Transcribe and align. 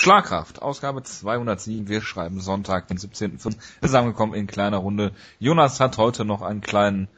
Schlagkraft, 0.00 0.62
Ausgabe 0.62 1.02
207. 1.02 1.86
Wir 1.86 2.00
schreiben 2.00 2.40
Sonntag, 2.40 2.88
den 2.88 2.96
17.05. 2.96 3.58
Zusammengekommen 3.82 4.34
in 4.34 4.46
kleiner 4.46 4.78
Runde. 4.78 5.12
Jonas 5.38 5.78
hat 5.78 5.98
heute 5.98 6.24
noch 6.24 6.40
einen 6.40 6.62
kleinen 6.62 7.08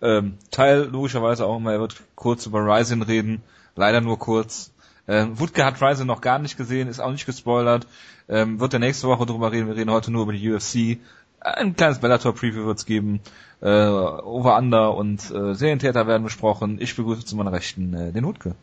ähm, 0.00 0.38
Teil, 0.50 0.88
logischerweise 0.90 1.46
auch 1.46 1.58
immer. 1.58 1.74
Er 1.74 1.78
wird 1.78 2.02
kurz 2.16 2.46
über 2.46 2.58
Ryzen 2.58 3.02
reden. 3.02 3.44
Leider 3.76 4.00
nur 4.00 4.18
kurz. 4.18 4.72
Ähm, 5.06 5.38
Wutke 5.38 5.64
hat 5.64 5.80
Ryzen 5.80 6.08
noch 6.08 6.20
gar 6.20 6.40
nicht 6.40 6.56
gesehen, 6.56 6.88
ist 6.88 6.98
auch 6.98 7.12
nicht 7.12 7.26
gespoilert. 7.26 7.86
Ähm, 8.28 8.58
wird 8.58 8.72
er 8.72 8.80
nächste 8.80 9.06
Woche 9.06 9.24
drüber 9.24 9.52
reden. 9.52 9.68
Wir 9.68 9.76
reden 9.76 9.92
heute 9.92 10.10
nur 10.10 10.24
über 10.24 10.32
die 10.32 10.52
UFC. 10.52 10.98
Ein 11.38 11.76
kleines 11.76 12.00
Bellator-Preview 12.00 12.66
wird 12.66 12.78
es 12.78 12.86
geben. 12.86 13.20
Äh, 13.60 13.68
Over-Under 13.68 14.96
und 14.96 15.30
äh, 15.30 15.54
Serientäter 15.54 16.08
werden 16.08 16.24
besprochen. 16.24 16.80
Ich 16.80 16.96
begrüße 16.96 17.24
zu 17.24 17.36
meiner 17.36 17.52
Rechten 17.52 17.94
äh, 17.94 18.10
den 18.10 18.24
Wutke. 18.24 18.56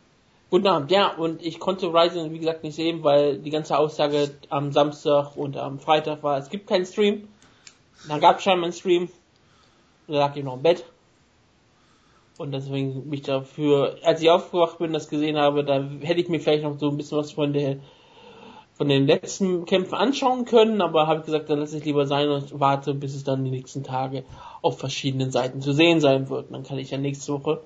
Guten 0.52 0.66
Abend, 0.66 0.90
ja, 0.90 1.16
und 1.16 1.46
ich 1.46 1.60
konnte 1.60 1.94
Ryzen, 1.94 2.34
wie 2.34 2.40
gesagt, 2.40 2.64
nicht 2.64 2.74
sehen, 2.74 3.04
weil 3.04 3.38
die 3.38 3.52
ganze 3.52 3.78
Aussage 3.78 4.32
am 4.50 4.72
Samstag 4.72 5.38
und 5.38 5.56
am 5.58 5.78
Freitag 5.78 6.24
war, 6.24 6.40
es 6.40 6.50
gibt 6.50 6.66
keinen 6.66 6.88
Stream. 6.88 7.28
Dann 8.08 8.20
gab 8.20 8.38
es 8.38 8.44
scheinbar 8.44 8.64
einen 8.64 8.74
Stream. 8.74 9.10
Da 10.08 10.16
lag 10.16 10.36
ich 10.36 10.44
noch 10.44 10.56
im 10.56 10.64
Bett. 10.64 10.86
Und 12.40 12.52
deswegen 12.52 13.08
mich 13.10 13.22
dafür, 13.22 13.98
als 14.02 14.24
ich 14.24 14.32
aufgewacht 14.32 14.80
bin, 14.80 14.92
das 14.92 15.08
gesehen 15.08 15.38
habe, 15.38 15.64
da 15.64 15.88
hätte 16.02 16.20
ich 16.20 16.30
mir 16.30 16.40
vielleicht 16.40 16.64
noch 16.64 16.80
so 16.80 16.90
ein 16.90 16.98
bisschen 16.98 17.20
was 17.20 17.32
von 17.32 17.54
der 17.54 17.78
von 18.74 18.88
den 18.88 19.06
letzten 19.06 19.66
Kämpfen 19.66 19.96
anschauen 19.96 20.46
können, 20.46 20.82
aber 20.82 21.06
habe 21.06 21.22
gesagt, 21.22 21.50
dann 21.50 21.60
lasse 21.60 21.78
ich 21.78 21.86
lieber 21.86 22.08
sein 22.08 22.30
und 22.30 22.60
warte, 22.60 22.94
bis 22.94 23.14
es 23.14 23.26
dann 23.26 23.44
die 23.44 23.52
nächsten 23.52 23.84
Tage 23.84 24.24
auf 24.62 24.80
verschiedenen 24.80 25.32
Seiten 25.32 25.62
zu 25.62 25.74
sehen 25.74 26.00
sein 26.00 26.30
wird. 26.30 26.52
dann 26.52 26.64
kann 26.64 26.80
ich 26.80 26.90
ja 26.90 26.98
nächste 26.98 27.34
Woche 27.34 27.62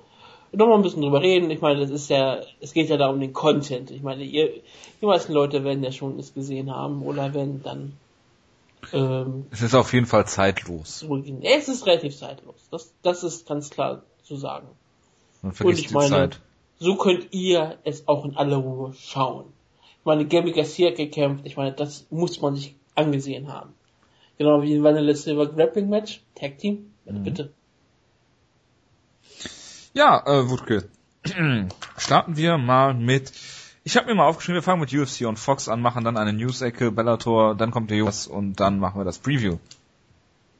noch 0.56 0.66
mal 0.68 0.76
ein 0.76 0.82
bisschen 0.82 1.02
drüber 1.02 1.20
reden. 1.20 1.50
Ich 1.50 1.60
meine, 1.60 1.80
das 1.80 1.90
ist 1.90 2.08
ja, 2.10 2.40
es 2.60 2.72
geht 2.72 2.88
ja 2.88 2.96
da 2.96 3.08
um 3.08 3.20
den 3.20 3.32
Content. 3.32 3.90
Ich 3.90 4.02
meine, 4.02 4.24
ihr, 4.24 4.50
die 5.00 5.06
meisten 5.06 5.32
Leute 5.32 5.64
werden 5.64 5.82
ja 5.82 5.92
schon 5.92 6.18
es 6.18 6.34
gesehen 6.34 6.74
haben 6.74 7.02
oder 7.02 7.34
werden 7.34 7.62
dann. 7.62 7.92
Ähm, 8.92 9.46
es 9.50 9.62
ist 9.62 9.74
auf 9.74 9.92
jeden 9.92 10.06
Fall 10.06 10.26
zeitlos. 10.26 11.04
Es 11.42 11.68
ist 11.68 11.86
relativ 11.86 12.16
zeitlos. 12.16 12.56
Das, 12.70 12.92
das 13.02 13.24
ist 13.24 13.46
ganz 13.46 13.70
klar 13.70 14.02
zu 14.22 14.36
sagen. 14.36 14.66
Man 15.42 15.52
vergisst 15.52 15.80
Und 15.80 15.86
ich 15.86 15.92
meine, 15.92 16.08
Zeit. 16.10 16.40
so 16.78 16.96
könnt 16.96 17.28
ihr 17.32 17.78
es 17.84 18.06
auch 18.08 18.24
in 18.24 18.36
aller 18.36 18.56
Ruhe 18.56 18.94
schauen. 18.98 19.46
Ich 20.00 20.04
meine, 20.04 20.26
Gabby 20.26 20.52
Garcia 20.52 20.90
gekämpft. 20.90 21.46
Ich 21.46 21.56
meine, 21.56 21.72
das 21.72 22.06
muss 22.10 22.40
man 22.40 22.56
sich 22.56 22.74
angesehen 22.94 23.52
haben. 23.52 23.72
Genau 24.36 24.62
wie 24.62 24.74
in 24.74 24.82
Vanilla 24.82 25.14
Silver 25.14 25.46
Grappling 25.46 25.88
Match, 25.88 26.20
Tag 26.34 26.58
Team. 26.58 26.90
Mhm. 27.04 27.24
Bitte. 27.24 27.52
Ja, 29.96 30.24
äh, 30.26 30.50
Wutke. 30.50 30.88
Starten 31.96 32.36
wir 32.36 32.58
mal 32.58 32.94
mit. 32.94 33.32
Ich 33.84 33.96
habe 33.96 34.06
mir 34.08 34.16
mal 34.16 34.26
aufgeschrieben, 34.26 34.56
wir 34.56 34.62
fangen 34.62 34.80
mit 34.80 34.92
UFC 34.92 35.24
und 35.24 35.38
Fox 35.38 35.68
an, 35.68 35.80
machen 35.80 36.02
dann 36.02 36.16
eine 36.16 36.32
News-Ecke, 36.32 36.90
Bellator, 36.90 37.54
dann 37.54 37.70
kommt 37.70 37.92
der 37.92 38.02
US 38.02 38.26
und 38.26 38.58
dann 38.58 38.80
machen 38.80 38.98
wir 38.98 39.04
das 39.04 39.18
Preview. 39.18 39.58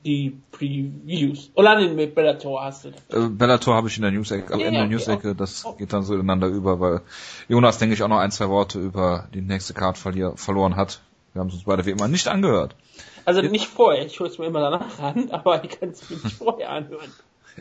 Die 0.05 0.39
Previews. 0.53 1.51
Oder 1.55 1.81
oh, 1.81 1.95
mit 1.95 2.15
Bellator 2.15 2.63
hast 2.63 2.85
du. 2.85 2.89
Äh, 3.09 3.29
Bellator 3.29 3.75
habe 3.75 3.89
ich 3.89 3.97
in 3.97 4.03
der 4.03 4.13
News-Ecke, 4.13 4.55
am 4.55 4.61
ja, 4.61 4.67
Ende 4.67 4.79
ja, 4.79 4.85
der 4.85 4.91
News-Ecke, 4.93 5.29
okay. 5.31 5.37
das 5.37 5.67
geht 5.79 5.93
dann 5.93 6.05
so 6.05 6.15
ineinander 6.15 6.47
über, 6.47 6.79
weil 6.79 7.01
Jonas, 7.49 7.79
denke 7.79 7.95
ich, 7.95 8.05
auch 8.05 8.09
noch 8.09 8.19
ein, 8.19 8.31
zwei 8.31 8.49
Worte 8.49 8.79
über 8.79 9.27
die 9.35 9.41
nächste 9.41 9.75
Card 9.75 9.99
verloren 9.99 10.77
hat. 10.77 11.01
Wir 11.33 11.41
haben 11.41 11.49
es 11.49 11.55
uns 11.55 11.65
beide 11.65 11.85
wie 11.87 11.91
immer 11.91 12.07
nicht 12.07 12.29
angehört. 12.29 12.77
Also 13.25 13.43
nicht 13.43 13.67
vorher, 13.67 14.07
ich 14.07 14.21
höre 14.21 14.29
es 14.29 14.39
mir 14.39 14.47
immer 14.47 14.61
danach 14.61 15.01
an, 15.01 15.29
aber 15.33 15.65
ich 15.65 15.81
kann 15.81 15.89
es 15.89 16.09
mir 16.09 16.19
nicht 16.23 16.37
vorher 16.37 16.71
anhören. 16.71 17.11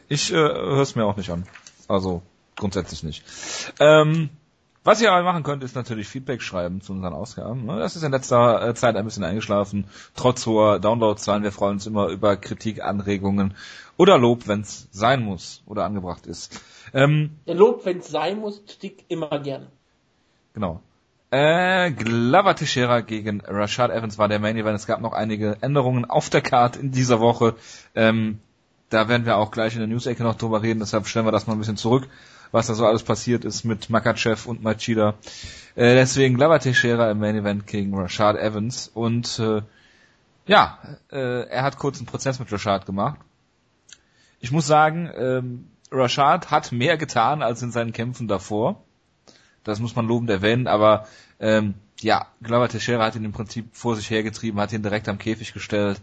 Ich 0.07 0.31
äh, 0.31 0.35
höre 0.35 0.81
es 0.81 0.95
mir 0.95 1.05
auch 1.05 1.16
nicht 1.16 1.29
an. 1.29 1.45
Also 1.88 2.22
grundsätzlich 2.56 3.03
nicht. 3.03 3.23
Ähm, 3.80 4.30
was 4.84 5.02
ihr 5.02 5.14
aber 5.14 5.23
machen 5.23 5.44
könnt, 5.44 5.64
ist 5.64 5.76
natürlich 5.76 6.09
Feedback 6.09 6.42
schreiben 6.42 6.81
zu 6.81 6.92
unseren 6.92 7.14
Ausgaben. 7.14 7.66
Ne? 7.66 7.80
Das 7.80 7.95
ist 7.95 8.03
in 8.03 8.12
letzter 8.12 8.67
äh, 8.67 8.75
Zeit 8.75 8.98
ein 8.98 9.06
bisschen 9.06 9.23
eingeschlafen, 9.23 9.86
trotz 10.14 10.45
hoher 10.45 10.80
Downloadzahlen. 10.80 11.44
Wir 11.44 11.53
freuen 11.53 11.75
uns 11.75 11.88
immer 11.88 12.08
über 12.08 12.36
Kritik, 12.36 12.84
Anregungen 12.84 13.56
oder 13.95 14.17
Lob, 14.17 14.48
wenn 14.48 14.62
es 14.62 14.90
sein 14.92 15.23
muss 15.23 15.63
oder 15.66 15.85
angebracht 15.85 16.25
ist. 16.25 16.62
Ähm, 16.94 17.38
ja, 17.46 17.53
Lob, 17.53 17.86
wenn 17.86 18.00
es 18.00 18.09
sein 18.09 18.40
muss, 18.40 18.66
Kritik 18.66 19.06
immer 19.07 19.40
gerne. 19.40 19.68
Genau. 20.53 20.81
Äh, 21.31 21.91
Glover 21.91 22.56
Teixeira 22.56 23.02
gegen 23.02 23.41
Rashad 23.41 23.90
Evans 23.90 24.18
war 24.18 24.28
der 24.28 24.40
Main 24.40 24.57
Event. 24.57 24.75
Es 24.75 24.86
gab 24.86 25.00
noch 25.00 25.13
einige 25.13 25.57
Änderungen 25.62 26.06
auf 26.06 26.30
der 26.30 26.41
Card 26.41 26.75
in 26.75 26.91
dieser 26.91 27.22
Woche. 27.22 27.56
Ähm, 27.96 28.40
da 28.89 29.07
werden 29.07 29.25
wir 29.25 29.38
auch 29.38 29.51
gleich 29.51 29.73
in 29.73 29.79
der 29.79 29.88
News-Ecke 29.88 30.23
noch 30.23 30.35
drüber 30.35 30.61
reden, 30.61 30.79
deshalb 30.79 31.07
stellen 31.07 31.25
wir 31.25 31.31
das 31.31 31.47
mal 31.47 31.53
ein 31.53 31.59
bisschen 31.59 31.77
zurück, 31.77 32.07
was 32.51 32.67
da 32.67 32.73
so 32.73 32.85
alles 32.85 33.03
passiert 33.03 33.45
ist 33.45 33.63
mit 33.63 33.89
Makachev 33.89 34.47
und 34.47 34.63
Machida. 34.63 35.16
Äh, 35.75 35.95
deswegen 35.95 36.35
Glover 36.35 36.59
Teixeira 36.59 37.09
im 37.11 37.19
Main 37.19 37.35
Event 37.35 37.67
gegen 37.67 37.97
Rashad 37.97 38.38
Evans 38.38 38.89
und 38.94 39.39
äh, 39.39 39.61
ja, 40.45 40.77
äh, 41.11 41.47
er 41.47 41.63
hat 41.63 41.77
kurz 41.77 41.97
einen 41.97 42.05
Prozess 42.05 42.39
mit 42.39 42.51
Rashad 42.51 42.85
gemacht. 42.85 43.19
Ich 44.39 44.51
muss 44.51 44.67
sagen, 44.67 45.09
ähm, 45.15 45.67
Rashad 45.91 46.51
hat 46.51 46.71
mehr 46.71 46.97
getan 46.97 47.41
als 47.41 47.61
in 47.61 47.71
seinen 47.71 47.94
Kämpfen 47.94 48.27
davor. 48.27 48.83
Das 49.63 49.79
muss 49.79 49.95
man 49.95 50.05
lobend 50.05 50.29
erwähnen, 50.29 50.67
aber 50.67 51.07
ähm, 51.39 51.75
ja, 52.01 52.27
Glover 52.41 52.67
Teixeira 52.67 53.05
hat 53.05 53.15
ihn 53.15 53.23
im 53.23 53.31
Prinzip 53.31 53.69
vor 53.71 53.95
sich 53.95 54.09
hergetrieben, 54.09 54.59
hat 54.59 54.73
ihn 54.73 54.83
direkt 54.83 55.07
am 55.07 55.17
Käfig 55.17 55.53
gestellt, 55.53 56.01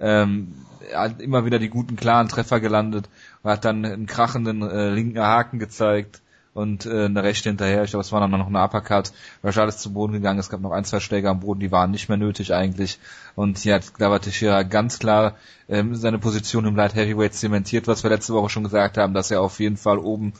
ähm, 0.00 0.54
er 0.90 1.00
hat 1.00 1.20
immer 1.20 1.44
wieder 1.44 1.58
die 1.58 1.68
guten, 1.68 1.96
klaren 1.96 2.28
Treffer 2.28 2.60
gelandet 2.60 3.08
und 3.42 3.50
hat 3.50 3.64
dann 3.64 3.84
einen 3.84 4.06
krachenden 4.06 4.62
äh, 4.62 4.90
linken 4.90 5.20
Haken 5.20 5.58
gezeigt 5.58 6.20
und 6.52 6.86
äh, 6.86 7.04
eine 7.04 7.22
rechte 7.22 7.48
hinterher. 7.48 7.84
Ich 7.84 7.90
glaube, 7.90 8.02
es 8.02 8.12
war 8.12 8.20
dann 8.20 8.30
noch 8.30 8.46
eine 8.46 8.62
Uppercut. 8.62 9.12
Rashad 9.44 9.68
ist 9.68 9.80
zu 9.80 9.92
Boden 9.92 10.12
gegangen. 10.12 10.40
Es 10.40 10.50
gab 10.50 10.60
noch 10.60 10.72
ein, 10.72 10.84
zwei 10.84 11.00
Schläge 11.00 11.30
am 11.30 11.40
Boden, 11.40 11.60
die 11.60 11.70
waren 11.70 11.90
nicht 11.90 12.08
mehr 12.08 12.18
nötig 12.18 12.52
eigentlich. 12.52 12.98
Und 13.36 13.58
hier 13.58 13.74
hat 13.74 13.94
Glover 13.94 14.20
Teixeira 14.20 14.62
ganz 14.64 14.98
klar 14.98 15.36
ähm, 15.68 15.94
seine 15.94 16.18
Position 16.18 16.66
im 16.66 16.76
Light 16.76 16.94
Heavyweight 16.94 17.34
zementiert, 17.34 17.86
was 17.86 18.02
wir 18.02 18.10
letzte 18.10 18.34
Woche 18.34 18.48
schon 18.48 18.64
gesagt 18.64 18.98
haben, 18.98 19.14
dass 19.14 19.30
er 19.30 19.42
auf 19.42 19.60
jeden 19.60 19.76
Fall 19.76 19.98
oben 19.98 20.32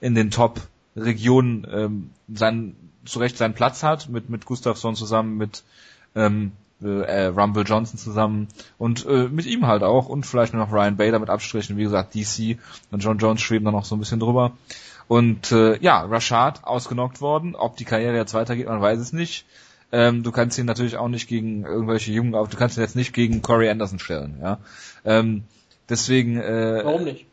in 0.00 0.14
den 0.14 0.30
Top-Regionen 0.30 1.66
ähm, 1.70 2.10
sein, 2.32 2.76
zu 3.04 3.18
Recht 3.18 3.36
seinen 3.36 3.54
Platz 3.54 3.82
hat, 3.82 4.08
mit, 4.08 4.30
mit 4.30 4.46
Gustafsson 4.46 4.94
zusammen, 4.94 5.36
mit 5.36 5.64
ähm, 6.14 6.52
äh, 6.82 7.26
Rumble 7.26 7.64
Johnson 7.64 7.98
zusammen 7.98 8.48
und 8.78 9.06
äh, 9.06 9.28
mit 9.28 9.46
ihm 9.46 9.66
halt 9.66 9.82
auch 9.82 10.08
und 10.08 10.26
vielleicht 10.26 10.54
noch 10.54 10.72
Ryan 10.72 10.96
Bader 10.96 11.18
mit 11.18 11.30
Abstrichen, 11.30 11.76
wie 11.76 11.84
gesagt, 11.84 12.14
DC 12.14 12.58
und 12.90 13.02
John 13.02 13.18
Jones 13.18 13.40
schweben 13.40 13.64
dann 13.64 13.74
noch 13.74 13.84
so 13.84 13.96
ein 13.96 14.00
bisschen 14.00 14.20
drüber. 14.20 14.52
Und 15.08 15.52
äh, 15.52 15.78
ja, 15.80 16.02
Rashad 16.02 16.64
ausgenockt 16.64 17.20
worden. 17.20 17.54
Ob 17.54 17.76
die 17.76 17.84
Karriere 17.84 18.16
jetzt 18.16 18.34
weitergeht, 18.34 18.66
man 18.66 18.80
weiß 18.80 18.98
es 18.98 19.12
nicht. 19.12 19.46
Ähm, 19.92 20.24
du 20.24 20.32
kannst 20.32 20.58
ihn 20.58 20.66
natürlich 20.66 20.96
auch 20.96 21.08
nicht 21.08 21.28
gegen 21.28 21.64
irgendwelche 21.64 22.12
Jungen 22.12 22.34
auf, 22.34 22.48
du 22.48 22.56
kannst 22.56 22.76
ihn 22.76 22.82
jetzt 22.82 22.96
nicht 22.96 23.12
gegen 23.12 23.40
Corey 23.40 23.70
Anderson 23.70 24.00
stellen, 24.00 24.38
ja. 24.42 24.58
Ähm, 25.04 25.44
deswegen. 25.88 26.38
Äh, 26.40 26.80
Warum 26.84 27.04
nicht? 27.04 27.26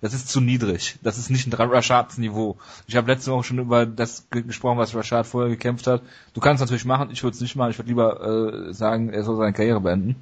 Das 0.00 0.14
ist 0.14 0.28
zu 0.28 0.40
niedrig. 0.40 0.98
Das 1.02 1.18
ist 1.18 1.30
nicht 1.30 1.46
ein 1.46 1.52
Rashads 1.52 2.18
Niveau. 2.18 2.56
Ich 2.86 2.96
habe 2.96 3.12
letzte 3.12 3.32
Woche 3.32 3.44
schon 3.44 3.58
über 3.58 3.84
das 3.84 4.26
gesprochen, 4.30 4.78
was 4.78 4.94
Rashad 4.94 5.26
vorher 5.26 5.50
gekämpft 5.50 5.86
hat. 5.86 6.02
Du 6.32 6.40
kannst 6.40 6.60
natürlich 6.60 6.86
machen, 6.86 7.10
ich 7.10 7.22
würde 7.22 7.34
es 7.34 7.40
nicht 7.40 7.56
machen. 7.56 7.70
Ich 7.70 7.78
würde 7.78 7.88
lieber 7.88 8.68
äh, 8.68 8.72
sagen, 8.72 9.10
er 9.10 9.24
soll 9.24 9.36
seine 9.36 9.52
Karriere 9.52 9.80
beenden. 9.80 10.16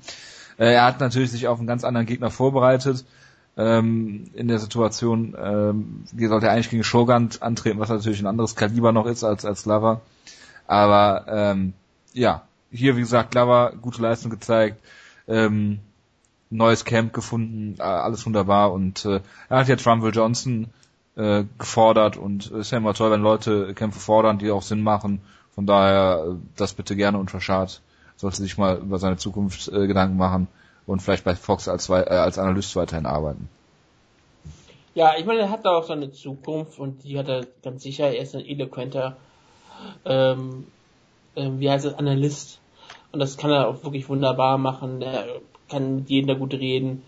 Äh, 0.58 0.74
er 0.74 0.84
hat 0.84 1.00
natürlich 1.00 1.30
sich 1.30 1.46
auf 1.46 1.58
einen 1.58 1.68
ganz 1.68 1.84
anderen 1.84 2.06
Gegner 2.06 2.30
vorbereitet. 2.30 3.04
Ähm, 3.56 4.30
in 4.34 4.48
der 4.48 4.58
Situation, 4.58 5.36
ähm, 5.40 6.04
sollte 6.16 6.46
er 6.46 6.52
eigentlich 6.52 6.70
gegen 6.70 6.84
Shogun 6.84 7.30
antreten, 7.40 7.80
was 7.80 7.88
natürlich 7.88 8.20
ein 8.20 8.26
anderes 8.26 8.56
Kaliber 8.56 8.92
noch 8.92 9.06
ist 9.06 9.24
als 9.24 9.44
als 9.44 9.64
Glover. 9.64 10.00
Aber 10.66 11.24
ähm, 11.28 11.72
ja, 12.12 12.42
hier 12.70 12.96
wie 12.96 13.00
gesagt, 13.00 13.32
Glover 13.32 13.72
gute 13.80 14.02
Leistung 14.02 14.30
gezeigt. 14.30 14.80
Ähm, 15.26 15.80
neues 16.50 16.84
Camp 16.84 17.12
gefunden, 17.12 17.76
äh, 17.78 17.82
alles 17.82 18.24
wunderbar 18.24 18.72
und 18.72 19.04
äh, 19.04 19.20
er 19.48 19.58
hat 19.58 19.68
jetzt 19.68 19.86
Rumble 19.86 20.12
Johnson 20.12 20.68
äh, 21.16 21.44
gefordert 21.58 22.16
und 22.16 22.46
es 22.46 22.52
ist 22.52 22.70
ja 22.70 22.78
immer 22.78 22.94
toll, 22.94 23.10
wenn 23.10 23.22
Leute 23.22 23.74
Kämpfe 23.74 24.00
fordern, 24.00 24.38
die 24.38 24.50
auch 24.50 24.62
Sinn 24.62 24.82
machen. 24.82 25.20
Von 25.54 25.66
daher 25.66 26.24
äh, 26.26 26.34
das 26.56 26.72
bitte 26.72 26.96
gerne 26.96 27.18
und 27.18 27.30
Verschad 27.30 27.80
sollte 28.16 28.38
sich 28.38 28.58
mal 28.58 28.78
über 28.78 28.98
seine 28.98 29.16
Zukunft 29.16 29.68
äh, 29.68 29.86
Gedanken 29.86 30.16
machen 30.16 30.48
und 30.86 31.00
vielleicht 31.02 31.24
bei 31.24 31.34
Fox 31.34 31.68
als, 31.68 31.88
äh, 31.88 31.92
als 31.92 32.38
Analyst 32.38 32.74
weiterhin 32.76 33.06
arbeiten. 33.06 33.48
Ja, 34.94 35.12
ich 35.16 35.26
meine, 35.26 35.40
er 35.40 35.50
hat 35.50 35.64
da 35.64 35.76
auch 35.76 35.84
seine 35.84 36.10
Zukunft 36.10 36.78
und 36.78 37.04
die 37.04 37.18
hat 37.18 37.28
er 37.28 37.46
ganz 37.62 37.82
sicher. 37.82 38.08
Er 38.08 38.22
ist 38.22 38.34
ein 38.34 38.44
eloquenter, 38.44 39.16
ähm, 40.04 40.66
äh, 41.36 41.48
wie 41.52 41.70
heißt 41.70 41.84
es, 41.84 41.94
Analyst. 41.94 42.58
Und 43.12 43.20
das 43.20 43.36
kann 43.36 43.50
er 43.50 43.68
auch 43.68 43.84
wirklich 43.84 44.08
wunderbar 44.08 44.58
machen. 44.58 45.00
Er 45.02 45.26
kann 45.68 45.96
mit 45.96 46.10
jedem 46.10 46.28
da 46.28 46.34
gut 46.34 46.54
reden. 46.54 47.02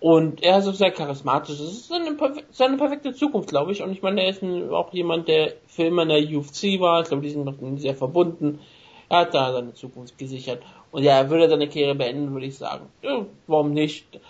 Und 0.00 0.42
er 0.44 0.58
ist 0.58 0.68
auch 0.68 0.74
sehr 0.74 0.92
charismatisch. 0.92 1.58
Das 1.58 1.66
ist 1.66 1.88
seine, 1.88 2.16
seine 2.50 2.76
perfekte 2.76 3.12
Zukunft, 3.12 3.48
glaube 3.48 3.72
ich. 3.72 3.82
Und 3.82 3.90
ich 3.90 4.02
meine, 4.02 4.22
er 4.22 4.30
ist 4.30 4.42
ein, 4.42 4.70
auch 4.70 4.92
jemand, 4.92 5.26
der 5.26 5.54
für 5.66 5.84
immer 5.84 6.02
in 6.02 6.08
der 6.08 6.20
UFC 6.20 6.80
war. 6.80 7.02
Ich 7.02 7.08
glaube, 7.08 7.22
die 7.22 7.30
sind 7.30 7.44
noch 7.44 7.56
sehr 7.76 7.96
verbunden. 7.96 8.60
Er 9.08 9.20
hat 9.20 9.34
da 9.34 9.52
seine 9.52 9.74
Zukunft 9.74 10.16
gesichert. 10.16 10.62
Und 10.92 11.02
ja, 11.02 11.16
er 11.18 11.30
würde 11.30 11.48
seine 11.48 11.66
Karriere 11.66 11.96
beenden, 11.96 12.32
würde 12.32 12.46
ich 12.46 12.56
sagen. 12.56 12.86
Ja, 13.02 13.26
warum 13.48 13.72
nicht? 13.72 14.20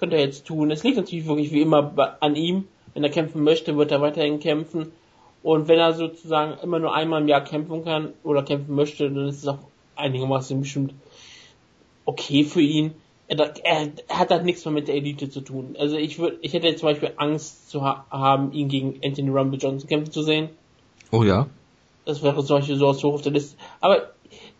Könnte 0.00 0.16
er 0.16 0.22
jetzt 0.22 0.46
tun. 0.46 0.70
Es 0.72 0.82
liegt 0.82 0.96
natürlich 0.96 1.26
wirklich 1.26 1.52
wie 1.52 1.62
immer 1.62 2.16
an 2.20 2.34
ihm. 2.34 2.66
Wenn 2.92 3.04
er 3.04 3.10
kämpfen 3.10 3.44
möchte, 3.44 3.76
wird 3.76 3.92
er 3.92 4.00
weiterhin 4.00 4.40
kämpfen. 4.40 4.92
Und 5.44 5.68
wenn 5.68 5.78
er 5.78 5.92
sozusagen 5.92 6.58
immer 6.62 6.78
nur 6.78 6.94
einmal 6.94 7.20
im 7.20 7.28
Jahr 7.28 7.44
kämpfen 7.44 7.84
kann 7.84 8.14
oder 8.24 8.42
kämpfen 8.42 8.74
möchte, 8.74 9.10
dann 9.10 9.28
ist 9.28 9.42
es 9.42 9.48
auch 9.48 9.58
einigermaßen 9.94 10.58
bestimmt 10.60 10.94
okay 12.04 12.44
für 12.44 12.62
ihn. 12.62 12.94
Er, 13.26 13.54
er 13.64 13.92
hat 14.10 14.30
halt 14.30 14.44
nichts 14.44 14.64
mehr 14.64 14.72
mit 14.72 14.88
der 14.88 14.96
Elite 14.96 15.30
zu 15.30 15.40
tun. 15.40 15.76
Also 15.78 15.96
ich 15.96 16.18
würde, 16.18 16.38
ich 16.42 16.52
hätte 16.52 16.74
zum 16.76 16.88
Beispiel 16.88 17.12
Angst 17.16 17.70
zu 17.70 17.82
ha 17.82 18.04
haben, 18.10 18.52
ihn 18.52 18.68
gegen 18.68 19.00
Anthony 19.02 19.30
Rumble 19.30 19.58
Johnson 19.58 19.88
kämpfen 19.88 20.12
zu 20.12 20.22
sehen. 20.22 20.50
Oh 21.10 21.22
ja. 21.22 21.46
Das 22.04 22.22
wäre 22.22 22.42
solche 22.42 22.76
so 22.76 22.92
hoch 22.92 23.14
auf 23.14 23.22
der 23.22 23.32
Liste. 23.32 23.56
Aber 23.80 24.10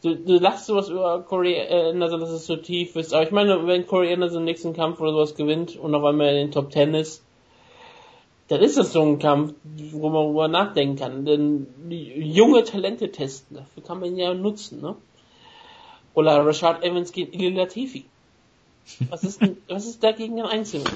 du, 0.03 0.17
du 0.17 0.39
lachst 0.39 0.67
sowas 0.67 0.89
über 0.89 1.21
Corey 1.23 1.61
Anderson, 1.61 2.21
dass 2.21 2.31
es 2.31 2.47
so 2.47 2.57
tief 2.57 2.97
ist. 2.97 3.13
Aber 3.13 3.23
ich 3.23 3.33
meine, 3.33 3.67
wenn 3.67 3.87
Corey 3.87 4.13
Anderson 4.13 4.41
den 4.41 4.45
nächsten 4.45 4.73
Kampf 4.73 5.01
oder 5.01 5.13
sowas 5.13 5.35
gewinnt 5.35 5.77
und 5.77 5.95
auf 5.95 6.05
einmal 6.05 6.29
in 6.29 6.37
den 6.37 6.53
Top 6.53 6.71
Ten 6.71 6.95
ist, 6.95 7.23
dann 8.49 8.61
ist 8.61 8.77
das 8.77 8.93
so 8.93 9.03
ein 9.03 9.19
Kampf, 9.19 9.55
wo 9.93 10.11
man 10.11 10.25
darüber 10.25 10.49
nachdenken 10.49 10.97
kann. 10.97 11.25
Denn 11.25 11.67
junge 11.89 12.65
Talente 12.65 13.11
testen, 13.11 13.57
dafür 13.57 13.83
kann 13.83 14.01
man 14.01 14.11
ihn 14.11 14.19
ja 14.19 14.35
nutzen, 14.35 14.81
ne? 14.81 14.97
Oder 16.13 16.47
Rashad 16.47 16.85
Evans 16.85 17.13
gegen 17.13 17.33
Ili 17.33 17.51
Latifi. 17.51 18.05
Was 19.11 19.25
ist 19.25 19.41
denn, 19.41 19.57
was 19.69 19.87
ist 19.87 20.03
dagegen 20.03 20.41
ein 20.41 20.47
Einzelnen? 20.47 20.87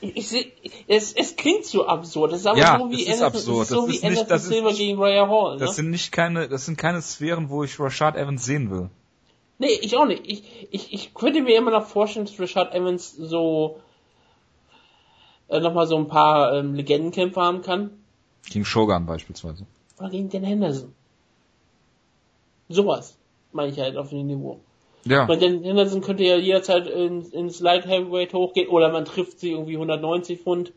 Ich, 0.00 0.16
ich 0.16 0.28
seh, 0.28 0.52
es, 0.86 1.12
es 1.12 1.34
klingt 1.36 1.64
so 1.64 1.86
absurd. 1.86 2.32
Das 2.32 2.40
ist 2.40 2.46
aber 2.46 2.58
Ja, 2.58 2.78
so 2.78 2.90
wie 2.90 3.04
das 3.04 3.14
ist 3.16 3.22
Anderson, 3.22 3.26
absurd. 3.26 3.60
Das 3.60 3.68
ist 3.70 3.74
so 3.74 3.80
Das 3.80 3.88
wie 3.90 3.94
ist 3.96 4.02
nicht- 4.02 4.10
Anderson 4.10 4.28
das 4.28 4.42
ist 4.44 4.48
Silver 4.48 4.68
nicht- 4.68 4.78
gegen 4.78 4.98
Raya 5.02 5.28
Hall. 5.28 5.54
Ne? 5.54 5.60
Das 5.60 5.76
sind 5.76 5.90
nicht 5.90 6.12
keine, 6.12 6.48
das 6.48 6.66
sind 6.66 6.76
keine 6.78 7.00
Sphären, 7.02 7.48
wo 7.48 7.64
ich 7.64 7.78
Rashad 7.80 8.16
Evans 8.16 8.44
sehen 8.44 8.70
will. 8.70 8.90
Nee, 9.58 9.72
ich 9.82 9.96
auch 9.96 10.06
nicht. 10.06 10.22
Ich, 10.26 10.44
ich, 10.70 10.92
ich 10.92 11.14
könnte 11.14 11.42
mir 11.42 11.56
immer 11.56 11.72
noch 11.72 11.86
vorstellen, 11.86 12.26
dass 12.26 12.38
Rashad 12.38 12.74
Evans 12.74 13.12
so 13.16 13.80
äh, 15.48 15.58
nochmal 15.60 15.86
so 15.88 15.96
ein 15.96 16.06
paar 16.06 16.54
ähm, 16.54 16.74
Legendenkämpfe 16.74 17.40
haben 17.40 17.62
kann. 17.62 17.90
Gegen 18.48 18.64
Shogun 18.64 19.04
beispielsweise. 19.06 19.66
Oder 19.98 20.10
gegen 20.10 20.28
den 20.28 20.44
Henderson. 20.44 20.94
Sowas 22.68 23.16
meine 23.52 23.72
ich 23.72 23.78
halt 23.80 23.96
auf 23.96 24.10
dem 24.10 24.26
Niveau. 24.26 24.60
Ja. 25.04 25.28
Weil 25.28 25.38
den 25.38 25.62
Henderson 25.62 26.00
könnte 26.00 26.24
ja 26.24 26.36
jederzeit 26.36 26.86
ins, 26.86 27.30
ins 27.30 27.60
Light 27.60 27.86
Heavyweight 27.86 28.34
hochgehen 28.34 28.68
oder 28.68 28.90
man 28.90 29.04
trifft 29.04 29.40
sie 29.40 29.52
irgendwie 29.52 29.74
190 29.74 30.40
Pfund 30.40 30.72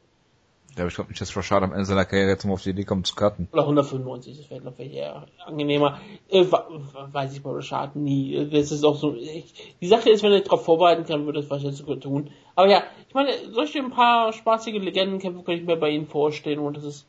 Ja, 0.75 0.83
aber 0.83 0.87
ich 0.87 0.95
glaube 0.95 1.09
nicht, 1.09 1.19
dass 1.19 1.35
Rashad 1.35 1.63
am 1.63 1.73
Ende 1.73 1.85
seiner 1.85 2.05
Karriere 2.05 2.29
jetzt 2.29 2.45
mal 2.45 2.53
auf 2.53 2.63
die 2.63 2.69
Idee 2.69 2.85
kommt 2.85 3.07
zu 3.07 3.15
cutten. 3.15 3.47
oder 3.51 3.63
195, 3.63 4.37
das 4.37 4.49
wäre 4.49 4.61
glaube 4.61 4.83
ich 4.83 4.93
eher 4.93 5.25
angenehmer. 5.45 5.99
Äh, 6.29 6.45
weiß 6.45 7.33
ich 7.33 7.43
bei 7.43 7.51
Rashad 7.51 7.95
nie. 7.95 8.49
Das 8.49 8.71
ist 8.71 8.85
auch 8.85 8.95
so. 8.95 9.15
Ich, 9.15 9.75
die 9.81 9.87
Sache 9.87 10.09
ist, 10.09 10.23
wenn 10.23 10.31
er 10.31 10.41
darauf 10.41 10.63
vorbereiten 10.63 11.03
kann, 11.03 11.25
würde 11.25 11.41
das 11.41 11.49
wahrscheinlich 11.49 11.77
sogar 11.77 11.99
tun. 11.99 12.29
Aber 12.55 12.69
ja, 12.69 12.83
ich 13.07 13.13
meine, 13.13 13.31
solche 13.51 13.79
ein 13.79 13.91
paar 13.91 14.31
spaßige 14.31 14.81
Legendenkämpfe 14.81 15.43
könnte 15.43 15.61
ich 15.61 15.67
mir 15.67 15.77
bei 15.77 15.89
ihnen 15.89 16.07
vorstellen 16.07 16.59
und 16.59 16.77
dass 16.77 16.83
es 16.83 17.05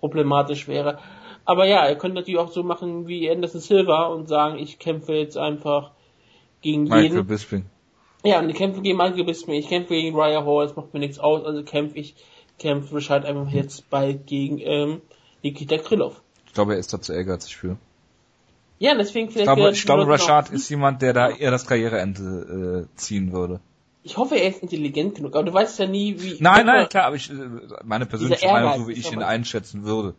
problematisch 0.00 0.68
wäre. 0.68 0.98
Aber 1.46 1.66
ja, 1.66 1.86
er 1.86 1.96
könnte 1.96 2.16
natürlich 2.16 2.40
auch 2.40 2.50
so 2.50 2.62
machen 2.64 3.06
wie 3.06 3.30
Anderson 3.30 3.60
Silva 3.60 4.06
und 4.06 4.28
sagen, 4.28 4.58
ich 4.58 4.78
kämpfe 4.78 5.14
jetzt 5.14 5.38
einfach 5.38 5.92
gegen 6.66 6.84
Michael 6.84 7.02
jeden. 7.04 7.26
Bisping. 7.26 7.64
Ja, 8.24 8.40
und 8.40 8.48
ich 8.50 8.56
kämpfe 8.56 8.80
gegen 8.82 8.96
Michael 8.98 9.24
Bisping, 9.24 9.54
ich 9.54 9.68
kämpfe 9.68 9.94
gegen 9.94 10.16
Raya 10.18 10.44
Hall, 10.44 10.64
es 10.66 10.74
macht 10.74 10.92
mir 10.92 11.00
nichts 11.00 11.18
aus, 11.18 11.44
also 11.44 11.62
kämpfe 11.62 11.98
ich, 11.98 12.14
kämpfe 12.58 12.94
Rashad 12.96 13.24
einfach 13.24 13.50
jetzt 13.52 13.88
bald 13.88 14.26
gegen 14.26 14.58
ähm, 14.58 15.00
Nikita 15.42 15.78
Krylov. 15.78 16.20
Ich 16.46 16.52
glaube, 16.54 16.72
er 16.74 16.78
ist 16.78 16.92
da 16.92 17.00
zu 17.00 17.12
ehrgeizig 17.12 17.56
für. 17.56 17.76
Ja, 18.78 18.94
deswegen 18.96 19.28
Ich 19.28 19.34
vielleicht 19.34 19.46
glaube, 19.54 19.70
ich 19.70 19.84
glaube 19.84 20.02
Leute 20.02 20.10
noch- 20.10 20.28
Rashad 20.28 20.50
ist 20.50 20.68
jemand, 20.68 21.02
der 21.02 21.12
da 21.12 21.30
eher 21.30 21.50
das 21.50 21.66
Karriereende 21.66 22.88
äh, 22.92 22.96
ziehen 22.96 23.32
würde. 23.32 23.60
Ich 24.02 24.16
hoffe, 24.16 24.36
er 24.36 24.48
ist 24.48 24.62
intelligent 24.62 25.16
genug, 25.16 25.34
aber 25.34 25.44
du 25.44 25.52
weißt 25.52 25.78
ja 25.78 25.86
nie, 25.86 26.20
wie. 26.20 26.36
Nein, 26.40 26.66
nein, 26.66 26.88
klar, 26.88 27.04
aber 27.06 27.16
ich, 27.16 27.30
äh, 27.30 27.34
meine 27.84 28.06
persönliche 28.06 28.46
Meinung, 28.46 28.82
so 28.82 28.88
wie 28.88 28.92
ich 28.92 29.10
ihn 29.12 29.22
einschätzen 29.22 29.84
würde. 29.84 30.14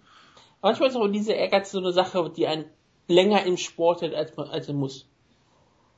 Manchmal 0.61 0.89
ist 0.89 0.95
auch 0.95 1.07
diese 1.07 1.33
Ehrgeiz 1.33 1.71
so 1.71 1.79
eine 1.79 1.91
Sache, 1.93 2.31
die 2.35 2.47
einen 2.47 2.65
länger 3.07 3.43
im 3.45 3.57
Sport 3.57 4.01
hält, 4.01 4.13
als 4.15 4.35
man, 4.35 4.47
als 4.49 4.67
er 4.67 4.73
muss. 4.73 5.07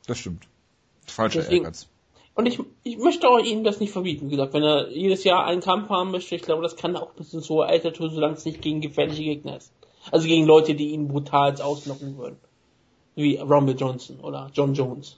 Das 0.08 0.18
stimmt. 0.18 0.48
Falscher 1.08 1.40
Deswegen- 1.40 1.66
Ehrgeiz. 1.66 1.88
Und 2.36 2.46
ich, 2.46 2.58
ich 2.84 2.98
möchte 2.98 3.28
auch 3.28 3.40
ihm 3.40 3.66
das 3.66 3.82
nicht 3.82 3.92
verbieten. 3.92 4.28
Wie 4.28 4.32
gesagt, 4.32 4.54
wenn 4.54 4.64
er 4.64 4.90
jedes 4.92 5.26
Jahr 5.26 5.46
einen 5.46 5.60
Kampf 5.62 5.90
haben 5.90 6.12
möchte, 6.12 6.36
ich 6.36 6.42
glaube, 6.42 6.64
das 6.64 6.78
kann 6.78 6.96
er 6.96 7.04
auch 7.04 7.12
bis 7.12 7.34
ins 7.34 7.50
hohe 7.50 7.66
Alter 7.66 7.92
tun, 7.92 8.10
solange 8.12 8.36
es 8.36 8.46
nicht 8.46 8.62
gegen 8.62 8.80
gefährliche 8.80 9.24
Gegner 9.24 9.58
ist. 9.58 9.74
Also 10.10 10.26
gegen 10.28 10.46
Leute, 10.46 10.74
die 10.74 10.92
ihn 10.92 11.10
brutal 11.10 11.60
auslocken 11.62 12.18
würden. 12.18 12.38
Wie 13.16 13.36
Rumble 13.36 13.76
Johnson 13.76 14.22
oder 14.22 14.50
John 14.54 14.74
Jones. 14.74 15.18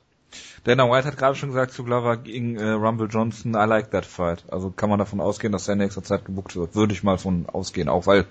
Dana 0.63 0.89
White 0.89 1.07
hat 1.07 1.17
gerade 1.17 1.35
schon 1.35 1.49
gesagt 1.49 1.73
zu 1.73 1.83
Glover 1.83 2.17
gegen 2.17 2.55
äh, 2.55 2.71
Rumble 2.71 3.07
Johnson, 3.07 3.53
I 3.53 3.65
like 3.67 3.91
that 3.91 4.05
fight. 4.05 4.43
Also 4.49 4.71
kann 4.71 4.89
man 4.89 4.97
davon 4.97 5.19
ausgehen, 5.19 5.51
dass 5.51 5.67
er 5.67 5.73
in 5.73 5.79
nächster 5.79 6.03
Zeit 6.03 6.25
gebuckt 6.25 6.55
wird. 6.55 6.73
Würde 6.73 6.93
ich 6.93 7.03
mal 7.03 7.19
von 7.19 7.45
ausgehen, 7.47 7.89
auch 7.89 8.07
weil 8.07 8.25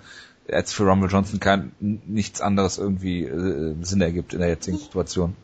jetzt 0.48 0.72
für 0.72 0.84
Rumble 0.84 1.10
Johnson 1.10 1.38
kein 1.38 1.72
nichts 1.78 2.40
anderes 2.40 2.78
irgendwie 2.78 3.22
äh, 3.24 3.76
Sinn 3.82 4.00
ergibt 4.00 4.32
in 4.32 4.40
der 4.40 4.48
jetzigen 4.48 4.78
Situation. 4.78 5.36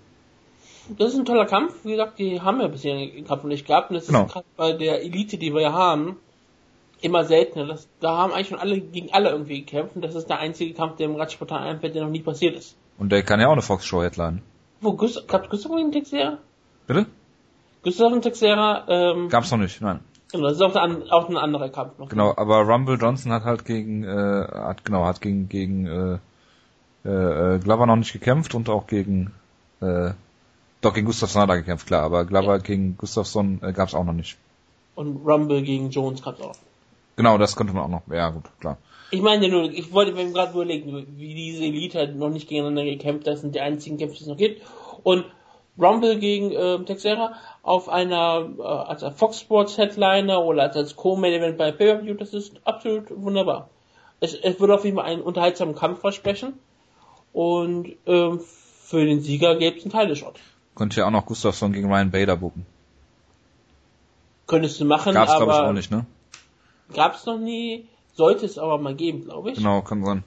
Das 0.99 1.13
ist 1.13 1.19
ein 1.19 1.25
toller 1.25 1.47
Kampf. 1.47 1.85
Wie 1.85 1.93
gesagt, 1.93 2.19
die 2.19 2.41
haben 2.41 2.59
wir 2.59 2.69
bisher 2.69 2.95
den 2.97 3.25
Kampf 3.27 3.43
noch 3.43 3.51
nicht 3.51 3.67
gehabt. 3.67 3.91
Und 3.91 3.97
das 3.97 4.07
Genau. 4.07 4.25
ist 4.25 4.33
gerade 4.33 4.47
bei 4.57 4.73
der 4.73 5.03
Elite, 5.03 5.37
die 5.39 5.53
wir 5.53 5.61
ja 5.63 5.73
haben, 5.73 6.17
immer 7.01 7.25
seltener. 7.25 7.67
Das, 7.67 7.89
da 8.01 8.17
haben 8.17 8.33
eigentlich 8.33 8.49
schon 8.49 8.59
alle 8.59 8.81
gegen 8.81 9.13
alle 9.13 9.31
irgendwie 9.31 9.61
gekämpft. 9.61 9.97
Und 9.97 10.03
das 10.03 10.15
ist 10.15 10.29
der 10.29 10.39
einzige 10.39 10.75
Kampf, 10.75 10.97
der 10.97 11.07
im 11.07 11.17
Radsportal 11.17 11.63
einfällt, 11.63 11.95
der 11.95 12.05
noch 12.05 12.11
nie 12.11 12.21
passiert 12.23 12.57
ist. 12.57 12.77
Und 12.99 13.11
der 13.13 13.23
kann 13.23 13.41
ja 13.41 13.49
auch 13.49 13.53
eine 13.53 13.63
Fox-Show 13.63 14.03
headline. 14.03 14.43
Wo 14.81 14.93
Gustav, 14.93 15.27
gab 15.27 15.51
Gustav 15.51 15.73
gegen 15.75 15.93
Texera? 15.93 16.39
Bitte? 16.87 17.07
Gustav 17.83 18.13
und 18.13 18.23
Texera, 18.23 18.85
ähm, 18.89 19.29
Gab's 19.29 19.51
noch 19.51 19.59
nicht, 19.59 19.81
nein. 19.81 20.01
genau, 20.33 20.45
das 20.49 20.55
ist 20.57 20.63
auch 20.63 20.75
ein, 20.77 21.03
auch 21.11 21.29
ein 21.29 21.37
anderer 21.37 21.69
Kampf 21.69 21.99
noch. 21.99 22.09
Genau, 22.09 22.33
aber 22.37 22.61
Rumble 22.63 22.99
Johnson 22.99 23.33
hat 23.33 23.45
halt 23.45 23.65
gegen, 23.65 24.03
äh, 24.05 24.47
hat 24.53 24.85
genau, 24.85 25.05
hat 25.05 25.21
gegen 25.21 25.49
gegen 25.49 25.87
äh, 25.87 27.09
äh, 27.09 27.59
Glover 27.59 27.87
noch 27.87 27.97
nicht 27.97 28.13
gekämpft 28.13 28.55
und 28.55 28.69
auch 28.69 28.87
gegen 28.87 29.33
äh, 29.81 30.11
doch 30.81 30.95
gegen 30.95 31.07
Gustafsson 31.07 31.43
hat 31.43 31.49
er 31.49 31.57
gekämpft, 31.59 31.87
klar, 31.87 32.03
aber 32.03 32.25
Glover 32.25 32.59
gegen 32.59 32.97
Gustafsson 32.97 33.61
äh, 33.63 33.73
gab's 33.73 33.95
auch 33.95 34.05
noch 34.05 34.13
nicht. 34.13 34.37
Und 34.95 35.27
Rumble 35.27 35.63
gegen 35.63 35.91
Jones 35.91 36.23
gab's 36.23 36.41
auch. 36.41 36.57
Genau, 37.17 37.39
das 37.39 37.57
konnte 37.57 37.73
man 37.73 37.85
auch 37.85 37.89
noch. 37.89 38.03
Ja, 38.15 38.31
gut, 38.31 38.45
klar. 38.61 38.79
Ich 39.11 39.23
meine 39.23 39.49
nur, 39.49 39.71
ich 39.71 39.93
wollte 39.93 40.13
mir 40.13 40.31
gerade 40.33 40.53
überlegen, 40.53 41.07
wie 41.17 41.35
diese 41.35 41.65
Elite 41.65 41.99
halt 41.99 42.17
noch 42.17 42.29
nicht 42.29 42.49
gegeneinander 42.49 42.85
gekämpft 42.85 43.27
hat, 43.27 43.35
das 43.35 43.41
sind 43.41 43.55
die 43.55 43.61
einzigen 43.61 43.99
Kämpfe, 43.99 44.17
die 44.17 44.23
es 44.23 44.29
noch 44.29 44.37
gibt. 44.37 44.63
Und 45.03 45.25
Rumble 45.79 46.19
gegen 46.19 46.53
äh, 46.53 46.83
Texera 46.85 47.35
auf 47.63 47.89
einer 47.89 48.49
äh, 48.59 48.63
als 48.63 49.05
Fox 49.17 49.41
Sports 49.41 49.79
Headliner 49.79 50.43
oder 50.43 50.63
als, 50.63 50.77
als 50.77 50.97
Co-Main 50.97 51.33
Event 51.35 51.59
bei 51.59 51.71
Pay-Per-View, 51.71 52.15
das 52.15 52.35
ist 52.35 52.61
absolut 52.65 53.05
wunderbar. 53.11 53.69
Es, 54.21 54.35
es 54.35 54.59
würde 54.59 54.75
auf 54.75 54.85
jeden 54.85 54.97
Fall 54.97 55.07
einen 55.07 55.23
unterhaltsamen 55.23 55.75
Kampf 55.75 56.01
versprechen 56.01 56.55
und 57.33 57.95
ähm, 58.07 58.41
für 58.41 59.05
den 59.05 59.21
Sieger 59.21 59.57
gäbe 59.57 59.77
es 59.77 59.85
einen 59.85 59.93
Title-Shot. 59.93 60.41
Könnte 60.77 61.01
ja 61.01 61.07
auch 61.07 61.11
noch 61.11 61.27
Gustafsson 61.27 61.73
gegen 61.73 61.93
Ryan 61.93 62.11
Bader 62.11 62.37
bucken. 62.37 62.65
Könntest 64.47 64.81
du 64.81 64.85
machen, 64.85 65.15
Gab's 65.15 65.35
glaube 65.37 65.51
ich 65.51 65.59
aber 65.59 65.69
auch 65.71 65.73
nicht, 65.73 65.91
ne? 65.91 66.07
gab's 66.95 67.27
noch 67.27 67.39
nie, 67.39 67.89
sollte 68.15 68.47
es 68.47 68.59
aber 68.59 68.79
mal 68.79 68.95
geben, 68.95 69.25
glaube 69.25 69.51
ich. 69.51 69.59
Genau, 69.59 69.83
kann 69.83 70.05
sein. 70.05 70.23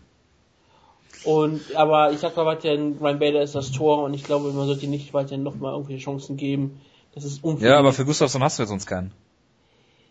Und, 1.23 1.73
aber 1.75 2.11
ich 2.11 2.19
sag 2.19 2.35
mal 2.35 2.45
weiterhin, 2.45 2.97
Ryan 2.99 3.19
Bader 3.19 3.41
ist 3.41 3.55
das 3.55 3.71
Tor 3.71 4.03
und 4.03 4.13
ich 4.13 4.23
glaube, 4.23 4.51
man 4.51 4.67
sollte 4.67 4.87
nicht 4.87 5.13
weiterhin 5.13 5.43
nochmal 5.43 5.73
irgendwelche 5.73 6.03
Chancen 6.03 6.37
geben. 6.37 6.81
Das 7.13 7.23
ist 7.23 7.43
unfair. 7.43 7.71
Ja, 7.71 7.79
aber 7.79 7.93
für 7.93 8.05
Gustafsson 8.05 8.43
hast 8.43 8.59
du 8.59 8.63
ja 8.63 8.67
sonst 8.67 8.85
keinen. 8.85 9.11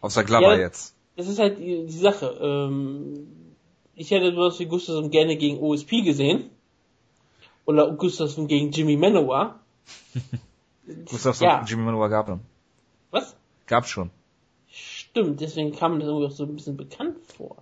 Außer 0.00 0.24
Glover 0.24 0.54
Ja. 0.54 0.60
jetzt. 0.60 0.94
das 1.16 1.28
ist 1.28 1.38
halt 1.38 1.58
die, 1.58 1.86
die 1.86 1.98
Sache. 1.98 2.38
Ähm, 2.40 3.54
ich 3.94 4.10
hätte 4.10 4.32
sowas 4.32 4.58
wie 4.58 4.66
Gustafsson 4.66 5.10
gerne 5.10 5.36
gegen 5.36 5.58
OSP 5.58 6.02
gesehen. 6.02 6.50
Oder 7.64 7.90
Gustafsson 7.92 8.46
gegen 8.46 8.70
Jimmy 8.70 8.96
Manoa. 8.96 9.60
Gustafsson 11.06 11.46
Ja. 11.46 11.56
gegen 11.56 11.66
Jimmy 11.68 11.82
Manuwa 11.84 12.08
gab 12.08 12.26
dann. 12.26 12.40
Was? 13.10 13.36
Gab's 13.66 13.90
schon. 13.90 14.10
Stimmt, 14.68 15.40
deswegen 15.40 15.74
kam 15.74 15.92
mir 15.94 16.00
das 16.00 16.08
irgendwie 16.08 16.26
auch 16.26 16.30
so 16.30 16.44
ein 16.44 16.54
bisschen 16.54 16.76
bekannt 16.76 17.16
vor. 17.36 17.56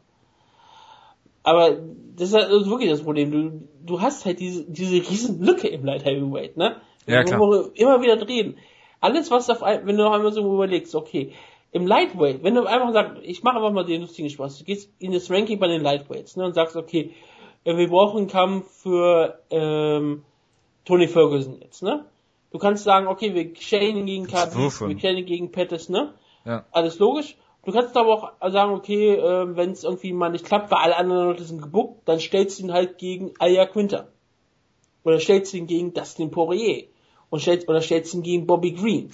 Aber 1.42 1.76
das 2.16 2.30
ist 2.30 2.35
halt 2.35 2.50
wirklich 2.50 2.90
das 2.90 3.02
Problem. 3.02 3.30
Du, 3.30 3.68
du 3.85 4.00
hast 4.00 4.25
halt 4.25 4.40
diese, 4.40 4.64
diese 4.64 4.97
riesen 4.97 5.40
Lücke 5.40 5.68
im 5.68 5.85
Light 5.85 6.04
Heavyweight, 6.04 6.56
ne? 6.56 6.76
Ja, 7.06 7.23
klar. 7.23 7.38
Wo 7.38 7.50
wir 7.50 7.71
immer 7.75 8.02
wieder 8.02 8.16
drehen. 8.16 8.56
Alles, 9.00 9.30
was 9.30 9.49
auf 9.49 9.61
wenn 9.61 9.97
du 9.97 10.02
noch 10.02 10.12
einmal 10.12 10.33
so 10.33 10.40
überlegst, 10.40 10.95
okay, 10.97 11.33
im 11.71 11.87
Lightweight, 11.87 12.42
wenn 12.42 12.54
du 12.54 12.64
einfach 12.64 12.92
sagst, 12.92 13.23
ich 13.23 13.42
mache 13.42 13.56
einfach 13.56 13.71
mal 13.71 13.85
den 13.85 14.00
lustigen 14.00 14.30
Spaß, 14.30 14.59
du 14.59 14.64
gehst 14.64 14.90
in 14.99 15.12
das 15.12 15.30
Ranking 15.30 15.59
bei 15.59 15.68
den 15.68 15.83
Lightweights, 15.83 16.37
ne, 16.37 16.45
und 16.47 16.54
sagst, 16.54 16.75
okay, 16.75 17.12
äh, 17.64 17.76
wir 17.76 17.88
brauchen 17.88 18.18
einen 18.18 18.28
Kampf 18.28 18.66
für, 18.83 19.38
ähm, 19.50 20.23
Tony 20.85 21.06
Ferguson 21.09 21.61
jetzt, 21.61 21.83
ne? 21.83 22.04
Du 22.57 22.63
kannst 22.63 22.85
sagen, 22.85 23.07
okay, 23.07 23.35
wir 23.35 23.43
ihn 23.83 24.07
gegen 24.07 24.27
Khabib, 24.27 24.81
wir 24.81 25.11
ihn 25.11 25.27
gegen 25.27 25.53
Pettis, 25.53 25.91
ne? 25.91 26.15
Ja. 26.47 26.65
alles 26.73 26.99
logisch. 26.99 27.37
Du 27.67 27.73
kannst 27.73 27.95
aber 27.99 28.33
auch 28.41 28.51
sagen, 28.51 28.73
okay, 28.73 29.11
äh, 29.15 29.55
wenn 29.57 29.73
es 29.73 29.85
irgendwie 29.85 30.15
mal 30.15 30.31
nicht 30.31 30.47
klappt, 30.47 30.71
weil 30.71 30.79
alle 30.79 30.97
anderen 30.97 31.27
Leute 31.27 31.45
sind 31.45 31.61
gebuckt, 31.61 32.09
dann 32.09 32.19
stellst 32.19 32.59
du 32.59 32.63
ihn 32.63 32.73
halt 32.73 32.97
gegen 32.97 33.33
Aya 33.41 33.67
Quinter. 33.67 34.09
Oder 35.05 35.21
stellst 35.21 35.53
du 35.53 35.59
ihn 35.59 35.67
gegen 35.67 35.93
Dustin 35.93 36.31
Poirier. 36.31 36.85
Und 37.29 37.41
stellst, 37.43 37.69
oder 37.69 37.83
stellst 37.83 38.15
du 38.15 38.17
ihn 38.19 38.23
gegen 38.23 38.47
Bobby 38.47 38.73
Green. 38.73 39.11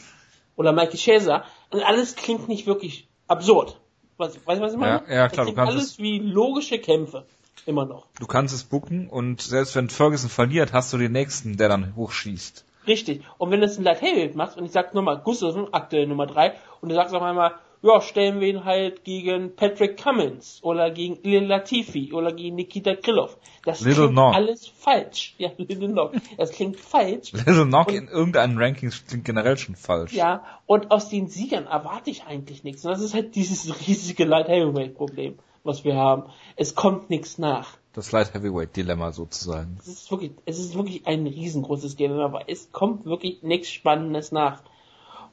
Oder 0.55 0.71
Michael 0.73 0.99
Chaser. 0.99 1.45
Und 1.71 1.83
alles 1.83 2.15
klingt 2.15 2.47
nicht 2.47 2.69
wirklich 2.69 3.09
absurd. 3.27 3.81
Was, 4.19 4.37
weißt 4.47 4.61
du, 4.61 4.65
was 4.65 4.73
ich 4.75 4.79
meine? 4.79 5.03
Ja, 5.09 5.15
ja, 5.15 5.29
klar, 5.29 5.47
Das 5.47 5.53
du 5.53 5.55
kannst 5.57 5.73
alles 5.73 5.85
es- 5.87 5.99
wie 5.99 6.21
logische 6.21 6.79
Kämpfe. 6.79 7.25
Immer 7.67 7.87
noch. 7.87 8.07
Du 8.21 8.27
kannst 8.29 8.55
es 8.55 8.63
bucken 8.63 9.09
und 9.09 9.41
selbst 9.41 9.75
wenn 9.75 9.89
Ferguson 9.89 10.31
verliert, 10.31 10.73
hast 10.73 10.93
du 10.93 10.99
den 10.99 11.11
nächsten, 11.11 11.57
der 11.57 11.69
dann 11.69 11.97
hochschießt. 11.97 12.67
Richtig. 12.87 13.23
Und 13.39 13.51
wenn 13.51 13.61
du 13.61 13.67
es 13.67 13.79
ein 13.79 13.85
Light 13.85 14.03
Heavyweight 14.03 14.35
machst 14.35 14.57
und 14.59 14.65
ich 14.65 14.73
sag 14.73 14.95
nochmal 14.95 15.19
Gustafsson, 15.23 15.69
aktuell 15.73 16.07
Nummer 16.07 16.27
3, 16.27 16.55
und 16.81 16.89
du 16.89 16.95
sagst 16.95 17.15
auf 17.15 17.23
einmal, 17.23 17.53
ja, 17.85 18.01
stellen 18.01 18.39
wir 18.39 18.47
ihn 18.47 18.65
halt 18.65 19.03
gegen 19.03 19.57
Patrick 19.57 20.01
Cummins 20.01 20.61
oder 20.63 20.91
gegen 20.93 21.19
Lil 21.25 21.45
Latifi 21.47 22.13
oder 22.13 22.33
gegen 22.33 22.55
Nikita 22.55 22.95
Krylov. 22.95 23.37
Das 23.65 23.81
Little 23.81 24.05
klingt 24.05 24.15
Nog. 24.15 24.35
alles 24.35 24.69
falsch. 24.69 25.35
Ja, 25.39 25.51
Little 25.57 25.89
Nog. 25.89 26.13
Das 26.37 26.53
klingt 26.53 26.79
falsch. 26.79 27.33
Little 27.33 27.67
Knock 27.67 27.89
Und- 27.89 27.95
in 27.95 28.07
irgendeinem 28.09 28.57
Ranking 28.57 28.91
klingt 29.09 29.25
generell 29.25 29.57
schon 29.57 29.75
falsch. 29.75 30.13
Ja, 30.13 30.45
und 30.67 30.93
aus 30.93 31.09
den 31.09 31.27
Siegern 31.27 31.67
erwarte 31.67 32.11
ich 32.11 32.23
eigentlich 32.25 32.63
nichts. 32.63 32.85
Und 32.85 32.93
das 32.93 33.01
ist 33.01 33.15
halt 33.15 33.35
dieses 33.35 33.69
riesige 33.89 34.25
Light 34.27 34.47
Heavyweight 34.47 34.95
Problem, 34.95 35.39
was 35.65 35.85
wir 35.85 35.97
haben. 35.97 36.25
Es 36.55 36.77
kommt 36.77 37.11
nichts 37.11 37.39
nach. 37.39 37.79
Das 37.95 38.11
Light 38.13 38.33
Heavyweight 38.33 38.75
Dilemma 38.75 39.13
sozusagen. 39.13 39.77
Es 39.81 39.89
ist 39.89 40.11
wirklich, 40.11 40.33
es 40.47 40.59
ist 40.59 40.75
wirklich 40.75 41.07
ein 41.07 41.27
riesengroßes 41.27 41.97
Dilemma, 41.97 42.25
aber 42.25 42.49
es 42.49 42.73
kommt 42.73 43.05
wirklich 43.05 43.43
nichts 43.43 43.71
Spannendes 43.71 44.33
nach. 44.33 44.63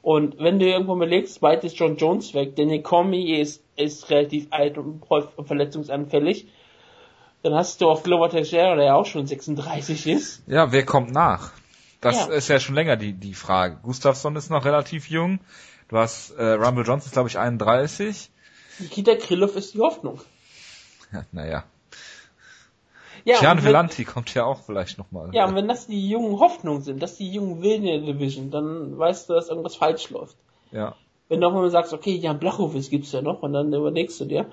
Und 0.02 0.38
wenn 0.38 0.58
du 0.58 0.66
irgendwo 0.66 0.94
überlegst, 0.94 1.40
bald 1.40 1.64
ist 1.64 1.78
John 1.78 1.96
Jones 1.96 2.34
weg, 2.34 2.56
Danny 2.56 2.82
Comey 2.82 3.40
ist, 3.40 3.62
ist 3.76 4.10
relativ 4.10 4.46
alt 4.50 4.78
und 4.78 5.02
verletzungsanfällig, 5.44 6.46
dann 7.42 7.54
hast 7.54 7.80
du 7.80 7.88
auf 7.88 8.02
Glover 8.02 8.28
Teixeira, 8.30 8.74
der 8.76 8.84
ja 8.86 8.94
auch 8.94 9.06
schon 9.06 9.26
36 9.26 10.06
ist. 10.06 10.42
Ja, 10.46 10.72
wer 10.72 10.84
kommt 10.84 11.12
nach? 11.12 11.52
Das 12.02 12.16
Ja. 12.16 12.26
ist 12.34 12.48
ja 12.48 12.60
schon 12.60 12.74
länger 12.74 12.96
die, 12.96 13.12
die 13.12 13.34
Frage. 13.34 13.78
Gustafsson 13.82 14.36
ist 14.36 14.50
noch 14.50 14.64
relativ 14.64 15.08
jung. 15.10 15.40
Du 15.88 15.96
hast 15.96 16.30
äh, 16.32 16.52
Rumble 16.52 16.84
Johnson, 16.84 17.10
glaube 17.12 17.28
ich, 17.28 17.38
31. 17.38 18.30
Nikita 18.78 19.16
Krylov 19.16 19.56
ist 19.56 19.74
die 19.74 19.80
Hoffnung. 19.80 20.20
Ja, 21.12 21.24
naja. 21.32 21.64
Ja, 23.24 23.38
Gian 23.40 23.62
Villanti 23.64 24.04
kommt 24.04 24.32
ja 24.34 24.44
auch 24.44 24.60
vielleicht 24.64 24.98
nochmal. 24.98 25.30
Ja, 25.32 25.46
und 25.46 25.54
wenn 25.54 25.68
das 25.68 25.86
die 25.86 26.08
jungen 26.08 26.38
Hoffnungen 26.38 26.82
sind, 26.82 27.02
dass 27.02 27.16
die 27.16 27.30
jungen 27.30 27.62
Willen 27.62 27.84
in 27.84 28.04
der 28.04 28.14
Division, 28.14 28.50
dann 28.50 28.98
weißt 28.98 29.28
du, 29.28 29.34
dass 29.34 29.48
irgendwas 29.48 29.76
falsch 29.76 30.10
läuft. 30.10 30.36
ja. 30.72 30.94
Wenn 31.28 31.40
du 31.40 31.46
auch 31.46 31.52
mal 31.52 31.70
sagst, 31.70 31.92
okay, 31.92 32.16
Jan 32.16 32.40
Blachowitz 32.40 32.90
gibt's 32.90 33.12
ja 33.12 33.22
noch, 33.22 33.42
und 33.42 33.52
dann 33.52 33.72
überlegst 33.72 34.18
du 34.20 34.24
dir, 34.24 34.46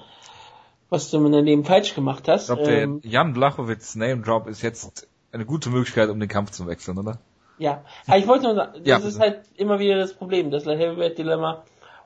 was 0.89 1.09
du 1.09 1.25
in 1.25 1.31
deinem 1.31 1.45
Leben 1.45 1.65
falsch 1.65 1.95
gemacht 1.95 2.27
hast. 2.27 2.43
Ich 2.43 2.47
glaube, 2.55 2.63
der 2.63 2.83
Ähm, 2.83 3.01
Jan 3.03 3.33
Blachowitz 3.33 3.95
Name 3.95 4.21
Drop 4.21 4.45
ist 4.47 4.61
jetzt 4.61 5.07
eine 5.31 5.45
gute 5.45 5.71
Möglichkeit, 5.71 6.09
um 6.09 6.19
den 6.19 6.29
Kampf 6.29 6.51
zu 6.51 6.67
wechseln, 6.67 6.99
oder? 6.99 7.17
ja, 7.57 7.83
aber 8.05 8.17
ich 8.19 8.27
wollte 8.27 8.43
nur 8.43 8.55
sagen, 8.55 8.73
das 8.85 8.85
Ja, 8.87 8.97
ist 8.97 9.19
halt 9.19 9.41
immer 9.55 9.79
wieder 9.79 9.97
das 9.97 10.13
Problem, 10.13 10.51
das 10.51 10.67
Heavyweight 10.67 11.17
Dilemma, 11.17 11.63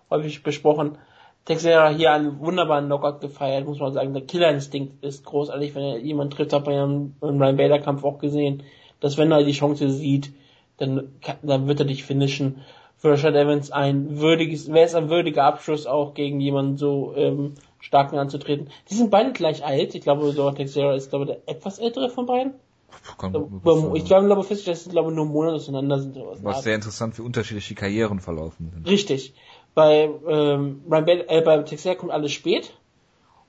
häufig 0.09 0.41
besprochen. 0.41 0.97
Texera 1.45 1.89
hier 1.89 2.11
einen 2.11 2.39
wunderbaren 2.39 2.85
Knockout 2.85 3.19
gefeiert, 3.19 3.65
muss 3.65 3.79
man 3.79 3.93
sagen. 3.93 4.13
Der 4.13 4.23
Killerinstinkt 4.23 5.03
ist 5.03 5.25
großartig, 5.25 5.73
wenn 5.73 5.83
er 5.83 5.97
jemanden 5.97 6.35
trifft, 6.35 6.53
hat 6.53 6.65
man 6.65 6.75
ja 6.75 6.83
im, 6.83 7.15
Ryan 7.21 7.57
Bader 7.57 7.79
Kampf 7.79 8.03
auch 8.03 8.19
gesehen, 8.19 8.63
dass 8.99 9.17
wenn 9.17 9.31
er 9.31 9.43
die 9.43 9.51
Chance 9.51 9.89
sieht, 9.89 10.31
dann, 10.77 11.13
dann 11.41 11.67
wird 11.67 11.79
er 11.79 11.85
dich 11.85 12.03
finishen. 12.03 12.61
Für 12.97 13.11
Rashad 13.11 13.33
Evans 13.33 13.71
ein 13.71 14.19
würdiges, 14.19 14.71
wäre 14.71 14.85
es 14.85 14.93
ein 14.93 15.09
würdiger 15.09 15.43
Abschluss 15.45 15.87
auch 15.87 16.13
gegen 16.13 16.39
jemanden 16.39 16.77
so 16.77 17.13
ähm, 17.15 17.55
starken 17.79 18.17
anzutreten. 18.19 18.69
Die 18.91 18.93
sind 18.93 19.09
beide 19.09 19.31
gleich 19.31 19.65
alt. 19.65 19.95
Ich 19.95 20.01
glaube, 20.01 20.31
so 20.33 20.51
Texera 20.51 20.93
ist 20.93 21.09
glaube 21.09 21.25
ich, 21.25 21.31
der 21.31 21.55
etwas 21.55 21.79
ältere 21.79 22.09
von 22.09 22.27
beiden. 22.27 22.53
Kann 23.17 23.33
Ich 23.33 23.39
gut 23.39 24.05
glaube, 24.05 24.27
glaube 24.27 24.43
fest, 24.43 24.67
dass 24.67 24.83
sie 24.83 24.91
glaube 24.91 25.11
nur 25.11 25.25
einen 25.25 25.33
Monat 25.33 25.53
auseinander 25.53 25.99
sind. 25.99 26.17
Was 26.43 26.63
sehr 26.63 26.75
interessant, 26.75 27.17
wie 27.17 27.23
unterschiedlich 27.23 27.67
die 27.67 27.75
Karrieren 27.75 28.19
verlaufen 28.19 28.69
sind. 28.71 28.87
Richtig. 28.87 29.33
Bei 29.73 30.09
ähm, 30.27 30.81
Ryan 30.89 31.05
Bader, 31.05 31.29
äh, 31.29 31.41
bei 31.41 31.57
Texera 31.63 31.95
kommt 31.95 32.11
alles 32.11 32.31
spät. 32.31 32.73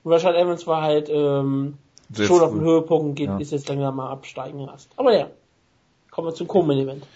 Und 0.03 0.11
Rashad 0.13 0.35
Evans 0.35 0.65
war 0.67 0.81
halt 0.81 1.09
ähm, 1.09 1.77
Sehr 2.11 2.27
schon 2.27 2.41
auf 2.41 2.51
dem 2.51 2.59
früh. 2.59 2.65
Höhepunkt 2.65 3.15
geht, 3.17 3.27
Ja. 3.29 3.37
ist 3.37 3.51
jetzt 3.51 3.67
langsam 3.69 3.95
mal 3.95 4.09
absteigen 4.09 4.59
erst. 4.61 4.89
Aber 4.97 5.13
ja. 5.17 5.27
Kommen 6.11 6.27
wir 6.27 6.35
zum 6.35 6.47
Co-Main-Event. 6.47 7.07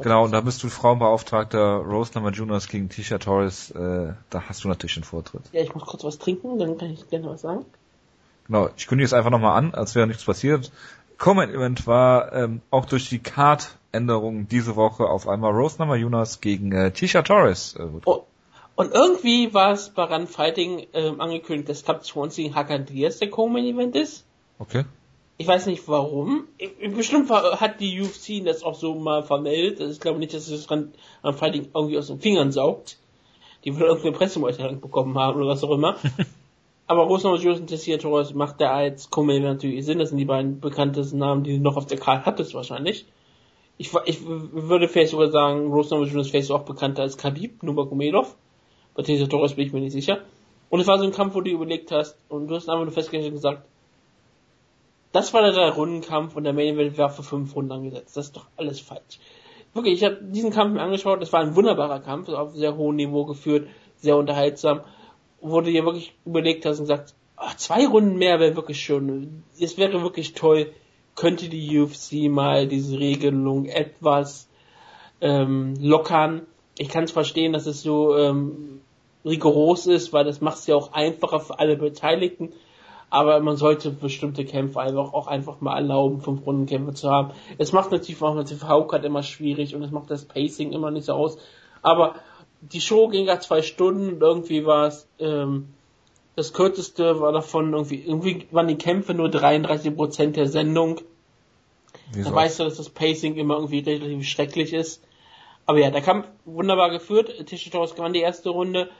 Genau, 0.00 0.24
und 0.24 0.32
da 0.32 0.40
bist 0.40 0.60
du 0.64 0.68
Frauenbeauftragter 0.68 1.76
Rose 1.76 2.10
Namajunas 2.16 2.66
gegen 2.66 2.88
Tisha 2.88 3.18
Torres. 3.18 3.70
Äh, 3.70 4.14
da 4.28 4.42
hast 4.48 4.64
du 4.64 4.68
natürlich 4.68 4.94
den 4.94 5.04
Vortritt. 5.04 5.42
Ja, 5.52 5.62
ich 5.62 5.72
muss 5.72 5.84
kurz 5.86 6.02
was 6.02 6.18
trinken, 6.18 6.58
dann 6.58 6.76
kann 6.76 6.90
ich 6.90 7.08
gerne 7.08 7.28
was 7.28 7.42
sagen. 7.42 7.64
Genau, 8.48 8.68
ich 8.76 8.88
kündige 8.88 9.04
es 9.06 9.12
einfach 9.12 9.30
nochmal 9.30 9.56
an, 9.56 9.72
als 9.74 9.94
wäre 9.94 10.08
nichts 10.08 10.24
passiert. 10.24 10.72
Comment 11.16 11.52
Event 11.54 11.86
war 11.86 12.32
ähm, 12.32 12.60
auch 12.72 12.86
durch 12.86 13.08
die 13.08 13.20
Card-Änderung 13.20 14.48
diese 14.48 14.74
Woche 14.74 15.04
auf 15.04 15.28
einmal 15.28 15.52
Rose 15.52 15.76
Namajunas 15.78 16.40
gegen 16.40 16.72
äh, 16.72 16.90
Tisha 16.90 17.22
Torres. 17.22 17.76
Äh, 17.78 17.86
Oh, 18.04 18.24
und 18.80 18.94
irgendwie 18.94 19.52
war 19.52 19.72
es 19.72 19.90
bei 19.90 20.04
Run 20.04 20.26
Fighting 20.26 20.86
ähm, 20.94 21.20
angekündigt, 21.20 21.68
dass 21.68 21.84
Cup 21.84 22.02
20 22.02 22.54
Hakan 22.54 22.86
Diaz 22.86 23.18
der 23.18 23.28
Co-Main-Event 23.28 23.94
ist. 23.94 24.24
Okay. 24.58 24.86
Ich 25.36 25.46
weiß 25.46 25.66
nicht 25.66 25.86
warum. 25.86 26.44
Bestimmt 26.96 27.28
hat 27.28 27.78
die 27.80 28.00
UFC 28.00 28.42
das 28.42 28.62
auch 28.62 28.74
so 28.74 28.94
mal 28.94 29.22
vermeldet. 29.22 29.82
Also 29.82 29.92
Ich 29.92 30.00
glaube 30.00 30.18
nicht, 30.18 30.32
dass 30.32 30.48
es 30.48 30.70
Run, 30.70 30.94
Run 31.22 31.34
Fighting 31.34 31.68
irgendwie 31.74 31.98
aus 31.98 32.06
den 32.06 32.20
Fingern 32.20 32.52
saugt. 32.52 32.96
Die 33.66 33.76
wohl 33.76 33.82
irgendeine 33.82 34.16
Pressemitteilung 34.16 34.80
bekommen 34.80 35.18
haben 35.18 35.38
oder 35.38 35.48
was 35.48 35.62
auch 35.62 35.72
immer. 35.72 35.96
Aber 36.86 37.02
Rosner 37.02 37.32
und 37.32 37.42
Jürgen 37.42 37.66
Tessier 37.66 37.98
Torres 37.98 38.32
macht 38.32 38.60
der 38.60 38.72
als 38.72 39.10
Co-Main 39.10 39.42
natürlich 39.42 39.84
Sinn. 39.84 39.98
Das 39.98 40.08
sind 40.08 40.16
die 40.16 40.24
beiden 40.24 40.58
bekanntesten 40.58 41.18
Namen, 41.18 41.44
die 41.44 41.58
du 41.58 41.62
noch 41.62 41.76
auf 41.76 41.84
der 41.84 41.98
Karte 41.98 42.24
hattest 42.24 42.54
wahrscheinlich. 42.54 43.04
Ich, 43.76 43.92
ich 44.06 44.24
würde 44.24 44.88
vielleicht 44.88 45.10
sogar 45.10 45.30
sagen, 45.30 45.70
Rosner 45.70 45.98
und 45.98 46.06
Jürgen 46.06 46.20
ist 46.20 46.30
vielleicht 46.30 46.50
auch 46.50 46.62
bekannter 46.62 47.02
als 47.02 47.18
Khabib 47.18 47.62
Nurmagomedov. 47.62 48.36
Tessier 49.02 49.28
Torres 49.28 49.54
bin 49.54 49.66
ich 49.66 49.72
mir 49.72 49.80
nicht 49.80 49.92
sicher. 49.92 50.20
Und 50.68 50.80
es 50.80 50.86
war 50.86 50.98
so 50.98 51.04
ein 51.04 51.12
Kampf, 51.12 51.34
wo 51.34 51.40
du 51.40 51.50
überlegt 51.50 51.90
hast 51.90 52.16
und 52.28 52.46
du 52.46 52.54
hast 52.54 52.68
einfach 52.68 52.84
nur 52.84 52.92
festgestellt 52.92 53.26
und 53.26 53.34
gesagt, 53.34 53.62
das 55.12 55.34
war 55.34 55.42
der 55.42 55.52
Drei-Runden-Kampf 55.52 56.36
und 56.36 56.44
der 56.44 56.52
Main 56.52 56.74
Event 56.74 56.96
war 56.96 57.10
für 57.10 57.24
fünf 57.24 57.56
Runden 57.56 57.72
angesetzt. 57.72 58.16
Das 58.16 58.26
ist 58.26 58.36
doch 58.36 58.46
alles 58.56 58.80
falsch. 58.80 59.18
Wirklich, 59.74 59.94
ich 59.94 60.04
habe 60.04 60.18
diesen 60.20 60.50
Kampf 60.50 60.74
mir 60.74 60.82
angeschaut. 60.82 61.22
Es 61.22 61.32
war 61.32 61.40
ein 61.40 61.56
wunderbarer 61.56 62.00
Kampf, 62.00 62.28
auf 62.28 62.54
sehr 62.54 62.76
hohem 62.76 62.96
Niveau 62.96 63.24
geführt, 63.24 63.68
sehr 63.96 64.16
unterhaltsam. 64.16 64.82
Du 65.40 65.60
dir 65.62 65.84
wirklich 65.84 66.12
überlegt 66.24 66.66
hast 66.66 66.80
und 66.80 66.86
sagst, 66.86 67.16
ach, 67.36 67.56
zwei 67.56 67.86
Runden 67.86 68.16
mehr 68.16 68.38
wäre 68.38 68.56
wirklich 68.56 68.80
schön. 68.80 69.42
Es 69.58 69.78
wäre 69.78 70.02
wirklich 70.02 70.34
toll, 70.34 70.72
könnte 71.16 71.48
die 71.48 71.78
UFC 71.78 72.30
mal 72.30 72.66
diese 72.68 72.98
Regelung 72.98 73.66
etwas 73.66 74.48
ähm, 75.20 75.74
lockern. 75.80 76.42
Ich 76.78 76.88
kann 76.88 77.04
es 77.04 77.10
verstehen, 77.10 77.52
dass 77.52 77.66
es 77.66 77.82
so 77.82 78.16
ähm, 78.16 78.80
rigoros 79.24 79.86
ist, 79.86 80.12
weil 80.12 80.24
das 80.24 80.40
macht 80.40 80.58
es 80.58 80.66
ja 80.66 80.76
auch 80.76 80.92
einfacher 80.92 81.40
für 81.40 81.58
alle 81.58 81.76
Beteiligten. 81.76 82.52
Aber 83.12 83.40
man 83.40 83.56
sollte 83.56 83.90
bestimmte 83.90 84.44
Kämpfe 84.44 84.80
einfach 84.80 85.12
auch 85.12 85.26
einfach 85.26 85.60
mal 85.60 85.76
erlauben, 85.76 86.20
fünf 86.20 86.46
Rundenkämpfe 86.46 86.94
zu 86.94 87.10
haben. 87.10 87.32
Es 87.58 87.72
macht 87.72 87.90
natürlich 87.90 88.22
auch 88.22 88.32
eine 88.32 88.44
TV-Card 88.44 89.04
immer 89.04 89.24
schwierig 89.24 89.74
und 89.74 89.82
es 89.82 89.90
macht 89.90 90.10
das 90.10 90.26
Pacing 90.26 90.72
immer 90.72 90.92
nicht 90.92 91.06
so 91.06 91.14
aus. 91.14 91.36
Aber 91.82 92.14
die 92.60 92.80
Show 92.80 93.08
ging 93.08 93.26
ja 93.26 93.40
zwei 93.40 93.62
Stunden 93.62 94.14
und 94.14 94.20
irgendwie 94.20 94.64
war 94.64 94.86
es 94.86 95.08
ähm, 95.18 95.70
das 96.36 96.52
kürzeste 96.52 97.20
war 97.20 97.32
davon 97.32 97.72
irgendwie 97.72 98.02
irgendwie 98.02 98.46
waren 98.50 98.68
die 98.68 98.78
Kämpfe 98.78 99.14
nur 99.14 99.28
33 99.28 99.94
Prozent 99.94 100.36
der 100.36 100.46
Sendung. 100.46 101.00
Wieso? 102.12 102.30
Da 102.30 102.36
weißt 102.36 102.60
du, 102.60 102.64
dass 102.64 102.76
das 102.76 102.90
Pacing 102.90 103.36
immer 103.36 103.56
irgendwie 103.56 103.80
relativ 103.80 104.28
schrecklich 104.28 104.72
ist. 104.72 105.02
Aber 105.66 105.78
ja, 105.78 105.90
der 105.90 106.02
Kampf 106.02 106.26
wunderbar 106.44 106.90
geführt. 106.90 107.32
Torres 107.70 107.94
gewann 107.94 108.12
die 108.12 108.20
erste 108.20 108.50
Runde. 108.50 108.90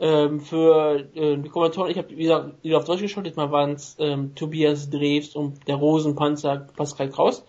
Ähm, 0.00 0.40
für 0.40 1.06
äh, 1.14 1.36
die 1.36 1.48
Kommentatoren, 1.50 1.90
ich 1.90 1.98
habe 1.98 2.08
wie 2.10 2.22
gesagt 2.22 2.64
wieder 2.64 2.78
auf 2.78 2.84
Deutsch 2.84 3.02
geschaut, 3.02 3.26
diesmal 3.26 3.52
waren 3.52 3.72
es 3.72 3.96
ähm, 3.98 4.34
Tobias 4.34 4.88
Drews 4.88 5.36
und 5.36 5.68
der 5.68 5.76
Rosenpanzer 5.76 6.68
Pascal 6.74 7.10
Kraus. 7.10 7.44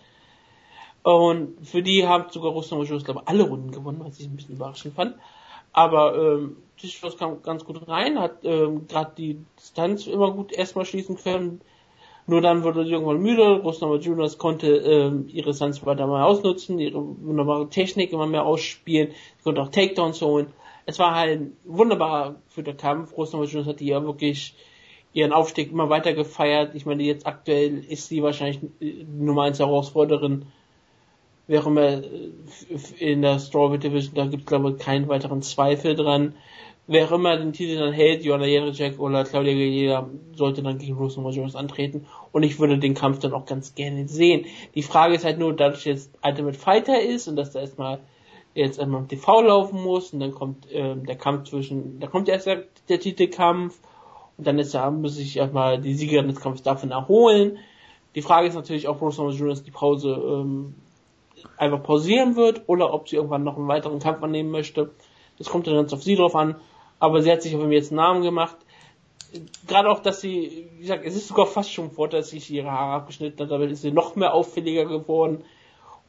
Und 1.02 1.66
für 1.66 1.82
die 1.82 2.06
haben 2.06 2.30
sogar 2.30 2.52
Russland 2.52 2.88
und 2.90 3.04
glaube 3.04 3.22
alle 3.26 3.44
Runden 3.44 3.72
gewonnen, 3.72 4.02
was 4.04 4.20
ich 4.20 4.26
ein 4.26 4.36
bisschen 4.36 4.56
überraschend 4.56 4.94
fand. 4.94 5.16
Aber 5.72 6.14
ähm, 6.14 6.58
Torres 6.76 7.16
kam 7.16 7.42
ganz 7.42 7.64
gut 7.64 7.88
rein, 7.88 8.20
hat 8.20 8.44
ähm, 8.44 8.86
gerade 8.86 9.12
die 9.16 9.44
Distanz 9.58 10.06
immer 10.06 10.30
gut 10.32 10.52
erstmal 10.52 10.84
schließen 10.84 11.16
können. 11.16 11.62
Nur 12.26 12.40
dann 12.40 12.62
wurde 12.62 12.84
sie 12.84 12.92
irgendwann 12.92 13.20
müde. 13.20 13.62
Rosnama 13.62 13.96
Juniors 13.96 14.38
konnte 14.38 14.76
ähm, 14.76 15.26
ihre 15.28 15.54
Stunts 15.54 15.84
weiter 15.84 16.06
mal 16.06 16.22
ausnutzen, 16.22 16.78
ihre 16.78 17.02
wunderbare 17.02 17.68
Technik 17.68 18.12
immer 18.12 18.26
mehr 18.26 18.44
ausspielen. 18.44 19.10
Sie 19.10 19.42
konnte 19.42 19.62
auch 19.62 19.70
Takedowns 19.70 20.20
holen. 20.20 20.52
Es 20.86 20.98
war 20.98 21.14
halt 21.14 21.40
ein 21.40 21.56
wunderbarer 21.64 22.36
für 22.48 22.62
den 22.62 22.76
Kampf. 22.76 23.12
Juniors 23.16 23.66
hat 23.66 23.80
die 23.80 23.86
ja 23.86 24.02
wirklich 24.02 24.54
ihren 25.12 25.32
Aufstieg 25.32 25.70
immer 25.70 25.90
weiter 25.90 26.12
gefeiert. 26.12 26.74
Ich 26.74 26.86
meine, 26.86 27.02
jetzt 27.02 27.26
aktuell 27.26 27.84
ist 27.84 28.08
sie 28.08 28.22
wahrscheinlich 28.22 28.60
die 28.80 29.04
Nummer 29.04 29.42
1 29.42 29.58
Herausforderin. 29.58 30.46
Immer 31.48 31.82
äh, 31.82 32.30
in 32.98 33.20
der 33.20 33.38
Strawweight 33.38 33.82
Division, 33.82 34.14
da 34.14 34.26
gibt 34.26 34.44
es 34.44 34.46
glaube 34.46 34.70
ich 34.70 34.78
keinen 34.78 35.08
weiteren 35.08 35.42
Zweifel 35.42 35.94
dran 35.94 36.34
wer 36.86 37.10
immer 37.10 37.36
den 37.36 37.52
Titel 37.52 37.78
dann 37.78 37.92
hält, 37.92 38.24
Joanna 38.24 38.46
Jędrzejczyk 38.46 38.98
oder 38.98 39.24
Claudia 39.24 39.52
Gadelha, 39.52 40.08
sollte 40.34 40.62
dann 40.62 40.78
gegen 40.78 40.96
Rose 40.96 41.20
Jones 41.20 41.54
antreten. 41.54 42.06
Und 42.32 42.42
ich 42.42 42.58
würde 42.58 42.78
den 42.78 42.94
Kampf 42.94 43.20
dann 43.20 43.32
auch 43.32 43.46
ganz 43.46 43.74
gerne 43.74 44.08
sehen. 44.08 44.46
Die 44.74 44.82
Frage 44.82 45.14
ist 45.14 45.24
halt 45.24 45.38
nur, 45.38 45.54
dadurch, 45.54 45.84
dass 45.84 45.84
jetzt 45.84 46.10
Ultimate 46.22 46.58
Fighter 46.58 47.00
ist 47.00 47.28
und 47.28 47.36
dass 47.36 47.52
da 47.52 47.60
erstmal 47.60 48.00
jetzt 48.54 48.78
einmal 48.78 49.00
im 49.00 49.08
TV 49.08 49.42
laufen 49.42 49.82
muss 49.82 50.12
und 50.12 50.20
dann 50.20 50.32
kommt 50.32 50.66
ähm, 50.70 51.06
der 51.06 51.16
Kampf 51.16 51.48
zwischen, 51.48 52.00
da 52.00 52.06
kommt 52.06 52.28
erst 52.28 52.46
der, 52.46 52.64
der 52.88 53.00
Titelkampf 53.00 53.78
Und 54.36 54.46
dann 54.46 54.58
ist 54.58 54.74
ja, 54.74 54.90
muss 54.90 55.18
ich 55.18 55.36
erstmal 55.36 55.80
die 55.80 55.94
Siegerin 55.94 56.28
des 56.28 56.40
Kampfes 56.40 56.62
davon 56.62 56.90
erholen. 56.90 57.58
Die 58.14 58.22
Frage 58.22 58.48
ist 58.48 58.54
natürlich, 58.54 58.88
ob 58.88 59.00
Rose 59.00 59.22
Jonas 59.30 59.62
die 59.62 59.70
Pause 59.70 60.10
ähm, 60.10 60.74
einfach 61.56 61.82
pausieren 61.82 62.36
wird 62.36 62.62
oder 62.66 62.92
ob 62.92 63.08
sie 63.08 63.16
irgendwann 63.16 63.44
noch 63.44 63.56
einen 63.56 63.68
weiteren 63.68 63.98
Kampf 63.98 64.22
annehmen 64.22 64.50
möchte. 64.50 64.90
Das 65.38 65.48
kommt 65.48 65.66
dann 65.66 65.74
ganz 65.74 65.92
auf 65.92 66.02
sie 66.02 66.16
drauf 66.16 66.36
an. 66.36 66.56
Aber 66.98 67.22
sie 67.22 67.32
hat 67.32 67.42
sich 67.42 67.54
auf 67.54 67.60
jeden 67.60 67.72
jetzt 67.72 67.90
einen 67.90 67.96
Namen 67.96 68.22
gemacht. 68.22 68.56
Gerade 69.66 69.90
auch, 69.90 70.00
dass 70.00 70.20
sie, 70.20 70.68
wie 70.76 70.82
gesagt, 70.82 71.04
es 71.06 71.16
ist 71.16 71.28
sogar 71.28 71.46
fast 71.46 71.72
schon 71.72 71.90
vor, 71.90 72.08
dass 72.08 72.30
sich 72.30 72.50
ihre 72.50 72.70
Haare 72.70 72.92
abgeschnitten 72.92 73.40
hat, 73.42 73.50
damit 73.50 73.70
ist 73.70 73.82
sie 73.82 73.90
noch 73.90 74.14
mehr 74.14 74.34
auffälliger 74.34 74.84
geworden. 74.84 75.42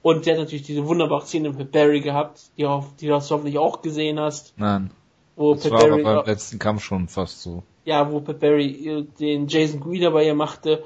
Und 0.03 0.25
sie 0.25 0.31
hat 0.31 0.38
natürlich 0.38 0.63
diese 0.63 0.86
wunderbare 0.86 1.25
Szene 1.25 1.51
mit 1.51 1.72
Barry 1.72 2.01
gehabt, 2.01 2.41
die, 2.57 2.65
auf, 2.65 2.93
die 3.00 3.07
du 3.07 3.13
hoffentlich 3.15 3.57
auch 3.57 3.81
gesehen 3.81 4.19
hast. 4.19 4.53
Nein. 4.57 4.91
Wo 5.38 5.53
Das 5.53 5.63
Pat 5.63 5.72
war 5.72 5.79
Barry, 5.79 6.01
aber 6.01 6.15
beim 6.17 6.25
letzten 6.25 6.60
Kampf 6.60 6.83
schon 6.83 7.07
fast 7.07 7.41
so. 7.41 7.63
ja, 7.86 8.12
wo 8.12 8.19
Pat 8.19 8.39
Barry 8.41 8.67
äh, 8.86 9.05
den 9.19 9.48
Jason 9.48 9.79
Guida 9.79 10.10
bei 10.10 10.25
ihr 10.25 10.36
machte, 10.36 10.83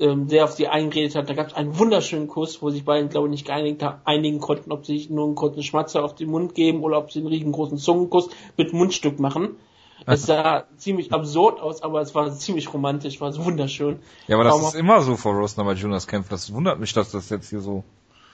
ähm, 0.00 0.26
der 0.26 0.42
auf 0.44 0.52
sie 0.52 0.66
eingeredet 0.66 1.14
hat. 1.14 1.30
Da 1.30 1.34
gab 1.34 1.46
es 1.46 1.54
einen 1.54 1.78
wunderschönen 1.78 2.26
Kuss, 2.26 2.60
wo 2.60 2.70
sich 2.70 2.84
beiden, 2.84 3.08
glaube 3.10 3.28
ich, 3.28 3.30
nicht 3.30 3.46
geeinigt 3.46 3.84
einigen 4.04 4.40
konnten, 4.40 4.72
ob 4.72 4.84
sie 4.84 4.98
sich 4.98 5.08
nur 5.08 5.24
einen 5.24 5.36
kurzen 5.36 5.62
Schmatzer 5.62 6.04
auf 6.04 6.16
den 6.16 6.28
Mund 6.28 6.54
geben 6.56 6.82
oder 6.82 6.98
ob 6.98 7.12
sie 7.12 7.20
einen 7.20 7.28
riesengroßen 7.28 7.78
Zungenkuss 7.78 8.28
mit 8.56 8.72
Mundstück 8.72 9.20
machen. 9.20 9.56
Es 10.04 10.26
sah 10.26 10.64
ziemlich 10.76 11.12
absurd 11.12 11.60
aus, 11.60 11.80
aber 11.80 12.00
es 12.00 12.12
war 12.16 12.30
ziemlich 12.32 12.74
romantisch, 12.74 13.20
war 13.20 13.32
wunderschön. 13.44 14.00
Ja, 14.26 14.34
aber 14.34 14.44
das 14.44 14.54
Kaum 14.54 14.64
ist 14.64 14.74
immer 14.74 15.00
so 15.00 15.16
vor 15.16 15.32
Rose 15.32 15.56
Namajunas 15.58 16.08
Kämpfen. 16.08 16.30
Das 16.30 16.52
wundert 16.52 16.80
mich, 16.80 16.92
dass 16.92 17.12
das 17.12 17.30
jetzt 17.30 17.50
hier 17.50 17.60
so 17.60 17.84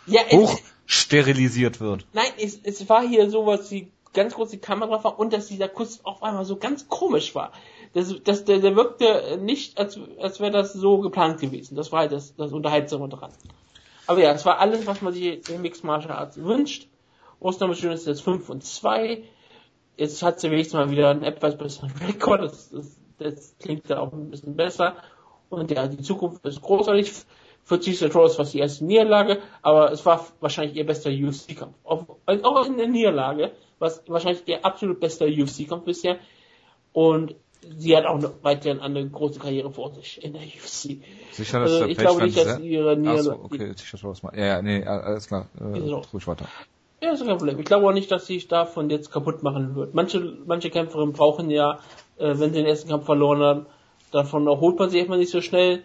Ja, 0.06 0.23
es, 0.28 0.37
hoch 0.37 0.59
sterilisiert 0.87 1.80
wird. 1.80 2.06
Nein, 2.12 2.30
es, 2.38 2.59
es 2.62 2.88
war 2.88 3.06
hier 3.06 3.30
so, 3.30 3.47
was 3.47 3.68
die 3.68 3.90
ganz 4.12 4.35
die 4.50 4.59
Kamera 4.59 5.02
war 5.02 5.18
und 5.18 5.32
dass 5.32 5.49
dieser 5.49 5.68
Kuss 5.68 6.04
auf 6.04 6.23
einmal 6.23 6.44
so 6.44 6.56
ganz 6.56 6.88
komisch 6.88 7.35
war. 7.35 7.52
Das, 7.94 8.14
das, 8.25 8.44
der, 8.44 8.59
der 8.59 8.76
wirkte 8.76 9.38
nicht, 9.40 9.78
als, 9.78 9.99
als 10.21 10.40
wäre 10.40 10.50
das 10.50 10.73
so 10.73 10.99
geplant 10.99 11.40
gewesen. 11.40 11.76
Das 11.76 11.92
war 11.92 12.00
halt 12.00 12.12
das, 12.12 12.35
das 12.37 12.52
Unterhaltsame 12.52 13.09
dran. 13.09 13.32
Aber 14.06 14.21
ja, 14.21 14.32
es 14.32 14.44
war 14.44 14.59
alles, 14.59 14.87
was 14.87 15.00
man 15.02 15.12
sich 15.12 15.49
im 15.49 15.62
Mixed 15.62 15.85
Martial 15.85 16.12
Arts 16.12 16.37
wünscht. 16.42 16.88
Ostern 17.40 17.75
schön 17.75 17.92
ist 17.92 18.06
jetzt 18.06 18.23
5 18.23 18.49
und 18.49 18.64
2. 18.64 19.23
Jetzt 19.97 20.23
hat 20.23 20.40
sie 20.40 20.50
wenigstens 20.50 20.75
mal 20.75 20.90
wieder 20.90 21.11
einen 21.11 21.23
etwas 21.23 21.56
besseren 21.56 21.92
Rekord. 22.06 22.42
Das, 22.42 22.71
das, 22.71 22.99
das 23.18 23.56
klingt 23.59 23.88
ja 23.88 24.00
auch 24.00 24.12
ein 24.12 24.30
bisschen 24.30 24.56
besser. 24.56 24.97
Und 25.49 25.71
ja, 25.71 25.87
die 25.87 26.02
Zukunft 26.02 26.44
ist 26.47 26.62
großartig. 26.62 27.12
Für 27.64 27.81
Cesar 27.81 28.12
Rose 28.12 28.38
war 28.38 28.45
es 28.45 28.52
die 28.52 28.59
erste 28.59 28.85
Niederlage, 28.85 29.38
aber 29.62 29.92
es 29.92 30.04
war 30.04 30.26
wahrscheinlich 30.40 30.76
ihr 30.76 30.85
bester 30.85 31.11
UFC-Kampf. 31.11 31.75
Auch, 31.85 32.07
auch 32.26 32.66
in 32.66 32.76
der 32.76 32.88
Niederlage 32.88 33.52
war 33.78 33.88
es 33.88 34.02
wahrscheinlich 34.09 34.42
ihr 34.47 34.64
absolut 34.64 34.99
bester 35.00 35.26
UFC-Kampf 35.26 35.85
bisher. 35.85 36.19
Und 36.92 37.35
sie 37.78 37.97
hat 37.97 38.07
auch 38.07 38.19
noch 38.19 38.33
weiterhin 38.42 38.81
eine 38.81 39.09
große 39.09 39.38
Karriere 39.38 39.71
vor 39.71 39.92
sich 39.95 40.23
in 40.23 40.33
der 40.33 40.42
UFC. 40.42 40.99
Sicher, 41.33 41.61
dass 41.61 41.71
Also 41.71 41.78
der 41.78 41.88
ich 41.88 41.97
Page 41.97 42.07
glaube 42.07 42.23
nicht, 42.25 42.37
dass 42.37 42.59
ihre 42.59 42.90
Ach 42.92 42.95
so, 42.95 43.00
Niederlage... 43.00 43.45
okay, 43.45 43.73
sicher 43.76 43.99
was 44.02 44.23
mal. 44.23 44.37
Ja, 44.37 44.45
ja, 44.45 44.62
nee, 44.62 44.85
alles 44.85 45.28
klar. 45.28 45.47
Äh, 45.61 45.78
ruhig 46.12 46.26
weiter. 46.26 46.47
Ja, 47.00 47.12
ist 47.12 47.25
kein 47.25 47.37
Problem. 47.37 47.59
Ich 47.59 47.64
glaube 47.64 47.88
auch 47.88 47.92
nicht, 47.92 48.11
dass 48.11 48.26
sie 48.26 48.35
sich 48.35 48.49
davon 48.49 48.90
jetzt 48.90 49.11
kaputt 49.11 49.42
machen 49.42 49.75
wird. 49.75 49.95
Manche, 49.95 50.37
manche 50.47 50.71
Kämpferinnen 50.71 51.12
brauchen 51.12 51.50
ja, 51.50 51.81
äh, 52.16 52.38
wenn 52.38 52.52
sie 52.52 52.61
den 52.61 52.66
ersten 52.66 52.88
Kampf 52.88 53.07
verloren 53.07 53.40
haben, 53.40 53.66
davon 54.12 54.47
erholt 54.47 54.78
man 54.78 54.90
sich 54.90 54.99
erstmal 54.99 55.19
nicht 55.19 55.33
so 55.33 55.40
schnell 55.40 55.83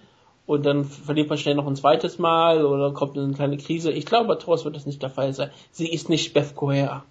und 0.48 0.66
dann 0.66 0.86
verliert 0.86 1.30
man 1.30 1.38
schnell 1.38 1.56
noch 1.56 1.68
ein 1.68 1.76
zweites 1.76 2.18
Mal 2.18 2.66
oder 2.66 2.94
kommt 2.94 3.18
eine 3.18 3.34
kleine 3.34 3.58
Krise. 3.58 3.92
Ich 3.92 4.06
glaube, 4.06 4.30
bei 4.30 4.36
Torres 4.36 4.66
wird 4.66 4.76
das 4.76 4.86
nicht 4.86 5.04
der 5.04 5.10
Fall 5.10 5.34
sein. 5.34 5.52
Sie 5.72 5.92
ist 5.92 6.10
nicht 6.10 6.34
Beth 6.34 6.56
Correa. 6.56 7.04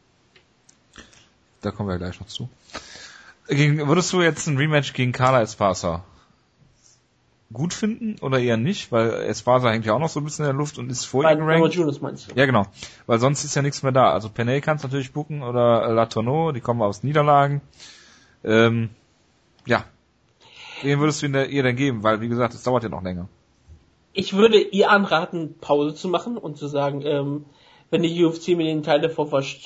Da 1.60 1.70
kommen 1.70 1.88
wir 1.88 1.98
gleich 1.98 2.18
noch 2.18 2.26
zu. 2.26 2.48
Gegen, 3.46 3.86
würdest 3.86 4.12
du 4.12 4.22
jetzt 4.22 4.46
ein 4.46 4.56
Rematch 4.56 4.94
gegen 4.94 5.12
Carla 5.12 5.42
Espasa 5.42 6.02
gut 7.52 7.74
finden 7.74 8.16
oder 8.22 8.40
eher 8.40 8.56
nicht? 8.56 8.90
Weil 8.90 9.10
Espasa 9.28 9.70
hängt 9.70 9.84
ja 9.84 9.92
auch 9.92 10.00
noch 10.00 10.08
so 10.08 10.20
ein 10.20 10.24
bisschen 10.24 10.46
in 10.46 10.52
der 10.52 10.58
Luft 10.58 10.78
und 10.78 10.90
ist 10.90 11.04
vor 11.04 11.30
ihm 11.30 11.38
gerankt. 11.38 11.74
Junis 11.74 12.00
meinst 12.00 12.30
du? 12.30 12.34
Ja, 12.34 12.46
genau. 12.46 12.66
Weil 13.06 13.18
sonst 13.18 13.44
ist 13.44 13.54
ja 13.54 13.62
nichts 13.62 13.82
mehr 13.82 13.92
da. 13.92 14.12
Also 14.12 14.30
Penay 14.30 14.62
kannst 14.62 14.82
natürlich 14.82 15.12
bucken 15.12 15.42
oder 15.42 15.92
Latourneau, 15.92 16.52
die 16.52 16.60
kommen 16.60 16.80
aus 16.80 17.02
Niederlagen. 17.02 17.60
Ähm, 18.44 18.88
ja. 19.66 19.84
Wen 20.82 21.00
würdest 21.00 21.22
du 21.22 21.26
ihr 21.26 21.62
denn 21.62 21.76
geben? 21.76 22.02
Weil, 22.02 22.20
wie 22.20 22.28
gesagt, 22.28 22.54
es 22.54 22.62
dauert 22.62 22.82
ja 22.82 22.88
noch 22.88 23.02
länger. 23.02 23.28
Ich 24.12 24.34
würde 24.34 24.58
ihr 24.58 24.90
anraten, 24.90 25.56
Pause 25.60 25.94
zu 25.94 26.08
machen 26.08 26.36
und 26.38 26.56
zu 26.56 26.68
sagen, 26.68 27.02
ähm, 27.04 27.44
wenn 27.90 28.02
die 28.02 28.24
UFC 28.24 28.48
mir 28.56 28.64
den 28.64 28.82
Teil 28.82 29.00
davor 29.00 29.28
vers- 29.28 29.60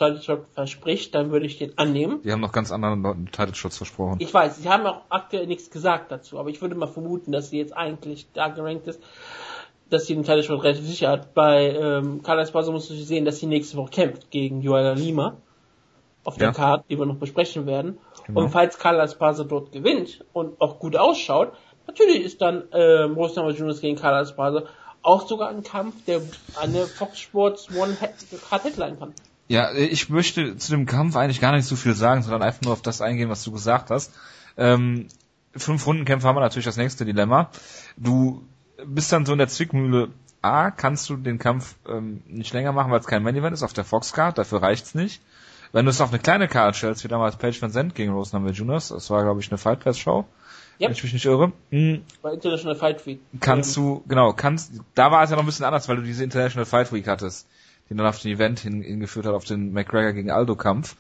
verspricht, 0.55 1.15
dann 1.15 1.31
würde 1.31 1.47
ich 1.47 1.59
den 1.59 1.79
annehmen. 1.79 2.21
Die 2.23 2.33
haben 2.33 2.41
noch 2.41 2.53
ganz 2.53 2.71
anderen 2.73 3.03
Leuten 3.03 3.27
Title 3.31 3.55
Shots 3.55 3.77
versprochen. 3.79 4.17
Ich 4.19 4.33
weiß, 4.35 4.59
sie 4.59 4.69
haben 4.69 4.85
auch 4.87 5.03
aktuell 5.09 5.47
nichts 5.47 5.71
gesagt 5.71 6.11
dazu, 6.13 6.39
aber 6.39 6.51
ich 6.51 6.61
würde 6.61 6.75
mal 6.75 6.87
vermuten, 6.87 7.33
dass 7.33 7.51
sie 7.51 7.59
jetzt 7.59 7.77
eigentlich 7.77 8.27
da 8.35 8.49
gerankt 8.49 8.89
ist, 8.89 9.01
dass 9.89 10.07
sie 10.07 10.15
den 10.15 10.25
Teil 10.25 10.43
schon 10.43 10.61
relativ 10.61 10.85
sicher 10.87 11.09
hat. 11.09 11.33
Bei 11.35 11.71
ähm, 11.75 12.23
Carla 12.23 12.43
Esparza 12.43 12.71
musst 12.73 12.91
du 12.91 12.95
sehen, 12.95 13.25
dass 13.25 13.39
sie 13.39 13.47
nächste 13.47 13.77
Woche 13.77 13.91
kämpft 13.91 14.31
gegen 14.31 14.61
Joella 14.61 14.93
Lima 14.93 15.37
auf 16.25 16.37
der 16.37 16.49
Ja. 16.49 16.53
Karte, 16.53 16.85
die 16.91 16.99
wir 16.99 17.07
noch 17.07 17.17
besprechen 17.17 17.67
werden. 17.67 17.99
Genau. 18.27 18.41
Und 18.41 18.51
falls 18.51 18.79
Carla 18.79 19.05
Esparza 19.05 19.45
dort 19.45 19.73
gewinnt 19.73 20.25
und 20.33 20.61
auch 20.61 20.79
gut 20.79 20.97
ausschaut, 20.97 21.53
natürlich 21.87 22.23
ist 22.23 22.41
dann 22.41 22.65
ähm, 22.73 23.15
Rose 23.15 23.37
Namajunas 23.37 23.81
gegen 23.81 23.97
Carla 23.97 24.21
Esparza 24.21 24.65
auch 25.03 25.27
sogar 25.27 25.49
ein 25.49 25.63
Kampf, 25.63 25.95
der 26.07 26.21
eine 26.61 26.87
Fox 26.87 27.19
Sports 27.21 27.69
One 27.75 27.97
Card 28.49 28.65
Headline 28.65 28.99
kann. 28.99 29.15
Ja, 29.49 29.73
ich 29.73 30.11
möchte 30.11 30.57
zu 30.59 30.71
dem 30.71 30.87
Kampf 30.87 31.17
eigentlich 31.17 31.41
gar 31.41 31.53
nicht 31.53 31.65
so 31.65 31.75
viel 31.75 31.95
sagen, 31.95 32.23
sondern 32.23 32.43
einfach 32.43 32.63
nur 32.63 32.73
auf 32.73 32.83
das 32.83 33.01
eingehen, 33.01 33.31
was 33.31 33.43
du 33.43 33.51
gesagt 33.51 33.91
hast. 33.91 34.15
Ähm, 34.57 35.09
fünf 35.57 35.87
Rundenkämpfe 35.87 36.29
haben 36.29 36.37
wir 36.37 36.41
natürlich 36.41 36.67
das 36.67 36.77
nächste 36.77 37.05
Dilemma. 37.05 37.51
Du 37.97 38.45
bist 38.87 39.11
dann 39.11 39.27
so 39.27 39.33
in 39.33 39.39
der 39.39 39.49
Zwickmühle. 39.49 40.11
A, 40.43 40.71
kannst 40.71 41.11
du 41.11 41.17
den 41.17 41.39
Kampf 41.39 41.75
ähm, 41.87 42.23
nicht 42.27 42.55
länger 42.55 42.73
machen, 42.73 42.91
weil 42.91 43.01
es 43.01 43.07
kein 43.07 43.23
Main-Event 43.23 43.53
ist 43.53 43.63
auf 43.63 43.75
der 43.75 43.85
Fox-Card, 43.85 44.39
dafür 44.39 44.63
reicht's 44.63 44.95
nicht. 44.95 45.21
Wenn 45.73 45.85
du 45.85 45.91
es 45.91 46.01
auf 46.01 46.11
eine 46.11 46.19
kleine 46.19 46.49
Card 46.49 46.75
stellst, 46.77 47.05
wie 47.05 47.09
damals 47.09 47.37
Page 47.37 47.61
Van 47.63 47.71
Zandt 47.71 47.95
gegen 47.95 48.13
Rose 48.13 48.35
Namajunas, 48.35 48.89
das 48.89 49.09
war, 49.11 49.23
glaube 49.23 49.41
ich, 49.41 49.51
eine 49.51 49.59
Fight 49.59 49.81
Pass-Show, 49.81 50.25
Ja. 50.79 50.89
wenn 50.89 50.93
ich 50.95 51.03
mich 51.03 51.13
nicht 51.13 51.25
irre, 51.27 51.53
hm, 51.71 52.03
Bei 52.23 52.33
International 52.33 52.75
Fight 52.77 53.07
Week. 53.07 53.21
kannst 53.41 53.77
du, 53.77 54.03
genau, 54.09 54.33
kannst, 54.33 54.73
da 54.95 55.11
war 55.13 55.23
es 55.23 55.31
ja 55.31 55.37
noch 55.37 55.43
ein 55.45 55.47
bisschen 55.47 55.65
anders, 55.67 55.89
weil 55.89 55.97
du 55.97 56.03
diese 56.03 56.25
International 56.25 56.67
Fight 56.67 56.93
Week 56.93 57.07
hattest, 57.07 57.47
die 57.89 57.95
dann 57.95 58.07
auf 58.07 58.21
den 58.21 58.33
Event 58.33 58.59
hin, 58.61 58.83
hingeführt 58.83 59.27
hat, 59.27 59.35
auf 59.35 59.45
den 59.45 59.73
McGregor 59.73 60.13
gegen 60.13 60.31
Aldo 60.31 60.57
Kampf. 60.57 60.97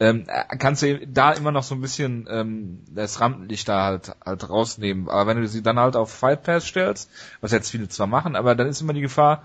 Ähm, 0.00 0.24
äh, 0.26 0.56
kannst 0.56 0.82
du 0.82 1.06
da 1.06 1.32
immer 1.32 1.52
noch 1.52 1.62
so 1.62 1.74
ein 1.74 1.80
bisschen 1.80 2.26
ähm, 2.30 2.80
das 2.92 3.20
Rampenlicht 3.20 3.68
da 3.68 3.84
halt, 3.84 4.12
halt 4.24 4.48
rausnehmen. 4.48 5.08
Aber 5.08 5.26
wenn 5.28 5.40
du 5.40 5.46
sie 5.46 5.62
dann 5.62 5.78
halt 5.78 5.94
auf 5.96 6.10
Fight 6.10 6.42
Pass 6.42 6.66
stellst, 6.66 7.10
was 7.40 7.52
jetzt 7.52 7.70
viele 7.70 7.88
zwar 7.88 8.06
machen, 8.08 8.34
aber 8.34 8.54
dann 8.54 8.66
ist 8.66 8.80
immer 8.80 8.94
die 8.94 9.00
Gefahr, 9.02 9.44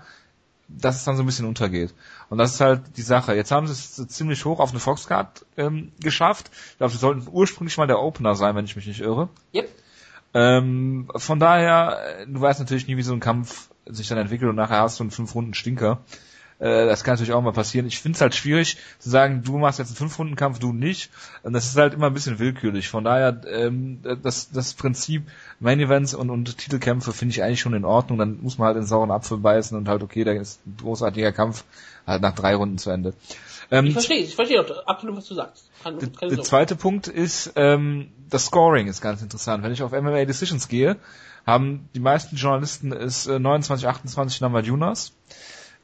dass 0.68 0.96
es 0.96 1.04
dann 1.04 1.16
so 1.16 1.22
ein 1.22 1.26
bisschen 1.26 1.46
untergeht. 1.46 1.94
Und 2.28 2.38
das 2.38 2.54
ist 2.54 2.60
halt 2.60 2.82
die 2.96 3.02
Sache. 3.02 3.34
Jetzt 3.34 3.50
haben 3.50 3.66
sie 3.66 3.72
es 3.72 4.08
ziemlich 4.08 4.44
hoch 4.44 4.60
auf 4.60 4.70
eine 4.70 4.80
Foxcard 4.80 5.44
ähm, 5.56 5.92
geschafft. 6.00 6.50
Ich 6.72 6.78
glaube, 6.78 6.92
sie 6.92 6.98
sollten 6.98 7.26
ursprünglich 7.30 7.76
mal 7.78 7.86
der 7.86 8.00
Opener 8.00 8.34
sein, 8.34 8.54
wenn 8.54 8.66
ich 8.66 8.76
mich 8.76 8.86
nicht 8.86 9.00
irre. 9.00 9.28
Yep. 9.54 9.68
Ähm, 10.34 11.08
von 11.16 11.40
daher, 11.40 12.20
äh, 12.20 12.26
du 12.26 12.40
weißt 12.40 12.60
natürlich 12.60 12.86
nie, 12.86 12.98
wie 12.98 13.02
so 13.02 13.14
ein 13.14 13.20
Kampf 13.20 13.70
sich 13.86 14.08
dann 14.08 14.18
entwickelt 14.18 14.50
und 14.50 14.56
nachher 14.56 14.82
hast 14.82 15.00
du 15.00 15.04
einen 15.04 15.10
fünf 15.10 15.34
Runden 15.34 15.54
Stinker. 15.54 16.00
Äh, 16.58 16.86
das 16.86 17.04
kann 17.04 17.14
natürlich 17.14 17.32
auch 17.32 17.42
mal 17.42 17.52
passieren. 17.52 17.86
Ich 17.86 18.00
finde 18.00 18.16
es 18.16 18.20
halt 18.20 18.34
schwierig 18.34 18.78
zu 18.98 19.10
sagen, 19.10 19.42
du 19.44 19.58
machst 19.58 19.78
jetzt 19.78 19.88
einen 19.88 19.96
fünf 19.96 20.18
Runden 20.18 20.36
Kampf, 20.36 20.58
du 20.58 20.72
nicht. 20.72 21.10
Und 21.42 21.52
das 21.52 21.66
ist 21.66 21.76
halt 21.76 21.94
immer 21.94 22.06
ein 22.06 22.14
bisschen 22.14 22.38
willkürlich. 22.38 22.88
Von 22.88 23.04
daher, 23.04 23.40
ähm, 23.46 24.00
das, 24.22 24.50
das 24.50 24.74
Prinzip 24.74 25.24
Main 25.60 25.80
Events 25.80 26.14
und, 26.14 26.30
und 26.30 26.58
Titelkämpfe 26.58 27.12
finde 27.12 27.32
ich 27.32 27.42
eigentlich 27.42 27.60
schon 27.60 27.74
in 27.74 27.84
Ordnung. 27.84 28.18
Dann 28.18 28.42
muss 28.42 28.58
man 28.58 28.66
halt 28.66 28.76
in 28.76 28.82
den 28.82 28.88
sauren 28.88 29.10
Apfel 29.10 29.38
beißen 29.38 29.76
und 29.76 29.88
halt, 29.88 30.02
okay, 30.02 30.24
da 30.24 30.32
ist 30.32 30.66
ein 30.66 30.76
großartiger 30.80 31.32
Kampf 31.32 31.64
halt 32.06 32.22
nach 32.22 32.34
drei 32.34 32.54
Runden 32.54 32.78
zu 32.78 32.90
Ende. 32.90 33.14
Ähm, 33.70 33.86
Ich 33.86 33.92
verstehe, 33.92 34.18
ich 34.18 34.34
verstehe 34.34 34.64
absolut, 34.86 35.16
was 35.16 35.26
du 35.26 35.34
sagst. 35.34 35.70
Der, 35.84 36.42
zweite 36.42 36.74
Punkt 36.74 37.06
ist, 37.06 37.52
ähm, 37.56 38.10
das 38.28 38.46
Scoring 38.46 38.88
ist 38.88 39.00
ganz 39.00 39.22
interessant. 39.22 39.62
Wenn 39.62 39.72
ich 39.72 39.82
auf 39.82 39.92
MMA 39.92 40.24
Decisions 40.24 40.68
gehe, 40.68 40.96
haben 41.46 41.88
die 41.94 42.00
meisten 42.00 42.36
Journalisten 42.36 42.92
es 42.92 43.26
äh, 43.26 43.38
29, 43.38 43.86
28 43.86 44.40
Namajunas. 44.40 45.12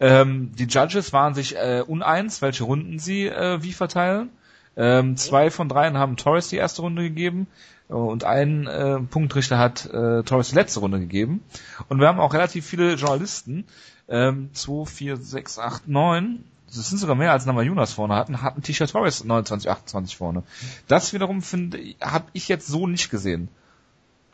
Ähm, 0.01 0.53
die 0.59 0.65
Judges 0.65 1.13
waren 1.13 1.35
sich 1.35 1.57
äh, 1.57 1.83
uneins, 1.87 2.43
welche 2.43 2.65
Runden 2.65 2.99
sie 2.99 3.27
äh, 3.27 3.63
wie 3.63 3.73
verteilen. 3.73 4.31
Ähm, 4.77 5.17
zwei 5.17 5.51
von 5.51 5.69
dreien 5.69 5.99
haben 5.99 6.17
Torres 6.17 6.49
die 6.49 6.57
erste 6.57 6.83
Runde 6.83 7.03
gegeben 7.03 7.47
äh, 7.89 7.93
und 7.93 8.25
ein 8.25 8.67
äh, 8.67 8.99
Punktrichter 9.01 9.59
hat 9.59 9.87
äh, 9.87 10.23
Torres 10.25 10.51
die 10.51 10.57
letzte 10.57 10.81
Runde 10.81 10.99
gegeben. 10.99 11.45
Und 11.89 12.01
wir 12.01 12.09
haben 12.09 12.21
auch 12.21 12.35
relativ 12.35 12.67
viele 12.67 12.95
Journalisten, 12.95 13.65
ähm, 14.09 14.51
2, 14.53 14.85
4, 14.85 15.17
6, 15.17 15.59
8, 15.59 15.89
9, 15.89 16.45
das 16.67 16.89
sind 16.89 16.99
sogar 16.99 17.15
mehr 17.15 17.31
als 17.31 17.47
Namajunas 17.47 17.93
vorne 17.93 18.17
hatten, 18.17 18.43
hatten 18.43 18.63
Tisha 18.63 18.87
Torres 18.87 19.23
29, 19.23 19.71
28 19.71 20.17
vorne. 20.17 20.43
Das 20.89 21.13
wiederum 21.13 21.41
finde 21.41 21.79
habe 22.01 22.27
ich 22.33 22.49
jetzt 22.49 22.67
so 22.67 22.87
nicht 22.87 23.11
gesehen. 23.11 23.49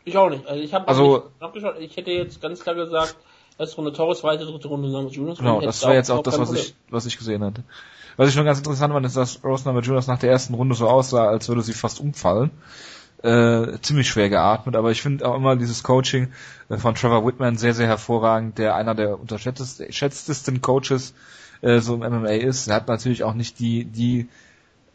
Ich 0.03 0.17
auch 0.17 0.29
nicht. 0.29 0.47
Also 0.47 0.63
ich 0.63 0.73
habe 0.73 0.87
Also-. 0.87 1.29
Ich 1.79 1.95
hätte 1.97 2.11
jetzt 2.11 2.41
ganz 2.41 2.61
klar 2.61 2.75
gesagt, 2.75 3.15
erste 3.57 3.75
Runde 3.75 3.93
Torres, 3.93 4.19
zweite, 4.19 4.45
dritte 4.45 4.67
Runde 4.67 4.89
Namos 4.89 5.15
Juniors. 5.15 5.39
Genau, 5.39 5.61
das 5.61 5.83
war 5.83 5.93
jetzt 5.93 6.09
auch 6.11 6.23
das, 6.23 6.39
was 6.39 6.53
ich, 6.53 6.75
was 6.89 7.05
ich 7.05 7.17
gesehen 7.17 7.43
hatte. 7.43 7.63
Was 8.17 8.29
ich 8.29 8.35
noch 8.35 8.43
ganz 8.43 8.57
interessant 8.57 8.93
fand, 8.93 9.05
ist, 9.05 9.15
dass 9.15 9.43
Rose 9.43 9.65
Namajunas 9.65 10.07
nach 10.07 10.19
der 10.19 10.31
ersten 10.31 10.53
Runde 10.53 10.75
so 10.75 10.87
aussah, 10.87 11.27
als 11.27 11.47
würde 11.47 11.61
sie 11.61 11.73
fast 11.73 11.99
umfallen. 11.99 12.51
äh, 13.23 13.79
ziemlich 13.81 14.09
schwer 14.09 14.29
geatmet, 14.29 14.75
aber 14.75 14.91
ich 14.91 15.01
finde 15.01 15.27
auch 15.27 15.35
immer 15.35 15.55
dieses 15.55 15.83
Coaching 15.83 16.29
äh, 16.69 16.77
von 16.77 16.95
Trevor 16.95 17.25
Whitman 17.25 17.57
sehr, 17.57 17.73
sehr 17.73 17.87
hervorragend, 17.87 18.57
der 18.57 18.75
einer 18.75 18.95
der 18.95 19.19
unterschätztesten 19.19 20.61
Coaches 20.61 21.13
äh, 21.61 21.79
so 21.79 21.95
im 21.95 21.99
MMA 22.01 22.29
ist. 22.29 22.67
Er 22.67 22.75
hat 22.75 22.87
natürlich 22.87 23.23
auch 23.23 23.33
nicht 23.33 23.59
die, 23.59 23.85
die 23.85 24.27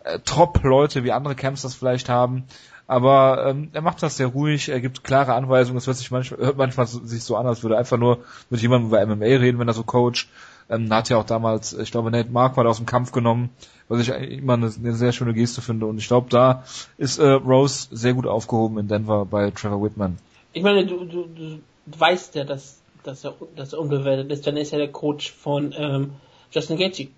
äh, 0.02 0.18
Top-Leute 0.24 1.04
wie 1.04 1.12
andere 1.12 1.36
Camps 1.36 1.62
das 1.62 1.74
vielleicht 1.74 2.08
haben, 2.08 2.44
aber 2.86 3.46
ähm, 3.48 3.70
er 3.72 3.82
macht 3.82 4.02
das 4.02 4.16
sehr 4.16 4.28
ruhig, 4.28 4.68
er 4.68 4.80
gibt 4.80 5.02
klare 5.02 5.34
Anweisungen, 5.34 5.78
es 5.78 5.86
hört 5.86 5.96
sich 5.96 6.10
manchmal, 6.10 6.40
hört 6.40 6.56
manchmal 6.56 6.86
so, 6.86 7.04
sich 7.04 7.24
so 7.24 7.36
an, 7.36 7.46
als 7.46 7.62
würde 7.62 7.74
er 7.74 7.80
einfach 7.80 7.98
nur 7.98 8.18
mit 8.48 8.60
jemandem 8.60 8.88
über 8.88 9.04
MMA 9.04 9.24
reden, 9.24 9.58
wenn 9.58 9.68
er 9.68 9.74
so 9.74 9.82
coacht. 9.82 10.28
Ähm, 10.68 10.92
hat 10.92 11.08
ja 11.08 11.16
auch 11.16 11.24
damals, 11.24 11.72
ich 11.72 11.90
glaube, 11.92 12.10
Nate 12.10 12.30
Marquardt 12.30 12.68
aus 12.68 12.78
dem 12.78 12.86
Kampf 12.86 13.12
genommen, 13.12 13.50
was 13.88 14.00
ich 14.00 14.08
immer 14.08 14.54
eine, 14.54 14.66
eine 14.66 14.94
sehr 14.94 15.12
schöne 15.12 15.32
Geste 15.32 15.62
finde. 15.62 15.86
Und 15.86 15.98
ich 15.98 16.08
glaube, 16.08 16.28
da 16.28 16.64
ist 16.98 17.18
äh, 17.18 17.28
Rose 17.28 17.88
sehr 17.92 18.14
gut 18.14 18.26
aufgehoben 18.26 18.78
in 18.78 18.88
Denver 18.88 19.26
bei 19.26 19.50
Trevor 19.52 19.82
Whitman. 19.82 20.18
Ich 20.52 20.62
meine, 20.62 20.84
du, 20.84 21.04
du, 21.04 21.26
du 21.26 21.60
weißt 21.86 22.34
ja, 22.34 22.44
dass, 22.44 22.80
dass, 23.04 23.24
er, 23.24 23.34
dass 23.54 23.72
er 23.72 23.80
unbewertet 23.80 24.30
ist, 24.32 24.46
dann 24.46 24.56
ist 24.56 24.72
er 24.72 24.78
der 24.78 24.90
Coach 24.90 25.32
von 25.32 25.72
ähm, 25.76 26.14
Justin 26.50 26.78
Gaethje. 26.78 27.08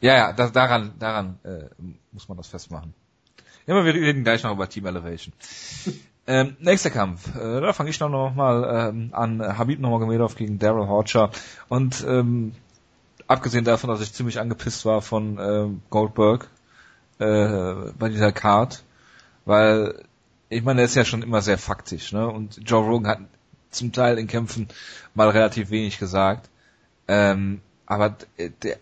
Ja, 0.00 0.14
ja, 0.14 0.32
das, 0.32 0.50
daran, 0.50 0.92
daran 0.98 1.38
äh, 1.44 1.68
muss 2.10 2.28
man 2.28 2.36
das 2.36 2.48
festmachen. 2.48 2.94
Ja, 3.66 3.74
aber 3.74 3.84
wir 3.84 3.94
reden 3.94 4.24
gleich 4.24 4.42
noch 4.42 4.52
über 4.52 4.68
Team 4.68 4.86
Elevation. 4.86 5.32
ähm, 6.26 6.56
nächster 6.60 6.90
Kampf. 6.90 7.34
Äh, 7.36 7.60
da 7.60 7.72
fange 7.72 7.90
ich 7.90 8.00
noch, 8.00 8.08
noch 8.08 8.34
mal 8.34 8.90
ähm, 8.90 9.10
an. 9.12 9.58
Habib 9.58 9.80
Nurmagomedov 9.80 10.34
gegen 10.36 10.58
Daryl 10.58 10.88
Horcher. 10.88 11.30
Und 11.68 12.04
ähm, 12.06 12.52
abgesehen 13.26 13.64
davon, 13.64 13.88
dass 13.88 14.00
ich 14.00 14.12
ziemlich 14.12 14.40
angepisst 14.40 14.84
war 14.84 15.02
von 15.02 15.38
äh, 15.38 15.68
Goldberg 15.90 16.48
äh, 17.18 17.92
bei 17.98 18.08
dieser 18.08 18.32
Card, 18.32 18.82
weil 19.44 20.04
ich 20.48 20.62
meine, 20.62 20.82
er 20.82 20.84
ist 20.84 20.96
ja 20.96 21.04
schon 21.04 21.22
immer 21.22 21.40
sehr 21.40 21.56
faktisch, 21.56 22.12
ne? 22.12 22.28
Und 22.28 22.60
Joe 22.68 22.84
Rogan 22.84 23.10
hat 23.10 23.18
zum 23.70 23.92
Teil 23.92 24.18
in 24.18 24.26
Kämpfen 24.26 24.68
mal 25.14 25.30
relativ 25.30 25.70
wenig 25.70 25.98
gesagt. 25.98 26.50
Ähm, 27.08 27.62
aber 27.86 28.16
der, 28.62 28.76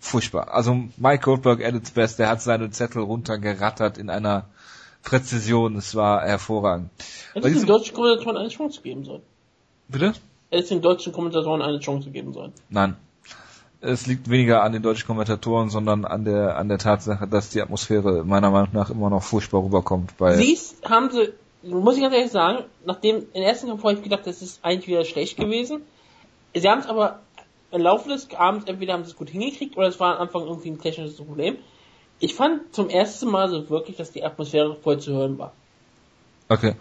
furchtbar. 0.00 0.52
Also 0.52 0.74
Mike 0.96 1.22
Goldberg 1.22 1.64
at 1.64 1.74
its 1.74 1.90
best, 1.92 2.18
der 2.18 2.28
hat 2.28 2.42
seine 2.42 2.70
Zettel 2.70 3.02
runtergerattert 3.02 3.98
in 3.98 4.10
einer 4.10 4.46
Präzision, 5.02 5.76
es 5.76 5.94
war 5.94 6.22
hervorragend. 6.22 6.90
Hätte 7.32 7.48
es 7.48 7.58
den 7.58 7.66
deutschen 7.66 7.94
Kommentatoren 7.94 8.36
eine 8.36 8.48
Chance 8.48 8.80
geben 8.82 9.04
sollen. 9.04 9.22
Bitte? 9.88 10.12
Hätte 10.50 10.62
es 10.62 10.68
den 10.68 10.82
deutschen 10.82 11.12
Kommentatoren 11.12 11.62
eine 11.62 11.80
Chance 11.80 12.10
geben 12.10 12.32
sollen. 12.32 12.52
Nein. 12.68 12.96
Es 13.82 14.06
liegt 14.06 14.28
weniger 14.28 14.62
an 14.62 14.72
den 14.72 14.82
deutschen 14.82 15.06
Kommentatoren, 15.06 15.70
sondern 15.70 16.04
an 16.04 16.24
der 16.26 16.58
an 16.58 16.68
der 16.68 16.76
Tatsache, 16.76 17.26
dass 17.26 17.48
die 17.48 17.62
Atmosphäre 17.62 18.24
meiner 18.24 18.50
Meinung 18.50 18.74
nach 18.74 18.90
immer 18.90 19.08
noch 19.08 19.22
furchtbar 19.22 19.62
rüberkommt. 19.64 20.18
Bei 20.18 20.36
Siehst, 20.36 20.84
haben 20.86 21.10
sie, 21.10 21.32
muss 21.62 21.96
ich 21.96 22.02
ganz 22.02 22.14
ehrlich 22.14 22.30
sagen, 22.30 22.64
nachdem 22.84 23.24
im 23.32 23.42
ersten 23.42 23.68
Kampf 23.68 23.82
habe 23.82 23.94
ich 23.94 24.02
gedacht, 24.02 24.26
das 24.26 24.42
ist 24.42 24.62
eigentlich 24.62 24.88
wieder 24.88 25.04
schlecht 25.06 25.38
gewesen. 25.38 25.80
Sie 26.54 26.68
haben 26.68 26.80
es 26.80 26.86
aber 26.86 27.20
im 27.72 27.82
Laufe 27.82 28.08
des 28.08 28.30
Abends 28.34 28.66
entweder 28.66 28.94
haben 28.94 29.04
sie 29.04 29.10
es 29.10 29.16
gut 29.16 29.30
hingekriegt 29.30 29.76
oder 29.76 29.88
es 29.88 30.00
war 30.00 30.16
am 30.16 30.22
Anfang 30.22 30.42
irgendwie 30.42 30.70
ein 30.70 30.80
technisches 30.80 31.16
Problem. 31.16 31.58
Ich 32.18 32.34
fand 32.34 32.74
zum 32.74 32.90
ersten 32.90 33.30
Mal 33.30 33.48
so 33.48 33.68
wirklich, 33.70 33.96
dass 33.96 34.12
die 34.12 34.24
Atmosphäre 34.24 34.76
voll 34.76 34.98
zu 34.98 35.12
hören 35.12 35.38
war. 35.38 35.52
Okay. 36.48 36.74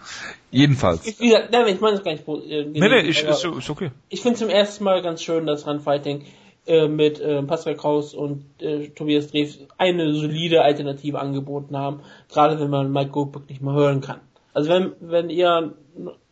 Jedenfalls. 0.49 1.05
Ich, 1.05 1.19
wie 1.19 1.27
gesagt, 1.27 1.51
nein, 1.51 1.67
ich 1.67 1.79
meine 1.79 1.95
das 1.95 2.03
gar 2.03 2.11
nicht. 2.11 2.27
Äh, 2.27 2.65
nee, 2.65 2.79
nee, 2.79 2.99
ich, 3.01 3.23
ist, 3.23 3.45
ist 3.45 3.69
okay. 3.69 3.91
Ich 4.09 4.21
finde 4.21 4.39
zum 4.39 4.49
ersten 4.49 4.83
Mal 4.83 5.01
ganz 5.03 5.21
schön, 5.21 5.45
dass 5.45 5.67
Runfighting 5.67 6.25
äh, 6.65 6.87
mit 6.87 7.19
äh, 7.19 7.43
Pascal 7.43 7.75
Kraus 7.75 8.15
und 8.15 8.45
äh, 8.59 8.89
Tobias 8.89 9.27
Dreves 9.27 9.59
eine 9.77 10.13
solide 10.13 10.63
Alternative 10.63 11.19
angeboten 11.19 11.77
haben, 11.77 12.01
gerade 12.31 12.59
wenn 12.59 12.69
man 12.69 12.91
Mike 12.91 13.11
Goldberg 13.11 13.47
nicht 13.47 13.61
mehr 13.61 13.73
hören 13.73 14.01
kann. 14.01 14.19
Also 14.53 14.69
wenn 14.69 14.93
wenn 14.99 15.29
ihr 15.29 15.73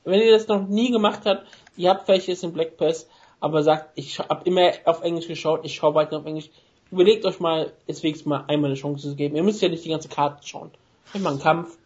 wenn 0.04 0.20
ihr 0.20 0.32
das 0.32 0.48
noch 0.48 0.68
nie 0.68 0.92
gemacht 0.92 1.22
habt, 1.26 1.46
ihr 1.76 1.90
habt 1.90 2.06
vielleicht 2.06 2.28
jetzt 2.28 2.44
in 2.44 2.54
Black 2.54 2.78
Pass, 2.78 3.08
aber 3.40 3.64
sagt, 3.64 3.92
ich 3.96 4.20
habe 4.20 4.46
immer 4.46 4.72
auf 4.86 5.02
Englisch 5.02 5.28
geschaut, 5.28 5.62
ich 5.64 5.76
schaue 5.76 5.96
weiter 5.96 6.18
auf 6.18 6.26
Englisch. 6.26 6.50
Überlegt 6.92 7.26
euch 7.26 7.40
mal, 7.40 7.74
deswegen 7.88 8.18
mal 8.30 8.46
einmal 8.48 8.70
eine 8.70 8.80
Chance 8.80 9.10
zu 9.10 9.16
geben. 9.16 9.36
Ihr 9.36 9.44
müsst 9.44 9.62
ja 9.62 9.70
nicht 9.70 9.84
die 9.84 9.90
ganze 9.90 10.08
Karte 10.08 10.48
schauen. 10.48 10.72
Einmal 11.14 11.34
einen 11.34 11.42
Kampf 11.42 11.78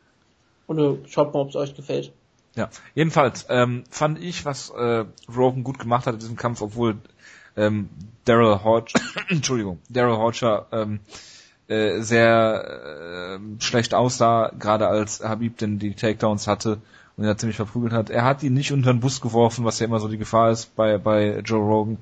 und 0.67 1.09
schaut 1.09 1.33
mal, 1.33 1.41
ob 1.41 1.49
es 1.49 1.55
euch 1.55 1.75
gefällt. 1.75 2.11
Ja, 2.55 2.69
jedenfalls 2.95 3.45
ähm, 3.49 3.83
fand 3.89 4.21
ich, 4.21 4.45
was 4.45 4.69
äh, 4.71 5.05
Rogan 5.33 5.63
gut 5.63 5.79
gemacht 5.79 6.05
hat 6.05 6.15
in 6.15 6.19
diesem 6.19 6.35
Kampf, 6.35 6.61
obwohl 6.61 6.97
ähm, 7.55 7.89
Daryl 8.25 8.63
Hodge, 8.63 8.93
Entschuldigung, 9.29 9.79
Daryl 9.89 10.17
Hodger 10.17 10.67
ähm, 10.71 10.99
äh, 11.67 12.01
sehr 12.01 13.39
äh, 13.39 13.61
schlecht 13.61 13.93
aussah, 13.93 14.51
gerade 14.57 14.87
als 14.87 15.23
Habib 15.23 15.57
denn 15.57 15.79
die 15.79 15.93
Takedowns 15.93 16.47
hatte 16.47 16.81
und 17.21 17.27
er 17.27 17.38
ziemlich 17.38 17.55
verprügelt 17.55 17.93
hat. 17.93 18.10
Er 18.10 18.25
hat 18.25 18.41
ihn 18.41 18.55
nicht 18.55 18.71
unter 18.71 18.91
den 18.91 18.99
Bus 18.99 19.21
geworfen, 19.21 19.63
was 19.63 19.77
ja 19.79 19.86
immer 19.86 19.99
so 19.99 20.07
die 20.07 20.17
Gefahr 20.17 20.49
ist 20.49 20.75
bei, 20.75 20.97
bei 20.97 21.39
Joe 21.45 21.60
Rogan. 21.60 21.99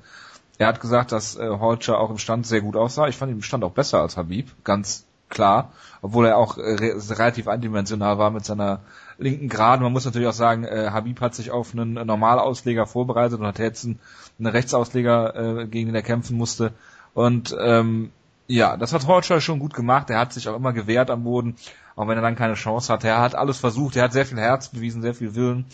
Er 0.57 0.67
hat 0.67 0.79
gesagt, 0.79 1.11
dass 1.11 1.35
äh, 1.35 1.49
Holcher 1.49 1.99
auch 1.99 2.09
im 2.09 2.17
Stand 2.17 2.47
sehr 2.47 2.61
gut 2.61 2.77
aussah. 2.77 3.07
Ich 3.09 3.17
fand 3.17 3.29
ihn 3.29 3.37
im 3.37 3.43
Stand 3.43 3.65
auch 3.65 3.73
besser 3.73 3.99
als 3.99 4.15
Habib, 4.15 4.47
ganz 4.63 5.05
klar, 5.27 5.73
obwohl 6.01 6.25
er 6.25 6.37
auch 6.37 6.57
äh, 6.57 6.61
re 6.61 7.17
relativ 7.17 7.49
eindimensional 7.49 8.17
war 8.17 8.31
mit 8.31 8.45
seiner 8.45 8.79
linken 9.17 9.49
Geraden. 9.49 9.83
Man 9.83 9.91
muss 9.91 10.05
natürlich 10.05 10.29
auch 10.29 10.33
sagen, 10.33 10.63
äh, 10.63 10.89
Habib 10.91 11.19
hat 11.19 11.35
sich 11.35 11.51
auf 11.51 11.73
einen 11.73 11.95
Normalausleger 11.95 12.87
vorbereitet 12.87 13.41
und 13.41 13.45
hat 13.45 13.59
jetzt 13.59 13.83
einen, 13.83 13.99
einen 14.37 14.47
Rechtsausleger, 14.47 15.35
äh, 15.35 15.67
gegen 15.67 15.87
den 15.87 15.95
er 15.95 16.01
kämpfen 16.01 16.37
musste. 16.37 16.71
Und 17.13 17.53
ähm, 17.59 18.11
ja, 18.49 18.75
das 18.75 18.91
hat 18.91 19.07
Holcher 19.07 19.39
schon 19.39 19.59
gut 19.59 19.73
gemacht. 19.73 20.09
Er 20.09 20.19
hat 20.19 20.33
sich 20.33 20.49
auch 20.49 20.55
immer 20.55 20.73
gewehrt 20.73 21.09
am 21.09 21.23
Boden 21.23 21.55
auch 21.99 22.07
wenn 22.07 22.17
er 22.17 22.21
dann 22.21 22.37
keine 22.37 22.53
Chance 22.53 22.93
hatte. 22.93 23.09
Er 23.09 23.19
hat 23.19 23.35
alles 23.35 23.57
versucht, 23.57 23.97
er 23.97 24.03
hat 24.03 24.13
sehr 24.13 24.25
viel 24.25 24.39
Herz 24.39 24.69
bewiesen, 24.69 25.01
sehr 25.01 25.13
viel 25.13 25.35
Willen. 25.35 25.65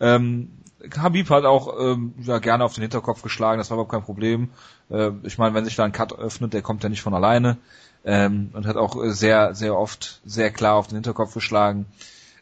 Ähm, 0.00 0.50
Habib 0.98 1.30
hat 1.30 1.44
auch 1.44 1.72
ähm, 1.78 2.12
ja, 2.18 2.40
gerne 2.40 2.64
auf 2.64 2.74
den 2.74 2.82
Hinterkopf 2.82 3.22
geschlagen, 3.22 3.58
das 3.58 3.70
war 3.70 3.76
überhaupt 3.76 3.92
kein 3.92 4.02
Problem. 4.02 4.50
Äh, 4.90 5.12
ich 5.22 5.38
meine, 5.38 5.54
wenn 5.54 5.64
sich 5.64 5.76
da 5.76 5.84
ein 5.84 5.92
Cut 5.92 6.12
öffnet, 6.18 6.54
der 6.54 6.62
kommt 6.62 6.82
ja 6.82 6.88
nicht 6.88 7.02
von 7.02 7.14
alleine. 7.14 7.56
Ähm, 8.04 8.50
und 8.52 8.66
hat 8.66 8.76
auch 8.76 8.96
sehr, 9.04 9.54
sehr 9.54 9.78
oft 9.78 10.22
sehr 10.24 10.50
klar 10.50 10.74
auf 10.74 10.88
den 10.88 10.96
Hinterkopf 10.96 11.34
geschlagen. 11.34 11.86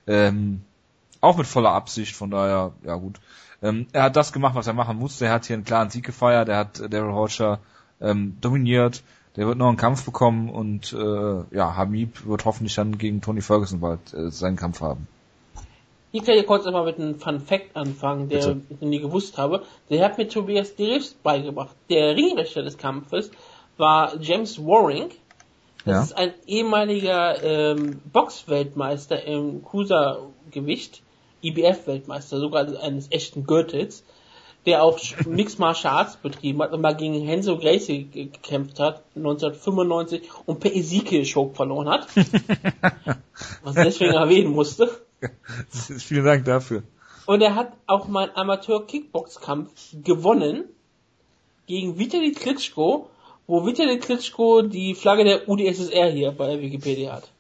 Ähm, 0.06 0.62
auch 1.20 1.36
mit 1.36 1.46
voller 1.46 1.72
Absicht, 1.72 2.16
von 2.16 2.30
daher, 2.30 2.72
ja 2.82 2.94
gut. 2.94 3.20
Ähm, 3.60 3.88
er 3.92 4.04
hat 4.04 4.16
das 4.16 4.32
gemacht, 4.32 4.54
was 4.54 4.68
er 4.68 4.72
machen 4.72 4.96
musste. 4.96 5.26
Er 5.26 5.32
hat 5.32 5.44
hier 5.44 5.54
einen 5.54 5.64
klaren 5.64 5.90
Sieg 5.90 6.06
gefeiert. 6.06 6.48
Er 6.48 6.56
hat 6.56 6.78
Daryl 6.78 7.12
Horcher 7.12 7.58
ähm, 8.00 8.38
dominiert. 8.40 9.02
Der 9.38 9.46
wird 9.46 9.56
noch 9.56 9.68
einen 9.68 9.76
Kampf 9.76 10.04
bekommen 10.04 10.50
und 10.50 10.92
äh, 10.92 11.56
ja, 11.56 11.76
Habib 11.76 12.26
wird 12.26 12.44
hoffentlich 12.44 12.74
dann 12.74 12.98
gegen 12.98 13.20
Tony 13.20 13.40
Ferguson 13.40 13.78
bald 13.78 14.12
äh, 14.12 14.32
seinen 14.32 14.56
Kampf 14.56 14.80
haben. 14.80 15.06
Ich 16.10 16.24
kann 16.24 16.34
hier 16.34 16.44
kurz 16.44 16.66
einmal 16.66 16.84
mit 16.84 16.98
einem 16.98 17.20
Fun 17.20 17.38
Fact 17.38 17.76
anfangen, 17.76 18.28
der 18.28 18.38
Bitte. 18.38 18.60
ich 18.68 18.80
nie 18.80 18.98
gewusst 18.98 19.38
habe. 19.38 19.62
Der 19.90 20.04
hat 20.04 20.18
mir 20.18 20.26
Tobias 20.26 20.74
Derichs 20.74 21.14
beigebracht. 21.14 21.76
Der 21.88 22.16
Ringrichter 22.16 22.64
des 22.64 22.78
Kampfes 22.78 23.30
war 23.76 24.20
James 24.20 24.58
Waring. 24.58 25.10
Das 25.84 25.94
ja. 25.94 26.02
ist 26.02 26.12
ein 26.14 26.34
ehemaliger 26.48 27.40
ähm, 27.40 28.00
Boxweltmeister 28.12 29.22
im 29.22 29.62
Cruisergewicht, 29.62 31.02
IBF-Weltmeister, 31.44 32.40
sogar 32.40 32.66
eines 32.82 33.12
echten 33.12 33.44
Gürtels 33.44 34.02
der 34.66 34.82
auch 34.82 34.98
Mixed 35.26 35.58
Martial 35.58 35.94
Arts 35.94 36.16
betrieben 36.16 36.62
hat 36.62 36.72
und 36.72 36.80
mal 36.80 36.96
gegen 36.96 37.14
Henzo 37.14 37.58
Gracie 37.58 38.04
gekämpft 38.04 38.80
hat, 38.80 39.02
1995, 39.16 40.22
und 40.46 40.60
per 40.60 40.74
Ezekiel 40.74 41.26
Choke 41.30 41.54
verloren 41.54 41.88
hat. 41.88 42.06
was 43.62 43.76
ich 43.76 43.82
deswegen 43.84 44.14
erwähnen 44.14 44.52
musste. 44.52 44.90
Vielen 45.70 46.24
Dank 46.24 46.44
dafür. 46.44 46.82
Und 47.26 47.42
er 47.42 47.54
hat 47.54 47.72
auch 47.86 48.08
mal 48.08 48.24
einen 48.24 48.36
Amateur-Kickbox-Kampf 48.36 49.96
gewonnen 50.02 50.64
gegen 51.66 51.98
Vitali 51.98 52.32
Klitschko, 52.32 53.10
wo 53.46 53.66
Vitali 53.66 53.98
Klitschko 53.98 54.62
die 54.62 54.94
Flagge 54.94 55.24
der 55.24 55.48
UdSSR 55.48 56.10
hier 56.10 56.32
bei 56.32 56.60
Wikipedia 56.60 57.14
hat. 57.14 57.30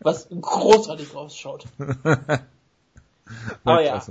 Was 0.00 0.28
großartig 0.28 1.14
ausschaut. 1.14 1.64
Aber 3.64 3.82
ja, 3.82 4.02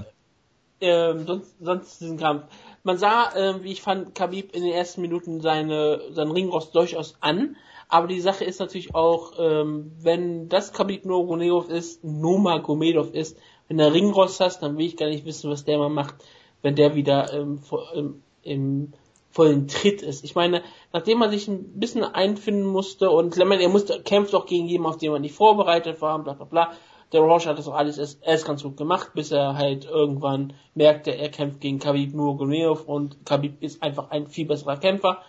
ähm, 0.82 1.26
sonst, 1.26 1.56
sonst 1.60 2.02
diesen 2.02 2.18
Kampf. 2.18 2.44
Man 2.84 2.98
sah, 2.98 3.32
äh, 3.36 3.64
wie 3.64 3.72
ich 3.72 3.82
fand, 3.82 4.14
Khabib 4.14 4.56
in 4.56 4.64
den 4.64 4.74
ersten 4.74 5.02
Minuten 5.02 5.42
seine, 5.42 6.02
seinen 6.12 6.32
Ringrost 6.32 6.76
durchaus 6.76 7.16
an. 7.20 7.56
Aber 7.88 8.08
die 8.08 8.22
Sache 8.22 8.46
ist 8.46 8.60
natürlich 8.60 8.96
auch, 8.96 9.34
ähm, 9.40 9.92
wenn 10.02 10.50
das 10.50 10.74
Khabib 10.74 11.06
Nurmagomedov 11.06 11.70
ist, 11.70 12.04
Nurmagomedov 12.04 13.14
ist, 13.14 13.38
wenn 13.68 13.78
der 13.78 13.94
Ringrost 13.94 14.40
hast, 14.40 14.62
dann 14.62 14.78
will 14.78 14.86
ich 14.86 14.98
gar 14.98 15.08
nicht 15.08 15.26
wissen, 15.26 15.50
was 15.50 15.66
der 15.66 15.78
mal 15.78 15.90
macht, 15.90 16.16
wenn 16.62 16.76
der 16.76 16.96
wieder 16.96 17.34
ähm, 17.34 17.62
im, 17.94 18.24
im 18.44 18.94
vollen 19.36 19.68
Tritt 19.68 20.02
ist. 20.02 20.24
Ich 20.24 20.34
meine, 20.34 20.64
nachdem 20.94 21.20
man 21.20 21.30
sich 21.30 21.48
ein 21.48 21.78
bisschen 21.80 22.04
einfinden 22.04 22.66
musste 22.66 23.10
und 23.10 23.38
er 23.38 23.70
musste, 23.70 24.02
kämpft 24.02 24.34
auch 24.34 24.46
gegen 24.46 24.68
jemanden, 24.68 24.96
auf 24.96 24.98
den 25.00 25.12
man 25.12 25.22
nicht 25.22 25.36
vorbereitet 25.36 26.02
war, 26.02 26.24
bla 26.24 26.34
bla 26.34 26.46
bla, 26.46 26.72
der 27.12 27.22
Roche 27.22 27.50
hat 27.50 27.58
das 27.58 27.68
auch 27.68 27.76
alles 27.76 27.98
erst, 27.98 28.26
erst 28.26 28.46
ganz 28.46 28.64
gut 28.64 28.78
gemacht, 28.78 29.12
bis 29.14 29.32
er 29.32 29.56
halt 29.56 29.86
irgendwann 29.86 30.54
merkte, 30.74 31.12
er 31.12 31.30
kämpft 31.30 31.62
gegen 31.62 31.80
Khabib 31.80 32.14
Nurmagomedov 32.14 32.86
und 32.86 33.26
Khabib 33.26 33.62
ist 33.62 33.82
einfach 33.84 34.12
ein 34.12 34.28
viel 34.28 34.46
besserer 34.46 34.78
Kämpfer. 34.78 35.22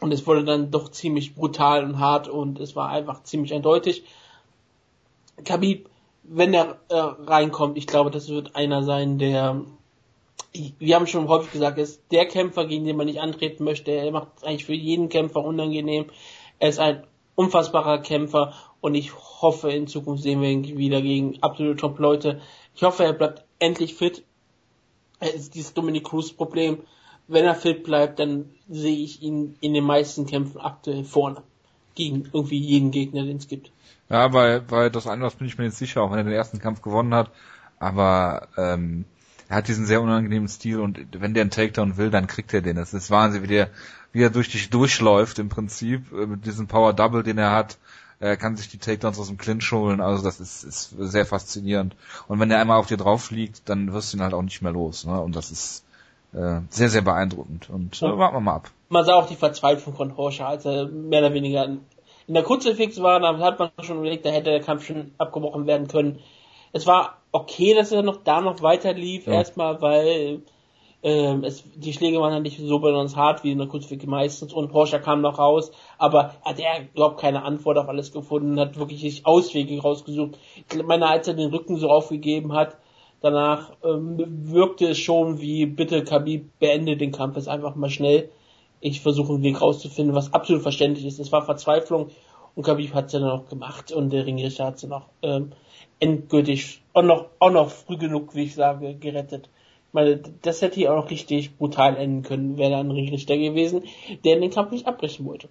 Und 0.00 0.12
es 0.12 0.26
wurde 0.26 0.44
dann 0.44 0.70
doch 0.70 0.90
ziemlich 0.90 1.34
brutal 1.34 1.84
und 1.84 1.98
hart 1.98 2.28
und 2.28 2.58
es 2.58 2.74
war 2.74 2.88
einfach 2.88 3.22
ziemlich 3.22 3.54
eindeutig. 3.54 4.04
Khabib 5.44 5.88
wenn 6.22 6.54
er 6.54 6.78
äh, 6.88 6.96
reinkommt, 6.96 7.76
ich 7.76 7.86
glaube, 7.86 8.10
das 8.10 8.28
wird 8.28 8.54
einer 8.54 8.82
sein, 8.82 9.18
der, 9.18 9.62
wir 10.78 10.94
haben 10.94 11.06
schon 11.06 11.28
häufig 11.28 11.52
gesagt, 11.52 11.78
ist 11.78 12.02
der 12.10 12.26
Kämpfer, 12.26 12.66
gegen 12.66 12.84
den 12.84 12.96
man 12.96 13.06
nicht 13.06 13.20
antreten 13.20 13.64
möchte. 13.64 13.90
Er 13.90 14.10
macht 14.12 14.28
es 14.36 14.44
eigentlich 14.44 14.64
für 14.64 14.74
jeden 14.74 15.08
Kämpfer 15.08 15.44
unangenehm. 15.44 16.06
Er 16.58 16.68
ist 16.68 16.78
ein 16.78 17.04
unfassbarer 17.34 17.98
Kämpfer 17.98 18.54
und 18.82 18.96
ich 18.96 19.14
hoffe, 19.14 19.70
in 19.70 19.86
Zukunft 19.86 20.24
sehen 20.24 20.42
wir 20.42 20.50
ihn 20.50 20.76
wieder 20.76 21.00
gegen 21.00 21.40
absolute 21.40 21.76
Top-Leute. 21.76 22.40
Ich 22.74 22.82
hoffe, 22.82 23.04
er 23.04 23.12
bleibt 23.12 23.44
endlich 23.60 23.94
fit. 23.94 24.24
Es 25.20 25.34
ist 25.34 25.54
dieses 25.54 25.72
Dominic 25.72 26.04
Cruz-Problem. 26.04 26.78
Wenn 27.28 27.44
er 27.44 27.54
fit 27.54 27.84
bleibt, 27.84 28.18
dann 28.18 28.50
sehe 28.68 28.98
ich 28.98 29.22
ihn 29.22 29.54
in 29.60 29.72
den 29.72 29.84
meisten 29.84 30.26
Kämpfen 30.26 30.60
aktuell 30.60 31.04
vorne. 31.04 31.42
Gegen 31.94 32.28
irgendwie 32.32 32.58
jeden 32.58 32.90
Gegner, 32.90 33.22
den 33.24 33.36
es 33.36 33.46
gibt. 33.46 33.70
Ja, 34.08 34.26
bei, 34.26 34.58
bei 34.58 34.88
das 34.88 35.06
Anders 35.06 35.36
bin 35.36 35.46
ich 35.46 35.56
mir 35.56 35.64
jetzt 35.64 35.78
sicher, 35.78 36.02
auch 36.02 36.10
wenn 36.10 36.18
er 36.18 36.24
den 36.24 36.32
ersten 36.32 36.58
Kampf 36.58 36.82
gewonnen 36.82 37.14
hat. 37.14 37.30
Aber 37.78 38.48
ähm, 38.56 39.04
er 39.48 39.58
hat 39.58 39.68
diesen 39.68 39.86
sehr 39.86 40.02
unangenehmen 40.02 40.48
Stil 40.48 40.80
und 40.80 40.98
wenn 41.12 41.34
der 41.34 41.42
einen 41.42 41.50
Takedown 41.50 41.98
will, 41.98 42.10
dann 42.10 42.26
kriegt 42.26 42.52
er 42.52 42.62
den. 42.62 42.74
Das 42.74 42.94
ist 42.94 43.12
Wahnsinn, 43.12 43.44
wie 43.44 43.48
der, 43.48 43.70
wie 44.10 44.22
er 44.22 44.30
durch 44.30 44.50
dich 44.50 44.70
durchläuft 44.70 45.38
im 45.38 45.50
Prinzip, 45.50 46.12
äh, 46.12 46.26
mit 46.26 46.46
diesem 46.46 46.66
Power 46.66 46.92
Double, 46.92 47.22
den 47.22 47.38
er 47.38 47.52
hat. 47.52 47.78
Er 48.22 48.36
kann 48.36 48.56
sich 48.56 48.68
die 48.68 48.78
Takedowns 48.78 49.18
aus 49.18 49.26
dem 49.26 49.36
Clinch 49.36 49.72
holen, 49.72 50.00
also 50.00 50.22
das 50.22 50.38
ist, 50.38 50.62
ist 50.62 50.94
sehr 50.96 51.26
faszinierend. 51.26 51.96
Und 52.28 52.38
wenn 52.38 52.52
er 52.52 52.60
einmal 52.60 52.78
auf 52.78 52.86
dir 52.86 52.96
drauf 52.96 53.32
liegt, 53.32 53.68
dann 53.68 53.92
wirst 53.92 54.12
du 54.12 54.16
ihn 54.16 54.22
halt 54.22 54.32
auch 54.32 54.42
nicht 54.42 54.62
mehr 54.62 54.70
los. 54.70 55.04
Ne? 55.04 55.20
Und 55.20 55.34
das 55.34 55.50
ist 55.50 55.84
äh, 56.32 56.60
sehr, 56.70 56.88
sehr 56.88 57.02
beeindruckend. 57.02 57.68
Und 57.68 58.00
äh, 58.00 58.16
warten 58.16 58.36
wir 58.36 58.40
mal 58.40 58.54
ab. 58.54 58.70
Man 58.88 59.04
sah 59.04 59.14
auch 59.14 59.26
die 59.26 59.34
Verzweiflung 59.34 59.96
von 59.96 60.16
Horscher, 60.16 60.46
als 60.46 60.64
er 60.64 60.86
mehr 60.86 61.18
oder 61.18 61.34
weniger 61.34 61.64
in 61.64 62.34
der 62.34 62.44
Kruzifix 62.44 63.02
war, 63.02 63.18
da 63.18 63.36
hat 63.38 63.58
man 63.58 63.70
schon 63.80 63.98
überlegt, 63.98 64.24
da 64.24 64.30
hätte 64.30 64.50
der 64.50 64.62
Kampf 64.62 64.86
schon 64.86 65.10
abgebrochen 65.18 65.66
werden 65.66 65.88
können. 65.88 66.20
Es 66.72 66.86
war 66.86 67.18
okay, 67.32 67.74
dass 67.74 67.90
er 67.90 68.02
noch 68.02 68.22
da 68.22 68.40
noch 68.40 68.62
weiter 68.62 68.94
lief, 68.94 69.26
ja. 69.26 69.32
erstmal, 69.32 69.82
weil 69.82 70.42
ähm, 71.02 71.44
es, 71.44 71.64
die 71.74 71.92
Schläge 71.92 72.20
waren 72.20 72.32
halt 72.32 72.42
nicht 72.42 72.58
so 72.58 72.78
besonders 72.78 73.16
hart 73.16 73.44
wie 73.44 73.52
in 73.52 73.58
der 73.58 73.66
Kruzifix 73.66 74.06
meistens 74.06 74.52
und 74.52 74.72
Horscher 74.72 75.00
kam 75.00 75.20
noch 75.20 75.38
raus, 75.38 75.72
aber 75.98 76.34
hat 76.44 76.60
er 76.60 76.88
überhaupt 76.94 77.20
keine 77.20 77.42
Antwort 77.42 77.78
auf 77.78 77.88
alles 77.88 78.12
gefunden, 78.12 78.60
hat 78.60 78.78
wirklich 78.78 79.26
Auswege 79.26 79.80
rausgesucht. 79.80 80.38
Ich 80.72 80.82
meine, 80.82 81.08
als 81.08 81.28
er 81.28 81.34
den 81.34 81.50
Rücken 81.50 81.76
so 81.76 81.88
aufgegeben 81.88 82.52
hat, 82.52 82.76
danach 83.20 83.72
ähm, 83.84 84.16
wirkte 84.52 84.88
es 84.88 84.98
schon 84.98 85.40
wie, 85.40 85.66
bitte 85.66 86.04
Khabib, 86.04 86.58
beende 86.58 86.96
den 86.96 87.12
Kampf 87.12 87.36
jetzt 87.36 87.48
einfach 87.48 87.74
mal 87.74 87.90
schnell 87.90 88.30
ich 88.82 89.00
versuche 89.00 89.32
einen 89.32 89.42
Weg 89.42 89.62
rauszufinden, 89.62 90.14
was 90.14 90.34
absolut 90.34 90.62
verständlich 90.62 91.06
ist. 91.06 91.20
Es 91.20 91.32
war 91.32 91.44
Verzweiflung 91.44 92.10
und 92.54 92.64
Khabib 92.64 92.92
hat 92.92 93.06
es 93.06 93.12
dann 93.12 93.24
auch 93.24 93.48
gemacht 93.48 93.92
und 93.92 94.10
der 94.10 94.26
Ringrichter 94.26 94.66
hat 94.66 94.74
es 94.74 94.82
dann 94.82 94.92
auch 94.92 95.06
ähm, 95.22 95.52
endgültig 96.00 96.82
auch 96.92 97.02
noch, 97.02 97.26
auch 97.38 97.50
noch 97.50 97.70
früh 97.70 97.96
genug, 97.96 98.34
wie 98.34 98.42
ich 98.42 98.54
sage, 98.54 98.94
gerettet. 98.96 99.48
Meine, 99.92 100.16
das 100.42 100.62
hätte 100.62 100.76
hier 100.76 100.92
auch 100.92 101.02
noch 101.04 101.10
richtig 101.10 101.56
brutal 101.56 101.96
enden 101.96 102.22
können, 102.22 102.56
wäre 102.56 102.70
da 102.70 102.80
ein 102.80 102.90
Ringrichter 102.90 103.36
gewesen, 103.36 103.84
der 104.24 104.40
den 104.40 104.50
Kampf 104.50 104.70
nicht 104.70 104.86
abbrechen 104.86 105.26
wollte. 105.26 105.48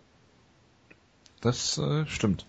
Das 1.42 1.78
äh, 1.78 2.06
stimmt. 2.08 2.46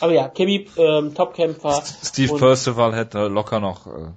Aber 0.00 0.12
ja, 0.12 0.28
Khabib, 0.28 0.70
ähm, 0.78 1.14
Topkämpfer. 1.14 1.82
Steve 1.82 2.36
Percival 2.36 2.94
hätte 2.94 3.26
locker 3.26 3.60
noch 3.60 3.86
äh, 3.86 4.10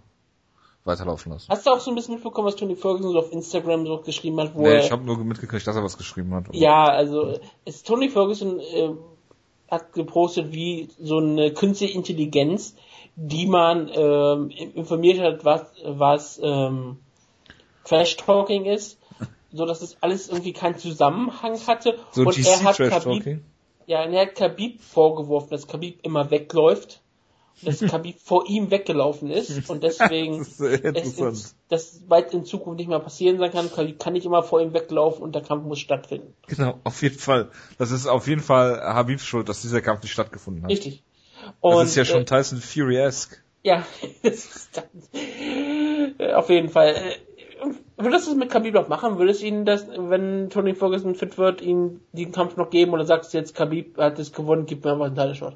weiterlaufen 0.86 1.32
lassen. 1.32 1.50
Hast 1.50 1.66
du 1.66 1.72
auch 1.72 1.80
so 1.80 1.92
ein 1.92 1.96
bisschen 1.96 2.16
mitbekommen, 2.16 2.48
was 2.48 2.56
Tony 2.56 2.76
Ferguson 2.76 3.12
so 3.12 3.20
auf 3.20 3.32
Instagram 3.32 3.86
so 3.86 3.98
geschrieben 4.00 4.40
hat? 4.40 4.56
Wo 4.56 4.62
nee, 4.62 4.80
ich 4.80 4.92
habe 4.92 5.04
nur 5.04 5.18
mitgekriegt, 5.18 5.66
dass 5.66 5.76
er 5.76 5.84
was 5.84 5.98
geschrieben 5.98 6.34
hat. 6.34 6.46
Ja, 6.52 6.86
also 6.86 7.40
es, 7.66 7.84
Tony 7.84 8.10
Ferguson 8.10 8.60
äh, 8.60 8.90
hat 9.70 9.94
gepostet, 9.94 10.52
wie 10.52 10.90
so 11.00 11.18
eine 11.18 11.52
künstliche 11.54 11.94
Intelligenz, 11.94 12.76
die 13.24 13.46
man 13.46 13.90
ähm, 13.94 14.50
informiert 14.50 15.20
hat, 15.20 15.46
was, 15.46 15.62
was 15.84 16.40
ähm, 16.44 16.98
Trash-Talking 17.86 18.66
ist, 18.66 18.98
so 19.52 19.66
dass 19.66 19.82
es 19.82 19.98
alles 20.02 20.30
irgendwie 20.30 20.54
keinen 20.54 20.78
Zusammenhang 20.78 21.60
hatte. 21.68 22.00
So 22.12 22.24
und 22.24 22.38
er 22.46 22.64
hat 22.64 22.78
Khabib, 22.78 23.42
ja, 23.86 24.04
er 24.04 24.22
hat 24.22 24.36
Khabib 24.36 24.82
vorgeworfen, 24.82 25.52
dass 25.52 25.68
Khabib 25.68 26.00
immer 26.04 26.32
wegläuft 26.32 27.02
dass 27.64 27.80
Khabib 27.92 28.20
vor 28.20 28.48
ihm 28.48 28.72
weggelaufen 28.72 29.30
ist 29.30 29.70
und 29.70 29.84
deswegen 29.84 30.40
das, 30.58 30.60
es 30.60 31.18
in, 31.20 31.58
das 31.70 32.02
weit 32.08 32.34
in 32.34 32.44
Zukunft 32.44 32.80
nicht 32.80 32.88
mehr 32.88 33.00
passieren 33.00 33.38
sein 33.38 33.52
kann. 33.52 33.72
Khabib 33.72 34.00
kann 34.00 34.14
nicht 34.14 34.26
immer 34.26 34.42
vor 34.42 34.62
ihm 34.62 34.74
weglaufen 34.74 35.22
und 35.22 35.36
der 35.36 35.44
Kampf 35.44 35.66
muss 35.66 35.80
stattfinden. 35.80 36.34
Genau, 36.48 36.80
auf 36.84 37.02
jeden 37.02 37.20
Fall. 37.20 37.52
Das 37.78 37.92
ist 37.92 38.08
auf 38.08 38.28
jeden 38.28 38.42
Fall 38.42 38.82
Habibs 38.82 39.26
Schuld, 39.26 39.48
dass 39.48 39.62
dieser 39.62 39.82
Kampf 39.82 40.02
nicht 40.02 40.12
stattgefunden 40.12 40.64
hat. 40.64 40.72
Richtig. 40.72 41.04
Und, 41.60 41.76
das 41.76 41.90
ist 41.90 41.96
ja 41.96 42.06
schon 42.06 42.22
äh, 42.22 42.26
Tyson 42.26 42.60
Fury-esque. 42.60 43.38
Ja, 43.64 43.86
das 44.24 44.46
ist 44.46 44.78
dann, 44.78 44.84
äh, 46.18 46.34
auf 46.34 46.50
jeden 46.50 46.70
Fall. 46.70 46.96
Äh, 46.96 47.18
würdest 47.98 48.28
du 48.28 48.32
es 48.32 48.38
mit 48.38 48.50
Khabib 48.50 48.74
noch 48.74 48.88
machen? 48.88 49.20
Würdest 49.20 49.42
du 49.42 49.46
ihn 49.46 49.66
das, 49.66 49.86
wenn 49.88 50.50
Tony 50.50 50.74
Ferguson 50.74 51.16
fit 51.16 51.38
wird, 51.38 51.62
ihm 51.62 52.02
den 52.12 52.32
Kampf 52.32 52.58
noch 52.58 52.70
geben 52.70 52.92
oder 52.94 53.06
sagst 53.06 53.34
du 53.34 53.38
jetzt, 53.38 53.56
Khabib 53.56 53.98
hat 53.98 54.18
es 54.20 54.34
gewonnen, 54.34 54.66
gib 54.66 54.84
mir 54.84 54.94
einfach 54.94 55.06
einen 55.06 55.16
Teilshot? 55.16 55.56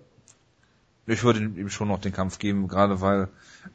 Ich 1.07 1.23
würde 1.23 1.39
ihm 1.39 1.69
schon 1.69 1.87
noch 1.87 1.99
den 1.99 2.13
Kampf 2.13 2.39
geben, 2.39 2.67
gerade 2.67 2.99
weil 2.99 3.27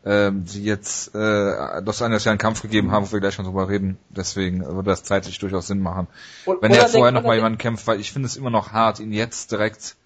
ähm, 0.05 0.47
sie 0.47 0.65
jetzt 0.65 1.15
äh, 1.15 1.83
Dos 1.83 2.03
Anjos 2.03 2.25
ja 2.25 2.33
einen 2.33 2.39
Kampf 2.39 2.63
gegeben 2.63 2.91
haben, 2.91 3.07
wo 3.07 3.13
wir 3.13 3.21
gleich 3.21 3.35
schon 3.35 3.45
drüber 3.45 3.69
reden. 3.69 3.99
Deswegen 4.09 4.65
würde 4.65 4.91
das 4.91 5.05
zeitlich 5.05 5.39
durchaus 5.39 5.69
Sinn 5.69 5.81
machen. 5.81 6.09
Und, 6.45 6.61
wenn 6.61 6.73
er 6.73 6.89
vorher 6.89 7.13
noch 7.13 7.23
mal 7.23 7.37
jemanden 7.37 7.59
kämpft, 7.59 7.87
weil 7.87 8.01
ich 8.01 8.13
finde 8.13 8.27
es 8.27 8.37
immer 8.37 8.51
noch 8.51 8.73
hart, 8.73 8.99
ihn 8.99 9.13
jetzt 9.13 9.53
direkt 9.53 9.97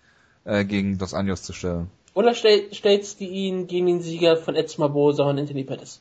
äh, 0.44 0.64
gegen 0.64 0.98
Dos 0.98 1.14
Anjos 1.14 1.42
zu 1.42 1.52
stellen. 1.52 1.90
Oder 2.14 2.34
stell, 2.34 2.72
stellst 2.72 3.20
du 3.20 3.24
ihn 3.24 3.66
gegen 3.66 3.86
den 3.86 4.02
Sieger 4.02 4.36
von 4.36 4.54
Edson 4.54 4.82
Barbosa 4.82 5.24
und 5.24 5.38
Anthony 5.38 5.64
Pettis? 5.64 6.00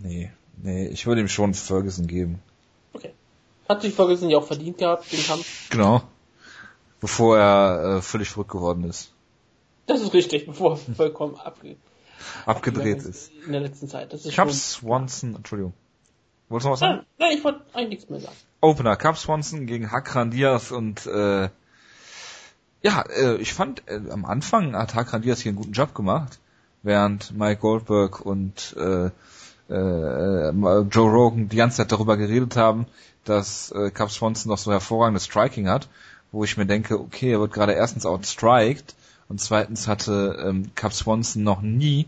Nee, 0.00 0.30
nee, 0.62 0.86
ich 0.88 1.06
würde 1.06 1.20
ihm 1.20 1.28
schon 1.28 1.54
Ferguson 1.54 2.06
geben. 2.06 2.40
Okay. 2.92 3.12
Hat 3.68 3.82
sich 3.82 3.94
Ferguson 3.94 4.30
ja 4.30 4.38
auch 4.38 4.46
verdient 4.46 4.78
gehabt, 4.78 5.10
den 5.12 5.22
Kampf. 5.24 5.70
Genau. 5.70 6.02
Bevor 7.00 7.38
er 7.38 7.96
äh, 7.96 8.02
völlig 8.02 8.28
verrückt 8.28 8.50
geworden 8.50 8.84
ist. 8.84 9.12
Das 9.86 10.00
ist 10.00 10.12
richtig, 10.12 10.46
bevor 10.46 10.72
er 10.72 10.94
vollkommen 10.94 11.36
abge 11.36 11.76
abgedreht 12.46 12.98
ist. 12.98 13.32
In 13.46 13.52
der 13.52 13.62
letzten 13.62 13.88
Zeit. 13.88 14.12
Das 14.12 14.24
ist 14.24 14.36
Cup 14.36 14.52
Swanson, 14.52 15.34
Entschuldigung. 15.34 15.72
Wolltest 16.48 16.64
du 16.64 16.68
noch 16.68 16.72
was 16.74 16.80
sagen? 16.80 17.06
Nein, 17.18 17.38
ich 17.38 17.44
wollte 17.44 17.62
eigentlich 17.72 17.88
nichts 17.88 18.10
mehr 18.10 18.20
sagen. 18.20 18.36
Opener, 18.60 18.96
Cup 18.96 19.16
Swanson 19.16 19.66
gegen 19.66 19.90
Hakran 19.90 20.30
Diaz 20.30 20.70
und 20.70 21.06
äh, 21.06 21.48
ja, 22.82 23.02
äh, 23.02 23.36
ich 23.36 23.52
fand 23.52 23.82
äh, 23.88 24.00
am 24.10 24.24
Anfang 24.24 24.74
hat 24.74 24.94
Hakran 24.94 25.22
Diaz 25.22 25.40
hier 25.40 25.50
einen 25.50 25.58
guten 25.58 25.72
Job 25.72 25.94
gemacht, 25.94 26.38
während 26.82 27.36
Mike 27.36 27.60
Goldberg 27.60 28.20
und 28.20 28.74
äh, 28.78 29.10
äh, 29.70 30.50
Joe 30.50 31.10
Rogan 31.10 31.48
die 31.48 31.56
ganze 31.56 31.78
Zeit 31.78 31.92
darüber 31.92 32.16
geredet 32.16 32.56
haben, 32.56 32.86
dass 33.24 33.70
äh, 33.72 33.90
Cup 33.90 34.10
Swanson 34.10 34.50
noch 34.50 34.58
so 34.58 34.72
hervorragendes 34.72 35.24
Striking 35.24 35.68
hat, 35.68 35.88
wo 36.32 36.44
ich 36.44 36.56
mir 36.56 36.66
denke, 36.66 36.98
okay, 36.98 37.32
er 37.32 37.40
wird 37.40 37.52
gerade 37.52 37.72
erstens 37.72 38.06
outstriked 38.06 38.94
und 39.28 39.40
zweitens 39.40 39.86
hatte 39.86 40.44
ähm, 40.44 40.70
Cap 40.74 40.92
Swanson 40.92 41.42
noch 41.42 41.60
nie, 41.60 42.06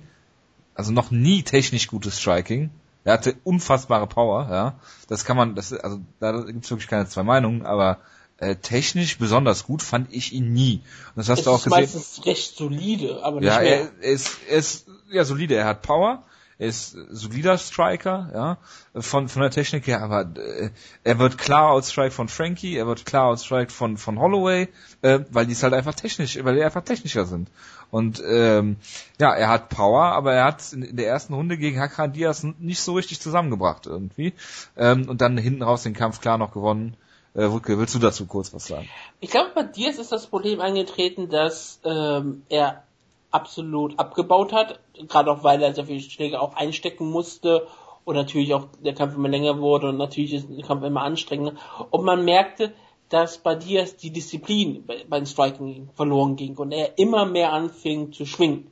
also 0.74 0.92
noch 0.92 1.11
nie 1.11 1.42
technisch 1.42 1.87
gutes 1.87 2.18
Striking. 2.18 2.70
Er 3.04 3.14
hatte 3.14 3.35
unfassbare 3.44 4.06
Power, 4.06 4.48
ja. 4.50 4.74
Das 5.08 5.24
kann 5.24 5.37
man, 5.37 5.54
das 5.54 5.72
also 5.72 6.00
da 6.20 6.40
gibt's 6.42 6.70
wirklich 6.70 6.88
keine 6.88 7.08
zwei 7.08 7.24
Meinungen, 7.24 7.66
aber 7.66 7.98
äh, 8.42 8.57
technisch 8.57 9.18
besonders 9.18 9.64
gut 9.64 9.83
fand 9.83 10.12
ich 10.12 10.33
ihn 10.33 10.52
nie. 10.52 10.81
Und 11.14 11.18
das 11.18 11.28
hast 11.28 11.40
es 11.40 11.44
du 11.44 11.50
auch 11.52 11.62
gesehen. 11.62 11.85
Ist 11.85 11.94
meistens 11.94 12.26
recht 12.26 12.57
solide, 12.57 13.22
aber 13.22 13.40
nicht 13.40 13.48
ja, 13.48 13.61
mehr. 13.61 13.81
Er, 13.81 13.90
er 14.00 14.12
ist, 14.12 14.38
er 14.48 14.57
ist 14.59 14.87
ja 15.12 15.24
solide. 15.24 15.55
Er 15.55 15.66
hat 15.66 15.83
Power, 15.83 16.24
er 16.59 16.66
ist 16.66 16.96
solider 17.11 17.57
Striker, 17.57 18.31
ja, 18.35 18.59
von, 19.00 19.28
von 19.28 19.42
der 19.42 19.52
Technik 19.52 19.87
her, 19.87 20.02
aber 20.02 20.22
äh, 20.37 20.70
er 21.05 21.18
wird 21.20 21.38
klar 21.38 21.70
outstrike 21.70 22.11
von 22.11 22.26
Frankie, 22.28 22.76
er 22.76 22.88
wird 22.88 23.07
klar 23.07 23.26
outstrike 23.26 23.70
von, 23.70 23.96
von 23.96 24.18
Holloway, 24.18 24.68
äh, 25.02 25.20
weil 25.31 25.46
die 25.46 25.52
es 25.52 25.62
halt 25.62 25.74
einfach 25.74 25.94
technisch, 25.94 26.37
weil 26.42 26.57
die 26.57 26.64
einfach 26.64 26.83
technischer 26.83 27.26
sind. 27.26 27.48
Und 27.92 28.22
ähm, 28.26 28.76
ja, 29.20 29.33
er 29.35 29.50
hat 29.50 29.68
Power, 29.68 30.02
aber 30.02 30.33
er 30.33 30.44
hat 30.46 30.72
in, 30.72 30.83
in 30.83 30.96
der 30.96 31.07
ersten 31.07 31.35
Runde 31.35 31.59
gegen 31.59 31.78
Hakan 31.78 32.12
Diaz 32.12 32.42
nicht 32.59 32.81
so 32.81 32.94
richtig 32.94 33.20
zusammengebracht 33.20 33.87
irgendwie. 33.87 34.33
Ähm, 34.76 35.09
und 35.09 35.20
dann 35.20 35.38
hinten 35.38 35.62
raus 35.62 35.85
den 35.85 35.94
Kampf 35.94 36.20
klar 36.20 36.38
noch 36.38 36.52
gewonnen. 36.52 36.96
Äh, 37.35 37.51
Wutke, 37.51 37.79
willst 37.79 37.95
du 37.95 37.99
dazu 37.99 38.27
kurz 38.27 38.53
was 38.53 38.66
sagen? 38.66 38.88
Ich 39.21 39.31
glaube, 39.31 39.51
bei 39.55 39.62
Diaz 39.62 39.99
ist 39.99 40.12
das 40.12 40.27
Problem 40.27 40.61
eingetreten, 40.61 41.31
dass 41.31 41.81
ähm, 41.85 42.42
er 42.49 42.83
absolut 43.31 43.99
abgebaut 43.99 44.53
hat, 44.53 44.81
gerade 45.09 45.31
auch 45.31 45.42
weil 45.42 45.62
er 45.62 45.75
sehr 45.75 45.87
viele 45.87 46.01
Schläge 46.01 46.40
auch 46.40 46.55
einstecken 46.55 47.11
musste 47.11 47.66
und 48.05 48.16
natürlich 48.16 48.53
auch 48.53 48.66
der 48.85 48.95
Kampf 48.95 49.14
immer 49.14 49.29
länger 49.29 49.59
wurde 49.59 49.88
und 49.88 49.97
natürlich 49.97 50.35
ist 50.35 50.49
der 50.51 50.64
Kampf 50.64 50.85
immer 50.85 51.03
anstrengender 51.03 51.55
und 51.90 52.05
man 52.05 52.25
merkte, 52.25 52.75
dass 53.09 53.38
bei 53.38 53.55
Diaz 53.55 53.97
die 53.97 54.11
Disziplin 54.11 54.85
beim 55.09 55.25
Striking 55.25 55.88
verloren 55.95 56.37
ging 56.37 56.57
und 56.57 56.73
er 56.73 56.99
immer 56.99 57.25
mehr 57.25 57.53
anfing 57.53 58.12
zu 58.12 58.27
schwingen. 58.27 58.71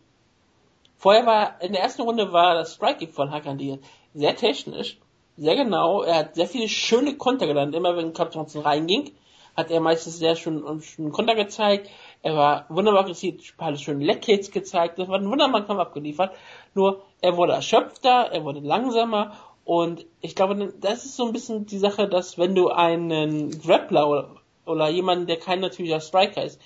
Vorher 0.96 1.24
war, 1.24 1.62
in 1.62 1.72
der 1.72 1.82
ersten 1.82 2.02
Runde 2.02 2.32
war 2.32 2.54
das 2.54 2.74
Striking 2.74 3.12
von 3.12 3.30
Hakan 3.30 3.56
Diaz 3.56 3.80
sehr 4.12 4.36
technisch, 4.36 4.98
sehr 5.40 5.56
genau, 5.56 6.02
er 6.02 6.16
hat 6.16 6.34
sehr 6.34 6.46
viele 6.46 6.68
schöne 6.68 7.16
Konter 7.16 7.46
gelandet, 7.46 7.74
immer 7.74 7.96
wenn 7.96 8.12
Kapitän 8.12 8.60
reinging, 8.60 9.12
hat 9.56 9.70
er 9.70 9.80
meistens 9.80 10.18
sehr 10.18 10.36
schön, 10.36 10.62
schön 10.82 11.10
Konter 11.12 11.34
gezeigt. 11.34 11.88
Er 12.22 12.36
war 12.36 12.66
wunderbar 12.68 13.02
aggressiv, 13.02 13.54
hat 13.58 13.80
schön 13.80 14.00
Leckhits 14.00 14.50
gezeigt. 14.50 14.98
Das 14.98 15.08
war 15.08 15.18
ein 15.18 15.30
wunderbarer 15.30 15.64
Kampf 15.64 15.80
abgeliefert. 15.80 16.36
Nur, 16.74 17.02
er 17.22 17.36
wurde 17.36 17.54
erschöpfter, 17.54 18.28
er 18.30 18.44
wurde 18.44 18.60
langsamer 18.60 19.32
und 19.64 20.04
ich 20.20 20.34
glaube, 20.36 20.74
das 20.78 21.06
ist 21.06 21.16
so 21.16 21.26
ein 21.26 21.32
bisschen 21.32 21.64
die 21.64 21.78
Sache, 21.78 22.06
dass 22.06 22.36
wenn 22.36 22.54
du 22.54 22.68
einen 22.68 23.50
Grappler 23.62 24.08
oder, 24.08 24.36
oder 24.66 24.88
jemanden, 24.88 25.26
der 25.26 25.38
kein 25.38 25.60
natürlicher 25.60 26.00
Striker 26.00 26.44
ist, 26.44 26.60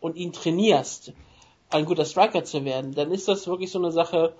und 0.00 0.16
ihn 0.16 0.32
trainierst, 0.32 1.12
ein 1.70 1.84
guter 1.84 2.04
Striker 2.04 2.44
zu 2.44 2.64
werden, 2.64 2.94
dann 2.94 3.10
ist 3.10 3.28
das 3.28 3.46
wirklich 3.46 3.70
so 3.70 3.78
eine 3.78 3.92
Sache, 3.92 4.34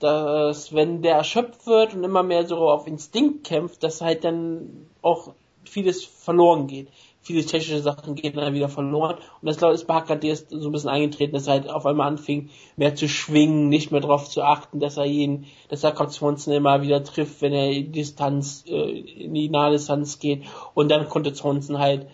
dass 0.00 0.74
wenn 0.74 1.02
der 1.02 1.14
erschöpft 1.16 1.66
wird 1.66 1.94
und 1.94 2.04
immer 2.04 2.22
mehr 2.22 2.46
so 2.46 2.56
auf 2.56 2.86
Instinkt 2.86 3.44
kämpft, 3.44 3.82
dass 3.82 4.00
halt 4.00 4.24
dann 4.24 4.86
auch 5.02 5.34
vieles 5.64 6.04
verloren 6.04 6.66
geht. 6.66 6.88
Viele 7.22 7.44
technische 7.44 7.82
Sachen 7.82 8.14
gehen 8.14 8.34
dann 8.34 8.54
wieder 8.54 8.70
verloren. 8.70 9.16
Und 9.16 9.46
das 9.46 9.58
glaube 9.58 9.74
ich 9.74 9.82
ist 9.82 9.86
bei 9.86 10.00
HKD 10.00 10.34
so 10.34 10.68
ein 10.68 10.72
bisschen 10.72 10.88
eingetreten, 10.88 11.34
dass 11.34 11.46
er 11.46 11.52
halt 11.52 11.68
auf 11.68 11.84
einmal 11.84 12.08
anfing, 12.08 12.48
mehr 12.76 12.94
zu 12.94 13.08
schwingen, 13.08 13.68
nicht 13.68 13.90
mehr 13.92 14.00
darauf 14.00 14.28
zu 14.28 14.42
achten, 14.42 14.80
dass 14.80 14.96
er 14.96 15.04
jeden, 15.04 15.46
dass 15.68 15.84
er 15.84 15.92
Cox 15.92 16.14
Swanson 16.14 16.54
immer 16.54 16.80
wieder 16.80 17.04
trifft, 17.04 17.42
wenn 17.42 17.52
er 17.52 17.70
in 17.70 17.92
die 17.92 18.00
Distanz, 18.00 18.64
äh, 18.66 19.00
in 19.00 19.34
die 19.34 19.50
nahe 19.50 19.72
Distanz 19.72 20.18
geht. 20.18 20.44
Und 20.72 20.90
dann 20.90 21.08
konnte 21.10 21.34
Swanson 21.34 21.78
halt 21.78 22.06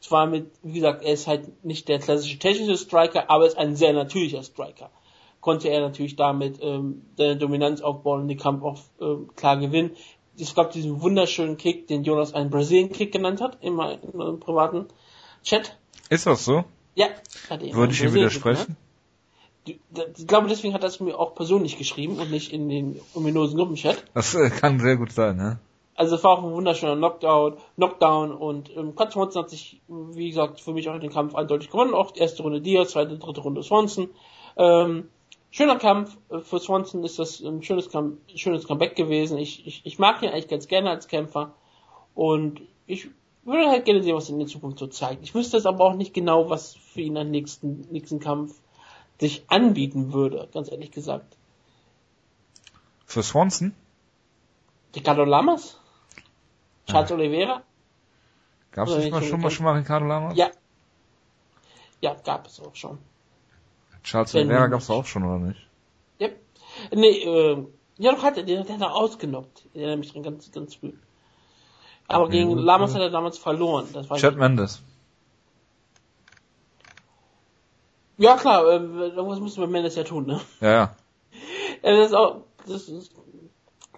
zwar 0.00 0.26
mit, 0.26 0.50
wie 0.62 0.74
gesagt, 0.74 1.04
er 1.04 1.12
ist 1.12 1.28
halt 1.28 1.64
nicht 1.64 1.88
der 1.88 2.00
klassische 2.00 2.38
technische 2.38 2.76
Striker, 2.76 3.30
aber 3.30 3.46
ist 3.46 3.58
ein 3.58 3.76
sehr 3.76 3.92
natürlicher 3.92 4.42
Striker. 4.42 4.90
Konnte 5.48 5.70
er 5.70 5.80
natürlich 5.80 6.14
damit 6.14 6.58
ähm, 6.60 7.06
seine 7.16 7.38
Dominanz 7.38 7.80
aufbauen 7.80 8.20
und 8.20 8.28
den 8.28 8.36
Kampf 8.36 8.62
auch 8.62 8.78
ähm, 9.00 9.30
klar 9.34 9.56
gewinnen. 9.56 9.92
Es 10.38 10.54
gab 10.54 10.72
diesen 10.72 11.00
wunderschönen 11.00 11.56
Kick, 11.56 11.86
den 11.86 12.04
Jonas 12.04 12.34
einen 12.34 12.50
Brasilien 12.50 12.92
Kick 12.92 13.12
genannt 13.12 13.40
hat, 13.40 13.56
in 13.62 13.72
meinem, 13.72 13.98
in 14.02 14.18
meinem 14.18 14.40
privaten 14.40 14.88
Chat. 15.42 15.78
Ist 16.10 16.26
das 16.26 16.44
so? 16.44 16.64
Ja, 16.96 17.06
Würde 17.48 17.94
ich 17.94 18.02
ihm 18.02 18.12
widersprechen? 18.12 18.76
Ich 19.64 20.26
glaube, 20.26 20.48
deswegen 20.48 20.74
hat 20.74 20.82
er 20.82 20.88
es 20.88 21.00
mir 21.00 21.18
auch 21.18 21.34
persönlich 21.34 21.78
geschrieben 21.78 22.18
und 22.18 22.30
nicht 22.30 22.52
in 22.52 22.68
den 22.68 23.00
ominösen 23.14 23.56
Gruppenchat. 23.56 24.04
Das 24.12 24.34
äh, 24.34 24.50
kann 24.50 24.80
sehr 24.80 24.98
gut 24.98 25.12
sein, 25.12 25.38
ne? 25.38 25.60
Also 25.94 26.16
es 26.16 26.24
war 26.24 26.32
auch 26.32 26.44
ein 26.44 26.52
wunderschöner 26.52 26.96
Knockdown, 26.96 27.56
Knockdown 27.76 28.32
und 28.32 28.68
ähm, 28.76 28.94
Cut 28.94 29.12
Swanson 29.12 29.44
hat 29.44 29.50
sich, 29.50 29.80
wie 29.88 30.28
gesagt, 30.28 30.60
für 30.60 30.74
mich 30.74 30.90
auch 30.90 30.94
in 30.94 31.00
den 31.00 31.10
Kampf 31.10 31.34
eindeutig 31.34 31.70
gewonnen. 31.70 31.94
Auch 31.94 32.10
die 32.10 32.20
erste 32.20 32.42
Runde 32.42 32.60
Diaz, 32.60 32.90
zweite, 32.90 33.16
dritte 33.16 33.40
Runde 33.40 33.62
Swanson. 33.62 34.10
Ähm, 34.58 35.08
schöner 35.50 35.76
Kampf. 35.76 36.16
Äh, 36.30 36.40
für 36.40 36.58
Swanson 36.58 37.04
ist 37.04 37.18
das 37.18 37.40
ein 37.40 37.62
schönes, 37.62 37.88
schönes 38.34 38.66
Comeback 38.66 38.96
gewesen. 38.96 39.38
Ich, 39.38 39.66
ich, 39.66 39.82
ich 39.84 39.98
mag 39.98 40.22
ihn 40.22 40.30
eigentlich 40.30 40.48
ganz 40.48 40.68
gerne 40.68 40.90
als 40.90 41.08
Kämpfer. 41.08 41.54
Und 42.14 42.62
ich 42.86 43.08
würde 43.44 43.68
halt 43.68 43.84
gerne 43.84 44.02
sehen, 44.02 44.14
was 44.14 44.28
er 44.28 44.34
in 44.34 44.40
der 44.40 44.48
Zukunft 44.48 44.78
so 44.78 44.86
zeigt. 44.86 45.22
Ich 45.22 45.34
wüsste 45.34 45.56
jetzt 45.56 45.66
aber 45.66 45.84
auch 45.84 45.94
nicht 45.94 46.14
genau, 46.14 46.50
was 46.50 46.74
für 46.74 47.00
ihn 47.00 47.16
am 47.16 47.30
nächsten, 47.30 47.80
nächsten 47.90 48.20
Kampf 48.20 48.60
sich 49.20 49.44
anbieten 49.48 50.12
würde, 50.12 50.48
ganz 50.52 50.70
ehrlich 50.70 50.90
gesagt. 50.90 51.36
Für 53.04 53.22
Swanson? 53.22 53.74
Ricardo 54.94 55.24
Lamas? 55.24 55.80
Charles 56.86 57.10
Oliveira? 57.12 57.62
Gab 58.70 58.88
es 58.88 58.96
nicht 58.96 59.10
mal 59.10 59.22
schon, 59.22 59.40
mal 59.40 59.50
schon 59.50 59.64
mal 59.64 59.76
Ricardo 59.76 60.06
Lamas? 60.06 60.36
Ja. 60.36 60.50
Ja, 62.00 62.14
gab 62.14 62.46
es 62.46 62.60
auch 62.60 62.74
schon. 62.74 62.98
Charles 64.02 64.34
Oliveira 64.34 64.66
gab 64.68 64.80
es 64.80 64.90
auch 64.90 65.06
schon, 65.06 65.24
oder 65.24 65.38
nicht? 65.38 65.60
Ja. 66.18 66.28
Nee, 66.92 67.22
äh, 67.22 67.66
ja, 67.98 68.12
doch 68.12 68.22
hatte, 68.22 68.44
den, 68.44 68.64
den 68.64 68.74
hat 68.74 68.80
er 68.80 68.94
ausgenockt. 68.94 69.66
Ich 69.72 69.80
erinnere 69.80 69.98
mich 69.98 70.12
dran 70.12 70.22
ganz, 70.22 70.50
ganz 70.52 70.76
früh. 70.76 70.92
Aber 72.06 72.24
okay, 72.24 72.38
gegen 72.38 72.56
Lamas 72.56 72.94
hat 72.94 73.02
er 73.02 73.10
damals 73.10 73.36
verloren. 73.38 73.88
Das 73.92 74.08
Chad 74.08 74.36
Mendes. 74.36 74.82
Ja, 78.16 78.36
klar, 78.36 78.66
äh, 78.66 78.76
irgendwas 78.76 79.40
müssen 79.40 79.60
wir 79.60 79.68
Mendes 79.68 79.94
ja 79.94 80.04
tun, 80.04 80.26
ne? 80.26 80.40
Ja, 80.60 80.70
ja. 80.70 80.96
ja 81.82 81.96
das 81.96 82.06
ist 82.08 82.14
auch, 82.14 82.42
das 82.66 82.88
ist, 82.88 83.12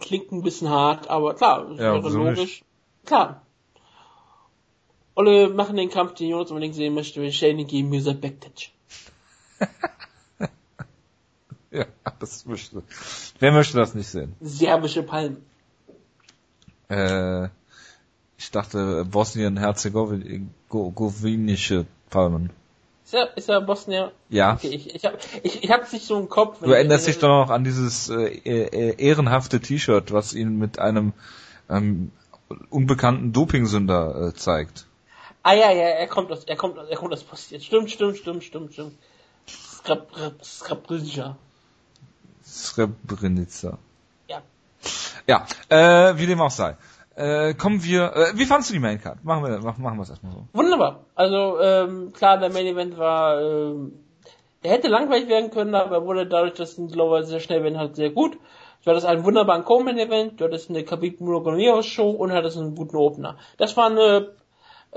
klingt 0.01 0.33
ein 0.33 0.43
bisschen 0.43 0.69
hart, 0.69 1.09
aber 1.09 1.35
klar, 1.35 1.67
das 1.69 1.79
ja, 1.79 1.95
wäre 1.95 2.11
logisch. 2.11 2.39
Nicht. 2.39 2.65
Klar. 3.07 3.43
Alle 5.15 5.49
machen 5.49 5.77
den 5.77 5.91
Kampf, 5.91 6.15
den 6.15 6.29
Jonas 6.29 6.51
unbedingt 6.51 6.75
sehen 6.75 6.95
möchte, 6.95 7.21
mit 7.21 7.35
Shane 7.35 7.67
gegen 7.67 7.89
Mirza 7.89 8.13
Bektic. 8.13 8.73
ja, 11.71 11.85
das 12.19 12.47
möchte. 12.47 12.83
Wer 13.39 13.53
möchte 13.53 13.77
das 13.77 13.95
nicht 13.95 14.09
sehen? 14.09 14.35
Serbische 14.41 15.03
Palmen. 15.03 15.45
Äh, 16.89 17.49
ich 18.37 18.51
dachte 18.51 19.05
Bosnien-Herzegowinische 19.05 21.87
Palmen. 22.09 22.51
Ist 23.05 23.15
ja, 23.15 23.25
ist 23.25 23.49
ja 23.49 23.61
Bosnien. 23.61 24.11
Ja. 24.29 24.55
Okay, 24.55 24.69
ich, 24.69 24.95
ich, 24.95 25.05
hab, 25.05 25.19
ich, 25.43 25.65
ich 25.65 25.71
hab's 25.71 25.93
nicht 25.93 26.07
so 26.07 26.19
im 26.19 26.29
Kopf. 26.29 26.61
Du 26.61 26.71
erinnerst 26.71 27.09
dich 27.09 27.19
doch 27.19 27.29
noch 27.29 27.51
an 27.51 27.65
dieses 27.65 28.09
äh, 28.09 28.25
äh, 28.25 28.95
ehrenhafte 28.99 29.61
T-Shirt, 29.61 30.13
was 30.13 30.33
ihn 30.33 30.59
mit 30.59 30.79
einem 30.79 31.13
ähm, 31.69 32.13
unbekannten 32.69 33.33
Dopingsünder 33.33 34.29
äh, 34.29 34.35
zeigt. 34.35 34.87
Ah 35.43 35.55
ja, 35.55 35.73
ja, 35.73 35.83
er 35.83 36.07
kommt 36.07 36.31
aus, 36.31 36.45
er 36.45 36.57
kommt, 36.57 36.77
er 36.77 36.97
kommt 36.97 37.13
aus 37.13 37.25
Bosnien. 37.25 37.61
Stimmt, 37.61 37.91
stimmt, 37.91 38.19
stimmt, 38.19 38.45
stimmt, 38.45 38.73
stimmt. 38.75 38.95
Srebrenica. 40.43 41.37
Srebrenica. 42.43 43.79
Ja. 44.29 44.43
Ja, 45.27 45.47
äh, 45.69 46.17
wie 46.19 46.27
dem 46.27 46.41
auch 46.41 46.51
sei. 46.51 46.77
Äh, 47.17 47.55
kommen 47.55 47.83
wir, 47.85 48.15
äh, 48.15 48.39
wie 48.39 48.47
fandest 48.47 48.71
du 48.71 48.75
die 48.75 48.81
Maincard? 48.81 49.25
Machen 49.25 49.45
wir, 49.45 49.59
machen, 49.59 49.83
wir 49.83 50.03
es 50.03 50.11
erstmal 50.11 50.33
so. 50.33 50.47
Wunderbar. 50.53 51.01
Also, 51.15 51.61
ähm, 51.61 52.13
klar, 52.13 52.39
der 52.39 52.53
Main 52.53 52.67
Event 52.67 52.97
war, 52.99 53.41
ähm, 53.41 53.93
der 54.63 54.73
hätte 54.73 54.89
langweilig 54.89 55.29
werden 55.29 55.51
können, 55.51 55.75
aber 55.75 56.07
wurde 56.07 56.27
dadurch, 56.27 56.55
dass 56.55 56.79
ein 56.79 56.89
Glover 56.89 57.23
sehr 57.25 57.41
schnell 57.41 57.63
werden 57.63 57.79
hat, 57.79 57.97
sehr 57.97 58.11
gut. 58.11 58.39
Du 58.85 58.91
hattest 58.91 59.07
einen 59.07 59.25
wunderbaren 59.25 59.65
Co-Main-Event, 59.65 60.41
du 60.41 60.45
hattest 60.45 60.71
eine 60.71 60.85
Khabib 60.85 61.21
Nurmagomedov 61.21 61.85
Show 61.85 62.11
und 62.11 62.33
hattest 62.33 62.57
einen 62.57 62.75
guten 62.75 62.97
Opener. 62.97 63.37
Das 63.59 63.77
war 63.77 63.87
eine 63.87 64.31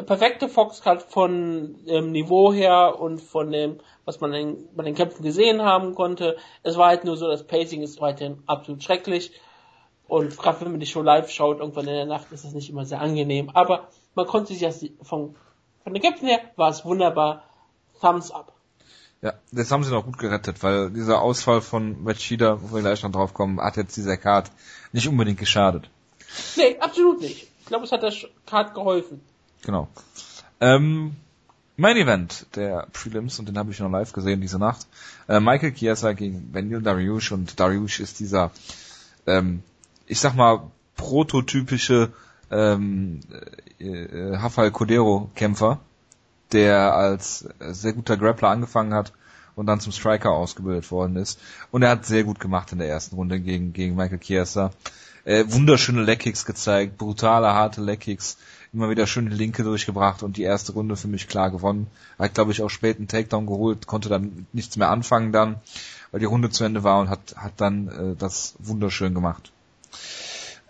perfekte 0.02 0.50
Foxcard 0.50 1.04
von 1.04 1.86
dem 1.86 2.12
Niveau 2.12 2.52
her 2.52 3.00
und 3.00 3.22
von 3.22 3.52
dem, 3.52 3.80
was 4.06 4.20
man 4.20 4.34
in, 4.34 4.68
bei 4.76 4.84
den 4.84 4.96
Kämpfen 4.96 5.24
gesehen 5.24 5.62
haben 5.62 5.94
konnte. 5.94 6.38
Es 6.64 6.78
war 6.78 6.88
halt 6.88 7.06
nur 7.06 7.16
so, 7.16 7.28
das 7.28 7.46
Pacing 7.46 7.82
ist 7.82 8.02
weiterhin 8.02 8.42
absolut 8.48 8.84
schrecklich. 8.84 9.32
Und 10.08 10.38
gerade 10.38 10.62
wenn 10.62 10.72
man 10.72 10.80
die 10.80 10.88
Show 10.88 11.02
live 11.02 11.30
schaut, 11.30 11.60
irgendwann 11.60 11.88
in 11.88 11.94
der 11.94 12.06
Nacht, 12.06 12.32
ist 12.32 12.44
das 12.44 12.54
nicht 12.54 12.70
immer 12.70 12.86
sehr 12.86 13.02
angenehm. 13.02 13.52
Aber 13.54 13.88
man 14.16 14.26
konnte 14.26 14.54
sich 14.54 14.62
das 14.62 14.86
von, 15.04 15.36
von 15.84 15.94
den 15.94 16.02
Kämpfen 16.02 16.28
her, 16.28 16.40
war 16.56 16.70
es 16.70 16.84
wunderbar. 16.84 17.44
Thumbs 18.02 18.32
up. 18.32 18.52
Ja, 19.22 19.34
das 19.54 19.72
haben 19.72 19.86
sie 19.86 19.92
noch 19.92 20.04
gut 20.04 20.18
gerettet, 20.18 20.62
weil 20.64 20.90
dieser 20.90 21.22
Ausfall 21.22 21.62
von 21.62 22.04
Machida, 22.04 22.62
wo 22.62 22.76
wir 22.76 22.82
gleich 22.82 23.04
noch 23.04 23.12
drauf 23.12 23.34
kommen, 23.34 23.62
hat 23.62 23.78
jetzt 23.78 23.96
dieser 23.96 24.18
Card 24.18 24.52
nicht 24.92 25.08
unbedingt 25.08 25.40
geschadet. 25.40 25.90
Nee, 26.58 26.78
absolut 26.80 27.22
nicht. 27.22 27.48
Ich 27.62 27.66
glaube, 27.68 27.86
es 27.86 27.92
hat 27.94 28.04
der 28.04 28.12
Card 28.46 28.74
geholfen. 28.74 29.22
Genau. 29.66 29.88
Ähm, 30.60 31.16
mein 31.76 31.98
Event 31.98 32.46
der 32.56 32.88
Prelims, 32.94 33.40
und 33.40 33.50
den 33.50 33.58
habe 33.58 33.72
ich 33.72 33.80
noch 33.80 33.90
live 33.90 34.14
gesehen 34.14 34.42
diese 34.42 34.60
Nacht. 34.60 34.88
Äh, 35.28 35.40
Michael 35.40 35.74
Chiesa 35.74 36.14
gegen 36.14 36.52
Benil 36.52 36.82
Dariush 36.82 37.32
und 37.32 37.60
Dariush 37.60 38.00
ist 38.00 38.20
dieser, 38.20 38.52
ähm, 39.26 39.64
ich 40.06 40.20
sag 40.20 40.36
mal, 40.36 40.72
prototypische 40.96 42.14
ähm, 42.52 43.22
äh, 43.80 43.86
äh 43.86 44.36
Rafael 44.36 44.72
Codero 44.72 45.32
Kämpfer 45.34 45.80
der 46.54 46.94
als 46.96 47.48
sehr 47.60 47.94
guter 47.94 48.18
Grappler 48.18 48.50
angefangen 48.50 48.94
hat 48.94 49.12
und 49.56 49.66
dann 49.66 49.80
zum 49.80 49.92
Striker 49.92 50.32
ausgebildet 50.32 50.90
worden 50.92 51.16
ist. 51.16 51.40
Und 51.72 51.82
er 51.84 51.90
hat 51.90 52.06
sehr 52.06 52.24
gut 52.24 52.40
gemacht 52.40 52.72
in 52.72 52.80
der 52.80 52.88
ersten 52.88 53.16
Runde 53.16 53.40
gegen, 53.40 53.74
gegen 53.74 53.96
Michael 53.96 54.20
Chiesa. 54.20 54.72
Äh, 55.26 55.46
wunderschöne 55.48 56.04
Leckkicks 56.04 56.46
gezeigt, 56.46 56.98
brutale, 56.98 57.48
harte 57.54 57.82
Leckkicks, 57.82 58.38
immer 58.74 58.90
wieder 58.90 59.06
schöne 59.06 59.30
Linke 59.30 59.64
durchgebracht 59.64 60.24
und 60.24 60.38
die 60.38 60.44
erste 60.44 60.74
Runde 60.74 60.96
für 60.96 61.08
mich 61.08 61.28
klar 61.28 61.52
gewonnen. 61.52 61.88
Hat, 62.18 62.34
glaube 62.34 62.52
ich, 62.52 62.62
auch 62.62 62.70
spät 62.70 62.98
einen 62.98 63.08
Takedown 63.08 63.46
geholt, 63.46 63.86
konnte 63.88 64.10
dann 64.10 64.48
nichts 64.52 64.78
mehr 64.78 64.90
anfangen 64.90 65.32
dann, 65.32 65.62
weil 66.12 66.20
die 66.20 66.26
Runde 66.26 66.50
zu 66.50 66.64
Ende 66.64 66.84
war 66.84 67.00
und 67.00 67.10
hat, 67.10 67.36
hat 67.38 67.54
dann 67.58 67.88
äh, 67.88 68.16
das 68.18 68.56
wunderschön 68.60 69.14
gemacht. 69.14 69.52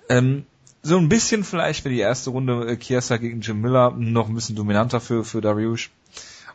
Ähm, 0.09 0.45
so 0.82 0.97
ein 0.97 1.07
bisschen 1.07 1.45
vielleicht 1.45 1.84
für 1.84 1.89
die 1.89 1.99
erste 1.99 2.32
Runde 2.32 2.67
äh, 2.67 2.77
Chiesa 2.77 3.17
gegen 3.17 3.41
Jim 3.41 3.61
Miller 3.61 3.91
noch 3.91 4.27
ein 4.27 4.36
bisschen 4.36 4.55
dominanter 4.55 4.99
für, 4.99 5.23
für 5.23 5.39
Dariush. 5.39 5.89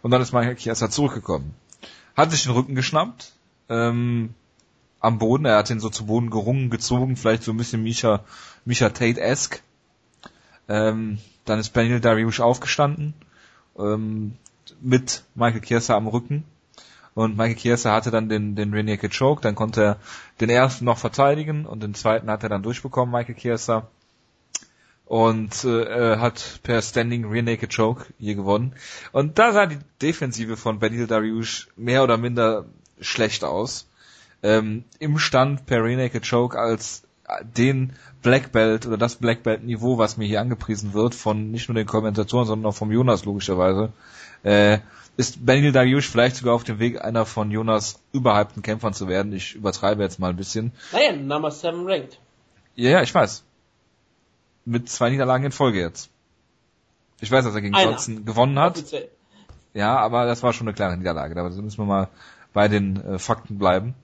Und 0.02 0.10
dann 0.10 0.20
ist 0.20 0.32
Michael 0.32 0.56
Chiesa 0.56 0.90
zurückgekommen. 0.90 1.54
Hat 2.14 2.30
sich 2.30 2.42
den 2.42 2.52
Rücken 2.52 2.74
geschnappt, 2.74 3.32
ähm, 3.68 4.34
am 5.00 5.18
Boden, 5.18 5.44
er 5.44 5.56
hat 5.56 5.70
ihn 5.70 5.80
so 5.80 5.88
zu 5.88 6.06
Boden 6.06 6.30
gerungen, 6.30 6.70
gezogen, 6.70 7.16
vielleicht 7.16 7.44
so 7.44 7.52
ein 7.52 7.56
bisschen 7.56 7.82
Misha, 7.82 8.24
Misha 8.64 8.90
Tate-esque. 8.90 9.60
Ähm, 10.68 11.18
dann 11.44 11.58
ist 11.58 11.76
Daniel 11.76 12.00
Dariush 12.00 12.40
aufgestanden, 12.40 13.14
ähm, 13.78 14.36
mit 14.80 15.24
Michael 15.34 15.62
Chiesa 15.62 15.96
am 15.96 16.06
Rücken. 16.08 16.44
Und 17.14 17.36
Michael 17.36 17.56
Chiesa 17.56 17.92
hatte 17.92 18.10
dann 18.10 18.28
den, 18.28 18.54
den 18.54 18.72
Rear 18.72 18.84
Naked 18.84 19.16
Choke, 19.16 19.42
dann 19.42 19.54
konnte 19.54 19.82
er 19.82 19.96
den 20.40 20.50
ersten 20.50 20.84
noch 20.84 20.98
verteidigen 20.98 21.66
und 21.66 21.82
den 21.82 21.94
zweiten 21.94 22.30
hat 22.30 22.42
er 22.42 22.48
dann 22.48 22.62
durchbekommen, 22.62 23.12
Michael 23.12 23.34
Chiesa. 23.34 23.88
und 25.08 25.64
äh, 25.64 26.18
hat 26.18 26.60
per 26.62 26.82
Standing 26.82 27.24
Rear 27.24 27.42
Naked 27.42 27.74
Choke 27.74 28.06
hier 28.18 28.34
gewonnen. 28.34 28.74
Und 29.10 29.38
da 29.38 29.52
sah 29.52 29.66
die 29.66 29.78
Defensive 30.02 30.56
von 30.56 30.78
Benil 30.78 31.06
Dariush 31.06 31.68
mehr 31.76 32.04
oder 32.04 32.18
minder 32.18 32.66
schlecht 33.00 33.42
aus. 33.42 33.88
Ähm, 34.42 34.84
Im 34.98 35.18
Stand 35.18 35.66
per 35.66 35.82
Rear 35.82 35.96
Naked 35.96 36.28
Choke 36.28 36.58
als 36.58 37.02
den 37.42 37.92
Black 38.22 38.52
Belt 38.52 38.86
oder 38.86 38.96
das 38.96 39.16
Black 39.16 39.42
Belt 39.42 39.64
Niveau, 39.64 39.98
was 39.98 40.16
mir 40.16 40.26
hier 40.26 40.40
angepriesen 40.40 40.92
wird, 40.94 41.14
von 41.14 41.50
nicht 41.50 41.68
nur 41.68 41.74
den 41.74 41.86
Kommentatoren, 41.86 42.46
sondern 42.46 42.70
auch 42.70 42.76
vom 42.76 42.90
Jonas 42.90 43.24
logischerweise, 43.24 43.92
äh, 44.42 44.78
ist 45.16 45.44
Benil 45.44 45.72
Dariush 45.72 46.08
vielleicht 46.08 46.36
sogar 46.36 46.54
auf 46.54 46.64
dem 46.64 46.78
Weg, 46.78 47.04
einer 47.04 47.26
von 47.26 47.50
Jonas 47.50 48.00
überhypten 48.12 48.62
Kämpfern 48.62 48.94
zu 48.94 49.08
werden. 49.08 49.32
Ich 49.32 49.54
übertreibe 49.54 50.02
jetzt 50.02 50.18
mal 50.18 50.30
ein 50.30 50.36
bisschen. 50.36 50.72
Naja, 50.92 51.12
Number 51.12 51.50
7 51.50 51.86
ranked. 51.86 52.18
Ja, 52.76 52.90
ja, 52.90 53.02
ich 53.02 53.14
weiß. 53.14 53.42
Mit 54.64 54.88
zwei 54.88 55.10
Niederlagen 55.10 55.44
in 55.44 55.52
Folge 55.52 55.80
jetzt. 55.80 56.10
Ich 57.20 57.30
weiß, 57.30 57.44
dass 57.44 57.54
er 57.54 57.60
gegen 57.60 57.74
Einer. 57.74 57.90
Johnson 57.90 58.24
gewonnen 58.24 58.58
hat. 58.58 58.76
Offiziell. 58.76 59.08
Ja, 59.74 59.96
aber 59.96 60.26
das 60.26 60.42
war 60.42 60.52
schon 60.52 60.68
eine 60.68 60.74
klare 60.74 60.96
Niederlage. 60.96 61.34
Da 61.34 61.42
müssen 61.42 61.78
wir 61.78 61.84
mal 61.84 62.08
bei 62.52 62.68
den 62.68 62.96
äh, 63.04 63.18
Fakten 63.18 63.58
bleiben. 63.58 63.94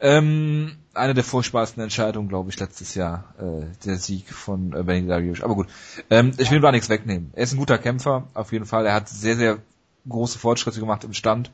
Ähm, 0.00 0.76
eine 0.94 1.14
der 1.14 1.24
furchtbarsten 1.24 1.82
Entscheidungen, 1.82 2.28
glaube 2.28 2.50
ich, 2.50 2.58
letztes 2.58 2.94
Jahr, 2.94 3.34
äh, 3.38 3.66
der 3.84 3.96
Sieg 3.96 4.32
von 4.32 4.72
äh, 4.72 4.82
Benny. 4.82 5.10
Aber 5.42 5.54
gut, 5.54 5.68
ähm, 6.08 6.32
ich 6.38 6.50
will 6.50 6.58
ihm 6.58 6.62
da 6.62 6.72
nichts 6.72 6.88
wegnehmen. 6.88 7.30
Er 7.34 7.44
ist 7.44 7.52
ein 7.52 7.58
guter 7.58 7.78
Kämpfer, 7.78 8.26
auf 8.34 8.52
jeden 8.52 8.66
Fall. 8.66 8.86
Er 8.86 8.94
hat 8.94 9.08
sehr, 9.08 9.36
sehr 9.36 9.58
große 10.08 10.38
Fortschritte 10.38 10.80
gemacht 10.80 11.04
im 11.04 11.12
Stand. 11.12 11.50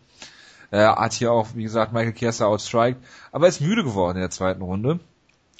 Er 0.70 0.96
hat 0.96 1.12
hier 1.12 1.32
auch, 1.32 1.48
wie 1.54 1.62
gesagt, 1.62 1.92
Michael 1.92 2.12
Kieser 2.12 2.48
outstriked, 2.48 3.00
aber 3.32 3.46
er 3.46 3.48
ist 3.48 3.60
müde 3.60 3.84
geworden 3.84 4.16
in 4.16 4.22
der 4.22 4.30
zweiten 4.30 4.62
Runde. 4.62 5.00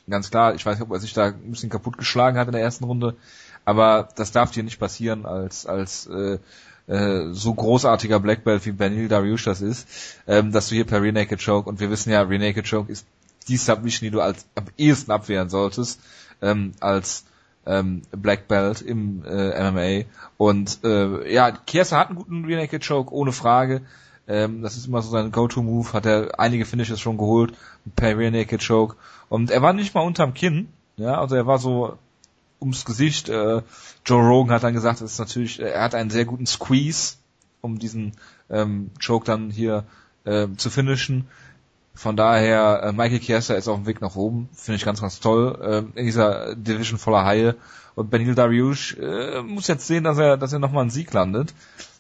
Ganz 0.09 0.31
klar, 0.31 0.55
ich 0.55 0.65
weiß 0.65 0.79
nicht, 0.79 0.87
ob 0.87 0.93
er 0.93 1.01
sich 1.01 1.13
da 1.13 1.27
ein 1.27 1.51
bisschen 1.51 1.71
kaputt 1.71 1.99
geschlagen 1.99 2.39
hat 2.39 2.47
in 2.47 2.53
der 2.53 2.63
ersten 2.63 2.85
Runde, 2.85 3.17
aber 3.65 4.09
das 4.17 4.31
darf 4.31 4.53
dir 4.53 4.63
nicht 4.63 4.79
passieren 4.79 5.27
als 5.27 5.67
als 5.67 6.07
äh, 6.07 6.39
äh, 6.87 7.33
so 7.33 7.55
großartiger 7.55 8.21
Black 8.21 8.45
Belt 8.45 8.65
wie 8.67 8.73
Benil 8.73 9.09
Dariush 9.09 9.45
das 9.45 9.61
ist, 9.61 9.89
ähm, 10.27 10.53
dass 10.53 10.69
du 10.69 10.75
hier 10.75 10.85
per 10.85 11.03
Rear 11.03 11.13
Naked 11.13 11.45
Choke 11.45 11.69
und 11.69 11.81
wir 11.81 11.91
wissen 11.91 12.11
ja, 12.11 12.23
Rear 12.23 12.41
Naked 12.41 12.69
Choke 12.69 12.91
ist 12.91 13.07
die 13.49 13.57
Submission, 13.57 14.07
die 14.07 14.11
du 14.11 14.21
als 14.21 14.47
am 14.55 14.65
ehesten 14.77 15.11
abwehren 15.11 15.49
solltest, 15.49 16.01
ähm, 16.43 16.73
als 16.81 17.25
ähm, 17.65 18.03
Black 18.11 18.49
Belt 18.49 18.81
im 18.83 19.25
äh, 19.25 19.71
MMA. 19.71 20.09
Und 20.37 20.81
äh, 20.85 21.33
ja, 21.33 21.51
Kieser 21.51 21.99
hat 21.99 22.09
einen 22.09 22.17
guten 22.17 22.45
Rear 22.45 22.61
Naked 22.61 22.87
Choke, 22.87 23.13
ohne 23.13 23.33
Frage. 23.33 23.83
Ähm, 24.29 24.63
das 24.63 24.77
ist 24.77 24.87
immer 24.87 25.03
so 25.03 25.11
sein 25.11 25.31
Go-To-Move, 25.31 25.93
hat 25.93 26.07
er 26.07 26.41
einige 26.41 26.65
Finishes 26.65 27.01
schon 27.01 27.19
geholt, 27.19 27.55
per 27.95 28.19
Rear 28.19 28.31
Naked 28.31 28.67
Choke. 28.67 28.97
Und 29.29 29.51
er 29.51 29.63
war 29.63 29.73
nicht 29.73 29.95
mal 29.95 30.01
unterm 30.01 30.35
Kinn, 30.35 30.69
ja, 30.97 31.21
also 31.21 31.37
er 31.37 31.47
war 31.47 31.59
so 31.59 31.99
ums 32.61 32.85
Gesicht. 32.85 33.29
Äh, 33.29 33.63
Joe 34.05 34.27
Rogan 34.27 34.55
hat 34.55 34.63
dann 34.63 34.75
gesagt, 34.75 35.01
das 35.01 35.13
ist 35.13 35.19
natürlich, 35.19 35.61
er 35.61 35.83
hat 35.83 35.95
einen 35.95 36.11
sehr 36.11 36.25
guten 36.25 36.47
Squeeze, 36.47 37.17
um 37.61 37.79
diesen 37.79 38.13
ähm, 38.51 38.91
Choke 39.05 39.27
dann 39.27 39.51
hier 39.51 39.85
äh, 40.25 40.49
zu 40.57 40.71
finishen. 40.71 41.27
Von 41.95 42.17
daher, 42.17 42.83
äh, 42.83 42.93
Michael 42.93 43.21
Chiesa 43.21 43.55
ist 43.55 43.69
auf 43.69 43.79
dem 43.79 43.87
Weg 43.87 44.01
nach 44.03 44.17
oben, 44.17 44.49
finde 44.53 44.77
ich 44.77 44.85
ganz, 44.85 45.01
ganz 45.01 45.19
toll, 45.21 45.59
äh, 45.95 45.99
in 45.99 46.05
dieser 46.05 46.55
Division 46.55 46.99
voller 46.99 47.25
Haie. 47.25 47.57
Und 47.95 48.11
Benil 48.11 48.35
Dariush 48.35 48.99
äh, 48.99 49.43
muss 49.43 49.69
jetzt 49.69 49.87
sehen, 49.87 50.05
dass 50.05 50.19
er, 50.19 50.37
dass 50.37 50.53
er 50.53 50.59
nochmal 50.59 50.83
einen 50.83 50.91
Sieg 50.91 51.13
landet, 51.15 51.55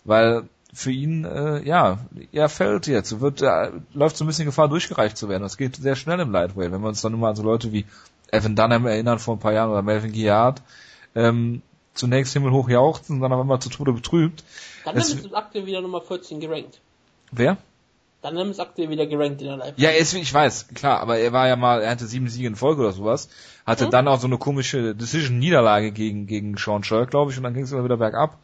weil 0.05 0.43
für 0.75 0.91
ihn, 0.91 1.25
äh, 1.25 1.63
ja, 1.67 1.99
er 2.33 2.51
fällt 2.51 2.87
jetzt, 2.87 3.21
wird, 3.21 3.41
äh, 3.41 3.71
läuft 3.95 4.19
so 4.19 4.25
ein 4.25 4.27
bisschen 4.27 4.45
Gefahr, 4.45 4.69
durchgereicht 4.69 5.17
zu 5.17 5.31
werden. 5.31 5.43
Das 5.43 5.57
geht 5.57 5.77
sehr 5.77 5.97
schnell 5.97 6.21
im 6.21 6.31
Lightweight, 6.31 6.71
wenn 6.71 6.83
wir 6.83 6.89
uns 6.89 7.01
dann 7.01 7.19
mal 7.19 7.31
an 7.31 7.37
so 7.37 7.43
Leute 7.43 7.73
wie 7.73 7.87
Evan 8.31 8.57
Dunham 8.57 8.87
erinnern 8.87 9.19
vor 9.19 9.37
ein 9.37 9.41
paar 9.41 9.53
Jahren 9.53 9.71
oder 9.71 9.83
Melvin 9.83 10.13
Giard, 10.13 10.63
ähm, 11.15 11.63
zunächst 11.95 12.33
himmelhoch 12.33 12.69
jauchzen, 12.69 13.21
dann 13.21 13.33
auf 13.33 13.41
einmal 13.41 13.61
zu 13.61 13.69
Tode 13.71 13.93
betrübt. 13.93 14.45
Dann 14.85 14.97
Es- 14.97 15.11
ist 15.15 15.35
aktuell 15.35 15.67
wieder 15.67 15.81
Nummer 15.81 16.01
14 16.01 16.41
gerankt. 16.41 16.81
Wer? 17.33 17.57
Dann 18.23 18.37
ist 18.39 18.59
aktuell 18.59 18.91
wieder 18.91 19.07
gerankt 19.07 19.41
in 19.41 19.47
der 19.49 19.57
Live. 19.57 19.75
Ja, 19.77 19.91
ist, 19.91 20.13
ich 20.15 20.33
weiß, 20.35 20.69
klar, 20.75 21.01
aber 21.01 21.19
er 21.19 21.33
war 21.33 21.47
ja 21.47 21.55
mal, 21.55 21.81
er 21.83 21.91
hatte 21.91 22.07
sieben 22.07 22.29
Siege 22.29 22.49
in 22.49 22.57
Folge 22.57 22.83
oder 22.83 22.93
sowas, 22.93 23.29
hatte 23.65 23.87
Mhm. 23.87 23.91
dann 23.91 24.09
auch 24.09 24.19
so 24.21 24.27
eine 24.27 24.39
komische 24.39 24.95
Decision-Niederlage 24.97 25.93
gegen, 25.93 26.27
gegen 26.27 26.57
Sean 26.57 26.83
Sherk, 26.83 27.11
glaube 27.11 27.31
ich, 27.31 27.37
und 27.37 27.45
dann 27.45 27.55
ging 27.55 27.63
es 27.65 27.73
immer 27.73 27.85
wieder 27.85 27.97
bergab. 27.99 28.39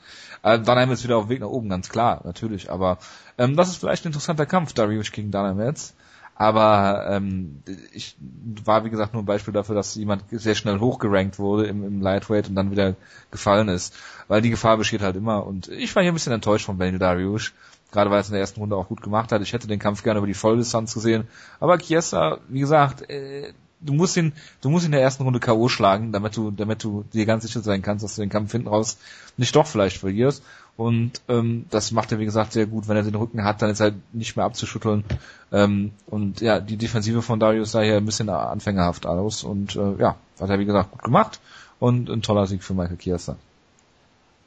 Äh, 0.44 0.58
Dunham 0.60 0.90
ist 0.92 1.02
wieder 1.04 1.16
auf 1.16 1.24
dem 1.26 1.30
Weg 1.30 1.40
nach 1.40 1.48
oben, 1.48 1.68
ganz 1.68 1.88
klar, 1.88 2.20
natürlich, 2.24 2.70
aber 2.70 2.98
ähm, 3.38 3.56
das 3.56 3.70
ist 3.70 3.76
vielleicht 3.78 4.04
ein 4.04 4.08
interessanter 4.08 4.46
Kampf, 4.46 4.72
Darius 4.72 5.10
gegen 5.10 5.30
Dunham 5.32 5.60
jetzt. 5.60 5.94
Aber 6.34 7.06
ähm, 7.10 7.62
ich 7.92 8.16
war, 8.64 8.84
wie 8.84 8.90
gesagt, 8.90 9.12
nur 9.12 9.22
ein 9.22 9.26
Beispiel 9.26 9.52
dafür, 9.52 9.74
dass 9.74 9.94
jemand 9.94 10.24
sehr 10.30 10.54
schnell 10.54 10.80
hochgerankt 10.80 11.38
wurde 11.38 11.66
im, 11.66 11.84
im 11.84 12.00
Lightweight 12.00 12.48
und 12.48 12.54
dann 12.54 12.70
wieder 12.70 12.96
gefallen 13.30 13.68
ist. 13.68 13.94
Weil 14.28 14.42
die 14.42 14.50
Gefahr 14.50 14.76
besteht 14.76 15.02
halt 15.02 15.16
immer. 15.16 15.46
Und 15.46 15.68
ich 15.68 15.94
war 15.94 16.02
hier 16.02 16.12
ein 16.12 16.14
bisschen 16.14 16.32
enttäuscht 16.32 16.66
von 16.66 16.78
Benny 16.78 16.98
Darius. 16.98 17.52
Gerade 17.92 18.10
weil 18.10 18.20
es 18.20 18.28
in 18.28 18.32
der 18.32 18.40
ersten 18.40 18.60
Runde 18.60 18.76
auch 18.76 18.88
gut 18.88 19.02
gemacht 19.02 19.30
hat. 19.32 19.42
Ich 19.42 19.52
hätte 19.52 19.68
den 19.68 19.78
Kampf 19.78 20.02
gerne 20.02 20.18
über 20.18 20.26
die 20.26 20.34
Volldistanz 20.34 20.94
gesehen. 20.94 21.28
Aber 21.60 21.78
Chiesa, 21.78 22.38
wie 22.48 22.60
gesagt, 22.60 23.08
äh, 23.10 23.52
du 23.82 23.92
musst 23.92 24.16
ihn, 24.16 24.32
du 24.60 24.70
musst 24.70 24.84
ihn 24.84 24.86
in 24.86 24.92
der 24.92 25.02
ersten 25.02 25.24
Runde 25.24 25.40
K.O. 25.40 25.68
schlagen, 25.68 26.12
damit 26.12 26.36
du, 26.36 26.50
damit 26.50 26.82
du 26.82 27.04
dir 27.12 27.26
ganz 27.26 27.42
sicher 27.42 27.60
sein 27.60 27.82
kannst, 27.82 28.04
dass 28.04 28.14
du 28.14 28.22
den 28.22 28.30
Kampf 28.30 28.52
hinten 28.52 28.68
raus 28.68 28.96
nicht 29.36 29.54
doch 29.54 29.66
vielleicht 29.66 29.98
verlierst. 29.98 30.42
Und 30.76 31.20
ähm, 31.28 31.66
das 31.70 31.92
macht 31.92 32.12
er, 32.12 32.18
wie 32.18 32.24
gesagt, 32.24 32.52
sehr 32.52 32.66
gut. 32.66 32.88
Wenn 32.88 32.96
er 32.96 33.02
den 33.02 33.14
Rücken 33.14 33.44
hat, 33.44 33.62
dann 33.62 33.70
ist 33.70 33.80
er 33.80 33.92
nicht 34.12 34.36
mehr 34.36 34.46
abzuschütteln. 34.46 35.04
Ähm, 35.52 35.92
und 36.06 36.40
ja, 36.40 36.60
die 36.60 36.76
Defensive 36.76 37.22
von 37.22 37.38
Darius 37.38 37.72
sah 37.72 37.82
hier 37.82 37.96
ein 37.96 38.06
bisschen 38.06 38.28
anfängerhaft 38.28 39.06
aus. 39.06 39.44
Und 39.44 39.76
äh, 39.76 39.96
ja, 39.98 40.16
hat 40.40 40.50
er, 40.50 40.58
wie 40.58 40.64
gesagt, 40.64 40.92
gut 40.92 41.02
gemacht. 41.02 41.40
Und 41.78 42.08
ein 42.08 42.22
toller 42.22 42.46
Sieg 42.46 42.62
für 42.62 42.74
Michael 42.74 42.96
Chiesa. 42.96 43.36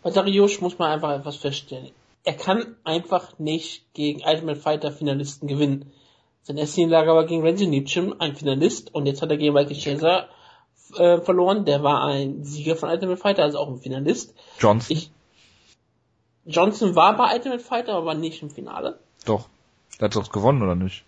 Bei 0.02 0.10
Dariush 0.10 0.62
muss 0.62 0.78
man 0.80 0.92
einfach 0.92 1.12
etwas 1.12 1.36
feststellen. 1.36 1.92
Er 2.24 2.34
kann 2.34 2.76
einfach 2.84 3.38
nicht 3.38 3.94
gegen 3.94 4.22
Ultimate 4.26 4.60
Fighter 4.60 4.92
Finalisten 4.92 5.48
gewinnen. 5.48 5.92
Sein 6.42 6.58
erste 6.58 6.82
Niederlage 6.82 7.12
war 7.12 7.26
gegen 7.26 7.42
Randy 7.42 7.66
Nitschim, 7.66 8.16
ein 8.20 8.36
Finalist, 8.36 8.94
und 8.94 9.08
jetzt 9.08 9.22
hat 9.22 9.32
er 9.32 9.38
gegen 9.38 9.54
Michael 9.54 9.76
Chaser 9.76 10.28
äh, 10.96 11.20
verloren. 11.20 11.66
Der 11.66 11.82
war 11.82 12.04
ein 12.04 12.44
Sieger 12.44 12.76
von 12.76 12.90
Ultimate 12.90 13.18
Fighter, 13.18 13.44
also 13.44 13.58
auch 13.58 13.68
ein 13.68 13.80
Finalist. 13.80 14.36
Johnson? 14.60 14.96
Ich, 14.96 15.12
Johnson 16.46 16.96
war 16.96 17.18
bei 17.18 17.34
Ultimate 17.34 17.64
Fighter, 17.64 17.94
aber 17.94 18.14
nicht 18.14 18.42
im 18.42 18.50
Finale. 18.50 19.00
Doch. 19.26 19.50
Der 20.00 20.06
hat 20.06 20.16
doch 20.16 20.32
gewonnen, 20.32 20.62
oder 20.62 20.76
nicht? 20.76 21.04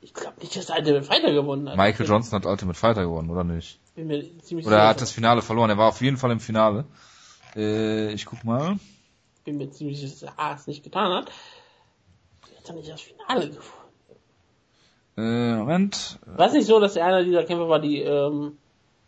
Ich 0.00 0.12
glaube 0.12 0.40
nicht, 0.40 0.54
dass 0.56 0.68
er 0.68 0.78
Ultimate 0.78 1.04
Fighter 1.04 1.32
gewonnen 1.32 1.68
hat. 1.68 1.76
Michael 1.76 2.06
Johnson 2.06 2.38
hat 2.38 2.46
Ultimate 2.46 2.78
Fighter 2.78 3.02
gewonnen, 3.04 3.30
oder 3.30 3.44
nicht? 3.44 3.78
Bin 3.94 4.08
mir 4.08 4.24
ziemlich 4.42 4.66
Oder 4.66 4.78
er 4.78 4.88
hat 4.88 5.00
das 5.00 5.12
Finale 5.12 5.40
verloren. 5.42 5.70
Er 5.70 5.78
war 5.78 5.88
auf 5.88 6.00
jeden 6.00 6.16
Fall 6.16 6.30
im 6.32 6.40
Finale. 6.40 6.84
Äh, 7.54 8.12
ich 8.12 8.26
guck 8.26 8.42
mal. 8.44 8.76
bin 9.44 9.56
mir 9.56 9.70
ziemlich 9.70 10.00
sicher, 10.00 10.26
dass 10.26 10.34
er 10.36 10.54
es 10.56 10.66
nicht 10.66 10.82
getan 10.82 11.12
hat. 11.12 11.30
Jetzt 12.50 12.68
hat 12.68 12.70
er 12.70 12.74
nicht 12.74 12.90
das 12.90 13.00
Finale 13.00 13.48
gefunden. 13.50 13.84
Äh, 15.16 15.54
Moment. 15.56 16.18
War 16.26 16.48
es 16.48 16.52
nicht 16.54 16.66
so, 16.66 16.80
dass 16.80 16.96
er 16.96 17.06
einer 17.06 17.22
dieser 17.22 17.44
Kämpfer 17.44 17.68
war, 17.68 17.78
die 17.78 18.00
ähm, 18.00 18.58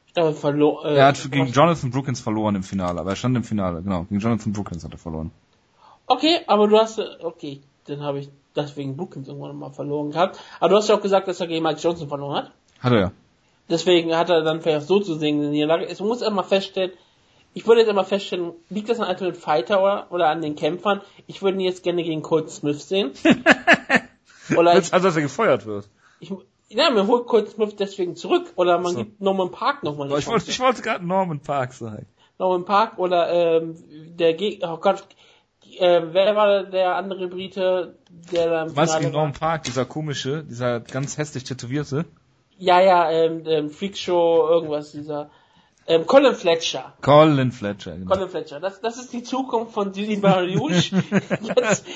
ich 0.07 0.14
glaube, 0.14 0.35
verloren. 0.35 0.87
Äh, 0.95 0.99
Er 0.99 1.07
hat 1.07 1.31
gegen 1.31 1.49
Jonathan 1.49 1.91
Brookins 1.91 2.21
verloren 2.21 2.55
im 2.55 2.62
Finale, 2.62 3.01
aber 3.01 3.11
er 3.11 3.17
stand 3.17 3.37
im 3.37 3.43
Finale, 3.45 3.83
genau. 3.83 4.05
Gegen 4.05 4.21
Jonathan 4.21 4.53
Brookins 4.53 4.85
hat 4.85 4.93
er 4.93 4.99
verloren. 4.99 5.33
Okay, 6.07 6.41
aber 6.47 6.69
du 6.69 6.79
hast, 6.79 6.99
äh, 6.99 7.05
okay, 7.23 7.61
dann 7.87 8.03
habe 8.03 8.21
ich 8.21 8.29
deswegen 8.55 8.97
Bookings 8.97 9.29
irgendwann 9.29 9.57
mal 9.57 9.71
verloren 9.71 10.11
gehabt. 10.11 10.39
Aber 10.61 10.71
du 10.71 10.77
hast 10.77 10.89
ja 10.89 10.97
auch 10.97 11.03
gesagt, 11.03 11.29
dass 11.29 11.41
er 11.41 11.47
gegen 11.47 11.63
Mike 11.63 11.81
Johnson 11.81 12.09
verloren 12.09 12.37
hat. 12.37 12.53
Hat 12.81 12.93
er 12.93 13.01
ja. 13.01 13.13
Deswegen 13.69 14.15
hat 14.15 14.31
er 14.31 14.43
dann 14.43 14.61
vielleicht 14.61 14.87
so 14.87 15.01
zu 15.01 15.17
sehen 15.17 15.37
in 15.37 15.43
der 15.43 15.51
Niederlage. 15.51 15.87
Es 15.89 16.01
muss 16.01 16.23
erstmal 16.23 16.45
feststellen, 16.45 16.93
ich 17.53 17.67
würde 17.67 17.81
jetzt 17.81 17.89
einmal 17.89 18.05
feststellen, 18.05 18.53
liegt 18.69 18.89
das 18.91 19.01
an 19.01 19.09
Ultimate 19.09 19.39
Fighter 19.39 19.83
oder, 19.83 20.07
oder 20.11 20.29
an 20.29 20.43
den 20.43 20.57
Kämpfern? 20.57 21.01
Ich 21.27 21.43
würde 21.43 21.57
ihn 21.57 21.63
jetzt 21.63 21.83
gerne 21.83 22.05
gegen 22.05 22.23
Colt 22.23 22.51
Smith 22.51 22.87
sehen. 22.87 23.13
oder 24.57 24.73
ich, 24.73 24.77
Jetzt, 24.77 24.93
also, 24.93 25.09
dass 25.09 25.17
er 25.17 25.23
gefeuert 25.23 25.65
wird. 25.67 25.89
ich, 26.21 26.31
ja, 26.69 26.91
mir 26.91 27.07
holt 27.07 27.27
Colt 27.27 27.49
Smith 27.49 27.75
deswegen 27.77 28.15
zurück. 28.15 28.53
Oder 28.57 28.79
man 28.79 28.93
So. 28.93 28.99
gibt 28.99 29.21
Norman 29.21 29.51
Park 29.51 29.83
nochmal 29.83 30.07
Ich 30.19 30.27
wollte, 30.27 30.51
ich 30.51 30.61
wollte 30.61 30.83
gerade 30.83 31.05
Norman 31.07 31.41
Park 31.41 31.73
sagen. 31.73 32.07
Norman 32.39 32.67
Park 32.67 32.99
oder 32.99 33.33
ähm, 33.33 33.77
der 34.19 34.35
Gegner, 34.35 34.75
oh 34.75 34.77
Gott, 34.77 35.05
äh, 35.81 36.03
wer 36.12 36.37
war 36.37 36.64
der 36.64 36.97
andere 36.97 37.29
Brite, 37.29 37.97
der 38.33 38.49
da 38.51 38.62
im 38.62 38.68
gegen 38.74 38.77
war? 38.77 39.01
Norman 39.01 39.33
Park, 39.33 39.64
dieser 39.64 39.85
komische, 39.85 40.45
dieser 40.45 40.81
ganz 40.81 41.18
hässlich 41.18 41.45
tätowierte? 41.45 42.05
Ja, 42.59 42.81
ja, 42.81 43.11
ähm, 43.11 43.43
ähm, 43.47 43.70
Freakshow, 43.70 44.49
irgendwas, 44.49 44.93
dieser, 44.93 45.31
ähm, 45.87 46.07
Colin 46.07 46.35
Fletcher. 46.35 46.95
Colin 47.03 47.53
Fletcher, 47.53 47.97
genau. 47.97 48.14
Colin 48.14 48.29
Fletcher. 48.29 48.61
Das, 48.61 48.81
das 48.81 48.97
ist 48.99 49.12
die 49.12 49.22
Zukunft 49.22 49.72
von 49.74 49.93
Didi 49.93 50.16
Mariusz. 50.16 50.91
Jetzt, 51.43 51.87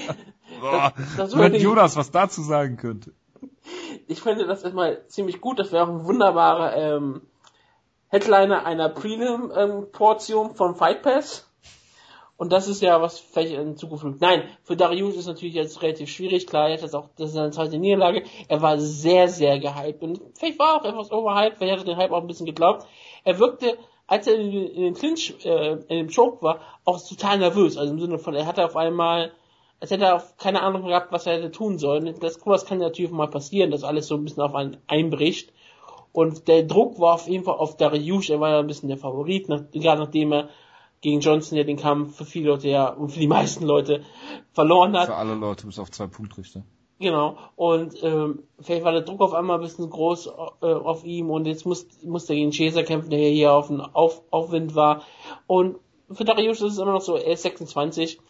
Boah, 0.60 0.92
das 1.16 1.32
wenn 1.32 1.38
würde 1.40 1.56
ich- 1.56 1.62
Jonas 1.62 1.96
was 1.96 2.10
dazu 2.10 2.42
sagen 2.42 2.76
könnte. 2.76 3.12
ich 4.06 4.20
finde 4.20 4.46
das 4.46 4.62
erstmal 4.62 5.06
ziemlich 5.08 5.40
gut. 5.40 5.58
Das 5.58 5.72
wäre 5.72 5.84
auch 5.84 5.88
ein 5.88 6.04
wunderbarer 6.04 6.76
ähm, 6.76 7.22
Headliner 8.08 8.66
einer 8.66 8.88
Prelim-Portion 8.90 10.54
von 10.54 10.74
Fight 10.74 11.02
Pass. 11.02 11.49
Und 12.40 12.52
das 12.52 12.68
ist 12.68 12.80
ja 12.80 13.02
was 13.02 13.18
vielleicht 13.18 13.52
in 13.52 13.76
Zukunft. 13.76 14.06
Nein, 14.22 14.44
für 14.62 14.74
Darius 14.74 15.14
ist 15.14 15.26
natürlich 15.26 15.52
jetzt 15.52 15.82
relativ 15.82 16.08
schwierig. 16.08 16.46
Klar, 16.46 16.70
er 16.70 16.80
jetzt 16.80 16.96
auch, 16.96 17.10
das 17.18 17.28
ist 17.28 17.34
seine 17.34 17.50
zweite 17.50 17.78
Niederlage. 17.78 18.22
Er 18.48 18.62
war 18.62 18.78
sehr, 18.78 19.28
sehr 19.28 19.58
gehypt. 19.58 20.02
Und 20.02 20.22
vielleicht 20.38 20.58
war 20.58 20.68
er 20.68 20.80
auch 20.80 20.84
etwas 20.86 21.12
overhyped, 21.12 21.58
vielleicht 21.58 21.72
hat 21.72 21.86
er 21.86 21.92
den 21.92 21.98
Hype 21.98 22.12
auch 22.12 22.22
ein 22.22 22.26
bisschen 22.26 22.46
geglaubt. 22.46 22.86
Er 23.24 23.38
wirkte 23.38 23.76
als 24.06 24.26
er 24.26 24.36
in, 24.36 24.52
in 24.52 24.82
den 24.84 24.94
Clinch, 24.94 25.34
äh, 25.44 25.72
in 25.72 26.06
dem 26.06 26.08
Choke 26.08 26.40
war, 26.40 26.60
auch 26.86 26.98
total 27.06 27.36
nervös. 27.36 27.76
Also 27.76 27.92
im 27.92 28.00
Sinne 28.00 28.18
von, 28.18 28.34
er 28.34 28.46
hatte 28.46 28.64
auf 28.64 28.74
einmal, 28.74 29.32
als 29.78 29.90
hätte 29.90 30.06
er 30.06 30.16
auf 30.16 30.38
keine 30.38 30.62
Ahnung 30.62 30.86
gehabt, 30.86 31.12
was 31.12 31.26
er 31.26 31.34
hätte 31.34 31.50
tun 31.50 31.76
sollen. 31.76 32.06
Das, 32.20 32.38
das 32.38 32.64
kann 32.64 32.78
natürlich 32.78 33.10
mal 33.10 33.28
passieren, 33.28 33.70
dass 33.70 33.84
alles 33.84 34.06
so 34.06 34.14
ein 34.14 34.24
bisschen 34.24 34.42
auf 34.42 34.54
einen 34.54 34.78
einbricht. 34.86 35.52
Und 36.12 36.48
der 36.48 36.62
Druck 36.62 36.98
war 36.98 37.16
auf 37.16 37.28
jeden 37.28 37.44
Fall 37.44 37.56
auf 37.56 37.76
Dariush, 37.76 38.30
er 38.30 38.40
war 38.40 38.48
ja 38.48 38.60
ein 38.60 38.66
bisschen 38.66 38.88
der 38.88 38.96
Favorit, 38.96 39.50
nach, 39.50 39.60
gerade 39.72 40.00
nachdem 40.00 40.32
er 40.32 40.48
gegen 41.00 41.20
Johnson 41.20 41.56
ja 41.56 41.64
den 41.64 41.76
Kampf 41.76 42.16
für 42.16 42.24
viele 42.24 42.48
Leute 42.48 42.68
ja, 42.68 42.88
und 42.88 43.10
für 43.10 43.20
die 43.20 43.26
meisten 43.26 43.64
Leute 43.64 44.02
verloren 44.52 44.96
hat. 44.96 45.06
Für 45.06 45.16
alle 45.16 45.34
Leute 45.34 45.66
bis 45.66 45.78
auf 45.78 45.90
zwei 45.90 46.06
Punktrichter. 46.06 46.64
Genau. 46.98 47.38
Und 47.56 47.94
ähm, 48.02 48.42
vielleicht 48.60 48.84
war 48.84 48.92
der 48.92 49.00
Druck 49.00 49.22
auf 49.22 49.32
einmal 49.32 49.56
ein 49.56 49.62
bisschen 49.62 49.88
groß 49.88 50.26
äh, 50.60 50.66
auf 50.66 51.02
ihm 51.04 51.30
und 51.30 51.46
jetzt 51.46 51.64
muss, 51.64 51.86
muss 52.04 52.28
er 52.28 52.36
gegen 52.36 52.50
Chaser 52.50 52.82
kämpfen, 52.82 53.08
der 53.08 53.18
hier 53.30 53.54
auf 53.54 53.68
dem 53.68 53.80
auf, 53.80 54.22
Aufwind 54.30 54.74
war. 54.74 55.02
Und 55.46 55.76
für 56.12 56.24
Darius 56.24 56.60
ist 56.60 56.74
es 56.74 56.78
immer 56.78 56.92
noch 56.92 57.00
so, 57.00 57.16
er 57.16 57.32
ist 57.32 57.42
26. 57.42 58.20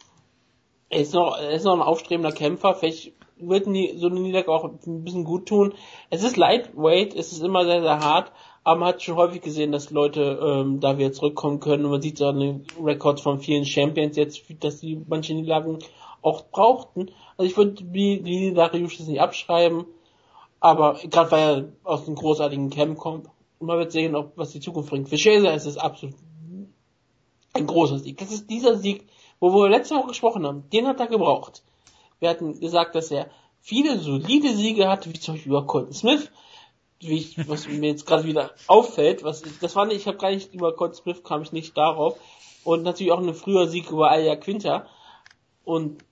Er 0.87 1.01
ist 1.01 1.13
noch, 1.13 1.37
er 1.37 1.51
ist 1.51 1.65
noch 1.65 1.73
ein 1.73 1.81
aufstrebender 1.81 2.31
Kämpfer. 2.31 2.75
Vielleicht 2.75 3.13
wird 3.37 3.67
nie, 3.67 3.97
so 3.97 4.07
eine 4.07 4.21
Niederlage 4.21 4.51
auch 4.51 4.63
ein 4.63 5.03
bisschen 5.03 5.25
gut 5.25 5.47
tun. 5.47 5.73
Es 6.09 6.23
ist 6.23 6.37
lightweight, 6.37 7.13
es 7.13 7.33
ist 7.33 7.43
immer 7.43 7.65
sehr, 7.65 7.81
sehr 7.81 7.99
hart, 7.99 8.31
aber 8.63 8.79
man 8.79 8.89
hat 8.89 9.01
schon 9.01 9.15
häufig 9.15 9.41
gesehen, 9.41 9.71
dass 9.71 9.89
Leute 9.89 10.39
ähm, 10.41 10.79
da 10.79 10.97
wieder 10.97 11.11
zurückkommen 11.11 11.59
können 11.59 11.85
und 11.85 11.91
man 11.91 12.01
sieht 12.01 12.17
so 12.17 12.27
an 12.27 12.39
den 12.39 12.65
Records 12.81 13.21
von 13.21 13.39
vielen 13.39 13.65
Champions 13.65 14.15
jetzt, 14.15 14.43
dass 14.59 14.79
die 14.79 15.01
manche 15.07 15.33
Niederlagen 15.33 15.79
auch 16.21 16.45
brauchten. 16.51 17.09
Also 17.37 17.49
ich 17.49 17.57
würde 17.57 17.83
die, 17.83 18.21
die 18.21 18.53
Darius 18.53 18.99
nicht 18.99 19.21
abschreiben, 19.21 19.85
aber 20.59 20.99
gerade 21.09 21.31
weil 21.31 21.41
er 21.41 21.65
aus 21.83 22.05
einem 22.05 22.15
großartigen 22.15 22.69
Camp 22.69 22.97
kommt, 22.97 23.27
und 23.59 23.67
man 23.67 23.77
wird 23.77 23.91
sehen, 23.91 24.15
ob 24.15 24.33
was 24.37 24.51
die 24.51 24.59
Zukunft 24.59 24.89
bringt. 24.89 25.07
Für 25.07 25.17
Shazer 25.17 25.53
ist 25.53 25.65
es 25.65 25.77
absolut 25.77 26.15
ein 27.53 27.67
großer 27.67 27.99
Sieg. 27.99 28.17
Das 28.17 28.31
ist 28.31 28.49
dieser 28.49 28.75
Sieg, 28.75 29.07
wo 29.39 29.53
wir 29.53 29.69
letzte 29.69 29.95
Woche 29.95 30.07
gesprochen 30.07 30.45
haben. 30.47 30.63
Den 30.71 30.87
hat 30.87 30.99
er 30.99 31.07
gebraucht. 31.07 31.63
Wir 32.19 32.29
hatten 32.29 32.59
gesagt, 32.59 32.95
dass 32.95 33.11
er 33.11 33.29
viele 33.59 33.99
solide 33.99 34.55
Siege 34.55 34.87
hatte, 34.87 35.13
wie 35.13 35.19
zum 35.19 35.35
Beispiel 35.35 35.51
über 35.51 35.67
Colton 35.67 35.93
Smith, 35.93 36.31
wie 37.01 37.17
ich, 37.17 37.47
was 37.49 37.67
mir 37.67 37.89
jetzt 37.89 38.05
gerade 38.05 38.25
wieder 38.25 38.51
auffällt, 38.67 39.23
was 39.23 39.43
das 39.59 39.75
war 39.75 39.85
nicht, 39.85 39.97
ich 39.97 40.07
habe 40.07 40.17
gar 40.17 40.31
nicht 40.31 40.53
über 40.53 40.75
Colton 40.75 40.95
Smith 40.95 41.23
kam 41.23 41.41
ich 41.41 41.51
nicht 41.51 41.77
darauf 41.77 42.17
und 42.63 42.83
natürlich 42.83 43.11
auch 43.11 43.19
ein 43.19 43.33
früher 43.33 43.67
Sieg 43.67 43.89
über 43.89 44.11
Aya 44.11 44.35
Quinter 44.35 44.87
und 45.63 46.03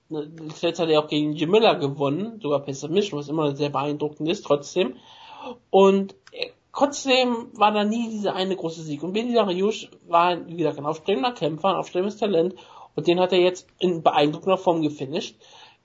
zuletzt 0.54 0.80
hat 0.80 0.88
er 0.88 1.00
auch 1.00 1.08
gegen 1.08 1.34
Jim 1.34 1.50
Miller 1.50 1.76
gewonnen, 1.76 2.40
sogar 2.40 2.60
per 2.60 2.74
Submission, 2.74 3.18
was 3.18 3.28
immer 3.28 3.54
sehr 3.54 3.70
beeindruckend 3.70 4.28
ist, 4.28 4.44
trotzdem. 4.44 4.96
Und 5.70 6.14
trotzdem 6.72 7.48
war 7.54 7.72
da 7.72 7.84
nie 7.84 8.10
dieser 8.10 8.34
eine 8.34 8.56
große 8.56 8.82
Sieg. 8.82 9.02
Und 9.02 9.12
Benny 9.12 9.34
Dariush 9.34 9.90
war, 10.08 10.46
wie 10.46 10.56
gesagt, 10.56 10.78
ein 10.78 10.86
aufstrebender 10.86 11.32
Kämpfer, 11.32 11.68
ein 11.68 11.76
aufstrebendes 11.76 12.18
Talent. 12.18 12.54
Und 12.94 13.06
den 13.06 13.20
hat 13.20 13.32
er 13.32 13.40
jetzt 13.40 13.68
in 13.78 14.02
beeindruckender 14.02 14.58
Form 14.58 14.82
gefinisht. 14.82 15.36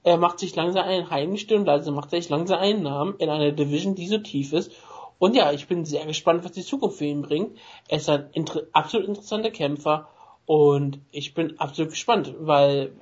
Er 0.03 0.17
macht 0.17 0.39
sich 0.39 0.55
langsam 0.55 0.85
einen 0.85 1.09
Heimstimmen, 1.09 1.67
also 1.67 1.91
macht 1.91 2.13
er 2.13 2.21
sich 2.21 2.29
langsam 2.29 2.59
einen 2.59 2.83
Namen 2.83 3.15
in 3.17 3.29
einer 3.29 3.51
Division, 3.51 3.95
die 3.95 4.07
so 4.07 4.19
tief 4.19 4.53
ist. 4.53 4.71
Und 5.17 5.35
ja, 5.35 5.51
ich 5.51 5.67
bin 5.67 5.85
sehr 5.85 6.05
gespannt, 6.05 6.43
was 6.43 6.51
die 6.51 6.63
Zukunft 6.63 6.97
für 6.97 7.05
ihn 7.05 7.21
bringt. 7.21 7.57
Er 7.87 7.97
ist 7.97 8.09
ein 8.09 8.29
inter 8.33 8.63
absolut 8.73 9.07
interessanter 9.07 9.51
Kämpfer 9.51 10.09
und 10.45 10.99
ich 11.11 11.33
bin 11.33 11.59
absolut 11.59 11.91
gespannt, 11.91 12.33
weil 12.39 12.93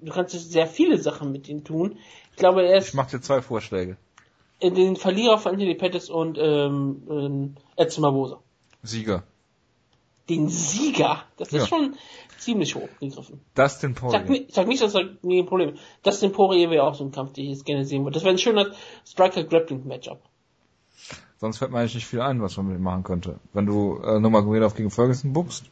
du 0.00 0.12
kannst 0.12 0.32
sehr 0.52 0.66
viele 0.66 0.98
Sachen 0.98 1.32
mit 1.32 1.48
ihm 1.48 1.64
tun. 1.64 1.98
Ich 2.30 2.36
glaube, 2.36 2.62
er 2.64 2.78
ist. 2.78 2.88
Ich 2.88 2.94
mache 2.94 3.16
dir 3.16 3.22
zwei 3.22 3.42
Vorschläge. 3.42 3.96
Den 4.62 4.96
Verlierer 4.96 5.38
von 5.38 5.52
Anthony 5.52 5.74
Pettis 5.74 6.08
und 6.08 6.38
ähm, 6.40 7.56
Edson 7.76 8.02
Barbosa. 8.02 8.38
Sieger. 8.82 9.24
Den 10.28 10.48
Sieger? 10.48 11.24
Das 11.36 11.48
ist 11.48 11.62
ja. 11.62 11.66
schon 11.66 11.96
ziemlich 12.38 12.76
hoch 12.76 12.88
gegriffen. 13.00 13.40
Das 13.54 13.80
den 13.80 13.94
Poirier. 13.94 14.24
Sag, 14.26 14.44
sag 14.50 14.68
nicht, 14.68 14.82
dass 14.82 14.92
das 14.92 15.02
nie 15.22 15.42
ein 15.42 15.46
Problem 15.46 15.70
ist. 15.70 15.82
Das 16.04 16.20
den 16.20 16.32
Poirier 16.32 16.70
wäre 16.70 16.84
auch 16.84 16.94
so 16.94 17.04
ein 17.04 17.10
Kampf, 17.10 17.32
den 17.32 17.44
ich 17.44 17.50
jetzt 17.50 17.64
gerne 17.64 17.84
sehen 17.84 18.04
würde. 18.04 18.14
Das 18.14 18.22
wäre 18.22 18.34
ein 18.34 18.38
schöner 18.38 18.72
Striker-Grappling-Matchup. 19.04 20.20
Sonst 21.42 21.58
fällt 21.58 21.72
mir 21.72 21.80
eigentlich 21.80 21.96
nicht 21.96 22.06
viel 22.06 22.20
ein, 22.20 22.40
was 22.40 22.56
man 22.56 22.68
mit 22.68 22.76
ihm 22.76 22.84
machen 22.84 23.02
könnte. 23.02 23.40
Wenn 23.52 23.66
du 23.66 23.96
äh, 23.96 24.20
Nurmagomedov 24.20 24.76
gegen 24.76 24.92
Ferguson 24.92 25.32
buchst, 25.32 25.64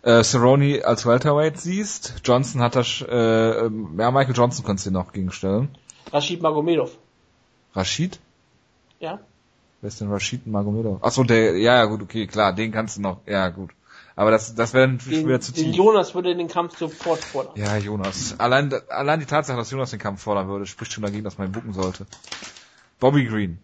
äh, 0.00 0.24
Cerrone 0.24 0.82
als 0.86 1.04
Welterweight 1.04 1.60
siehst, 1.60 2.14
Johnson 2.24 2.62
hat 2.62 2.76
das, 2.76 3.04
äh, 3.06 3.64
ja, 3.64 4.10
Michael 4.10 4.34
Johnson 4.34 4.64
kannst 4.64 4.86
du 4.86 4.90
dir 4.90 4.94
noch 4.94 5.12
gegenstellen. 5.12 5.68
Rashid 6.10 6.40
Magomedov. 6.40 6.96
Rashid? 7.74 8.20
Ja. 9.00 9.20
Wer 9.82 9.88
ist 9.88 10.00
denn 10.00 10.10
Rashid 10.10 10.46
Magomedov? 10.46 11.04
Achso, 11.04 11.22
der, 11.22 11.58
ja, 11.58 11.74
ja, 11.74 11.84
gut, 11.84 12.00
okay, 12.00 12.26
klar, 12.26 12.54
den 12.54 12.72
kannst 12.72 12.96
du 12.96 13.02
noch, 13.02 13.20
ja, 13.26 13.50
gut. 13.50 13.72
Aber 14.16 14.30
das, 14.30 14.54
das 14.54 14.72
wäre 14.72 14.88
natürlich 14.88 15.26
wieder 15.26 15.42
zu 15.42 15.52
tief. 15.52 15.64
Den 15.64 15.74
Jonas 15.74 16.14
würde 16.14 16.34
den 16.34 16.48
Kampf 16.48 16.78
sofort 16.78 17.18
fordern. 17.22 17.52
Ja, 17.56 17.76
Jonas. 17.76 18.34
Allein, 18.38 18.72
allein 18.88 19.20
die 19.20 19.26
Tatsache, 19.26 19.58
dass 19.58 19.70
Jonas 19.70 19.90
den 19.90 19.98
Kampf 19.98 20.22
fordern 20.22 20.48
würde, 20.48 20.64
spricht 20.64 20.94
schon 20.94 21.02
dagegen, 21.04 21.24
dass 21.24 21.36
man 21.36 21.48
ihn 21.48 21.52
bucken 21.52 21.74
sollte. 21.74 22.06
Bobby 22.98 23.26
Green. 23.26 23.58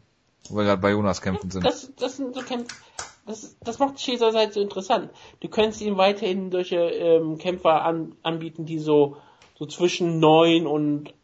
Wo 0.51 0.57
wir 0.57 0.65
gerade 0.65 0.83
bei 0.83 0.91
Jonas 0.91 1.23
kämpfen 1.23 1.51
sind. 1.51 1.65
Das, 1.65 1.93
das 1.97 2.17
sind 2.17 2.35
so 2.35 2.43
Kämpfe, 2.43 2.75
das, 3.27 3.57
das 3.61 3.79
macht 3.79 4.05
Chaser 4.05 4.33
halt 4.33 4.53
so 4.53 4.61
interessant. 4.61 5.11
Du 5.41 5.49
könntest 5.49 5.81
ihm 5.81 5.97
weiterhin 5.97 6.51
solche 6.51 6.77
ähm, 6.77 7.39
Kämpfer 7.39 7.85
an, 7.85 8.17
anbieten, 8.23 8.67
die 8.67 8.79
so, 8.79 9.17
so 9.59 9.67
zwischen 9.67 10.19
neun 10.19 10.67
und 10.67 11.15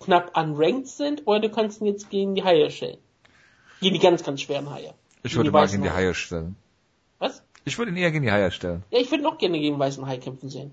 knapp 0.00 0.36
unranked 0.36 0.88
sind, 0.88 1.22
oder 1.26 1.40
du 1.40 1.50
kannst 1.50 1.80
ihn 1.80 1.86
jetzt 1.86 2.10
gegen 2.10 2.34
die 2.34 2.44
Haie 2.44 2.70
stellen. 2.70 2.98
Gegen 3.80 3.94
die 3.94 4.00
ganz, 4.00 4.22
ganz 4.22 4.42
schweren 4.42 4.70
Haie. 4.70 4.92
Ich 5.22 5.34
würde 5.36 5.50
mal 5.50 5.66
gegen 5.66 5.82
die 5.82 5.90
Haie 5.90 6.14
stellen. 6.14 6.56
Was? 7.18 7.42
Ich 7.64 7.78
würde 7.78 7.92
ihn 7.92 7.96
eher 7.96 8.10
gegen 8.10 8.24
die 8.24 8.32
Haie 8.32 8.50
stellen. 8.50 8.84
Ja, 8.90 8.98
ich 8.98 9.10
würde 9.10 9.22
noch 9.22 9.38
gerne 9.38 9.58
gegen 9.58 9.78
weißen 9.78 10.06
Hai 10.06 10.18
kämpfen 10.18 10.50
sehen. 10.50 10.72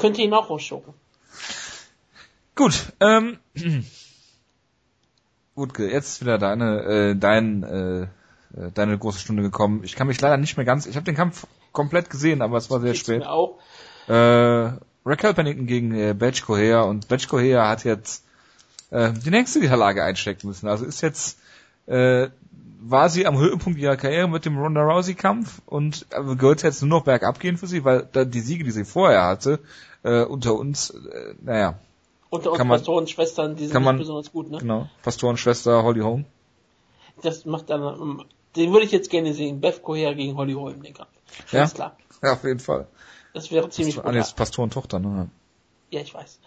Könnte 0.00 0.22
ihn 0.22 0.34
auch 0.34 0.50
rausschocken. 0.50 0.92
Gut, 2.56 2.92
ähm, 3.00 3.38
Wutke, 5.56 5.90
jetzt 5.90 6.08
ist 6.08 6.20
wieder 6.20 6.38
deine, 6.38 6.82
äh, 6.82 7.16
dein, 7.16 7.62
äh, 7.62 8.02
äh, 8.02 8.70
deine 8.72 8.98
große 8.98 9.18
Stunde 9.18 9.42
gekommen. 9.42 9.82
Ich 9.84 9.96
kann 9.96 10.06
mich 10.06 10.20
leider 10.20 10.36
nicht 10.36 10.56
mehr 10.56 10.66
ganz, 10.66 10.86
ich 10.86 10.96
habe 10.96 11.04
den 11.04 11.14
Kampf 11.14 11.46
komplett 11.72 12.10
gesehen, 12.10 12.42
aber 12.42 12.56
es 12.58 12.70
war 12.70 12.80
sehr 12.80 12.94
spät. 12.94 13.20
Mir 13.20 13.30
auch. 13.30 13.58
Äh, 14.08 14.72
Raquel 15.04 15.34
Pennington 15.34 15.66
gegen 15.66 15.94
äh, 15.94 16.14
Batch 16.14 16.44
Correa 16.44 16.82
und 16.82 17.08
Batch 17.08 17.28
Correa 17.28 17.68
hat 17.68 17.84
jetzt 17.84 18.24
äh, 18.90 19.12
die 19.12 19.30
nächste 19.30 19.60
Niederlage 19.60 20.02
einstecken 20.02 20.48
müssen. 20.48 20.68
Also 20.68 20.84
ist 20.84 21.00
jetzt 21.00 21.38
äh, 21.86 22.28
war 22.88 23.08
sie 23.08 23.26
am 23.26 23.38
Höhepunkt 23.38 23.78
ihrer 23.78 23.96
Karriere 23.96 24.28
mit 24.28 24.44
dem 24.44 24.58
Ronda 24.58 24.82
Rousey 24.82 25.14
Kampf 25.14 25.60
und 25.66 26.06
äh, 26.10 26.34
gehört 26.36 26.62
jetzt 26.62 26.82
nur 26.82 26.90
noch 26.90 27.04
bergab 27.04 27.40
gehen 27.40 27.56
für 27.56 27.66
sie, 27.66 27.84
weil 27.84 28.08
da 28.12 28.24
die 28.24 28.40
Siege, 28.40 28.64
die 28.64 28.70
sie 28.70 28.84
vorher 28.84 29.24
hatte, 29.24 29.60
äh, 30.02 30.22
unter 30.22 30.54
uns, 30.54 30.90
äh, 30.90 31.34
naja. 31.42 31.78
Unter 32.28 32.52
uns 32.52 32.64
Pastorenschwestern, 32.64 33.56
die 33.56 33.66
sind 33.66 33.82
man, 33.82 33.96
nicht 33.96 34.02
besonders 34.02 34.32
gut, 34.32 34.50
ne? 34.50 34.58
Genau. 34.58 34.88
Pastorenschwester 35.02 35.82
Holly 35.82 36.00
Holm. 36.00 36.24
Das 37.22 37.44
macht 37.46 37.70
dann, 37.70 37.82
ähm, 37.82 38.24
den 38.56 38.72
würde 38.72 38.84
ich 38.84 38.92
jetzt 38.92 39.10
gerne 39.10 39.32
sehen. 39.32 39.60
Beth 39.60 39.82
Coher 39.82 40.14
gegen 40.14 40.36
Holly 40.36 40.54
Holm, 40.54 40.82
den 40.82 40.94
Kampf. 40.94 41.10
Ja? 41.52 41.66
klar. 41.68 41.96
Ja, 42.22 42.32
auf 42.32 42.44
jeden 42.44 42.60
Fall. 42.60 42.88
Das 43.32 43.50
wäre 43.50 43.68
ziemlich 43.68 43.96
gut. 43.96 44.14
Ist 44.14 44.34
Pastorentochter, 44.36 44.98
ne? 44.98 45.28
Ja, 45.90 46.00
ich 46.00 46.14
weiß. 46.14 46.40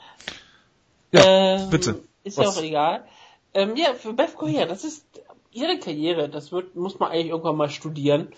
Ja, 1.12 1.24
ähm, 1.26 1.70
bitte. 1.70 2.04
Ist 2.24 2.38
Was? 2.38 2.46
ja 2.46 2.52
auch 2.52 2.64
egal. 2.64 3.06
Ähm, 3.54 3.76
ja, 3.76 3.94
für 3.94 4.14
Beth 4.14 4.36
Coher, 4.36 4.66
das 4.66 4.84
ist 4.84 5.06
ihre 5.52 5.80
Karriere, 5.80 6.30
das 6.30 6.52
wird, 6.52 6.76
muss 6.76 7.00
man 7.00 7.12
eigentlich 7.12 7.28
irgendwann 7.28 7.56
mal 7.56 7.70
studieren. 7.70 8.32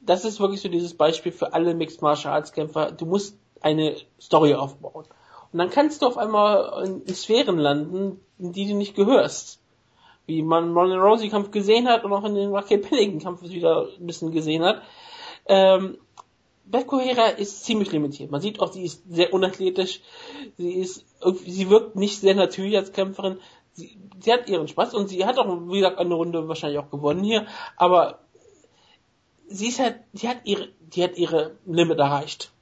Das 0.00 0.24
ist 0.24 0.40
wirklich 0.40 0.60
so 0.60 0.68
dieses 0.68 0.94
Beispiel 0.94 1.32
für 1.32 1.52
alle 1.52 1.74
Mixed 1.74 2.00
Martial 2.02 2.34
Arts 2.34 2.52
Kämpfer. 2.52 2.92
Du 2.92 3.04
musst 3.04 3.36
eine 3.60 3.96
Story 4.20 4.54
aufbauen. 4.54 5.06
Und 5.52 5.58
dann 5.58 5.70
kannst 5.70 6.02
du 6.02 6.06
auf 6.06 6.18
einmal 6.18 6.86
in 7.06 7.14
Sphären 7.14 7.58
landen, 7.58 8.20
in 8.38 8.52
die 8.52 8.68
du 8.68 8.74
nicht 8.74 8.94
gehörst. 8.94 9.60
Wie 10.26 10.42
man 10.42 10.76
Ronda 10.76 10.96
Rousey 10.96 11.30
Kampf 11.30 11.50
gesehen 11.50 11.88
hat 11.88 12.04
und 12.04 12.12
auch 12.12 12.24
in 12.24 12.34
den 12.34 12.54
Raquel 12.54 12.78
Pennington 12.78 13.20
Kampf 13.20 13.42
wieder 13.42 13.88
ein 13.98 14.06
bisschen 14.06 14.30
gesehen 14.30 14.62
hat. 14.62 14.82
Ähm, 15.46 15.98
Beth 16.66 16.86
Kohera 16.86 17.28
ist 17.28 17.64
ziemlich 17.64 17.90
limitiert. 17.92 18.30
Man 18.30 18.42
sieht 18.42 18.60
auch, 18.60 18.70
sie 18.70 18.84
ist 18.84 19.02
sehr 19.08 19.32
unathletisch. 19.32 20.02
Sie 20.58 20.72
ist, 20.74 21.06
sie 21.46 21.70
wirkt 21.70 21.96
nicht 21.96 22.20
sehr 22.20 22.34
natürlich 22.34 22.76
als 22.76 22.92
Kämpferin 22.92 23.38
sie, 23.78 23.96
sie 24.20 24.32
hat 24.32 24.48
ihren 24.48 24.68
Spaß 24.68 24.94
und 24.94 25.08
sie 25.08 25.24
hat 25.24 25.38
auch, 25.38 25.46
wie 25.68 25.78
gesagt, 25.78 25.98
eine 25.98 26.14
Runde 26.14 26.48
wahrscheinlich 26.48 26.78
auch 26.78 26.90
gewonnen 26.90 27.24
hier, 27.24 27.46
aber 27.76 28.18
sie 29.46 29.68
ist 29.68 29.78
halt, 29.78 30.00
sie 30.12 30.28
hat 30.28 30.38
ihre, 30.44 30.68
die 30.80 31.02
hat 31.02 31.16
ihre 31.16 31.56
Limit 31.64 31.98
erreicht. 31.98 32.52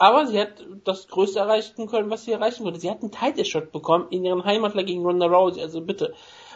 Aber 0.00 0.26
sie 0.26 0.40
hat 0.40 0.64
das 0.84 1.08
Größte 1.08 1.40
erreichen 1.40 1.86
können, 1.86 2.08
was 2.08 2.24
sie 2.24 2.32
erreichen 2.32 2.64
konnte. 2.64 2.80
Sie 2.80 2.90
hat 2.90 3.02
einen 3.02 3.12
Title 3.12 3.44
Shot 3.44 3.70
bekommen 3.70 4.06
in 4.08 4.24
ihren 4.24 4.46
Heimatler 4.46 4.82
gegen 4.82 5.04
Ronda 5.04 5.26
Rousey. 5.26 5.60
Also 5.60 5.82
bitte, 5.82 6.14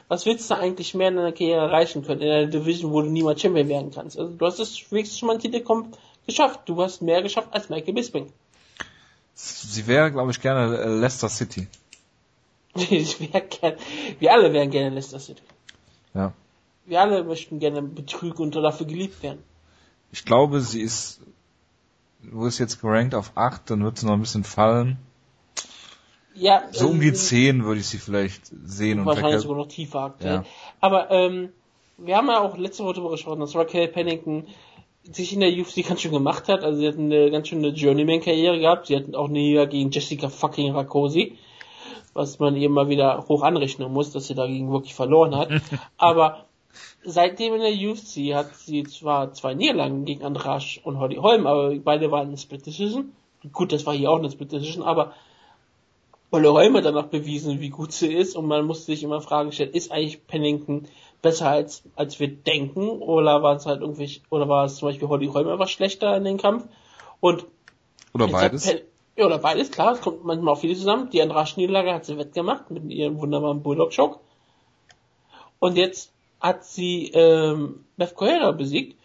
was 0.09 0.25
willst 0.25 0.51
du 0.51 0.57
eigentlich 0.57 0.95
mehr 0.95 1.09
in 1.09 1.17
deiner 1.17 1.33
Karriere 1.33 1.61
erreichen 1.61 2.03
können? 2.03 2.23
In 2.23 2.31
einer 2.31 2.47
Division, 2.47 2.91
wo 2.91 3.03
du 3.03 3.11
niemals 3.11 3.43
Champion 3.43 3.69
werden 3.69 3.91
kannst. 3.91 4.19
Also 4.19 4.33
du 4.33 4.47
hast 4.47 4.61
es 4.61 4.91
wenigstens 4.91 5.19
schon 5.19 5.27
mal 5.27 5.35
einen 5.35 5.43
Titel 5.43 5.63
geschafft. 6.27 6.61
Du 6.65 6.81
hast 6.81 7.03
mehr 7.03 7.21
geschafft 7.21 7.49
als 7.51 7.69
Michael 7.69 7.93
Bisping. 7.93 8.33
Sie 9.35 9.87
wäre, 9.87 10.11
glaube 10.11 10.31
ich, 10.31 10.41
gerne 10.41 10.79
äh, 10.79 10.89
Leicester 10.89 11.29
City. 11.29 11.69
ich 12.75 13.21
wär 13.21 13.43
gern, 13.43 13.75
wir 14.21 14.33
alle 14.33 14.55
wären 14.55 14.71
gerne 14.71 14.89
Leicester 14.89 15.21
City. 15.21 15.43
Ja. 16.15 16.33
Wir 16.87 16.99
alle 17.03 17.23
möchten 17.25 17.59
gerne 17.59 17.83
betrügen 17.83 18.43
und 18.43 18.55
dafür 18.55 18.87
geliebt 18.87 19.23
werden. 19.23 19.43
Ich 20.13 20.25
glaube, 20.25 20.63
sie 20.63 20.81
ist, 20.81 21.21
wo 22.33 22.47
ist 22.47 22.59
jetzt 22.59 22.81
gerankt 22.81 23.15
auf 23.15 23.33
8, 23.37 23.71
dann 23.71 23.85
wird 23.85 23.99
sie 23.99 24.07
noch 24.07 24.15
ein 24.15 24.21
bisschen 24.21 24.45
fallen. 24.45 24.99
Ja, 26.35 26.65
So 26.73 26.89
um 26.89 27.01
die 27.01 27.09
ähm, 27.09 27.15
10 27.15 27.65
würde 27.65 27.81
ich 27.81 27.87
sie 27.87 27.99
vielleicht 27.99 28.47
sehen. 28.65 28.99
Und 29.01 29.07
Wahrscheinlich 29.07 29.35
Raquel- 29.35 29.41
sogar 29.41 29.57
noch 29.59 29.69
tiefer 29.69 30.01
aktuell. 30.01 30.35
Ja. 30.35 30.45
Aber 30.81 31.11
ähm, 31.11 31.51
wir 31.97 32.17
haben 32.17 32.27
ja 32.27 32.41
auch 32.41 32.57
letzte 32.59 32.83
Woche 32.85 32.95
darüber 32.95 33.13
gesprochen, 33.13 33.41
dass 33.41 33.55
Raquel 33.55 33.87
Pennington 33.89 34.47
sich 35.05 35.33
in 35.33 35.41
der 35.41 35.53
UFC 35.53 35.87
ganz 35.87 36.01
schön 36.01 36.11
gemacht 36.13 36.49
hat. 36.49 36.65
Also 36.65 36.81
sie 36.81 36.89
hat 36.89 36.99
eine 36.99 37.31
ganz 37.31 37.47
schöne 37.49 37.69
Journeyman-Karriere 37.69 38.59
gehabt. 38.59 38.87
Sie 38.89 38.97
hat 38.97 39.15
auch 39.15 39.29
eine 39.29 39.39
Liga 39.39 39.67
gegen 39.67 39.91
Jessica 39.91 40.29
fucking 40.29 40.75
Rakosi, 40.75 41.39
was 42.15 42.41
man 42.41 42.57
ihr 42.57 42.69
mal 42.71 42.89
wieder 42.89 43.25
hoch 43.29 43.43
anrechnen 43.43 43.93
muss, 43.93 44.11
dass 44.11 44.27
sie 44.27 44.35
dagegen 44.35 44.73
wirklich 44.73 44.95
verloren 44.95 45.37
hat. 45.37 45.51
Aber 45.99 46.47
seitdem 47.05 47.55
in 47.55 47.61
der 47.61 47.73
UFC 47.73 48.35
hat 48.35 48.55
sie 48.57 48.85
zwar 48.85 49.33
zwei 49.33 49.55
Niederlagen 49.55 50.05
gegen 50.05 50.25
Andrasch 50.25 50.81
und 50.85 50.99
Holly 50.99 51.17
Holm, 51.17 51.47
aber 51.47 51.75
beide 51.77 52.11
waren 52.11 52.29
eine 52.29 52.39
Split 52.39 52.67
Decision. 52.67 53.13
Gut, 53.53 53.73
das 53.73 53.85
war 53.87 53.95
hier 53.95 54.11
auch 54.11 54.19
eine 54.19 54.31
Split 54.31 54.53
Decision, 54.53 54.85
aber 54.85 55.15
Olle 56.31 56.53
Holm 56.53 56.77
hat 56.77 56.85
danach 56.85 57.07
bewiesen, 57.07 57.61
wie 57.61 57.69
gut 57.69 57.93
sie 57.93 58.13
ist 58.13 58.35
und 58.35 58.47
man 58.47 58.67
musste 58.67 58.87
sich 58.87 59.05
immer 59.05 59.21
Fragen 59.21 59.53
stellen, 59.53 59.73
ist 59.73 59.93
eigentlich 59.93 60.27
Pennington 60.27 60.89
besser 61.23 61.49
als, 61.49 61.85
als 61.95 62.19
wir 62.19 62.29
denken 62.29 62.89
oder 62.89 63.43
war 63.43 63.55
es 63.55 63.67
halt 63.67 63.83
irgendwie, 63.83 64.21
oder 64.31 64.49
war 64.49 64.65
es 64.65 64.77
zum 64.77 64.89
Beispiel 64.89 65.07
Holly 65.07 65.29
Holm 65.29 65.47
einfach 65.47 65.69
schlechter 65.69 66.17
in 66.17 66.25
den 66.25 66.39
Kampf 66.39 66.67
und 67.21 67.47
Oder 68.13 68.27
beides. 68.27 68.67
Pen- 68.67 68.81
ja, 69.17 69.27
oder 69.27 69.39
beides, 69.39 69.71
klar, 69.71 69.93
es 69.93 70.01
kommt 70.01 70.25
manchmal 70.25 70.55
auch 70.55 70.59
viele 70.59 70.75
zusammen. 70.75 71.09
Die 71.11 71.23
Andrasch-Niederlage 71.23 71.95
hat 71.95 72.05
sie 72.05 72.19
wettgemacht 72.19 72.69
mit 72.73 72.91
ihrem 72.91 73.21
wunderbaren 73.21 73.63
Bulldog-Choke. 73.63 74.19
Und 75.61 75.77
jetzt 75.77 76.13
hat 76.45 76.63
sie 76.63 77.11
ähm, 77.15 77.87
Beth 77.97 78.15
Correa 78.15 78.51
besiegt. 78.53 79.01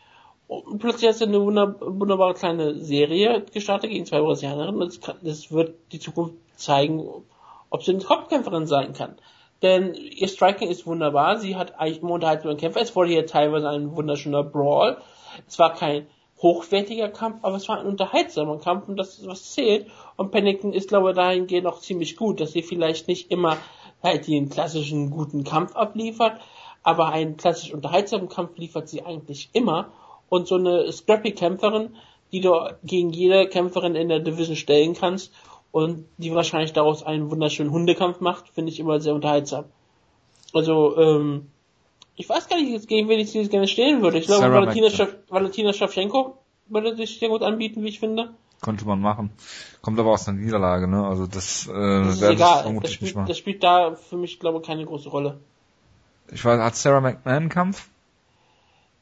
Und 0.47 0.79
plötzlich 0.79 1.09
hat 1.09 1.15
sie 1.15 1.23
eine 1.23 1.41
wunder 1.41 1.75
wunderbare 1.79 2.33
kleine 2.33 2.75
Serie 2.75 3.45
gestartet 3.53 3.91
gegen 3.91 4.05
zwei 4.05 4.19
Brasilianerinnen. 4.19 4.91
Kann, 4.99 5.15
das 5.21 5.49
wird 5.49 5.75
die 5.93 5.99
Zukunft 5.99 6.33
zeigen, 6.57 7.07
ob 7.69 7.83
sie 7.83 7.91
eine 7.91 8.03
Kopfkämpferin 8.03 8.65
sein 8.65 8.91
kann. 8.91 9.15
Denn 9.61 9.93
ihr 9.93 10.27
Striking 10.27 10.69
ist 10.69 10.85
wunderbar. 10.85 11.37
Sie 11.37 11.55
hat 11.55 11.79
eigentlich 11.79 12.01
immer 12.01 12.15
unterhaltsamen 12.15 12.57
Kämpfer. 12.57 12.81
Es 12.81 12.93
wurde 12.95 13.11
hier 13.11 13.25
teilweise 13.25 13.69
ein 13.69 13.95
wunderschöner 13.95 14.43
Brawl. 14.43 14.97
Es 15.47 15.57
war 15.59 15.73
kein 15.73 16.07
hochwertiger 16.41 17.07
Kampf, 17.07 17.37
aber 17.43 17.55
es 17.55 17.69
war 17.69 17.79
ein 17.79 17.85
unterhaltsamer 17.85 18.59
Kampf 18.59 18.89
und 18.89 18.97
das 18.97 19.19
ist 19.19 19.27
was 19.27 19.53
zählt. 19.53 19.87
Und 20.17 20.31
Pennington 20.31 20.73
ist, 20.73 20.89
glaube 20.89 21.11
ich, 21.11 21.15
dahingehend 21.15 21.67
auch 21.67 21.79
ziemlich 21.79 22.17
gut, 22.17 22.41
dass 22.41 22.51
sie 22.51 22.63
vielleicht 22.63 23.07
nicht 23.07 23.31
immer 23.31 23.57
halt 24.03 24.27
den 24.27 24.49
klassischen 24.49 25.09
guten 25.09 25.43
Kampf 25.43 25.75
abliefert, 25.75 26.39
aber 26.83 27.09
einen 27.09 27.37
klassisch 27.37 27.73
unterhaltsamen 27.73 28.29
Kampf 28.29 28.57
liefert 28.57 28.89
sie 28.89 29.03
eigentlich 29.05 29.49
immer. 29.53 29.91
Und 30.29 30.47
so 30.47 30.55
eine 30.55 30.91
Scrappy-Kämpferin, 30.91 31.95
die 32.31 32.41
du 32.41 32.53
gegen 32.83 33.09
jede 33.09 33.47
Kämpferin 33.47 33.95
in 33.95 34.09
der 34.09 34.19
Division 34.19 34.55
stellen 34.55 34.93
kannst 34.93 35.33
und 35.71 36.05
die 36.17 36.33
wahrscheinlich 36.33 36.73
daraus 36.73 37.03
einen 37.03 37.31
wunderschönen 37.31 37.71
Hundekampf 37.71 38.19
macht, 38.19 38.49
finde 38.49 38.71
ich 38.71 38.79
immer 38.79 38.99
sehr 38.99 39.15
unterhaltsam. 39.15 39.65
Also, 40.53 40.97
ähm, 40.97 41.47
ich 42.15 42.27
weiß 42.27 42.47
gar 42.47 42.61
nicht, 42.61 42.87
gegen 42.87 43.07
wen 43.07 43.19
ich 43.19 43.31
sie 43.31 43.39
jetzt 43.39 43.51
gerne 43.51 43.67
stehen 43.67 44.01
würde. 44.01 44.17
Ich 44.19 44.27
glaube, 44.27 44.51
Valentina, 44.51 45.73
Shevchenko 45.73 46.37
würde 46.67 46.95
sich 46.95 47.19
sehr 47.19 47.29
gut 47.29 47.41
anbieten, 47.41 47.83
wie 47.83 47.89
ich 47.89 47.99
finde. 47.99 48.31
Konnte 48.61 48.85
man 48.85 48.99
machen. 48.99 49.31
Kommt 49.81 49.99
aber 49.99 50.11
aus 50.11 50.27
einer 50.27 50.37
Niederlage, 50.37 50.87
ne? 50.87 51.05
Also 51.05 51.27
das, 51.27 51.67
äh, 51.67 51.71
Das 52.03 52.15
ist 52.15 52.21
egal. 52.23 52.77
Das 52.81 52.91
spielt, 52.91 53.15
das 53.15 53.37
spielt 53.37 53.63
da 53.63 53.95
für 53.95 54.17
mich, 54.17 54.39
glaube 54.39 54.59
ich, 54.59 54.67
keine 54.67 54.85
große 54.85 55.09
Rolle. 55.09 55.39
Ich 56.31 56.43
weiß, 56.43 56.59
hat 56.59 56.75
Sarah 56.75 57.01
McMahon 57.01 57.35
einen 57.37 57.49
Kampf? 57.49 57.89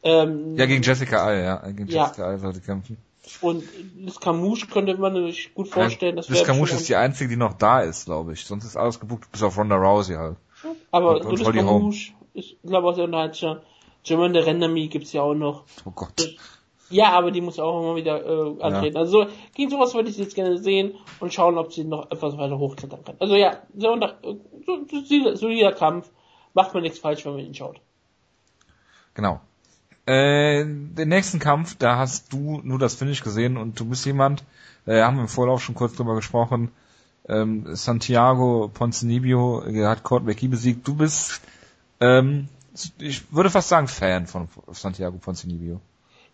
Ähm, 0.03 0.55
Ja, 0.55 0.65
gegen 0.65 0.83
Jessica 0.83 1.23
Al, 1.25 1.43
ja. 1.43 1.57
Gegen 1.67 1.87
Ja. 1.87 2.03
Jessica 2.07 2.25
Al 2.27 2.39
sollte 2.39 2.61
kämpfen. 2.61 2.97
Und 3.41 3.63
Liz 3.97 4.19
Camouche 4.21 4.67
könnte 4.67 4.95
man 4.97 5.13
sich 5.25 5.53
gut 5.53 5.67
vorstellen, 5.67 6.15
dass 6.15 6.29
Liz 6.29 6.43
Camouche 6.43 6.75
ist 6.75 6.87
die 6.87 6.95
einzige, 6.95 7.29
die 7.29 7.35
noch 7.35 7.53
da 7.53 7.81
ist, 7.81 8.05
glaube 8.05 8.33
ich. 8.33 8.45
Sonst 8.45 8.63
ist 8.63 8.77
alles 8.77 8.99
gebucht, 8.99 9.29
bis 9.31 9.43
auf 9.43 9.57
Ronda 9.57 9.75
Rousey 9.75 10.15
halt. 10.15 10.37
Aber 10.91 11.19
und- 11.25 11.37
Liz. 11.37 11.43
Camouche 11.51 12.13
ist, 12.33 12.55
glaube 12.63 12.87
ich, 12.87 12.91
auch 12.91 12.95
sehr 12.95 13.03
unterhaltsam. 13.05 13.59
Jermaine 14.05 14.45
Rendami 14.45 14.87
gibt's 14.87 15.11
ja 15.11 15.21
auch 15.23 15.33
noch. 15.33 15.65
Oh 15.83 15.91
Gott. 15.91 16.37
Ja, 16.89 17.09
aber 17.11 17.31
die 17.31 17.41
muss 17.41 17.59
auch 17.59 17.81
immer 17.81 17.97
wieder 17.97 18.25
äh, 18.25 18.61
antreten. 18.63 18.95
Also 18.95 19.25
gegen 19.53 19.69
sowas 19.69 19.93
würde 19.93 20.09
ich 20.09 20.17
jetzt 20.17 20.35
gerne 20.35 20.57
sehen 20.57 20.93
und 21.19 21.33
schauen, 21.33 21.57
ob 21.57 21.73
sie 21.73 21.83
noch 21.83 22.09
etwas 22.09 22.37
weiter 22.37 22.57
hochklettern 22.57 23.03
kann. 23.03 23.15
Also 23.19 23.35
ja, 23.35 23.57
so, 23.75 23.91
unter, 23.91 24.15
so, 24.23 24.39
so, 24.65 25.01
solider- 25.03 25.35
solider 25.35 25.73
Kampf. 25.73 26.09
Macht 26.57 26.73
man 26.73 26.81
nichts 26.81 26.97
falsch, 26.97 27.23
wenn 27.23 27.33
man 27.33 27.41
ihn 27.41 27.53
schaut. 27.53 27.79
Genau. 29.13 29.39
Äh, 30.07 30.63
den 30.65 31.07
nächsten 31.07 31.37
Kampf, 31.37 31.75
da 31.77 31.97
hast 31.97 32.33
du 32.33 32.61
nur 32.63 32.79
das 32.79 32.95
Finish 32.95 33.21
gesehen 33.21 33.57
und 33.57 33.79
du 33.79 33.85
bist 33.85 34.07
jemand, 34.07 34.43
äh, 34.87 35.03
haben 35.03 35.17
wir 35.17 35.21
im 35.21 35.27
Vorlauf 35.27 35.61
schon 35.61 35.75
kurz 35.75 35.93
drüber 35.93 36.15
gesprochen, 36.15 36.71
ähm, 37.29 37.75
Santiago 37.75 38.71
Ponzinibbio 38.73 39.65
äh, 39.67 39.85
hat 39.85 40.01
Court 40.01 40.23
McKee 40.23 40.47
besiegt. 40.47 40.87
Du 40.87 40.95
bist, 40.95 41.41
ähm, 41.99 42.47
ich 42.97 43.31
würde 43.31 43.51
fast 43.51 43.69
sagen 43.69 43.87
Fan 43.87 44.25
von 44.25 44.47
Santiago 44.71 45.19
Ponzinibbio. 45.19 45.79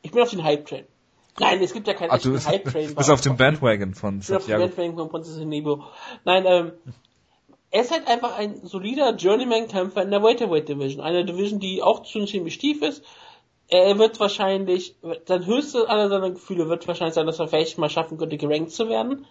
Ich 0.03 0.11
bin 0.11 0.21
auf 0.21 0.29
den 0.29 0.45
Hype-Train. 0.45 0.85
Nein, 1.37 1.61
es 1.61 1.73
gibt 1.73 1.85
ja 1.89 1.95
keinen 1.95 2.11
Ach, 2.11 2.21
du 2.21 2.33
echten 2.33 2.49
Hype-Train. 2.49 2.95
bist 2.95 3.09
auf 3.09 3.19
dem 3.19 3.35
Bandwagon 3.35 3.93
von 3.93 4.19
Ich 4.19 4.27
bin 4.27 4.37
auf 4.37 4.45
dem 4.45 4.57
Santiago. 4.57 4.73
Bandwagon 4.73 5.25
von 5.25 5.49
Nebo. 5.49 5.83
Nein, 6.23 6.45
ähm, 6.47 6.71
er 7.73 7.81
ist 7.81 7.91
halt 7.91 8.07
einfach 8.07 8.37
ein 8.37 8.67
solider 8.67 9.15
Journeyman-Kämpfer 9.15 10.03
in 10.03 10.11
der 10.11 10.21
Welterweight 10.21 10.69
Division. 10.69 11.03
Eine 11.03 11.25
Division, 11.25 11.59
die 11.59 11.81
auch 11.81 12.03
ziemlich 12.03 12.59
tief 12.59 12.83
ist. 12.83 13.03
Er 13.67 13.97
wird 13.97 14.19
wahrscheinlich, 14.19 14.95
sein 15.25 15.47
höchste 15.47 15.89
aller 15.89 16.07
seiner 16.07 16.29
Gefühle 16.29 16.69
wird 16.69 16.87
wahrscheinlich 16.87 17.15
sein, 17.15 17.25
dass 17.25 17.39
er 17.39 17.47
vielleicht 17.47 17.79
mal 17.79 17.89
schaffen 17.89 18.19
könnte, 18.19 18.37
gerankt 18.37 18.71
zu 18.71 18.89
werden. 18.89 19.25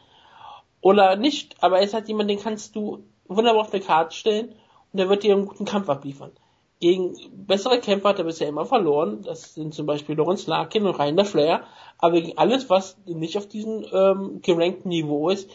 Oder 0.81 1.15
nicht, 1.15 1.55
aber 1.63 1.79
er 1.79 1.85
ist 1.85 1.95
halt 1.95 2.09
jemand, 2.09 2.31
den 2.31 2.41
kannst 2.41 2.75
du 2.75 3.05
wunderbar 3.29 3.61
auf 3.61 3.73
eine 3.73 3.81
Karte 3.81 4.17
stellen 4.17 4.57
und 4.93 4.99
er 4.99 5.09
wird 5.09 5.23
dir 5.23 5.35
einen 5.35 5.47
guten 5.47 5.65
Kampf 5.65 5.89
abliefern. 5.89 6.33
Gegen 6.81 7.15
bessere 7.31 7.79
Kämpfer 7.79 8.09
hat 8.09 8.19
er 8.19 8.25
bisher 8.25 8.49
immer 8.49 8.67
verloren. 8.67 9.23
Das 9.23 9.55
sind 9.55 9.73
zum 9.73 9.87
Beispiel 9.87 10.17
Lawrence 10.17 10.51
Larkin 10.51 10.85
und 10.85 10.99
Rainer 10.99 11.25
Flair. 11.25 11.63
Aber 11.99 12.21
gegen 12.21 12.37
alles, 12.39 12.69
was 12.69 12.97
nicht 13.07 13.39
auf 13.39 13.47
diesem 13.47 13.87
ähm, 13.93 14.43
gerankten 14.43 14.89
Niveau 14.89 15.29
ist, 15.29 15.49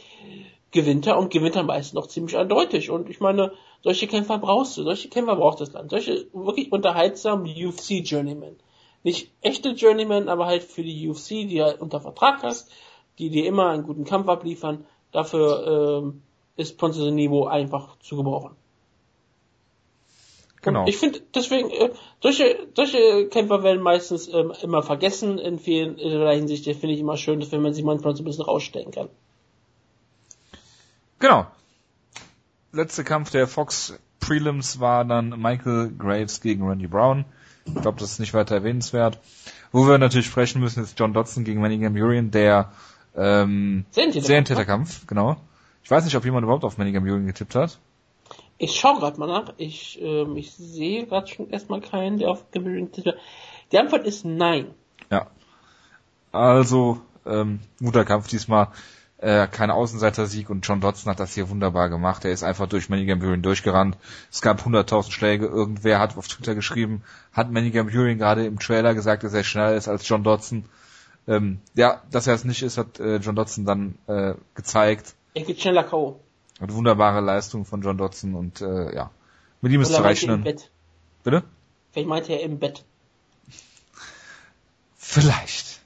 gewinnt 0.71 1.07
er 1.07 1.17
und 1.17 1.31
gewinnt 1.31 1.55
er 1.55 1.63
meistens 1.63 1.93
noch 1.93 2.07
ziemlich 2.07 2.37
eindeutig. 2.37 2.89
Und 2.89 3.09
ich 3.09 3.19
meine, 3.19 3.53
solche 3.83 4.07
Kämpfer 4.07 4.37
brauchst 4.37 4.77
du. 4.77 4.83
Solche 4.83 5.09
Kämpfer 5.09 5.35
braucht 5.35 5.61
das 5.61 5.73
Land. 5.73 5.91
Solche 5.91 6.27
wirklich 6.33 6.71
unterhaltsamen 6.71 7.45
UFC-Journeymen. 7.47 8.57
Nicht 9.03 9.31
echte 9.41 9.69
Journeymen, 9.69 10.27
aber 10.27 10.45
halt 10.47 10.63
für 10.63 10.83
die 10.83 11.07
UFC, 11.07 11.29
die 11.29 11.61
halt 11.61 11.79
unter 11.79 12.01
Vertrag 12.01 12.43
hast, 12.43 12.71
die 13.19 13.29
dir 13.29 13.45
immer 13.45 13.69
einen 13.69 13.83
guten 13.83 14.03
Kampf 14.03 14.27
abliefern. 14.27 14.85
Dafür 15.11 16.01
ähm, 16.03 16.21
ist 16.57 16.77
Ponce 16.77 17.11
Niveau 17.11 17.45
einfach 17.45 17.97
zu 17.99 18.17
gebrauchen. 18.17 18.55
Genau. 20.61 20.81
Und 20.81 20.89
ich 20.89 20.97
finde, 20.97 21.21
deswegen, 21.33 21.69
äh, 21.69 21.91
solche, 22.21 22.67
solche 22.75 23.27
Kämpfer 23.29 23.63
werden 23.63 23.81
meistens 23.81 24.27
ähm, 24.27 24.51
immer 24.61 24.83
vergessen 24.83 25.37
in 25.37 25.59
vielen 25.59 25.97
in 25.97 26.09
der 26.09 26.31
Hinsicht. 26.33 26.67
Das 26.67 26.75
finde 26.75 26.95
ich 26.95 26.99
immer 26.99 27.15
schön, 27.15 27.39
dass 27.39 27.51
wenn 27.51 27.61
man 27.61 27.73
sie 27.73 27.83
manchmal 27.83 28.15
so 28.15 28.23
ein 28.23 28.25
bisschen 28.25 28.43
rausstellen 28.43 28.91
kann. 28.91 29.07
Genau. 31.19 31.47
Letzter 32.71 33.03
Kampf 33.03 33.31
der 33.31 33.47
Fox 33.47 33.97
Prelims 34.19 34.79
war 34.79 35.05
dann 35.05 35.29
Michael 35.29 35.91
Graves 35.97 36.41
gegen 36.41 36.67
Randy 36.67 36.87
Brown. 36.87 37.25
Ich 37.65 37.81
glaube, 37.81 37.99
das 37.99 38.13
ist 38.13 38.19
nicht 38.19 38.33
weiter 38.33 38.55
erwähnenswert. 38.55 39.19
Wo 39.71 39.87
wir 39.87 39.97
natürlich 39.97 40.27
sprechen 40.27 40.61
müssen, 40.61 40.83
ist 40.83 40.97
John 40.99 41.13
Dodson 41.13 41.43
gegen 41.43 41.61
Manny 41.61 41.77
Gamurian, 41.77 42.31
der 42.31 42.71
ähm, 43.15 43.85
Serientäterkampf, 43.91 44.27
Serientäterkampf, 44.27 45.07
genau. 45.07 45.37
Ich 45.83 45.91
weiß 45.91 46.05
nicht, 46.05 46.15
ob 46.15 46.25
jemand 46.25 46.43
überhaupt 46.43 46.63
auf 46.63 46.77
Manny 46.77 46.91
Gamurian 46.91 47.25
getippt 47.25 47.55
hat. 47.55 47.79
Ich 48.57 48.79
schaue 48.79 48.99
gerade 48.99 49.19
mal 49.19 49.27
nach. 49.27 49.53
Ich, 49.57 49.99
ähm, 50.01 50.35
ich 50.37 50.51
sehe 50.53 51.05
gerade 51.05 51.27
schon 51.27 51.49
erstmal 51.49 51.81
keinen, 51.81 52.17
der 52.17 52.29
auf 52.29 52.49
Gaming 52.51 52.89
Die 53.71 53.77
Antwort 53.77 54.05
ist 54.05 54.25
nein. 54.25 54.73
Ja. 55.11 55.27
Also, 56.31 57.01
ähm, 57.25 57.59
guter 57.79 58.05
Kampf 58.05 58.27
diesmal. 58.27 58.69
Äh, 59.19 59.47
kein 59.47 59.71
Außenseiter-Sieg 59.71 60.49
und 60.51 60.67
John 60.67 60.79
Dodson 60.79 61.09
hat 61.09 61.19
das 61.19 61.33
hier 61.33 61.49
wunderbar 61.49 61.89
gemacht. 61.89 62.23
Er 62.23 62.31
ist 62.31 62.43
einfach 62.43 62.67
durch 62.67 62.87
Manny 62.89 63.05
Gamurian 63.05 63.41
durchgerannt. 63.41 63.97
Es 64.31 64.41
gab 64.41 64.61
100.000 64.61 65.11
Schläge. 65.11 65.47
Irgendwer 65.47 65.99
hat 65.99 66.15
auf 66.17 66.27
Twitter 66.27 66.53
geschrieben, 66.53 67.03
hat 67.33 67.51
Manny 67.51 67.71
Gamurian 67.71 68.19
gerade 68.19 68.45
im 68.45 68.59
Trailer 68.59 68.93
gesagt, 68.93 69.23
dass 69.23 69.33
er 69.33 69.43
schneller 69.43 69.75
ist 69.75 69.87
als 69.87 70.07
John 70.07 70.23
Dodson. 70.23 70.65
Ähm, 71.27 71.59
ja, 71.73 72.03
dass 72.11 72.27
er 72.27 72.35
es 72.35 72.45
nicht 72.45 72.61
ist, 72.61 72.77
hat 72.77 72.99
äh, 72.99 73.17
John 73.17 73.35
Dodson 73.35 73.65
dann 73.65 73.97
äh, 74.05 74.35
gezeigt. 74.53 75.15
Er 75.33 75.43
geht 75.43 75.59
schneller 75.59 75.83
K.O. 75.83 76.19
Eine 76.59 76.73
wunderbare 76.73 77.21
Leistung 77.21 77.65
von 77.65 77.81
John 77.81 77.97
Dodson 77.97 78.35
und 78.35 78.61
äh, 78.61 78.95
ja, 78.95 79.09
mit 79.61 79.71
ihm 79.71 79.81
ist 79.81 79.93
zu 79.93 80.03
rechnen. 80.03 80.43
Bitte? 81.23 81.43
Vielleicht 81.91 82.07
meinte 82.07 82.33
er 82.33 82.41
im 82.41 82.59
Bett. 82.59 82.85
Vielleicht. 84.95 85.81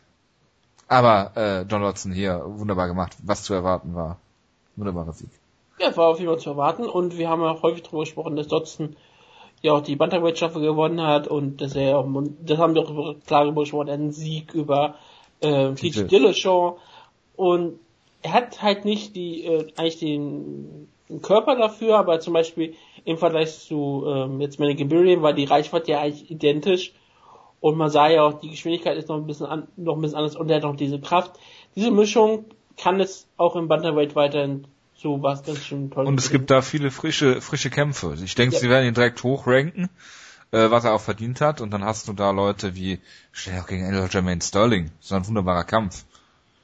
Aber 0.92 1.32
äh, 1.38 1.62
John 1.62 1.84
Dodson 1.84 2.12
hier 2.12 2.44
wunderbar 2.46 2.89
gemacht. 2.89 3.16
Was 3.24 3.44
zu 3.44 3.54
erwarten 3.54 3.96
war. 3.96 4.18
Wunderbarer 4.76 5.14
Sieg. 5.14 5.30
Ja, 5.80 5.96
war 5.96 6.10
auf 6.10 6.20
jeden 6.20 6.30
Fall 6.30 6.39
zu 6.42 6.50
erwarten 6.50 6.86
und 6.86 7.18
wir 7.18 7.30
haben 7.30 7.42
ja 7.42 7.62
häufig 7.62 7.84
darüber 7.84 8.02
gesprochen, 8.02 8.36
dass 8.36 8.50
Dodson 8.50 8.98
ja 9.62 9.72
auch 9.72 9.80
die 9.80 9.96
Bantamweight-Staffel 9.96 10.62
gewonnen 10.62 11.02
hat 11.02 11.30
und 11.30 11.62
dass 11.62 11.76
er, 11.76 12.06
das 12.42 12.58
haben 12.58 12.76
wir 12.76 12.82
auch 12.82 13.16
klar 13.26 13.50
gesprochen, 13.54 13.89
einen 13.89 14.12
Sieg 14.12 14.54
über 14.54 14.96
äh, 15.39 15.74
TJ 15.76 16.08
Dillashaw 16.08 16.78
und 17.38 17.80
er 18.22 18.34
hat 18.34 18.62
halt 18.62 18.84
nicht 18.84 19.16
die 19.16 19.46
äh, 19.46 19.68
eigentlich 19.78 20.00
den, 20.00 20.89
den 21.08 21.22
Körper 21.22 21.56
dafür, 21.56 22.00
aber 22.00 22.20
zum 22.20 22.34
Beispiel 22.34 22.76
im 23.06 23.18
Vergleich 23.18 23.60
zu 23.60 24.04
ähm, 24.08 24.42
jetzt 24.42 24.60
Manny 24.60 24.76
Gabirian 24.76 25.22
war 25.22 25.32
die 25.32 25.46
Reichweite 25.46 25.92
ja 25.92 26.02
eigentlich 26.02 26.30
identisch 26.30 26.92
und 27.62 27.78
man 27.78 27.89
sah 27.89 28.09
ja 28.09 28.24
auch, 28.24 28.41
die 28.41 28.49
Geschwindigkeit 28.49 28.97
ist 28.97 29.07
noch 29.07 29.18
ein 29.18 29.28
bisschen 29.28 29.45
an, 29.45 29.68
noch 29.78 29.95
ein 29.95 30.01
bisschen 30.01 30.18
anders 30.18 30.36
und 30.36 30.49
er 30.49 30.57
hat 30.57 30.64
noch 30.64 30.76
diese 30.76 30.99
Kraft. 30.99 31.39
Diese 31.76 31.91
Mischung 31.91 32.45
kann 32.76 32.99
es 32.99 33.28
auch 33.38 33.55
im 33.55 33.68
Bantamweight 33.68 34.16
weiterhin 34.16 34.66
zu 34.95 35.22
was 35.22 35.43
ganz 35.43 35.59
schön 35.59 35.89
toll. 35.91 36.05
Und 36.05 36.20
es 36.20 36.32
gibt 36.32 36.49
da 36.49 36.62
viele 36.62 36.91
frische, 36.91 37.39
frische 37.39 37.70
Kämpfe. 37.70 38.18
Ich 38.24 38.36
denke, 38.36 38.55
ja. 38.55 38.62
sie 38.62 38.70
werden 38.70 38.88
ihn 38.88 38.93
direkt 38.93 39.24
hochranken, 39.24 39.89
äh, 40.51 40.72
was 40.72 40.84
er 40.84 40.93
auch 40.93 41.01
verdient 41.01 41.39
hat. 41.39 41.62
Und 41.62 41.72
dann 41.72 41.84
hast 41.84 42.07
du 42.07 42.14
da 42.14 42.32
Leute 42.32 42.76
wie, 42.76 42.99
stell 43.32 43.59
auch 43.59 43.68
gegen 43.68 43.86
Jermaine 44.09 44.41
Sterling. 44.41 44.91
Das 44.97 45.05
ist 45.05 45.14
ein 45.14 45.28
wunderbarer 45.28 45.64
Kampf. 45.64 46.03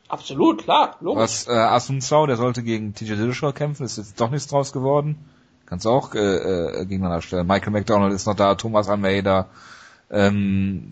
Absolut, 0.08 0.64
klar, 0.64 0.96
logisch. 1.02 1.22
Was, 1.22 1.48
äh, 1.48 1.52
Asuncao, 1.52 2.26
der 2.26 2.38
sollte 2.38 2.64
gegen 2.64 2.94
TJ 2.96 3.16
Dillashaw 3.16 3.52
kämpfen, 3.54 3.86
ist 3.86 3.98
jetzt 3.98 4.20
doch 4.20 4.30
nichts 4.30 4.48
draus 4.48 4.72
geworden. 4.72 5.18
Kannst 5.66 5.86
auch 5.86 6.16
äh, 6.16 6.20
äh, 6.20 6.86
gegeneinander 6.86 7.22
stellen. 7.22 7.46
Michael 7.46 7.74
McDonald 7.74 8.14
ist 8.14 8.26
noch 8.26 8.36
da, 8.36 8.56
Thomas 8.56 8.88
Almeida, 8.88 9.50
ähm, 10.10 10.90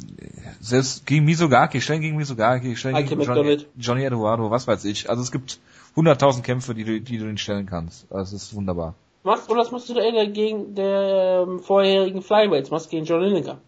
selbst 0.60 1.06
gegen 1.06 1.26
Misogaki, 1.26 1.82
stellen 1.82 2.02
gegen 2.02 2.18
Misogaki, 2.18 2.76
stellen 2.76 3.06
gegen 3.06 3.22
Johnny, 3.22 3.66
Johnny 3.78 4.04
Eduardo, 4.04 4.52
was 4.52 4.68
weiß 4.68 4.86
ich. 4.86 5.10
Also 5.10 5.22
es 5.22 5.32
gibt 5.32 5.60
100.000 5.96 6.42
Kämpfe, 6.42 6.74
die 6.74 6.84
du, 6.84 7.00
die 7.00 7.18
du 7.18 7.26
ihn 7.26 7.38
stellen 7.38 7.66
kannst. 7.66 8.08
Das 8.10 8.34
ist 8.34 8.54
wunderbar. 8.54 8.96
Machst, 9.24 9.50
oder 9.50 9.64
das 9.64 9.72
machst 9.72 9.90
du 9.90 9.94
eher 9.94 10.28
gegen 10.28 10.76
der 10.76 11.46
ähm, 11.48 11.60
vorherigen 11.60 12.22
Flyweights, 12.22 12.70
machst 12.70 12.90
gegen 12.90 13.06
John 13.06 13.22
Lineker. 13.22 13.60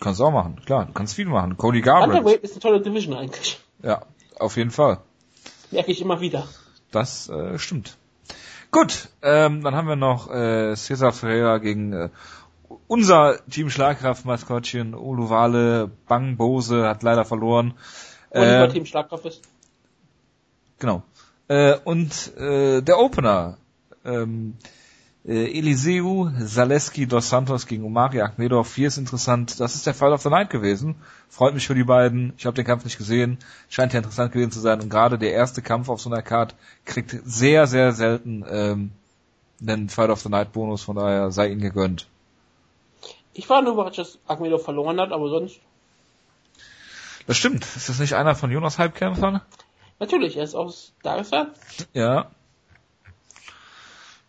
Kannst 0.00 0.20
du 0.20 0.24
auch 0.24 0.32
machen, 0.32 0.60
klar. 0.66 0.86
Du 0.86 0.92
kannst 0.92 1.14
viel 1.14 1.26
machen. 1.26 1.56
Cody 1.56 1.80
Garbrandt. 1.80 2.14
Underweight 2.14 2.42
ist 2.42 2.52
eine 2.52 2.60
tolle 2.60 2.80
Division 2.80 3.16
eigentlich. 3.16 3.60
Ja, 3.82 4.02
auf 4.38 4.56
jeden 4.56 4.70
Fall. 4.70 4.98
Merke 5.70 5.92
ich 5.92 6.02
immer 6.02 6.20
wieder. 6.20 6.46
Das 6.90 7.28
äh, 7.28 7.58
stimmt. 7.58 7.96
Gut, 8.72 9.10
ähm, 9.22 9.62
dann 9.62 9.74
haben 9.74 9.86
wir 9.86 9.96
noch 9.96 10.30
äh, 10.30 10.74
Cesar 10.76 11.12
Ferreira 11.12 11.58
gegen 11.58 11.92
äh, 11.92 12.08
unser 12.86 13.38
Team 13.50 13.70
Schlagkraft-Maskottchen 13.70 14.94
Uluwale 14.94 15.90
Bang 16.06 16.36
Bose 16.36 16.88
hat 16.88 17.02
leider 17.02 17.24
verloren. 17.24 17.74
Oliver 18.30 18.64
äh, 18.64 18.68
Team 18.68 18.86
Schlagkraft 18.86 19.26
ist. 19.26 19.42
Genau. 20.78 21.02
Äh, 21.48 21.76
und 21.84 22.36
äh, 22.36 22.82
der 22.82 22.98
Opener, 22.98 23.58
ähm, 24.04 24.56
äh, 25.24 25.56
Eliseu 25.58 26.30
Zaleski 26.44 27.06
dos 27.06 27.28
Santos 27.28 27.66
gegen 27.66 27.84
Omari 27.84 28.20
Akmedov, 28.20 28.74
hier 28.74 28.88
ist 28.88 28.98
interessant. 28.98 29.60
Das 29.60 29.74
ist 29.74 29.86
der 29.86 29.94
Fall 29.94 30.12
of 30.12 30.22
the 30.22 30.30
Night 30.30 30.50
gewesen. 30.50 30.96
Freut 31.28 31.54
mich 31.54 31.66
für 31.66 31.74
die 31.74 31.84
beiden. 31.84 32.32
Ich 32.36 32.46
habe 32.46 32.54
den 32.54 32.64
Kampf 32.64 32.84
nicht 32.84 32.98
gesehen. 32.98 33.38
Scheint 33.68 33.92
ja 33.92 33.98
interessant 33.98 34.32
gewesen 34.32 34.50
zu 34.50 34.60
sein. 34.60 34.80
Und 34.80 34.88
gerade 34.88 35.18
der 35.18 35.32
erste 35.32 35.62
Kampf 35.62 35.88
auf 35.88 36.00
so 36.00 36.10
einer 36.10 36.22
Card 36.22 36.56
kriegt 36.84 37.16
sehr, 37.24 37.66
sehr 37.66 37.92
selten 37.92 38.44
ähm, 38.48 38.92
einen 39.64 39.88
Fight 39.88 40.10
of 40.10 40.20
the 40.20 40.28
Night 40.28 40.52
Bonus. 40.52 40.82
Von 40.82 40.96
daher 40.96 41.30
sei 41.30 41.48
ihnen 41.48 41.60
gegönnt. 41.60 42.08
Ich 43.34 43.48
war 43.48 43.62
nur 43.62 43.72
überrascht, 43.74 43.98
dass 43.98 44.18
Akmedov 44.26 44.64
verloren 44.64 45.00
hat, 45.00 45.12
aber 45.12 45.28
sonst. 45.28 45.60
Das 47.26 47.36
stimmt. 47.36 47.64
Ist 47.76 47.88
das 47.88 47.98
nicht 47.98 48.14
einer 48.14 48.34
von 48.34 48.50
Jonas 48.50 48.78
Halbkämpfern? 48.78 49.40
Natürlich, 49.98 50.36
er 50.36 50.44
ist 50.44 50.54
aus 50.54 50.92
Dagestan. 51.02 51.52
Ja. 51.92 52.30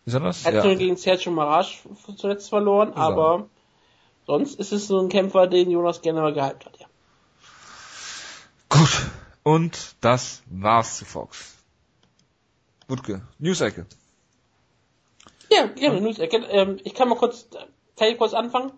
Ist 0.06 0.14
er 0.14 0.20
das? 0.20 0.44
Er 0.44 0.48
hat 0.48 0.54
ja. 0.54 0.64
nur 0.64 0.76
gegen 0.76 0.96
Sergio 0.96 1.32
Maraj 1.32 1.82
zuletzt 2.16 2.48
verloren, 2.48 2.90
ist 2.90 2.96
aber 2.96 3.40
er. 3.40 3.46
sonst 4.26 4.60
ist 4.60 4.72
es 4.72 4.86
so 4.86 5.00
ein 5.00 5.08
Kämpfer, 5.08 5.46
den 5.46 5.70
Jonas 5.70 6.02
gerne 6.02 6.20
mal 6.20 6.32
gehypt 6.32 6.66
hat, 6.66 6.78
ja. 6.78 6.86
Gut. 8.68 9.06
Und 9.42 9.96
das 10.00 10.42
war's 10.46 10.98
zu 10.98 11.04
Fox. 11.04 11.56
Wutke, 12.88 13.22
News-Ecke. 13.38 13.86
Ja, 15.50 15.66
gerne, 15.66 16.00
News-Ecke. 16.00 16.36
Ähm, 16.48 16.78
ich 16.84 16.94
kann 16.94 17.08
mal 17.08 17.16
kurz, 17.16 17.48
kann 17.96 18.08
ich 18.08 18.18
kurz 18.18 18.34
anfangen? 18.34 18.72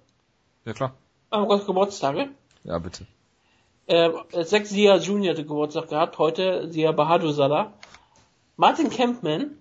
Ja, 0.67 0.73
klar. 0.73 0.95
Einmal 1.31 1.49
kurz 1.49 1.67
Geburtstage. 1.67 2.29
Ja, 2.64 2.79
bitte. 2.79 3.07
Äh, 3.87 4.11
Sex 4.43 4.71
Sia 4.71 4.97
Junior 4.97 5.33
hatte 5.33 5.45
Geburtstag 5.45 5.89
gehabt, 5.89 6.19
heute 6.19 6.71
Sia 6.73 6.91
Bahadur 6.91 7.33
Salah. 7.33 7.73
Martin 8.57 8.91
Kempman 8.91 9.59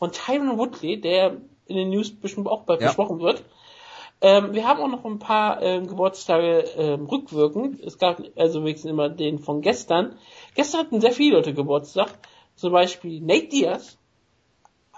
und 0.00 0.14
Tyron 0.14 0.58
Woodley, 0.58 1.00
der 1.00 1.36
in 1.66 1.76
den 1.76 1.90
News 1.90 2.10
bestimmt 2.10 2.48
auch 2.48 2.64
bald 2.64 2.80
ja. 2.80 2.88
besprochen 2.88 3.20
wird. 3.20 3.44
Ähm, 4.20 4.52
wir 4.52 4.66
haben 4.66 4.80
auch 4.80 4.88
noch 4.88 5.04
ein 5.04 5.20
paar 5.20 5.62
ähm, 5.62 5.86
Geburtstage 5.86 6.64
ähm, 6.76 7.06
rückwirkend. 7.06 7.80
Es 7.80 7.98
gab 7.98 8.20
also 8.34 8.64
wenigstens 8.64 8.90
immer 8.90 9.08
den 9.08 9.38
von 9.38 9.60
gestern. 9.60 10.16
Gestern 10.56 10.80
hatten 10.80 11.00
sehr 11.00 11.12
viele 11.12 11.36
Leute 11.36 11.54
Geburtstag. 11.54 12.08
Zum 12.56 12.72
Beispiel 12.72 13.20
Nate 13.20 13.46
Diaz, 13.46 13.97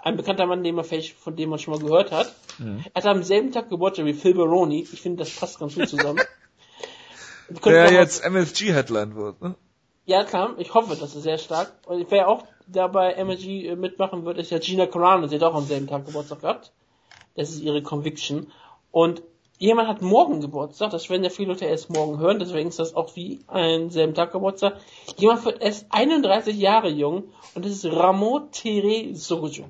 ein 0.03 0.17
bekannter 0.17 0.45
Mann, 0.45 0.63
den 0.63 0.75
man 0.75 0.85
vielleicht, 0.85 1.17
von 1.17 1.35
dem 1.35 1.49
man 1.49 1.59
schon 1.59 1.73
mal 1.73 1.81
gehört 1.81 2.11
hat. 2.11 2.33
Mhm. 2.57 2.83
Er 2.93 3.03
hat 3.03 3.05
am 3.05 3.23
selben 3.23 3.51
Tag 3.51 3.69
Geburtstag 3.69 4.05
wie 4.05 4.13
Phil 4.13 4.33
Baroni. 4.33 4.87
Ich 4.91 5.01
finde, 5.01 5.23
das 5.23 5.35
passt 5.35 5.59
ganz 5.59 5.75
gut 5.75 5.89
zusammen. 5.89 6.21
Der 7.65 7.91
jetzt 7.91 8.23
MSG-Headline 8.23 9.15
wird, 9.15 9.41
ne? 9.41 9.55
Ja, 10.05 10.23
klar, 10.23 10.55
ich 10.57 10.73
hoffe, 10.73 10.95
das 10.95 11.15
ist 11.15 11.23
sehr 11.23 11.37
stark. 11.37 11.73
Und 11.85 12.09
wer 12.09 12.27
auch 12.27 12.45
dabei 12.67 13.13
MSG 13.13 13.67
äh, 13.67 13.75
mitmachen 13.75 14.25
wird, 14.25 14.37
ist 14.37 14.51
ja 14.51 14.59
Gina 14.59 14.87
Carano, 14.87 15.27
sie 15.27 15.35
hat 15.35 15.43
auch 15.43 15.55
am 15.55 15.65
selben 15.65 15.87
Tag 15.87 16.05
Geburtstag 16.05 16.41
gehabt. 16.41 16.71
Das 17.35 17.49
ist 17.49 17.61
ihre 17.61 17.83
Conviction. 17.83 18.51
Und 18.89 19.21
jemand 19.57 19.87
hat 19.87 20.01
morgen 20.01 20.41
Geburtstag, 20.41 20.91
das 20.91 21.09
werden 21.09 21.23
ja 21.23 21.29
viele 21.29 21.49
Leute 21.49 21.65
erst 21.65 21.89
morgen 21.89 22.17
hören, 22.17 22.39
deswegen 22.39 22.69
ist 22.69 22.79
das 22.79 22.95
auch 22.95 23.15
wie 23.15 23.39
ein 23.47 23.89
selben 23.89 24.13
Tag 24.13 24.31
Geburtstag. 24.31 24.77
Jemand 25.17 25.45
wird 25.45 25.61
erst 25.61 25.85
31 25.91 26.57
Jahre 26.57 26.89
jung 26.89 27.25
und 27.53 27.63
das 27.63 27.71
ist 27.71 27.85
Ramo 27.85 28.47
Tere 28.51 29.13
Sojo. 29.13 29.65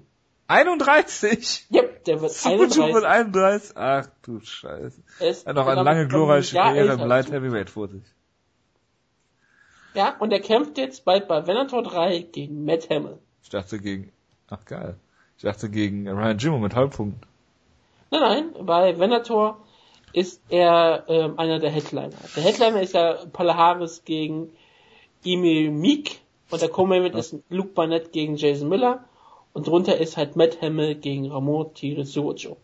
31? 0.52 1.68
Yep, 1.74 2.04
der 2.04 2.22
wird 2.22 2.45
31. 2.45 2.93
wird 2.93 3.06
31. 3.06 3.78
Ach 3.78 4.08
du 4.22 4.39
Scheiße. 4.41 5.02
Er 5.20 5.34
hat 5.45 5.56
noch 5.56 5.68
eine 5.68 5.84
lange 5.84 6.08
glorreiche 6.08 6.56
Karriere 6.56 6.93
im 6.93 7.08
Light 7.08 7.32
Heavyweight 7.32 7.70
vor 7.70 7.88
sich. 7.88 8.04
Ja, 9.93 10.16
und 10.20 10.32
er 10.32 10.39
kämpft 10.39 10.78
jetzt 10.78 11.06
bald 11.06 11.28
bei 11.28 11.47
Venator 11.47 11.84
3 11.84 12.20
gegen 12.32 12.66
Matt 12.66 12.89
Hamill. 12.89 13.18
Ich 13.43 13.49
dachte 13.49 13.80
gegen, 13.80 14.12
ach 14.49 14.64
geil. 14.66 14.97
Ich 15.38 15.43
dachte 15.43 15.70
gegen 15.70 16.08
Ryan 16.08 16.38
Jimmo 16.38 16.60
mit 16.60 16.76
Halbpunkten. 16.76 17.22
Nein, 18.10 18.22
nein, 18.22 18.66
bei 18.66 18.99
Venator 18.99 19.66
ist 20.14 20.41
er 20.49 21.06
ähm, 21.08 21.39
einer 21.39 21.60
der 21.60 21.72
Headliner. 21.72 22.16
Der 22.36 22.43
Headliner 22.43 22.82
ist 22.82 22.93
ja 22.93 23.14
Palaharis 23.32 24.04
gegen 24.04 24.52
Emil 25.24 25.72
Meek 25.72 26.20
und 26.49 26.62
der 26.62 26.70
Co-Main 26.70 27.06
ist 27.14 27.36
Luke 27.49 27.70
Barnett 27.70 28.12
gegen 28.12 28.36
Jason 28.36 28.68
Miller 28.68 29.06
und 29.54 29.68
drunter 29.68 29.97
ist 29.97 30.18
halt 30.18 30.36
Matt 30.36 30.62
Hamill 30.62 30.95
gegen 30.95 31.32
Ramon 31.32 31.74
Tirisuocho. 31.74 32.58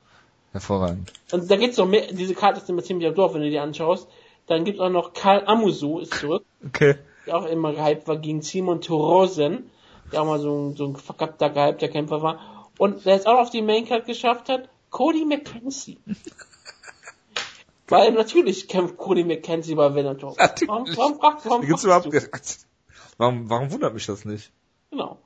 Hervorragend. 0.52 1.12
Und 1.32 1.52
da 1.52 1.56
gibt's 1.58 1.78
noch 1.78 1.88
mehr, 1.88 2.08
diese 2.12 2.34
Karte 2.34 2.60
ist 2.60 2.70
immer 2.70 2.84
ziemlich 2.84 3.08
am 3.08 3.16
Dorf, 3.16 3.34
wenn 3.34 3.42
du 3.42 3.50
die 3.50 3.60
anschaust. 3.60 4.08
Dann 4.48 4.64
gibt's 4.64 4.80
auch 4.80 4.90
noch 4.90 5.14
Karl 5.14 5.46
Amusu 5.46 6.00
ist 6.00 6.14
zurück. 6.14 6.46
Okay. 6.66 6.96
Der 7.26 7.38
auch 7.38 7.46
immer 7.46 7.74
gehypt 7.74 8.08
war 8.08 8.18
gegen 8.18 8.42
Simon 8.42 8.80
Torosen, 8.82 9.70
der 10.12 10.22
auch 10.22 10.26
mal 10.26 10.40
so 10.40 10.70
ein, 10.70 10.76
so 10.78 10.86
ein 10.86 10.96
verkappter, 10.96 11.50
gehypter 11.50 11.90
Kämpfer 11.90 12.22
war. 12.22 12.70
Und 12.78 13.06
der 13.06 13.16
es 13.16 13.26
auch 13.26 13.40
auf 13.40 13.50
die 13.50 13.62
Maincard 13.62 14.06
geschafft 14.06 14.48
hat, 14.48 14.70
Cody 14.90 15.26
McKenzie. 15.26 16.00
Weil 17.90 18.12
natürlich 18.12 18.68
kämpft 18.68 18.98
Cody 18.98 19.24
McKenzie 19.26 19.76
bei 19.76 19.94
Venator. 19.94 20.36
Warum, 20.38 20.88
warum, 20.96 21.18
warum, 21.22 21.40
warum, 21.44 21.64
überhaupt, 21.64 22.08
warum, 23.18 23.50
warum 23.50 23.72
wundert 23.72 23.94
mich 23.94 24.06
das 24.06 24.26
nicht? 24.26 24.52
Genau. 24.92 25.18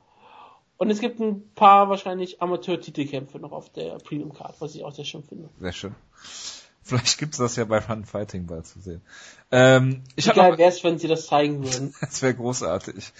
Und 0.82 0.90
es 0.90 1.00
gibt 1.00 1.20
ein 1.20 1.44
paar 1.54 1.90
wahrscheinlich 1.90 2.42
Amateur-Titelkämpfe 2.42 3.38
noch 3.38 3.52
auf 3.52 3.72
der 3.72 4.00
Premium 4.00 4.34
Card, 4.34 4.56
was 4.62 4.74
ich 4.74 4.84
auch 4.84 4.92
sehr 4.92 5.06
schön 5.06 5.22
finde. 5.22 5.48
Sehr 5.60 5.74
schön. 5.74 5.96
Vielleicht 6.82 7.20
gibt's 7.20 7.38
das 7.38 7.56
ja 7.56 7.66
bei 7.66 7.82
Fun 7.82 8.04
Fighting 8.04 8.48
bald 8.48 8.66
zu 8.66 8.80
sehen. 8.80 9.04
Ähm, 9.52 10.02
ich 10.16 10.28
Egal 10.28 10.58
wäre 10.58 10.70
es, 10.70 10.84
wenn 10.84 10.98
sie 10.98 11.08
das 11.08 11.28
zeigen 11.28 11.64
würden. 11.64 11.94
das 12.02 12.24
wäre 12.24 12.34
großartig. 12.34 13.14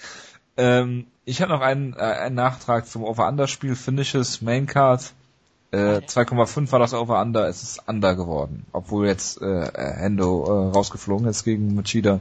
Ähm, 0.56 1.06
ich 1.24 1.40
habe 1.40 1.52
noch 1.52 1.60
einen, 1.60 1.92
äh, 1.92 1.98
einen 1.98 2.34
Nachtrag 2.34 2.88
zum 2.88 3.04
Over-Under-Spiel. 3.04 3.76
Finishes 3.76 4.42
Main 4.42 4.66
Card. 4.66 5.12
Äh, 5.70 5.98
2,5 5.98 6.72
war 6.72 6.80
das 6.80 6.94
Over-Under. 6.94 7.46
Es 7.46 7.62
ist 7.62 7.88
Under 7.88 8.16
geworden. 8.16 8.66
Obwohl 8.72 9.06
jetzt 9.06 9.40
äh, 9.40 9.70
Hendo 9.72 10.46
äh, 10.46 10.72
rausgeflogen 10.72 11.28
ist 11.28 11.44
gegen 11.44 11.76
Machida. 11.76 12.18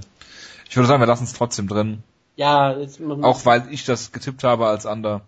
Ich 0.69 0.77
würde 0.77 0.87
sagen, 0.87 1.01
wir 1.01 1.07
lassen 1.07 1.23
es 1.23 1.33
trotzdem 1.33 1.67
drin. 1.67 2.03
Ja, 2.35 2.77
jetzt, 2.77 3.01
auch 3.01 3.43
weil 3.45 3.67
ich 3.71 3.85
das 3.85 4.11
getippt 4.11 4.43
habe 4.43 4.67
als 4.67 4.85
Under. 4.85 5.21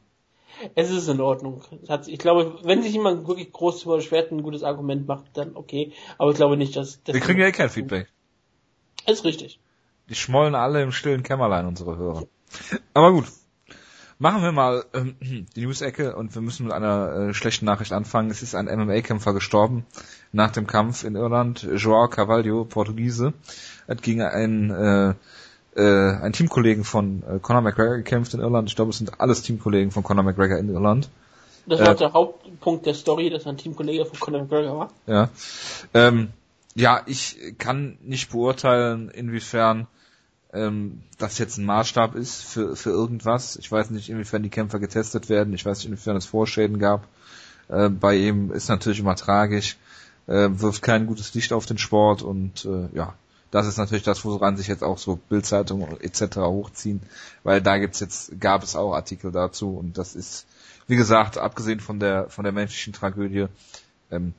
Es 0.75 0.89
ist 0.89 1.07
in 1.07 1.19
Ordnung. 1.21 1.61
Ich 2.07 2.19
glaube, 2.19 2.59
wenn 2.63 2.83
sich 2.83 2.93
jemand 2.93 3.27
wirklich 3.27 3.51
groß 3.51 3.79
darüber 3.79 3.97
beschwert 3.97 4.31
und 4.31 4.39
ein 4.39 4.43
gutes 4.43 4.63
Argument 4.63 5.07
macht, 5.07 5.35
dann 5.37 5.55
okay. 5.55 5.93
Aber 6.17 6.31
ich 6.31 6.37
glaube 6.37 6.57
nicht, 6.57 6.75
dass... 6.75 7.03
dass 7.03 7.13
Wir 7.13 7.21
kriegen 7.21 7.39
ja 7.39 7.47
eh 7.47 7.51
kein 7.51 7.69
Feedback. 7.69 8.07
Ist 9.07 9.25
richtig. 9.25 9.59
Die 10.09 10.15
schmollen 10.15 10.55
alle 10.55 10.83
im 10.83 10.91
stillen 10.91 11.23
Kämmerlein, 11.23 11.65
unsere 11.65 11.97
Hörer. 11.97 12.27
Aber 12.93 13.11
gut. 13.11 13.25
Machen 14.19 14.43
wir 14.43 14.51
mal 14.51 14.85
ähm, 14.93 15.15
die 15.19 15.65
News-Ecke 15.65 16.15
und 16.15 16.33
wir 16.33 16.41
müssen 16.41 16.65
mit 16.65 16.73
einer 16.73 17.13
äh, 17.13 17.33
schlechten 17.33 17.65
Nachricht 17.65 17.91
anfangen. 17.91 18.29
Es 18.29 18.41
ist 18.41 18.55
ein 18.55 18.67
MMA-Kämpfer 18.67 19.33
gestorben 19.33 19.85
nach 20.31 20.51
dem 20.51 20.67
Kampf 20.67 21.03
in 21.03 21.15
Irland. 21.15 21.67
Joao 21.75 22.07
Carvalho, 22.07 22.63
Portugiese, 22.63 23.33
hat 23.87 24.01
gegen 24.01 24.21
einen, 24.21 24.69
äh, 24.69 25.13
äh, 25.75 25.81
einen 25.81 26.33
Teamkollegen 26.33 26.83
von 26.83 27.23
äh, 27.23 27.39
Conor 27.39 27.61
McGregor 27.61 27.97
gekämpft 27.97 28.33
in 28.33 28.39
Irland. 28.39 28.69
Ich 28.69 28.75
glaube, 28.75 28.91
es 28.91 28.97
sind 28.97 29.19
alles 29.19 29.41
Teamkollegen 29.41 29.91
von 29.91 30.03
Conor 30.03 30.23
McGregor 30.23 30.57
in 30.57 30.69
Irland. 30.69 31.09
Das 31.65 31.79
war 31.79 31.91
äh, 31.91 31.95
der 31.95 32.13
Hauptpunkt 32.13 32.85
der 32.85 32.93
Story, 32.93 33.29
dass 33.29 33.45
er 33.45 33.53
ein 33.53 33.57
Teamkollege 33.57 34.05
von 34.05 34.19
Conor 34.19 34.41
McGregor 34.41 34.77
war. 34.77 34.91
Ja. 35.07 35.29
Ähm, 35.93 36.29
ja, 36.75 37.01
ich 37.05 37.55
kann 37.57 37.97
nicht 38.01 38.31
beurteilen, 38.31 39.09
inwiefern 39.09 39.87
ähm, 40.53 41.01
das 41.17 41.39
jetzt 41.39 41.57
ein 41.57 41.65
Maßstab 41.65 42.15
ist 42.15 42.43
für, 42.43 42.75
für 42.75 42.89
irgendwas. 42.89 43.55
Ich 43.55 43.71
weiß 43.71 43.89
nicht, 43.91 44.09
inwiefern 44.09 44.43
die 44.43 44.49
Kämpfer 44.49 44.79
getestet 44.79 45.29
werden. 45.29 45.53
Ich 45.53 45.65
weiß 45.65 45.79
nicht, 45.79 45.87
inwiefern 45.87 46.15
es 46.15 46.25
Vorschäden 46.25 46.79
gab. 46.79 47.07
Äh, 47.69 47.89
bei 47.89 48.15
ihm 48.15 48.51
ist 48.51 48.69
natürlich 48.69 48.99
immer 48.99 49.15
tragisch, 49.15 49.77
äh, 50.27 50.49
wirft 50.51 50.81
kein 50.81 51.07
gutes 51.07 51.33
Licht 51.33 51.53
auf 51.53 51.65
den 51.65 51.77
Sport 51.77 52.21
und 52.21 52.65
äh, 52.65 52.95
ja, 52.95 53.13
das 53.53 53.67
ist 53.67 53.77
natürlich 53.77 54.03
das, 54.03 54.25
woran 54.25 54.57
sich 54.57 54.67
jetzt 54.67 54.83
auch 54.83 54.97
so 54.97 55.19
Bildzeitungen 55.29 56.01
etc. 56.01 56.37
hochziehen, 56.37 57.01
weil 57.43 57.61
da 57.61 57.77
gibt's 57.77 57.99
jetzt, 57.99 58.41
gab 58.41 58.63
es 58.63 58.75
auch 58.75 58.93
Artikel 58.93 59.31
dazu 59.31 59.77
und 59.77 59.99
das 59.99 60.15
ist, 60.15 60.47
wie 60.87 60.95
gesagt, 60.95 61.37
abgesehen 61.37 61.79
von 61.79 61.99
der 61.99 62.29
von 62.29 62.45
der 62.45 62.51
menschlichen 62.51 62.93
Tragödie, 62.93 63.45
ähm, 64.09 64.33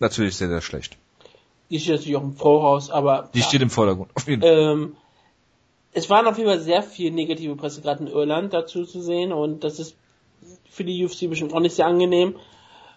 natürlich 0.00 0.36
sehr, 0.36 0.48
sehr 0.48 0.62
schlecht. 0.62 0.96
Die 1.68 1.78
steht 1.78 1.96
natürlich 1.96 2.16
auch 2.16 2.22
im 2.22 2.32
Voraus, 2.32 2.88
aber. 2.88 3.28
Die 3.34 3.40
ja, 3.40 3.44
steht 3.44 3.60
im 3.60 3.68
Vordergrund, 3.68 4.10
auf 4.14 4.26
jeden 4.26 4.40
Fall. 4.40 4.50
Ähm, 4.50 4.96
es 5.92 6.08
waren 6.08 6.26
auf 6.26 6.38
jeden 6.38 6.48
Fall 6.48 6.60
sehr 6.60 6.82
viel 6.82 7.10
negative 7.10 7.56
Presse 7.56 7.82
gerade 7.82 8.04
in 8.04 8.06
Irland 8.10 8.54
dazu 8.54 8.86
zu 8.86 9.02
sehen 9.02 9.30
und 9.30 9.62
das 9.62 9.78
ist 9.78 9.94
für 10.70 10.84
die 10.84 11.04
UFC 11.04 11.28
bestimmt 11.28 11.52
auch 11.52 11.60
nicht 11.60 11.76
sehr 11.76 11.86
angenehm, 11.86 12.36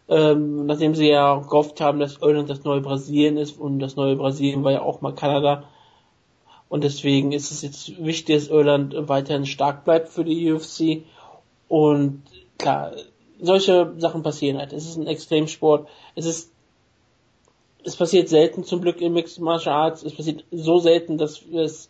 ähm, 0.09 0.65
nachdem 0.65 0.95
sie 0.95 1.09
ja 1.09 1.35
gehofft 1.39 1.81
haben, 1.81 1.99
dass 1.99 2.17
Irland 2.17 2.49
das 2.49 2.63
neue 2.63 2.81
Brasilien 2.81 3.37
ist 3.37 3.59
und 3.59 3.79
das 3.79 3.95
neue 3.95 4.15
Brasilien 4.15 4.63
war 4.63 4.71
ja 4.71 4.81
auch 4.81 5.01
mal 5.01 5.13
Kanada 5.13 5.63
und 6.69 6.83
deswegen 6.83 7.31
ist 7.31 7.51
es 7.51 7.61
jetzt 7.61 8.03
wichtig, 8.03 8.35
dass 8.35 8.47
Irland 8.49 8.95
weiterhin 9.07 9.45
stark 9.45 9.85
bleibt 9.85 10.09
für 10.09 10.23
die 10.23 10.51
UFC 10.51 11.03
und 11.67 12.23
klar, 12.57 12.91
solche 13.39 13.93
Sachen 13.97 14.23
passieren 14.23 14.57
halt. 14.57 14.73
Es 14.73 14.85
ist 14.85 14.97
ein 14.97 15.07
Extremsport. 15.07 15.87
Es 16.15 16.25
ist 16.25 16.51
es 17.83 17.95
passiert 17.95 18.27
selten 18.27 18.65
zum 18.65 18.81
Glück 18.81 18.99
im 18.99 19.13
Mixed 19.13 19.39
Martial 19.39 19.73
Arts. 19.73 20.03
Es 20.03 20.13
passiert 20.13 20.43
so 20.51 20.79
selten, 20.79 21.17
dass 21.17 21.41
es 21.53 21.89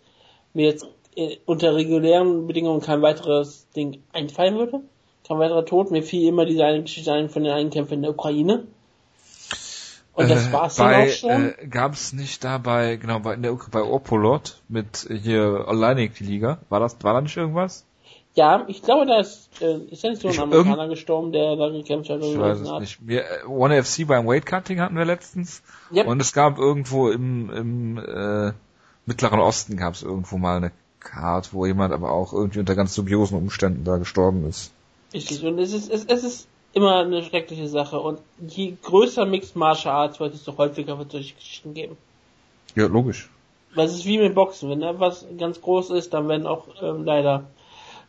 mir 0.54 0.68
jetzt 0.68 0.86
äh, 1.16 1.38
unter 1.48 1.76
regulären 1.76 2.46
Bedingungen 2.46 2.82
kein 2.82 3.02
weiteres 3.02 3.68
Ding 3.76 4.04
einfallen 4.14 4.58
würde. 4.58 4.82
Kein 5.28 5.40
weiterer 5.40 5.66
Tod. 5.66 5.92
Mir 5.92 6.04
fiel 6.04 6.28
immer 6.28 6.46
diese 6.46 6.66
eine 6.66 6.82
Geschichte 6.82 7.12
ein 7.12 7.30
von 7.30 7.44
den 7.44 7.54
Einkämpfen 7.54 7.96
in 7.96 8.02
der 8.04 8.12
Ukraine. 8.12 8.64
Und 10.14 10.32
das 10.32 10.48
äh, 10.48 10.54
war's 10.54 10.76
dann 10.76 10.94
auch 10.94 11.10
schon. 11.10 11.30
Äh, 11.30 11.68
Gab 11.68 11.94
es 11.94 12.12
nicht 12.12 12.44
dabei, 12.44 12.96
genau, 12.96 13.20
bei, 13.20 13.36
in 13.36 13.44
der, 13.44 13.56
bei 13.72 13.84
Opolot 13.84 14.62
mit 14.68 15.08
hier 15.22 15.66
Alleinig 15.68 16.16
die 16.16 16.24
Liga? 16.24 16.58
War 16.70 16.80
das, 16.80 16.98
war 17.04 17.14
da 17.14 17.22
nicht 17.22 17.38
irgendwas? 17.38 17.86
Ja, 18.34 18.66
ich 18.68 18.82
glaube, 18.82 19.06
da 19.06 19.20
ist, 19.20 19.50
äh, 19.62 19.78
ist 19.92 20.04
ja 20.04 20.12
nicht 20.12 20.22
so 20.22 20.28
ein 20.28 20.34
ich 20.34 20.40
Amerikaner 20.40 20.88
gestorben, 20.88 21.32
der 21.32 21.56
da 21.56 21.70
gekämpft 21.70 22.10
hat. 22.10 22.22
Ich 22.22 22.38
weiß 22.38 22.60
es 22.60 22.72
hat. 22.72 22.82
nicht. 22.82 23.08
Wir, 23.08 23.22
äh, 23.22 23.46
One 23.48 23.84
FC 23.84 24.08
beim 24.08 24.28
Weight 24.28 24.46
Cutting 24.46 24.80
hatten 24.80 24.96
wir 24.96 25.06
letztens. 25.06 25.62
Yep. 25.92 26.08
Und 26.08 26.22
es 26.22 26.34
gab 26.34 26.58
irgendwo 26.58 27.10
im, 27.10 27.50
im 27.50 27.98
äh, 27.98 28.54
Mittleren 29.06 29.40
Osten 29.40 29.78
gab 29.78 29.94
es 29.94 30.04
irgendwo 30.04 30.38
mal 30.38 30.58
eine 30.58 30.72
Card, 31.00 31.54
wo 31.54 31.66
jemand 31.66 31.94
aber 31.94 32.12
auch 32.12 32.34
irgendwie 32.34 32.60
unter 32.60 32.76
ganz 32.76 32.94
dubiosen 32.96 33.38
Umständen 33.38 33.84
da 33.84 33.98
gestorben 33.98 34.48
ist. 34.48 34.72
Richtig, 35.14 35.44
und 35.44 35.60
es 35.60 35.74
ist, 35.74 35.92
es, 35.92 36.06
es 36.06 36.24
ist 36.24 36.48
immer 36.74 36.98
eine 36.98 37.24
schreckliche 37.24 37.68
Sache. 37.68 38.00
Und 38.00 38.20
je 38.40 38.76
größer 38.82 39.26
Mixed 39.26 39.56
Martial 39.56 39.96
Arts 39.96 40.20
wird, 40.20 40.34
desto 40.34 40.58
häufiger 40.58 40.98
wird 41.00 41.12
solche 41.12 41.36
Geschichten 41.36 41.74
geben. 41.74 41.98
Ja, 42.76 42.88
logisch. 42.88 43.30
Weil 43.74 43.88
es 43.88 43.96
ist 43.96 44.06
wie 44.06 44.18
mit 44.18 44.36
Boxen. 44.36 44.70
Wenn 44.70 44.82
da 44.82 45.00
was 45.00 45.26
ganz 45.38 45.62
groß 45.62 45.92
ist, 45.92 46.14
dann 46.14 46.28
werden 46.28 46.48
auch 46.48 46.68
ähm, 46.82 47.06
leider 47.06 47.46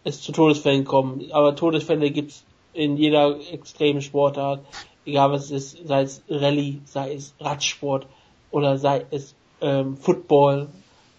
es 0.05 0.20
zu 0.20 0.32
Todesfällen 0.32 0.84
kommen. 0.84 1.30
Aber 1.32 1.55
Todesfälle 1.55 2.11
gibt's 2.11 2.44
in 2.72 2.96
jeder 2.96 3.38
extremen 3.53 4.03
Sportart. 4.03 4.61
Egal 5.05 5.32
was 5.32 5.51
es 5.51 5.74
ist, 5.74 5.88
sei 5.88 6.03
es 6.03 6.22
Rallye, 6.28 6.80
sei 6.84 7.14
es 7.14 7.34
Radsport 7.40 8.07
oder 8.51 8.76
sei 8.78 9.07
es 9.11 9.34
ähm, 9.61 9.96
Football 9.96 10.68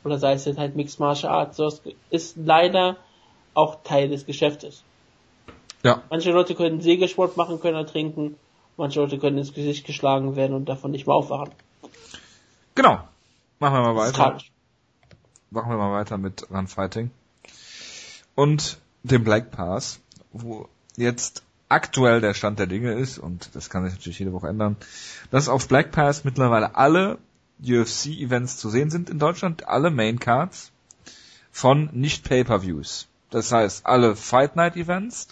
oder 0.04 0.18
sei 0.20 0.34
es 0.34 0.46
jetzt 0.46 0.58
halt 0.58 0.76
Mixed 0.76 1.00
Martial 1.00 1.34
Arts, 1.34 1.58
das 1.58 1.82
ist 2.10 2.38
leider 2.38 2.98
auch 3.54 3.80
Teil 3.84 4.10
des 4.10 4.26
Geschäftes. 4.26 4.84
Ja. 5.84 6.04
Manche 6.10 6.32
Leute 6.32 6.56
können 6.56 6.82
Segelsport 6.82 7.38
machen, 7.38 7.60
können 7.60 7.78
ertrinken, 7.78 8.36
manche 8.78 9.00
Leute 9.00 9.18
können 9.18 9.38
ins 9.38 9.54
Gesicht 9.54 9.86
geschlagen 9.86 10.36
werden 10.36 10.56
und 10.56 10.68
davon 10.68 10.92
nicht 10.92 11.08
mehr 11.08 11.16
aufwachen. 11.16 11.52
Genau. 12.76 13.00
Machen 13.60 13.76
wir 13.76 13.94
mal 13.94 13.96
weiter. 13.96 14.38
Machen 15.52 15.72
wir 15.72 15.78
mal 15.78 15.92
weiter 15.92 16.18
mit 16.18 16.50
Run 16.52 16.68
Fighting. 16.68 17.12
Und 18.36 18.78
dem 19.04 19.24
Black 19.24 19.52
Pass, 19.52 20.00
wo 20.32 20.70
jetzt 20.96 21.44
aktuell 21.68 22.22
der 22.22 22.34
Stand 22.34 22.60
der 22.60 22.68
Dinge 22.68 22.94
ist, 22.94 23.18
und 23.18 23.50
das 23.54 23.70
kann 23.70 23.84
sich 23.86 23.94
natürlich 23.94 24.20
jede 24.20 24.34
Woche 24.34 24.48
ändern, 24.48 24.78
dass 25.32 25.50
auf 25.50 25.68
Black 25.68 25.92
Pass 25.92 26.24
mittlerweile 26.24 26.76
alle 26.76 27.18
UFC-Events 27.62 28.58
zu 28.58 28.70
sehen 28.70 28.90
sind 28.90 29.10
in 29.10 29.20
Deutschland, 29.20 29.68
alle 29.68 29.92
Main 29.92 30.20
Cards 30.20 30.72
von 31.52 31.90
nicht 31.94 32.24
Pay-per-Views. 32.24 33.08
Das 33.30 33.52
heißt, 33.52 33.86
alle 33.86 34.16
Fight 34.16 34.56
Night 34.56 34.76
Events, 34.76 35.28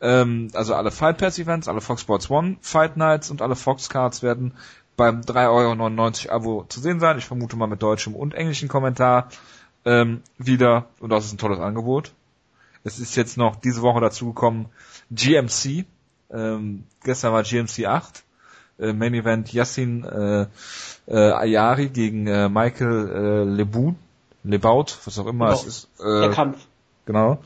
ähm, 0.00 0.48
also 0.54 0.74
alle 0.74 0.90
Fight 0.90 1.18
Pass 1.18 1.38
Events, 1.38 1.68
alle 1.68 1.80
Fox 1.80 2.02
Sports 2.02 2.30
One 2.30 2.56
Fight 2.60 2.96
Nights 2.96 3.30
und 3.30 3.42
alle 3.42 3.56
Fox 3.56 3.88
Cards 3.88 4.22
werden 4.22 4.54
beim 4.96 5.20
3,99 5.20 6.28
Euro 6.28 6.34
Abo 6.34 6.64
zu 6.68 6.80
sehen 6.80 7.00
sein. 7.00 7.18
Ich 7.18 7.24
vermute 7.26 7.56
mal 7.56 7.66
mit 7.66 7.82
deutschem 7.82 8.14
und 8.14 8.34
englischem 8.34 8.68
Kommentar 8.68 9.28
ähm, 9.84 10.22
wieder. 10.38 10.86
Und 11.00 11.10
das 11.10 11.24
ist 11.24 11.32
ein 11.32 11.38
tolles 11.38 11.60
Angebot. 11.60 12.12
Es 12.84 12.98
ist 12.98 13.16
jetzt 13.16 13.36
noch 13.36 13.56
diese 13.56 13.82
Woche 13.82 14.00
dazugekommen 14.00 14.66
GMC. 15.10 15.84
Ähm, 16.30 16.84
gestern 17.02 17.32
war 17.32 17.42
GMC 17.42 17.86
8 17.86 18.24
äh, 18.78 18.92
Main 18.92 19.14
Event 19.14 19.52
Yassin 19.52 20.04
äh, 20.04 20.46
äh, 21.06 21.32
Ayari 21.32 21.88
gegen 21.88 22.26
äh, 22.26 22.48
Michael 22.48 23.08
äh, 23.08 23.44
Lebout, 23.44 23.94
Lebaut, 24.44 24.98
was 25.04 25.18
auch 25.18 25.26
immer 25.26 25.46
Lebaut. 25.46 25.66
es 25.66 25.66
ist. 25.66 26.00
Äh, 26.00 26.20
der 26.20 26.30
Kampf. 26.30 26.66
Genau. 27.06 27.38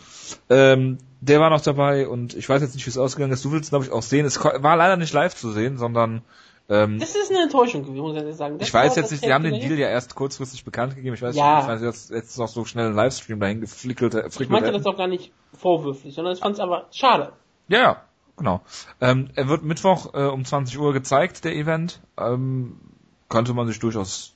Ähm, 0.51 0.99
der 1.23 1.39
war 1.39 1.51
noch 1.51 1.61
dabei 1.61 2.09
und 2.09 2.35
ich 2.35 2.49
weiß 2.49 2.63
jetzt 2.63 2.75
nicht, 2.75 2.85
wie 2.85 2.91
es 2.91 2.99
ausgegangen 2.99 3.33
ist. 3.33 3.45
Du 3.45 3.53
willst, 3.53 3.71
glaube 3.71 3.85
ich, 3.85 3.93
auch 3.93 4.03
sehen. 4.03 4.27
Es 4.27 4.43
war 4.45 4.77
leider 4.77 4.97
nicht 4.97 5.13
live 5.13 5.35
zu 5.35 5.53
sehen, 5.53 5.79
sondern 5.79 6.23
ähm, 6.69 6.99
das 6.99 7.15
ist 7.15 7.31
eine 7.31 7.45
Enttäuschung 7.45 7.85
gewesen, 7.85 8.03
muss 8.03 8.17
ich 8.17 8.35
sagen. 8.35 8.59
Das 8.59 8.67
ich 8.67 8.75
weiß 8.75 8.97
jetzt 8.97 9.13
nicht, 9.13 9.25
die 9.25 9.33
haben 9.33 9.45
den 9.45 9.61
Deal 9.61 9.79
ja 9.79 9.89
erst 9.89 10.17
kurzfristig 10.17 10.65
bekannt 10.65 10.97
gegeben. 10.97 11.15
Ich 11.15 11.23
weiß 11.23 11.37
ja. 11.37 11.57
nicht, 11.57 11.65
ich 11.65 11.83
weiß 11.83 12.11
jetzt, 12.11 12.41
auch 12.41 12.49
so 12.49 12.65
schnell 12.65 12.87
ein 12.87 12.95
Livestream 12.95 13.39
dahin 13.39 13.61
geflickelt. 13.61 14.15
Äh, 14.15 14.29
ich 14.37 14.49
meinte 14.49 14.73
das 14.73 14.85
auch 14.85 14.97
gar 14.97 15.07
nicht 15.07 15.33
vorwürflich, 15.57 16.13
sondern 16.13 16.35
ich 16.35 16.41
fand 16.41 16.55
es 16.55 16.61
aber 16.61 16.89
schade. 16.91 17.33
Ja, 17.69 17.79
ja, 17.79 18.03
genau. 18.37 18.61
Ähm, 19.01 19.31
er 19.37 19.49
wird 19.49 19.63
Mittwoch 19.63 20.15
äh, 20.15 20.25
um 20.25 20.45
20 20.45 20.77
Uhr 20.77 20.93
gezeigt, 20.93 21.45
der 21.45 21.55
Event. 21.55 22.01
Ähm, 22.19 22.81
könnte 23.29 23.55
man 23.55 23.69
sich 23.69 23.79
durchaus 23.79 24.35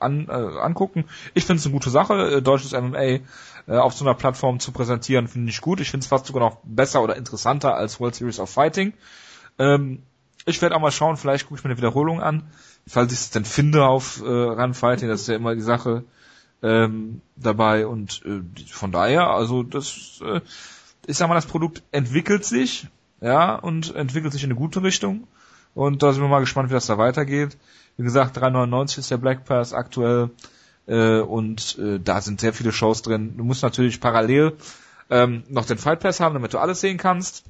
an, 0.00 0.28
äh, 0.28 0.32
angucken. 0.32 1.04
Ich 1.34 1.44
finde 1.44 1.60
es 1.60 1.66
eine 1.66 1.72
gute 1.72 1.90
Sache, 1.90 2.36
äh, 2.36 2.42
deutsches 2.42 2.72
MMA 2.72 3.00
äh, 3.00 3.20
auf 3.66 3.94
so 3.94 4.04
einer 4.04 4.14
Plattform 4.14 4.60
zu 4.60 4.72
präsentieren, 4.72 5.28
finde 5.28 5.50
ich 5.50 5.60
gut. 5.60 5.80
Ich 5.80 5.90
finde 5.90 6.04
es 6.04 6.08
fast 6.08 6.26
sogar 6.26 6.42
noch 6.42 6.58
besser 6.64 7.02
oder 7.02 7.16
interessanter 7.16 7.74
als 7.74 8.00
World 8.00 8.14
Series 8.14 8.40
of 8.40 8.50
Fighting. 8.50 8.94
Ähm, 9.58 10.02
ich 10.44 10.62
werde 10.62 10.76
auch 10.76 10.80
mal 10.80 10.92
schauen, 10.92 11.16
vielleicht 11.16 11.46
gucke 11.46 11.58
ich 11.58 11.64
mir 11.64 11.70
eine 11.70 11.78
Wiederholung 11.78 12.22
an, 12.22 12.44
falls 12.86 13.12
ich 13.12 13.18
es 13.18 13.30
denn 13.30 13.44
finde 13.44 13.84
auf 13.86 14.22
äh, 14.22 14.28
Run 14.28 14.74
Fighting, 14.74 15.08
das 15.08 15.22
ist 15.22 15.28
ja 15.28 15.36
immer 15.36 15.54
die 15.54 15.60
Sache 15.60 16.04
ähm, 16.62 17.20
dabei 17.34 17.86
und 17.86 18.22
äh, 18.24 18.42
von 18.68 18.92
daher, 18.92 19.28
also 19.28 19.62
das, 19.62 20.20
äh, 20.24 20.40
ich 21.06 21.16
sag 21.16 21.28
mal, 21.28 21.34
das 21.34 21.46
Produkt 21.46 21.82
entwickelt 21.90 22.44
sich, 22.44 22.86
ja, 23.20 23.56
und 23.56 23.94
entwickelt 23.94 24.32
sich 24.32 24.44
in 24.44 24.50
eine 24.50 24.58
gute 24.58 24.82
Richtung 24.82 25.26
und 25.74 26.02
da 26.02 26.12
sind 26.12 26.22
wir 26.22 26.28
mal 26.28 26.40
gespannt, 26.40 26.70
wie 26.70 26.74
das 26.74 26.86
da 26.86 26.96
weitergeht. 26.96 27.56
Wie 27.96 28.04
gesagt, 28.04 28.36
3,99 28.36 28.98
ist 28.98 29.10
der 29.10 29.16
Black 29.16 29.44
Pass 29.44 29.72
aktuell 29.72 30.30
äh, 30.86 31.20
und 31.20 31.78
äh, 31.78 31.98
da 31.98 32.20
sind 32.20 32.40
sehr 32.40 32.52
viele 32.52 32.72
Shows 32.72 33.02
drin. 33.02 33.36
Du 33.36 33.44
musst 33.44 33.62
natürlich 33.62 34.00
parallel 34.00 34.52
ähm, 35.10 35.44
noch 35.48 35.66
den 35.66 35.78
Fight 35.78 36.00
Pass 36.00 36.20
haben, 36.20 36.34
damit 36.34 36.52
du 36.52 36.58
alles 36.58 36.80
sehen 36.80 36.98
kannst. 36.98 37.44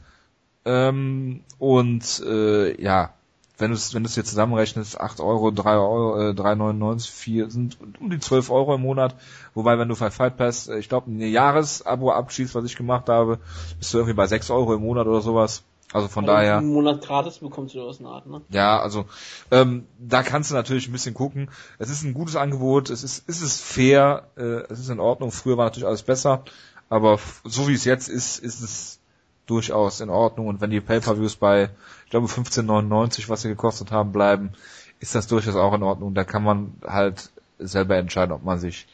Ähm, 0.65 1.41
und 1.59 2.23
äh, 2.27 2.81
ja, 2.81 3.15
wenn 3.59 3.71
du 3.71 3.77
es 3.77 3.95
wenn 3.95 4.03
du 4.03 4.09
es 4.09 4.15
hier 4.15 4.25
zusammenrechnest, 4.25 5.01
8 5.01 5.21
Euro, 5.21 5.51
3 5.51 5.77
Euro, 5.77 6.31
äh, 6.31 6.33
3,99, 6.33 7.11
4 7.11 7.51
sind 7.51 7.79
um 8.01 8.11
die 8.11 8.19
12 8.19 8.51
Euro 8.51 8.75
im 8.75 8.83
Monat. 8.83 9.15
Wobei, 9.55 9.79
wenn 9.79 9.89
du 9.89 9.97
bei 9.97 10.11
Fight 10.11 10.37
Pass, 10.37 10.69
äh, 10.69 10.79
ich 10.79 10.89
glaube, 10.89 11.11
ein 11.11 11.21
Jahresabo 11.21 12.13
abschließt, 12.13 12.55
was 12.55 12.65
ich 12.65 12.77
gemacht 12.77 13.09
habe, 13.09 13.39
bist 13.79 13.95
du 13.95 13.99
irgendwie 13.99 14.17
bei 14.17 14.27
6 14.27 14.51
Euro 14.51 14.75
im 14.75 14.83
Monat 14.83 15.07
oder 15.07 15.23
sowas. 15.23 15.63
Also 15.93 16.09
von 16.09 16.24
also 16.24 16.34
daher. 16.34 16.59
Einen 16.59 16.72
Monat 16.72 17.03
gratis 17.03 17.39
bekommst 17.39 17.74
du 17.74 17.82
aus 17.82 18.01
einer 18.01 18.11
Art, 18.11 18.26
ne? 18.26 18.43
Ja, 18.49 18.80
also 18.80 19.07
ähm, 19.51 19.87
da 19.99 20.22
kannst 20.22 20.51
du 20.51 20.55
natürlich 20.55 20.89
ein 20.89 20.93
bisschen 20.93 21.14
gucken. 21.14 21.49
Es 21.78 21.91
ist 21.91 22.03
ein 22.03 22.14
gutes 22.14 22.37
Angebot, 22.37 22.91
es 22.91 23.05
ist, 23.05 23.24
es 23.28 23.41
ist 23.41 23.62
fair, 23.62 24.28
äh, 24.37 24.64
es 24.68 24.80
ist 24.80 24.91
in 24.91 25.01
Ordnung. 25.01 25.30
Früher 25.30 25.57
war 25.57 25.66
natürlich 25.66 25.87
alles 25.87 26.03
besser, 26.03 26.45
Aber 26.89 27.18
so 27.45 27.68
wie 27.68 27.74
es 27.74 27.84
jetzt 27.84 28.09
ist, 28.09 28.39
ist 28.39 28.61
es 28.61 29.01
durchaus 29.47 30.01
in 30.01 30.11
Ordnung. 30.11 30.49
Und 30.49 30.61
wenn 30.61 30.70
die 30.70 30.80
Pay-Per-Views 30.80 31.37
bei, 31.37 31.70
ich 32.05 32.11
glaube, 32.11 32.26
15,99, 32.26 33.28
was 33.28 33.43
sie 33.43 33.49
gekostet 33.49 33.93
haben, 33.93 34.12
bleiben, 34.12 34.53
ist 35.01 35.14
das 35.14 35.26
durchaus 35.26 35.57
auch 35.57 35.74
in 35.74 35.82
Ordnung. 35.82 36.14
Da 36.14 36.24
kann 36.24 36.43
man 36.43 36.74
halt 36.84 37.30
selber 37.59 37.97
entscheiden, 37.97 38.32
ob 38.32 38.43
man 38.43 38.59
sich 38.59 38.87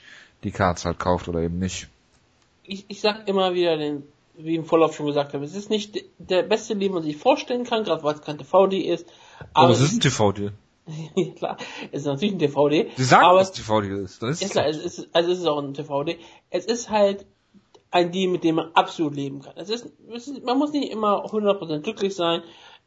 die 0.45 0.51
Cards 0.51 0.85
halt 0.85 0.99
kauft 0.99 1.29
oder 1.29 1.41
eben 1.41 1.59
nicht. 1.59 1.89
Ich, 2.65 2.85
ich 2.89 3.01
sag 3.01 3.29
immer 3.29 3.55
wieder 3.55 3.77
den, 3.77 4.05
wie 4.35 4.57
im 4.57 4.65
Vorlauf 4.65 4.95
schon 4.95 5.07
gesagt 5.07 5.35
habe, 5.35 5.45
es 5.45 5.55
ist 5.55 5.71
nicht 5.71 6.05
der 6.19 6.43
beste, 6.43 6.77
den 6.77 6.93
man 6.93 7.03
sich 7.03 7.17
vorstellen 7.17 7.65
kann, 7.65 7.85
gerade 7.85 8.03
weil 8.03 8.15
es 8.15 8.23
kein 8.23 8.39
TV-Deal 8.39 8.95
ist. 8.95 9.07
Aber, 9.53 9.67
aber 9.67 9.73
es 9.73 9.81
ist 9.81 9.95
ein 9.95 10.01
ja, 11.17 11.33
klar, 11.37 11.57
es 11.93 12.01
ist 12.01 12.07
natürlich 12.07 12.35
ein 12.35 12.39
TV-Deal. 12.39 12.89
Sie 12.97 13.05
sagen, 13.05 13.27
aber 13.27 13.39
dass 13.39 13.51
es 13.51 13.55
TV-Deal 13.57 13.99
ist. 13.99 14.23
Ist 14.23 14.43
es 14.43 14.51
klar, 14.51 14.67
es 14.67 14.79
ist, 14.79 15.09
also 15.13 15.31
es 15.31 15.39
ist 15.39 15.47
auch 15.47 15.63
ein 15.63 15.75
TV-Deal. 15.75 16.19
Es 16.51 16.65
ist 16.65 16.91
halt 16.91 17.27
ein 17.91 18.11
Deal, 18.11 18.31
mit 18.31 18.43
dem 18.43 18.57
man 18.57 18.73
absolut 18.73 19.15
leben 19.15 19.43
kann. 19.43 19.53
Es 19.57 19.69
ist, 19.69 19.93
es 20.13 20.29
ist 20.29 20.45
man 20.45 20.59
muss 20.59 20.73
nicht 20.73 20.91
immer 20.91 21.27
100% 21.27 21.81
glücklich 21.81 22.15
sein. 22.15 22.43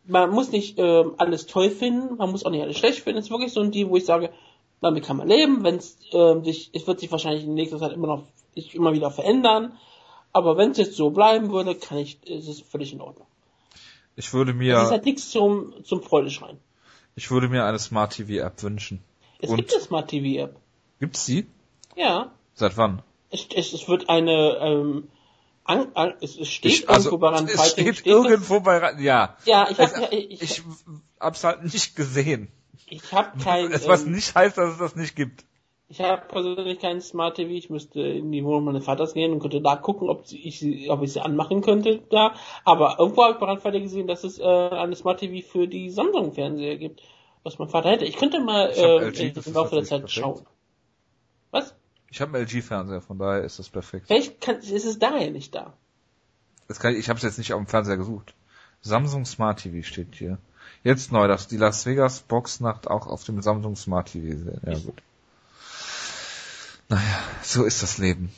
Man 0.08 0.30
muss 0.32 0.52
nicht 0.52 0.78
ähm, 0.78 1.14
alles 1.18 1.46
toll 1.46 1.70
finden. 1.70 2.18
Man 2.18 2.32
muss 2.32 2.46
auch 2.46 2.52
nicht 2.52 2.62
alles 2.62 2.78
schlecht 2.78 3.00
finden. 3.00 3.20
Es 3.20 3.26
ist 3.26 3.32
wirklich 3.32 3.54
so 3.54 3.62
ein 3.62 3.72
Deal, 3.72 3.90
wo 3.90 3.98
ich 3.98 4.06
sage, 4.06 4.32
damit 4.82 5.06
kann 5.06 5.18
man 5.18 5.28
leben. 5.28 5.64
Wenn 5.64 5.76
es 5.76 5.98
ähm, 6.12 6.44
sich, 6.44 6.72
es 6.74 6.86
wird 6.88 7.00
sich 7.00 7.12
wahrscheinlich 7.12 7.44
in 7.44 7.54
nächster 7.54 7.80
Zeit 7.80 7.94
immer 7.94 8.08
noch 8.08 8.24
immer 8.74 8.94
wieder 8.94 9.12
verändern. 9.12 9.78
Aber 10.36 10.58
wenn 10.58 10.72
es 10.72 10.78
jetzt 10.78 10.98
so 10.98 11.12
bleiben 11.12 11.50
würde, 11.50 11.76
kann 11.76 11.98
ich, 11.98 12.22
ist 12.28 12.50
es 12.50 12.60
völlig 12.60 12.92
in 12.92 13.00
Ordnung. 13.00 13.26
Ich 14.18 14.34
würde 14.34 14.54
mir. 14.54 14.76
Es 14.76 14.84
ist 14.84 14.92
halt 14.92 15.06
nichts 15.06 15.30
zum, 15.30 15.74
zum 15.86 16.04
Freudeschreien. 16.04 16.58
Ich 17.16 17.32
würde 17.32 17.48
mir 17.48 17.64
eine 17.64 17.80
Smart 17.80 18.12
TV 18.12 18.46
App 18.46 18.62
wünschen. 18.62 19.02
Es 19.40 19.50
Und 19.50 19.56
gibt 19.56 19.74
eine 19.74 19.82
Smart 19.82 20.10
TV 20.10 20.44
App. 20.44 20.58
Gibt's 21.00 21.26
sie? 21.26 21.48
Ja. 21.96 22.34
Seit 22.54 22.76
wann? 22.76 23.02
Es, 23.30 23.48
es, 23.56 23.72
es 23.72 23.88
wird 23.88 24.10
eine, 24.10 24.58
ähm, 24.60 25.08
an, 25.64 25.88
an, 25.94 26.16
es, 26.20 26.34
steht 26.50 26.72
ich, 26.74 26.90
also, 26.90 27.12
irgendwo 27.12 27.18
bei 27.18 27.30
Rand 27.30 27.50
Es 27.50 27.72
steht, 27.72 27.96
steht 28.00 28.06
irgendwo 28.06 28.56
das? 28.56 28.64
bei 28.64 29.02
ja. 29.02 29.38
Ja, 29.46 29.70
ich, 29.70 29.80
hab, 29.80 29.96
es, 29.96 30.12
ich, 30.12 30.42
ich 30.42 30.64
hab's 31.18 31.46
halt 31.46 31.64
nicht 31.64 31.96
gesehen. 31.96 32.50
Ich 32.88 33.10
habe 33.14 33.38
kein. 33.42 33.72
Es, 33.72 33.88
was 33.88 34.04
ähm, 34.04 34.12
nicht 34.12 34.36
heißt, 34.36 34.58
dass 34.58 34.74
es 34.74 34.80
das 34.80 34.98
nicht 34.98 35.16
gibt. 35.16 35.46
Ich 35.88 36.02
habe 36.02 36.24
persönlich 36.28 36.80
keinen 36.80 37.00
Smart 37.00 37.36
TV. 37.36 37.52
Ich 37.52 37.70
müsste 37.70 38.02
in 38.02 38.32
die 38.32 38.44
Wohnung 38.44 38.66
meines 38.66 38.86
Vaters 38.86 39.14
gehen 39.14 39.32
und 39.32 39.40
könnte 39.40 39.62
da 39.62 39.76
gucken, 39.76 40.10
ob 40.10 40.26
ich 40.32 40.60
sie, 40.60 40.90
ob 40.90 41.04
ich 41.04 41.14
sie 41.14 41.22
anmachen 41.22 41.62
könnte 41.62 42.02
da. 42.10 42.34
Aber 42.64 42.98
irgendwo 43.00 43.24
habe 43.24 43.36
ich 43.36 43.42
Randfall 43.42 43.80
gesehen, 43.80 44.08
dass 44.08 44.24
es 44.24 44.40
äh, 44.40 44.44
eine 44.44 44.96
Smart 44.96 45.20
TV 45.20 45.48
für 45.48 45.68
die 45.68 45.92
Samsung-Fernseher 45.92 46.78
gibt, 46.78 47.04
was 47.44 47.60
mein 47.60 47.70
Vater 47.70 47.92
hätte. 47.92 48.06
Ich 48.06 48.18
könnte 48.18 48.40
mal 48.40 48.72
ich 48.72 48.78
äh, 48.80 49.30
LG, 49.30 49.48
im 49.48 49.54
Laufe 49.54 49.76
der 49.76 49.84
Zeit 49.84 50.02
perfekt. 50.02 50.12
schauen. 50.12 50.46
Was? 51.52 51.76
Ich 52.10 52.20
habe 52.20 52.36
einen 52.36 52.48
LG-Fernseher, 52.48 53.02
von 53.02 53.20
daher 53.20 53.44
ist 53.44 53.60
das 53.60 53.70
perfekt. 53.70 54.08
Vielleicht 54.08 54.42
kann, 54.42 54.58
ist 54.58 54.86
es 54.86 54.98
daher 54.98 55.30
nicht 55.30 55.54
da. 55.54 55.74
Das 56.68 56.80
kann 56.80 56.94
ich 56.94 57.00
ich 57.00 57.10
habe 57.10 57.18
es 57.18 57.24
jetzt 57.24 57.38
nicht 57.38 57.54
auf 57.54 57.62
dem 57.62 57.68
Fernseher 57.68 57.98
gesucht. 57.98 58.34
Samsung 58.82 59.26
Smart 59.26 59.60
TV 59.62 59.86
steht 59.86 60.16
hier. 60.16 60.40
Jetzt 60.84 61.12
neu, 61.12 61.28
dass 61.28 61.48
die 61.48 61.58
Las 61.58 61.86
Vegas 61.86 62.22
Boxnacht 62.22 62.88
auch 62.88 63.06
auf 63.06 63.24
dem 63.24 63.42
Samsung 63.44 63.76
Smart 63.76 64.12
TV 64.12 64.38
sehen. 64.38 64.62
Ja 64.66 64.80
gut. 64.80 65.02
Naja, 66.90 67.20
so 67.42 67.64
ist 67.64 67.82
das 67.84 67.98
Leben. 67.98 68.32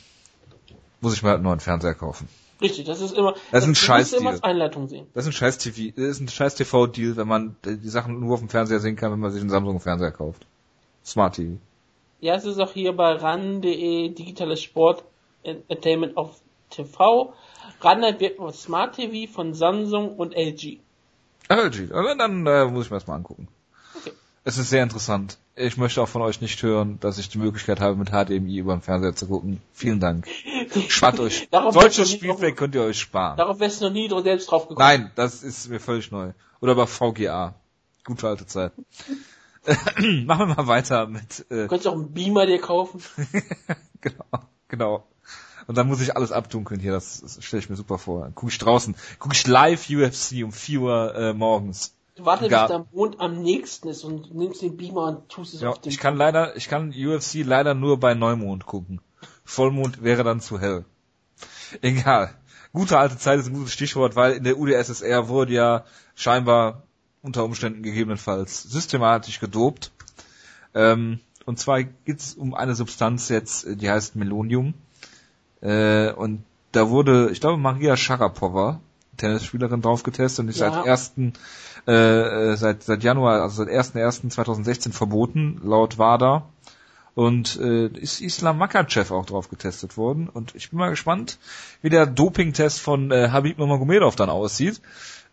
Muss 1.00 1.14
ich 1.14 1.22
mir 1.22 1.30
halt 1.30 1.36
einen 1.36 1.44
neuen 1.44 1.60
Fernseher 1.60 1.94
kaufen. 1.94 2.28
Richtig, 2.60 2.86
das 2.86 3.00
ist 3.00 3.12
immer. 3.12 3.34
Das, 3.52 3.62
ist 3.62 3.68
ein 3.68 3.74
scheiß 3.74 4.10
Deal. 4.10 4.20
Immer 4.20 4.44
Einleitung 4.44 4.88
sehen. 4.88 5.06
Das 5.14 5.24
ist 5.24 5.28
ein 5.28 5.32
scheiß 5.32 5.58
TV, 5.58 5.94
das 5.94 6.04
ist 6.04 6.20
ein 6.20 6.28
scheiß 6.28 6.56
TV 6.56 6.86
Deal, 6.88 7.16
wenn 7.16 7.28
man 7.28 7.56
die 7.64 7.88
Sachen 7.88 8.18
nur 8.18 8.34
auf 8.34 8.40
dem 8.40 8.48
Fernseher 8.48 8.80
sehen 8.80 8.96
kann, 8.96 9.12
wenn 9.12 9.20
man 9.20 9.30
sich 9.30 9.40
einen 9.40 9.50
Samsung 9.50 9.78
Fernseher 9.80 10.10
kauft. 10.10 10.46
Smart 11.04 11.36
TV. 11.36 11.58
Ja, 12.20 12.34
es 12.34 12.44
ist 12.44 12.58
auch 12.58 12.72
hier 12.72 12.96
bei 12.96 13.12
ran.de 13.12 14.08
digitales 14.08 14.60
Sport 14.60 15.04
Entertainment 15.44 16.16
auf 16.16 16.40
TV. 16.70 17.32
RAN 17.80 18.02
wird 18.18 18.54
Smart 18.56 18.96
TV 18.96 19.32
von 19.32 19.54
Samsung 19.54 20.16
und 20.16 20.34
LG. 20.34 20.80
LG, 21.48 21.92
also 21.92 22.14
dann 22.18 22.46
äh, 22.46 22.64
muss 22.66 22.86
ich 22.86 22.90
mir 22.90 22.96
das 22.96 23.06
mal 23.06 23.14
angucken. 23.14 23.48
Okay. 23.96 24.12
Es 24.44 24.58
ist 24.58 24.70
sehr 24.70 24.82
interessant. 24.82 25.38
Ich 25.60 25.76
möchte 25.76 26.00
auch 26.00 26.08
von 26.08 26.22
euch 26.22 26.40
nicht 26.40 26.62
hören, 26.62 27.00
dass 27.00 27.18
ich 27.18 27.28
die 27.28 27.38
Möglichkeit 27.38 27.80
habe, 27.80 27.96
mit 27.96 28.10
HDMI 28.10 28.58
über 28.58 28.76
den 28.76 28.82
Fernseher 28.82 29.16
zu 29.16 29.26
gucken. 29.26 29.60
Vielen 29.72 29.98
Dank. 29.98 30.28
Spart 30.88 31.18
euch. 31.20 31.48
Solches 31.70 32.12
Spielfeld 32.12 32.56
könnt 32.56 32.76
ihr 32.76 32.82
euch 32.82 33.00
sparen. 33.00 33.36
Darauf 33.36 33.58
wärst 33.58 33.80
du 33.80 33.86
noch 33.86 33.92
nie 33.92 34.08
selbst 34.22 34.50
drauf 34.50 34.68
gekommen. 34.68 34.86
Nein, 34.86 35.10
das 35.16 35.42
ist 35.42 35.68
mir 35.68 35.80
völlig 35.80 36.12
neu. 36.12 36.32
Oder 36.60 36.76
bei 36.76 36.86
VGA. 36.86 37.54
Gute 38.04 38.28
alte 38.28 38.46
Zeit. 38.46 38.72
Machen 40.24 40.48
wir 40.48 40.54
mal 40.54 40.66
weiter 40.68 41.06
mit. 41.08 41.46
Äh, 41.50 41.62
du 41.62 41.68
könntest 41.68 41.88
auch 41.88 41.94
einen 41.94 42.12
Beamer 42.12 42.46
dir 42.46 42.60
kaufen. 42.60 43.02
genau, 44.00 44.24
genau. 44.68 45.08
Und 45.66 45.76
dann 45.76 45.88
muss 45.88 46.00
ich 46.00 46.16
alles 46.16 46.32
abdunkeln 46.32 46.80
hier, 46.80 46.92
das, 46.92 47.20
das 47.20 47.44
stelle 47.44 47.62
ich 47.62 47.68
mir 47.68 47.76
super 47.76 47.98
vor. 47.98 48.22
Dann 48.22 48.34
guck 48.34 48.48
ich 48.50 48.58
draußen, 48.58 48.94
guck 49.18 49.34
ich 49.34 49.46
live 49.46 49.90
UFC 49.90 50.44
um 50.44 50.52
4 50.52 50.80
Uhr 50.80 51.14
äh, 51.14 51.34
morgens. 51.34 51.97
Du 52.18 52.26
wartest, 52.26 52.50
bis 52.50 52.66
der 52.66 52.84
Mond 52.92 53.20
am 53.20 53.42
nächsten 53.42 53.88
ist 53.88 54.02
und 54.02 54.34
nimmst 54.34 54.60
den 54.60 54.76
Beamer 54.76 55.04
und 55.04 55.28
tust 55.28 55.54
es 55.54 55.60
ja, 55.60 55.68
auf 55.68 55.80
den. 55.80 55.92
Ich 55.92 55.98
kann 55.98 56.16
leider, 56.16 56.56
ich 56.56 56.68
kann 56.68 56.90
UFC 56.90 57.44
leider 57.44 57.74
nur 57.74 58.00
bei 58.00 58.14
Neumond 58.14 58.66
gucken. 58.66 59.00
Vollmond 59.44 60.02
wäre 60.02 60.24
dann 60.24 60.40
zu 60.40 60.58
hell. 60.58 60.84
Egal. 61.80 62.34
Gute 62.72 62.98
alte 62.98 63.18
Zeit 63.18 63.38
ist 63.38 63.46
ein 63.46 63.54
gutes 63.54 63.72
Stichwort, 63.72 64.16
weil 64.16 64.32
in 64.32 64.42
der 64.42 64.58
UdSSR 64.58 65.28
wurde 65.28 65.52
ja 65.52 65.84
scheinbar 66.16 66.82
unter 67.22 67.44
Umständen 67.44 67.84
gegebenenfalls 67.84 68.64
systematisch 68.64 69.38
gedopt. 69.38 69.92
Ähm, 70.74 71.20
und 71.46 71.60
zwar 71.60 71.84
geht 71.84 72.18
es 72.18 72.34
um 72.34 72.52
eine 72.52 72.74
Substanz 72.74 73.28
jetzt, 73.28 73.64
die 73.80 73.88
heißt 73.88 74.16
Melonium. 74.16 74.74
Äh, 75.60 76.10
und 76.10 76.42
da 76.72 76.90
wurde, 76.90 77.30
ich 77.30 77.40
glaube, 77.40 77.58
Maria 77.58 77.96
Sharapova, 77.96 78.80
Tennisspielerin, 79.18 79.82
drauf 79.82 80.02
getestet 80.02 80.44
und 80.44 80.48
ist 80.48 80.60
ja. 80.60 80.72
seit 80.72 80.86
ersten, 80.86 81.32
äh, 81.88 82.56
seit, 82.56 82.82
seit 82.82 83.02
Januar, 83.02 83.42
also 83.42 83.64
seit 83.64 83.72
1.1.2016 83.72 84.92
verboten, 84.92 85.60
laut 85.64 85.98
WADA. 85.98 86.44
Und 87.14 87.58
äh, 87.60 87.88
ist 87.88 88.20
Islam 88.20 88.58
Makachev 88.58 89.12
auch 89.12 89.26
drauf 89.26 89.48
getestet 89.48 89.96
worden. 89.96 90.28
Und 90.28 90.54
ich 90.54 90.70
bin 90.70 90.78
mal 90.78 90.90
gespannt, 90.90 91.38
wie 91.82 91.90
der 91.90 92.06
Dopingtest 92.06 92.78
von 92.78 93.10
äh, 93.10 93.30
Habib 93.30 93.58
Nurmagomedov 93.58 94.14
dann 94.14 94.30
aussieht. 94.30 94.80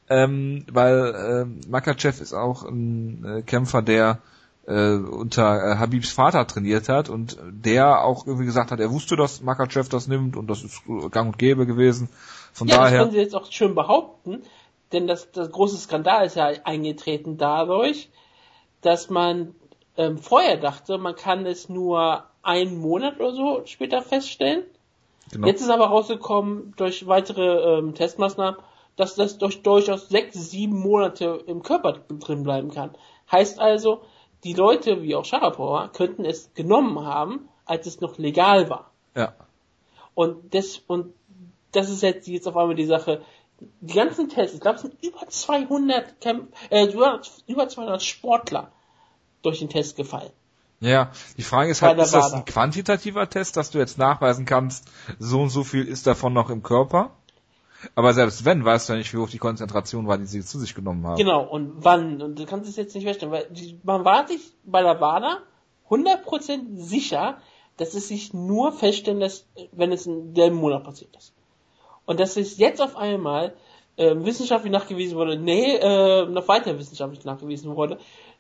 Ähm, 0.10 0.66
weil 0.72 1.14
äh, 1.14 1.70
Makachev 1.70 2.22
ist 2.22 2.34
auch 2.34 2.64
ein 2.64 3.26
äh, 3.26 3.41
Kämpfer, 3.43 3.82
der 3.82 4.20
äh, 4.68 4.93
unter 4.95 5.74
äh, 5.74 5.76
Habibs 5.78 6.12
Vater 6.12 6.47
trainiert 6.47 6.89
hat 6.89 7.10
und 7.10 7.38
der 7.51 8.03
auch 8.03 8.26
irgendwie 8.26 8.45
gesagt 8.45 8.72
hat, 8.72 8.80
er 8.80 8.91
wusste, 8.91 9.16
dass 9.16 9.41
Makachev 9.41 9.89
das 9.89 10.08
nimmt 10.08 10.38
und 10.38 10.47
das 10.47 10.64
ist 10.64 10.82
gang 11.12 11.28
und 11.28 11.38
gäbe 11.38 11.66
gewesen. 11.66 12.10
Von 12.53 12.68
ja, 12.68 12.78
daher. 12.78 12.91
Das 12.91 12.99
können 12.99 13.12
Sie 13.12 13.20
jetzt 13.20 13.36
auch 13.36 13.51
schön 13.51 13.76
behaupten, 13.76 14.43
denn 14.96 15.08
das, 15.08 15.32
das 15.32 15.52
große 15.52 15.78
Skandal 15.78 16.26
ist 16.26 16.36
ja 16.36 16.52
eingetreten 16.64 17.38
dadurch, 17.38 18.10
dass 18.82 19.10
man 19.10 19.54
ähm, 19.98 20.18
vorher 20.18 20.58
dachte, 20.58 20.98
man 20.98 21.16
kann 21.16 21.46
es 21.46 21.70
nur 21.70 22.24
einen 22.41 22.80
Monat 22.80 23.20
oder 23.20 23.34
so 23.34 23.62
später 23.66 24.02
feststellen. 24.02 24.64
Genau. 25.32 25.48
Jetzt 25.48 25.62
ist 25.62 25.70
aber 25.70 25.88
rausgekommen 25.88 26.74
durch 26.78 27.08
weitere 27.08 27.78
ähm, 27.78 27.93
Testmaßnahmen, 27.93 28.60
dass 28.96 29.16
das 29.16 29.38
durch, 29.38 29.64
durchaus 29.64 30.10
sechs, 30.10 30.52
sieben 30.52 30.80
Monate 30.80 31.43
im 31.48 31.64
Körper 31.64 31.93
drin 32.08 32.43
bleiben 32.43 32.72
kann. 32.72 32.91
Heißt 33.32 33.60
also, 33.60 34.02
die 34.43 34.54
Leute, 34.54 35.02
wie 35.02 35.16
auch 35.16 35.26
Sharapova, 35.26 35.89
könnten 35.89 36.24
es 36.24 36.54
genommen 36.54 37.04
haben, 37.04 37.50
als 37.66 37.88
es 37.88 38.00
noch 38.00 38.18
legal 38.18 38.70
war. 38.70 38.91
Ja. 39.16 39.34
Und 40.14 40.54
das, 40.54 40.82
und 40.88 41.14
das 41.72 41.89
ist 41.89 42.04
jetzt, 42.04 42.28
jetzt 42.28 42.48
auf 42.48 42.56
einmal 42.56 42.76
die 42.76 42.86
Sache, 42.86 43.22
die 43.60 43.93
ganzen 43.93 44.30
Tests, 44.30 44.56
ich 44.56 44.62
glaube, 44.62 44.76
es 44.76 44.82
sind 44.82 45.03
über 45.03 45.28
200 45.28 46.22
Camp, 46.22 46.53
äh, 46.70 46.86
über, 46.86 47.22
über 47.47 47.68
200 47.68 48.01
Sportler 48.03 48.72
durch 49.41 49.60
den 49.60 49.70
Test 49.70 49.95
gefallen. 49.95 50.32
Ja, 50.82 51.12
die 51.38 51.43
Frage 51.43 51.72
ist 51.72 51.82
halt, 51.82 51.97
ist 51.99 52.14
das 52.14 52.34
ein 52.34 52.45
quantitativer 52.45 53.30
Test, 53.30 53.56
dass 53.58 53.72
du 53.72 53.80
jetzt 53.80 53.97
nachweisen 53.97 54.45
kannst, 54.45 54.91
so 55.20 55.41
und 55.41 55.49
so 55.49 55.64
viel 55.64 55.88
ist 55.88 56.06
davon 56.06 56.34
noch 56.34 56.49
im 56.49 56.64
Körper? 56.64 57.12
Aber 57.93 58.14
selbst 58.14 58.45
wenn, 58.45 58.66
weißt 58.66 58.89
du 58.89 58.93
ja 58.93 58.99
nicht, 58.99 59.14
wie 59.14 59.18
hoch 59.18 59.30
die 59.30 59.38
Konzentration 59.38 60.08
war, 60.08 60.18
die 60.18 60.26
sie 60.26 60.43
zu 60.43 60.60
sich 60.60 60.74
genommen 60.74 61.06
haben. 61.06 61.18
Genau, 61.18 61.43
und 61.43 61.74
wann, 61.78 62.22
und 62.22 62.39
du 62.39 62.45
kannst 62.45 62.70
es 62.70 62.76
jetzt 62.76 62.95
nicht 62.95 63.06
feststellen, 63.06 63.32
weil 63.32 63.47
die, 63.51 63.80
man 63.84 64.03
war 64.03 64.28
sich 64.28 64.53
bei 64.64 64.82
der 64.82 64.99
WADA 64.99 65.39
100% 65.89 66.78
sicher, 66.78 67.38
dass 67.78 67.93
es 67.93 68.08
sich 68.08 68.34
nur 68.34 68.72
feststellen 68.72 69.20
lässt, 69.20 69.47
wenn 69.72 69.91
es 69.91 70.08
in 70.08 70.34
dem 70.34 70.56
Monat 70.56 70.84
passiert 70.84 71.16
ist. 71.16 71.34
Und 72.06 72.20
dass 72.20 72.38
es 72.38 72.58
jetzt 72.58 72.82
auf 72.82 72.95
einmal 72.95 73.53
äh, 73.97 74.16
wissenschaftlich 74.16 74.72
nachgewiesen 74.72 75.18
wurde, 75.18 75.38
nee, 75.38 75.76
äh, 75.76 76.26
noch 76.26 76.47
weiter 76.47 76.78
wissenschaftlich 76.78 77.26
nachgewiesen 77.26 77.76
wurde, 77.76 77.97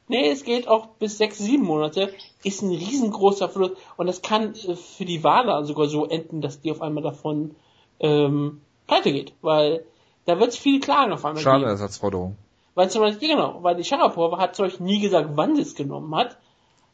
nee, 0.07 0.29
es 0.29 0.43
geht 0.43 0.67
auch 0.67 0.87
bis 0.99 1.17
sechs, 1.17 1.37
sieben 1.37 1.63
Monate, 1.63 2.13
ist 2.43 2.61
ein 2.61 2.71
riesengroßer 2.71 3.49
Verlust. 3.49 3.75
Und 3.97 4.07
das 4.07 4.21
kann 4.21 4.53
äh, 4.53 4.75
für 4.75 5.05
die 5.05 5.23
WADA 5.23 5.63
sogar 5.63 5.87
so 5.87 6.05
enden, 6.05 6.41
dass 6.41 6.61
die 6.61 6.71
auf 6.71 6.81
einmal 6.81 7.03
davon 7.03 7.55
ähm, 7.99 8.61
pleite 8.87 9.11
geht, 9.11 9.33
weil 9.41 9.85
da 10.25 10.39
wird 10.39 10.49
es 10.49 10.57
viel 10.57 10.79
Klagen 10.79 11.13
auf 11.13 11.25
einmal 11.25 11.41
Schadenersatzforderung. 11.41 12.35
Weil 12.73 12.89
zum 12.89 13.01
Beispiel, 13.01 13.29
genau, 13.29 13.59
weil 13.61 13.75
die 13.75 13.83
Sharapova 13.83 14.37
hat 14.37 14.55
zum 14.55 14.65
Beispiel 14.65 14.85
nie 14.85 14.99
gesagt, 14.99 15.29
wann 15.35 15.55
sie 15.55 15.61
es 15.61 15.75
genommen 15.75 16.13
hat, 16.15 16.37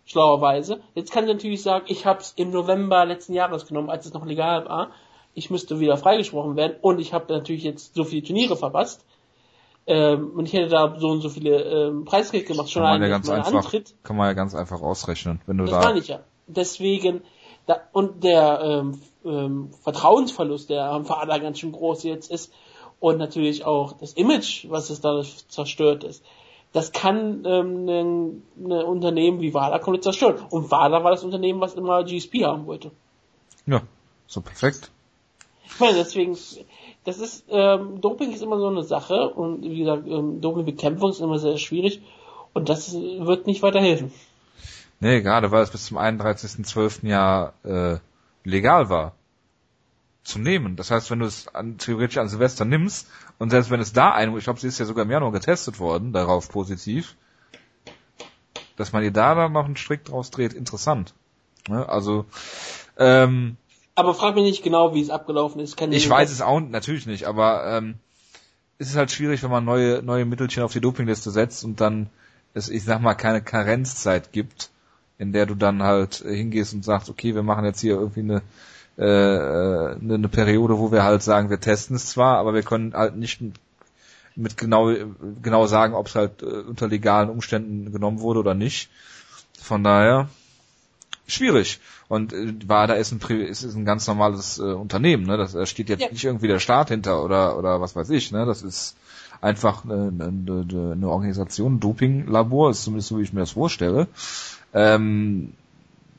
schlauerweise. 0.05 0.81
Jetzt 0.93 1.11
kann 1.11 1.25
sie 1.25 1.33
natürlich 1.33 1.63
sagen, 1.63 1.85
ich 1.87 2.05
habe 2.05 2.19
es 2.19 2.33
im 2.35 2.51
November 2.51 3.05
letzten 3.05 3.33
Jahres 3.33 3.65
genommen, 3.65 3.89
als 3.89 4.05
es 4.05 4.13
noch 4.13 4.25
legal 4.25 4.65
war. 4.65 4.91
Ich 5.33 5.49
müsste 5.49 5.79
wieder 5.79 5.97
freigesprochen 5.97 6.55
werden 6.55 6.75
und 6.81 6.99
ich 6.99 7.13
habe 7.13 7.33
natürlich 7.33 7.63
jetzt 7.63 7.95
so 7.95 8.03
viele 8.03 8.23
Turniere 8.23 8.55
verpasst. 8.55 9.05
Ähm, 9.87 10.31
und 10.35 10.45
ich 10.45 10.53
hätte 10.53 10.67
da 10.67 10.95
so 10.99 11.09
und 11.09 11.21
so 11.21 11.29
viele 11.29 11.63
ähm, 11.63 12.05
Preisgeld 12.05 12.45
gemacht, 12.45 12.69
schon 12.69 12.83
Kann 12.83 12.99
man, 12.99 13.01
ja 13.01 13.07
ganz 13.07 13.29
einfach, 13.29 13.53
Antritt. 13.53 13.95
kann 14.03 14.15
man 14.15 14.27
ja 14.27 14.33
ganz 14.33 14.53
einfach 14.53 14.81
ausrechnen, 14.81 15.41
wenn 15.47 15.57
du 15.57 15.65
Das 15.65 15.73
da. 15.73 15.87
meine 15.87 15.99
ich 15.99 16.07
ja. 16.07 16.19
Deswegen, 16.45 17.21
da, 17.65 17.81
und 17.91 18.23
der 18.23 18.61
ähm, 18.63 19.01
ähm, 19.25 19.69
Vertrauensverlust, 19.81 20.69
der 20.69 20.91
am 20.91 21.05
Vater 21.05 21.39
ganz 21.39 21.59
schön 21.59 21.71
groß 21.71 22.03
jetzt 22.03 22.29
ist, 22.29 22.53
und 22.99 23.17
natürlich 23.17 23.65
auch 23.65 23.93
das 23.93 24.13
Image, 24.13 24.67
was 24.69 24.91
es 24.91 25.01
dadurch 25.01 25.47
zerstört 25.47 26.03
ist, 26.03 26.23
das 26.71 26.91
kann 26.91 27.43
ähm, 27.45 27.87
ein, 27.89 28.43
ein 28.63 28.71
Unternehmen 28.71 29.41
wie 29.41 29.53
WADA 29.53 29.79
komplett 29.79 30.03
zerstören. 30.03 30.35
Und 30.51 30.71
WADA 30.71 31.03
war 31.03 31.11
das 31.11 31.23
Unternehmen, 31.23 31.59
was 31.59 31.73
immer 31.73 32.03
GSP 32.03 32.45
haben 32.45 32.65
wollte. 32.67 32.91
Ja, 33.65 33.81
so 34.27 34.39
perfekt. 34.41 34.91
Deswegen, 35.79 36.37
das 37.03 37.19
ist, 37.19 37.45
ähm, 37.49 38.01
Doping 38.01 38.31
ist 38.31 38.43
immer 38.43 38.59
so 38.59 38.67
eine 38.67 38.83
Sache 38.83 39.29
und 39.29 39.63
wie 39.63 39.79
gesagt, 39.79 40.07
ähm, 40.07 40.41
Dopingbekämpfung 40.41 41.11
ist 41.11 41.21
immer 41.21 41.39
sehr 41.39 41.57
schwierig 41.57 42.01
und 42.53 42.69
das 42.69 42.93
wird 42.93 43.47
nicht 43.47 43.61
weiterhelfen. 43.61 44.11
Nee, 44.99 45.21
gerade 45.21 45.51
weil 45.51 45.63
es 45.63 45.71
bis 45.71 45.85
zum 45.85 45.97
31.12. 45.97 47.07
ja 47.07 47.53
äh, 47.63 47.97
legal 48.43 48.89
war 48.89 49.13
zu 50.23 50.37
nehmen. 50.37 50.75
Das 50.75 50.91
heißt, 50.91 51.09
wenn 51.09 51.19
du 51.19 51.25
es 51.25 51.47
an, 51.47 51.77
theoretisch 51.79 52.17
an 52.17 52.29
Silvester 52.29 52.65
nimmst 52.65 53.07
und 53.39 53.49
selbst 53.49 53.71
wenn 53.71 53.79
es 53.79 53.93
da 53.93 54.11
ein, 54.11 54.37
ich 54.37 54.43
glaube, 54.43 54.59
sie 54.59 54.67
ist 54.67 54.79
ja 54.79 54.85
sogar 54.85 55.05
im 55.05 55.11
Januar 55.11 55.31
getestet 55.31 55.79
worden, 55.79 56.13
darauf 56.13 56.49
positiv, 56.49 57.15
dass 58.75 58.93
man 58.93 59.03
ihr 59.03 59.11
da 59.11 59.33
dann 59.33 59.53
noch 59.53 59.65
einen 59.65 59.77
Strick 59.77 60.05
draus 60.05 60.29
dreht, 60.29 60.53
interessant. 60.53 61.15
Ne? 61.67 61.87
Also 61.89 62.25
ähm, 62.97 63.57
Aber 63.95 64.13
frag 64.13 64.35
mich 64.35 64.43
nicht 64.43 64.63
genau, 64.63 64.93
wie 64.93 65.01
es 65.01 65.09
abgelaufen 65.09 65.59
ist. 65.59 65.75
Kann 65.77 65.91
ich 65.91 66.09
weiß 66.09 66.31
es 66.31 66.41
auch 66.41 66.59
natürlich 66.59 67.05
nicht, 67.05 67.25
aber 67.25 67.65
ähm, 67.65 67.95
es 68.77 68.89
ist 68.89 68.95
halt 68.95 69.11
schwierig, 69.11 69.43
wenn 69.43 69.51
man 69.51 69.65
neue 69.65 70.01
neue 70.01 70.25
Mittelchen 70.25 70.63
auf 70.63 70.73
die 70.73 70.81
Dopingliste 70.81 71.31
setzt 71.31 71.63
und 71.63 71.81
dann 71.81 72.09
es, 72.53 72.69
ich 72.69 72.83
sag 72.83 73.01
mal, 73.01 73.13
keine 73.15 73.41
Karenzzeit 73.41 74.31
gibt, 74.31 74.69
in 75.17 75.33
der 75.33 75.45
du 75.45 75.55
dann 75.55 75.83
halt 75.83 76.23
äh, 76.25 76.35
hingehst 76.35 76.73
und 76.73 76.83
sagst, 76.83 77.09
okay, 77.09 77.35
wir 77.35 77.43
machen 77.43 77.65
jetzt 77.65 77.81
hier 77.81 77.95
irgendwie 77.95 78.21
eine 78.21 78.41
äh, 78.97 79.03
äh, 79.05 79.95
eine, 80.01 80.13
eine 80.15 80.27
Periode, 80.29 80.77
wo 80.77 80.91
wir 80.91 81.03
halt 81.03 81.23
sagen, 81.23 81.49
wir 81.49 81.59
testen 81.59 81.95
es 81.95 82.07
zwar, 82.07 82.37
aber 82.37 82.53
wir 82.53 82.63
können 82.63 82.93
halt 82.93 83.15
nicht 83.15 83.41
mit, 83.41 83.55
mit 84.35 84.57
genau 84.57 84.93
genau 85.41 85.67
sagen, 85.67 85.93
ob 85.93 86.07
es 86.07 86.15
halt 86.15 86.41
äh, 86.41 86.45
unter 86.45 86.87
legalen 86.87 87.29
Umständen 87.29 87.91
genommen 87.91 88.19
wurde 88.19 88.39
oder 88.39 88.53
nicht. 88.53 88.89
Von 89.59 89.83
daher 89.83 90.29
schwierig. 91.33 91.79
Und 92.07 92.33
äh, 92.33 92.53
WADA 92.67 92.93
ist 92.95 93.11
ein, 93.11 93.19
ist, 93.41 93.63
ist 93.63 93.75
ein 93.75 93.85
ganz 93.85 94.07
normales 94.07 94.59
äh, 94.59 94.63
Unternehmen, 94.63 95.25
ne? 95.25 95.37
Das, 95.37 95.53
da 95.53 95.65
steht 95.65 95.89
jetzt 95.89 96.01
Ja. 96.01 96.09
nicht 96.11 96.23
irgendwie 96.23 96.47
der 96.47 96.59
Staat 96.59 96.89
hinter 96.89 97.23
oder 97.23 97.57
oder 97.57 97.81
was 97.81 97.95
weiß 97.95 98.09
ich, 98.11 98.31
ne? 98.31 98.45
Das 98.45 98.61
ist 98.61 98.95
einfach 99.41 99.83
eine, 99.85 100.11
eine, 100.19 100.91
eine 100.93 101.09
Organisation, 101.09 101.75
ein 101.75 101.79
Dopinglabor, 101.79 102.69
ist 102.71 102.83
zumindest 102.83 103.09
so, 103.09 103.17
wie 103.17 103.23
ich 103.23 103.33
mir 103.33 103.39
das 103.41 103.51
vorstelle. 103.51 104.07
Ähm, 104.73 105.53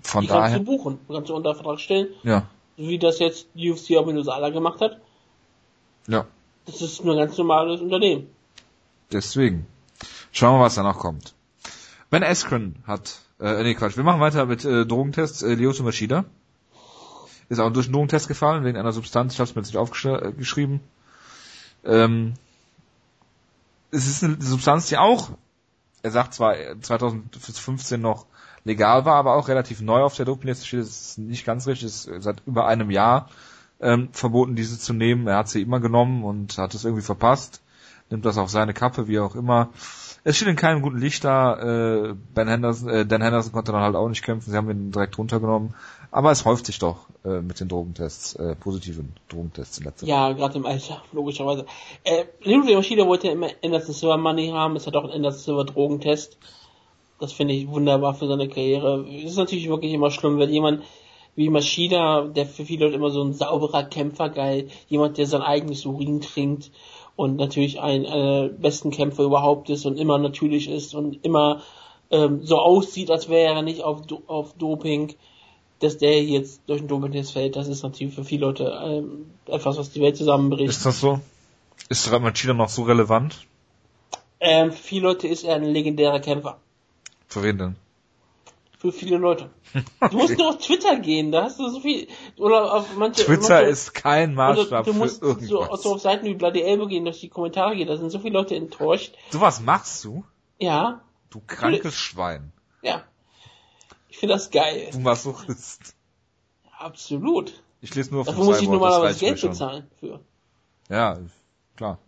von 0.03 0.23
Die 0.23 0.27
kannst 0.29 0.47
daher, 0.47 0.59
du 0.59 0.65
buchen, 0.65 0.99
kannst 1.09 1.31
du 1.31 1.35
unter 1.37 1.55
Vertrag 1.55 1.79
stellen, 1.81 2.09
ja, 2.25 2.47
so 2.77 2.89
wie 2.89 2.99
das 2.99 3.19
jetzt 3.21 3.47
UFC 3.55 3.97
auch 3.97 4.07
mit 4.07 4.17
Usala 4.17 4.51
gemacht 4.51 4.81
hat. 4.81 4.99
ja, 6.09 6.25
Das 6.67 6.83
ist 6.83 7.05
nur 7.05 7.15
ein 7.15 7.21
ganz 7.27 7.39
normales 7.39 7.81
Unternehmen. 7.81 8.27
deswegen. 9.13 9.67
Schauen 10.33 10.59
wir, 10.59 10.65
was 10.65 10.75
da 10.77 10.83
noch 10.83 10.99
kommt. 10.99 11.35
Ben 12.11 12.25
Askren 12.25 12.75
hat, 12.87 13.19
äh, 13.43 13.63
nee, 13.63 13.75
Quatsch, 13.75 13.97
wir 13.97 14.05
machen 14.05 14.21
weiter 14.21 14.47
mit 14.47 14.65
äh, 14.65 14.87
Drogentests. 14.87 15.43
Äh, 15.43 15.55
Lyoto 15.55 15.83
Machida 15.83 16.25
ist 17.49 17.59
auch 17.59 17.73
durch 17.73 17.87
einen 17.87 17.95
Drogentest 17.95 18.29
gefallen, 18.29 18.65
wegen 18.65 18.79
einer 18.79 18.93
Substanz, 18.93 19.35
ich 19.35 19.41
habe 19.41 19.49
es 19.51 19.55
mir 19.55 19.63
jetzt 19.63 19.69
nicht 19.69 19.77
aufgeschrieben. 19.77 20.81
Ähm, 21.85 22.35
es 23.91 24.07
ist 24.07 24.25
eine 24.25 24.41
Substanz, 24.41 24.89
die 24.89 24.97
auch, 24.97 25.31
er 26.03 26.11
sagt 26.13 26.35
zwar 26.35 26.57
äh, 26.57 26.81
2015 26.81 28.01
noch 28.01 28.27
legal 28.65 29.05
war, 29.05 29.17
aber 29.17 29.35
auch 29.35 29.49
relativ 29.49 29.81
neu 29.81 30.03
auf 30.03 30.15
der 30.15 30.25
Dopingliste 30.25 30.65
steht. 30.65 30.81
Das 30.81 30.89
ist 30.89 31.19
nicht 31.19 31.45
ganz 31.45 31.67
richtig, 31.67 31.89
es 31.89 32.07
ist 32.07 32.23
seit 32.23 32.43
über 32.47 32.67
einem 32.67 32.91
Jahr 32.91 33.29
ähm, 33.81 34.09
verboten, 34.13 34.57
diese 34.57 34.79
zu 34.79 34.93
nehmen. 34.93 35.27
Er 35.27 35.39
hat 35.39 35.49
sie 35.49 35.63
immer 35.63 35.81
genommen 35.81 36.25
und 36.25 36.57
hat 36.59 36.75
es 36.75 36.85
irgendwie 36.85 37.03
verpasst. 37.03 37.61
Nimmt 38.09 38.25
das 38.25 38.39
auf 38.39 38.51
seine 38.51 38.73
Kappe, 38.73 39.09
wie 39.09 39.19
auch 39.19 39.35
immer. 39.35 39.71
Es 40.25 40.37
steht 40.37 40.49
in 40.49 40.57
keinem 40.57 40.83
guten 40.83 40.99
Licht 40.99 41.25
da. 41.25 42.11
Äh, 42.11 42.15
ben 42.35 42.49
Henderson, 42.49 42.89
äh, 42.89 43.07
Dan 43.07 43.23
Henderson 43.23 43.53
konnte 43.53 43.73
dann 43.73 43.83
halt 43.83 43.97
auch 43.97 44.09
nicht 44.09 44.23
kämpfen. 44.23 44.51
Sie 44.51 44.57
haben 44.57 44.71
ihn 44.71 44.93
direkt 44.93 45.19
runtergenommen. 45.19 45.75
Aber 46.13 46.31
es 46.31 46.45
häuft 46.45 46.67
sich 46.67 46.79
doch 46.79 47.07
äh, 47.25 47.41
mit 47.41 47.59
den 47.59 47.69
Drogentests, 47.69 48.35
äh, 48.37 48.55
positiven 48.55 49.15
Drogentests 49.29 49.79
in 49.79 49.85
letzter 49.85 50.01
Zeit. 50.01 50.09
Ja, 50.09 50.33
gerade 50.33 50.59
im 50.59 50.67
Alter, 50.67 51.03
logischerweise. 51.13 51.67
Äh, 52.05 52.27
Leo 52.43 52.59
Maschine 52.77 53.07
wollte 53.07 53.29
ja 53.29 53.33
immer 53.33 53.49
Anderson 53.65 53.95
Silver 53.95 54.19
Money 54.19 54.49
haben, 54.49 54.77
es 54.77 54.87
hat 54.87 54.95
auch 54.95 55.05
einen 55.05 55.15
Anderson 55.15 55.41
Silver 55.41 55.65
Drogentest. 55.65 56.37
Das 57.19 57.33
finde 57.33 57.55
ich 57.55 57.67
wunderbar 57.69 58.15
für 58.15 58.29
seine 58.29 58.49
Karriere. 58.49 59.07
Es 59.09 59.31
ist 59.31 59.37
natürlich 59.37 59.69
wirklich 59.69 59.93
immer 59.93 60.11
schlimm, 60.11 60.39
wenn 60.39 60.51
jemand 60.51 60.83
wie 61.35 61.49
Maschida, 61.49 62.27
der 62.27 62.45
für 62.45 62.67
viele 62.67 62.85
Leute 62.85 62.97
immer 62.97 63.11
so 63.11 63.23
ein 63.23 63.33
sauberer 63.33 63.85
Kämpfer 63.85 64.29
geil, 64.29 64.69
jemand, 64.89 65.17
der 65.17 65.27
sein 65.27 65.41
eigenes 65.41 65.87
Urin 65.87 66.21
trinkt 66.21 66.71
und 67.17 67.37
natürlich 67.37 67.81
ein 67.81 68.07
einer 68.07 68.49
der 68.49 68.49
besten 68.49 68.91
Kämpfer 68.91 69.25
überhaupt 69.25 69.71
ist 69.71 69.87
und 69.87 69.99
immer 69.99 70.19
natürlich 70.19 70.69
ist 70.69 70.95
und 70.95 71.25
immer 71.25 71.63
ähm, 72.11 72.45
so 72.45 72.59
aussieht, 72.59 73.11
als 73.11 73.29
wäre 73.29 73.55
er 73.55 73.63
nicht 73.63 73.83
auf, 73.83 74.07
Do 74.07 74.23
auf 74.27 74.55
Doping, 74.55 75.15
dass 75.81 75.99
der 75.99 76.23
jetzt 76.23 76.63
durch 76.67 76.81
den 76.81 76.89
Dopingtest 76.89 77.33
fällt, 77.33 77.57
das 77.57 77.69
ist 77.69 77.83
natürlich 77.83 78.15
für 78.15 78.25
viele 78.25 78.47
Leute 78.47 78.81
ähm, 78.85 79.31
etwas, 79.47 79.79
was 79.79 79.91
die 79.91 80.01
Welt 80.01 80.17
zusammenbricht. 80.17 80.71
Ist 80.71 80.87
das 80.87 81.01
so? 81.01 81.21
Ist 81.89 82.11
Machida 82.11 82.55
noch 82.55 82.69
so 82.69 82.83
relevant? 82.83 83.47
Ähm, 84.41 84.73
für 84.73 84.83
viele 84.83 85.09
Leute 85.09 85.29
ist 85.29 85.45
er 85.45 85.57
ein 85.57 85.65
legendärer 85.65 86.21
Kämpfer. 86.21 86.59
Für 87.29 87.43
wen 87.43 87.59
denn? 87.59 87.77
Für 88.83 88.91
viele 88.91 89.17
Leute. 89.17 89.49
Du 90.11 90.17
musst 90.17 90.37
nur 90.37 90.49
auf 90.49 90.59
Twitter 90.59 90.99
gehen, 90.99 91.31
da 91.31 91.45
hast 91.45 91.61
du 91.61 91.69
so 91.69 91.79
viel, 91.79 92.09
oder 92.37 92.75
auf 92.75 92.97
manche, 92.97 93.25
Twitter 93.25 93.61
manche, 93.61 93.71
ist 93.71 93.95
kein 93.95 94.35
Maßstab 94.35 94.87
du 94.87 94.93
musst 94.93 95.21
für 95.21 95.27
irgendwas. 95.27 95.49
so, 95.49 95.77
so 95.77 95.95
auf 95.95 96.01
Seiten 96.01 96.27
wie 96.27 96.35
Bloody 96.35 96.63
Elbow 96.63 96.89
gehen, 96.89 97.05
durch 97.05 97.21
die 97.21 97.29
Kommentare 97.29 97.77
gehen, 97.77 97.87
da 97.87 97.97
sind 97.97 98.11
so 98.11 98.19
viele 98.19 98.35
Leute 98.35 98.57
enttäuscht. 98.57 99.15
Du 99.31 99.41
was 99.41 99.61
machst 99.61 100.05
du? 100.05 100.25
Ja, 100.59 101.03
Du 101.31 101.41
krankes 101.47 101.95
Schwein. 101.95 102.53
ja. 102.83 103.05
Ich 104.09 104.19
finde 104.19 104.35
das 104.35 104.51
geil. 104.51 104.89
Du 104.91 104.99
Masochist. 104.99 105.95
Absolut. 106.77 107.63
Ich 107.81 107.95
lese 107.95 108.11
nur 108.11 108.23
auf 108.23 108.27
Dafür 108.27 108.45
muss 108.45 108.61
ich 108.61 108.69
normalerweise 108.69 109.21
Geld 109.21 109.41
bezahlen 109.41 109.87
für. 110.01 110.19
Ja, 110.89 111.21
klar. 111.77 112.01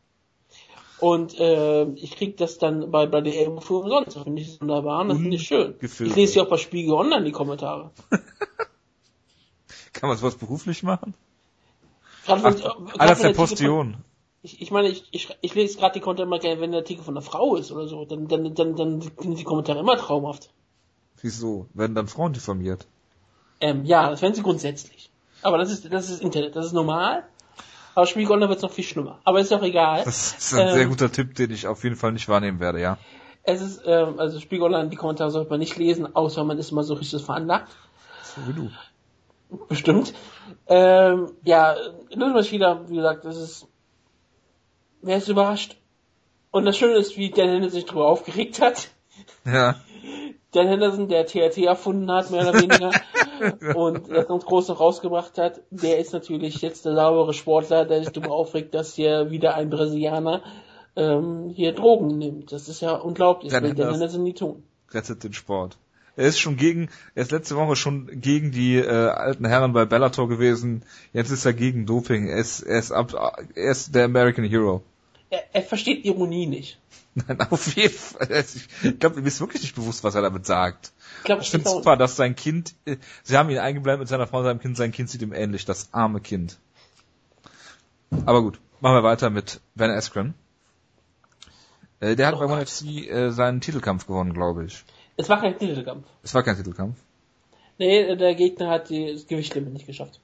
Und 1.05 1.39
äh, 1.39 1.85
ich 1.97 2.17
krieg 2.17 2.39
das 2.39 2.57
dann 2.57 2.91
bei 2.91 3.05
Bloody 3.05 3.37
Elbow 3.37 3.61
für 3.61 3.75
umsonst. 3.75 4.17
Das 4.17 4.23
finde 4.23 4.41
ich 4.41 4.59
wunderbar 4.59 5.03
und 5.03 5.11
das 5.11 5.19
finde 5.19 5.37
ich 5.37 5.47
schön. 5.47 5.73
Ungefiltert. 5.75 6.07
Ich 6.07 6.17
lese 6.17 6.37
ja 6.39 6.45
auch 6.45 6.49
bei 6.49 6.57
Spiegel 6.57 6.95
Online 6.95 7.25
die 7.25 7.31
Kommentare. 7.31 7.91
Kann 9.93 10.09
man 10.09 10.17
sowas 10.17 10.37
beruflich 10.37 10.83
machen? 10.83 11.13
Ach, 12.27 12.43
gerade 12.43 12.75
einer 12.99 13.17
wenn 13.19 13.23
der 13.23 13.35
Postion. 13.35 13.99
Ich, 14.41 14.63
ich 14.63 14.71
meine, 14.71 14.89
ich, 14.89 15.05
ich, 15.11 15.29
ich 15.43 15.55
lese 15.55 15.77
gerade 15.77 15.93
die 15.93 16.01
Kommentare 16.01 16.27
immer 16.27 16.39
gerne, 16.39 16.63
wenn 16.63 16.71
der 16.71 16.81
Artikel 16.81 17.05
von 17.05 17.13
einer 17.13 17.23
Frau 17.23 17.57
ist 17.57 17.71
oder 17.71 17.87
so, 17.87 18.07
dann, 18.07 18.27
dann, 18.27 18.55
dann, 18.55 18.75
dann 18.75 19.03
sind 19.03 19.39
die 19.39 19.45
Kommentare 19.45 19.81
immer 19.81 19.99
traumhaft. 19.99 20.49
Wieso? 21.21 21.67
Werden 21.75 21.95
dann 21.95 22.09
Frauen 22.09 22.33
diffamiert? 22.33 22.87
Ähm, 23.61 23.85
ja, 23.85 24.09
das 24.09 24.23
wären 24.23 24.33
sie 24.33 24.43
grundsätzlich. 24.43 25.11
Aber 25.43 25.59
das 25.59 25.71
ist, 25.71 25.93
das 25.93 26.09
ist 26.09 26.23
Internet, 26.23 26.57
das 26.57 26.65
ist 26.65 26.73
normal. 26.73 27.25
Aber 27.95 28.07
Online 28.07 28.49
wird 28.49 28.57
es 28.59 28.63
noch 28.63 28.73
viel 28.73 28.85
schlimmer. 28.85 29.21
Aber 29.25 29.41
ist 29.41 29.53
auch 29.53 29.63
egal. 29.63 30.03
Das 30.05 30.37
ist 30.37 30.55
ein 30.55 30.69
Ähm, 30.69 30.75
sehr 30.75 30.87
guter 30.87 31.13
Tipp, 31.13 31.35
den 31.35 31.51
ich 31.51 31.67
auf 31.67 31.85
jeden 31.85 31.97
Fall 31.97 32.13
nicht 32.13 32.29
wahrnehmen 32.29 32.61
werde, 32.61 32.81
ja. 32.81 32.99
Es 33.43 33.61
ist, 33.61 33.83
ähm, 33.85 34.19
also 34.19 34.41
Spiegel 34.41 34.89
die 34.89 34.97
Kommentare 34.97 35.31
sollte 35.31 35.51
man 35.51 35.61
nicht 35.61 35.77
lesen, 35.77 36.15
außer 36.17 36.45
man 36.45 36.59
ist 36.59 36.73
mal 36.73 36.83
so 36.83 36.95
richtig 36.95 37.23
veranlagt. 37.23 37.71
So 38.23 38.49
wie 38.49 38.53
du. 38.55 38.71
Bestimmt. 39.69 40.15
Ähm, 40.67 41.33
ja, 41.45 41.77
Lösung 42.11 42.51
wieder, 42.51 42.89
wie 42.89 42.97
gesagt, 42.97 43.25
das 43.25 43.37
ist, 43.37 43.69
wer 45.03 45.19
ist 45.19 45.29
überrascht? 45.29 45.77
Und 46.51 46.65
das 46.65 46.77
Schöne 46.77 46.95
ist, 46.95 47.17
wie 47.17 47.31
Dan 47.31 47.49
Henderson 47.49 47.71
sich 47.71 47.85
darüber 47.85 48.07
aufgeregt 48.07 48.61
hat. 48.61 48.89
Ja. 49.45 49.77
Dan 50.53 50.69
Henderson, 50.69 51.09
der 51.09 51.27
TRT 51.27 51.59
erfunden 51.59 52.11
hat, 52.11 52.31
mehr 52.31 52.49
oder 52.49 52.55
weniger, 52.55 52.91
und 53.75 54.11
das 54.11 54.29
ganz 54.29 54.45
groß 54.45 54.69
noch 54.69 54.81
rausgebracht 54.81 55.39
hat, 55.39 55.61
der 55.71 55.99
ist 55.99 56.13
natürlich 56.13 56.63
jetzt 56.63 56.85
der 56.85 56.95
saubere 56.95 57.33
Sportler, 57.33 57.85
der 57.85 58.03
sich 58.03 58.13
darüber 58.13 58.33
aufregt, 58.35 58.75
dass 58.75 58.95
hier 58.95 59.31
wieder 59.31 59.55
ein 59.55 59.71
Brasilianer 59.71 60.43
ähm, 60.97 61.51
hier 61.55 61.73
Drogen 61.73 62.19
nimmt. 62.19 62.53
Das 62.53 62.69
ist 62.69 62.81
ja 62.81 62.95
unglaublich, 62.95 63.53
Dan 63.53 63.63
das 63.63 63.71
will 63.71 63.77
Henderson. 63.77 63.93
Henderson 63.93 64.23
nie 64.23 64.35
tun. 64.35 64.63
Rettet 64.93 65.25
den 65.25 65.33
Sport. 65.33 65.79
Er 66.17 66.29
ist 66.29 66.39
schon 66.39 66.57
gegen, 66.57 66.91
er 67.17 67.23
ist 67.23 67.33
letzte 67.33 67.57
Woche 67.57 67.75
schon 67.75 68.21
gegen 68.21 68.53
die 68.53 68.77
äh, 68.77 68.89
alten 68.89 69.45
Herren 69.47 69.73
bei 69.73 69.85
Bellator 69.85 70.29
gewesen. 70.29 70.85
Jetzt 71.13 71.31
ist 71.31 71.45
er 71.45 71.53
gegen 71.53 71.87
Doping. 71.87 72.29
Er 72.29 72.37
ist, 72.37 72.61
er 72.61 72.79
ist, 72.79 72.93
ab, 72.93 73.13
er 73.55 73.71
ist 73.71 73.95
der 73.95 74.05
American 74.05 74.45
Hero. 74.45 74.83
Er, 75.35 75.45
er 75.53 75.63
versteht 75.63 76.05
Ironie 76.05 76.47
nicht. 76.47 76.79
Nein, 77.15 77.41
auf 77.51 77.75
jeden 77.77 77.95
Fall. 77.95 78.45
Ich 78.83 78.99
glaube, 78.99 79.21
mir 79.21 79.27
ist 79.29 79.41
wirklich 79.41 79.63
nicht 79.63 79.75
bewusst, 79.75 80.03
was 80.05 80.15
er 80.15 80.23
damit 80.23 80.47
sagt. 80.47 80.93
Ich 81.19 81.25
glaube, 81.25 81.43
Ich 81.43 81.51
finde 81.51 81.69
super, 81.69 81.97
dass 81.97 82.17
sein 82.17 82.35
Kind, 82.37 82.75
äh, 82.85 82.97
sie 83.23 83.37
haben 83.37 83.51
ihn 83.51 83.59
eingeblendet 83.59 84.01
mit 84.01 84.09
seiner 84.09 84.27
Frau 84.27 84.39
und 84.39 84.45
seinem 84.45 84.61
Kind, 84.61 84.77
sein 84.77 84.93
Kind 84.93 85.11
sieht 85.11 85.23
ihm 85.23 85.33
ähnlich, 85.33 85.65
das 85.65 85.89
arme 85.93 86.21
Kind. 86.21 86.59
Aber 88.27 88.43
gut, 88.43 88.61
machen 88.81 88.97
wir 88.97 89.03
weiter 89.03 89.31
mit 89.31 89.61
Ben 89.75 89.91
Askren. 89.91 90.35
Äh, 92.01 92.17
der 92.17 92.27
hat 92.29 92.39
bei 92.39 92.45
ONE 92.47 92.65
FC 92.67 92.83
äh, 93.09 93.31
seinen 93.31 93.61
Titelkampf 93.61 94.07
gewonnen, 94.07 94.35
glaube 94.35 94.65
ich. 94.65 94.85
Es 95.17 95.29
war 95.29 95.41
kein 95.41 95.57
Titelkampf. 95.59 96.07
Es 96.23 96.35
war 96.35 96.43
kein 96.43 96.57
Titelkampf. 96.57 96.97
Nee, 97.79 98.15
der 98.17 98.35
Gegner 98.35 98.69
hat 98.71 98.89
die- 98.91 99.13
das 99.13 99.27
Gewichtlimit 99.27 99.73
nicht 99.73 99.87
geschafft. 99.87 100.21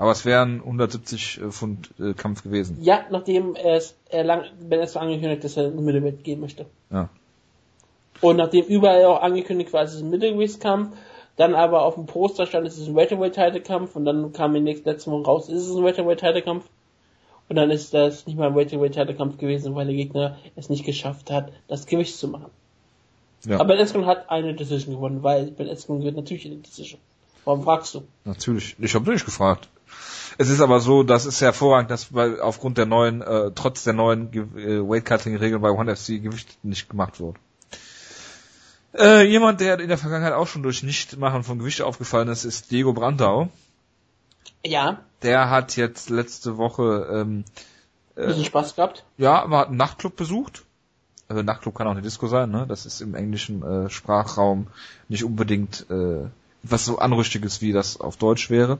Aber 0.00 0.12
es 0.12 0.24
wären 0.24 0.60
170 0.60 1.42
äh, 1.42 1.50
Pfund 1.50 1.90
äh, 2.00 2.14
Kampf 2.14 2.42
gewesen. 2.42 2.78
Ja, 2.80 3.04
nachdem 3.10 3.54
er 3.54 3.76
es 3.76 3.94
er 4.08 4.24
lang, 4.24 4.44
Ben 4.58 4.80
es 4.80 4.96
angekündigt 4.96 5.44
dass 5.44 5.58
er 5.58 5.66
ein 5.66 5.84
Middleweight 5.84 6.24
gehen 6.24 6.40
möchte. 6.40 6.64
Ja. 6.90 7.10
Und 8.22 8.36
nachdem 8.36 8.64
überall 8.64 9.04
auch 9.04 9.20
angekündigt 9.20 9.74
war, 9.74 9.82
es 9.82 9.92
ist 9.92 10.00
ein 10.00 10.08
Middleweight-Kampf, 10.08 10.96
dann 11.36 11.54
aber 11.54 11.82
auf 11.82 11.96
dem 11.96 12.06
Poster 12.06 12.46
stand, 12.46 12.66
es 12.66 12.78
ist 12.78 12.88
ein 12.88 12.96
Welterweight-Titelkampf 12.96 13.94
und 13.94 14.06
dann 14.06 14.32
kam 14.32 14.56
im 14.56 14.64
nächsten 14.64 14.88
letzten 14.88 15.10
Mal 15.10 15.20
raus, 15.20 15.50
ist 15.50 15.66
es 15.68 15.76
ein 15.76 15.84
Welterweight-Titelkampf. 15.84 16.64
Und 17.50 17.56
dann 17.56 17.70
ist 17.70 17.92
das 17.92 18.26
nicht 18.26 18.38
mal 18.38 18.46
ein 18.46 18.54
Welterweight-Titelkampf 18.54 19.36
gewesen, 19.36 19.74
weil 19.74 19.84
der 19.84 19.96
Gegner 19.96 20.38
es 20.56 20.70
nicht 20.70 20.86
geschafft 20.86 21.30
hat, 21.30 21.52
das 21.68 21.84
Gewicht 21.84 22.16
zu 22.16 22.28
machen. 22.28 22.50
Ja, 23.44 23.56
Aber 23.56 23.74
Ben 23.74 23.78
Askren 23.78 24.06
hat 24.06 24.30
eine 24.30 24.54
Decision 24.54 24.94
gewonnen, 24.94 25.22
weil 25.22 25.50
Ben 25.50 25.68
Askren 25.68 25.98
gewinnt 26.00 26.16
natürlich 26.16 26.46
eine 26.46 26.56
Decision. 26.56 27.00
Warum 27.44 27.64
fragst 27.64 27.94
du? 27.94 28.02
natürlich. 28.24 28.76
Ich 28.78 28.94
habe 28.94 29.10
nicht 29.10 29.26
gefragt. 29.26 29.68
Es 30.38 30.48
ist 30.48 30.60
aber 30.60 30.80
so, 30.80 31.02
das 31.02 31.26
ist 31.26 31.40
hervorragend, 31.40 31.90
dass 31.90 32.06
bei, 32.06 32.40
aufgrund 32.40 32.78
der 32.78 32.86
neuen, 32.86 33.20
äh, 33.22 33.50
trotz 33.54 33.84
der 33.84 33.92
neuen 33.92 34.32
äh, 34.32 34.80
Weightcutting-Regeln 34.80 35.60
bei 35.60 35.70
ONE 35.70 35.94
FC 35.94 36.22
Gewicht 36.22 36.58
nicht 36.62 36.88
gemacht 36.88 37.20
wurde. 37.20 37.38
Äh, 38.94 39.22
jemand, 39.26 39.60
der 39.60 39.78
in 39.78 39.88
der 39.88 39.98
Vergangenheit 39.98 40.32
auch 40.32 40.46
schon 40.46 40.62
durch 40.62 40.82
Nichtmachen 40.82 41.44
von 41.44 41.58
Gewicht 41.58 41.82
aufgefallen 41.82 42.28
ist, 42.28 42.44
ist 42.44 42.70
Diego 42.70 42.92
Brandau. 42.92 43.48
Ja, 44.64 45.00
Der 45.22 45.50
hat 45.50 45.76
jetzt 45.76 46.10
letzte 46.10 46.56
Woche 46.56 47.08
ähm, 47.12 47.44
ein 48.16 48.26
bisschen 48.26 48.44
Spaß 48.44 48.76
gehabt. 48.76 49.04
Ja, 49.16 49.42
aber 49.42 49.58
hat 49.58 49.68
einen 49.68 49.76
Nachtclub 49.76 50.16
besucht. 50.16 50.64
Also 51.28 51.42
Nachtclub 51.42 51.74
kann 51.74 51.86
auch 51.86 51.92
eine 51.92 52.02
Disco 52.02 52.26
sein, 52.26 52.50
ne? 52.50 52.66
Das 52.68 52.86
ist 52.86 53.00
im 53.00 53.14
englischen 53.14 53.62
äh, 53.62 53.90
Sprachraum 53.90 54.66
nicht 55.08 55.24
unbedingt 55.24 55.86
äh, 55.88 56.28
was 56.62 56.84
so 56.84 56.98
Anrüchtiges, 56.98 57.60
wie 57.62 57.72
das 57.72 58.00
auf 58.00 58.16
Deutsch 58.16 58.50
wäre. 58.50 58.78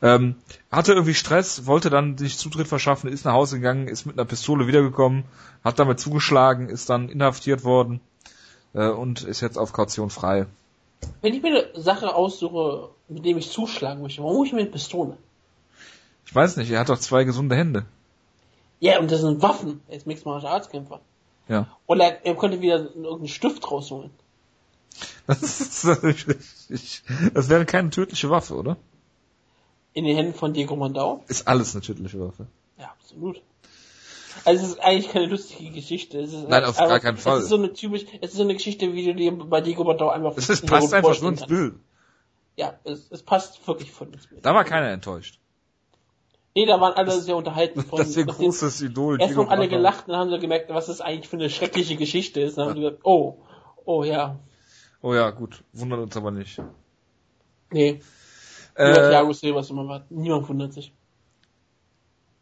Ähm, 0.00 0.34
hatte 0.70 0.92
irgendwie 0.92 1.14
Stress, 1.14 1.66
wollte 1.66 1.88
dann 1.88 2.18
sich 2.18 2.36
Zutritt 2.36 2.66
verschaffen, 2.66 3.10
ist 3.10 3.24
nach 3.24 3.34
Hause 3.34 3.56
gegangen, 3.56 3.86
ist 3.86 4.04
mit 4.04 4.18
einer 4.18 4.26
Pistole 4.26 4.66
wiedergekommen, 4.66 5.24
hat 5.62 5.78
damit 5.78 6.00
zugeschlagen, 6.00 6.68
ist 6.68 6.90
dann 6.90 7.08
inhaftiert 7.08 7.62
worden 7.62 8.00
äh, 8.74 8.88
und 8.88 9.22
ist 9.22 9.40
jetzt 9.40 9.58
auf 9.58 9.72
Kaution 9.72 10.10
frei. 10.10 10.46
Wenn 11.20 11.34
ich 11.34 11.42
mir 11.42 11.70
eine 11.72 11.82
Sache 11.82 12.14
aussuche, 12.14 12.90
mit 13.08 13.24
dem 13.24 13.38
ich 13.38 13.50
zuschlagen 13.50 14.02
möchte, 14.02 14.22
warum 14.22 14.38
hole 14.38 14.46
ich 14.46 14.52
mir 14.52 14.60
eine 14.60 14.70
Pistole? 14.70 15.16
Ich 16.26 16.34
weiß 16.34 16.56
nicht, 16.56 16.70
er 16.70 16.80
hat 16.80 16.88
doch 16.88 16.98
zwei 16.98 17.24
gesunde 17.24 17.56
Hände. 17.56 17.84
Ja, 18.80 18.98
und 18.98 19.10
das 19.10 19.20
sind 19.20 19.42
Waffen. 19.42 19.80
Er 19.88 19.96
ist 19.96 20.06
Mixed 20.06 20.26
Martial 20.26 20.52
Arts 20.52 20.68
Kämpfer. 20.68 21.00
Ja. 21.48 21.68
Oder 21.86 22.04
er, 22.04 22.26
er 22.26 22.34
konnte 22.34 22.60
wieder 22.60 22.78
irgendeinen 22.78 23.28
Stift 23.28 23.70
rausholen. 23.70 24.10
Das, 25.26 25.84
ist 26.68 27.04
das 27.34 27.48
wäre 27.48 27.64
keine 27.64 27.90
tödliche 27.90 28.30
Waffe, 28.30 28.54
oder? 28.54 28.76
In 29.92 30.04
den 30.04 30.16
Händen 30.16 30.34
von 30.34 30.52
Diego 30.52 30.74
Mondau. 30.74 31.22
Ist 31.28 31.46
alles 31.46 31.74
eine 31.74 31.82
tödliche 31.82 32.18
Waffe. 32.18 32.46
Ja, 32.78 32.86
absolut. 32.86 33.40
Also 34.44 34.64
es 34.64 34.70
ist 34.70 34.80
eigentlich 34.80 35.12
keine 35.12 35.26
lustige 35.26 35.70
Geschichte. 35.70 36.18
Es 36.18 36.32
ist 36.32 36.48
Nein, 36.48 36.64
auf 36.64 36.76
gar 36.76 37.00
keinen 37.00 37.18
Fall. 37.18 37.38
Es 37.38 37.44
ist 37.44 37.50
so 37.50 37.56
eine 37.56 37.72
typisch, 37.72 38.06
es 38.20 38.30
ist 38.30 38.36
so 38.36 38.42
eine 38.42 38.54
Geschichte, 38.54 38.92
wie 38.94 39.04
du 39.04 39.14
dir 39.14 39.32
bei 39.32 39.60
Diego 39.60 39.84
Mondau 39.84 40.08
einfach 40.08 40.36
Es 40.36 40.48
ist, 40.48 40.66
passt 40.66 40.94
einfach 40.94 41.14
so 41.14 41.28
ins. 41.28 41.46
Bild. 41.46 41.74
Ja, 42.56 42.78
es, 42.84 43.10
es 43.10 43.22
passt 43.22 43.66
wirklich 43.66 43.90
voll 43.90 44.08
ins 44.12 44.26
Bild. 44.26 44.44
Da 44.44 44.54
war 44.54 44.64
keiner 44.64 44.88
enttäuscht. 44.88 45.38
Nee, 46.54 46.66
da 46.66 46.80
waren 46.80 46.92
alle 46.94 47.18
sehr 47.20 47.36
unterhalten. 47.36 47.82
Von, 47.82 47.98
Das 47.98 48.08
ist 48.08 48.16
ihr 48.16 48.26
großes 48.26 48.82
Idol. 48.82 49.20
Erst 49.20 49.36
haben 49.36 49.48
alle 49.48 49.68
gelacht, 49.68 50.04
dann 50.08 50.16
haben 50.16 50.30
sie 50.30 50.38
gemerkt, 50.38 50.68
was 50.70 50.86
das 50.86 51.00
eigentlich 51.00 51.28
für 51.28 51.36
eine 51.36 51.48
schreckliche 51.48 51.96
Geschichte 51.96 52.40
ist. 52.40 52.58
Dann 52.58 52.68
haben 52.68 52.74
sie 52.74 52.82
gesagt, 52.82 53.00
oh, 53.04 53.38
oh 53.84 54.04
ja, 54.04 54.38
Oh 55.02 55.14
ja, 55.14 55.30
gut. 55.30 55.62
Wundert 55.72 56.00
uns 56.00 56.16
aber 56.16 56.30
nicht. 56.30 56.60
nee. 57.72 58.00
Äh, 58.74 58.84
was. 59.54 59.72
Niemand 60.08 60.48
wundert 60.48 60.72
sich. 60.72 60.92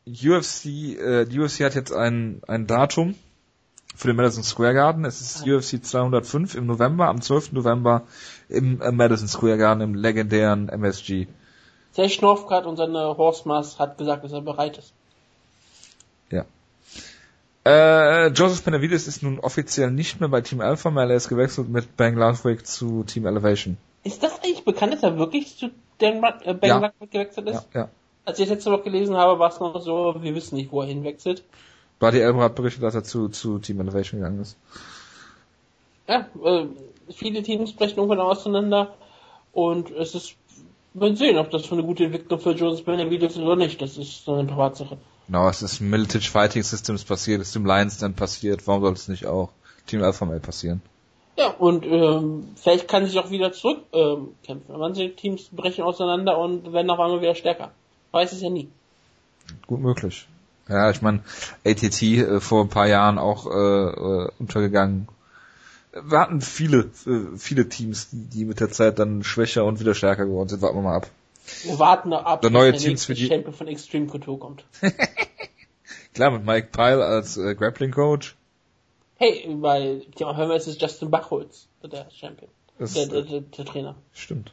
UFC, 0.07 0.67
äh, 0.99 1.25
die 1.25 1.41
UFC 1.41 1.61
hat 1.61 1.75
jetzt 1.75 1.93
ein, 1.93 2.43
ein 2.47 2.67
Datum 2.67 3.15
für 3.97 4.09
den 4.09 4.17
Madison 4.17 4.43
Square 4.43 4.75
Garden. 4.75 5.05
Es 5.05 5.21
ist 5.21 5.47
UFC 5.47 5.85
205 5.85 6.55
im 6.55 6.67
November, 6.67 7.09
am 7.09 7.21
12. 7.21 7.53
November 7.53 8.03
im 8.49 8.81
äh, 8.81 8.93
Madison 8.93 9.29
Square 9.29 9.59
Garden, 9.59 9.83
im 9.83 9.95
legendären 9.95 10.69
MSG. 10.69 11.27
Serge 11.93 12.13
Schnorfkat 12.13 12.67
und 12.67 12.77
seine 12.77 13.17
Horsemas 13.17 13.79
hat 13.79 13.99
gesagt, 13.99 14.25
dass 14.25 14.33
er 14.33 14.43
bereit 14.43 14.79
ist. 14.79 14.95
Ja. 16.31 16.45
Äh, 17.65 18.29
Joseph 18.29 18.65
Benavides 18.65 19.07
ist 19.07 19.23
nun 19.23 19.39
offiziell 19.39 19.91
nicht 19.91 20.19
mehr 20.21 20.31
bei 20.31 20.41
Team 20.41 20.61
Alpha, 20.61 20.95
weil 20.95 21.11
er 21.11 21.17
ist 21.17 21.29
gewechselt 21.29 21.69
mit 21.69 21.97
Bang 21.97 22.17
Ludwig 22.17 22.67
zu 22.67 23.05
Team 23.05 23.27
Elevation. 23.27 23.77
Ist 24.03 24.23
das 24.23 24.39
eigentlich 24.39 24.65
bekannt, 24.65 24.95
dass 24.95 25.03
er 25.03 25.19
wirklich 25.19 25.57
zu 25.57 25.71
Dan 25.99 26.23
äh, 26.45 26.55
Ben 26.55 26.69
Ja. 26.69 26.79
Ludwig 26.79 27.11
gewechselt 27.11 27.49
ist? 27.49 27.69
Ja, 27.75 27.81
ja. 27.81 27.89
Als 28.25 28.39
ich 28.39 28.47
das 28.47 28.57
letzte 28.57 28.71
Woche 28.71 28.85
gelesen 28.85 29.17
habe, 29.17 29.39
war 29.39 29.51
es 29.51 29.61
noch 29.61 29.79
so, 29.81 30.15
wir 30.21 30.35
wissen 30.35 30.57
nicht, 30.57 30.73
wo 30.73 30.81
er 30.81 30.89
hinwechselt. 30.89 31.45
Buddy 31.99 32.21
Elmer 32.21 32.45
hat 32.45 32.55
berichtet, 32.55 32.83
dass 32.83 32.95
er 32.95 33.05
zu, 33.05 33.29
zu 33.29 33.59
Team 33.59 33.81
Elevation 33.81 34.21
gegangen 34.21 34.41
ist. 34.41 34.57
Ja, 36.09 36.27
äh, 36.43 36.67
viele 37.11 37.43
Teams 37.43 37.73
brechen 37.75 37.99
irgendwann 37.99 38.21
auseinander 38.21 38.95
und 39.53 39.91
es 39.91 40.15
ist, 40.15 40.35
wir 40.95 41.15
sehen, 41.15 41.39
ob 41.39 41.51
das 41.51 41.67
für 41.67 41.75
eine 41.75 41.85
gute 41.85 42.05
Entwicklung 42.05 42.41
für 42.41 42.53
Joseph 42.53 42.85
Benavides 42.85 43.37
ist 43.37 43.43
oder 43.43 43.57
nicht. 43.57 43.81
Das 43.83 43.99
ist 43.99 44.25
so 44.25 44.35
eine 44.35 44.49
Privatsache. 44.49 44.97
Genau, 45.31 45.49
es 45.49 45.63
ist 45.63 45.81
Militage 45.81 46.29
Fighting 46.29 46.65
Systems 46.65 47.05
passiert, 47.05 47.41
es 47.41 47.49
ist 47.49 47.55
dem 47.55 47.65
Lions 47.65 47.99
dann 47.99 48.15
passiert, 48.15 48.67
warum 48.67 48.83
soll 48.83 48.95
es 48.95 49.07
nicht 49.07 49.27
auch 49.27 49.51
Team 49.87 50.03
Alpha 50.03 50.25
Male 50.25 50.41
passieren? 50.41 50.83
Ja, 51.39 51.51
und 51.51 51.87
ähm, 51.87 52.49
vielleicht 52.57 52.89
kann 52.89 53.07
sich 53.07 53.17
auch 53.17 53.31
wieder 53.31 53.53
zurück 53.53 53.79
ähm, 53.93 54.31
kämpfen. 54.43 54.77
Manche 54.77 55.15
Teams 55.15 55.51
brechen 55.53 55.85
auseinander 55.85 56.37
und 56.37 56.73
werden 56.73 56.91
auf 56.91 56.99
einmal 56.99 57.21
wieder 57.21 57.37
stärker. 57.37 57.71
Weiß 58.11 58.33
es 58.33 58.41
ja 58.41 58.51
nie. 58.51 58.71
Gut 59.69 59.79
möglich. 59.79 60.27
Ja, 60.69 60.91
ich 60.91 61.01
meine, 61.01 61.21
ATT 61.65 62.03
äh, 62.03 62.41
vor 62.41 62.65
ein 62.65 62.69
paar 62.69 62.89
Jahren 62.89 63.19
auch 63.19 63.47
äh, 63.47 63.51
äh, 63.51 64.31
untergegangen. 64.41 65.07
Wir 65.93 66.19
hatten 66.19 66.41
viele, 66.41 66.91
äh, 67.07 67.37
viele 67.39 67.69
Teams, 67.69 68.09
die, 68.11 68.25
die 68.25 68.45
mit 68.47 68.59
der 68.59 68.71
Zeit 68.71 68.99
dann 68.99 69.23
schwächer 69.23 69.65
und 69.65 69.79
wieder 69.79 69.95
stärker 69.95 70.27
geworden 70.27 70.49
sind. 70.49 70.61
Warten 70.61 70.79
wir 70.79 70.83
mal 70.83 70.97
ab. 70.97 71.09
Wir 71.65 71.79
warten 71.79 72.11
noch 72.11 72.25
ab, 72.25 72.41
Der 72.43 72.51
neue 72.51 72.73
Teams 72.73 72.85
nächste 72.87 73.07
für 73.07 73.15
die- 73.15 73.27
Champion 73.29 73.53
von 73.55 73.69
Extreme 73.69 74.07
Couture 74.07 74.39
kommt. 74.39 74.65
Klar, 76.15 76.31
mit 76.33 76.45
Mike 76.45 76.69
Pyle 76.73 77.05
als 77.05 77.37
äh, 77.37 77.55
Grappling 77.55 77.93
Coach. 77.93 78.37
Hey, 79.17 79.47
bei 79.61 80.01
Thema 80.17 80.37
Hörmer 80.37 80.57
ist 80.57 80.67
es 80.67 80.81
Justin 80.81 81.11
Bachholz, 81.11 81.67
der 81.83 82.07
Champion. 82.11 82.51
Das, 82.79 82.95
Der, 82.95 83.07
der, 83.07 83.19
äh, 83.19 83.25
der, 83.25 83.41
der 83.43 83.65
Trainer. 83.67 83.95
stimmt. 84.13 84.53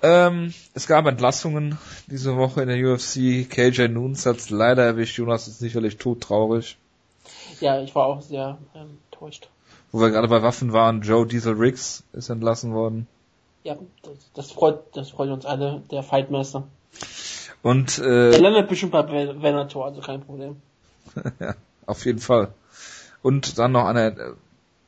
Ähm, 0.00 0.54
es 0.74 0.86
gab 0.86 1.06
Entlassungen 1.06 1.76
diese 2.06 2.36
Woche 2.36 2.62
in 2.62 2.68
der 2.68 2.78
UFC. 2.78 3.48
KJ 3.50 3.88
Nunes 3.88 4.26
hat's 4.26 4.48
leider 4.50 4.84
erwischt. 4.84 5.18
Jonas 5.18 5.48
ist 5.48 5.58
sicherlich 5.58 5.96
todtraurig. 5.96 6.76
Ja, 7.60 7.80
ich 7.82 7.94
war 7.96 8.06
auch 8.06 8.22
sehr 8.22 8.58
ähm, 8.76 8.98
enttäuscht. 9.10 9.48
Wo 9.90 10.00
wir 10.00 10.10
gerade 10.10 10.28
bei 10.28 10.40
Waffen 10.42 10.72
waren, 10.72 11.02
Joe 11.02 11.26
Diesel 11.26 11.54
Riggs 11.54 12.04
ist 12.12 12.28
entlassen 12.28 12.72
worden. 12.74 13.08
Ja, 13.68 13.76
das, 14.34 14.50
freut, 14.50 14.78
das 14.96 15.10
freut 15.10 15.28
uns 15.28 15.44
alle, 15.44 15.82
der 15.90 16.02
Fightmaster. 16.02 16.66
Und 17.62 17.98
äh, 17.98 18.34
landet 18.38 18.66
bestimmt 18.68 18.92
bei 18.92 19.06
Ven- 19.06 19.42
Venator, 19.42 19.84
also 19.84 20.00
kein 20.00 20.22
Problem. 20.22 20.56
ja, 21.38 21.54
auf 21.84 22.06
jeden 22.06 22.18
Fall. 22.20 22.48
Und 23.20 23.58
dann 23.58 23.72
noch 23.72 23.84
eine 23.84 24.36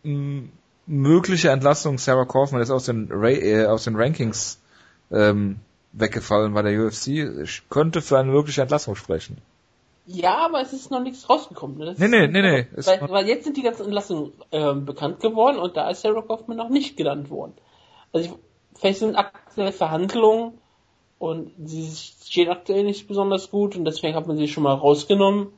äh, 0.02 0.42
mögliche 0.86 1.50
Entlassung. 1.50 1.98
Sarah 1.98 2.24
Kaufman 2.24 2.62
ist 2.62 2.70
aus 2.70 2.86
den, 2.86 3.08
Ra 3.10 3.28
äh, 3.28 3.66
aus 3.66 3.84
den 3.84 3.96
Rankings 3.96 4.58
ähm, 5.10 5.56
weggefallen 5.92 6.54
bei 6.54 6.62
der 6.62 6.80
UFC. 6.80 7.08
Ich 7.42 7.68
könnte 7.68 8.00
für 8.00 8.18
eine 8.18 8.30
mögliche 8.30 8.62
Entlassung 8.62 8.96
sprechen. 8.96 9.36
Ja, 10.06 10.46
aber 10.46 10.62
es 10.62 10.72
ist 10.72 10.90
noch 10.90 11.02
nichts 11.02 11.28
rausgekommen. 11.28 11.76
Ne? 11.76 11.84
Das 11.84 11.98
Nee, 11.98 12.08
nee, 12.08 12.26
nee, 12.28 12.40
nee. 12.40 12.66
Weil, 12.86 13.10
weil 13.10 13.28
jetzt 13.28 13.44
sind 13.44 13.58
die 13.58 13.62
ganzen 13.62 13.84
Entlassungen 13.84 14.32
ähm, 14.52 14.86
bekannt 14.86 15.20
geworden 15.20 15.58
und 15.58 15.76
da 15.76 15.90
ist 15.90 16.00
Sarah 16.00 16.22
Kaufman 16.22 16.56
noch 16.56 16.70
nicht 16.70 16.96
genannt 16.96 17.28
worden. 17.28 17.52
Also 18.12 18.26
ich, 18.30 18.32
sind 18.80 19.16
aktuelle 19.16 19.72
Verhandlungen 19.72 20.58
und 21.18 21.52
sie 21.64 21.90
steht 22.26 22.48
aktuell 22.48 22.84
nicht 22.84 23.06
besonders 23.06 23.50
gut 23.50 23.76
und 23.76 23.84
deswegen 23.84 24.14
hat 24.14 24.26
man 24.26 24.36
sie 24.36 24.48
schon 24.48 24.62
mal 24.62 24.74
rausgenommen. 24.74 25.48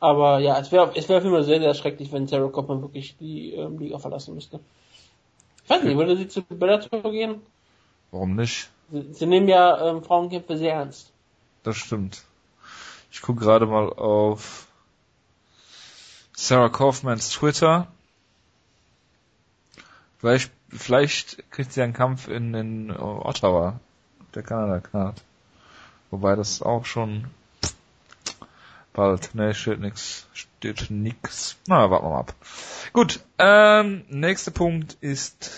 Aber 0.00 0.40
ja, 0.40 0.58
es 0.58 0.72
wäre 0.72 0.90
es 0.96 1.08
wäre 1.08 1.18
auf 1.18 1.24
jeden 1.24 1.36
Fall 1.36 1.44
sehr, 1.44 1.60
sehr 1.60 1.74
schrecklich, 1.74 2.10
wenn 2.12 2.26
Sarah 2.26 2.48
Kaufman 2.48 2.82
wirklich 2.82 3.16
die 3.18 3.52
ähm, 3.52 3.78
Liga 3.78 3.98
verlassen 3.98 4.34
müsste. 4.34 4.58
Ich 5.64 5.70
weiß 5.70 5.84
nicht, 5.84 5.96
würde 5.96 6.16
sie 6.16 6.28
zu 6.28 6.42
Bellator 6.42 7.12
gehen? 7.12 7.40
Warum 8.10 8.34
nicht? 8.34 8.70
Sie, 8.90 9.12
sie 9.12 9.26
nehmen 9.26 9.48
ja 9.48 9.90
ähm, 9.90 10.02
Frauenkämpfe 10.02 10.56
sehr 10.56 10.74
ernst. 10.74 11.12
Das 11.62 11.76
stimmt. 11.76 12.24
Ich 13.12 13.22
gucke 13.22 13.40
gerade 13.40 13.66
mal 13.66 13.92
auf 13.92 14.66
Sarah 16.34 16.70
Kaufmans 16.70 17.30
Twitter. 17.30 17.86
Vielleicht, 20.18 20.50
vielleicht 20.72 21.50
kriegt 21.50 21.72
sie 21.72 21.82
einen 21.82 21.92
Kampf 21.92 22.28
in, 22.28 22.54
in 22.54 22.90
Ottawa, 22.90 23.80
der 24.34 24.42
Kanada 24.42 24.80
Card. 24.80 25.22
Wobei 26.10 26.36
das 26.36 26.62
auch 26.62 26.84
schon 26.84 27.26
Bald. 28.92 29.34
Ne, 29.34 29.54
steht 29.54 29.80
nix. 29.80 30.26
Steht 30.34 30.90
nix. 30.90 31.56
Na, 31.66 31.90
warten 31.90 32.04
wir 32.04 32.10
mal 32.10 32.20
ab. 32.20 32.34
Gut, 32.92 33.20
ähm, 33.38 34.04
nächster 34.08 34.50
Punkt 34.50 34.98
ist, 35.00 35.50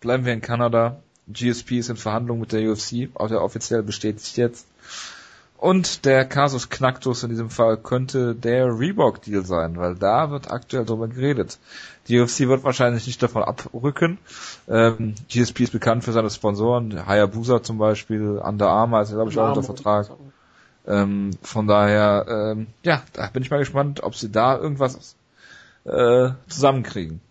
bleiben 0.00 0.24
wir 0.24 0.32
in 0.32 0.40
Kanada. 0.40 1.02
GSP 1.26 1.78
ist 1.78 1.90
in 1.90 1.96
Verhandlung 1.96 2.40
mit 2.40 2.52
der 2.52 2.70
UFC, 2.70 3.10
auch 3.14 3.28
der 3.28 3.42
offiziell 3.42 3.82
bestätigt 3.82 4.36
jetzt. 4.36 4.66
Und 5.64 6.04
der 6.04 6.26
Kasus 6.26 6.68
Knacktus 6.68 7.22
in 7.22 7.30
diesem 7.30 7.48
Fall 7.48 7.78
könnte 7.78 8.34
der 8.34 8.78
Reebok-Deal 8.78 9.46
sein, 9.46 9.78
weil 9.78 9.94
da 9.94 10.30
wird 10.30 10.50
aktuell 10.50 10.84
drüber 10.84 11.08
geredet. 11.08 11.58
Die 12.06 12.20
UFC 12.20 12.40
wird 12.40 12.64
wahrscheinlich 12.64 13.06
nicht 13.06 13.22
davon 13.22 13.42
abrücken. 13.42 14.18
Ähm, 14.68 15.14
GSP 15.30 15.60
ist 15.60 15.72
bekannt 15.72 16.04
für 16.04 16.12
seine 16.12 16.28
Sponsoren, 16.28 17.06
Hayabusa 17.06 17.62
zum 17.62 17.78
Beispiel, 17.78 18.42
Under 18.44 18.68
Armour 18.68 19.00
ist 19.00 19.12
glaube 19.12 19.30
ich 19.30 19.38
auch 19.38 19.48
unter 19.48 19.62
Vertrag. 19.62 20.10
Ähm, 20.86 21.30
von 21.40 21.66
daher, 21.66 22.26
ähm, 22.28 22.66
ja, 22.82 23.02
da 23.14 23.26
bin 23.28 23.42
ich 23.42 23.50
mal 23.50 23.56
gespannt, 23.56 24.02
ob 24.02 24.16
sie 24.16 24.30
da 24.30 24.58
irgendwas 24.58 25.16
äh, 25.84 26.28
zusammenkriegen. 26.46 27.22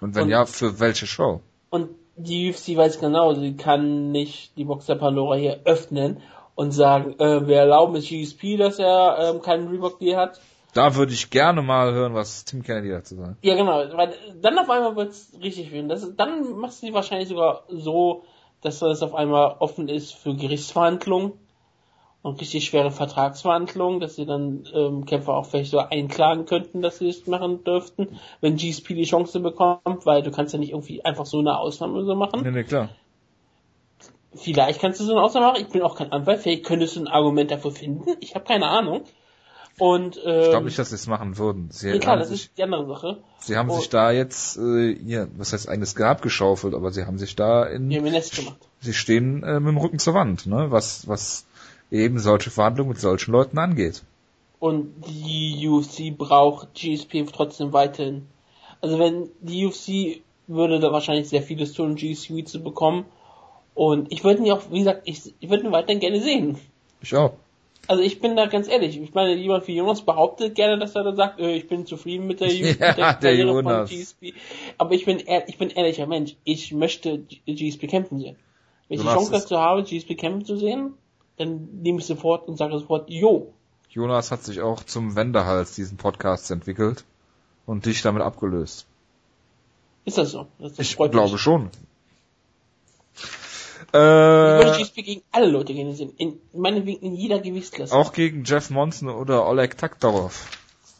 Und 0.00 0.14
wenn 0.14 0.22
und, 0.22 0.30
ja, 0.30 0.46
für 0.46 0.80
welche 0.80 1.06
Show? 1.06 1.42
Und 1.68 1.90
die 2.16 2.48
UFC 2.48 2.78
weiß 2.78 2.98
genau, 2.98 3.34
sie 3.34 3.58
kann 3.58 4.10
nicht 4.10 4.56
die 4.56 4.64
Boxer 4.64 4.96
Pandora 4.96 5.36
hier 5.36 5.60
öffnen 5.66 6.22
und 6.54 6.72
sagen, 6.72 7.18
äh, 7.18 7.46
wir 7.46 7.56
erlauben 7.56 7.96
es 7.96 8.08
GSP, 8.08 8.56
dass 8.56 8.78
er 8.78 9.18
ähm, 9.20 9.42
keinen 9.42 9.68
Reebok 9.68 9.98
Deal 9.98 10.16
hat. 10.16 10.40
Da 10.74 10.94
würde 10.94 11.12
ich 11.12 11.30
gerne 11.30 11.60
mal 11.60 11.92
hören, 11.92 12.14
was 12.14 12.44
Tim 12.44 12.62
Kennedy 12.62 12.90
dazu 12.90 13.16
sagt. 13.16 13.44
Ja, 13.44 13.54
genau, 13.56 13.84
weil 13.96 14.14
dann 14.40 14.58
auf 14.58 14.70
einmal 14.70 14.96
wird 14.96 15.10
es 15.10 15.32
richtig 15.42 15.70
werden. 15.70 15.88
Das, 15.88 16.16
dann 16.16 16.56
machst 16.56 16.82
du 16.82 16.86
die 16.86 16.94
wahrscheinlich 16.94 17.28
sogar 17.28 17.64
so, 17.68 18.24
dass 18.62 18.78
das 18.78 19.02
auf 19.02 19.14
einmal 19.14 19.56
offen 19.58 19.88
ist 19.88 20.14
für 20.14 20.34
Gerichtsverhandlungen 20.34 21.32
und 22.22 22.40
richtig 22.40 22.64
schwere 22.64 22.90
Vertragsverhandlungen, 22.90 24.00
dass 24.00 24.16
sie 24.16 24.24
dann 24.24 24.64
ähm, 24.72 25.04
Kämpfer 25.04 25.34
auch 25.34 25.46
vielleicht 25.46 25.72
so 25.72 25.78
einklagen 25.78 26.46
könnten, 26.46 26.80
dass 26.80 26.98
sie 26.98 27.08
es 27.08 27.26
machen 27.26 27.64
dürften, 27.64 28.20
wenn 28.40 28.56
GSP 28.56 28.94
die 28.94 29.04
Chance 29.04 29.40
bekommt, 29.40 30.06
weil 30.06 30.22
du 30.22 30.30
kannst 30.30 30.54
ja 30.54 30.60
nicht 30.60 30.70
irgendwie 30.70 31.04
einfach 31.04 31.26
so 31.26 31.40
eine 31.40 31.58
Ausnahme 31.58 32.04
so 32.04 32.14
machen. 32.14 32.42
Nee, 32.42 32.52
nee, 32.52 32.64
klar. 32.64 32.88
Vielleicht 34.34 34.80
kannst 34.80 35.00
du 35.00 35.04
so 35.04 35.12
eine 35.12 35.22
Ausnahme 35.22 35.46
machen. 35.46 35.62
Ich 35.62 35.68
bin 35.68 35.82
auch 35.82 35.96
kein 35.96 36.12
Anwalt. 36.12 36.40
Vielleicht 36.40 36.64
könntest 36.64 36.96
du 36.96 37.00
ein 37.00 37.08
Argument 37.08 37.50
dafür 37.50 37.70
finden. 37.70 38.04
Ich 38.20 38.34
habe 38.34 38.44
keine 38.44 38.66
Ahnung. 38.68 39.04
Und 39.78 40.20
ähm, 40.24 40.42
ich 40.42 40.50
glaube 40.50 40.66
nicht, 40.66 40.78
dass 40.78 40.90
sie 40.90 40.94
es 40.94 41.06
machen 41.06 41.38
würden. 41.38 41.68
Sie 41.70 41.88
ja, 41.88 41.98
klar, 41.98 42.16
das 42.16 42.28
sich, 42.28 42.46
ist 42.46 42.58
die 42.58 42.62
andere 42.62 42.86
Sache. 42.86 43.18
Sie 43.38 43.56
haben 43.56 43.70
und, 43.70 43.78
sich 43.78 43.88
da 43.88 44.10
jetzt, 44.10 44.58
äh, 44.58 44.92
ja, 44.92 45.26
was 45.36 45.52
heißt 45.52 45.68
eigenes 45.68 45.94
Grab 45.94 46.22
geschaufelt, 46.22 46.74
aber 46.74 46.92
sie 46.92 47.04
haben 47.04 47.18
sich 47.18 47.36
da 47.36 47.64
in. 47.64 47.90
Ja, 47.90 48.00
Nest 48.00 48.36
gemacht. 48.36 48.58
Sie 48.80 48.92
stehen 48.92 49.42
äh, 49.42 49.60
mit 49.60 49.70
dem 49.70 49.78
Rücken 49.78 49.98
zur 49.98 50.14
Wand, 50.14 50.46
ne? 50.46 50.66
Was, 50.70 51.08
was 51.08 51.46
eben 51.90 52.18
solche 52.18 52.50
Verhandlungen 52.50 52.90
mit 52.90 53.00
solchen 53.00 53.32
Leuten 53.32 53.58
angeht. 53.58 54.02
Und 54.58 54.94
die 55.06 55.66
UFC 55.68 56.16
braucht 56.16 56.74
GSP 56.74 57.26
trotzdem 57.32 57.72
weiterhin. 57.72 58.26
Also 58.80 58.98
wenn 58.98 59.30
die 59.40 59.66
UFC 59.66 60.22
würde 60.46 60.80
da 60.80 60.92
wahrscheinlich 60.92 61.28
sehr 61.28 61.42
vieles 61.42 61.72
tun, 61.72 61.96
GSP 61.96 62.44
zu 62.44 62.62
bekommen 62.62 63.06
und 63.74 64.12
ich 64.12 64.24
würde 64.24 64.40
ihn 64.40 64.46
ja 64.46 64.54
auch, 64.54 64.62
wie 64.70 64.80
gesagt, 64.80 65.02
ich, 65.04 65.34
ich 65.40 65.50
würde 65.50 65.64
ihn 65.64 65.72
weiterhin 65.72 66.00
gerne 66.00 66.20
sehen. 66.20 66.58
Ich 67.00 67.14
auch. 67.14 67.34
Also 67.88 68.02
ich 68.02 68.20
bin 68.20 68.36
da 68.36 68.46
ganz 68.46 68.68
ehrlich, 68.68 69.00
ich 69.00 69.12
meine, 69.12 69.34
jemand 69.34 69.66
wie 69.66 69.76
Jonas 69.76 70.02
behauptet 70.02 70.54
gerne, 70.54 70.78
dass 70.78 70.94
er 70.94 71.02
da 71.02 71.14
sagt, 71.14 71.40
äh, 71.40 71.56
ich 71.56 71.68
bin 71.68 71.84
zufrieden 71.84 72.26
mit 72.26 72.40
der, 72.40 72.48
ja, 72.52 72.66
mit 72.66 72.80
der, 72.80 73.14
der 73.14 73.36
Jonas. 73.36 73.90
von 73.90 73.98
GSP. 73.98 74.34
Aber 74.78 74.92
ich 74.92 75.04
bin 75.04 75.22
ich 75.46 75.58
bin 75.58 75.70
ehrlicher 75.70 76.06
Mensch, 76.06 76.36
ich 76.44 76.72
möchte 76.72 77.18
GSP 77.46 77.88
kämpfen 77.88 78.20
sehen. 78.20 78.36
Wenn 78.88 78.98
ich 78.98 79.04
die 79.04 79.08
Chance 79.08 79.32
dazu 79.32 79.58
habe, 79.58 79.82
GSP 79.82 80.14
kämpfen 80.16 80.44
zu 80.44 80.56
sehen, 80.56 80.94
dann 81.38 81.68
nehme 81.82 81.98
ich 81.98 82.06
sofort 82.06 82.46
und 82.46 82.56
sage 82.56 82.78
sofort, 82.78 83.10
jo. 83.10 83.52
Jonas 83.88 84.30
hat 84.30 84.44
sich 84.44 84.60
auch 84.60 84.84
zum 84.84 85.16
Wendehals 85.16 85.74
diesen 85.74 85.96
Podcasts 85.96 86.50
entwickelt 86.50 87.04
und 87.66 87.86
dich 87.86 88.02
damit 88.02 88.22
abgelöst. 88.22 88.86
Ist 90.04 90.18
das 90.18 90.30
so? 90.30 90.46
Das, 90.58 90.74
das 90.74 90.86
ich 90.86 90.96
glaube 90.96 91.32
mich. 91.32 91.40
schon. 91.40 91.70
Äh, 93.92 93.98
ich 93.98 94.66
würde 94.66 94.78
GSP 94.78 95.02
gegen 95.02 95.22
alle 95.32 95.46
Leute 95.46 95.74
gerne 95.74 95.94
sehen. 95.94 96.12
In, 96.16 96.38
meinetwegen 96.52 97.04
in 97.04 97.14
jeder 97.14 97.40
Gewichtsklasse. 97.40 97.94
Auch 97.94 98.12
gegen 98.12 98.44
Jeff 98.44 98.70
Monson 98.70 99.08
oder 99.08 99.46
Oleg 99.46 99.76
Taktarov. 99.76 100.48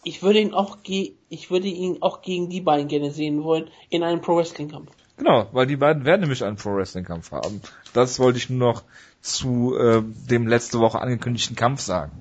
Ich 0.04 0.22
würde 0.22 0.40
ihn 0.40 0.52
auch 0.52 0.82
ge 0.82 1.12
ich 1.28 1.50
würde 1.50 1.68
ihn 1.68 1.98
auch 2.00 2.22
gegen 2.22 2.48
die 2.50 2.60
beiden 2.60 2.88
gerne 2.88 3.12
sehen 3.12 3.44
wollen 3.44 3.70
in 3.88 4.02
einem 4.02 4.20
Pro 4.20 4.36
Wrestling 4.36 4.68
Kampf. 4.68 4.90
Genau, 5.16 5.46
weil 5.52 5.66
die 5.66 5.76
beiden 5.76 6.04
werden 6.04 6.22
nämlich 6.22 6.42
einen 6.44 6.56
Pro 6.56 6.74
Wrestling 6.74 7.04
Kampf 7.04 7.30
haben. 7.30 7.62
Das 7.92 8.18
wollte 8.18 8.38
ich 8.38 8.50
nur 8.50 8.72
noch 8.72 8.82
zu 9.20 9.76
äh, 9.76 10.02
dem 10.02 10.46
letzte 10.46 10.80
Woche 10.80 11.00
angekündigten 11.00 11.54
Kampf 11.54 11.80
sagen. 11.80 12.12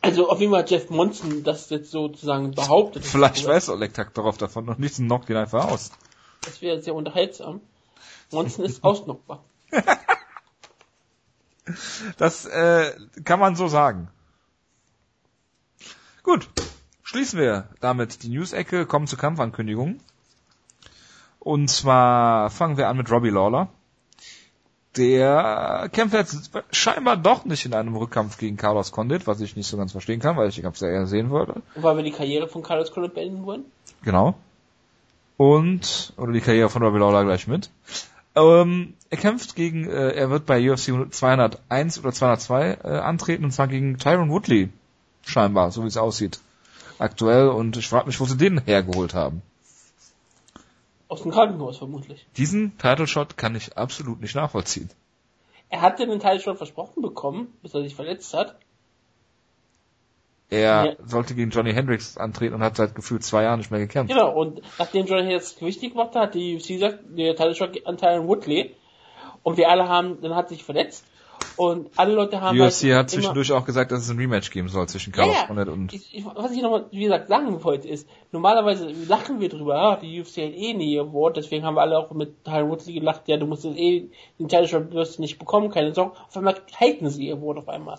Also 0.00 0.30
auf 0.30 0.40
jeden 0.40 0.52
Fall 0.52 0.64
Jeff 0.68 0.90
Monson 0.90 1.42
das 1.42 1.68
jetzt 1.70 1.90
sozusagen 1.90 2.52
behauptet. 2.52 3.04
Vielleicht 3.04 3.44
weiß 3.44 3.70
Oleg 3.70 3.92
Taktarov 3.92 4.38
davon 4.38 4.64
noch 4.64 4.78
nichts 4.78 4.98
und 5.00 5.06
knockt 5.06 5.28
ihn 5.28 5.36
einfach 5.36 5.70
aus. 5.70 5.90
Das 6.42 6.62
wäre 6.62 6.80
sehr 6.80 6.94
unterhaltsam. 6.94 7.60
Monson 8.30 8.64
ist 8.64 8.84
ausnockbar. 8.84 9.42
das 12.18 12.46
äh, 12.46 12.92
kann 13.24 13.40
man 13.40 13.56
so 13.56 13.68
sagen. 13.68 14.08
Gut, 16.22 16.48
schließen 17.02 17.38
wir 17.38 17.68
damit 17.80 18.22
die 18.22 18.28
News-Ecke, 18.28 18.86
kommen 18.86 19.06
zur 19.06 19.18
Kampfankündigung. 19.18 20.00
Und 21.38 21.68
zwar 21.70 22.50
fangen 22.50 22.76
wir 22.76 22.88
an 22.88 22.96
mit 22.96 23.10
Robbie 23.10 23.30
Lawler. 23.30 23.68
Der 24.96 25.88
kämpft 25.92 26.14
jetzt 26.14 26.50
scheinbar 26.72 27.16
doch 27.16 27.44
nicht 27.44 27.64
in 27.64 27.72
einem 27.72 27.94
Rückkampf 27.94 28.36
gegen 28.36 28.56
Carlos 28.56 28.90
Condit, 28.90 29.26
was 29.26 29.40
ich 29.40 29.54
nicht 29.54 29.68
so 29.68 29.76
ganz 29.76 29.92
verstehen 29.92 30.20
kann, 30.20 30.36
weil 30.36 30.48
ich 30.48 30.56
den 30.56 30.64
Kampf 30.64 30.78
sehr 30.78 30.90
eher 30.90 31.06
sehen 31.06 31.30
würde. 31.30 31.62
Weil 31.76 31.96
wir 31.96 32.02
die 32.02 32.10
Karriere 32.10 32.48
von 32.48 32.62
Carlos 32.62 32.90
Condit 32.90 33.14
beenden 33.14 33.44
wollen? 33.44 33.64
Genau. 34.02 34.34
Und, 35.36 36.12
oder 36.16 36.32
die 36.32 36.40
Karriere 36.40 36.68
von 36.68 36.82
Robbie 36.82 36.98
Lawler 36.98 37.24
gleich 37.24 37.46
mit. 37.46 37.70
Ähm, 38.38 38.94
er 39.10 39.18
kämpft 39.18 39.56
gegen, 39.56 39.88
äh, 39.88 40.10
er 40.10 40.30
wird 40.30 40.46
bei 40.46 40.70
UFC 40.70 40.92
201 41.10 41.98
oder 41.98 42.12
202 42.12 42.78
äh, 42.84 42.88
antreten 42.98 43.44
und 43.44 43.50
zwar 43.50 43.66
gegen 43.66 43.98
Tyron 43.98 44.30
Woodley. 44.30 44.68
Scheinbar, 45.26 45.72
so 45.72 45.82
wie 45.82 45.88
es 45.88 45.96
aussieht. 45.96 46.40
Aktuell 46.98 47.48
und 47.48 47.76
ich 47.76 47.88
frage 47.88 48.06
mich, 48.06 48.20
wo 48.20 48.24
sie 48.24 48.36
den 48.36 48.60
hergeholt 48.60 49.14
haben. 49.14 49.42
Aus 51.08 51.22
dem 51.22 51.32
Krankenhaus 51.32 51.78
vermutlich. 51.78 52.26
Diesen 52.36 52.76
Title 52.78 53.06
Shot 53.06 53.36
kann 53.36 53.56
ich 53.56 53.76
absolut 53.76 54.20
nicht 54.20 54.34
nachvollziehen. 54.34 54.90
Er 55.70 55.80
hatte 55.80 56.06
den 56.06 56.20
Title 56.20 56.40
Shot 56.40 56.58
versprochen 56.58 57.02
bekommen, 57.02 57.48
bis 57.62 57.74
er 57.74 57.82
sich 57.82 57.94
verletzt 57.94 58.34
hat. 58.34 58.58
Er 60.50 60.86
ja. 60.86 60.96
sollte 61.04 61.34
gegen 61.34 61.50
Johnny 61.50 61.74
Hendricks 61.74 62.16
antreten 62.16 62.54
und 62.54 62.62
hat 62.62 62.76
seit 62.76 62.94
gefühlt 62.94 63.22
zwei 63.22 63.42
Jahren 63.42 63.58
nicht 63.58 63.70
mehr 63.70 63.80
gekämpft. 63.80 64.14
Genau, 64.14 64.32
und 64.32 64.62
nachdem 64.78 65.04
Johnny 65.06 65.22
Hendricks 65.22 65.56
Gewicht 65.56 65.80
gemacht 65.80 66.14
hat, 66.14 66.28
hat 66.28 66.34
die 66.34 66.56
UFC 66.56 66.68
gesagt, 66.68 67.00
der 67.10 67.54
Shot 67.54 67.74
geht 67.74 67.86
an 67.86 67.98
Tyron 67.98 68.26
Woodley. 68.26 68.74
Und 69.42 69.56
wir 69.56 69.68
alle 69.68 69.88
haben, 69.88 70.20
dann 70.22 70.34
hat 70.34 70.48
sich 70.48 70.64
verletzt. 70.64 71.04
Und 71.56 71.90
alle 71.96 72.14
Leute 72.14 72.40
haben. 72.40 72.56
Die 72.56 72.62
UFC 72.62 72.84
halt 72.84 72.94
hat 72.94 73.10
zwischendurch 73.10 73.52
auch 73.52 73.64
gesagt, 73.64 73.92
dass 73.92 74.00
es 74.02 74.10
ein 74.10 74.18
Rematch 74.18 74.50
geben 74.50 74.68
soll 74.68 74.88
zwischen 74.88 75.12
Carlos 75.12 75.36
ja, 75.36 75.54
ja. 75.54 75.72
und. 75.72 75.92
Ich, 75.92 76.14
ich, 76.14 76.24
was 76.24 76.52
ich 76.52 76.62
nochmal, 76.62 76.86
wie 76.90 77.04
gesagt, 77.04 77.28
sagen 77.28 77.62
wollte, 77.62 77.88
ist, 77.88 78.08
normalerweise 78.32 78.88
lachen 79.06 79.40
wir 79.40 79.48
drüber, 79.48 79.76
ah, 79.76 79.96
die 79.96 80.20
UFC 80.20 80.38
hat 80.38 80.54
eh 80.54 80.74
nie 80.74 80.98
Award, 80.98 81.36
deswegen 81.36 81.64
haben 81.64 81.74
wir 81.74 81.82
alle 81.82 81.98
auch 81.98 82.10
mit 82.12 82.44
Tyron 82.44 82.70
Woodley 82.70 82.94
gelacht, 82.94 83.22
ja, 83.26 83.36
du 83.36 83.46
musst 83.46 83.64
jetzt 83.64 83.78
eh 83.78 84.08
den 84.38 84.48
Title 84.48 84.68
Shot 84.68 84.92
wirst 84.92 85.18
du 85.18 85.22
nicht 85.22 85.38
bekommen, 85.38 85.70
keine 85.70 85.94
Sorge. 85.94 86.16
Auf 86.28 86.36
einmal 86.36 86.56
haten 86.78 87.10
sie 87.10 87.26
ihr 87.26 87.36
Award 87.36 87.58
auf 87.58 87.68
einmal. 87.68 87.98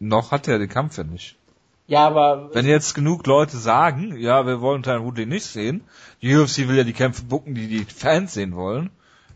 Noch 0.00 0.30
hat 0.30 0.48
er 0.48 0.58
den 0.58 0.68
Kampf 0.68 0.98
ja 0.98 1.04
nicht. 1.04 1.36
Ja, 1.86 2.06
aber. 2.06 2.50
Wenn 2.54 2.66
jetzt 2.66 2.94
genug 2.94 3.26
Leute 3.26 3.56
sagen, 3.58 4.16
ja, 4.18 4.46
wir 4.46 4.60
wollen 4.60 4.82
Tyron 4.82 5.04
Woodley 5.04 5.26
nicht 5.26 5.44
sehen, 5.44 5.82
die 6.22 6.34
UFC 6.34 6.68
will 6.68 6.76
ja 6.76 6.84
die 6.84 6.94
Kämpfe 6.94 7.24
bucken, 7.24 7.54
die 7.54 7.68
die 7.68 7.84
Fans 7.84 8.34
sehen 8.34 8.56
wollen. 8.56 8.90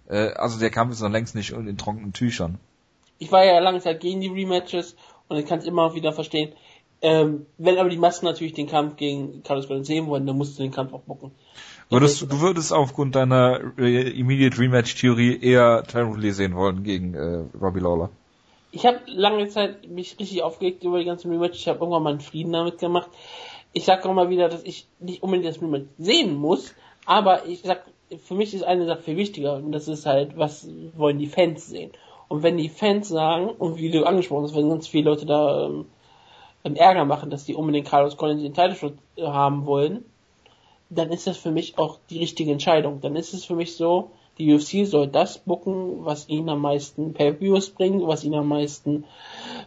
Äh, 0.09 0.33
also 0.33 0.59
der 0.59 0.71
Kampf 0.71 0.93
ist 0.93 1.03
noch 1.03 1.11
längst 1.11 1.35
nicht 1.35 1.51
in 1.51 1.77
trockenen 1.77 2.13
Tüchern. 2.13 2.59
Ich 3.19 3.31
war 3.33 3.45
ja 3.45 3.59
lange 3.59 3.81
Zeit 3.81 4.01
gegen 4.01 4.21
die 4.21 4.29
Rematches 4.29 4.97
und 5.29 5.39
ich 5.39 5.47
kann 5.47 5.59
es 5.59 5.67
immer 5.67 5.95
wieder 5.95 6.13
verstehen. 6.13 6.53
Ähm, 7.01 7.47
wenn 7.59 7.79
aber 7.79 7.91
die 7.91 7.99
Massen 7.99 8.25
natürlich 8.25 8.55
den 8.55 8.67
Kampf 8.67 8.97
gegen 8.97 9.43
Carlos 9.45 9.69
Ghosn 9.69 9.85
sehen 9.85 10.07
wollen, 10.07 10.27
dann 10.27 10.37
musst 10.37 10.59
du 10.59 10.63
den 10.63 10.73
Kampf 10.73 10.93
auch 10.93 11.03
bucken. 11.03 11.31
Würdest, 11.91 12.23
du 12.23 12.41
würdest 12.41 12.73
aufgrund 12.73 13.15
deiner 13.15 13.61
äh, 13.79 14.11
Immediate 14.11 14.59
Rematch 14.59 14.95
Theorie 14.97 15.39
eher 15.41 15.85
Tyron 15.85 16.11
Woodley 16.11 16.33
sehen 16.33 16.55
wollen 16.55 16.83
gegen 16.83 17.15
äh, 17.15 17.45
Robbie 17.61 17.81
Lawler? 17.81 18.11
Ich 18.71 18.85
habe 18.87 19.01
lange 19.07 19.49
Zeit 19.49 19.89
mich 19.89 20.19
richtig 20.19 20.43
aufgeregt 20.43 20.85
über 20.85 20.99
die 20.99 21.05
ganzen 21.05 21.31
Rematches. 21.31 21.61
Ich 21.61 21.69
habe 21.69 21.81
irgendwann 21.81 22.03
mal 22.03 22.11
einen 22.11 22.21
Frieden 22.21 22.53
damit 22.53 22.79
gemacht. 22.79 23.11
Ich 23.73 23.85
sage 23.85 24.09
auch 24.09 24.15
mal 24.15 24.31
wieder, 24.31 24.49
dass 24.49 24.63
ich 24.65 24.87
nicht 24.99 25.23
unbedingt 25.23 25.49
das 25.49 25.63
Rematch 25.63 25.89
sehen 25.99 26.37
muss, 26.37 26.75
aber 27.07 27.47
ich 27.47 27.63
sag, 27.63 27.85
für 28.25 28.35
mich 28.35 28.55
ist 28.55 28.65
eine 28.65 28.87
Sache 28.87 29.03
viel 29.03 29.17
wichtiger 29.17 29.57
und 29.57 29.73
das 29.73 29.89
ist 29.89 30.07
halt, 30.07 30.37
was 30.37 30.69
wollen 30.97 31.19
die 31.19 31.27
Fans 31.27 31.67
sehen. 31.67 31.93
Und 32.29 32.43
wenn 32.43 32.57
die 32.57 32.69
Fans 32.69 33.09
sagen, 33.09 33.49
und 33.49 33.79
wie 33.79 33.91
du 33.91 34.05
angesprochen 34.05 34.45
hast, 34.45 34.55
wenn 34.55 34.69
ganz 34.69 34.87
viele 34.87 35.11
Leute 35.11 35.27
da 35.27 35.67
ähm, 35.67 35.87
Ärger 36.77 37.05
machen, 37.05 37.31
dass 37.31 37.45
die 37.45 37.55
unbedingt 37.55 37.89
Carlos 37.89 38.17
Collins 38.17 38.43
den 38.43 38.55
Titelschutz 38.55 38.99
haben 39.19 39.65
wollen, 39.65 40.05
dann 40.91 41.11
ist 41.11 41.27
das 41.27 41.37
für 41.37 41.51
mich 41.51 41.79
auch 41.79 41.99
die 42.11 42.19
richtige 42.19 42.53
Entscheidung. 42.53 43.01
Dann 43.01 43.17
ist 43.17 43.33
es 43.33 43.45
für 43.45 43.55
mich 43.55 43.77
so, 43.77 44.11
Die 44.39 44.55
UFC 44.55 44.87
soll 44.87 45.09
das 45.09 45.39
bucken, 45.39 46.05
was 46.05 46.29
ihnen 46.29 46.49
am 46.49 46.61
meisten 46.61 47.13
Pay-Views 47.13 47.71
bringt, 47.71 48.07
was 48.07 48.25
ihnen 48.25 48.37
am 48.37 48.49
meisten 48.49 49.05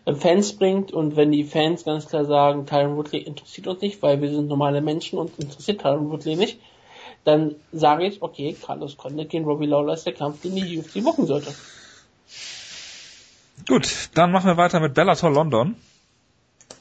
äh, 0.06 0.14
Fans 0.14 0.54
bringt. 0.54 0.92
Und 0.92 1.16
wenn 1.16 1.32
die 1.32 1.44
Fans 1.44 1.84
ganz 1.84 2.08
klar 2.08 2.26
sagen, 2.26 2.66
Tyron 2.66 2.96
Woodley 2.96 3.20
interessiert 3.20 3.68
uns 3.68 3.82
nicht, 3.82 4.02
weil 4.02 4.22
wir 4.22 4.30
sind 4.30 4.48
normale 4.48 4.82
Menschen 4.82 5.20
und 5.20 5.38
interessiert 5.40 5.82
Tyron 5.82 6.10
Woodley 6.10 6.36
nicht, 6.36 6.60
dann 7.24 7.56
sage 7.72 8.08
ich, 8.08 8.22
okay, 8.22 8.56
Carlos 8.60 8.98
Condit 8.98 9.30
gegen 9.30 9.46
Robbie 9.46 9.68
Lawler 9.68 9.94
ist 9.94 10.06
der 10.06 10.14
Kampf, 10.14 10.42
den 10.42 10.56
die 10.56 10.80
UFC 10.80 11.04
bucken 11.04 11.28
sollte. 11.28 11.54
Gut, 13.68 14.10
dann 14.16 14.32
machen 14.32 14.48
wir 14.48 14.58
weiter 14.58 14.80
mit 14.80 14.94
Bellator 14.94 15.30
London. 15.30 15.76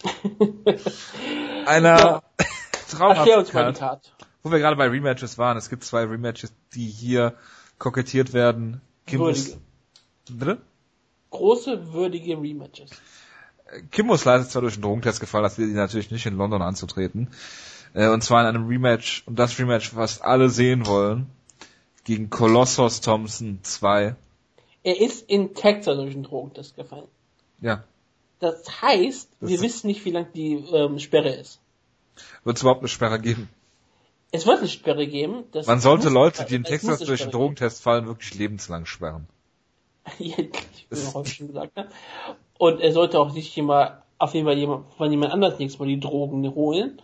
Einer 1.67 1.99
ja. 1.99 2.23
traumhaften 2.91 4.01
wo 4.43 4.51
wir 4.51 4.59
gerade 4.59 4.77
bei 4.77 4.89
Rematches 4.89 5.39
waren. 5.39 5.57
Es 5.57 5.69
gibt 5.69 5.85
zwei 5.85 6.05
Rematches, 6.05 6.53
die 6.75 6.87
hier 6.87 7.35
kokettiert 7.81 8.32
werden. 8.32 8.81
Kimbus, 9.07 9.59
Bitte? 10.31 10.59
Große, 11.31 11.93
würdige 11.93 12.40
Rematches. 12.40 12.90
Kimbus 13.90 14.24
leider 14.24 14.48
zwar 14.48 14.62
durch 14.62 14.74
den 14.74 14.82
Drogentest 14.82 15.19
gefallen, 15.19 15.44
das 15.44 15.59
wird 15.59 15.70
ihn 15.70 15.77
natürlich 15.77 16.12
nicht 16.12 16.27
in 16.27 16.36
London 16.36 16.62
anzutreten. 16.62 17.28
Äh, 17.94 18.09
und 18.09 18.23
zwar 18.23 18.43
in 18.43 18.47
einem 18.47 18.69
Rematch, 18.69 19.24
und 19.27 19.39
das 19.39 19.59
Rematch, 19.59 19.97
was 19.97 20.20
alle 20.20 20.51
sehen 20.51 20.86
wollen, 20.86 21.27
gegen 22.05 22.31
Colossus 22.31 23.01
Thompson 23.01 23.61
2. 23.62 24.15
Er 24.82 25.01
ist 25.01 25.28
in 25.28 25.55
Texas 25.55 25.97
durch 25.97 26.15
den 26.15 26.23
Drogentest 26.23 26.77
gefallen. 26.77 27.09
Ja. 27.61 27.85
Das 28.40 28.82
heißt, 28.82 29.28
das 29.40 29.51
wir 29.51 29.61
wissen 29.61 29.86
nicht, 29.86 30.05
wie 30.05 30.11
lang 30.11 30.27
die 30.35 30.55
ähm, 30.55 30.98
Sperre 30.98 31.31
ist. 31.31 31.61
Wird 32.44 32.57
es 32.57 32.62
überhaupt 32.62 32.81
eine 32.81 32.89
Sperre 32.89 33.20
geben? 33.20 33.48
Es 34.32 34.47
wird 34.47 34.59
eine 34.59 34.69
Sperre 34.69 35.07
geben. 35.07 35.44
Man 35.66 35.81
sollte 35.81 36.09
Leute, 36.09 36.44
die 36.44 36.55
in 36.55 36.65
Texas 36.65 37.01
durch 37.01 37.23
den 37.23 37.31
Drogentest 37.31 37.82
fallen, 37.82 38.07
wirklich 38.07 38.35
lebenslang 38.35 38.86
sperren. 38.86 39.27
ja, 40.19 40.36
ich 40.39 41.15
auch 41.15 41.27
schon 41.27 41.48
gesagt. 41.48 41.77
Ne? 41.77 41.89
Und 42.59 42.81
er 42.81 42.93
sollte 42.93 43.19
auch 43.19 43.32
nicht 43.32 43.57
immer 43.57 44.02
auf 44.19 44.35
jeden 44.35 44.47
Fall 44.47 44.59
jemand, 44.59 44.93
von 44.94 45.11
jemand 45.11 45.32
anders 45.32 45.59
nichts 45.59 45.78
mal 45.78 45.86
die 45.86 45.98
Drogen 45.98 46.55
holen, 46.55 47.01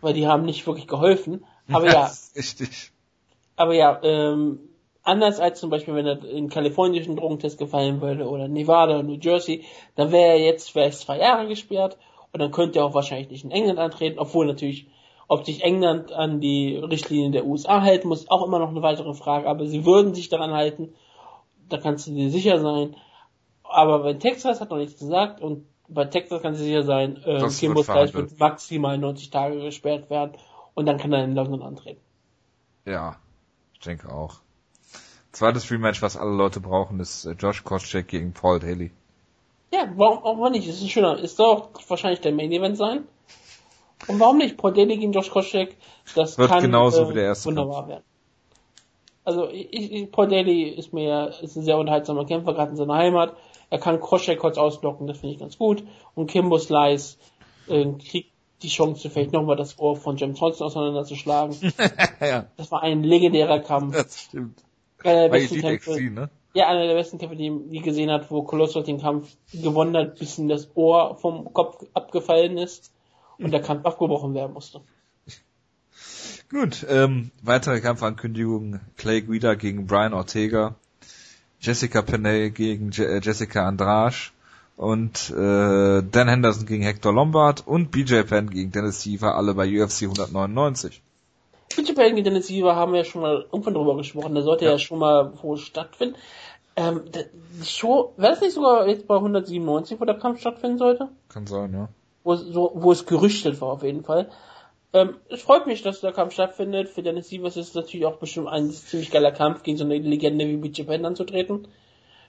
weil 0.00 0.12
die 0.12 0.26
haben 0.26 0.44
nicht 0.44 0.66
wirklich 0.66 0.86
geholfen. 0.86 1.44
Aber 1.72 1.86
ja, 1.86 2.10
richtig. 2.36 2.92
Aber 3.56 3.74
ja, 3.74 3.98
ähm, 4.02 4.60
anders 5.02 5.40
als 5.40 5.60
zum 5.60 5.70
Beispiel, 5.70 5.94
wenn 5.94 6.06
er 6.06 6.24
in 6.24 6.48
kalifornischen 6.48 7.16
Drogentest 7.16 7.58
gefallen 7.58 8.00
würde 8.00 8.28
oder 8.28 8.48
Nevada 8.48 8.94
oder 8.94 9.02
New 9.02 9.18
Jersey, 9.20 9.64
dann 9.96 10.12
wäre 10.12 10.32
er 10.32 10.40
jetzt 10.40 10.70
vielleicht 10.70 10.98
zwei 10.98 11.18
Jahre 11.18 11.48
gesperrt 11.48 11.96
und 12.32 12.40
dann 12.40 12.50
könnte 12.50 12.78
er 12.78 12.84
auch 12.84 12.94
wahrscheinlich 12.94 13.30
nicht 13.30 13.44
in 13.44 13.50
England 13.50 13.78
antreten, 13.78 14.18
obwohl 14.18 14.46
natürlich, 14.46 14.86
ob 15.30 15.46
sich 15.46 15.62
England 15.62 16.10
an 16.10 16.40
die 16.40 16.74
Richtlinien 16.76 17.30
der 17.30 17.46
USA 17.46 17.80
hält, 17.80 18.04
muss 18.04 18.28
auch 18.28 18.44
immer 18.44 18.58
noch 18.58 18.70
eine 18.70 18.82
weitere 18.82 19.14
Frage, 19.14 19.48
aber 19.48 19.64
sie 19.64 19.86
würden 19.86 20.12
sich 20.12 20.28
daran 20.28 20.50
halten, 20.50 20.92
da 21.68 21.78
kannst 21.78 22.08
du 22.08 22.10
dir 22.10 22.30
sicher 22.30 22.58
sein. 22.58 22.96
Aber 23.62 24.00
bei 24.00 24.14
Texas 24.14 24.60
hat 24.60 24.70
noch 24.70 24.78
nichts 24.78 24.98
gesagt 24.98 25.40
und 25.40 25.66
bei 25.86 26.04
Texas 26.06 26.42
kannst 26.42 26.60
du 26.60 26.64
sicher 26.64 26.82
sein, 26.82 27.16
äh, 27.24 27.46
Kim 27.48 27.74
muss 27.74 27.86
gleich 27.86 28.12
mit 28.12 28.40
maximal 28.40 28.98
90 28.98 29.30
Tage 29.30 29.60
gesperrt 29.60 30.10
werden 30.10 30.32
und 30.74 30.86
dann 30.86 30.98
kann 30.98 31.12
er 31.12 31.22
in 31.22 31.36
London 31.36 31.62
antreten. 31.62 32.00
Ja, 32.84 33.14
ich 33.74 33.80
denke 33.80 34.12
auch. 34.12 34.40
Zweites 35.30 35.70
Rematch, 35.70 36.02
was 36.02 36.16
alle 36.16 36.32
Leute 36.32 36.58
brauchen, 36.58 36.98
ist 36.98 37.24
äh, 37.24 37.36
Josh 37.38 37.62
Koscheck 37.62 38.08
gegen 38.08 38.32
Paul 38.32 38.58
Daly. 38.58 38.90
Ja, 39.72 39.92
warum 39.94 40.42
auch 40.42 40.50
nicht? 40.50 40.66
ist 40.66 40.82
ein 40.82 40.88
schöner, 40.88 41.20
ist 41.20 41.38
doch 41.38 41.68
wahrscheinlich 41.86 42.20
der 42.20 42.32
Main 42.32 42.50
Event 42.50 42.76
sein. 42.76 43.04
Und 44.06 44.20
warum 44.20 44.38
nicht? 44.38 44.56
Paul 44.56 44.72
Daly 44.72 44.96
gegen 44.96 45.12
Josh 45.12 45.30
Koscheck, 45.30 45.76
das 46.14 46.38
Wird 46.38 46.50
kann 46.50 46.62
genauso 46.62 47.04
äh, 47.04 47.10
wie 47.10 47.14
der 47.14 47.24
erste 47.24 47.48
wunderbar 47.48 47.80
Kampf. 47.80 47.88
werden. 47.88 48.04
Also 49.24 49.48
ich, 49.48 49.92
ich, 49.92 50.10
Paul 50.10 50.28
Daly 50.28 50.70
ist 50.70 50.92
mir 50.92 51.32
ist 51.42 51.56
ein 51.56 51.62
sehr 51.62 51.78
unterhaltsamer 51.78 52.24
Kämpfer, 52.24 52.54
gerade 52.54 52.70
in 52.70 52.76
seiner 52.76 52.94
Heimat. 52.94 53.36
Er 53.68 53.78
kann 53.78 54.00
Koscheck 54.00 54.38
kurz 54.38 54.58
ausblocken, 54.58 55.06
das 55.06 55.18
finde 55.18 55.34
ich 55.34 55.40
ganz 55.40 55.58
gut. 55.58 55.84
Und 56.14 56.28
Kimbo 56.28 56.58
Slice 56.58 57.18
äh, 57.68 57.86
kriegt 57.92 58.30
die 58.62 58.68
Chance, 58.68 59.08
vielleicht 59.10 59.32
nochmal 59.32 59.56
das 59.56 59.78
Ohr 59.78 59.96
von 59.96 60.16
James 60.16 60.40
Holsten 60.40 60.64
auseinanderzuschlagen. 60.64 61.56
ja. 62.20 62.46
Das 62.56 62.70
war 62.72 62.82
ein 62.82 63.02
legendärer 63.02 63.60
Kampf. 63.60 63.96
Das 63.96 64.18
stimmt. 64.18 64.62
Einer 65.02 65.22
der 65.22 65.28
besten 65.28 65.60
Kämpfe, 65.60 65.92
XC, 65.92 66.10
ne? 66.10 66.30
Ja, 66.52 66.66
einer 66.68 66.86
der 66.86 66.94
besten 66.94 67.18
Kämpfe, 67.18 67.36
die 67.36 67.50
die 67.70 67.80
gesehen 67.80 68.10
hat, 68.10 68.30
wo 68.30 68.42
Kolossos 68.42 68.84
den 68.84 69.00
Kampf 69.00 69.34
gewonnen 69.52 69.96
hat, 69.96 70.18
bis 70.18 70.36
ihm 70.38 70.48
das 70.48 70.70
Ohr 70.74 71.16
vom 71.16 71.52
Kopf 71.54 71.84
abgefallen 71.94 72.58
ist 72.58 72.92
und 73.42 73.50
der 73.50 73.62
Kampf 73.62 73.84
abgebrochen 73.84 74.34
werden 74.34 74.52
musste. 74.52 74.80
Gut, 76.50 76.84
ähm, 76.88 77.30
weitere 77.42 77.80
Kampfankündigungen. 77.80 78.80
Clay 78.96 79.22
Guida 79.22 79.54
gegen 79.54 79.86
Brian 79.86 80.14
Ortega, 80.14 80.74
Jessica 81.60 82.02
Penney 82.02 82.50
gegen 82.50 82.90
Je 82.90 83.04
äh, 83.04 83.20
Jessica 83.22 83.68
Andrasch 83.68 84.32
und 84.76 85.30
äh, 85.30 86.02
Dan 86.02 86.28
Henderson 86.28 86.66
gegen 86.66 86.82
Hector 86.82 87.12
Lombard 87.12 87.66
und 87.66 87.90
BJ 87.90 88.22
Penn 88.22 88.50
gegen 88.50 88.72
Dennis 88.72 89.02
Siever, 89.02 89.36
alle 89.36 89.54
bei 89.54 89.66
UFC 89.66 90.02
199. 90.02 91.02
Pittsburgh 91.70 92.14
gegen 92.14 92.24
Dennis 92.24 92.50
Weaver 92.50 92.74
haben 92.74 92.92
wir 92.92 92.98
ja 92.98 93.04
schon 93.04 93.22
mal 93.22 93.46
irgendwann 93.52 93.74
drüber 93.74 93.96
gesprochen. 93.96 94.34
Der 94.34 94.42
sollte 94.42 94.64
ja, 94.64 94.72
ja 94.72 94.78
schon 94.78 94.98
mal 94.98 95.32
wohl 95.42 95.56
stattfinden. 95.56 96.16
Ähm, 96.76 97.02
die 97.12 97.64
Show, 97.64 98.12
wäre 98.16 98.32
es 98.32 98.40
nicht 98.40 98.54
sogar 98.54 98.88
jetzt 98.88 99.06
bei 99.06 99.16
197, 99.16 100.00
wo 100.00 100.04
der 100.04 100.18
Kampf 100.18 100.40
stattfinden 100.40 100.78
sollte? 100.78 101.08
Kann 101.28 101.46
sein, 101.46 101.72
ja. 101.72 101.88
Wo, 102.22 102.36
so, 102.36 102.72
wo 102.74 102.92
es 102.92 103.06
gerüchtet 103.06 103.60
war 103.60 103.68
auf 103.68 103.82
jeden 103.82 104.04
Fall. 104.04 104.30
Ähm, 104.92 105.16
es 105.28 105.42
freut 105.42 105.66
mich, 105.66 105.82
dass 105.82 106.00
der 106.00 106.12
Kampf 106.12 106.32
stattfindet. 106.32 106.88
Für 106.88 107.02
Dennis 107.02 107.28
Sievers 107.28 107.56
ist 107.56 107.68
es 107.68 107.74
natürlich 107.74 108.06
auch 108.06 108.16
bestimmt 108.16 108.48
ein 108.48 108.70
ziemlich 108.70 109.10
geiler 109.10 109.32
Kampf, 109.32 109.62
gegen 109.62 109.78
so 109.78 109.84
eine 109.84 109.98
Legende 109.98 110.46
wie 110.46 110.56
BJ 110.56 110.82
Penn 110.82 111.04
anzutreten. 111.04 111.68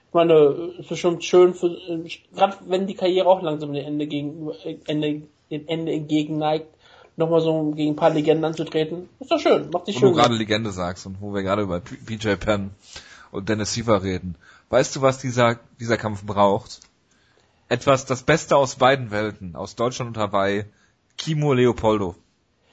Ich 0.08 0.14
meine, 0.14 0.34
es 0.34 0.80
ist 0.80 0.88
bestimmt 0.88 1.24
schön 1.24 1.54
für, 1.54 1.68
äh, 1.68 2.08
gerade 2.34 2.58
wenn 2.66 2.86
die 2.86 2.94
Karriere 2.94 3.26
auch 3.26 3.42
langsam 3.42 3.72
dem 3.72 3.84
Ende 3.84 4.06
gegen, 4.06 4.50
Ende, 4.86 5.22
dem 5.50 5.66
Ende 5.66 5.92
entgegen 5.92 6.38
neigt, 6.38 6.68
nochmal 7.16 7.40
so 7.40 7.72
gegen 7.72 7.92
ein 7.92 7.96
paar 7.96 8.10
Legenden 8.10 8.44
anzutreten. 8.44 9.08
Ist 9.18 9.30
doch 9.30 9.40
schön, 9.40 9.70
macht 9.70 9.88
dich 9.88 9.98
schön. 9.98 10.10
Wo 10.10 10.12
du 10.12 10.20
gerade 10.20 10.34
Legende 10.34 10.70
sagst 10.70 11.06
und 11.06 11.20
wo 11.20 11.34
wir 11.34 11.42
gerade 11.42 11.62
über 11.62 11.80
BJ 11.80 12.34
Penn 12.34 12.70
und 13.32 13.48
Dennis 13.48 13.72
Siever 13.72 14.02
reden. 14.02 14.36
Weißt 14.70 14.94
du, 14.94 15.02
was 15.02 15.18
dieser, 15.18 15.58
dieser 15.80 15.96
Kampf 15.96 16.24
braucht? 16.24 16.80
Etwas, 17.72 18.04
das 18.04 18.22
Beste 18.22 18.54
aus 18.54 18.76
beiden 18.76 19.10
Welten, 19.10 19.56
aus 19.56 19.76
Deutschland 19.76 20.14
und 20.14 20.22
Hawaii, 20.22 20.66
Kimo 21.16 21.54
Leopoldo. 21.54 22.14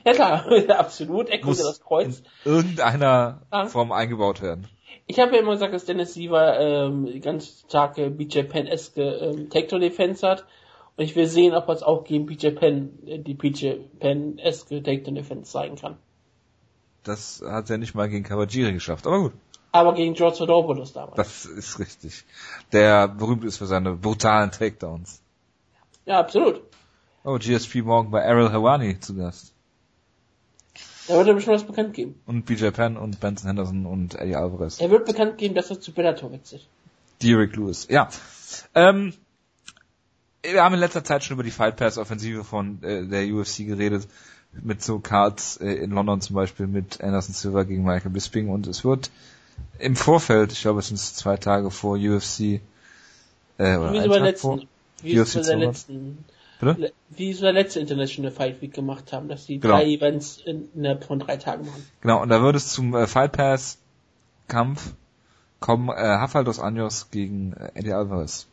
Ja 0.03 0.11
klar, 0.11 0.45
absolut, 0.77 1.29
er 1.29 1.39
konnte 1.39 1.63
das 1.63 1.79
Kreuz. 1.79 2.21
In 2.43 2.51
irgendeiner 2.51 3.43
ja. 3.49 3.67
Form 3.67 3.93
eingebaut 3.93 4.41
werden. 4.41 4.67
Ich 5.07 5.21
habe 5.21 5.35
ja 5.35 5.41
immer 5.41 5.53
gesagt, 5.53 5.73
dass 5.73 5.85
Dennis 5.85 6.15
Siever 6.15 6.59
ähm, 6.59 7.21
ganz 7.21 7.63
starke 7.69 8.09
BJ 8.09 8.41
Penn-eske 8.41 9.01
ähm, 9.01 9.49
Tector-Defense 9.49 10.27
hat. 10.27 10.45
Und 10.97 11.05
ich 11.05 11.15
will 11.15 11.27
sehen, 11.27 11.55
ob 11.55 11.69
er 11.69 11.75
es 11.75 11.83
auch 11.83 12.03
gegen 12.03 12.25
PJ 12.25 12.49
Penn, 12.49 12.99
äh, 13.05 13.19
die 13.19 13.35
PJ 13.35 13.75
Penn-eske 14.01 14.83
Takedown 14.83 15.15
Defense 15.15 15.49
zeigen 15.49 15.77
kann. 15.77 15.95
Das 17.03 17.41
hat 17.41 17.69
er 17.69 17.77
nicht 17.77 17.95
mal 17.95 18.09
gegen 18.09 18.25
Kawajiri 18.25 18.73
geschafft, 18.73 19.07
aber 19.07 19.21
gut. 19.21 19.33
Aber 19.71 19.93
gegen 19.93 20.15
George 20.15 20.37
Sodopoulos 20.37 20.93
damals. 20.93 21.15
Das 21.15 21.45
ist 21.45 21.79
richtig. 21.79 22.25
Der 22.71 23.07
berühmt 23.07 23.43
ist 23.43 23.57
für 23.57 23.67
seine 23.67 23.95
brutalen 23.95 24.51
Takedowns. 24.51 25.21
Ja, 26.05 26.19
absolut. 26.19 26.61
Oh, 27.23 27.37
GSP 27.37 27.83
morgen 27.83 28.09
bei 28.09 28.21
Errol 28.21 28.51
Hawani 28.51 28.99
zu 28.99 29.15
Gast. 29.15 29.53
Da 31.07 31.15
wird 31.15 31.27
er 31.27 31.33
bestimmt 31.33 31.55
was 31.55 31.63
bekannt 31.63 31.93
geben. 31.93 32.19
Und 32.25 32.45
BJ 32.45 32.69
Penn 32.69 32.97
und 32.97 33.19
Benson 33.19 33.47
Henderson 33.47 33.85
und 33.85 34.15
Eddie 34.15 34.35
Alvarez. 34.35 34.79
Er 34.79 34.91
wird 34.91 35.05
bekannt 35.05 35.37
geben, 35.37 35.55
dass 35.55 35.69
er 35.69 35.81
zu 35.81 35.91
Bellator 35.91 36.31
wechselt. 36.31 36.67
Derek 37.21 37.55
Lewis, 37.55 37.87
ja. 37.89 38.09
Ähm, 38.75 39.13
wir 40.43 40.63
haben 40.63 40.73
in 40.73 40.79
letzter 40.79 41.03
Zeit 41.03 41.23
schon 41.23 41.35
über 41.35 41.43
die 41.43 41.51
Fight 41.51 41.75
Pass 41.77 41.97
Offensive 41.97 42.43
von 42.43 42.81
äh, 42.83 43.05
der 43.05 43.25
UFC 43.33 43.65
geredet, 43.65 44.07
mit 44.51 44.81
so 44.81 44.99
Cards 44.99 45.57
äh, 45.57 45.73
in 45.73 45.91
London 45.91 46.21
zum 46.21 46.35
Beispiel 46.35 46.67
mit 46.67 47.01
Anderson 47.01 47.33
Silva 47.33 47.63
gegen 47.63 47.83
Michael 47.83 48.11
Bisping 48.11 48.49
und 48.49 48.67
es 48.67 48.83
wird 48.85 49.11
im 49.79 49.95
Vorfeld, 49.95 50.51
ich 50.51 50.61
glaube 50.61 50.79
es 50.79 50.87
sind 50.87 50.97
zwei 50.97 51.37
Tage 51.37 51.71
vor 51.71 51.97
UFC, 51.97 52.39
äh, 53.57 53.77
oder 53.77 53.93
wie 53.93 53.99
ein 53.99 54.23
letzten, 54.23 54.41
vor, 54.41 54.59
wie 55.01 55.19
UFC 55.19 55.43
der 55.43 55.57
letzten, 55.57 56.25
Bitte? 56.59 56.93
wie 57.09 57.33
so 57.33 57.43
der 57.43 57.53
letzte 57.53 57.79
International 57.79 58.31
Fight 58.31 58.61
Week 58.61 58.73
gemacht 58.73 59.13
haben, 59.13 59.27
dass 59.27 59.45
die 59.45 59.59
genau. 59.59 59.75
drei 59.75 59.85
Events 59.85 60.41
in, 60.45 60.69
innerhalb 60.75 61.03
von 61.03 61.19
drei 61.19 61.37
Tagen 61.37 61.65
machen. 61.65 61.85
Genau, 62.01 62.21
und 62.21 62.29
da 62.29 62.41
wird 62.41 62.55
es 62.55 62.73
zum 62.73 62.93
äh, 62.95 63.07
Fight 63.07 63.33
Pass 63.33 63.77
Kampf 64.47 64.93
kommen 65.59 65.89
äh, 65.89 66.05
Rafael 66.05 66.45
dos 66.45 66.59
Anjos 66.59 67.11
gegen 67.11 67.53
äh, 67.53 67.71
Eddie 67.75 67.93
Alvarez. 67.93 68.47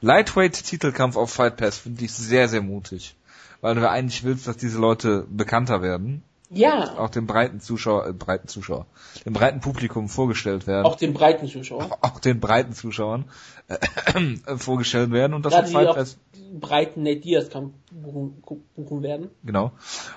Lightweight-Titelkampf 0.00 1.16
auf 1.16 1.32
Fight 1.32 1.56
Pass 1.56 1.78
finde 1.78 2.04
ich 2.04 2.12
sehr, 2.12 2.48
sehr 2.48 2.62
mutig. 2.62 3.14
Weil 3.60 3.76
du 3.76 3.88
eigentlich 3.88 4.24
willst, 4.24 4.48
dass 4.48 4.56
diese 4.56 4.78
Leute 4.78 5.24
bekannter 5.30 5.82
werden. 5.82 6.24
Ja. 6.54 6.98
Auch 6.98 7.08
dem 7.08 7.26
breiten 7.26 7.60
Zuschauer, 7.60 8.06
äh, 8.06 8.12
breiten 8.12 8.48
Zuschauer, 8.48 8.86
dem 9.24 9.32
breiten 9.32 9.60
Publikum 9.60 10.08
vorgestellt 10.08 10.66
werden. 10.66 10.84
Auch 10.84 10.96
den 10.96 11.14
breiten 11.14 11.48
Zuschauern. 11.48 11.90
Auch, 11.90 11.98
auch 12.02 12.20
den 12.20 12.40
breiten 12.40 12.72
Zuschauern 12.72 13.24
äh, 13.68 14.56
vorgestellt 14.56 15.10
werden 15.12 15.34
und 15.34 15.46
das 15.46 15.70
Fight 15.70 15.94
Pass. 15.94 16.18
breiten 16.52 17.02
Nate 17.02 17.20
Diaz 17.20 17.48
Kampf 17.48 17.72
buchen, 17.90 18.42
buchen 18.76 19.02
werden. 19.02 19.28
Genau. 19.44 19.72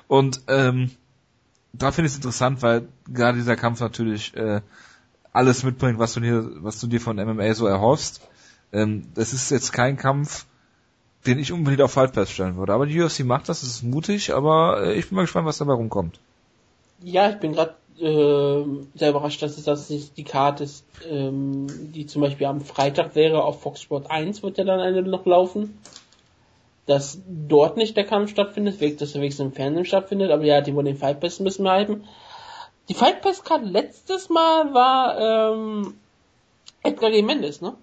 Und 0.07 0.41
ähm, 0.47 0.91
da 1.73 1.91
finde 1.91 2.07
ich 2.07 2.13
es 2.13 2.17
interessant, 2.17 2.61
weil 2.61 2.87
gerade 3.11 3.37
dieser 3.37 3.55
Kampf 3.55 3.79
natürlich 3.79 4.35
äh, 4.35 4.61
alles 5.31 5.63
mitbringt, 5.63 5.99
was 5.99 6.13
du 6.13 6.19
dir, 6.19 6.49
was 6.63 6.79
du 6.79 6.87
dir 6.87 7.01
von 7.01 7.17
MMA 7.17 7.53
so 7.53 7.65
erhoffst. 7.65 8.21
Ähm, 8.73 9.07
das 9.13 9.33
ist 9.33 9.51
jetzt 9.51 9.71
kein 9.71 9.97
Kampf, 9.97 10.45
den 11.25 11.39
ich 11.39 11.51
unbedingt 11.51 11.81
auf 11.81 11.91
Fight 11.91 12.13
Pass 12.13 12.31
stellen 12.31 12.57
würde. 12.57 12.73
Aber 12.73 12.85
die 12.85 13.01
UFC 13.01 13.21
macht 13.21 13.49
das, 13.49 13.61
das 13.61 13.69
ist 13.69 13.83
mutig, 13.83 14.33
aber 14.33 14.83
äh, 14.83 14.93
ich 14.93 15.09
bin 15.09 15.15
mal 15.15 15.23
gespannt, 15.23 15.47
was 15.47 15.57
dabei 15.57 15.73
rumkommt. 15.73 16.19
Ja, 17.01 17.29
ich 17.29 17.37
bin 17.37 17.53
gerade 17.53 17.75
äh, 17.99 18.65
sehr 18.95 19.09
überrascht, 19.09 19.41
dass 19.41 19.57
es 19.57 19.63
das 19.63 19.89
nicht 19.89 20.17
die 20.17 20.23
Karte 20.23 20.63
ist, 20.63 20.85
ähm, 21.09 21.67
die 21.93 22.05
zum 22.05 22.21
Beispiel 22.21 22.47
am 22.47 22.61
Freitag 22.61 23.15
wäre 23.15 23.43
auf 23.43 23.61
Fox 23.61 23.81
Sport 23.81 24.11
1 24.11 24.43
wird 24.43 24.57
ja 24.57 24.63
dann 24.63 24.79
eine 24.79 25.01
noch 25.01 25.25
laufen. 25.25 25.77
Dass 26.85 27.19
dort 27.27 27.77
nicht 27.77 27.97
der 27.97 28.05
Kampf 28.05 28.29
stattfindet, 28.29 28.79
dass 29.01 29.15
er 29.15 29.21
wenigstens 29.21 29.47
im 29.47 29.53
Fernsehen 29.53 29.85
stattfindet, 29.85 30.29
aber 30.29 30.43
ja, 30.43 30.61
die 30.61 30.75
wollen 30.75 30.85
den 30.85 30.97
Fight 30.97 31.19
Pass 31.19 31.39
müssen 31.39 31.63
wir 31.63 31.71
halten. 31.71 32.03
Die 32.89 32.93
Fight 32.93 33.21
Pass 33.21 33.43
Karte 33.43 33.65
letztes 33.65 34.29
Mal 34.29 34.73
war 34.73 35.53
ähm, 35.53 35.95
Edgar 36.83 37.09
gegen 37.09 37.25
Mendes, 37.25 37.61
ne? 37.61 37.73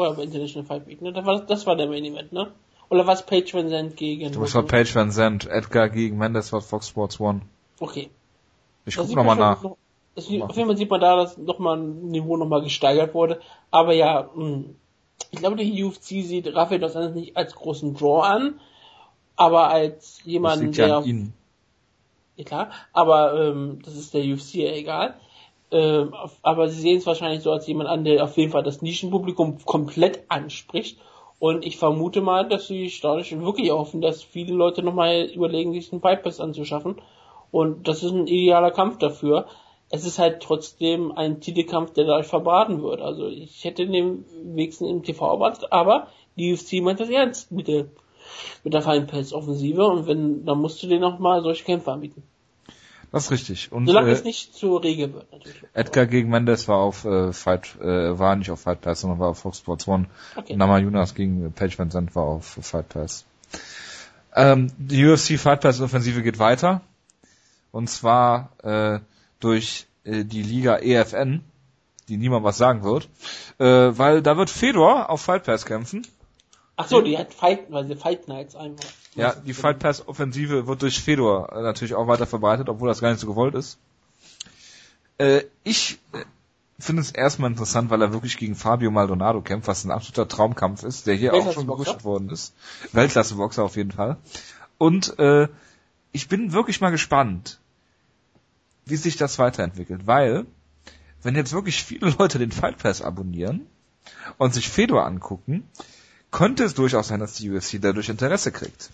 Oder 0.00 0.14
bei 0.14 0.22
International 0.22 0.66
Fight 0.66 0.86
Week, 0.86 1.00
ne? 1.02 1.12
Das 1.12 1.24
war, 1.24 1.40
das 1.40 1.66
war 1.66 1.76
der 1.76 1.88
Main 1.88 2.04
Event, 2.04 2.32
ne? 2.32 2.52
Oder 2.88 3.06
was 3.06 3.24
Page 3.24 3.54
Van 3.54 3.68
Zandt 3.68 3.96
gegen... 3.96 4.32
Das 4.32 4.54
war 4.54 4.62
Page 4.64 4.94
Van 4.94 5.12
Zandt, 5.12 5.46
Edgar 5.46 5.88
gegen 5.88 6.18
Mendes 6.18 6.52
war 6.52 6.60
Fox 6.60 6.88
Sports 6.88 7.20
One. 7.20 7.42
Okay. 7.78 8.10
Ich 8.84 8.96
guck 8.96 9.08
nochmal 9.14 9.36
nach. 9.36 9.62
Noch, 9.62 9.76
das, 10.14 10.24
auf 10.24 10.30
jeden 10.30 10.66
Fall 10.66 10.76
sieht 10.76 10.90
man 10.90 11.00
da, 11.00 11.16
dass 11.16 11.38
nochmal 11.38 11.78
ein 11.78 12.10
Niveau 12.10 12.36
nochmal 12.36 12.62
gesteigert 12.62 13.14
wurde. 13.14 13.40
Aber 13.70 13.92
ja, 13.92 14.28
mh, 14.34 14.64
ich 15.30 15.38
glaube, 15.38 15.56
die 15.56 15.84
UFC 15.84 16.24
sieht 16.24 16.52
Rafael 16.54 16.80
dos 16.80 16.96
Anjos 16.96 17.14
nicht 17.14 17.36
als 17.36 17.54
großen 17.54 17.94
Draw 17.94 18.22
an, 18.22 18.60
aber 19.36 19.68
als 19.68 20.20
jemanden, 20.24 20.72
der 20.72 21.04
ja 22.36 22.44
klar, 22.44 22.70
aber 22.92 23.38
ähm, 23.38 23.80
das 23.84 23.94
ist 23.94 24.14
der 24.14 24.24
UFC 24.24 24.54
ja 24.54 24.72
egal. 24.72 25.20
Ähm, 25.72 26.14
aber 26.42 26.68
sie 26.68 26.80
sehen 26.80 26.98
es 26.98 27.06
wahrscheinlich 27.06 27.42
so 27.42 27.52
als 27.52 27.66
jemand 27.66 27.88
an, 27.88 28.04
der 28.04 28.24
auf 28.24 28.36
jeden 28.36 28.50
Fall 28.50 28.62
das 28.62 28.82
Nischenpublikum 28.82 29.58
komplett 29.64 30.24
anspricht. 30.28 30.98
Und 31.38 31.64
ich 31.64 31.78
vermute 31.78 32.20
mal, 32.20 32.48
dass 32.48 32.66
sie 32.66 32.92
dadurch 33.00 33.38
wirklich 33.40 33.70
hoffen, 33.70 34.00
dass 34.02 34.22
viele 34.22 34.52
Leute 34.52 34.82
nochmal 34.82 35.22
überlegen, 35.22 35.72
sich 35.72 35.90
einen 35.90 36.02
Fight 36.02 36.22
Pass 36.22 36.40
anzuschaffen. 36.40 36.96
Und 37.50 37.88
das 37.88 38.02
ist 38.02 38.12
ein 38.12 38.26
idealer 38.26 38.70
Kampf 38.70 38.98
dafür. 38.98 39.46
Es 39.90 40.04
ist 40.04 40.18
halt 40.18 40.42
trotzdem 40.42 41.12
ein 41.12 41.40
Titelkampf, 41.40 41.92
der 41.94 42.04
dadurch 42.04 42.26
verbraten 42.26 42.82
wird. 42.82 43.00
Also 43.00 43.26
ich 43.28 43.64
hätte 43.64 43.86
den 43.86 44.24
wenigstens 44.44 44.90
im 44.90 45.02
TV 45.02 45.32
erwartet, 45.32 45.72
aber 45.72 46.08
die 46.36 46.52
UFC 46.52 46.82
meint 46.82 47.00
das 47.00 47.08
ernst 47.08 47.50
mit 47.50 47.68
der, 47.68 47.86
mit 48.62 48.74
der 48.74 48.82
Fight 48.82 49.06
Pass 49.06 49.32
Offensive. 49.32 49.84
Und 49.86 50.06
wenn, 50.06 50.44
dann 50.44 50.58
musst 50.58 50.82
du 50.82 50.88
denen 50.88 51.04
auch 51.04 51.18
mal 51.18 51.42
solche 51.42 51.64
Kämpfe 51.64 51.90
anbieten. 51.90 52.22
Das 53.12 53.24
ist 53.24 53.30
richtig. 53.32 53.72
Und 53.72 53.86
Solange 53.86 54.10
äh, 54.10 54.12
es 54.12 54.24
nicht 54.24 54.54
zur 54.54 54.82
Regel 54.82 55.12
wird, 55.12 55.32
natürlich. 55.32 55.62
Edgar 55.74 56.06
gegen 56.06 56.30
Mendes 56.30 56.68
war 56.68 56.78
auf 56.78 57.04
äh, 57.04 57.32
Fight, 57.32 57.76
äh, 57.80 58.18
war 58.18 58.36
nicht 58.36 58.50
auf 58.50 58.60
Fight 58.60 58.80
Pass, 58.80 59.00
sondern 59.00 59.18
war 59.18 59.30
auf 59.30 59.38
Fox 59.38 59.58
Sports 59.58 59.88
One. 59.88 60.06
Okay. 60.36 60.56
Nama 60.56 60.78
Jonas 60.78 61.14
gegen 61.14 61.52
Page 61.52 61.78
Van 61.78 61.90
Zandt 61.90 62.14
war 62.14 62.24
auf 62.24 62.58
Fight 62.60 62.88
Pass. 62.88 63.24
Ähm, 64.34 64.72
die 64.78 65.04
UFC 65.06 65.38
Fight 65.38 65.60
Pass 65.60 65.80
Offensive 65.80 66.22
geht 66.22 66.38
weiter. 66.38 66.82
Und 67.72 67.90
zwar 67.90 68.50
äh, 68.62 69.00
durch 69.40 69.86
äh, 70.04 70.24
die 70.24 70.42
Liga 70.42 70.78
EFN, 70.78 71.42
die 72.08 72.16
niemand 72.16 72.44
was 72.44 72.58
sagen 72.58 72.84
wird. 72.84 73.08
Äh, 73.58 73.98
weil 73.98 74.22
da 74.22 74.36
wird 74.36 74.50
Fedor 74.50 75.10
auf 75.10 75.22
Fight 75.22 75.44
Pass 75.44 75.66
kämpfen. 75.66 76.06
Ach 76.76 76.88
so, 76.88 77.00
die 77.00 77.18
hat 77.18 77.34
Fight, 77.34 77.70
weil 77.70 77.86
sie 77.86 77.96
Fight 77.96 78.28
Nights 78.28 78.54
einfach. 78.54 78.88
Ja, 79.14 79.34
die 79.34 79.54
Fight 79.54 79.80
Pass 79.80 80.06
Offensive 80.06 80.66
wird 80.68 80.82
durch 80.82 81.00
Fedor 81.00 81.52
äh, 81.52 81.62
natürlich 81.62 81.94
auch 81.94 82.06
weiter 82.06 82.26
verbreitet, 82.26 82.68
obwohl 82.68 82.88
das 82.88 83.00
gar 83.00 83.10
nicht 83.10 83.20
so 83.20 83.26
gewollt 83.26 83.54
ist. 83.54 83.78
Äh, 85.18 85.42
ich 85.64 85.98
äh, 86.12 86.24
finde 86.78 87.02
es 87.02 87.10
erstmal 87.10 87.50
interessant, 87.50 87.90
weil 87.90 88.00
er 88.02 88.12
wirklich 88.12 88.38
gegen 88.38 88.54
Fabio 88.54 88.90
Maldonado 88.92 89.40
kämpft, 89.42 89.66
was 89.66 89.84
ein 89.84 89.90
absoluter 89.90 90.28
Traumkampf 90.28 90.84
ist, 90.84 91.08
der 91.08 91.16
hier 91.16 91.34
auch 91.34 91.52
schon 91.52 91.66
gerüstet 91.66 92.04
worden 92.04 92.30
ist. 92.30 92.54
Weltklasse-Boxer 92.92 93.64
auf 93.64 93.76
jeden 93.76 93.90
Fall. 93.90 94.16
Und 94.78 95.18
äh, 95.18 95.48
ich 96.12 96.28
bin 96.28 96.52
wirklich 96.52 96.80
mal 96.80 96.90
gespannt, 96.90 97.58
wie 98.86 98.96
sich 98.96 99.16
das 99.16 99.38
weiterentwickelt, 99.38 100.06
weil 100.06 100.46
wenn 101.22 101.34
jetzt 101.34 101.52
wirklich 101.52 101.82
viele 101.82 102.10
Leute 102.18 102.38
den 102.38 102.52
Fight 102.52 102.78
Pass 102.78 103.02
abonnieren 103.02 103.66
und 104.38 104.54
sich 104.54 104.68
Fedor 104.68 105.04
angucken, 105.04 105.68
könnte 106.30 106.62
es 106.62 106.74
durchaus 106.74 107.08
sein, 107.08 107.20
dass 107.20 107.34
die 107.34 107.50
UFC 107.50 107.80
dadurch 107.80 108.08
Interesse 108.08 108.52
kriegt 108.52 108.90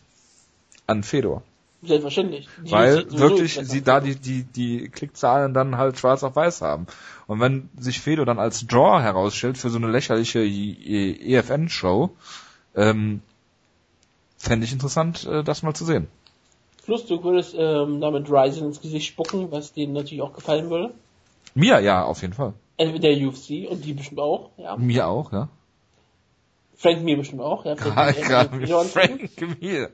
an 0.87 1.03
Fedor. 1.03 1.43
Selbstverständlich. 1.83 2.49
Die 2.65 2.71
Weil 2.71 3.11
wirklich 3.13 3.61
sie 3.63 3.83
da 3.83 4.01
die, 4.01 4.17
die, 4.17 4.45
die 4.45 4.89
Klickzahlen 4.89 5.55
dann 5.55 5.77
halt 5.77 5.99
schwarz 5.99 6.23
auf 6.25 6.35
weiß 6.35 6.63
haben. 6.63 6.87
Und 7.27 7.41
wenn 7.41 7.69
sich 7.79 8.01
Fedor 8.01 8.27
dann 8.27 8.39
als 8.39 8.67
Draw 8.67 9.01
herausstellt 9.03 9.59
für 9.59 9.71
so 9.71 9.79
eine 9.79 9.91
lächerliche 9.91 10.41
EFN-Show, 10.41 12.11
ähm, 12.75 13.21
fände 14.39 14.65
ich 14.65 14.73
interessant, 14.73 15.27
äh, 15.27 15.45
das 15.45 15.63
mal 15.63 15.75
zu 15.75 15.85
sehen. 15.85 16.09
Plus, 16.85 17.07
du 17.07 17.23
würdest 17.23 17.55
ähm, 17.59 18.01
damit 18.01 18.31
Ryzen 18.31 18.67
ins 18.67 18.81
Gesicht 18.81 19.09
spucken, 19.09 19.51
was 19.51 19.73
denen 19.73 19.93
natürlich 19.93 20.23
auch 20.23 20.33
gefallen 20.33 20.71
würde. 20.71 20.95
Mir 21.55 21.81
ja, 21.81 22.05
auf 22.05 22.23
jeden 22.23 22.35
Fall. 22.35 22.55
Entweder 22.77 23.15
der 23.15 23.27
UFC 23.27 23.69
und 23.71 23.85
die 23.85 23.93
bestimmt 23.93 24.21
auch, 24.21 24.51
ja. 24.57 24.77
Mir 24.77 25.09
auch, 25.09 25.33
ja. 25.33 25.49
Frank 26.77 27.03
mir 27.03 27.17
bestimmt 27.17 27.43
auch, 27.43 27.65
ja. 27.65 27.75
Frank. 27.77 28.17
Frank 28.91 29.61
Mir. 29.61 29.91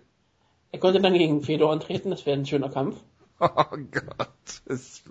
Er 0.72 0.78
konnte 0.80 1.00
dann 1.00 1.14
gegen 1.14 1.42
Fedor 1.42 1.70
antreten, 1.72 2.10
das 2.10 2.26
wäre 2.26 2.36
ein 2.38 2.46
schöner 2.46 2.70
Kampf. 2.70 2.96
Oh 3.44 3.76
Gott. 3.90 4.62
Das, 4.66 5.02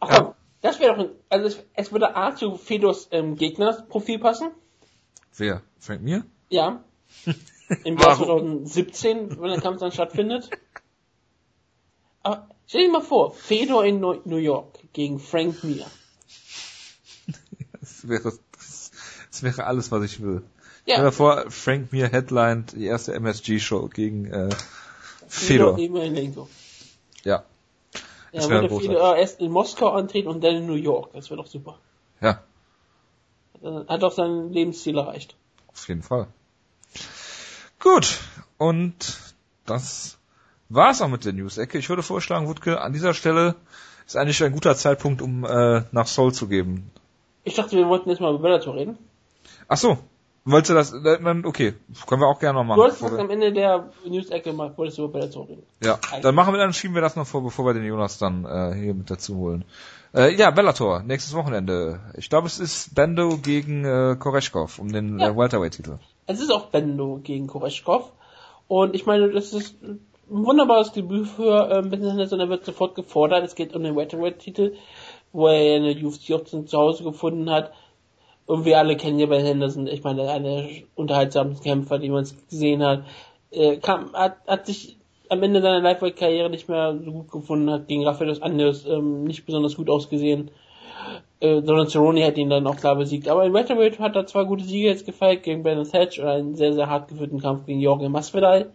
Ach 0.00 0.08
Ja. 0.08 0.20
komm, 0.20 0.34
das 0.62 0.80
wäre 0.80 0.94
doch 0.96 1.04
ein, 1.04 1.10
also 1.28 1.46
es, 1.46 1.64
es 1.74 1.92
würde 1.92 2.16
A 2.16 2.34
zu 2.34 2.56
Fedors 2.56 3.08
ähm, 3.12 3.36
Gegnerprofil 3.36 4.18
passen. 4.18 4.50
wer? 5.36 5.62
Frank 5.78 6.02
Mir? 6.02 6.24
Ja. 6.50 6.82
Im 7.84 7.98
Jahr 7.98 8.18
Warum? 8.18 8.66
2017, 8.66 9.40
wenn 9.40 9.50
der 9.50 9.60
Kampf 9.60 9.78
dann 9.78 9.92
stattfindet. 9.92 10.50
Aber 12.24 12.48
stell 12.66 12.86
dir 12.86 12.92
mal 12.92 13.00
vor, 13.00 13.32
Fedor 13.32 13.84
in 13.84 14.00
New 14.00 14.36
York 14.36 14.80
gegen 14.92 15.18
Frank 15.20 15.62
Mir. 15.64 15.86
Das 17.80 18.08
wäre, 18.08 18.32
das, 18.52 18.90
das 19.30 19.42
wäre 19.42 19.64
alles, 19.64 19.90
was 19.92 20.02
ich 20.04 20.20
will. 20.20 20.42
Ja, 20.88 20.94
Stell 20.94 21.04
dir 21.04 21.12
vor, 21.12 21.50
Frank 21.50 21.92
Mir 21.92 22.08
headlined 22.08 22.72
die 22.72 22.86
erste 22.86 23.12
MSG-Show 23.12 23.88
gegen 23.88 24.24
äh, 24.24 24.48
Fedor. 25.28 25.76
Fedor 25.76 25.78
Emelianenko. 25.78 26.48
Ja. 27.24 27.44
Ja, 27.92 28.00
Das 28.32 28.48
wäre 28.48 28.70
würde. 28.70 28.86
Fedor 28.86 29.16
erst 29.16 29.40
in 29.40 29.50
Moskau 29.50 29.90
antreten 29.90 30.28
und 30.28 30.42
dann 30.42 30.56
in 30.56 30.66
New 30.66 30.74
York. 30.74 31.12
Das 31.12 31.28
wäre 31.28 31.36
doch 31.42 31.46
super. 31.46 31.78
Ja, 32.22 32.42
hat 33.86 34.02
doch 34.02 34.12
sein 34.12 34.50
Lebensziel 34.50 34.96
erreicht. 34.96 35.36
auf 35.68 35.86
jeden 35.88 36.02
Fall. 36.02 36.26
Gut, 37.80 38.18
und 38.56 39.18
das 39.66 40.16
war's 40.70 41.02
auch 41.02 41.08
mit 41.08 41.26
der 41.26 41.34
News-Ecke. 41.34 41.76
Ich 41.76 41.90
würde 41.90 42.02
vorschlagen, 42.02 42.48
Wutke, 42.48 42.80
an 42.80 42.94
dieser 42.94 43.12
Stelle 43.12 43.56
ist 44.06 44.16
eigentlich 44.16 44.42
ein 44.42 44.52
guter 44.52 44.74
Zeitpunkt, 44.74 45.20
um 45.20 45.44
äh, 45.44 45.82
nach 45.92 46.06
Seoul 46.06 46.32
zu 46.32 46.48
geben. 46.48 46.90
Ich 47.44 47.56
dachte, 47.56 47.76
wir 47.76 47.88
wollten 47.88 48.08
jetzt 48.08 48.20
mal 48.20 48.30
über 48.32 48.42
Bellator 48.42 48.74
reden. 48.74 48.96
Ach 49.68 49.76
so, 49.76 49.98
wolltest 50.50 50.70
du 50.70 50.74
das? 50.74 50.92
äh, 50.92 51.22
Dann, 51.22 51.44
okay, 51.46 51.74
können 52.06 52.20
wir 52.22 52.26
auch 52.28 52.38
gerne 52.38 52.58
noch 52.58 52.64
machen. 52.64 52.78
Du 52.80 52.86
bevor 52.86 53.10
gesagt, 53.10 53.24
am 53.24 53.30
Ende 53.30 53.52
der 53.52 53.90
News-Ecke 54.06 54.52
mal, 54.52 54.76
wolltest 54.76 54.98
du 54.98 55.04
über 55.04 55.14
Bellator 55.20 55.48
reden. 55.48 55.62
ja, 55.82 55.98
dann 56.22 56.34
machen 56.34 56.54
wir, 56.54 56.58
dann 56.58 56.72
schieben 56.72 56.94
wir 56.94 57.02
das 57.02 57.16
noch 57.16 57.26
vor, 57.26 57.42
bevor 57.42 57.66
wir 57.66 57.74
den 57.74 57.84
Jonas 57.84 58.18
dann 58.18 58.44
äh, 58.44 58.74
hier 58.74 58.94
mit 58.94 59.10
dazu 59.10 59.36
holen. 59.36 59.64
Äh, 60.14 60.34
ja, 60.34 60.50
Bellator, 60.50 61.02
nächstes 61.02 61.34
Wochenende. 61.34 62.00
Ich 62.16 62.30
glaube, 62.30 62.46
es 62.46 62.58
ist 62.58 62.94
Bendo 62.94 63.36
gegen 63.38 63.84
äh, 63.84 64.16
Koreshkov 64.18 64.78
um 64.78 64.90
den 64.90 65.18
Ja. 65.18 65.28
äh, 65.28 65.36
Welterweight-Titel. 65.36 65.98
Es 66.26 66.40
ist 66.40 66.50
auch 66.50 66.66
Bendo 66.66 67.20
gegen 67.22 67.46
Koreshkov. 67.46 68.12
Und 68.68 68.94
ich 68.94 69.06
meine, 69.06 69.30
das 69.30 69.52
ist 69.52 69.82
ein 69.82 70.00
wunderbares 70.28 70.92
Debüt 70.92 71.26
für 71.28 71.70
ähm, 71.70 71.90
Ben 71.90 72.02
Henderson. 72.02 72.40
Er 72.40 72.48
wird 72.48 72.64
sofort 72.64 72.94
gefordert. 72.94 73.44
Es 73.44 73.54
geht 73.54 73.74
um 73.74 73.82
den 73.82 73.96
Welterweight-Titel, 73.96 74.74
wo 75.32 75.48
er 75.48 75.76
eine 75.76 75.92
UFC 75.92 76.32
auch 76.32 76.44
zu 76.44 76.64
Hause 76.72 77.04
gefunden 77.04 77.50
hat. 77.50 77.72
Und 78.48 78.64
wir 78.64 78.78
alle 78.78 78.96
kennen 78.96 79.18
ja 79.18 79.26
Ben 79.26 79.44
Henderson. 79.44 79.86
Ich 79.88 80.02
meine, 80.02 80.22
einer 80.22 80.62
der 80.62 80.68
unterhaltsamsten 80.94 81.62
Kämpfer, 81.62 81.98
die 81.98 82.08
man 82.08 82.26
gesehen 82.48 82.82
hat. 82.82 83.04
Äh, 83.50 83.76
kam, 83.76 84.14
hat, 84.14 84.38
hat 84.46 84.64
sich 84.64 84.96
am 85.28 85.42
Ende 85.42 85.60
seiner 85.60 85.80
Lightweight-Karriere 85.80 86.48
nicht 86.48 86.66
mehr 86.66 86.98
so 87.04 87.12
gut 87.12 87.30
gefunden, 87.30 87.70
hat 87.70 87.88
gegen 87.88 88.06
Rafael 88.06 88.30
dos 88.30 88.40
Anjos 88.40 88.86
ähm, 88.86 89.24
nicht 89.24 89.44
besonders 89.44 89.76
gut 89.76 89.90
ausgesehen. 89.90 90.50
Äh, 91.40 91.60
Donald 91.60 91.90
Cerrone 91.90 92.24
hat 92.24 92.38
ihn 92.38 92.48
dann 92.48 92.66
auch 92.66 92.76
klar 92.76 92.96
besiegt. 92.96 93.28
Aber 93.28 93.44
in 93.44 93.52
Welterweight 93.52 93.98
hat 93.98 94.16
er 94.16 94.24
zwei 94.24 94.44
gute 94.44 94.64
Siege 94.64 94.88
jetzt 94.88 95.04
gefeiert 95.04 95.42
gegen 95.42 95.62
Brandon 95.62 95.86
Thatch 95.86 96.18
und 96.18 96.26
einen 96.26 96.54
sehr, 96.54 96.72
sehr 96.72 96.88
hart 96.88 97.08
geführten 97.08 97.42
Kampf 97.42 97.66
gegen 97.66 97.80
Jorge 97.80 98.08
Masvidal. 98.08 98.72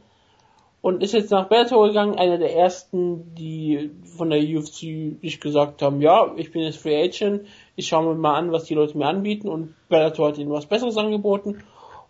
Und 0.82 1.02
ist 1.02 1.16
jetzt 1.16 1.32
nach 1.32 1.48
Bellator 1.48 1.88
gegangen, 1.88 2.20
einer 2.20 2.38
der 2.38 2.56
ersten, 2.56 3.34
die 3.34 3.90
von 4.18 4.30
der 4.30 4.40
UFC 4.40 5.18
sich 5.20 5.40
gesagt 5.42 5.82
haben, 5.82 6.00
ja, 6.00 6.32
ich 6.38 6.52
bin 6.52 6.62
jetzt 6.62 6.78
Free 6.78 7.02
Agent, 7.02 7.48
ich 7.76 7.88
schaue 7.88 8.06
mir 8.06 8.16
mal 8.16 8.36
an, 8.36 8.52
was 8.52 8.66
die 8.66 8.76
Leute 8.76 8.98
mir 8.98 9.08
anbieten 9.08 9.48
und 9.48 9.74
Bellator 9.90 10.30
hat 10.30 10.38
ihnen 10.38 10.52
was 10.52 10.66
Besseres 10.66 10.98
angeboten. 10.98 11.64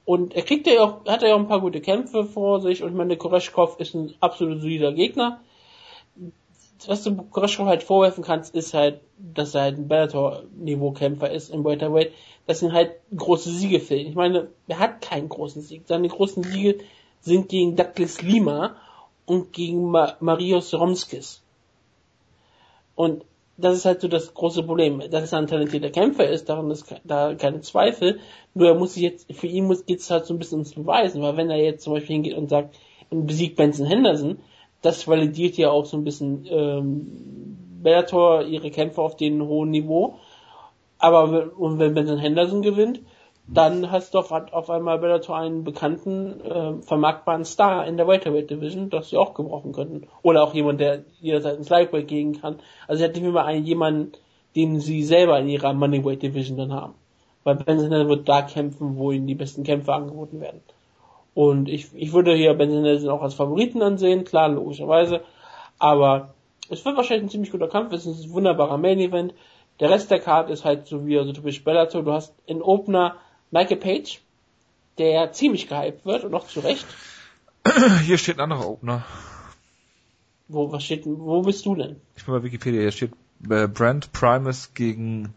Und 0.06 0.36
er 0.36 0.42
kriegt 0.42 0.68
ja 0.68 0.84
auch, 0.84 1.06
hat 1.06 1.22
ja 1.22 1.34
auch 1.34 1.40
ein 1.40 1.48
paar 1.48 1.62
gute 1.62 1.80
Kämpfe 1.80 2.26
vor 2.26 2.62
sich 2.62 2.84
und 2.84 2.90
ich 2.90 2.96
meine, 2.96 3.16
Koreshkov 3.16 3.80
ist 3.80 3.94
ein 3.94 4.14
absolut 4.20 4.62
solider 4.62 4.92
Gegner 4.92 5.40
was 6.88 7.04
du 7.04 7.16
Koreschko 7.16 7.66
halt 7.66 7.84
vorwerfen 7.84 8.24
kannst, 8.24 8.56
ist 8.56 8.74
halt, 8.74 9.02
dass 9.18 9.56
er 9.56 9.62
halt 9.62 9.78
ein 9.78 9.88
Bellator-Niveau-Kämpfer 9.88 11.32
ist 11.32 11.50
im 11.50 11.64
Welterweight, 11.64 12.12
dass 12.48 12.62
ihn 12.62 12.74
halt 12.74 12.92
große 13.16 13.52
Siege 13.52 13.80
fehlen. 13.80 14.08
Ich 14.08 14.16
meine, 14.16 14.50
er 14.68 14.80
hat 14.80 15.02
keinen 15.02 15.30
großen 15.30 15.62
Sieg. 15.62 15.84
Seine 15.86 16.08
großen 16.08 16.44
Siege 16.44 16.80
sind 17.22 17.50
gegen 17.50 17.76
Douglas 17.76 18.22
Lima 18.22 18.76
und 19.26 19.54
gegen 19.54 19.90
Ma 19.90 20.18
Marius 20.20 20.74
Romskis. 20.74 21.42
Und 22.96 23.24
das 23.58 23.76
ist 23.76 23.86
halt 23.86 24.02
so 24.02 24.08
das 24.08 24.34
große 24.34 24.64
Problem. 24.64 25.02
Dass 25.12 25.32
er 25.32 25.40
ein 25.40 25.48
talentierter 25.48 25.92
Kämpfer 25.92 26.28
ist, 26.28 26.50
daran 26.50 26.72
ist 26.72 26.94
da 27.04 27.36
keine 27.36 27.62
Zweifel. 27.62 28.20
Nur 28.54 28.68
er 28.68 28.76
muss 28.76 28.96
sich 28.96 29.04
jetzt, 29.04 29.32
für 29.34 29.48
ihn 29.48 29.66
muss, 29.66 29.86
geht's 29.86 30.10
halt 30.10 30.26
so 30.26 30.34
ein 30.34 30.40
bisschen 30.40 30.60
ums 30.60 30.74
Beweisen, 30.74 31.22
weil 31.22 31.38
wenn 31.38 31.50
er 31.50 31.58
jetzt 31.58 31.84
zum 31.84 31.94
Beispiel 31.94 32.16
hingeht 32.16 32.38
und 32.38 32.50
sagt, 32.50 32.76
besiegt 33.10 33.56
Benson 33.56 33.86
Henderson, 33.86 34.40
das 34.82 35.08
validiert 35.08 35.58
ja 35.58 35.70
auch 35.70 35.86
so 35.86 35.98
ein 35.98 36.04
bisschen 36.04 36.46
ähm, 36.50 37.58
Bellator 37.82 38.44
ihre 38.44 38.72
Kämpfe 38.72 39.02
auf 39.02 39.18
dem 39.18 39.46
hohen 39.46 39.70
Niveau. 39.70 40.16
Aber 40.98 41.52
und 41.58 41.80
wenn 41.80 41.94
Benson 41.94 42.18
Henderson 42.18 42.62
gewinnt, 42.62 43.02
dann 43.46 43.92
hast 43.92 44.14
du 44.14 44.20
auf, 44.20 44.32
auf 44.32 44.70
einmal 44.70 45.00
Bellator 45.00 45.38
einen 45.38 45.64
bekannten, 45.64 46.40
äh, 46.42 46.82
vermarktbaren 46.82 47.44
Star 47.44 47.86
in 47.86 47.98
der 47.98 48.08
Welterweight 48.08 48.50
Division, 48.50 48.90
das 48.90 49.10
sie 49.10 49.18
auch 49.18 49.34
gebrauchen 49.34 49.74
könnten. 49.74 50.08
Oder 50.22 50.44
auch 50.44 50.54
jemand, 50.54 50.80
der 50.80 51.04
jederzeit 51.20 51.58
ins 51.58 51.70
Lightweight 51.70 52.08
gehen 52.08 52.40
kann. 52.40 52.60
Also 52.88 53.04
sie 53.04 53.10
nicht 53.10 53.24
immer 53.24 53.46
einen, 53.46 53.66
jemanden, 53.66 54.14
den 54.56 54.80
sie 54.80 55.04
selber 55.04 55.40
in 55.40 55.50
ihrer 55.50 55.74
Moneyweight 55.74 56.22
Division 56.22 56.58
dann 56.58 56.74
haben. 56.74 56.94
Weil 57.44 57.56
Benson 57.56 58.08
wird 58.08 58.30
da 58.30 58.44
kämpfen, 58.44 58.98
wo 58.98 59.12
ihnen 59.12 59.28
die 59.28 59.36
besten 59.36 59.64
Kämpfe 59.64 59.94
angeboten 59.94 60.40
werden. 60.40 60.62
Und 61.34 61.68
ich, 61.68 61.88
ich 61.96 62.14
würde 62.14 62.34
hier 62.36 62.54
Benson 62.54 62.86
Henderson 62.86 63.10
auch 63.10 63.22
als 63.22 63.34
Favoriten 63.34 63.82
ansehen, 63.82 64.24
klar, 64.24 64.48
logischerweise. 64.48 65.22
Aber 65.80 66.34
es 66.70 66.86
wird 66.86 66.96
wahrscheinlich 66.96 67.26
ein 67.26 67.30
ziemlich 67.30 67.52
guter 67.52 67.68
Kampf, 67.68 67.92
es 67.92 68.06
ist 68.06 68.26
ein 68.26 68.34
wunderbarer 68.34 68.78
Main 68.78 69.00
Event. 69.00 69.34
Der 69.80 69.90
Rest 69.90 70.12
der 70.12 70.20
Card 70.20 70.50
ist 70.50 70.64
halt 70.64 70.88
so 70.88 71.06
wie 71.06 71.18
so 71.18 71.34
typisch 71.34 71.64
Bellator. 71.64 72.04
Du 72.04 72.14
hast 72.14 72.34
in 72.46 72.62
Opener 72.62 73.16
Michael 73.54 73.78
Page, 73.78 74.20
der 74.98 75.32
ziemlich 75.32 75.70
gehypt 75.70 76.06
wird 76.06 76.24
und 76.24 76.34
auch 76.34 76.48
zu 76.48 76.60
Recht. 76.60 76.86
Hier 78.04 78.18
steht 78.18 78.38
ein 78.38 78.52
anderer 78.52 78.68
Opener. 78.68 79.06
Wo, 80.48 80.72
was 80.72 80.84
steht, 80.84 81.04
wo 81.06 81.42
bist 81.44 81.66
du 81.66 81.76
denn? 81.76 82.02
Ich 82.18 82.26
bin 82.26 82.34
bei 82.34 82.44
Wikipedia, 82.44 82.82
hier 82.82 82.92
steht 82.92 83.14
äh, 83.50 83.68
Brand 83.68 84.12
Primus 84.12 84.74
gegen 84.74 85.34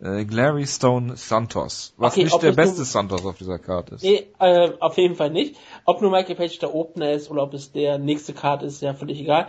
äh, 0.00 0.24
Glary 0.24 0.66
Stone 0.66 1.16
Santos. 1.16 1.94
Was 1.96 2.12
okay, 2.12 2.24
nicht 2.24 2.42
der 2.42 2.52
beste 2.52 2.76
nur, 2.76 2.84
Santos 2.84 3.24
auf 3.24 3.38
dieser 3.38 3.58
Karte 3.58 3.96
ist. 3.96 4.04
Nee, 4.04 4.26
äh, 4.38 4.70
auf 4.78 4.96
jeden 4.96 5.16
Fall 5.16 5.30
nicht. 5.30 5.56
Ob 5.84 6.02
nur 6.02 6.10
Michael 6.10 6.36
Page 6.36 6.58
der 6.58 6.74
Opener 6.74 7.12
ist 7.12 7.30
oder 7.30 7.42
ob 7.42 7.54
es 7.54 7.72
der 7.72 7.98
nächste 7.98 8.32
Karte 8.32 8.66
ist, 8.66 8.74
ist 8.74 8.82
ja 8.82 8.94
völlig 8.94 9.20
egal. 9.20 9.48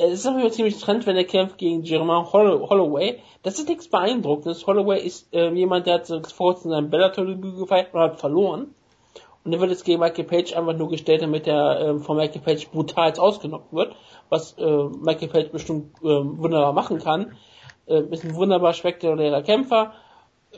Es 0.00 0.24
ist 0.24 0.26
jeden 0.26 0.50
ziemlich 0.52 0.78
trend, 0.78 1.06
wenn 1.06 1.16
er 1.16 1.24
kämpft 1.24 1.58
gegen 1.58 1.82
Jermaine 1.82 2.32
Holloway. 2.32 3.18
Das 3.42 3.58
ist 3.58 3.68
nichts 3.68 3.88
beeindruckendes. 3.88 4.64
Holloway 4.64 5.04
ist 5.04 5.34
äh, 5.34 5.50
jemand, 5.50 5.86
der 5.86 5.94
hat 5.94 6.06
vor 6.06 6.52
kurzem 6.52 6.70
sein 6.70 6.88
Bellator-Debüt 6.88 7.58
gefeiert 7.58 7.92
und 7.92 8.00
hat 8.00 8.20
verloren. 8.20 8.74
Und 9.44 9.52
er 9.52 9.60
wird 9.60 9.70
jetzt 9.70 9.84
gegen 9.84 9.98
Michael 9.98 10.24
Page 10.24 10.54
einfach 10.54 10.76
nur 10.76 10.88
gestellt, 10.88 11.22
damit 11.22 11.48
er 11.48 11.80
äh, 11.80 11.98
von 11.98 12.16
Michael 12.16 12.42
Page 12.42 12.68
brutal 12.70 13.12
ausgenockt 13.18 13.72
wird, 13.72 13.96
was 14.28 14.56
äh, 14.58 14.84
Michael 15.00 15.28
Page 15.28 15.50
bestimmt 15.50 15.96
äh, 16.02 16.06
wunderbar 16.06 16.72
machen 16.72 16.98
kann. 16.98 17.32
Äh, 17.86 18.02
ist 18.10 18.24
ein 18.24 18.36
wunderbar 18.36 18.74
spektakulärer 18.74 19.42
Kämpfer. 19.42 19.94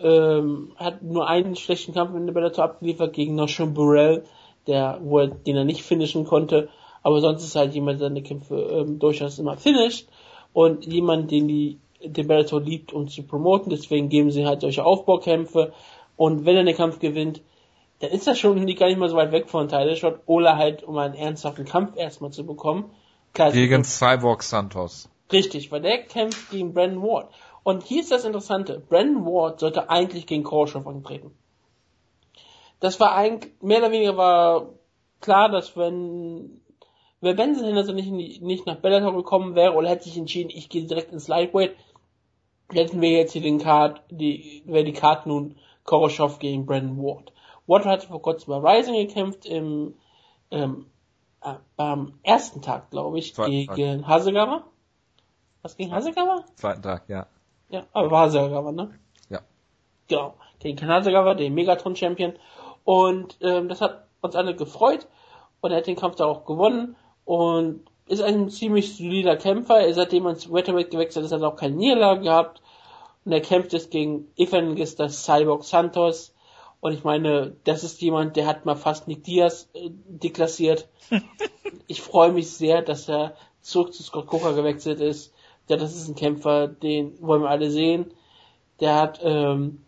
Ähm, 0.02 0.72
hat 0.76 1.02
nur 1.02 1.28
einen 1.28 1.56
schlechten 1.56 1.94
Kampf 1.94 2.14
in 2.14 2.26
der 2.26 2.34
Bellator 2.34 2.64
abgeliefert 2.64 3.14
gegen 3.14 3.36
Noshon 3.36 3.72
Burrell, 3.72 4.24
der, 4.66 4.98
wo 5.02 5.20
er, 5.20 5.28
den 5.28 5.56
er 5.56 5.64
nicht 5.64 5.82
finishen 5.82 6.26
konnte. 6.26 6.68
Aber 7.02 7.20
sonst 7.20 7.44
ist 7.44 7.56
halt 7.56 7.74
jemand, 7.74 8.00
der 8.00 8.08
seine 8.08 8.22
Kämpfe 8.22 8.56
ähm, 8.56 8.98
durchaus 8.98 9.38
immer 9.38 9.56
finisht 9.56 10.08
und 10.52 10.86
jemand, 10.86 11.30
den 11.30 11.48
die 11.48 11.78
den 12.02 12.26
Bellator 12.26 12.60
liebt, 12.60 12.92
um 12.92 13.08
zu 13.08 13.22
promoten. 13.22 13.70
Deswegen 13.70 14.08
geben 14.08 14.30
sie 14.30 14.46
halt 14.46 14.60
solche 14.60 14.84
Aufbaukämpfe. 14.84 15.72
Und 16.16 16.44
wenn 16.44 16.56
er 16.56 16.64
den 16.64 16.76
Kampf 16.76 16.98
gewinnt, 16.98 17.42
dann 18.00 18.10
ist 18.10 18.26
das 18.26 18.38
schon 18.38 18.54
gar 18.74 18.88
nicht 18.88 18.98
mal 18.98 19.08
so 19.08 19.16
weit 19.16 19.32
weg 19.32 19.48
von 19.48 19.68
Tyler 19.68 19.96
Shot. 19.96 20.20
Oder 20.26 20.56
halt, 20.56 20.82
um 20.82 20.96
einen 20.96 21.14
ernsthaften 21.14 21.64
Kampf 21.64 21.96
erstmal 21.96 22.30
zu 22.30 22.44
bekommen. 22.44 22.90
Klar, 23.34 23.52
gegen 23.52 23.84
Cyborg 23.84 24.42
Santos. 24.42 25.08
Richtig, 25.30 25.70
weil 25.70 25.82
der 25.82 26.02
kämpft 26.02 26.50
gegen 26.50 26.72
Brandon 26.72 27.02
Ward. 27.02 27.30
Und 27.62 27.84
hier 27.84 28.00
ist 28.00 28.10
das 28.10 28.24
Interessante. 28.24 28.82
Brandon 28.88 29.24
Ward 29.26 29.60
sollte 29.60 29.90
eigentlich 29.90 30.26
gegen 30.26 30.42
Korschov 30.42 30.86
antreten. 30.86 31.30
Das 32.80 32.98
war 32.98 33.14
eigentlich, 33.14 33.52
mehr 33.60 33.78
oder 33.78 33.92
weniger 33.92 34.16
war 34.16 34.70
klar, 35.20 35.50
dass 35.50 35.76
wenn 35.76 36.62
wenn 37.20 37.36
Benson 37.36 37.64
Henderson 37.64 37.94
nicht, 37.94 38.42
nicht 38.42 38.66
nach 38.66 38.76
Bellator 38.76 39.14
gekommen 39.14 39.54
wäre 39.54 39.74
oder 39.74 39.90
hätte 39.90 40.04
sich 40.04 40.16
entschieden, 40.16 40.50
ich 40.50 40.68
gehe 40.68 40.86
direkt 40.86 41.12
ins 41.12 41.28
Lightweight, 41.28 41.76
hätten 42.72 43.00
wir 43.00 43.10
jetzt 43.10 43.32
hier 43.32 43.42
den 43.42 43.58
Card, 43.58 44.02
die, 44.10 44.62
wäre 44.64 44.84
die 44.84 44.92
Card 44.92 45.26
nun 45.26 45.56
Koroshov 45.84 46.38
gegen 46.38 46.66
Brandon 46.66 46.96
Ward. 46.98 47.32
Ward 47.66 47.84
hatte 47.84 48.06
vor 48.06 48.22
kurzem 48.22 48.62
bei 48.62 48.78
Rising 48.78 48.94
gekämpft 48.94 49.44
im, 49.44 49.94
ähm, 50.50 50.86
äh, 51.42 51.54
am 51.76 52.18
ersten 52.22 52.62
Tag, 52.62 52.90
glaube 52.90 53.18
ich, 53.18 53.34
Zweiten 53.34 53.50
gegen 53.74 54.00
Tag. 54.02 54.08
Hasegawa. 54.08 54.64
Was 55.62 55.76
gegen 55.76 55.92
Hasegawa? 55.92 56.44
Zweiten 56.54 56.82
Tag, 56.82 57.08
ja. 57.08 57.26
Ja, 57.68 57.84
aber 57.92 58.10
war 58.10 58.22
Hasegawa, 58.26 58.72
ne? 58.72 58.98
Ja. 59.28 59.40
Genau. 60.08 60.34
Gegen 60.58 60.88
Hasegawa, 60.88 61.34
den 61.34 61.54
Megatron-Champion. 61.54 62.34
Und 62.84 63.38
ähm, 63.42 63.68
das 63.68 63.80
hat 63.80 64.06
uns 64.22 64.34
alle 64.34 64.56
gefreut. 64.56 65.06
Und 65.60 65.70
er 65.70 65.78
hat 65.78 65.86
den 65.86 65.96
Kampf 65.96 66.16
da 66.16 66.24
auch 66.24 66.46
gewonnen 66.46 66.96
und 67.30 67.82
ist 68.08 68.22
ein 68.22 68.50
ziemlich 68.50 68.96
solider 68.96 69.36
Kämpfer. 69.36 69.78
Er 69.78 69.94
seitdem 69.94 70.26
er 70.26 70.32
ins 70.32 70.52
Welterweight 70.52 70.90
gewechselt 70.90 71.24
ist, 71.24 71.30
hat 71.30 71.42
er 71.42 71.46
auch 71.46 71.54
keine 71.54 71.76
Niederlage 71.76 72.22
gehabt. 72.22 72.60
Und 73.24 73.30
er 73.30 73.40
kämpft 73.40 73.72
jetzt 73.72 73.92
gegen 73.92 74.26
Evangelista 74.36 75.08
Cyborg 75.08 75.62
Santos. 75.62 76.34
Und 76.80 76.92
ich 76.92 77.04
meine, 77.04 77.54
das 77.62 77.84
ist 77.84 78.02
jemand, 78.02 78.34
der 78.34 78.48
hat 78.48 78.66
mal 78.66 78.74
fast 78.74 79.06
Nick 79.06 79.22
Diaz 79.22 79.68
äh, 79.74 79.90
deklassiert. 80.08 80.88
ich 81.86 82.02
freue 82.02 82.32
mich 82.32 82.50
sehr, 82.50 82.82
dass 82.82 83.08
er 83.08 83.36
zurück 83.60 83.94
zu 83.94 84.02
Scott 84.02 84.26
Coker 84.26 84.54
gewechselt 84.54 84.98
ist. 84.98 85.32
Ja, 85.68 85.76
das 85.76 85.94
ist 85.94 86.08
ein 86.08 86.16
Kämpfer, 86.16 86.66
den 86.66 87.16
wollen 87.20 87.42
wir 87.42 87.50
alle 87.50 87.70
sehen. 87.70 88.12
Der 88.80 88.96
hat 88.96 89.20
ähm, 89.22 89.82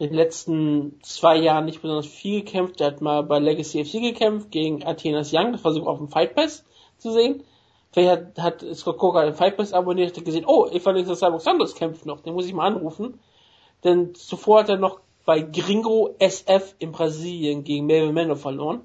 in 0.00 0.08
den 0.08 0.16
letzten 0.16 0.98
zwei 1.02 1.36
Jahren 1.36 1.66
nicht 1.66 1.80
besonders 1.80 2.06
viel 2.06 2.40
gekämpft. 2.40 2.80
Der 2.80 2.88
hat 2.88 3.00
mal 3.00 3.22
bei 3.22 3.38
Legacy 3.38 3.84
FC 3.84 4.00
gekämpft 4.00 4.50
gegen 4.50 4.84
Athenas 4.84 5.32
Young. 5.32 5.52
Das 5.52 5.62
war 5.62 5.72
sogar 5.72 5.92
auf 5.92 5.98
dem 5.98 6.08
Fight 6.08 6.34
Pass 6.34 6.64
zu 7.02 7.12
sehen. 7.12 7.44
Vielleicht 7.92 8.38
hat, 8.38 8.62
hat 8.62 8.76
Scott 8.76 8.96
Coker 8.96 9.24
den 9.24 9.34
Fight 9.34 9.56
Pass 9.56 9.74
abonniert, 9.74 10.16
hat 10.16 10.24
gesehen, 10.24 10.46
oh, 10.46 10.66
Evangelista 10.66 11.14
Cyborg 11.14 11.42
Santos 11.42 11.74
kämpft 11.74 12.06
noch, 12.06 12.20
den 12.20 12.34
muss 12.34 12.46
ich 12.46 12.54
mal 12.54 12.66
anrufen. 12.66 13.20
Denn 13.84 14.14
zuvor 14.14 14.60
hat 14.60 14.70
er 14.70 14.78
noch 14.78 15.00
bei 15.24 15.40
Gringo 15.40 16.14
SF 16.18 16.74
in 16.78 16.92
Brasilien 16.92 17.64
gegen 17.64 17.86
Melvin 17.86 18.14
Mano 18.14 18.34
verloren. 18.34 18.80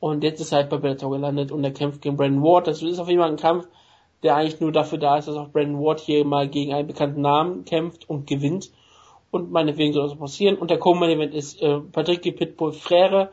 Und 0.00 0.22
jetzt 0.22 0.40
ist 0.40 0.52
er 0.52 0.58
halt 0.58 0.70
bei 0.70 0.76
Bellator 0.76 1.10
gelandet 1.10 1.50
und 1.50 1.64
er 1.64 1.72
kämpft 1.72 2.02
gegen 2.02 2.16
Brandon 2.16 2.42
Ward. 2.42 2.66
Das 2.68 2.82
ist 2.82 2.98
auf 2.98 3.08
jeden 3.08 3.20
Fall 3.20 3.30
ein 3.30 3.36
Kampf, 3.36 3.66
der 4.22 4.36
eigentlich 4.36 4.60
nur 4.60 4.70
dafür 4.70 4.98
da 4.98 5.18
ist, 5.18 5.26
dass 5.26 5.36
auch 5.36 5.48
Brandon 5.48 5.82
Ward 5.82 6.00
hier 6.00 6.24
mal 6.24 6.48
gegen 6.48 6.72
einen 6.72 6.86
bekannten 6.86 7.20
Namen 7.20 7.64
kämpft 7.64 8.08
und 8.08 8.26
gewinnt. 8.26 8.70
Und 9.30 9.50
meinetwegen 9.50 9.92
soll 9.92 10.08
das 10.08 10.18
passieren. 10.18 10.56
Und 10.56 10.70
der 10.70 10.78
Co-Main-Event 10.78 11.34
ist 11.34 11.60
äh, 11.60 11.80
Patrick 11.80 12.22
Pitbull 12.36 12.72
Frere, 12.72 13.30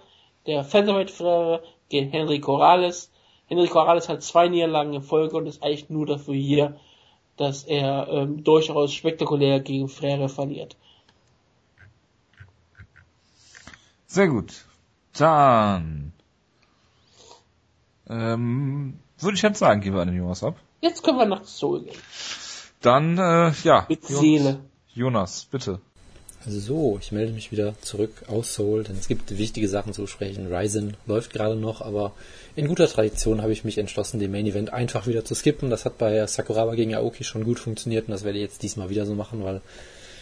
der 0.47 0.63
Featherweight 0.63 1.11
Frere 1.11 1.61
gegen 1.89 2.09
Henry 2.09 2.39
Corrales. 2.39 3.11
Henry 3.47 3.67
Corrales 3.67 4.09
hat 4.09 4.23
zwei 4.23 4.47
Niederlagen 4.47 4.93
in 4.93 5.01
Folge 5.01 5.37
und 5.37 5.45
ist 5.45 5.61
eigentlich 5.61 5.89
nur 5.89 6.05
dafür 6.05 6.33
hier, 6.33 6.79
dass 7.37 7.63
er 7.63 8.07
ähm, 8.09 8.43
durchaus 8.43 8.93
spektakulär 8.93 9.59
gegen 9.59 9.87
Frere 9.87 10.29
verliert. 10.29 10.77
Sehr 14.07 14.27
gut. 14.27 14.65
Dann 15.17 16.13
ähm, 18.07 18.99
würde 19.19 19.35
ich 19.35 19.41
jetzt 19.41 19.59
sagen, 19.59 19.81
gehen 19.81 19.93
wir 19.93 20.01
an 20.01 20.07
den 20.07 20.17
Jonas 20.17 20.43
ab. 20.43 20.55
Jetzt 20.81 21.03
können 21.03 21.17
wir 21.17 21.25
nach 21.25 21.43
Soul 21.45 21.83
gehen. 21.83 21.97
Dann, 22.81 23.17
äh, 23.17 23.51
ja. 23.63 23.85
Mit 23.89 24.05
Seele. 24.05 24.59
Jonas, 24.93 25.45
bitte. 25.45 25.81
So, 26.47 26.99
ich 27.01 27.11
melde 27.11 27.33
mich 27.33 27.51
wieder 27.51 27.73
zurück 27.81 28.11
aus 28.27 28.53
Seoul, 28.53 28.83
denn 28.83 28.97
es 28.99 29.07
gibt 29.07 29.35
wichtige 29.35 29.67
Sachen 29.67 29.93
zu 29.93 30.03
besprechen. 30.03 30.53
Ryzen 30.53 30.95
läuft 31.07 31.33
gerade 31.33 31.55
noch, 31.55 31.81
aber 31.81 32.11
in 32.55 32.67
guter 32.67 32.87
Tradition 32.87 33.41
habe 33.41 33.51
ich 33.51 33.63
mich 33.63 33.79
entschlossen, 33.79 34.19
den 34.19 34.31
Main 34.31 34.45
Event 34.45 34.71
einfach 34.71 35.07
wieder 35.07 35.25
zu 35.25 35.33
skippen. 35.33 35.71
Das 35.71 35.85
hat 35.85 35.97
bei 35.97 36.25
Sakuraba 36.27 36.75
gegen 36.75 36.93
Aoki 36.93 37.23
schon 37.23 37.45
gut 37.45 37.57
funktioniert 37.57 38.07
und 38.07 38.11
das 38.11 38.23
werde 38.23 38.37
ich 38.37 38.43
jetzt 38.43 38.61
diesmal 38.61 38.91
wieder 38.91 39.07
so 39.07 39.15
machen, 39.15 39.43
weil 39.43 39.61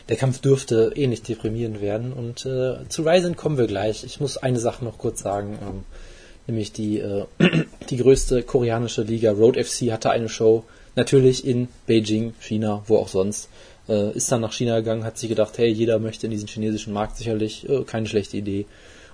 der 0.07 0.15
Kampf 0.15 0.39
dürfte 0.39 0.93
ähnlich 0.95 1.21
eh 1.21 1.33
deprimierend 1.33 1.81
werden. 1.81 2.13
Und 2.13 2.45
äh, 2.45 2.87
zu 2.87 3.01
Ryzen 3.01 3.35
kommen 3.35 3.57
wir 3.57 3.67
gleich. 3.67 4.05
Ich 4.05 4.21
muss 4.21 4.37
eine 4.37 4.59
Sache 4.59 4.85
noch 4.85 4.97
kurz 4.97 5.21
sagen, 5.21 5.59
ähm, 5.61 5.83
nämlich 6.47 6.71
die, 6.71 6.99
äh, 6.99 7.25
die 7.89 7.97
größte 7.97 8.43
koreanische 8.43 9.01
Liga, 9.01 9.31
Road 9.31 9.57
FC, 9.57 9.91
hatte 9.91 10.09
eine 10.09 10.29
Show, 10.29 10.63
natürlich 10.95 11.45
in 11.45 11.67
Beijing, 11.85 12.33
China, 12.39 12.81
wo 12.87 12.95
auch 12.95 13.09
sonst 13.09 13.49
äh, 13.89 14.11
ist 14.11 14.31
dann 14.31 14.41
nach 14.41 14.53
China 14.53 14.79
gegangen, 14.79 15.03
hat 15.03 15.17
sich 15.17 15.29
gedacht, 15.29 15.57
hey, 15.57 15.69
jeder 15.69 15.99
möchte 15.99 16.27
in 16.27 16.31
diesen 16.31 16.47
chinesischen 16.47 16.93
Markt 16.93 17.17
sicherlich, 17.17 17.67
äh, 17.69 17.83
keine 17.83 18.07
schlechte 18.07 18.37
Idee. 18.37 18.65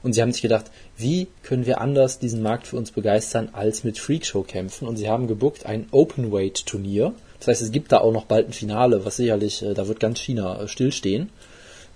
Und 0.01 0.13
sie 0.13 0.21
haben 0.21 0.31
sich 0.31 0.41
gedacht, 0.41 0.65
wie 0.97 1.27
können 1.43 1.65
wir 1.65 1.81
anders 1.81 2.19
diesen 2.19 2.41
Markt 2.41 2.67
für 2.67 2.77
uns 2.77 2.91
begeistern 2.91 3.49
als 3.51 3.83
mit 3.83 3.99
Freakshow-Kämpfen? 3.99 4.87
Und 4.87 4.97
sie 4.97 5.09
haben 5.09 5.27
gebuckt 5.27 5.65
ein 5.65 5.87
Openweight-Turnier. 5.91 7.13
Das 7.39 7.49
heißt, 7.49 7.61
es 7.61 7.71
gibt 7.71 7.91
da 7.91 7.99
auch 7.99 8.13
noch 8.13 8.25
bald 8.25 8.47
ein 8.47 8.53
Finale, 8.53 9.05
was 9.05 9.17
sicherlich, 9.17 9.61
äh, 9.61 9.73
da 9.73 9.87
wird 9.87 9.99
ganz 9.99 10.19
China 10.19 10.61
äh, 10.61 10.67
stillstehen. 10.67 11.29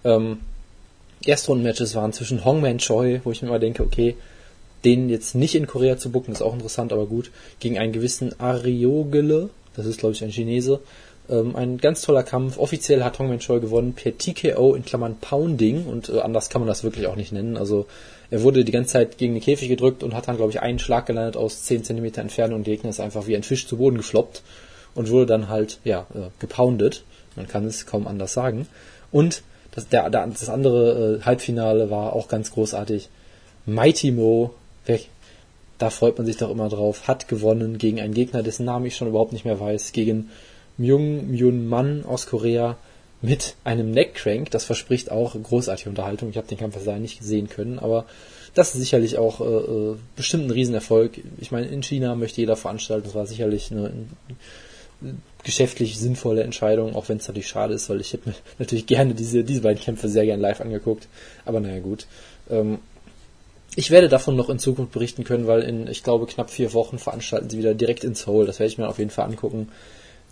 Ähm, 0.04 0.40
Erstrundenmatches 1.26 1.96
waren 1.96 2.12
zwischen 2.12 2.44
Hongman 2.44 2.80
Choi, 2.80 3.22
wo 3.24 3.32
ich 3.32 3.42
mir 3.42 3.48
immer 3.48 3.60
denke, 3.60 3.84
okay, 3.84 4.16
den 4.84 5.10
jetzt 5.10 5.36
nicht 5.36 5.56
in 5.56 5.68
Korea 5.68 5.98
zu 5.98 6.12
bucken, 6.12 6.34
ist 6.34 6.42
auch 6.42 6.54
interessant, 6.54 6.92
aber 6.92 7.06
gut, 7.06 7.32
gegen 7.60 7.78
einen 7.78 7.94
gewissen 7.94 8.38
Ariogele, 8.40 9.50
das 9.76 9.86
ist 9.86 10.00
glaube 10.00 10.14
ich 10.14 10.24
ein 10.24 10.32
Chinese, 10.32 10.82
ähm, 11.30 11.56
ein 11.56 11.78
ganz 11.78 12.02
toller 12.02 12.24
Kampf. 12.24 12.58
Offiziell 12.58 13.04
hat 13.04 13.20
Hongman 13.20 13.40
Choi 13.40 13.60
gewonnen 13.60 13.94
per 13.94 14.18
TKO 14.18 14.76
in 14.76 14.84
Klammern 14.84 15.18
Pounding 15.20 15.86
und 15.86 16.10
äh, 16.10 16.20
anders 16.20 16.50
kann 16.50 16.62
man 16.62 16.68
das 16.68 16.84
wirklich 16.84 17.08
auch 17.08 17.16
nicht 17.16 17.32
nennen. 17.32 17.58
Also 17.58 17.86
er 18.30 18.42
wurde 18.42 18.66
die 18.66 18.72
ganze 18.72 18.94
Zeit 18.94 19.18
gegen 19.18 19.34
den 19.34 19.44
Käfig 19.44 19.70
gedrückt 19.70 20.04
und 20.04 20.14
hat 20.14 20.28
dann 20.28 20.38
glaube 20.38 20.52
ich 20.52 20.62
einen 20.62 20.80
Schlag 20.80 21.06
gelandet 21.06 21.38
aus 21.38 21.64
10 21.64 21.84
cm 21.84 22.06
Entfernung 22.16 22.60
und 22.60 22.68
der 22.68 22.76
Gegner 22.76 22.90
ist 22.90 23.00
einfach 23.00 23.28
wie 23.28 23.36
ein 23.36 23.44
Fisch 23.44 23.68
zu 23.68 23.78
Boden 23.78 23.98
gefloppt 23.98 24.44
und 24.96 25.10
wurde 25.10 25.28
dann 25.28 25.50
halt 25.50 25.80
ja 25.84 26.08
äh, 26.14 26.30
gepoundet. 26.40 27.04
Man 27.36 27.48
kann 27.48 27.66
es 27.66 27.86
kaum 27.86 28.08
anders 28.08 28.34
sagen. 28.34 28.68
Und 29.12 29.44
das, 29.72 29.88
der, 29.88 30.10
der, 30.10 30.28
das 30.28 30.50
andere 30.50 31.20
äh, 31.22 31.26
Halbfinale 31.26 31.90
war 31.90 32.14
auch 32.14 32.28
ganz 32.28 32.52
großartig. 32.52 33.10
Mighty 33.66 34.12
Mo, 34.12 34.54
weg. 34.86 35.08
Da 35.78 35.90
freut 35.90 36.18
man 36.18 36.28
sich 36.28 36.38
doch 36.38 36.52
immer 36.52 36.70
drauf. 36.70 37.08
Hat 37.08 37.28
gewonnen 37.28 37.78
gegen 37.78 38.00
einen 38.00 38.14
Gegner, 38.14 38.44
dessen 38.44 38.66
Namen 38.66 38.86
ich 38.86 38.96
schon 38.96 39.08
überhaupt 39.08 39.34
nicht 39.34 39.46
mehr 39.46 39.60
weiß. 39.60 39.92
Gegen 39.94 40.30
Myung 40.78 41.32
Myun 41.32 41.68
Man 41.68 42.06
aus 42.06 42.28
Korea 42.28 42.78
mit 43.22 43.56
einem 43.64 43.92
Neckcrank. 43.92 44.52
Das 44.52 44.66
verspricht 44.66 45.12
auch 45.12 45.36
großartige 45.42 45.90
Unterhaltung. 45.90 46.30
Ich 46.30 46.38
habe 46.38 46.48
den 46.48 46.58
Kampf 46.58 46.76
leider 46.78 47.00
nicht 47.00 47.24
sehen 47.24 47.50
können, 47.50 47.80
aber 47.80 48.06
das 48.54 48.76
ist 48.76 48.82
sicherlich 48.82 49.18
auch 49.18 49.42
äh, 49.42 49.44
äh, 49.44 49.96
bestimmt 50.16 50.46
ein 50.46 50.52
Riesenerfolg. 50.52 51.20
Ich 51.40 51.52
meine, 51.52 51.68
in 51.68 51.82
China 51.82 52.16
möchte 52.16 52.42
jeder 52.42 52.56
veranstalten. 52.56 53.06
Das 53.06 53.16
war 53.16 53.26
sicherlich 53.26 53.72
eine, 53.72 53.92
eine 55.02 55.16
geschäftlich 55.44 55.98
sinnvolle 55.98 56.44
Entscheidung, 56.44 56.96
auch 56.96 57.10
wenn 57.10 57.18
es 57.18 57.28
natürlich 57.28 57.48
schade 57.48 57.74
ist, 57.74 57.90
weil 57.90 58.02
ich 58.02 58.14
hätte 58.14 58.30
mir 58.30 58.36
natürlich 58.60 58.86
gerne 58.86 59.14
diese, 59.14 59.44
diese 59.44 59.62
beiden 59.62 59.82
Kämpfe 59.82 60.08
sehr 60.08 60.26
gern 60.26 60.40
live 60.40 60.62
angeguckt. 60.62 61.08
Aber 61.46 61.60
naja, 61.60 61.80
gut. 61.80 62.08
Ähm, 62.50 62.80
ich 63.76 63.90
werde 63.90 64.08
davon 64.08 64.36
noch 64.36 64.50
in 64.50 64.60
Zukunft 64.60 64.92
berichten 64.92 65.24
können, 65.24 65.48
weil 65.48 65.64
in, 65.64 65.88
ich 65.88 66.04
glaube, 66.04 66.28
knapp 66.28 66.52
vier 66.52 66.74
Wochen 66.74 67.00
veranstalten 67.00 67.50
sie 67.50 67.58
wieder 67.58 67.74
direkt 67.74 68.04
in 68.04 68.14
Seoul. 68.14 68.46
Das 68.46 68.60
werde 68.60 68.72
ich 68.72 68.78
mir 68.78 68.88
auf 68.88 69.00
jeden 69.00 69.10
Fall 69.10 69.26
angucken. 69.26 69.70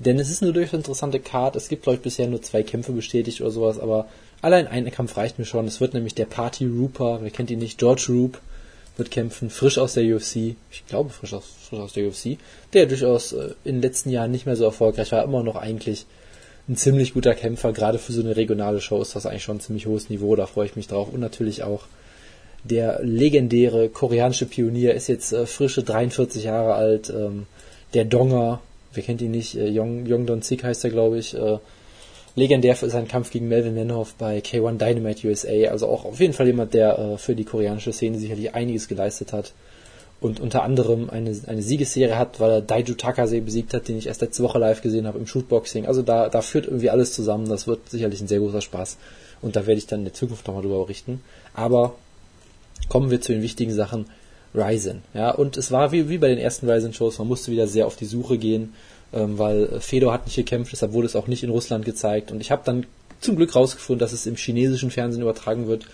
Denn 0.03 0.19
es 0.19 0.31
ist 0.31 0.41
eine 0.41 0.51
durchaus 0.51 0.73
interessante 0.73 1.19
Card. 1.19 1.55
Es 1.55 1.69
gibt, 1.69 1.83
glaube 1.83 1.97
ich, 1.97 2.01
bisher 2.01 2.27
nur 2.27 2.41
zwei 2.41 2.63
Kämpfe 2.63 2.91
bestätigt 2.91 3.39
oder 3.41 3.51
sowas, 3.51 3.79
aber 3.79 4.07
allein 4.41 4.67
ein 4.67 4.89
Kampf 4.89 5.15
reicht 5.15 5.37
mir 5.37 5.45
schon. 5.45 5.67
Es 5.67 5.79
wird 5.79 5.93
nämlich 5.93 6.15
der 6.15 6.25
Party 6.25 6.65
Rooper, 6.65 7.19
wer 7.21 7.29
kennt 7.29 7.51
ihn 7.51 7.59
nicht, 7.59 7.77
George 7.77 8.07
Roop 8.09 8.39
wird 8.97 9.11
kämpfen, 9.11 9.49
frisch 9.49 9.77
aus 9.77 9.93
der 9.93 10.03
UFC. 10.03 10.55
Ich 10.71 10.85
glaube, 10.87 11.09
frisch 11.11 11.33
aus, 11.33 11.45
frisch 11.69 11.79
aus 11.79 11.93
der 11.93 12.07
UFC. 12.07 12.37
Der 12.73 12.87
durchaus 12.87 13.31
äh, 13.33 13.51
in 13.63 13.75
den 13.75 13.81
letzten 13.81 14.09
Jahren 14.09 14.31
nicht 14.31 14.45
mehr 14.45 14.55
so 14.55 14.65
erfolgreich 14.65 15.11
war, 15.11 15.23
immer 15.23 15.43
noch 15.43 15.55
eigentlich 15.55 16.05
ein 16.67 16.75
ziemlich 16.75 17.13
guter 17.13 17.33
Kämpfer. 17.33 17.71
Gerade 17.71 17.99
für 17.99 18.11
so 18.11 18.21
eine 18.21 18.35
regionale 18.35 18.81
Show 18.81 19.01
ist 19.01 19.15
das 19.15 19.25
eigentlich 19.25 19.43
schon 19.43 19.57
ein 19.57 19.61
ziemlich 19.61 19.85
hohes 19.85 20.09
Niveau. 20.09 20.35
Da 20.35 20.45
freue 20.45 20.65
ich 20.65 20.75
mich 20.75 20.87
drauf. 20.87 21.09
Und 21.11 21.19
natürlich 21.19 21.63
auch 21.63 21.83
der 22.63 22.99
legendäre 23.03 23.89
koreanische 23.89 24.45
Pionier 24.45 24.93
ist 24.93 25.07
jetzt 25.07 25.31
äh, 25.31 25.45
frische 25.45 25.83
43 25.83 26.43
Jahre 26.43 26.73
alt. 26.73 27.09
Ähm, 27.09 27.47
der 27.93 28.05
Donger, 28.05 28.61
wer 28.93 29.03
kennt 29.03 29.21
ihn 29.21 29.31
nicht? 29.31 29.55
Äh, 29.55 29.67
Yong 29.67 30.25
Don 30.25 30.41
Sik 30.41 30.63
heißt 30.63 30.83
er, 30.83 30.89
glaube 30.89 31.17
ich. 31.17 31.33
Äh, 31.33 31.57
legendär 32.35 32.75
für 32.75 32.89
seinen 32.89 33.07
Kampf 33.07 33.31
gegen 33.31 33.47
Melvin 33.47 33.73
Nenhoff 33.73 34.13
bei 34.13 34.39
K1 34.39 34.77
Dynamite 34.77 35.27
USA. 35.27 35.69
Also 35.69 35.87
auch 35.87 36.05
auf 36.05 36.19
jeden 36.19 36.33
Fall 36.33 36.47
jemand, 36.47 36.73
der 36.73 36.97
äh, 36.97 37.17
für 37.17 37.35
die 37.35 37.43
koreanische 37.43 37.93
Szene 37.93 38.17
sicherlich 38.17 38.53
einiges 38.55 38.87
geleistet 38.87 39.33
hat. 39.33 39.53
Und 40.19 40.39
unter 40.39 40.61
anderem 40.61 41.09
eine, 41.09 41.35
eine 41.47 41.63
Siegesserie 41.63 42.17
hat, 42.17 42.39
weil 42.39 42.51
er 42.51 42.61
Daiju 42.61 42.93
Takase 42.93 43.41
besiegt 43.41 43.73
hat, 43.73 43.87
den 43.87 43.97
ich 43.97 44.05
erst 44.05 44.21
letzte 44.21 44.43
Woche 44.43 44.59
live 44.59 44.81
gesehen 44.81 45.07
habe 45.07 45.17
im 45.17 45.25
Shootboxing. 45.25 45.87
Also 45.87 46.03
da, 46.03 46.29
da 46.29 46.41
führt 46.41 46.65
irgendwie 46.65 46.91
alles 46.91 47.13
zusammen. 47.13 47.49
Das 47.49 47.65
wird 47.65 47.89
sicherlich 47.89 48.21
ein 48.21 48.27
sehr 48.27 48.39
großer 48.39 48.61
Spaß. 48.61 48.97
Und 49.41 49.55
da 49.55 49.65
werde 49.65 49.79
ich 49.79 49.87
dann 49.87 50.01
in 50.01 50.05
der 50.05 50.13
Zukunft 50.13 50.45
nochmal 50.45 50.61
drüber 50.61 50.83
berichten. 50.83 51.21
Aber 51.55 51.95
kommen 52.87 53.09
wir 53.09 53.19
zu 53.19 53.33
den 53.33 53.41
wichtigen 53.41 53.73
Sachen. 53.73 54.05
Ryzen. 54.53 55.01
Ja, 55.13 55.31
und 55.31 55.57
es 55.57 55.71
war 55.71 55.91
wie, 55.91 56.09
wie 56.09 56.17
bei 56.17 56.27
den 56.27 56.37
ersten 56.37 56.69
Ryzen-Shows, 56.69 57.19
man 57.19 57.27
musste 57.27 57.51
wieder 57.51 57.67
sehr 57.67 57.87
auf 57.87 57.95
die 57.95 58.05
Suche 58.05 58.37
gehen, 58.37 58.73
ähm, 59.13 59.37
weil 59.37 59.79
Fedor 59.79 60.13
hat 60.13 60.25
nicht 60.25 60.35
gekämpft, 60.35 60.71
deshalb 60.71 60.93
wurde 60.93 61.07
es 61.07 61.15
auch 61.15 61.27
nicht 61.27 61.43
in 61.43 61.49
Russland 61.49 61.85
gezeigt. 61.85 62.31
Und 62.31 62.41
ich 62.41 62.51
habe 62.51 62.61
dann 62.65 62.85
zum 63.19 63.35
Glück 63.35 63.55
rausgefunden, 63.55 63.99
dass 63.99 64.13
es 64.13 64.25
im 64.25 64.35
chinesischen 64.35 64.91
Fernsehen 64.91 65.21
übertragen 65.21 65.67
wird. 65.67 65.85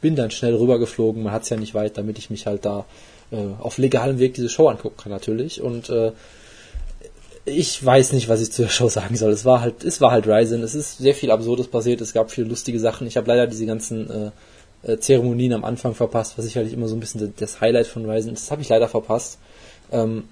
Bin 0.00 0.14
dann 0.14 0.30
schnell 0.30 0.54
rübergeflogen, 0.54 1.22
man 1.22 1.32
hat 1.32 1.42
es 1.42 1.48
ja 1.48 1.56
nicht 1.56 1.74
weit, 1.74 1.98
damit 1.98 2.18
ich 2.18 2.30
mich 2.30 2.46
halt 2.46 2.64
da 2.64 2.84
äh, 3.32 3.36
auf 3.60 3.78
legalem 3.78 4.18
Weg 4.18 4.34
diese 4.34 4.48
Show 4.48 4.68
angucken 4.68 4.96
kann 4.96 5.12
natürlich. 5.12 5.60
Und 5.60 5.90
äh, 5.90 6.12
ich 7.44 7.84
weiß 7.84 8.12
nicht, 8.12 8.28
was 8.28 8.40
ich 8.40 8.52
zu 8.52 8.62
der 8.62 8.68
Show 8.68 8.88
sagen 8.88 9.16
soll. 9.16 9.32
Es 9.32 9.44
war 9.44 9.60
halt, 9.60 9.84
es 9.84 10.00
war 10.00 10.10
halt 10.10 10.26
Ryzen. 10.26 10.62
Es 10.62 10.74
ist 10.74 10.98
sehr 10.98 11.14
viel 11.14 11.30
Absurdes 11.30 11.68
passiert. 11.68 12.00
Es 12.00 12.12
gab 12.12 12.30
viele 12.30 12.48
lustige 12.48 12.80
Sachen. 12.80 13.06
Ich 13.06 13.16
habe 13.16 13.28
leider 13.28 13.46
diese 13.46 13.66
ganzen 13.66 14.10
äh, 14.10 14.30
äh, 14.86 14.98
Zeremonien 14.98 15.52
am 15.52 15.64
Anfang 15.64 15.94
verpasst, 15.94 16.38
was 16.38 16.44
sicherlich 16.44 16.72
immer 16.72 16.88
so 16.88 16.96
ein 16.96 17.00
bisschen 17.00 17.34
das 17.38 17.60
Highlight 17.60 17.86
von 17.86 18.08
Ryzen 18.08 18.32
ist. 18.32 18.44
Das 18.44 18.50
habe 18.50 18.62
ich 18.62 18.68
leider 18.68 18.88
verpasst. 18.88 19.38
Ähm, 19.90 20.24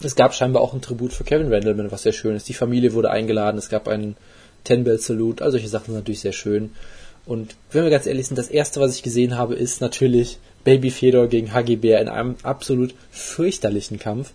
es 0.00 0.14
gab 0.14 0.34
scheinbar 0.34 0.62
auch 0.62 0.74
ein 0.74 0.80
Tribut 0.80 1.12
für 1.12 1.24
Kevin 1.24 1.52
Randleman, 1.52 1.90
was 1.90 2.02
sehr 2.02 2.12
schön 2.12 2.36
ist. 2.36 2.48
Die 2.48 2.54
Familie 2.54 2.92
wurde 2.94 3.10
eingeladen, 3.10 3.58
es 3.58 3.68
gab 3.68 3.88
einen 3.88 4.16
Ten-Bell-Salute, 4.64 5.42
all 5.42 5.50
solche 5.50 5.68
Sachen 5.68 5.86
sind 5.86 5.96
natürlich 5.96 6.20
sehr 6.20 6.32
schön. 6.32 6.70
Und 7.26 7.56
wenn 7.72 7.82
wir 7.82 7.90
ganz 7.90 8.06
ehrlich 8.06 8.26
sind, 8.26 8.36
das 8.36 8.48
erste, 8.48 8.80
was 8.80 8.94
ich 8.94 9.02
gesehen 9.02 9.36
habe, 9.36 9.54
ist 9.54 9.80
natürlich 9.80 10.38
Baby 10.64 10.90
Fedor 10.90 11.26
gegen 11.26 11.52
Hagi 11.52 11.76
Bär 11.76 12.00
in 12.00 12.08
einem 12.08 12.36
absolut 12.42 12.94
fürchterlichen 13.10 13.98
Kampf. 13.98 14.32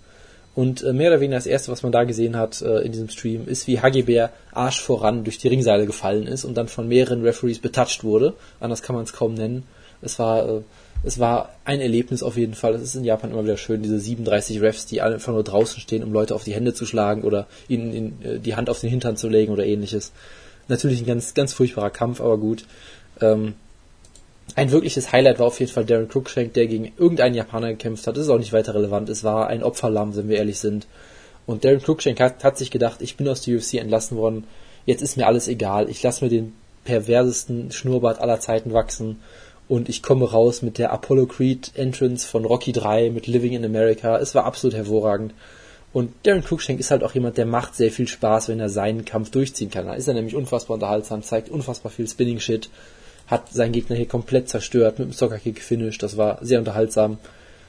Und 0.56 0.84
äh, 0.84 0.94
mehr 0.94 1.10
oder 1.10 1.20
weniger 1.20 1.38
das 1.38 1.48
erste, 1.48 1.72
was 1.72 1.82
man 1.82 1.92
da 1.92 2.04
gesehen 2.04 2.38
hat 2.38 2.62
äh, 2.62 2.82
in 2.82 2.92
diesem 2.92 3.10
Stream, 3.10 3.48
ist, 3.48 3.66
wie 3.68 3.80
Hagi 3.80 4.04
Bär 4.04 4.32
Arsch 4.52 4.82
voran 4.82 5.24
durch 5.24 5.40
die 5.40 5.48
Ringseile 5.48 5.86
gefallen 5.86 6.28
ist 6.28 6.46
und 6.46 6.56
dann 6.56 6.68
von 6.68 6.88
mehreren 6.88 7.24
Referees 7.24 7.60
betatscht 7.60 8.04
wurde. 8.04 8.36
Anders 8.60 8.84
kann 8.84 8.96
man 8.96 9.04
es 9.04 9.14
kaum 9.14 9.34
nennen. 9.34 9.64
Es 10.02 10.20
war, 10.20 10.48
äh, 10.48 10.62
es 11.04 11.20
war 11.20 11.50
ein 11.66 11.82
Erlebnis 11.82 12.22
auf 12.22 12.38
jeden 12.38 12.54
Fall. 12.54 12.76
Es 12.76 12.84
ist 12.84 12.96
in 12.96 13.04
Japan 13.04 13.32
immer 13.32 13.44
wieder 13.44 13.58
schön, 13.58 13.82
diese 13.82 14.00
37 14.00 14.62
Refs, 14.62 14.86
die 14.86 15.02
einfach 15.02 15.34
nur 15.34 15.44
draußen 15.44 15.82
stehen, 15.82 16.04
um 16.04 16.14
Leute 16.14 16.36
auf 16.36 16.44
die 16.44 16.54
Hände 16.54 16.74
zu 16.76 16.86
schlagen 16.86 17.24
oder 17.24 17.48
ihnen 17.68 17.94
in, 17.94 18.22
äh, 18.22 18.40
die 18.40 18.56
Hand 18.56 18.70
auf 18.70 18.80
den 18.80 18.92
Hintern 18.92 19.18
zu 19.18 19.30
legen 19.30 19.52
oder 19.52 19.66
ähnliches. 19.66 20.12
Natürlich 20.68 21.02
ein 21.02 21.08
ganz, 21.08 21.34
ganz 21.34 21.52
furchtbarer 21.54 21.90
Kampf, 21.90 22.22
aber 22.22 22.38
gut. 22.38 22.66
Ähm, 23.22 23.56
ein 24.56 24.72
wirkliches 24.72 25.12
Highlight 25.12 25.40
war 25.40 25.48
auf 25.48 25.60
jeden 25.60 25.72
Fall 25.72 25.86
Darren 25.86 26.08
Cruikshank, 26.08 26.54
der 26.54 26.68
gegen 26.68 26.92
irgendeinen 26.98 27.36
Japaner 27.36 27.70
gekämpft 27.70 28.06
hat. 28.06 28.18
Das 28.18 28.24
ist 28.24 28.30
auch 28.30 28.38
nicht 28.38 28.54
weiter 28.54 28.76
relevant. 28.76 29.10
Es 29.10 29.24
war 29.24 29.48
ein 29.48 29.64
Opferlamm, 29.64 30.16
wenn 30.16 30.30
wir 30.30 30.38
ehrlich 30.38 30.60
sind. 30.60 30.88
Und 31.46 31.66
Darren 31.66 31.82
Cruikshank 31.82 32.20
hat, 32.20 32.44
hat 32.44 32.58
sich 32.58 32.70
gedacht, 32.70 33.02
ich 33.02 33.18
bin 33.18 33.28
aus 33.28 33.42
der 33.42 33.56
UFC 33.56 33.76
entlassen 33.76 34.18
worden. 34.18 34.46
Jetzt 34.86 35.02
ist 35.02 35.18
mir 35.18 35.28
alles 35.28 35.48
egal. 35.48 35.90
Ich 35.90 36.04
lasse 36.04 36.24
mir 36.24 36.30
den 36.30 36.54
perversesten 36.84 37.72
Schnurrbart 37.72 38.20
aller 38.20 38.40
Zeiten 38.40 38.74
wachsen. 38.74 39.22
Und 39.68 39.90
ich 39.90 40.04
komme 40.04 40.30
raus 40.30 40.62
mit 40.62 40.78
der 40.78 40.92
Apollo 40.92 41.28
Creed 41.28 41.72
Entrance 41.76 42.28
von 42.28 42.46
Rocky 42.46 42.74
3 42.74 43.10
mit 43.10 43.28
Living 43.28 43.54
in 43.54 43.66
America. 43.66 44.18
Es 44.18 44.36
war 44.36 44.46
absolut 44.46 44.76
hervorragend. 44.76 45.34
Und 45.94 46.12
Darren 46.24 46.44
Cruikshank 46.44 46.80
ist 46.80 46.92
halt 46.92 47.04
auch 47.04 47.14
jemand, 47.14 47.38
der 47.38 47.46
macht 47.46 47.76
sehr 47.76 47.92
viel 47.92 48.08
Spaß, 48.08 48.50
wenn 48.50 48.60
er 48.60 48.70
seinen 48.70 49.06
Kampf 49.06 49.32
durchziehen 49.32 49.70
kann. 49.70 49.86
Da 49.86 49.94
ist 49.94 50.08
er 50.08 50.16
nämlich 50.16 50.36
unfassbar 50.36 50.76
unterhaltsam, 50.76 51.24
zeigt 51.24 51.50
unfassbar 51.50 51.92
viel 51.92 52.08
Spinning-Shit 52.08 52.70
hat 53.28 53.52
seinen 53.52 53.72
Gegner 53.72 53.96
hier 53.96 54.08
komplett 54.08 54.50
zerstört, 54.50 55.00
mit 55.00 55.10
dem 55.10 55.14
Soccer-Kick 55.14 55.56
gefinisht, 55.56 56.04
das 56.04 56.18
war 56.18 56.40
sehr 56.42 56.60
unterhaltsam. 56.60 57.18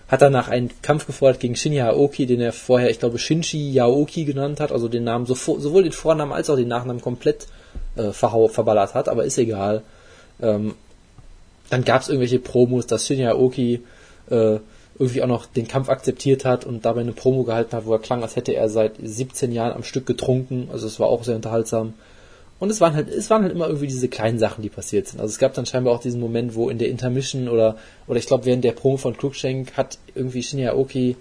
Hat 0.08 0.20
danach 0.20 0.48
einen 0.48 0.70
Kampf 0.82 1.06
gefordert 1.06 1.40
gegen 1.40 1.56
Shinya 1.56 1.88
Aoki, 1.88 2.26
den 2.26 2.40
er 2.40 2.52
vorher, 2.52 2.90
ich 2.90 2.98
glaube, 2.98 3.18
Shinji 3.18 3.72
Yaoki 3.72 4.24
genannt 4.24 4.60
hat, 4.60 4.70
also 4.70 4.88
den 4.88 5.04
Namen, 5.04 5.26
sowohl 5.26 5.82
den 5.82 5.92
Vornamen 5.92 6.32
als 6.32 6.50
auch 6.50 6.56
den 6.56 6.68
Nachnamen 6.68 7.00
komplett 7.00 7.46
äh, 7.96 8.12
verballert 8.12 8.94
hat, 8.94 9.08
aber 9.08 9.24
ist 9.24 9.38
egal. 9.38 9.82
Ähm, 10.42 10.74
dann 11.70 11.84
gab 11.84 12.02
es 12.02 12.08
irgendwelche 12.08 12.38
Promos, 12.38 12.86
dass 12.86 13.06
Shinya 13.06 13.30
Aoki 13.30 13.82
äh, 14.28 14.58
irgendwie 14.98 15.22
auch 15.22 15.28
noch 15.28 15.46
den 15.46 15.66
Kampf 15.66 15.88
akzeptiert 15.88 16.44
hat 16.44 16.64
und 16.64 16.84
dabei 16.84 17.00
eine 17.00 17.12
Promo 17.12 17.42
gehalten 17.44 17.76
hat, 17.76 17.86
wo 17.86 17.92
er 17.92 17.98
klang, 17.98 18.22
als 18.22 18.36
hätte 18.36 18.52
er 18.52 18.68
seit 18.68 18.92
17 19.02 19.52
Jahren 19.52 19.72
am 19.72 19.82
Stück 19.82 20.06
getrunken. 20.06 20.68
Also 20.70 20.86
es 20.86 21.00
war 21.00 21.08
auch 21.08 21.24
sehr 21.24 21.36
unterhaltsam. 21.36 21.94
Und 22.64 22.70
es 22.70 22.80
waren 22.80 22.94
halt, 22.94 23.10
es 23.10 23.28
waren 23.28 23.42
halt 23.42 23.52
immer 23.52 23.66
irgendwie 23.66 23.88
diese 23.88 24.08
kleinen 24.08 24.38
Sachen, 24.38 24.62
die 24.62 24.70
passiert 24.70 25.06
sind. 25.06 25.20
Also 25.20 25.30
es 25.30 25.38
gab 25.38 25.52
dann 25.52 25.66
scheinbar 25.66 25.92
auch 25.92 26.00
diesen 26.00 26.18
Moment, 26.18 26.54
wo 26.54 26.70
in 26.70 26.78
der 26.78 26.88
Intermission 26.88 27.50
oder, 27.50 27.76
oder 28.06 28.18
ich 28.18 28.26
glaube 28.26 28.46
während 28.46 28.64
der 28.64 28.72
Promo 28.72 28.96
von 28.96 29.14
Cruikshank 29.14 29.76
hat 29.76 29.98
irgendwie 30.14 30.42
Shinya 30.42 30.70
Aoki, 30.70 31.14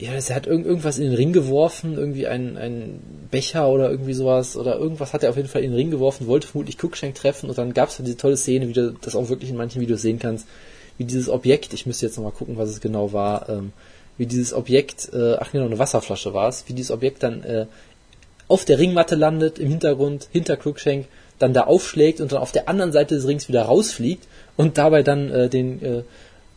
ja, 0.00 0.10
er 0.10 0.34
hat 0.34 0.48
irgend, 0.48 0.66
irgendwas 0.66 0.98
in 0.98 1.04
den 1.04 1.14
Ring 1.14 1.32
geworfen, 1.32 1.94
irgendwie 1.94 2.26
ein, 2.26 2.98
Becher 3.30 3.68
oder 3.68 3.88
irgendwie 3.88 4.14
sowas, 4.14 4.56
oder 4.56 4.76
irgendwas 4.76 5.12
hat 5.12 5.22
er 5.22 5.30
auf 5.30 5.36
jeden 5.36 5.48
Fall 5.48 5.62
in 5.62 5.70
den 5.70 5.76
Ring 5.76 5.92
geworfen, 5.92 6.26
wollte 6.26 6.48
vermutlich 6.48 6.76
Cruikshank 6.76 7.14
treffen 7.14 7.48
und 7.48 7.56
dann 7.56 7.72
gab 7.72 7.90
es 7.90 8.00
halt 8.00 8.08
diese 8.08 8.16
tolle 8.16 8.36
Szene, 8.36 8.66
wie 8.66 8.72
du 8.72 8.96
das 9.00 9.14
auch 9.14 9.28
wirklich 9.28 9.50
in 9.50 9.56
manchen 9.56 9.80
Videos 9.80 10.02
sehen 10.02 10.18
kannst, 10.18 10.48
wie 10.96 11.04
dieses 11.04 11.28
Objekt, 11.28 11.72
ich 11.72 11.86
müsste 11.86 12.06
jetzt 12.06 12.16
nochmal 12.16 12.32
gucken, 12.32 12.56
was 12.56 12.68
es 12.68 12.80
genau 12.80 13.12
war, 13.12 13.48
ähm, 13.48 13.72
wie 14.16 14.26
dieses 14.26 14.52
Objekt, 14.52 15.08
äh, 15.12 15.36
ach 15.38 15.52
genau, 15.52 15.66
eine 15.66 15.78
Wasserflasche 15.78 16.34
war 16.34 16.48
es, 16.48 16.68
wie 16.68 16.72
dieses 16.72 16.90
Objekt 16.90 17.22
dann 17.22 17.44
äh, 17.44 17.66
auf 18.48 18.64
der 18.64 18.78
Ringmatte 18.78 19.14
landet, 19.14 19.58
im 19.58 19.68
Hintergrund, 19.68 20.28
hinter 20.32 20.56
Cruikshank, 20.56 21.06
dann 21.38 21.52
da 21.52 21.62
aufschlägt 21.62 22.20
und 22.20 22.32
dann 22.32 22.40
auf 22.40 22.52
der 22.52 22.68
anderen 22.68 22.92
Seite 22.92 23.14
des 23.14 23.26
Rings 23.26 23.48
wieder 23.48 23.62
rausfliegt 23.62 24.26
und 24.56 24.78
dabei 24.78 25.02
dann 25.02 25.30
äh, 25.30 25.48
den 25.48 25.82
äh, 25.82 26.02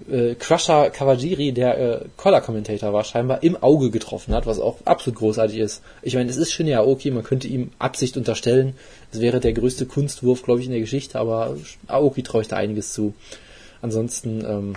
äh, 0.09 0.35
Crusher 0.35 0.89
Kawajiri, 0.89 1.51
der 1.51 1.77
äh, 1.77 1.99
Collar-Commentator 2.17 2.93
war, 2.93 3.03
scheinbar 3.03 3.43
im 3.43 3.61
Auge 3.61 3.91
getroffen 3.91 4.33
hat, 4.33 4.45
was 4.45 4.59
auch 4.59 4.77
absolut 4.85 5.19
großartig 5.19 5.59
ist. 5.59 5.83
Ich 6.01 6.15
meine, 6.15 6.29
es 6.29 6.37
ist 6.37 6.51
Shinya 6.51 6.79
Aoki, 6.79 7.11
man 7.11 7.23
könnte 7.23 7.47
ihm 7.47 7.71
Absicht 7.79 8.17
unterstellen. 8.17 8.73
Es 9.11 9.21
wäre 9.21 9.39
der 9.39 9.53
größte 9.53 9.85
Kunstwurf, 9.85 10.43
glaube 10.43 10.61
ich, 10.61 10.65
in 10.65 10.71
der 10.71 10.81
Geschichte, 10.81 11.19
aber 11.19 11.55
Aoki 11.87 12.23
traue 12.23 12.41
ich 12.41 12.47
da 12.47 12.55
einiges 12.55 12.93
zu. 12.93 13.13
Ansonsten, 13.81 14.43
ähm, 14.45 14.75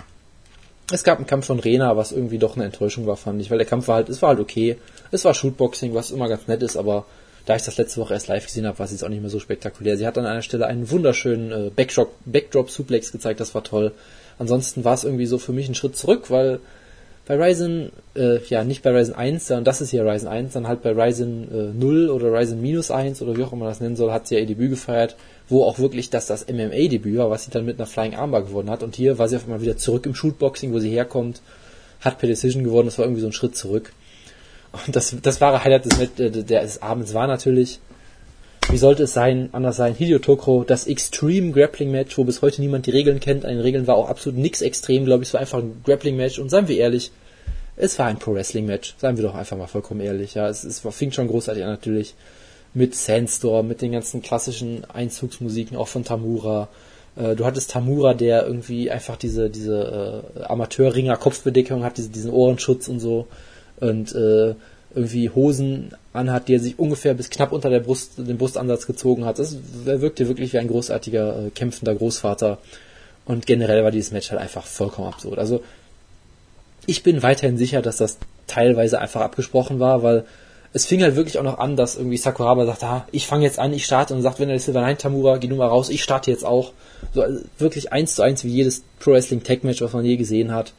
es 0.91 1.03
gab 1.03 1.17
einen 1.17 1.27
Kampf 1.27 1.47
von 1.47 1.59
Rena, 1.59 1.97
was 1.97 2.11
irgendwie 2.11 2.37
doch 2.37 2.55
eine 2.55 2.65
Enttäuschung 2.65 3.07
war, 3.07 3.17
fand 3.17 3.41
ich, 3.41 3.49
weil 3.49 3.57
der 3.57 3.67
Kampf 3.67 3.87
war 3.87 3.95
halt, 3.95 4.09
es 4.09 4.21
war 4.21 4.29
halt 4.29 4.39
okay. 4.39 4.77
Es 5.15 5.25
war 5.25 5.33
Shootboxing, 5.33 5.93
was 5.93 6.11
immer 6.11 6.29
ganz 6.29 6.47
nett 6.47 6.61
ist, 6.61 6.77
aber 6.77 7.05
da 7.45 7.55
ich 7.55 7.63
das 7.63 7.77
letzte 7.77 8.01
Woche 8.01 8.13
erst 8.13 8.27
live 8.27 8.45
gesehen 8.45 8.65
habe, 8.65 8.79
war 8.79 8.85
es 8.85 8.91
jetzt 8.91 9.03
auch 9.03 9.09
nicht 9.09 9.21
mehr 9.21 9.29
so 9.29 9.39
spektakulär. 9.39 9.97
Sie 9.97 10.05
hat 10.05 10.17
an 10.17 10.25
einer 10.25 10.41
Stelle 10.41 10.65
einen 10.65 10.89
wunderschönen 10.89 11.51
äh, 11.51 11.69
Backdrop, 11.69 12.11
Backdrop 12.25 12.69
Suplex 12.69 13.11
gezeigt, 13.11 13.39
das 13.39 13.53
war 13.53 13.63
toll. 13.63 13.91
Ansonsten 14.39 14.83
war 14.83 14.93
es 14.93 15.03
irgendwie 15.03 15.25
so 15.25 15.37
für 15.37 15.53
mich 15.53 15.69
ein 15.69 15.75
Schritt 15.75 15.95
zurück, 15.95 16.29
weil 16.29 16.59
bei 17.27 17.35
Ryzen, 17.37 17.91
äh, 18.15 18.39
ja, 18.49 18.63
nicht 18.63 18.83
bei 18.83 18.91
Ryzen 18.91 19.15
1, 19.15 19.47
sondern 19.47 19.63
das 19.63 19.81
ist 19.81 19.89
hier 19.89 20.05
Ryzen 20.05 20.27
1, 20.27 20.53
dann 20.53 20.67
halt 20.67 20.83
bei 20.83 20.91
Ryzen 20.91 21.71
äh, 21.71 21.73
0 21.73 22.09
oder 22.09 22.31
Ryzen 22.31 22.61
minus 22.61 22.91
1 22.91 23.21
oder 23.21 23.35
wie 23.35 23.43
auch 23.43 23.51
immer 23.51 23.61
man 23.61 23.69
das 23.69 23.79
nennen 23.79 23.95
soll, 23.95 24.11
hat 24.11 24.27
sie 24.27 24.35
ja 24.35 24.41
ihr 24.41 24.47
Debüt 24.47 24.69
gefeiert, 24.71 25.15
wo 25.47 25.63
auch 25.63 25.79
wirklich 25.79 26.09
das 26.09 26.27
das 26.27 26.47
MMA-Debüt 26.47 27.17
war, 27.17 27.29
was 27.29 27.45
sie 27.45 27.51
dann 27.51 27.65
mit 27.65 27.79
einer 27.79 27.87
Flying 27.87 28.15
Armbar 28.15 28.43
gewonnen 28.43 28.69
hat. 28.69 28.83
Und 28.83 28.95
hier 28.95 29.17
war 29.17 29.27
sie 29.27 29.37
auf 29.37 29.45
einmal 29.45 29.61
wieder 29.61 29.77
zurück 29.77 30.05
im 30.05 30.13
Shootboxing, 30.13 30.73
wo 30.73 30.79
sie 30.79 30.89
herkommt, 30.89 31.41
hat 32.01 32.19
per 32.19 32.27
Decision 32.27 32.63
gewonnen, 32.63 32.87
das 32.87 32.99
war 32.99 33.05
irgendwie 33.05 33.21
so 33.21 33.27
ein 33.27 33.33
Schritt 33.33 33.55
zurück. 33.55 33.91
Und 34.85 34.95
das, 34.95 35.15
das 35.21 35.41
wahre 35.41 35.63
Highlight 35.63 35.85
des, 35.85 36.19
äh, 36.19 36.43
des 36.43 36.81
Abends 36.81 37.13
war 37.13 37.27
natürlich 37.27 37.79
wie 38.69 38.77
sollte 38.77 39.03
es 39.03 39.13
sein, 39.13 39.49
anders 39.51 39.77
sein, 39.77 39.93
Hideo 39.93 40.19
Tokro, 40.19 40.63
das 40.63 40.87
Extreme 40.87 41.51
Grappling 41.51 41.91
Match, 41.91 42.17
wo 42.17 42.23
bis 42.23 42.41
heute 42.41 42.61
niemand 42.61 42.87
die 42.87 42.91
Regeln 42.91 43.19
kennt. 43.19 43.45
An 43.45 43.51
den 43.51 43.59
Regeln 43.59 43.85
war 43.85 43.95
auch 43.95 44.09
absolut 44.09 44.39
nichts 44.39 44.61
extrem, 44.61 45.05
glaube 45.05 45.23
ich, 45.23 45.29
es 45.29 45.33
war 45.33 45.41
einfach 45.41 45.59
ein 45.59 45.81
Grappling 45.85 46.15
Match. 46.15 46.39
Und 46.39 46.49
seien 46.49 46.67
wir 46.67 46.77
ehrlich, 46.77 47.11
es 47.77 47.99
war 47.99 48.07
ein 48.07 48.17
Pro 48.17 48.33
Wrestling 48.33 48.65
Match. 48.65 48.95
Seien 48.97 49.17
wir 49.17 49.23
doch 49.23 49.35
einfach 49.35 49.57
mal 49.57 49.67
vollkommen 49.67 50.01
ehrlich. 50.01 50.33
Ja, 50.33 50.49
es, 50.49 50.63
es 50.63 50.79
fing 50.79 51.11
schon 51.11 51.27
großartig 51.27 51.63
an 51.63 51.69
natürlich 51.69 52.15
mit 52.73 52.95
Sandstorm, 52.95 53.67
mit 53.67 53.81
den 53.81 53.91
ganzen 53.91 54.21
klassischen 54.21 54.83
Einzugsmusiken, 54.85 55.77
auch 55.77 55.87
von 55.87 56.03
Tamura. 56.03 56.67
Äh, 57.15 57.35
du 57.35 57.45
hattest 57.45 57.71
Tamura, 57.71 58.13
der 58.15 58.47
irgendwie 58.47 58.89
einfach 58.89 59.15
diese, 59.15 59.49
diese 59.49 60.23
äh, 60.35 60.43
Amateurringer-Kopfbedeckung 60.43 61.83
hat, 61.83 61.97
diese, 61.97 62.09
diesen 62.09 62.31
Ohrenschutz 62.31 62.87
und 62.87 62.99
so. 62.99 63.27
Und 63.79 64.13
äh, 64.15 64.55
irgendwie 64.95 65.29
Hosen 65.29 65.91
anhat, 66.13 66.47
die 66.47 66.55
er 66.55 66.59
sich 66.59 66.79
ungefähr 66.79 67.13
bis 67.13 67.29
knapp 67.29 67.51
unter 67.51 67.69
der 67.69 67.81
Brust, 67.81 68.17
den 68.17 68.37
Brustansatz 68.37 68.87
gezogen 68.87 69.25
hat. 69.25 69.39
Das 69.39 69.57
wirkte 69.83 70.27
wirklich 70.27 70.53
wie 70.53 70.59
ein 70.59 70.69
großartiger, 70.69 71.47
äh, 71.47 71.49
kämpfender 71.49 71.93
Großvater. 71.95 72.59
Und 73.25 73.45
generell 73.45 73.83
war 73.83 73.91
dieses 73.91 74.11
Match 74.11 74.31
halt 74.31 74.39
einfach 74.39 74.65
vollkommen 74.65 75.07
absurd. 75.07 75.39
Also, 75.39 75.63
ich 76.85 77.03
bin 77.03 77.23
weiterhin 77.23 77.57
sicher, 77.57 77.81
dass 77.81 77.97
das 77.97 78.17
teilweise 78.47 78.99
einfach 79.01 79.21
abgesprochen 79.21 79.79
war, 79.79 80.03
weil 80.03 80.25
es 80.71 80.85
fing 80.85 81.01
halt 81.01 81.15
wirklich 81.15 81.39
auch 81.39 81.43
noch 81.43 81.57
an, 81.57 81.75
dass 81.75 81.95
irgendwie 81.95 82.17
Sakuraba 82.17 82.65
sagt, 82.65 82.83
ah, 82.83 83.07
ich 83.11 83.27
fange 83.27 83.45
jetzt 83.45 83.59
an, 83.59 83.73
ich 83.73 83.85
starte 83.85 84.13
und 84.13 84.21
sagt, 84.21 84.39
wenn 84.39 84.49
er 84.49 84.59
Silver 84.59 84.81
nein, 84.81 84.97
Tamura, 84.97 85.37
geh 85.37 85.47
du 85.47 85.55
mal 85.55 85.67
raus, 85.67 85.89
ich 85.89 86.03
starte 86.03 86.29
jetzt 86.29 86.45
auch. 86.45 86.73
So 87.13 87.21
also 87.21 87.39
wirklich 87.57 87.91
eins 87.91 88.15
zu 88.15 88.21
eins 88.21 88.43
wie 88.43 88.49
jedes 88.49 88.83
Pro 88.99 89.11
Wrestling 89.11 89.41
Tag 89.41 89.63
Match, 89.63 89.81
was 89.81 89.93
man 89.93 90.05
je 90.05 90.17
gesehen 90.17 90.53
hat. 90.53 90.73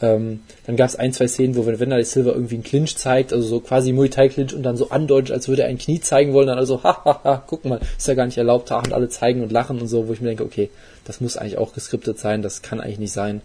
Ähm, 0.00 0.40
dann 0.66 0.76
gab 0.76 0.88
es 0.88 0.96
ein, 0.96 1.12
zwei 1.12 1.26
Szenen, 1.26 1.56
wo 1.56 1.66
Wanderlei 1.66 2.04
Silver 2.04 2.32
irgendwie 2.32 2.54
einen 2.54 2.62
Clinch 2.62 2.96
zeigt, 2.96 3.32
also 3.32 3.46
so 3.46 3.60
quasi 3.60 3.92
Muay 3.92 4.08
Thai 4.08 4.28
Clinch 4.28 4.54
und 4.54 4.62
dann 4.62 4.76
so 4.76 4.90
andeutet, 4.90 5.32
als 5.32 5.48
würde 5.48 5.62
er 5.62 5.68
ein 5.68 5.78
Knie 5.78 6.00
zeigen 6.00 6.32
wollen, 6.32 6.46
dann 6.46 6.58
also, 6.58 6.82
hahaha, 6.84 7.42
guck 7.46 7.64
mal, 7.64 7.80
ist 7.96 8.06
ja 8.06 8.14
gar 8.14 8.26
nicht 8.26 8.38
erlaubt, 8.38 8.70
und 8.70 8.92
alle 8.92 9.08
zeigen 9.08 9.42
und 9.42 9.50
lachen 9.50 9.80
und 9.80 9.88
so, 9.88 10.06
wo 10.06 10.12
ich 10.12 10.20
mir 10.20 10.28
denke, 10.28 10.44
okay, 10.44 10.70
das 11.04 11.20
muss 11.20 11.36
eigentlich 11.36 11.58
auch 11.58 11.74
geskriptet 11.74 12.18
sein, 12.18 12.42
das 12.42 12.62
kann 12.62 12.80
eigentlich 12.80 13.00
nicht 13.00 13.12
sein. 13.12 13.40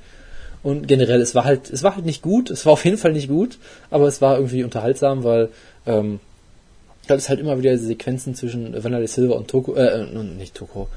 Und 0.61 0.87
generell, 0.87 1.21
es 1.21 1.33
war 1.33 1.43
halt, 1.43 1.69
es 1.71 1.83
war 1.83 1.95
halt 1.95 2.05
nicht 2.05 2.21
gut, 2.21 2.49
es 2.51 2.65
war 2.65 2.73
auf 2.73 2.85
jeden 2.85 2.97
Fall 2.97 3.13
nicht 3.13 3.27
gut, 3.27 3.57
aber 3.89 4.07
es 4.07 4.21
war 4.21 4.37
irgendwie 4.37 4.63
unterhaltsam, 4.63 5.23
weil, 5.23 5.49
ähm, 5.87 6.19
da 7.07 7.15
ist 7.15 7.29
halt 7.29 7.39
immer 7.39 7.57
wieder 7.57 7.71
diese 7.71 7.87
Sequenzen 7.87 8.35
zwischen 8.35 8.81
Wanderlei 8.81 9.07
Silver 9.07 9.35
und 9.35 9.49
Toko, 9.49 9.73
äh, 9.75 10.05
nicht 10.37 10.55
Toko, 10.55 10.83
äh, 10.83 10.87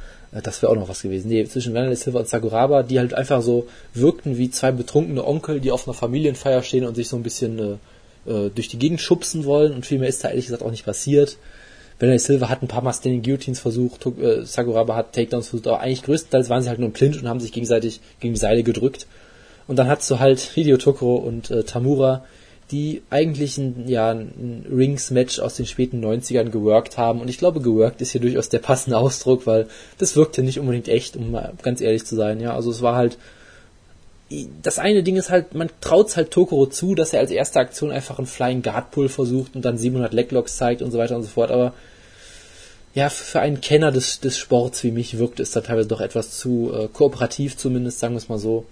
das 0.43 0.63
wäre 0.63 0.73
auch 0.73 0.77
noch 0.77 0.89
was 0.89 1.03
gewesen. 1.03 1.29
Nee, 1.29 1.45
zwischen 1.47 1.75
Vanilla 1.75 1.95
Silver 1.97 2.21
und 2.21 2.29
Sakuraba, 2.29 2.83
die 2.83 2.99
halt 2.99 3.15
einfach 3.15 3.43
so 3.43 3.67
wirkten 3.95 4.39
wie 4.39 4.51
zwei 4.51 4.73
betrunkene 4.73 5.27
Onkel, 5.27 5.61
die 5.61 5.71
auf 5.71 5.87
einer 5.87 5.95
Familienfeier 5.95 6.63
stehen 6.63 6.85
und 6.85 6.95
sich 6.95 7.09
so 7.09 7.17
ein 7.17 7.23
bisschen 7.23 7.59
äh, 8.27 8.31
äh 8.31 8.51
durch 8.51 8.69
die 8.69 8.79
Gegend 8.79 9.01
schubsen 9.01 9.45
wollen. 9.45 9.73
Und 9.73 9.87
viel 9.87 9.99
mehr 9.99 10.09
ist 10.09 10.25
da 10.25 10.29
ehrlich 10.29 10.47
gesagt 10.47 10.63
auch 10.63 10.71
nicht 10.71 10.85
passiert. 10.85 11.37
Vanilla 11.99 12.19
Silver 12.19 12.51
hat 12.51 12.63
ein 12.63 12.69
paar 12.69 12.83
Mal 12.83 12.93
Standing 12.93 13.23
Guillotines 13.23 13.61
versucht, 13.61 14.05
äh, 14.07 14.45
Sakuraba 14.45 14.95
hat 14.95 15.15
Takedowns 15.15 15.49
versucht, 15.49 15.67
aber 15.67 15.81
eigentlich 15.81 16.03
größtenteils 16.03 16.51
waren 16.51 16.63
sie 16.63 16.69
halt 16.69 16.79
nur 16.79 16.89
im 16.89 16.93
Clinch 16.93 17.19
und 17.21 17.29
haben 17.29 17.41
sich 17.41 17.53
gegenseitig 17.53 18.01
gegen 18.21 18.35
die 18.35 18.41
Seile 18.41 18.63
gedrückt. 18.63 19.07
Und 19.67 19.77
dann 19.77 19.89
hast 19.89 20.11
du 20.11 20.19
halt 20.19 20.39
Hideo 20.39 20.77
Tokoro 20.77 21.17
und 21.17 21.51
äh, 21.51 21.65
Tamura, 21.65 22.25
die 22.71 23.03
eigentlich 23.11 23.59
ein, 23.59 23.85
ja, 23.87 24.11
ein 24.11 24.67
Rings-Match 24.69 25.39
aus 25.39 25.57
den 25.57 25.67
späten 25.67 26.05
90ern 26.05 26.51
geworkt 26.51 26.99
haben. 26.99 27.21
Und 27.21 27.29
ich 27.29 27.39
glaube, 27.39 27.61
geworkt 27.61 28.01
ist 28.01 28.11
hier 28.11 28.21
durchaus 28.21 28.49
der 28.49 28.59
passende 28.59 28.99
Ausdruck, 28.99 29.47
weil 29.47 29.69
das 29.99 30.17
wirkte 30.17 30.43
nicht 30.43 30.59
unbedingt 30.59 30.89
echt, 30.89 31.17
um 31.17 31.31
mal 31.31 31.53
ganz 31.63 31.81
ehrlich 31.81 32.05
zu 32.05 32.17
sein. 32.17 32.41
Ja, 32.41 32.55
also 32.55 32.71
es 32.71 32.83
war 32.83 32.97
halt, 32.97 33.19
das 34.63 34.81
eine 34.81 35.05
Ding 35.05 35.17
ist 35.17 35.31
halt, 35.31 35.55
man 35.55 35.71
traut 35.81 36.17
halt 36.17 36.33
Tokoro 36.33 36.67
zu, 36.67 36.97
dass 36.97 37.13
er 37.13 37.21
als 37.21 37.31
erste 37.31 37.61
Aktion 37.61 37.93
einfach 37.93 38.19
einen 38.19 38.27
Flying 38.27 38.63
Guard 38.63 38.91
Pull 38.91 39.09
versucht 39.09 39.55
und 39.55 39.65
dann 39.65 39.79
700 39.79 40.13
Leglocks 40.13 40.57
zeigt 40.57 40.83
und 40.83 40.91
so 40.91 40.99
weiter 40.99 41.15
und 41.15 41.23
so 41.23 41.29
fort. 41.29 41.53
Aber 41.53 41.73
ja, 42.95 43.11
für 43.11 43.41
einen 43.41 43.61
Kenner 43.61 43.93
des, 43.93 44.19
des 44.19 44.39
Sports 44.39 44.83
wie 44.83 44.91
mich 44.91 45.19
wirkt 45.19 45.39
es 45.39 45.53
da 45.53 45.61
teilweise 45.61 45.87
doch 45.87 46.01
etwas 46.01 46.37
zu 46.37 46.73
äh, 46.75 46.89
kooperativ 46.89 47.57
zumindest, 47.57 48.01
sagen 48.01 48.15
wir 48.15 48.19
es 48.19 48.29
mal 48.29 48.39
so. 48.39 48.65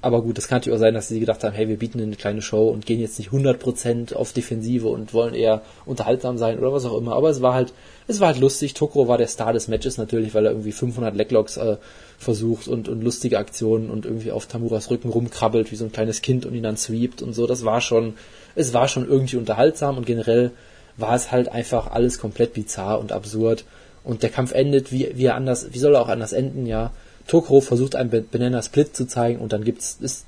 Aber 0.00 0.22
gut, 0.22 0.38
das 0.38 0.46
kann 0.46 0.58
natürlich 0.58 0.76
auch 0.76 0.80
sein, 0.80 0.94
dass 0.94 1.08
sie 1.08 1.18
gedacht 1.18 1.42
haben, 1.42 1.54
hey, 1.54 1.68
wir 1.68 1.76
bieten 1.76 2.00
eine 2.00 2.14
kleine 2.14 2.40
Show 2.40 2.68
und 2.68 2.86
gehen 2.86 3.00
jetzt 3.00 3.18
nicht 3.18 3.30
100% 3.30 4.14
auf 4.14 4.32
Defensive 4.32 4.86
und 4.86 5.12
wollen 5.12 5.34
eher 5.34 5.62
unterhaltsam 5.86 6.38
sein 6.38 6.58
oder 6.58 6.72
was 6.72 6.84
auch 6.84 6.96
immer. 6.96 7.16
Aber 7.16 7.30
es 7.30 7.42
war 7.42 7.52
halt, 7.52 7.72
es 8.06 8.20
war 8.20 8.28
halt 8.28 8.38
lustig. 8.38 8.74
Tokro 8.74 9.08
war 9.08 9.18
der 9.18 9.26
Star 9.26 9.52
des 9.52 9.66
Matches 9.66 9.98
natürlich, 9.98 10.34
weil 10.34 10.46
er 10.46 10.52
irgendwie 10.52 10.70
500 10.70 11.16
Leglocks 11.16 11.56
äh, 11.56 11.78
versucht 12.16 12.68
und, 12.68 12.88
und 12.88 13.02
lustige 13.02 13.38
Aktionen 13.38 13.90
und 13.90 14.06
irgendwie 14.06 14.30
auf 14.30 14.46
Tamuras 14.46 14.88
Rücken 14.88 15.08
rumkrabbelt 15.08 15.72
wie 15.72 15.76
so 15.76 15.84
ein 15.84 15.92
kleines 15.92 16.22
Kind 16.22 16.46
und 16.46 16.54
ihn 16.54 16.62
dann 16.62 16.76
sweept 16.76 17.20
und 17.20 17.32
so. 17.32 17.48
Das 17.48 17.64
war 17.64 17.80
schon, 17.80 18.14
es 18.54 18.72
war 18.72 18.86
schon 18.86 19.08
irgendwie 19.08 19.36
unterhaltsam 19.36 19.96
und 19.96 20.06
generell 20.06 20.52
war 20.96 21.16
es 21.16 21.32
halt 21.32 21.48
einfach 21.48 21.90
alles 21.90 22.20
komplett 22.20 22.52
bizarr 22.52 23.00
und 23.00 23.10
absurd. 23.10 23.64
Und 24.04 24.22
der 24.22 24.30
Kampf 24.30 24.52
endet, 24.52 24.92
wie, 24.92 25.10
wie 25.14 25.24
er 25.24 25.34
anders, 25.34 25.72
wie 25.72 25.78
soll 25.80 25.96
er 25.96 26.02
auch 26.02 26.08
anders 26.08 26.32
enden, 26.32 26.66
ja 26.66 26.92
Tokoro 27.28 27.60
versucht 27.60 27.94
einen 27.94 28.10
Banana 28.30 28.62
Split 28.62 28.96
zu 28.96 29.06
zeigen 29.06 29.38
und 29.38 29.52
dann 29.52 29.62
gibt's, 29.62 29.98
es 30.02 30.24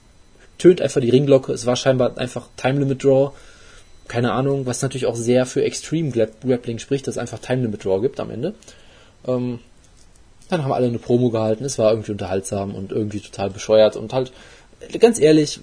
tönt 0.59 0.81
einfach 0.81 1.01
die 1.01 1.11
Ringglocke. 1.11 1.53
Es 1.53 1.67
war 1.67 1.75
scheinbar 1.75 2.17
einfach 2.19 2.49
Time 2.57 2.79
Limit 2.79 3.03
Draw. 3.03 3.33
Keine 4.07 4.33
Ahnung, 4.33 4.67
was 4.67 4.83
natürlich 4.83 5.07
auch 5.07 5.17
sehr 5.17 5.47
für 5.47 5.65
Extreme 5.65 6.11
Grappling 6.11 6.79
spricht, 6.79 7.07
dass 7.07 7.15
es 7.15 7.19
einfach 7.19 7.39
Time 7.39 7.63
Limit 7.63 7.85
Draw 7.85 8.01
gibt 8.01 8.21
am 8.21 8.31
Ende. 8.31 8.55
Ähm, 9.27 9.61
dann 10.51 10.63
haben 10.63 10.73
alle 10.73 10.89
eine 10.89 10.99
Promo 10.99 11.31
gehalten. 11.31 11.65
Es 11.65 11.79
war 11.79 11.91
irgendwie 11.91 12.13
unterhaltsam 12.13 12.75
und 12.75 12.93
irgendwie 12.93 13.21
total 13.21 13.51
bescheuert 13.51 13.97
und 13.97 14.13
halt, 14.13 14.33
ganz 14.99 15.19
ehrlich, 15.19 15.61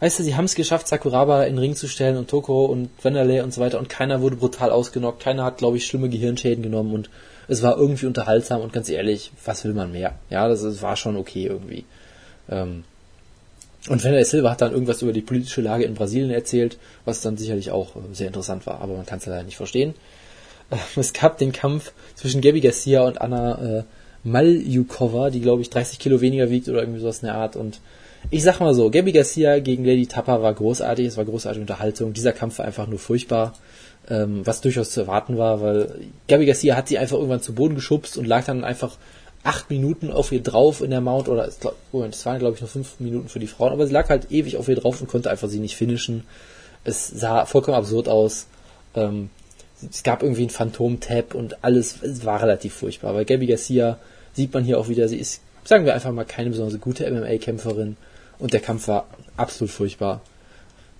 weißt 0.00 0.18
du, 0.18 0.22
sie 0.22 0.36
haben 0.36 0.44
es 0.46 0.54
geschafft, 0.54 0.88
Sakuraba 0.88 1.44
in 1.44 1.54
den 1.54 1.58
Ring 1.58 1.76
zu 1.76 1.88
stellen 1.88 2.16
und 2.16 2.30
Tokoro 2.30 2.66
und 2.66 2.88
Wanderlei 3.02 3.42
und 3.42 3.52
so 3.52 3.60
weiter 3.60 3.78
und 3.78 3.88
keiner 3.88 4.22
wurde 4.22 4.36
brutal 4.36 4.70
ausgenockt. 4.70 5.22
Keiner 5.22 5.44
hat, 5.44 5.58
glaube 5.58 5.76
ich, 5.76 5.86
schlimme 5.86 6.08
Gehirnschäden 6.08 6.62
genommen 6.62 6.94
und 6.94 7.10
es 7.48 7.62
war 7.62 7.78
irgendwie 7.78 8.06
unterhaltsam 8.06 8.60
und 8.60 8.72
ganz 8.72 8.88
ehrlich, 8.88 9.32
was 9.44 9.64
will 9.64 9.72
man 9.72 9.90
mehr? 9.90 10.14
Ja, 10.30 10.48
das, 10.48 10.62
das 10.62 10.82
war 10.82 10.96
schon 10.96 11.16
okay 11.16 11.46
irgendwie. 11.46 11.84
Ähm, 12.48 12.84
und 13.88 14.04
Vanderlei 14.04 14.24
Silva 14.24 14.50
hat 14.50 14.60
dann 14.60 14.72
irgendwas 14.72 15.00
über 15.00 15.12
die 15.12 15.22
politische 15.22 15.62
Lage 15.62 15.84
in 15.84 15.94
Brasilien 15.94 16.30
erzählt, 16.30 16.78
was 17.06 17.22
dann 17.22 17.38
sicherlich 17.38 17.70
auch 17.70 17.96
äh, 17.96 18.00
sehr 18.12 18.26
interessant 18.26 18.66
war, 18.66 18.80
aber 18.80 18.94
man 18.94 19.06
kann 19.06 19.18
es 19.18 19.26
leider 19.26 19.44
nicht 19.44 19.56
verstehen. 19.56 19.94
Äh, 20.70 20.76
es 20.96 21.14
gab 21.14 21.38
den 21.38 21.52
Kampf 21.52 21.92
zwischen 22.14 22.42
Gabby 22.42 22.60
Garcia 22.60 23.02
und 23.02 23.20
Anna 23.20 23.78
äh, 23.78 23.82
Maljukova, 24.24 25.30
die 25.30 25.40
glaube 25.40 25.62
ich 25.62 25.70
30 25.70 25.98
Kilo 25.98 26.20
weniger 26.20 26.50
wiegt 26.50 26.68
oder 26.68 26.80
irgendwie 26.80 27.00
sowas 27.00 27.20
in 27.20 27.26
der 27.26 27.36
Art. 27.36 27.56
Und 27.56 27.80
ich 28.30 28.42
sag 28.42 28.60
mal 28.60 28.74
so, 28.74 28.90
Gabby 28.90 29.12
Garcia 29.12 29.58
gegen 29.60 29.86
Lady 29.86 30.06
Tapper 30.06 30.42
war 30.42 30.52
großartig, 30.52 31.06
es 31.06 31.16
war 31.16 31.24
großartige 31.24 31.62
Unterhaltung. 31.62 32.12
Dieser 32.12 32.32
Kampf 32.32 32.58
war 32.58 32.66
einfach 32.66 32.88
nur 32.88 32.98
furchtbar 32.98 33.54
ähm, 34.08 34.46
was 34.46 34.60
durchaus 34.60 34.90
zu 34.90 35.00
erwarten 35.00 35.38
war, 35.38 35.60
weil 35.60 36.06
Gabi 36.28 36.46
Garcia 36.46 36.76
hat 36.76 36.88
sie 36.88 36.98
einfach 36.98 37.16
irgendwann 37.16 37.42
zu 37.42 37.54
Boden 37.54 37.74
geschubst 37.74 38.16
und 38.16 38.26
lag 38.26 38.44
dann 38.44 38.64
einfach 38.64 38.96
acht 39.44 39.70
Minuten 39.70 40.10
auf 40.10 40.32
ihr 40.32 40.42
drauf 40.42 40.80
in 40.80 40.90
der 40.90 41.00
Mount 41.00 41.28
oder 41.28 41.46
es, 41.46 41.58
es 41.58 42.26
waren 42.26 42.38
glaube 42.38 42.54
ich 42.54 42.60
nur 42.60 42.68
fünf 42.68 43.00
Minuten 43.00 43.28
für 43.28 43.38
die 43.38 43.46
Frauen, 43.46 43.72
aber 43.72 43.86
sie 43.86 43.92
lag 43.92 44.08
halt 44.08 44.30
ewig 44.30 44.56
auf 44.56 44.68
ihr 44.68 44.76
drauf 44.76 45.00
und 45.00 45.08
konnte 45.08 45.30
einfach 45.30 45.48
sie 45.48 45.60
nicht 45.60 45.76
finishen. 45.76 46.24
Es 46.84 47.06
sah 47.08 47.44
vollkommen 47.44 47.76
absurd 47.76 48.08
aus. 48.08 48.46
Ähm, 48.94 49.30
es 49.90 50.02
gab 50.02 50.22
irgendwie 50.22 50.42
einen 50.42 50.50
Phantom-Tab 50.50 51.34
und 51.34 51.62
alles, 51.62 52.02
es 52.02 52.24
war 52.24 52.42
relativ 52.42 52.74
furchtbar. 52.74 53.14
Weil 53.14 53.24
Gabby 53.24 53.46
Garcia 53.46 53.98
sieht 54.32 54.52
man 54.52 54.64
hier 54.64 54.78
auch 54.78 54.88
wieder, 54.88 55.08
sie 55.08 55.18
ist, 55.18 55.40
sagen 55.64 55.84
wir 55.84 55.94
einfach 55.94 56.12
mal, 56.12 56.24
keine 56.24 56.50
besonders 56.50 56.80
gute 56.80 57.08
MMA-Kämpferin 57.10 57.96
und 58.38 58.52
der 58.52 58.60
Kampf 58.60 58.88
war 58.88 59.06
absolut 59.36 59.70
furchtbar. 59.70 60.20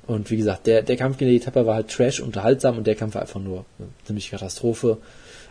Und 0.08 0.30
wie 0.30 0.38
gesagt, 0.38 0.66
der, 0.66 0.82
der 0.82 0.96
Kampf 0.96 1.18
gegen 1.18 1.30
Eddie 1.30 1.44
Tapper 1.44 1.66
war 1.66 1.74
halt 1.74 1.90
trash, 1.90 2.20
unterhaltsam 2.20 2.78
und 2.78 2.86
der 2.86 2.94
Kampf 2.94 3.14
war 3.14 3.22
einfach 3.22 3.40
nur 3.40 3.66
eine 3.78 3.88
ziemliche 4.06 4.30
Katastrophe. 4.30 4.96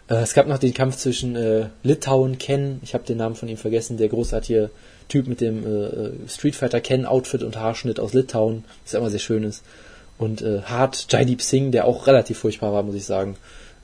Äh, 0.10 0.16
es 0.16 0.34
gab 0.34 0.48
noch 0.48 0.58
den 0.58 0.74
Kampf 0.74 0.98
zwischen 0.98 1.36
äh, 1.36 1.68
Litauen 1.84 2.40
Ken, 2.40 2.80
ich 2.82 2.96
habe 2.96 3.04
den 3.06 3.18
Namen 3.18 3.36
von 3.36 3.48
ihm 3.50 3.58
vergessen, 3.58 3.98
der 3.98 4.10
großartige 4.10 4.72
Typ 5.10 5.28
mit 5.28 5.42
dem 5.42 5.64
äh, 5.64 5.86
äh 5.86 6.12
Street 6.28 6.56
Fighter 6.56 6.82
Ken 6.82 7.06
Outfit 7.06 7.44
und 7.44 7.56
Haarschnitt 7.56 8.00
aus 8.00 8.14
Litauen, 8.14 8.64
das 8.84 8.96
immer 8.96 9.12
sehr 9.12 9.20
schön 9.20 9.44
ist. 9.44 9.64
Und 10.18 10.42
äh, 10.42 10.64
Hart 10.64 11.06
Jaideep 11.08 11.44
Singh, 11.44 11.70
der 11.70 11.86
auch 11.86 12.08
relativ 12.08 12.40
furchtbar 12.40 12.74
war, 12.74 12.82
muss 12.82 12.96
ich 12.96 13.06
sagen. 13.06 13.36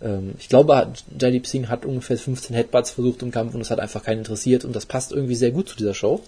Ähm, 0.01 0.33
ich 0.39 0.49
glaube, 0.49 0.87
Jaideep 1.19 1.45
Singh 1.45 1.69
hat 1.69 1.85
ungefähr 1.85 2.17
15 2.17 2.55
Headbutts 2.55 2.89
versucht 2.89 3.21
im 3.21 3.29
Kampf 3.29 3.53
und 3.53 3.61
es 3.61 3.69
hat 3.69 3.79
einfach 3.79 4.01
keinen 4.01 4.19
interessiert 4.19 4.65
und 4.65 4.75
das 4.75 4.87
passt 4.87 5.11
irgendwie 5.11 5.35
sehr 5.35 5.51
gut 5.51 5.69
zu 5.69 5.77
dieser 5.77 5.93
Show, 5.93 6.21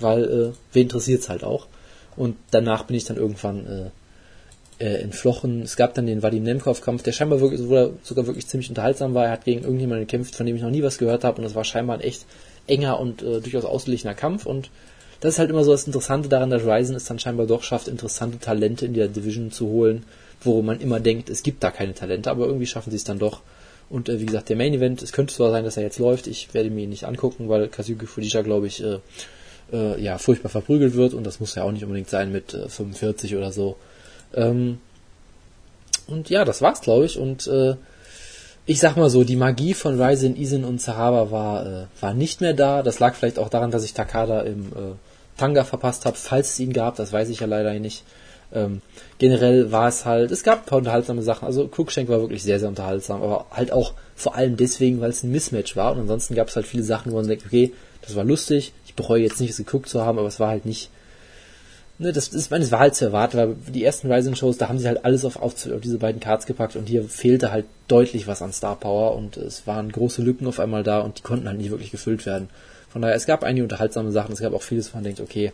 weil 0.00 0.24
äh, 0.24 0.52
wen 0.72 0.84
interessiert's 0.84 1.28
halt 1.28 1.44
auch. 1.44 1.66
Und 2.16 2.36
danach 2.50 2.84
bin 2.84 2.96
ich 2.96 3.04
dann 3.04 3.16
irgendwann 3.16 3.66
äh, 3.66 4.84
äh, 4.84 5.02
entflochen. 5.02 5.62
Es 5.62 5.76
gab 5.76 5.94
dann 5.94 6.06
den 6.06 6.22
Vadim 6.22 6.42
Nemkov-Kampf, 6.42 7.02
der 7.02 7.12
scheinbar 7.12 7.40
wirklich, 7.40 7.60
sogar 7.60 8.26
wirklich 8.26 8.46
ziemlich 8.46 8.68
unterhaltsam 8.68 9.14
war. 9.14 9.26
Er 9.26 9.32
hat 9.32 9.44
gegen 9.44 9.62
irgendjemanden 9.62 10.06
gekämpft, 10.06 10.34
von 10.34 10.46
dem 10.46 10.56
ich 10.56 10.62
noch 10.62 10.70
nie 10.70 10.82
was 10.82 10.98
gehört 10.98 11.24
habe. 11.24 11.38
Und 11.38 11.44
das 11.44 11.54
war 11.54 11.64
scheinbar 11.64 11.96
ein 11.96 12.02
echt 12.02 12.26
enger 12.66 13.00
und 13.00 13.22
äh, 13.22 13.40
durchaus 13.40 13.64
ausgeglichener 13.64 14.14
Kampf. 14.14 14.46
Und 14.46 14.70
das 15.20 15.34
ist 15.34 15.38
halt 15.38 15.50
immer 15.50 15.62
so 15.62 15.70
das 15.70 15.86
Interessante 15.86 16.28
daran, 16.28 16.50
dass 16.50 16.64
Ryzen 16.64 16.96
es 16.96 17.04
dann 17.04 17.18
scheinbar 17.18 17.46
doch 17.46 17.62
schafft, 17.62 17.86
interessante 17.86 18.38
Talente 18.38 18.86
in 18.86 18.94
der 18.94 19.08
Division 19.08 19.52
zu 19.52 19.68
holen, 19.68 20.04
wo 20.40 20.62
man 20.62 20.80
immer 20.80 20.98
denkt, 20.98 21.30
es 21.30 21.44
gibt 21.44 21.62
da 21.62 21.70
keine 21.70 21.94
Talente, 21.94 22.28
aber 22.28 22.46
irgendwie 22.46 22.66
schaffen 22.66 22.90
sie 22.90 22.96
es 22.96 23.04
dann 23.04 23.20
doch. 23.20 23.40
Und 23.88 24.08
äh, 24.08 24.20
wie 24.20 24.26
gesagt, 24.26 24.48
der 24.48 24.56
Main 24.56 24.74
Event, 24.74 25.00
es 25.00 25.12
könnte 25.12 25.32
zwar 25.32 25.52
sein, 25.52 25.64
dass 25.64 25.76
er 25.76 25.84
jetzt 25.84 26.00
läuft, 26.00 26.26
ich 26.26 26.52
werde 26.54 26.70
mir 26.70 26.82
ihn 26.82 26.90
nicht 26.90 27.04
angucken, 27.04 27.48
weil 27.48 27.68
Kazuki 27.68 28.06
Fujita, 28.06 28.42
glaube 28.42 28.66
ich, 28.66 28.82
äh, 28.82 28.98
äh, 29.72 30.00
ja, 30.00 30.18
furchtbar 30.18 30.50
verprügelt 30.50 30.94
wird 30.94 31.14
und 31.14 31.24
das 31.24 31.40
muss 31.40 31.54
ja 31.54 31.64
auch 31.64 31.72
nicht 31.72 31.84
unbedingt 31.84 32.08
sein 32.08 32.32
mit 32.32 32.54
äh, 32.54 32.68
45 32.68 33.36
oder 33.36 33.52
so. 33.52 33.76
Ähm, 34.34 34.78
und 36.06 36.30
ja, 36.30 36.44
das 36.44 36.62
war's, 36.62 36.80
glaube 36.80 37.06
ich. 37.06 37.18
Und 37.18 37.46
äh, 37.46 37.76
ich 38.66 38.80
sag 38.80 38.96
mal 38.96 39.10
so, 39.10 39.24
die 39.24 39.36
Magie 39.36 39.74
von 39.74 40.00
Ryzen, 40.00 40.36
Isin 40.36 40.64
und 40.64 40.80
Sahaba 40.80 41.30
war, 41.30 41.66
äh, 41.66 41.86
war 42.00 42.14
nicht 42.14 42.40
mehr 42.40 42.54
da. 42.54 42.82
Das 42.82 42.98
lag 43.00 43.14
vielleicht 43.14 43.38
auch 43.38 43.48
daran, 43.48 43.70
dass 43.70 43.84
ich 43.84 43.94
Takada 43.94 44.42
im 44.42 44.66
äh, 44.68 44.94
Tanga 45.36 45.64
verpasst 45.64 46.06
habe, 46.06 46.16
falls 46.16 46.52
es 46.52 46.60
ihn 46.60 46.72
gab, 46.72 46.96
das 46.96 47.12
weiß 47.12 47.28
ich 47.30 47.40
ja 47.40 47.46
leider 47.46 47.72
nicht. 47.78 48.04
Ähm, 48.54 48.82
generell 49.18 49.72
war 49.72 49.88
es 49.88 50.04
halt, 50.04 50.30
es 50.30 50.42
gab 50.42 50.60
ein 50.60 50.66
paar 50.66 50.78
unterhaltsame 50.78 51.22
Sachen. 51.22 51.46
Also 51.46 51.66
Cruikshank 51.68 52.08
war 52.08 52.20
wirklich 52.20 52.42
sehr, 52.42 52.60
sehr 52.60 52.68
unterhaltsam, 52.68 53.22
aber 53.22 53.46
halt 53.50 53.72
auch 53.72 53.94
vor 54.14 54.36
allem 54.36 54.56
deswegen, 54.56 55.00
weil 55.00 55.10
es 55.10 55.22
ein 55.22 55.32
Mismatch 55.32 55.74
war. 55.74 55.92
Und 55.92 56.00
ansonsten 56.00 56.34
gab 56.34 56.48
es 56.48 56.56
halt 56.56 56.66
viele 56.66 56.82
Sachen, 56.82 57.12
wo 57.12 57.16
man 57.16 57.28
denkt, 57.28 57.46
okay, 57.46 57.72
das 58.02 58.14
war 58.14 58.24
lustig, 58.24 58.72
ich 58.92 58.96
bereue 58.96 59.22
jetzt 59.22 59.40
nicht, 59.40 59.50
es 59.50 59.56
geguckt 59.56 59.88
zu 59.88 60.02
haben, 60.04 60.18
aber 60.18 60.28
es 60.28 60.38
war 60.38 60.48
halt 60.48 60.66
nicht. 60.66 60.90
Ne, 61.98 62.12
das 62.12 62.28
ist, 62.28 62.50
meine, 62.50 62.64
es 62.64 62.70
war 62.70 62.80
halt 62.80 62.94
zu 62.94 63.06
erwarten, 63.06 63.36
weil 63.38 63.56
die 63.72 63.84
ersten 63.84 64.12
Ryzen-Shows, 64.12 64.58
da 64.58 64.68
haben 64.68 64.78
sie 64.78 64.86
halt 64.86 65.04
alles 65.04 65.24
auf, 65.24 65.36
auf, 65.36 65.54
auf, 65.54 65.80
diese 65.80 65.98
beiden 65.98 66.20
Cards 66.20 66.46
gepackt 66.46 66.76
und 66.76 66.88
hier 66.88 67.04
fehlte 67.04 67.52
halt 67.52 67.64
deutlich 67.88 68.26
was 68.26 68.42
an 68.42 68.52
Star 68.52 68.76
Power 68.76 69.14
und 69.16 69.36
es 69.38 69.66
waren 69.66 69.90
große 69.90 70.20
Lücken 70.20 70.46
auf 70.46 70.60
einmal 70.60 70.82
da 70.82 71.00
und 71.00 71.18
die 71.18 71.22
konnten 71.22 71.48
halt 71.48 71.58
nicht 71.58 71.70
wirklich 71.70 71.90
gefüllt 71.90 72.26
werden. 72.26 72.50
Von 72.90 73.00
daher, 73.00 73.14
es 73.14 73.26
gab 73.26 73.44
einige 73.44 73.62
unterhaltsame 73.62 74.12
Sachen, 74.12 74.32
es 74.32 74.40
gab 74.40 74.52
auch 74.52 74.62
vieles, 74.62 74.92
wo 74.92 74.98
man 74.98 75.04
denkt, 75.04 75.20
okay, 75.20 75.52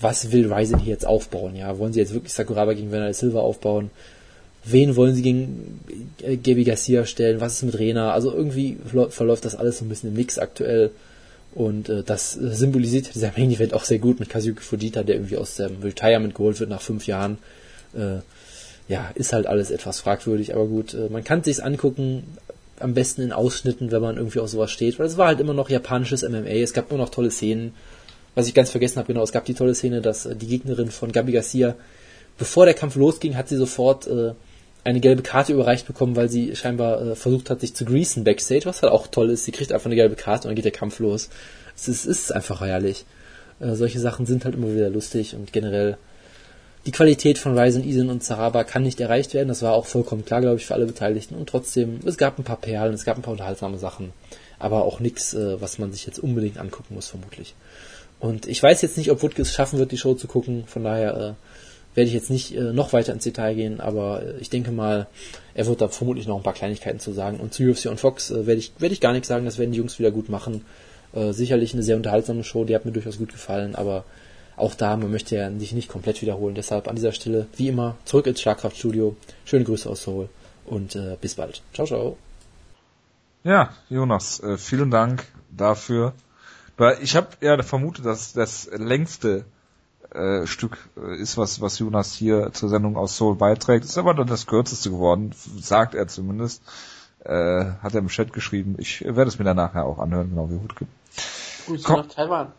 was 0.00 0.30
will 0.30 0.52
Ryzen 0.52 0.78
hier 0.78 0.92
jetzt 0.92 1.06
aufbauen? 1.06 1.56
Ja, 1.56 1.78
wollen 1.78 1.92
sie 1.92 2.00
jetzt 2.00 2.14
wirklich 2.14 2.32
Sakuraba 2.32 2.74
gegen 2.74 2.92
Werner 2.92 3.12
Silva 3.12 3.40
aufbauen? 3.40 3.90
Wen 4.64 4.94
wollen 4.94 5.14
sie 5.14 5.22
gegen 5.22 5.80
äh, 6.20 6.36
Gabi 6.36 6.62
Garcia 6.62 7.06
stellen? 7.06 7.40
Was 7.40 7.54
ist 7.54 7.62
mit 7.62 7.78
Rena? 7.78 8.12
Also 8.12 8.32
irgendwie 8.32 8.76
verläuft 9.10 9.44
das 9.44 9.56
alles 9.56 9.78
so 9.78 9.84
ein 9.84 9.88
bisschen 9.88 10.10
im 10.10 10.16
Mix 10.16 10.38
aktuell. 10.38 10.90
Und 11.54 11.88
äh, 11.88 12.02
das 12.02 12.32
symbolisiert 12.32 13.14
dieser 13.14 13.32
Main 13.36 13.50
Event 13.50 13.74
auch 13.74 13.84
sehr 13.84 13.98
gut 13.98 14.20
mit 14.20 14.28
Kazuki 14.28 14.62
Fujita, 14.62 15.02
der 15.02 15.16
irgendwie 15.16 15.36
aus 15.36 15.56
dem 15.56 15.82
Retirement 15.82 16.34
geholt 16.34 16.60
wird 16.60 16.70
nach 16.70 16.82
fünf 16.82 17.06
Jahren. 17.06 17.38
Äh, 17.94 18.20
ja, 18.88 19.10
ist 19.14 19.32
halt 19.32 19.46
alles 19.46 19.70
etwas 19.70 20.00
fragwürdig, 20.00 20.54
aber 20.54 20.66
gut, 20.66 20.94
äh, 20.94 21.08
man 21.08 21.24
kann 21.24 21.42
sich's 21.42 21.60
angucken, 21.60 22.24
am 22.80 22.94
besten 22.94 23.22
in 23.22 23.32
Ausschnitten, 23.32 23.92
wenn 23.92 24.02
man 24.02 24.16
irgendwie 24.16 24.40
auf 24.40 24.48
sowas 24.48 24.70
steht, 24.70 24.98
weil 24.98 25.06
es 25.06 25.16
war 25.16 25.28
halt 25.28 25.40
immer 25.40 25.54
noch 25.54 25.70
japanisches 25.70 26.22
MMA, 26.22 26.48
es 26.48 26.72
gab 26.72 26.90
immer 26.90 26.98
noch 26.98 27.10
tolle 27.10 27.30
Szenen. 27.30 27.74
Was 28.34 28.48
ich 28.48 28.54
ganz 28.54 28.70
vergessen 28.70 28.96
habe, 28.96 29.08
genau, 29.08 29.22
es 29.22 29.30
gab 29.30 29.44
die 29.44 29.54
tolle 29.54 29.74
Szene, 29.74 30.00
dass 30.00 30.26
äh, 30.26 30.34
die 30.34 30.46
Gegnerin 30.46 30.90
von 30.90 31.12
Gabi 31.12 31.32
Garcia, 31.32 31.74
bevor 32.38 32.64
der 32.64 32.74
Kampf 32.74 32.96
losging, 32.96 33.36
hat 33.36 33.48
sie 33.48 33.56
sofort 33.56 34.06
äh, 34.06 34.32
eine 34.84 35.00
gelbe 35.00 35.22
Karte 35.22 35.52
überreicht 35.52 35.86
bekommen, 35.86 36.16
weil 36.16 36.28
sie 36.28 36.56
scheinbar 36.56 37.00
äh, 37.02 37.14
versucht 37.14 37.50
hat, 37.50 37.60
sich 37.60 37.74
zu 37.74 37.84
greasen 37.84 38.24
backstage, 38.24 38.66
was 38.66 38.82
halt 38.82 38.92
auch 38.92 39.06
toll 39.06 39.30
ist. 39.30 39.44
Sie 39.44 39.52
kriegt 39.52 39.72
einfach 39.72 39.86
eine 39.86 39.94
gelbe 39.96 40.16
Karte 40.16 40.48
und 40.48 40.50
dann 40.50 40.56
geht 40.56 40.64
der 40.64 40.72
Kampf 40.72 40.98
los. 40.98 41.28
Es 41.76 41.88
ist, 41.88 42.04
ist 42.04 42.32
einfach 42.32 42.60
herrlich. 42.60 43.04
Äh, 43.60 43.74
solche 43.74 44.00
Sachen 44.00 44.26
sind 44.26 44.44
halt 44.44 44.54
immer 44.54 44.74
wieder 44.74 44.90
lustig 44.90 45.34
und 45.34 45.52
generell 45.52 45.96
die 46.84 46.92
Qualität 46.92 47.38
von 47.38 47.56
Ryzen, 47.56 47.84
Isen 47.84 48.10
und 48.10 48.24
Zaraba 48.24 48.64
kann 48.64 48.82
nicht 48.82 49.00
erreicht 49.00 49.34
werden. 49.34 49.48
Das 49.48 49.62
war 49.62 49.72
auch 49.72 49.86
vollkommen 49.86 50.24
klar, 50.24 50.40
glaube 50.40 50.56
ich, 50.56 50.66
für 50.66 50.74
alle 50.74 50.86
Beteiligten. 50.86 51.36
Und 51.36 51.48
trotzdem, 51.48 52.00
es 52.04 52.16
gab 52.16 52.38
ein 52.38 52.44
paar 52.44 52.56
Perlen, 52.56 52.94
es 52.94 53.04
gab 53.04 53.16
ein 53.16 53.22
paar 53.22 53.32
unterhaltsame 53.32 53.78
Sachen. 53.78 54.12
Aber 54.58 54.84
auch 54.84 54.98
nichts, 54.98 55.32
äh, 55.34 55.60
was 55.60 55.78
man 55.78 55.92
sich 55.92 56.06
jetzt 56.06 56.18
unbedingt 56.18 56.58
angucken 56.58 56.94
muss, 56.94 57.08
vermutlich. 57.08 57.54
Und 58.18 58.46
ich 58.46 58.60
weiß 58.62 58.82
jetzt 58.82 58.96
nicht, 58.96 59.10
ob 59.10 59.22
Woodke 59.22 59.42
es 59.42 59.52
schaffen 59.52 59.78
wird, 59.78 59.92
die 59.92 59.98
Show 59.98 60.14
zu 60.14 60.26
gucken. 60.26 60.64
Von 60.66 60.84
daher 60.84 61.16
äh, 61.16 61.32
werde 61.94 62.08
ich 62.08 62.14
jetzt 62.14 62.30
nicht 62.30 62.56
äh, 62.56 62.72
noch 62.72 62.92
weiter 62.92 63.12
ins 63.12 63.24
Detail 63.24 63.54
gehen, 63.54 63.80
aber 63.80 64.22
äh, 64.22 64.38
ich 64.38 64.50
denke 64.50 64.72
mal, 64.72 65.06
er 65.54 65.66
wird 65.66 65.80
da 65.80 65.88
vermutlich 65.88 66.26
noch 66.26 66.36
ein 66.36 66.42
paar 66.42 66.54
Kleinigkeiten 66.54 67.00
zu 67.00 67.12
sagen. 67.12 67.38
Und 67.38 67.52
zu 67.52 67.64
UFC 67.64 67.86
und 67.86 68.00
Fox 68.00 68.30
äh, 68.30 68.46
werde 68.46 68.58
ich, 68.58 68.72
werde 68.78 68.94
ich 68.94 69.00
gar 69.00 69.12
nichts 69.12 69.28
sagen, 69.28 69.44
das 69.44 69.58
werden 69.58 69.72
die 69.72 69.78
Jungs 69.78 69.98
wieder 69.98 70.10
gut 70.10 70.28
machen. 70.28 70.64
Äh, 71.12 71.32
sicherlich 71.32 71.74
eine 71.74 71.82
sehr 71.82 71.96
unterhaltsame 71.96 72.44
Show, 72.44 72.64
die 72.64 72.74
hat 72.74 72.84
mir 72.84 72.92
durchaus 72.92 73.18
gut 73.18 73.32
gefallen, 73.32 73.74
aber 73.74 74.04
auch 74.56 74.74
da, 74.74 74.96
man 74.96 75.10
möchte 75.10 75.36
ja 75.36 75.50
sich 75.58 75.72
nicht 75.72 75.88
komplett 75.88 76.22
wiederholen. 76.22 76.54
Deshalb 76.54 76.88
an 76.88 76.96
dieser 76.96 77.12
Stelle, 77.12 77.46
wie 77.56 77.68
immer, 77.68 77.96
zurück 78.04 78.26
ins 78.26 78.40
Schlagkraftstudio. 78.40 79.16
Schöne 79.44 79.64
Grüße 79.64 79.88
aus 79.88 80.04
Seoul 80.04 80.28
und 80.66 80.94
äh, 80.94 81.16
bis 81.20 81.34
bald. 81.34 81.62
Ciao, 81.74 81.86
ciao. 81.86 82.16
Ja, 83.44 83.74
Jonas, 83.90 84.40
äh, 84.40 84.56
vielen 84.56 84.90
Dank 84.90 85.26
dafür. 85.50 86.14
Ich 87.00 87.16
habe 87.16 87.28
ja 87.40 87.62
vermutet, 87.62 88.06
dass 88.06 88.32
das 88.32 88.68
längste 88.72 89.44
äh, 90.14 90.46
Stück 90.46 90.78
äh, 90.96 91.16
ist, 91.16 91.36
was, 91.36 91.60
was 91.60 91.78
Jonas 91.78 92.12
hier 92.12 92.52
zur 92.52 92.68
Sendung 92.68 92.96
aus 92.96 93.16
Seoul 93.16 93.36
beiträgt. 93.36 93.84
Ist 93.84 93.98
aber 93.98 94.14
dann 94.14 94.26
das 94.26 94.46
kürzeste 94.46 94.90
geworden, 94.90 95.34
sagt 95.60 95.94
er 95.94 96.08
zumindest. 96.08 96.62
Äh, 97.24 97.64
hat 97.82 97.94
er 97.94 98.00
im 98.00 98.08
Chat 98.08 98.32
geschrieben. 98.32 98.76
Ich 98.78 99.02
werde 99.04 99.28
es 99.28 99.38
mir 99.38 99.44
dann 99.44 99.56
nachher 99.56 99.84
auch 99.84 99.98
anhören, 99.98 100.30
genau 100.30 100.50
wie 100.50 100.58
Hutke. 100.58 100.86
Grüße 101.66 101.84
Komm. 101.84 102.00
nach 102.00 102.08
Taiwan. 102.08 102.52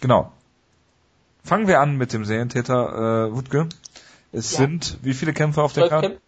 Genau. 0.00 0.32
Fangen 1.42 1.66
wir 1.66 1.80
an 1.80 1.96
mit 1.96 2.12
dem 2.12 2.24
Serientäter 2.24 3.26
äh, 3.26 3.34
Wutke. 3.34 3.68
Es 4.32 4.52
ja. 4.52 4.58
sind 4.58 4.98
wie 5.02 5.14
viele 5.14 5.32
Kämpfe 5.32 5.62
auf 5.62 5.72
der 5.72 5.88
Karte? 5.88 6.20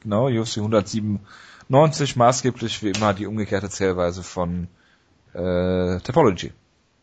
Genau, 0.00 0.26
UFC 0.26 0.58
197, 0.58 2.16
maßgeblich 2.16 2.82
wie 2.82 2.90
immer 2.90 3.14
die 3.14 3.26
umgekehrte 3.26 3.70
Zählweise 3.70 4.22
von 4.22 4.68
äh, 5.32 6.00
Topology. 6.00 6.52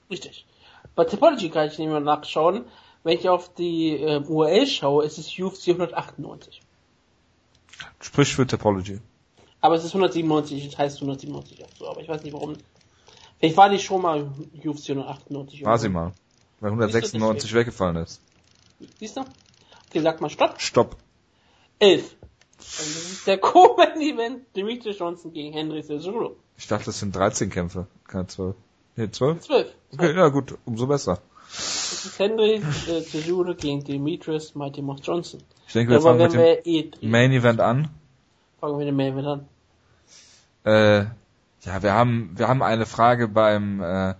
Richtig. 0.09 0.45
Bei 0.95 1.05
Topology 1.05 1.49
kann 1.49 1.67
ich 1.67 1.77
nicht 1.77 1.89
mehr 1.89 1.99
nachschauen. 1.99 2.65
Wenn 3.03 3.17
ich 3.17 3.27
auf 3.27 3.53
die 3.53 3.97
äh, 3.97 4.21
URL 4.25 4.65
schaue, 4.65 5.05
ist 5.05 5.17
es 5.17 5.37
UFC 5.37 5.69
198. 5.69 6.61
Sprich 7.99 8.33
für 8.33 8.47
Topology. 8.47 8.99
Aber 9.59 9.75
es 9.75 9.83
ist 9.83 9.91
197, 9.91 10.65
das 10.69 10.77
heißt 10.77 10.97
197 10.97 11.63
auch 11.63 11.69
so, 11.77 11.89
aber 11.89 12.01
ich 12.01 12.07
weiß 12.07 12.23
nicht 12.23 12.33
warum. 12.33 12.55
Vielleicht 13.39 13.57
war 13.57 13.69
die 13.69 13.79
schon 13.79 14.01
mal 14.01 14.31
UFC 14.63 14.89
198. 14.91 15.65
War 15.65 15.77
sie 15.77 15.89
mal. 15.89 16.13
Weil 16.59 16.71
196 16.71 17.53
weggefallen 17.53 17.97
ist. 17.97 18.21
Siehst 18.99 19.17
du? 19.17 19.21
Okay, 19.89 20.01
sag 20.01 20.21
mal 20.21 20.29
Stopp. 20.29 20.61
Stopp. 20.61 20.97
11. 21.79 22.15
das 22.57 22.87
ist 22.87 23.27
der 23.27 23.37
Co-Main-Event 23.37 24.55
Dimitri 24.55 24.91
Johnson 24.91 25.33
gegen 25.33 25.53
Henry 25.53 25.83
Cejudo. 25.83 26.37
Ich 26.57 26.67
dachte, 26.67 26.85
das 26.85 26.99
sind 26.99 27.15
13 27.15 27.49
Kämpfe, 27.49 27.87
keine 28.07 28.27
12. 28.27 28.55
Nee, 28.95 29.09
12? 29.09 29.41
12. 29.41 29.67
Okay, 29.93 30.15
ja 30.15 30.27
gut, 30.29 30.57
umso 30.65 30.87
besser. 30.87 31.19
Das 31.49 32.05
ist 32.05 32.19
Henry 32.19 32.55
äh, 32.55 33.01
Cejudo 33.01 33.55
gegen 33.55 33.83
Demetrius 33.83 34.55
Mighty 34.55 34.81
Mouse 34.81 35.01
Johnson. 35.03 35.41
Ich 35.67 35.73
denke, 35.73 35.93
wir 35.93 36.01
fangen 36.01 36.19
mit 36.19 36.33
dem 36.33 36.41
eh 36.41 36.91
Main 37.01 37.31
Event 37.31 37.59
an. 37.59 37.89
Fangen 38.59 38.73
wir 38.73 38.79
mit 38.79 38.87
dem 38.87 38.95
Main 38.95 39.13
Event 39.13 39.27
an. 39.27 39.47
Äh, 40.65 41.05
ja, 41.65 41.81
wir 41.81 41.93
haben, 41.93 42.31
wir 42.35 42.47
haben 42.47 42.61
eine 42.61 42.85
Frage 42.85 43.27
beim 43.27 43.81
äh, 43.81 44.15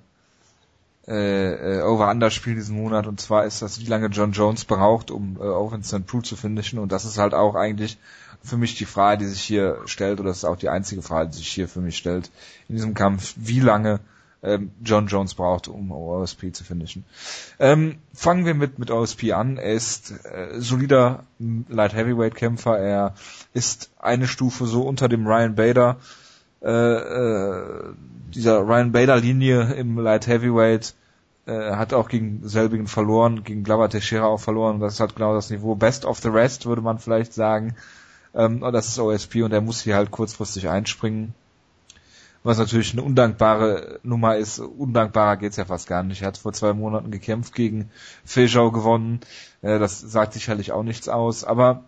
äh, 1.08 1.82
Over-Under-Spiel 1.82 2.56
diesen 2.56 2.78
Monat 2.78 3.08
und 3.08 3.20
zwar 3.20 3.46
ist 3.46 3.62
das, 3.62 3.80
wie 3.80 3.86
lange 3.86 4.08
John 4.08 4.32
Jones 4.32 4.66
braucht, 4.66 5.12
um 5.12 5.38
äh, 5.38 5.44
Owen 5.44 5.84
St. 5.84 6.06
Prue 6.06 6.22
zu 6.22 6.36
finishen 6.36 6.80
und 6.80 6.92
das 6.92 7.06
ist 7.06 7.18
halt 7.18 7.34
auch 7.34 7.56
eigentlich 7.56 7.98
für 8.42 8.58
mich 8.58 8.76
die 8.76 8.86
Frage, 8.86 9.20
die 9.20 9.30
sich 9.30 9.42
hier 9.42 9.82
stellt 9.86 10.20
oder 10.20 10.30
das 10.30 10.38
ist 10.38 10.46
auch 10.46 10.58
die 10.58 10.70
einzige 10.70 11.02
Frage, 11.02 11.30
die 11.30 11.38
sich 11.38 11.50
hier 11.50 11.68
für 11.68 11.82
mich 11.82 11.98
stellt 11.98 12.32
in 12.70 12.76
diesem 12.76 12.94
Kampf, 12.94 13.34
wie 13.38 13.60
lange 13.60 14.00
ähm, 14.44 14.72
John 14.84 15.08
Jones 15.08 15.34
braucht, 15.34 15.68
um 15.68 15.92
OSP 15.92 16.54
zu 16.54 16.64
finishen. 16.64 17.06
Ähm, 17.60 18.00
fangen 18.14 18.46
wir 18.46 18.54
mit, 18.54 18.78
mit 18.78 18.92
OSP 18.92 19.32
an. 19.32 19.58
Er 19.58 19.74
ist 19.74 20.12
äh, 20.26 20.60
solider 20.60 21.24
Light 21.40 21.94
Heavyweight 21.96 22.36
Kämpfer. 22.36 22.78
Er 22.78 23.14
ist 23.54 23.92
eine 24.00 24.28
Stufe 24.28 24.66
so 24.66 24.84
unter 24.84 25.08
dem 25.08 25.26
Ryan 25.26 25.56
Bader, 25.56 25.98
äh, 26.62 26.70
äh, 26.70 27.94
dieser 28.34 28.60
Ryan 28.60 28.92
Bader 28.92 29.18
Linie 29.18 29.74
im 29.74 29.98
Light 29.98 30.28
Heavyweight 30.28 30.94
äh, 31.46 31.72
hat 31.72 31.94
auch 31.94 32.08
gegen 32.08 32.48
selbigen 32.48 32.88
verloren, 32.88 33.44
gegen 33.44 33.64
Glover 33.64 33.90
Teixeira 33.90 34.26
auch 34.26 34.40
verloren. 34.40 34.80
Das 34.80 35.00
halt 35.00 35.16
genau 35.16 35.34
das 35.34 35.50
Niveau. 35.50 35.76
Best 35.76 36.06
of 36.06 36.20
the 36.20 36.30
rest, 36.30 36.66
würde 36.66 36.82
man 36.82 37.00
vielleicht 37.00 37.34
sagen. 37.34 37.76
Ähm, 38.34 38.62
das 38.72 38.88
ist 38.88 39.00
OSP 39.00 39.44
und 39.44 39.52
er 39.52 39.62
muss 39.62 39.82
hier 39.82 39.96
halt 39.96 40.12
kurzfristig 40.12 40.70
einspringen. 40.70 41.34
Was 42.44 42.58
natürlich 42.58 42.92
eine 42.92 43.04
undankbare 43.04 44.00
Nummer 44.04 44.36
ist. 44.36 44.60
Undankbarer 44.60 45.38
geht's 45.38 45.56
ja 45.56 45.66
fast 45.66 45.88
gar 45.88 46.04
nicht. 46.04 46.22
Er 46.22 46.28
hat 46.28 46.38
vor 46.38 46.52
zwei 46.54 46.74
Monaten 46.74 47.10
gekämpft 47.10 47.56
gegen 47.56 47.90
Feijau 48.26 48.72
gewonnen. 48.72 49.22
Äh, 49.62 49.80
das 49.80 50.00
sagt 50.02 50.34
sicherlich 50.34 50.72
auch 50.74 50.84
nichts 50.84 51.08
aus. 51.08 51.44
Aber 51.46 51.86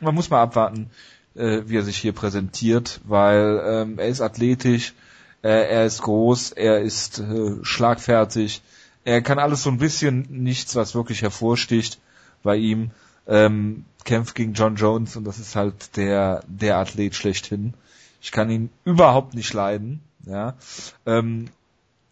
man 0.00 0.14
muss 0.14 0.30
mal 0.30 0.42
abwarten, 0.42 0.90
äh, 1.34 1.62
wie 1.66 1.76
er 1.76 1.82
sich 1.82 1.96
hier 1.96 2.12
präsentiert, 2.12 3.00
weil 3.04 3.62
ähm, 3.64 3.98
er 3.98 4.08
ist 4.08 4.20
athletisch, 4.20 4.94
äh, 5.42 5.48
er 5.48 5.86
ist 5.86 6.02
groß, 6.02 6.52
er 6.52 6.80
ist 6.80 7.20
äh, 7.20 7.56
schlagfertig, 7.62 8.62
er 9.04 9.22
kann 9.22 9.38
alles 9.38 9.62
so 9.62 9.70
ein 9.70 9.78
bisschen, 9.78 10.26
nichts, 10.28 10.76
was 10.76 10.94
wirklich 10.94 11.22
hervorsticht 11.22 11.98
bei 12.42 12.56
ihm. 12.56 12.90
Ähm, 13.26 13.84
kämpft 14.04 14.34
gegen 14.34 14.54
John 14.54 14.76
Jones 14.76 15.16
und 15.16 15.24
das 15.24 15.38
ist 15.38 15.56
halt 15.56 15.96
der 15.96 16.42
der 16.46 16.78
Athlet 16.78 17.14
schlechthin. 17.14 17.74
Ich 18.20 18.32
kann 18.32 18.50
ihn 18.50 18.70
überhaupt 18.84 19.34
nicht 19.34 19.52
leiden, 19.52 20.00
ja. 20.26 20.54
Ähm, 21.06 21.48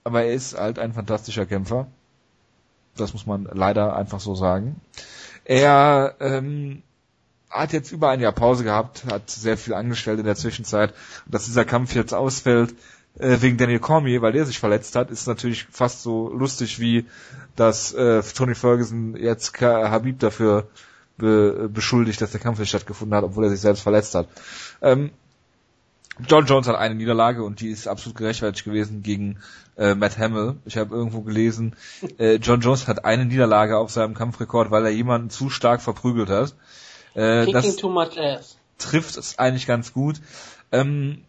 aber 0.05 0.25
er 0.25 0.33
ist 0.33 0.59
halt 0.59 0.79
ein 0.79 0.95
fantastischer 0.95 1.47
Kämpfer. 1.47 1.87
Das 2.97 3.13
muss 3.13 3.27
man 3.27 3.49
leider 3.53 3.95
einfach 3.95 4.21
so 4.21 4.35
sagen. 4.35 4.81
Er 5.45 6.15
ähm, 6.21 6.83
hat 7.51 7.73
jetzt 7.73 7.93
über 7.93 8.11
ein 8.11 8.21
Jahr 8.21 8.33
Pause 8.33 8.65
gehabt, 8.65 9.05
hat 9.11 9.31
sehr 9.31 9.57
viel 9.57 9.75
angestellt 9.75 10.19
in 10.19 10.27
der 10.27 10.37
Zwischenzeit. 10.37 10.95
dass 11.27 11.45
dieser 11.45 11.65
Kampf 11.65 11.95
jetzt 11.95 12.15
ausfällt 12.15 12.75
äh, 13.19 13.41
wegen 13.41 13.57
Daniel 13.57 13.81
Cormier, 13.81 14.23
weil 14.23 14.33
der 14.33 14.47
sich 14.47 14.59
verletzt 14.59 14.97
hat, 14.97 15.11
ist 15.11 15.27
natürlich 15.27 15.67
fast 15.71 16.03
so 16.03 16.31
lustig 16.31 16.79
wie, 16.81 17.07
dass 17.57 17.93
äh, 17.93 18.23
Tony 18.23 18.55
Ferguson 18.55 19.17
jetzt 19.17 19.61
Habib 19.61 20.19
dafür 20.21 20.69
be 21.17 21.69
beschuldigt, 21.69 22.21
dass 22.21 22.31
der 22.31 22.41
Kampf 22.41 22.61
nicht 22.61 22.69
stattgefunden 22.69 23.17
hat, 23.17 23.25
obwohl 23.25 23.45
er 23.45 23.51
sich 23.51 23.61
selbst 23.61 23.83
verletzt 23.83 24.15
hat. 24.15 24.29
Ähm, 24.81 25.11
John 26.27 26.47
Jones 26.47 26.67
hat 26.67 26.77
eine 26.77 26.95
Niederlage 26.95 27.45
und 27.45 27.61
die 27.61 27.69
ist 27.69 27.87
absolut 27.87 28.17
gerechtfertigt 28.19 28.65
gewesen 28.65 29.03
gegen 29.03 29.39
äh, 29.77 29.95
Matt 29.95 30.19
Hamill. 30.19 30.57
Ich 30.65 30.77
habe 30.77 30.95
irgendwo 30.95 31.21
gelesen, 31.21 31.77
äh, 32.19 32.35
John 32.37 32.61
Jones 32.61 32.89
hat 32.89 33.05
eine 33.05 33.25
Niederlage 33.25 33.79
auf 33.79 33.91
seinem 33.91 34.15
Kampfrekord, 34.15 34.71
weil 34.71 34.85
er 34.85 34.91
jemanden 34.91 35.31
zu 35.31 35.51
stark 35.51 35.81
verprügelt 35.81 36.29
hat. 36.29 36.55
Äh, 37.15 37.51
das 37.53 37.77
too 37.77 37.91
much 37.91 38.19
ass. 38.19 38.57
trifft 38.79 39.17
es 39.17 39.39
eigentlich 39.39 39.67
ganz 39.67 39.93
gut. 39.93 40.21
Ähm, 40.73 41.23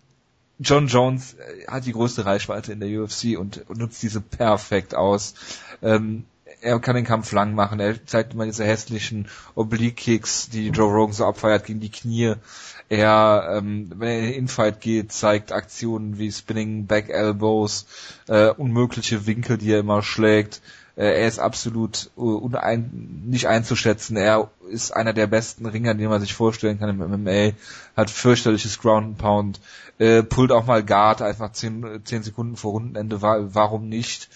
John 0.59 0.87
Jones 0.87 1.35
äh, 1.35 1.67
hat 1.67 1.85
die 1.85 1.93
größte 1.93 2.25
Reichweite 2.25 2.73
in 2.73 2.79
der 2.79 3.01
UFC 3.01 3.37
und, 3.37 3.69
und 3.69 3.77
nutzt 3.79 4.03
diese 4.03 4.21
perfekt 4.21 4.95
aus. 4.95 5.35
Ähm, 5.81 6.25
er 6.61 6.79
kann 6.79 6.95
den 6.95 7.05
Kampf 7.05 7.31
lang 7.31 7.53
machen. 7.53 7.79
Er 7.79 8.05
zeigt 8.05 8.33
immer 8.33 8.45
diese 8.45 8.65
hässlichen 8.65 9.29
Oblique-Kicks, 9.55 10.49
die 10.49 10.69
Joe 10.69 10.91
Rogan 10.91 11.13
so 11.13 11.25
abfeiert 11.25 11.65
gegen 11.65 11.79
die 11.79 11.91
Knie. 11.91 12.35
Er, 12.89 13.53
ähm, 13.57 13.91
wenn 13.95 14.07
er 14.09 14.19
in 14.19 14.25
den 14.25 14.33
Infight 14.33 14.81
geht, 14.81 15.11
zeigt 15.11 15.51
Aktionen 15.51 16.17
wie 16.17 16.31
Spinning 16.31 16.87
Back 16.87 17.09
Elbows, 17.09 17.85
äh, 18.27 18.49
unmögliche 18.49 19.27
Winkel, 19.27 19.59
die 19.59 19.71
er 19.71 19.79
immer 19.79 20.01
schlägt. 20.01 20.61
Äh, 20.95 21.21
er 21.21 21.27
ist 21.27 21.39
absolut 21.39 22.09
uh, 22.17 22.35
unein, 22.37 23.23
nicht 23.25 23.47
einzuschätzen. 23.47 24.17
Er 24.17 24.49
ist 24.69 24.91
einer 24.91 25.13
der 25.13 25.27
besten 25.27 25.65
Ringer, 25.67 25.93
den 25.93 26.09
man 26.09 26.19
sich 26.19 26.33
vorstellen 26.33 26.79
kann 26.79 26.89
im 26.89 26.97
MMA. 26.97 27.51
Hat 27.95 28.09
fürchterliches 28.09 28.79
Ground 28.79 29.05
and 29.05 29.17
Pound. 29.19 29.59
Äh, 29.99 30.23
pullt 30.23 30.51
auch 30.51 30.65
mal 30.65 30.83
Guard 30.83 31.21
einfach 31.21 31.51
zehn, 31.51 32.01
zehn 32.03 32.23
Sekunden 32.23 32.57
vor 32.57 32.71
Rundenende. 32.71 33.21
Warum 33.21 33.87
nicht? 33.87 34.29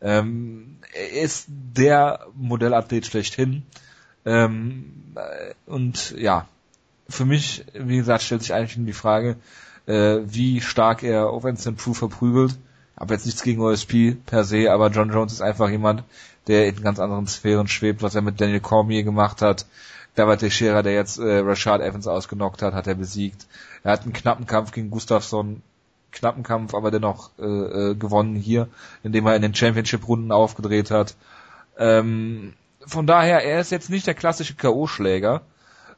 Ähm, 0.00 0.76
er 0.92 1.22
ist 1.22 1.46
der 1.48 2.26
Modellathlet 2.36 3.06
schlechthin. 3.06 3.62
Ähm, 4.24 5.16
und 5.66 6.14
ja, 6.18 6.46
für 7.08 7.24
mich, 7.24 7.64
wie 7.74 7.96
gesagt, 7.96 8.22
stellt 8.22 8.42
sich 8.42 8.54
eigentlich 8.54 8.76
nur 8.76 8.86
die 8.86 8.92
Frage, 8.92 9.36
äh, 9.86 10.18
wie 10.24 10.60
stark 10.60 11.02
er 11.02 11.32
Instant 11.44 11.78
Proof 11.78 11.98
verprügelt. 11.98 12.58
Aber 12.96 13.14
jetzt 13.14 13.26
nichts 13.26 13.42
gegen 13.42 13.60
OSP 13.60 14.16
per 14.24 14.44
se, 14.44 14.70
aber 14.70 14.88
John 14.90 15.10
Jones 15.10 15.32
ist 15.32 15.40
einfach 15.40 15.68
jemand, 15.68 16.04
der 16.46 16.68
in 16.68 16.80
ganz 16.82 17.00
anderen 17.00 17.26
Sphären 17.26 17.66
schwebt, 17.66 18.02
was 18.02 18.14
er 18.14 18.22
mit 18.22 18.40
Daniel 18.40 18.60
Cormier 18.60 19.02
gemacht 19.02 19.42
hat. 19.42 19.66
David 20.14 20.40
Teixeira, 20.40 20.82
der 20.82 20.94
jetzt 20.94 21.18
äh, 21.18 21.38
Rashad 21.38 21.80
Evans 21.80 22.06
ausgenockt 22.06 22.62
hat, 22.62 22.72
hat 22.72 22.86
er 22.86 22.94
besiegt. 22.94 23.46
Er 23.82 23.92
hat 23.92 24.02
einen 24.02 24.12
knappen 24.12 24.46
Kampf 24.46 24.70
gegen 24.70 24.90
Gustafsson 24.90 25.62
knappen 26.14 26.42
Kampf, 26.42 26.74
aber 26.74 26.90
dennoch 26.90 27.30
äh, 27.38 27.44
äh, 27.44 27.94
gewonnen 27.94 28.36
hier, 28.36 28.68
indem 29.02 29.26
er 29.26 29.36
in 29.36 29.42
den 29.42 29.54
Championship-Runden 29.54 30.32
aufgedreht 30.32 30.90
hat. 30.90 31.16
Ähm, 31.76 32.54
von 32.86 33.06
daher, 33.06 33.42
er 33.44 33.60
ist 33.60 33.72
jetzt 33.72 33.90
nicht 33.90 34.06
der 34.06 34.14
klassische 34.14 34.54
K.O.-Schläger, 34.54 35.40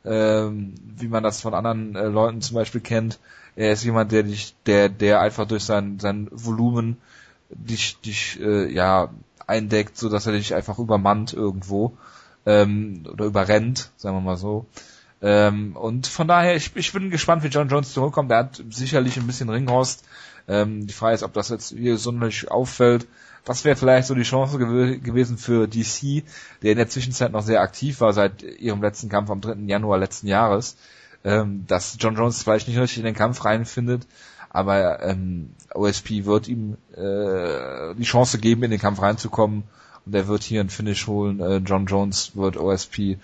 ähm, 0.06 0.74
wie 0.96 1.08
man 1.08 1.22
das 1.22 1.40
von 1.40 1.54
anderen 1.54 1.96
äh, 1.96 2.06
Leuten 2.06 2.40
zum 2.40 2.54
Beispiel 2.54 2.80
kennt. 2.80 3.18
Er 3.56 3.72
ist 3.72 3.84
jemand, 3.84 4.12
der 4.12 4.22
dich, 4.22 4.54
der, 4.66 4.88
der 4.88 5.20
einfach 5.20 5.46
durch 5.46 5.64
sein, 5.64 5.98
sein 5.98 6.28
Volumen 6.30 6.98
dich, 7.50 7.98
dich 8.00 8.40
äh, 8.40 8.72
ja 8.72 9.10
eindeckt, 9.46 9.96
so 9.96 10.08
dass 10.08 10.26
er 10.26 10.32
dich 10.32 10.54
einfach 10.54 10.78
übermannt 10.78 11.32
irgendwo 11.32 11.96
ähm, 12.44 13.04
oder 13.10 13.24
überrennt, 13.24 13.90
sagen 13.96 14.16
wir 14.16 14.20
mal 14.20 14.36
so. 14.36 14.66
Ähm, 15.22 15.76
und 15.76 16.06
von 16.06 16.28
daher, 16.28 16.56
ich, 16.56 16.76
ich 16.76 16.92
bin 16.92 17.10
gespannt, 17.10 17.42
wie 17.42 17.48
John 17.48 17.68
Jones 17.68 17.92
zurückkommt. 17.92 18.30
Er 18.30 18.38
hat 18.38 18.62
sicherlich 18.70 19.16
ein 19.16 19.26
bisschen 19.26 19.48
Ringhorst. 19.48 20.04
Ähm, 20.48 20.86
die 20.86 20.92
Frage 20.92 21.14
ist, 21.14 21.22
ob 21.22 21.32
das 21.32 21.48
jetzt 21.48 21.70
hier 21.70 21.96
sonderlich 21.96 22.50
auffällt. 22.50 23.06
Das 23.46 23.64
wäre 23.64 23.76
vielleicht 23.76 24.08
so 24.08 24.14
die 24.14 24.22
Chance 24.22 24.58
gew 24.58 24.98
gewesen 25.00 25.38
für 25.38 25.66
DC, 25.66 26.24
der 26.62 26.72
in 26.72 26.76
der 26.76 26.88
Zwischenzeit 26.88 27.32
noch 27.32 27.42
sehr 27.42 27.62
aktiv 27.62 28.00
war 28.00 28.12
seit 28.12 28.42
ihrem 28.42 28.82
letzten 28.82 29.08
Kampf 29.08 29.30
am 29.30 29.40
3. 29.40 29.54
Januar 29.66 29.98
letzten 29.98 30.26
Jahres, 30.26 30.76
ähm, 31.24 31.64
dass 31.66 31.96
John 31.98 32.16
Jones 32.16 32.42
vielleicht 32.42 32.68
nicht 32.68 32.78
richtig 32.78 32.98
in 32.98 33.04
den 33.04 33.14
Kampf 33.14 33.44
reinfindet, 33.44 34.06
aber 34.50 35.02
ähm, 35.02 35.54
OSP 35.74 36.26
wird 36.26 36.48
ihm 36.48 36.76
äh, 36.94 37.94
die 37.94 38.04
Chance 38.04 38.38
geben, 38.38 38.64
in 38.64 38.70
den 38.70 38.80
Kampf 38.80 39.00
reinzukommen 39.00 39.62
und 40.04 40.14
er 40.14 40.28
wird 40.28 40.42
hier 40.42 40.60
ein 40.60 40.70
Finish 40.70 41.06
holen. 41.06 41.40
Äh, 41.40 41.56
John 41.58 41.86
Jones 41.86 42.36
wird 42.36 42.58
OSP 42.58 43.16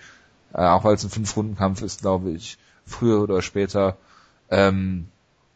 äh, 0.53 0.61
auch 0.61 0.83
weil 0.83 0.95
es 0.95 1.03
ein 1.03 1.09
Fünf-Runden-Kampf 1.09 1.81
ist, 1.81 2.01
glaube 2.01 2.31
ich, 2.31 2.57
früher 2.85 3.21
oder 3.21 3.41
später. 3.41 3.97
Ähm, 4.49 5.07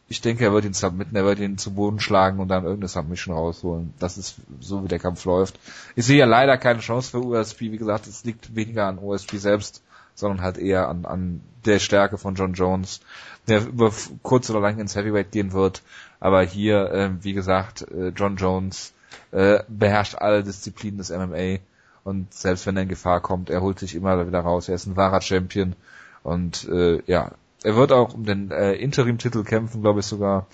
ich 0.09 0.21
denke, 0.21 0.45
er 0.45 0.53
wird 0.53 0.65
ihn 0.65 0.73
submitten, 0.73 1.15
er 1.15 1.25
wird 1.25 1.39
ihn 1.39 1.57
zu 1.57 1.73
Boden 1.73 1.99
schlagen 1.99 2.39
und 2.39 2.47
dann 2.47 2.63
irgendeine 2.63 2.87
Submission 2.87 3.35
rausholen. 3.35 3.93
Das 3.99 4.17
ist 4.17 4.35
so, 4.61 4.83
wie 4.83 4.87
der 4.87 4.99
Kampf 4.99 5.25
läuft. 5.25 5.59
Ich 5.95 6.05
sehe 6.05 6.17
ja 6.17 6.25
leider 6.25 6.57
keine 6.57 6.79
Chance 6.79 7.11
für 7.11 7.23
USP. 7.23 7.71
Wie 7.71 7.77
gesagt, 7.77 8.07
es 8.07 8.23
liegt 8.23 8.55
weniger 8.55 8.87
an 8.87 8.99
USP 8.99 9.37
selbst, 9.37 9.83
sondern 10.15 10.41
halt 10.41 10.57
eher 10.57 10.87
an, 10.87 11.05
an 11.05 11.41
der 11.65 11.79
Stärke 11.79 12.17
von 12.17 12.35
John 12.35 12.53
Jones, 12.53 13.01
der 13.47 13.65
über 13.67 13.91
kurz 14.23 14.49
oder 14.49 14.61
lang 14.61 14.79
ins 14.79 14.95
Heavyweight 14.95 15.31
gehen 15.31 15.51
wird. 15.51 15.83
Aber 16.19 16.41
hier, 16.41 16.91
äh, 16.91 17.09
wie 17.21 17.33
gesagt, 17.33 17.83
äh, 17.91 18.09
John 18.09 18.37
Jones 18.37 18.93
äh, 19.31 19.59
beherrscht 19.67 20.15
alle 20.15 20.43
Disziplinen 20.43 20.97
des 20.97 21.09
MMA 21.09 21.59
und 22.03 22.33
selbst 22.33 22.65
wenn 22.65 22.77
er 22.77 22.83
in 22.83 22.89
Gefahr 22.89 23.19
kommt, 23.19 23.49
er 23.49 23.61
holt 23.61 23.79
sich 23.79 23.93
immer 23.93 24.25
wieder 24.25 24.39
raus. 24.39 24.69
Er 24.69 24.75
ist 24.75 24.85
ein 24.85 24.95
wahrer 24.95 25.19
Champion 25.19 25.75
und 26.23 26.67
äh, 26.69 27.01
ja, 27.05 27.31
er 27.67 27.75
wird 27.75 27.91
auch 27.91 28.13
um 28.13 28.23
den 28.23 28.49
äh, 28.49 28.75
Interim-Titel 28.75 29.43
kämpfen, 29.43 29.81
glaube 29.81 29.99
ich 29.99 30.05
sogar. 30.05 30.47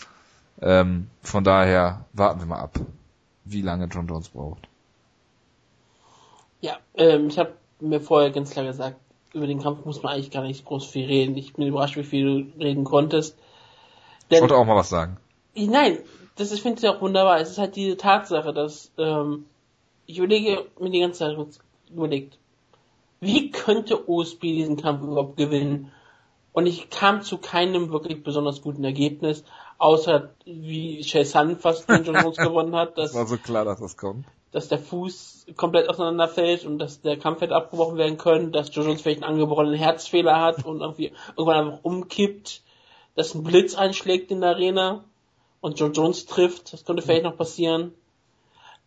Ähm, 0.60 1.12
von 1.22 1.44
daher 1.44 2.06
warten 2.12 2.40
wir 2.40 2.48
mal 2.48 2.60
ab, 2.60 2.80
wie 3.46 3.62
lange 3.62 3.86
John 3.86 4.08
Jones 4.08 4.30
braucht. 4.30 4.68
Ja, 6.60 6.78
ähm, 6.96 7.28
ich 7.28 7.38
habe 7.38 7.54
mir 7.80 8.02
vorher 8.02 8.32
ganz 8.32 8.50
klar 8.50 8.66
gesagt, 8.66 8.98
über 9.32 9.46
den 9.46 9.62
Kampf 9.62 9.86
muss 9.86 10.02
man 10.02 10.14
eigentlich 10.14 10.32
gar 10.32 10.42
nicht 10.42 10.66
groß 10.66 10.88
viel 10.88 11.06
reden. 11.06 11.38
Ich 11.38 11.54
bin 11.54 11.68
überrascht, 11.68 11.98
wie 11.98 12.04
viel 12.04 12.26
du 12.26 12.64
reden 12.64 12.84
konntest. 12.84 13.38
Denn, 14.32 14.38
ich 14.38 14.42
wollte 14.42 14.56
auch 14.56 14.66
mal 14.66 14.76
was 14.76 14.90
sagen. 14.90 15.18
Nein, 15.54 16.00
das 16.36 16.52
ist, 16.52 16.62
finde 16.62 16.80
ich 16.80 16.90
auch 16.90 17.00
wunderbar. 17.00 17.40
Es 17.40 17.52
ist 17.52 17.60
halt 17.60 17.76
diese 17.76 17.96
Tatsache, 17.96 18.54
dass 18.54 18.92
ähm, 18.98 19.46
ich 20.08 20.18
überlege 20.18 20.66
mir 20.80 20.90
die 20.90 21.02
ganze 21.02 21.20
Zeit 21.20 21.38
überlegt, 21.92 22.40
wie 23.20 23.52
könnte 23.52 24.10
OSP 24.10 24.42
diesen 24.42 24.78
Kampf 24.78 25.04
überhaupt 25.04 25.38
gewinnen? 25.38 25.92
Und 26.54 26.68
ich 26.68 26.90
kam 26.92 27.24
zu 27.24 27.40
keinem 27.40 27.92
wirklich 27.92 28.24
besonders 28.24 28.62
guten 28.62 28.84
Ergebnis, 28.84 29.44
außer 29.80 30.30
wie 30.46 31.02
Chase 31.02 31.58
fast 31.60 31.90
den 31.90 32.04
John 32.04 32.16
Jones 32.16 32.38
gewonnen 32.38 32.76
hat. 32.76 32.98
Dass, 32.98 33.12
das 33.12 33.20
war 33.20 33.28
so 33.28 33.38
klar, 33.38 33.66
dass 33.66 33.80
das 33.80 33.98
kommt. 33.98 34.28
Dass 34.52 34.68
der 34.68 34.78
Fuß 34.78 35.48
komplett 35.56 35.90
auseinanderfällt 35.90 36.64
und 36.66 36.78
dass 36.78 37.02
der 37.02 37.18
Kampf 37.18 37.42
hätte 37.42 37.56
abgebrochen 37.56 37.98
werden 37.98 38.20
können, 38.20 38.52
dass 38.52 38.74
John 38.74 38.86
Jones 38.86 39.02
vielleicht 39.02 39.24
einen 39.24 39.34
angebrochenen 39.34 39.74
Herzfehler 39.74 40.40
hat 40.40 40.64
und 40.64 40.82
irgendwie 40.82 41.12
irgendwann 41.36 41.68
einfach 41.68 41.84
umkippt, 41.84 42.62
dass 43.16 43.34
ein 43.34 43.44
Blitz 43.44 43.74
einschlägt 43.74 44.30
in 44.30 44.42
der 44.42 44.52
Arena 44.52 45.04
und 45.60 45.80
John 45.80 45.94
Jones 45.94 46.28
trifft. 46.28 46.72
Das 46.72 46.86
könnte 46.86 47.02
vielleicht 47.02 47.24
noch 47.24 47.36
passieren. 47.36 47.94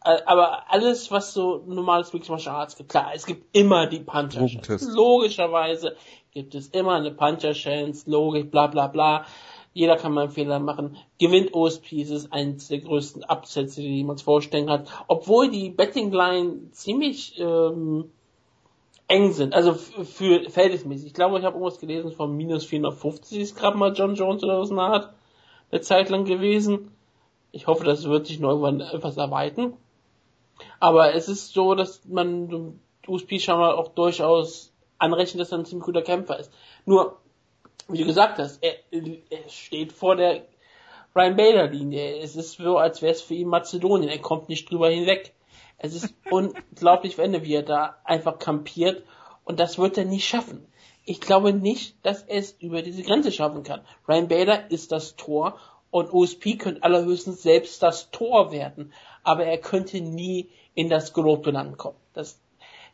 Äh, 0.07 0.23
aber 0.25 0.71
alles, 0.71 1.11
was 1.11 1.35
so 1.35 1.65
normales 1.67 2.13
Mixed 2.13 2.31
Martial 2.31 2.55
Arts 2.55 2.77
gibt, 2.77 2.91
klar, 2.91 3.11
es 3.13 3.27
gibt 3.27 3.57
immer 3.57 3.89
die 3.89 4.01
Puncher 4.01 4.47
Chance. 4.47 4.93
Logischerweise 4.95 5.97
gibt 6.31 6.55
es 6.55 6.69
immer 6.69 6.95
eine 6.95 7.11
Puncher 7.11 7.53
Chance, 7.53 8.09
logisch, 8.09 8.47
bla 8.49 8.69
bla 8.69 8.87
bla. 8.87 9.27
Jeder 9.73 9.97
kann 9.97 10.13
mal 10.13 10.23
einen 10.23 10.31
Fehler 10.31 10.61
machen. 10.61 10.97
Gewinnt 11.19 11.53
OSP, 11.53 12.01
ist 12.01 12.11
es 12.11 12.31
eines 12.33 12.69
der 12.69 12.79
größten 12.79 13.25
Absätze, 13.25 13.83
die 13.83 14.05
man 14.05 14.17
vorstellen 14.17 14.71
hat. 14.71 14.89
Obwohl 15.09 15.51
die 15.51 15.71
Betting 15.71 16.13
Line 16.13 16.71
ziemlich 16.71 17.39
ähm, 17.39 18.11
eng 19.09 19.33
sind. 19.33 19.55
Also 19.55 19.75
für 19.75 20.49
verhältnismäßig. 20.49 21.09
Ich 21.09 21.15
glaube, 21.15 21.39
ich 21.39 21.45
habe 21.45 21.57
irgendwas 21.57 21.81
gelesen 21.81 22.13
von 22.13 22.35
minus 22.35 22.65
450 22.65 23.41
ist 23.41 23.57
gerade 23.57 23.77
mal 23.77 23.93
John 23.93 24.15
Jones 24.15 24.45
oder 24.45 24.61
was 24.61 24.71
eine 24.71 24.83
Art 24.83 25.13
eine 25.73 25.81
Zeit 25.81 26.11
lang 26.11 26.25
gewesen. 26.25 26.93
Ich 27.51 27.67
hoffe, 27.67 27.85
das 27.85 28.05
wird 28.05 28.29
sich 28.29 28.39
noch 28.39 28.51
irgendwann 28.51 28.81
etwas 28.81 29.17
erweitern. 29.17 29.75
Aber 30.81 31.15
es 31.15 31.29
ist 31.29 31.53
so, 31.53 31.75
dass 31.75 32.05
man 32.05 32.81
USP 33.07 33.39
scheinbar 33.39 33.79
auch 33.79 33.89
durchaus 33.89 34.73
anrechnet, 34.99 35.41
dass 35.41 35.53
er 35.53 35.59
ein 35.59 35.67
ziemlich 35.67 35.87
guter 35.87 36.03
Kämpfer 36.03 36.39
ist. 36.39 36.53
Nur, 36.85 37.19
wie 37.89 37.99
du 37.99 38.05
gesagt 38.05 38.39
hast, 38.39 38.63
er, 38.63 38.75
er 38.91 39.49
steht 39.49 39.93
vor 39.93 40.17
der 40.17 40.43
Ryan 41.15 41.37
Bader 41.37 41.67
Linie. 41.69 42.19
Es 42.19 42.37
ist 42.37 42.59
so, 42.59 42.79
als 42.79 43.01
wäre 43.03 43.13
es 43.13 43.23
für 43.23 43.35
ihn 43.35 43.49
Mazedonien. 43.49 44.11
Er 44.11 44.19
kommt 44.19 44.49
nicht 44.49 44.71
drüber 44.71 44.91
hinweg. 44.91 45.33
Es 45.79 45.95
ist 45.95 46.15
unglaublich, 46.31 47.19
wenn 47.19 47.43
wie 47.43 47.55
er 47.55 47.63
da 47.63 47.97
einfach 48.05 48.39
kampiert. 48.39 49.03
Und 49.45 49.61
das 49.61 49.79
wird 49.79 49.97
er 49.97 50.05
nie 50.05 50.21
schaffen. 50.21 50.67
Ich 51.05 51.21
glaube 51.21 51.53
nicht, 51.53 52.05
dass 52.05 52.23
er 52.23 52.39
es 52.39 52.53
über 52.59 52.83
diese 52.83 53.03
Grenze 53.03 53.31
schaffen 53.31 53.63
kann. 53.63 53.81
Ryan 54.09 54.29
Bader 54.29 54.71
ist 54.71 54.91
das 54.91 55.15
Tor 55.17 55.59
und 55.97 56.13
OSP 56.13 56.59
könnte 56.59 56.83
allerhöchstens 56.83 57.43
selbst 57.43 57.83
das 57.83 58.11
Tor 58.11 58.53
werden. 58.53 58.93
Aber 59.23 59.47
er 59.47 59.57
könnte 59.57 59.99
nie 60.03 60.51
in 60.75 60.91
das 60.91 61.15
gelobte 61.15 61.51
Land 61.53 61.79
kommen. 61.79 61.97
Das, 62.13 62.39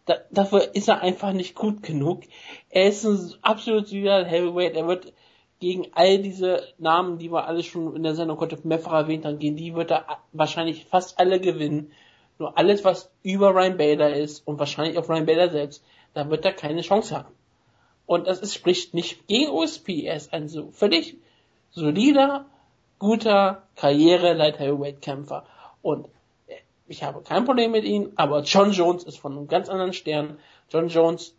da, 0.04 0.18
dafür 0.30 0.72
ist 0.76 0.86
er 0.86 1.00
einfach 1.00 1.32
nicht 1.32 1.56
gut 1.56 1.82
genug. 1.82 2.22
Er 2.70 2.86
ist 2.86 3.04
ein 3.04 3.34
absolut 3.42 3.88
solider 3.88 4.24
Heavyweight. 4.24 4.76
Er 4.76 4.86
wird 4.86 5.12
gegen 5.58 5.88
all 5.94 6.18
diese 6.18 6.62
Namen, 6.78 7.18
die 7.18 7.32
wir 7.32 7.48
alle 7.48 7.64
schon 7.64 7.96
in 7.96 8.04
der 8.04 8.14
Sendung 8.14 8.38
heute 8.38 8.56
mehrfach 8.62 8.92
erwähnt 8.92 9.24
haben, 9.24 9.40
gehen 9.40 9.56
die 9.56 9.74
wird 9.74 9.90
er 9.90 10.06
wahrscheinlich 10.32 10.84
fast 10.84 11.18
alle 11.18 11.40
gewinnen. 11.40 11.90
Nur 12.38 12.56
alles, 12.56 12.84
was 12.84 13.10
über 13.24 13.52
Ryan 13.52 13.78
Bader 13.78 14.14
ist 14.14 14.46
und 14.46 14.60
wahrscheinlich 14.60 14.96
auch 14.96 15.08
Ryan 15.08 15.26
Bader 15.26 15.50
selbst, 15.50 15.84
da 16.14 16.30
wird 16.30 16.44
er 16.44 16.52
keine 16.52 16.82
Chance 16.82 17.16
haben. 17.16 17.34
Und 18.06 18.28
das 18.28 18.38
ist, 18.38 18.54
spricht 18.54 18.94
nicht 18.94 19.26
gegen 19.26 19.50
OSP. 19.50 20.04
Er 20.04 20.14
ist 20.14 20.32
ein 20.32 20.48
so 20.48 20.70
völlig 20.70 21.16
solider, 21.72 22.46
guter 23.02 23.64
Karriere-Light 23.74 24.60
Heavyweight-Kämpfer. 24.60 25.44
Und 25.82 26.08
ich 26.86 27.02
habe 27.02 27.22
kein 27.22 27.44
Problem 27.44 27.72
mit 27.72 27.84
ihm, 27.84 28.12
aber 28.14 28.42
John 28.42 28.70
Jones 28.70 29.02
ist 29.02 29.18
von 29.18 29.32
einem 29.32 29.48
ganz 29.48 29.68
anderen 29.68 29.92
Stern. 29.92 30.38
John 30.70 30.86
Jones 30.86 31.34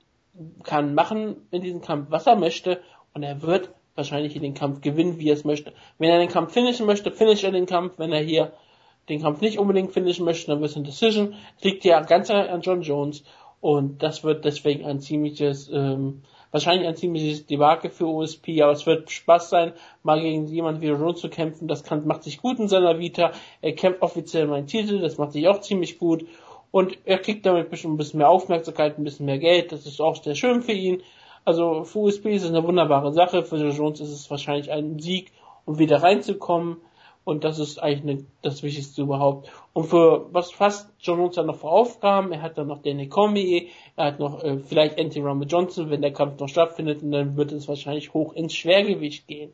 kann 0.63 0.93
machen 0.93 1.47
in 1.51 1.61
diesem 1.61 1.81
Kampf, 1.81 2.11
was 2.11 2.27
er 2.27 2.35
möchte, 2.35 2.81
und 3.13 3.23
er 3.23 3.41
wird 3.41 3.69
wahrscheinlich 3.95 4.33
den 4.33 4.55
Kampf 4.55 4.81
gewinnen, 4.81 5.19
wie 5.19 5.29
er 5.29 5.35
es 5.35 5.45
möchte. 5.45 5.71
Wenn 5.99 6.09
er 6.09 6.19
den 6.19 6.27
Kampf 6.27 6.51
finishen 6.51 6.85
möchte, 6.85 7.11
finisht 7.11 7.45
er 7.45 7.51
den 7.51 7.65
Kampf. 7.65 7.97
Wenn 7.97 8.11
er 8.11 8.21
hier 8.21 8.51
den 9.07 9.21
Kampf 9.21 9.39
nicht 9.39 9.57
unbedingt 9.57 9.93
finishen 9.93 10.25
möchte, 10.25 10.47
dann 10.47 10.59
wird 10.59 10.71
es 10.71 10.75
ein 10.75 10.83
Decision. 10.83 11.35
Liegt 11.61 11.85
ja 11.85 12.01
ganz 12.01 12.29
an 12.29 12.61
John 12.61 12.81
Jones. 12.81 13.23
Und 13.61 14.03
das 14.03 14.25
wird 14.25 14.43
deswegen 14.43 14.85
ein 14.85 14.99
ziemliches, 14.99 15.69
ähm, 15.69 16.23
wahrscheinlich 16.53 16.87
ein 16.87 16.95
ziemliches 16.95 17.45
Debakel 17.45 17.89
für 17.89 18.07
OSP, 18.07 18.61
aber 18.61 18.71
es 18.71 18.85
wird 18.85 19.11
Spaß 19.11 19.49
sein, 19.49 19.73
mal 20.03 20.21
gegen 20.21 20.47
jemanden 20.47 20.81
wie 20.81 20.87
Jones 20.87 21.19
zu 21.19 21.29
kämpfen. 21.29 21.67
Das 21.67 21.83
kann, 21.83 22.07
macht 22.07 22.23
sich 22.23 22.41
gut 22.41 22.59
in 22.59 22.69
seiner 22.69 22.99
Vita. 22.99 23.31
Er 23.61 23.73
kämpft 23.73 24.01
offiziell 24.01 24.47
meinen 24.47 24.67
Titel, 24.67 25.01
das 25.01 25.17
macht 25.17 25.33
sich 25.33 25.47
auch 25.47 25.59
ziemlich 25.59 25.97
gut. 25.97 26.25
Und 26.71 26.97
er 27.05 27.17
kriegt 27.17 27.45
damit 27.45 27.69
bestimmt 27.69 27.95
ein 27.95 27.97
bisschen 27.97 28.19
mehr 28.19 28.29
Aufmerksamkeit, 28.29 28.97
ein 28.97 29.03
bisschen 29.03 29.25
mehr 29.25 29.39
Geld. 29.39 29.71
Das 29.71 29.85
ist 29.85 29.99
auch 29.99 30.15
sehr 30.23 30.35
schön 30.35 30.61
für 30.61 30.71
ihn. 30.71 31.01
Also 31.43 31.83
für 31.83 31.99
USP 31.99 32.35
ist 32.35 32.43
es 32.43 32.49
eine 32.49 32.63
wunderbare 32.63 33.11
Sache. 33.13 33.43
Für 33.43 33.57
Jones 33.57 33.99
ist 33.99 34.11
es 34.11 34.29
wahrscheinlich 34.31 34.71
ein 34.71 34.99
Sieg, 34.99 35.31
um 35.65 35.79
wieder 35.79 36.01
reinzukommen. 36.01 36.77
Und 37.25 37.45
das 37.45 37.57
ist 37.57 37.81
eigentlich 37.81 38.17
eine, 38.17 38.25
das 38.41 38.63
Wichtigste 38.63 39.01
überhaupt. 39.01 39.49
Und 39.71 39.85
für 39.85 40.27
was 40.33 40.51
fast 40.51 40.89
John 40.99 41.19
Jones 41.19 41.35
dann 41.35 41.45
noch 41.45 41.57
für 41.57 41.69
Aufgaben, 41.69 42.33
er 42.33 42.41
hat 42.41 42.57
dann 42.57 42.67
noch 42.67 42.81
Danny 42.81 43.07
Cormier, 43.07 43.67
er 43.95 44.05
hat 44.05 44.19
noch 44.19 44.43
äh, 44.43 44.57
vielleicht 44.57 44.99
Anthony 44.99 45.25
Rumble 45.25 45.47
Johnson, 45.47 45.89
wenn 45.89 46.01
der 46.01 46.11
Kampf 46.11 46.39
noch 46.39 46.49
stattfindet, 46.49 47.01
und 47.01 47.11
dann 47.11 47.37
wird 47.37 47.53
es 47.53 47.67
wahrscheinlich 47.67 48.13
hoch 48.13 48.33
ins 48.33 48.53
Schwergewicht 48.53 49.27
gehen. 49.27 49.53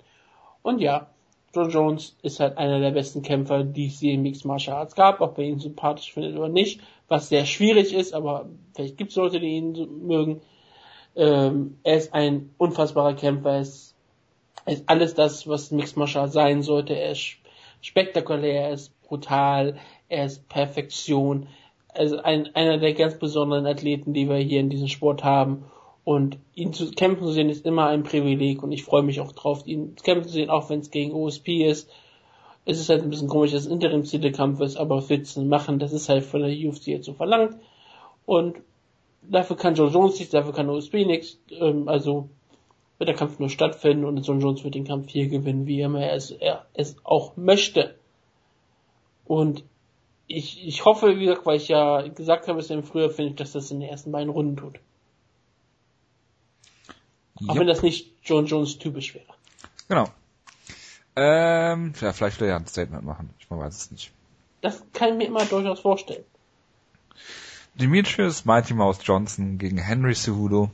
Und 0.63 0.81
ja, 0.81 1.07
John 1.53 1.69
Jones 1.69 2.15
ist 2.21 2.39
halt 2.39 2.57
einer 2.57 2.79
der 2.79 2.91
besten 2.91 3.21
Kämpfer, 3.21 3.63
die 3.63 3.87
es 3.87 4.01
je 4.01 4.13
in 4.13 4.21
Mixed 4.21 4.45
Martial 4.45 4.77
Arts 4.77 4.95
gab, 4.95 5.21
ob 5.21 5.37
er 5.37 5.45
ihn 5.45 5.59
sympathisch 5.59 6.13
findet 6.13 6.37
oder 6.37 6.49
nicht, 6.49 6.81
was 7.07 7.29
sehr 7.29 7.45
schwierig 7.45 7.93
ist, 7.93 8.13
aber 8.13 8.47
vielleicht 8.75 8.97
gibt 8.97 9.11
es 9.11 9.15
Leute, 9.15 9.39
die 9.39 9.47
ihn 9.47 10.05
mögen. 10.05 10.41
Ähm, 11.15 11.77
er 11.83 11.97
ist 11.97 12.13
ein 12.13 12.51
unfassbarer 12.57 13.15
Kämpfer, 13.15 13.53
er 13.53 13.61
ist, 13.61 13.95
er 14.65 14.73
ist 14.73 14.83
alles 14.87 15.15
das, 15.15 15.47
was 15.47 15.71
Mixed 15.71 15.97
Martial 15.97 16.23
Arts 16.23 16.33
sein 16.33 16.61
sollte, 16.61 16.93
er 16.93 17.11
ist 17.11 17.38
spektakulär, 17.81 18.63
er 18.63 18.73
ist 18.73 18.99
brutal, 19.01 19.77
er 20.07 20.25
ist 20.25 20.47
Perfektion. 20.49 21.47
Also 21.89 22.17
ein, 22.17 22.53
einer 22.55 22.77
der 22.77 22.93
ganz 22.93 23.17
besonderen 23.17 23.65
Athleten, 23.65 24.13
die 24.13 24.29
wir 24.29 24.37
hier 24.37 24.59
in 24.59 24.69
diesem 24.69 24.87
Sport 24.87 25.23
haben. 25.23 25.65
Und 26.03 26.37
ihn 26.55 26.73
zu 26.73 26.89
kämpfen 26.91 27.25
zu 27.25 27.31
sehen, 27.31 27.49
ist 27.49 27.65
immer 27.65 27.87
ein 27.87 28.03
Privileg 28.03 28.63
und 28.63 28.71
ich 28.71 28.83
freue 28.83 29.03
mich 29.03 29.19
auch 29.19 29.31
drauf, 29.31 29.67
ihn 29.67 29.95
kämpfen 29.95 30.27
zu 30.27 30.33
sehen, 30.33 30.49
auch 30.49 30.69
wenn 30.69 30.79
es 30.79 30.91
gegen 30.91 31.13
OSP 31.13 31.65
ist. 31.65 31.89
Es 32.65 32.79
ist 32.79 32.89
halt 32.89 33.03
ein 33.03 33.09
bisschen 33.09 33.27
komisch, 33.27 33.51
dass 33.51 33.65
es 33.65 33.71
Interimstitelkampf 33.71 34.59
ist, 34.61 34.77
aber 34.77 35.07
Witzen 35.09 35.47
machen, 35.47 35.77
das 35.77 35.93
ist 35.93 36.09
halt 36.09 36.23
von 36.23 36.41
der 36.41 36.49
UFC 36.49 36.87
jetzt 36.87 37.05
so 37.05 37.13
verlangt. 37.13 37.57
Und 38.25 38.57
dafür 39.21 39.55
kann 39.55 39.75
John 39.75 39.91
Jones 39.91 40.17
nichts, 40.17 40.31
dafür 40.31 40.53
kann 40.53 40.69
OSP 40.69 41.05
nichts. 41.05 41.39
Ähm, 41.51 41.87
also 41.87 42.29
wird 42.99 43.07
der 43.07 43.15
Kampf 43.15 43.39
nur 43.39 43.49
stattfinden 43.49 44.05
und 44.05 44.21
John 44.21 44.41
Jones 44.41 44.63
wird 44.63 44.75
den 44.75 44.85
Kampf 44.85 45.09
hier 45.09 45.27
gewinnen, 45.27 45.65
wie 45.65 45.81
immer 45.81 46.03
er 46.03 46.13
es, 46.13 46.31
er 46.31 46.65
es 46.73 46.97
auch 47.03 47.37
möchte. 47.37 47.95
Und 49.25 49.63
ich, 50.27 50.67
ich 50.67 50.85
hoffe, 50.85 51.17
wie 51.17 51.25
gesagt, 51.25 51.45
weil 51.45 51.57
ich 51.57 51.69
ja 51.69 52.07
gesagt 52.07 52.47
habe, 52.47 52.59
es 52.59 52.69
im 52.69 52.83
früher 52.83 53.09
finde 53.09 53.31
ich, 53.31 53.35
dass 53.37 53.53
das 53.53 53.71
in 53.71 53.79
den 53.79 53.89
ersten 53.89 54.11
beiden 54.11 54.29
Runden 54.29 54.57
tut. 54.57 54.79
Auch 57.47 57.55
wenn 57.55 57.67
das 57.67 57.81
nicht 57.81 58.11
John 58.21 58.45
Jones 58.45 58.77
typisch 58.79 59.15
wäre. 59.15 59.25
Genau. 59.87 60.09
Ähm, 61.15 61.93
ja, 61.99 62.11
vielleicht 62.11 62.39
will 62.41 62.47
er 62.47 62.51
ja 62.51 62.57
ein 62.57 62.67
Statement 62.67 63.05
machen. 63.05 63.29
Ich 63.39 63.49
weiß 63.49 63.75
es 63.75 63.91
nicht. 63.91 64.11
Das 64.61 64.83
kann 64.91 65.09
ich 65.09 65.15
mir 65.15 65.27
immer 65.27 65.45
durchaus 65.45 65.79
vorstellen. 65.79 66.25
Demetrius 67.75 68.43
Mighty 68.43 68.73
Mouse 68.73 68.99
Johnson 69.03 69.57
gegen 69.57 69.77
Henry 69.77 70.13
Cejudo 70.13 70.69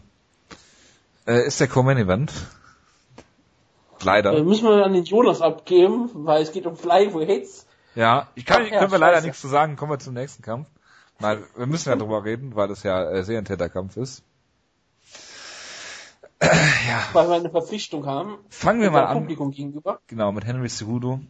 äh, 1.25 1.45
ist 1.47 1.59
der 1.59 1.67
Common 1.67 1.97
Event. 1.97 2.31
Leider. 4.03 4.33
Äh, 4.33 4.43
müssen 4.43 4.67
wir 4.67 4.85
an 4.85 4.93
den 4.93 5.03
Jonas 5.03 5.41
abgeben, 5.41 6.09
weil 6.13 6.41
es 6.41 6.51
geht 6.51 6.65
um 6.65 6.75
Flyweights. 6.75 7.65
Ja, 7.95 8.27
ich 8.35 8.45
kann, 8.45 8.63
Ach, 8.65 8.71
ja, 8.71 8.79
können 8.79 8.91
wir 8.91 8.99
leider 8.99 9.21
nichts 9.21 9.41
zu 9.41 9.47
sagen. 9.47 9.75
Kommen 9.75 9.91
wir 9.91 9.99
zum 9.99 10.13
nächsten 10.13 10.43
Kampf. 10.43 10.67
Weil 11.19 11.43
wir 11.55 11.65
müssen 11.65 11.89
ja 11.89 11.95
drüber 11.95 12.25
reden, 12.25 12.55
weil 12.55 12.67
das 12.67 12.83
ja 12.83 13.09
äh, 13.09 13.23
sehr 13.23 13.37
ein 13.37 13.45
Täterkampf 13.45 13.95
ist. 13.95 14.21
Äh, 16.39 16.47
ja. 16.47 17.01
Weil 17.13 17.29
wir 17.29 17.35
eine 17.35 17.49
Verpflichtung 17.49 18.05
haben. 18.05 18.37
Fangen 18.49 18.81
wir 18.81 18.91
mal 18.91 19.05
an. 19.05 19.19
Publikum 19.19 19.51
gegenüber. 19.51 19.99
Genau, 20.07 20.33
mit 20.33 20.45
Henry 20.45 20.67
Cejudo. 20.67 21.21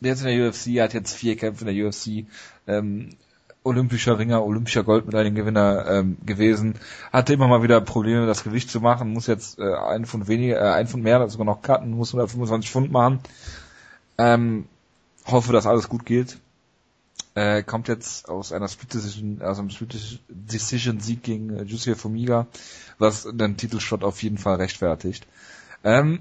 Der 0.00 0.12
ist 0.12 0.20
in 0.22 0.26
der 0.26 0.48
UFC, 0.48 0.82
hat 0.82 0.92
jetzt 0.92 1.14
vier 1.14 1.36
Kämpfe 1.36 1.66
in 1.66 1.74
der 1.74 1.86
UFC. 1.86 2.26
Ähm, 2.66 3.16
olympischer 3.66 4.18
Ringer, 4.18 4.44
olympischer 4.44 4.84
Goldmedaillengewinner 4.84 5.86
ähm, 5.86 6.16
gewesen, 6.24 6.76
hatte 7.12 7.34
immer 7.34 7.48
mal 7.48 7.62
wieder 7.62 7.80
Probleme, 7.80 8.26
das 8.26 8.44
Gewicht 8.44 8.70
zu 8.70 8.80
machen, 8.80 9.12
muss 9.12 9.26
jetzt 9.26 9.58
äh, 9.58 9.74
ein 9.74 10.06
Pfund 10.06 10.28
weniger, 10.28 10.58
äh, 10.58 10.72
ein 10.72 10.86
Pfund 10.86 11.02
mehr, 11.02 11.28
sogar 11.28 11.44
noch 11.44 11.62
cutten, 11.62 11.90
muss 11.90 12.10
125 12.10 12.70
Pfund 12.70 12.92
machen. 12.92 13.20
Ähm, 14.18 14.66
hoffe, 15.26 15.52
dass 15.52 15.66
alles 15.66 15.88
gut 15.88 16.06
geht. 16.06 16.38
Äh, 17.34 17.62
kommt 17.62 17.88
jetzt 17.88 18.30
aus 18.30 18.52
einer 18.52 18.68
Split 18.68 18.94
Decision, 18.94 19.42
aus 19.42 19.58
einem 19.58 19.68
Split 19.68 20.20
Decision 20.28 21.00
Sieg 21.00 21.22
gegen 21.22 21.54
äh, 21.54 21.62
Jussier 21.64 21.96
Formiga, 21.96 22.46
was 22.98 23.28
den 23.30 23.58
Titelshot 23.58 24.04
auf 24.04 24.22
jeden 24.22 24.38
Fall 24.38 24.56
rechtfertigt. 24.56 25.26
Ähm, 25.84 26.20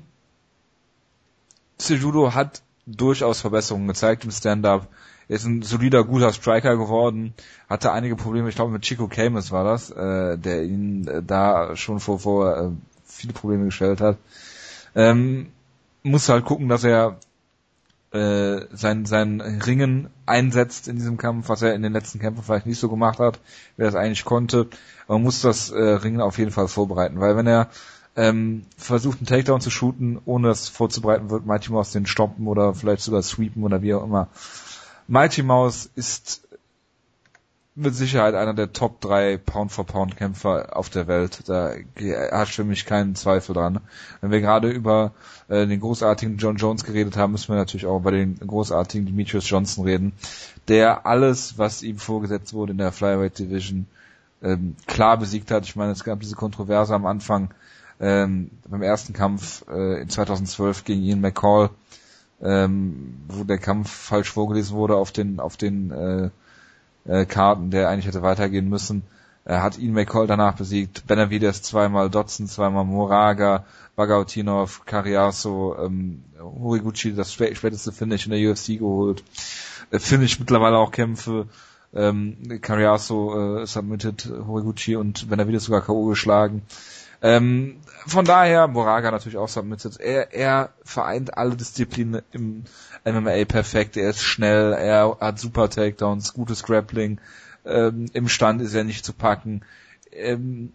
Sejudo 1.78 2.34
hat 2.34 2.64
durchaus 2.86 3.42
Verbesserungen 3.42 3.88
gezeigt 3.88 4.26
im 4.26 4.32
Stand-up 4.32 4.88
er 5.28 5.36
ist 5.36 5.46
ein 5.46 5.62
solider, 5.62 6.04
guter 6.04 6.32
Striker 6.34 6.78
geworden, 6.78 7.34
hatte 7.70 7.92
einige 7.92 8.16
Probleme, 8.16 8.50
ich 8.50 8.56
glaube 8.56 8.72
mit 8.72 8.84
Chico 8.84 9.08
Camus 9.08 9.52
war 9.52 9.64
das, 9.64 9.90
äh, 9.92 10.38
der 10.38 10.64
ihn 10.64 11.08
äh, 11.08 11.24
da 11.24 11.76
schon 11.76 12.00
vor, 12.00 12.20
vor 12.20 12.58
äh, 12.58 12.70
viele 13.06 13.34
Probleme 13.34 13.66
gestellt 13.66 14.02
hat. 14.02 14.18
Ähm, 14.94 15.48
muss 16.04 16.30
halt 16.30 16.46
gucken, 16.46 16.70
dass 16.70 16.84
er 16.84 17.18
äh, 18.16 18.68
sein, 18.72 19.06
sein 19.06 19.42
Ringen 19.42 20.10
einsetzt 20.26 20.88
in 20.88 20.96
diesem 20.96 21.18
Kampf, 21.18 21.50
was 21.50 21.62
er 21.62 21.74
in 21.74 21.82
den 21.82 21.94
letzten 21.94 22.20
Kämpfen 22.20 22.44
vielleicht 22.44 22.66
nicht 22.66 22.80
so 22.80 22.90
gemacht 22.90 23.20
hat, 23.20 23.40
wie 23.76 23.84
er 23.84 23.90
es 23.90 23.96
eigentlich 23.96 24.26
konnte. 24.26 24.68
Aber 25.06 25.16
man 25.16 25.24
muss 25.24 25.42
das 25.42 25.70
äh, 25.72 25.82
Ringen 25.82 26.22
auf 26.22 26.38
jeden 26.38 26.52
Fall 26.52 26.68
vorbereiten, 26.68 27.20
weil 27.20 27.36
wenn 27.36 27.48
er 27.48 27.70
ähm, 28.16 28.64
versucht 28.78 29.18
einen 29.18 29.28
Takedown 29.28 29.60
zu 29.60 29.70
shooten, 29.70 30.20
ohne 30.26 30.48
das 30.48 30.70
vorzubereiten, 30.70 31.30
wird 31.30 31.46
Mighty 31.46 31.72
Mouse 31.72 31.92
den 31.92 32.06
stoppen 32.06 32.48
oder 32.48 32.74
vielleicht 32.74 33.02
sogar 33.02 33.22
sweepen 33.22 33.64
oder 33.64 33.82
wie 33.82 33.94
auch 33.94 34.04
immer. 34.04 34.30
Mighty 35.08 35.44
Mouse 35.44 35.90
ist 35.96 36.42
mit 37.76 37.94
Sicherheit 37.94 38.36
einer 38.36 38.54
der 38.54 38.72
Top 38.72 39.02
3 39.02 39.38
Pound-for-Pound-Kämpfer 39.38 40.76
auf 40.78 40.90
der 40.90 41.08
Welt. 41.08 41.44
Da 41.48 41.74
hat 42.32 42.48
für 42.48 42.64
mich 42.64 42.86
keinen 42.86 43.16
Zweifel 43.16 43.54
dran. 43.54 43.82
Wenn 44.22 44.32
wir 44.32 44.40
gerade 44.40 44.70
über 44.70 45.12
äh, 45.50 45.68
den 45.68 45.82
großartigen 45.82 46.38
John 46.38 46.56
Jones 46.56 46.86
geredet 46.86 47.18
haben, 47.18 47.34
müssen 47.34 47.50
wir 47.50 47.58
natürlich 47.58 47.86
auch 47.86 48.00
über 48.00 48.12
den 48.12 48.40
großartigen 48.40 49.06
Demetrius 49.06 49.50
Johnson 49.50 49.84
reden, 49.84 50.14
der 50.70 51.06
alles, 51.06 51.58
was 51.58 51.84
ihm 51.84 51.98
vorgesetzt 51.98 52.54
wurde 52.54 52.72
in 52.72 52.78
der 52.78 52.94
Flyweight 52.94 53.38
Division, 53.38 53.88
ähm, 54.42 54.78
klar 54.88 55.18
besiegt 55.18 55.52
hat. 55.52 55.66
Ich 55.66 55.76
meine, 55.76 55.92
es 55.92 56.06
gab 56.06 56.22
diese 56.22 56.36
Kontroverse 56.36 56.96
am 56.96 57.06
Anfang 57.06 57.54
ähm, 58.00 58.52
beim 58.70 58.82
ersten 58.82 59.12
Kampf 59.12 59.66
äh, 59.70 60.02
in 60.02 60.10
2012 60.10 60.86
gegen 60.86 61.04
Ian 61.04 61.22
McCall, 61.22 61.70
ähm, 62.42 63.18
wo 63.28 63.44
der 63.44 63.58
Kampf 63.58 63.92
falsch 63.92 64.32
vorgelesen 64.32 64.76
wurde 64.76 64.96
auf 64.96 65.12
den 65.12 65.40
auf 65.40 65.58
den 65.58 65.92
äh, 65.92 66.30
äh, 67.08 67.26
Karten, 67.26 67.72
der 67.72 67.90
eigentlich 67.90 68.08
hätte 68.08 68.22
weitergehen 68.22 68.70
müssen. 68.70 69.04
Er 69.46 69.62
hat 69.62 69.78
ihn 69.78 69.94
McCall 69.94 70.26
danach 70.26 70.56
besiegt, 70.56 71.06
Benavides 71.06 71.62
zweimal, 71.62 72.10
Dotson 72.10 72.48
zweimal, 72.48 72.84
Moraga, 72.84 73.64
Bagautinov, 73.96 74.86
Cariaso, 74.86 75.78
ähm, 75.80 76.24
Horiguchi 76.40 77.14
das 77.14 77.32
späteste 77.32 77.92
Finish 77.92 78.26
in 78.26 78.32
der 78.32 78.52
UFC 78.52 78.80
geholt. 78.80 79.24
Äh, 79.92 80.00
Finish 80.00 80.40
mittlerweile 80.40 80.78
auch 80.78 80.92
Kämpfe. 80.92 81.48
Ähm, 81.94 82.60
Cariaso 82.62 83.62
äh, 83.62 83.68
submitted 83.68 84.28
Horiguchi 84.48 84.96
und 84.96 85.30
Benavides 85.30 85.66
sogar 85.66 85.82
K.O. 85.82 86.08
geschlagen. 86.08 86.64
Ähm, 87.22 87.78
von 88.08 88.26
daher, 88.26 88.68
Moraga 88.68 89.12
natürlich 89.12 89.38
auch 89.38 89.50
submitted. 89.50 90.00
Er, 90.00 90.34
er 90.34 90.70
vereint 90.84 91.38
alle 91.38 91.56
Disziplinen 91.56 92.22
im 92.32 92.64
MMA 93.06 93.46
perfekt. 93.46 93.98
Er 93.98 94.10
ist 94.10 94.22
schnell, 94.22 94.74
er 94.74 95.18
hat 95.20 95.40
super 95.40 95.70
Takedowns, 95.70 96.34
gutes 96.34 96.64
Grappling. 96.64 97.20
Ähm, 97.66 98.06
Im 98.14 98.30
Stand 98.30 98.62
ist 98.62 98.74
er 98.74 98.84
nicht 98.84 99.06
zu 99.06 99.14
packen. 99.14 99.62
Ähm, 100.12 100.72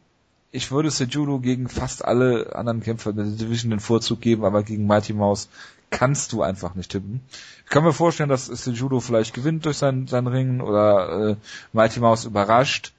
ich 0.53 0.73
würde 0.73 0.91
Sejudo 0.91 1.39
gegen 1.39 1.69
fast 1.69 2.05
alle 2.05 2.57
anderen 2.57 2.81
Kämpfer 2.83 3.13
der 3.13 3.25
Division 3.25 3.71
den 3.71 3.81
Vorzug 3.81 4.21
geben, 4.21 4.45
aber 4.45 4.65
gegen 4.65 4.87
Mighty 4.87 5.13
Mouse 5.13 5.49
kannst 5.91 6.33
du 6.33 6.43
einfach 6.43 6.75
nicht 6.75 6.91
tippen. 6.91 7.21
Ich 7.65 7.71
kann 7.71 7.85
mir 7.85 7.93
vorstellen, 7.93 8.29
dass 8.29 8.47
Sejudo 8.47 9.01
vielleicht 9.01 9.35
gewinnt 9.35 9.65
durch 9.65 9.77
sein, 9.77 10.07
sein 10.07 10.27
Ringen 10.27 10.61
oder 10.61 11.31
äh, 11.31 11.37
Mighty 11.73 12.01
Mouse 12.01 12.25
überrascht. 12.25 12.93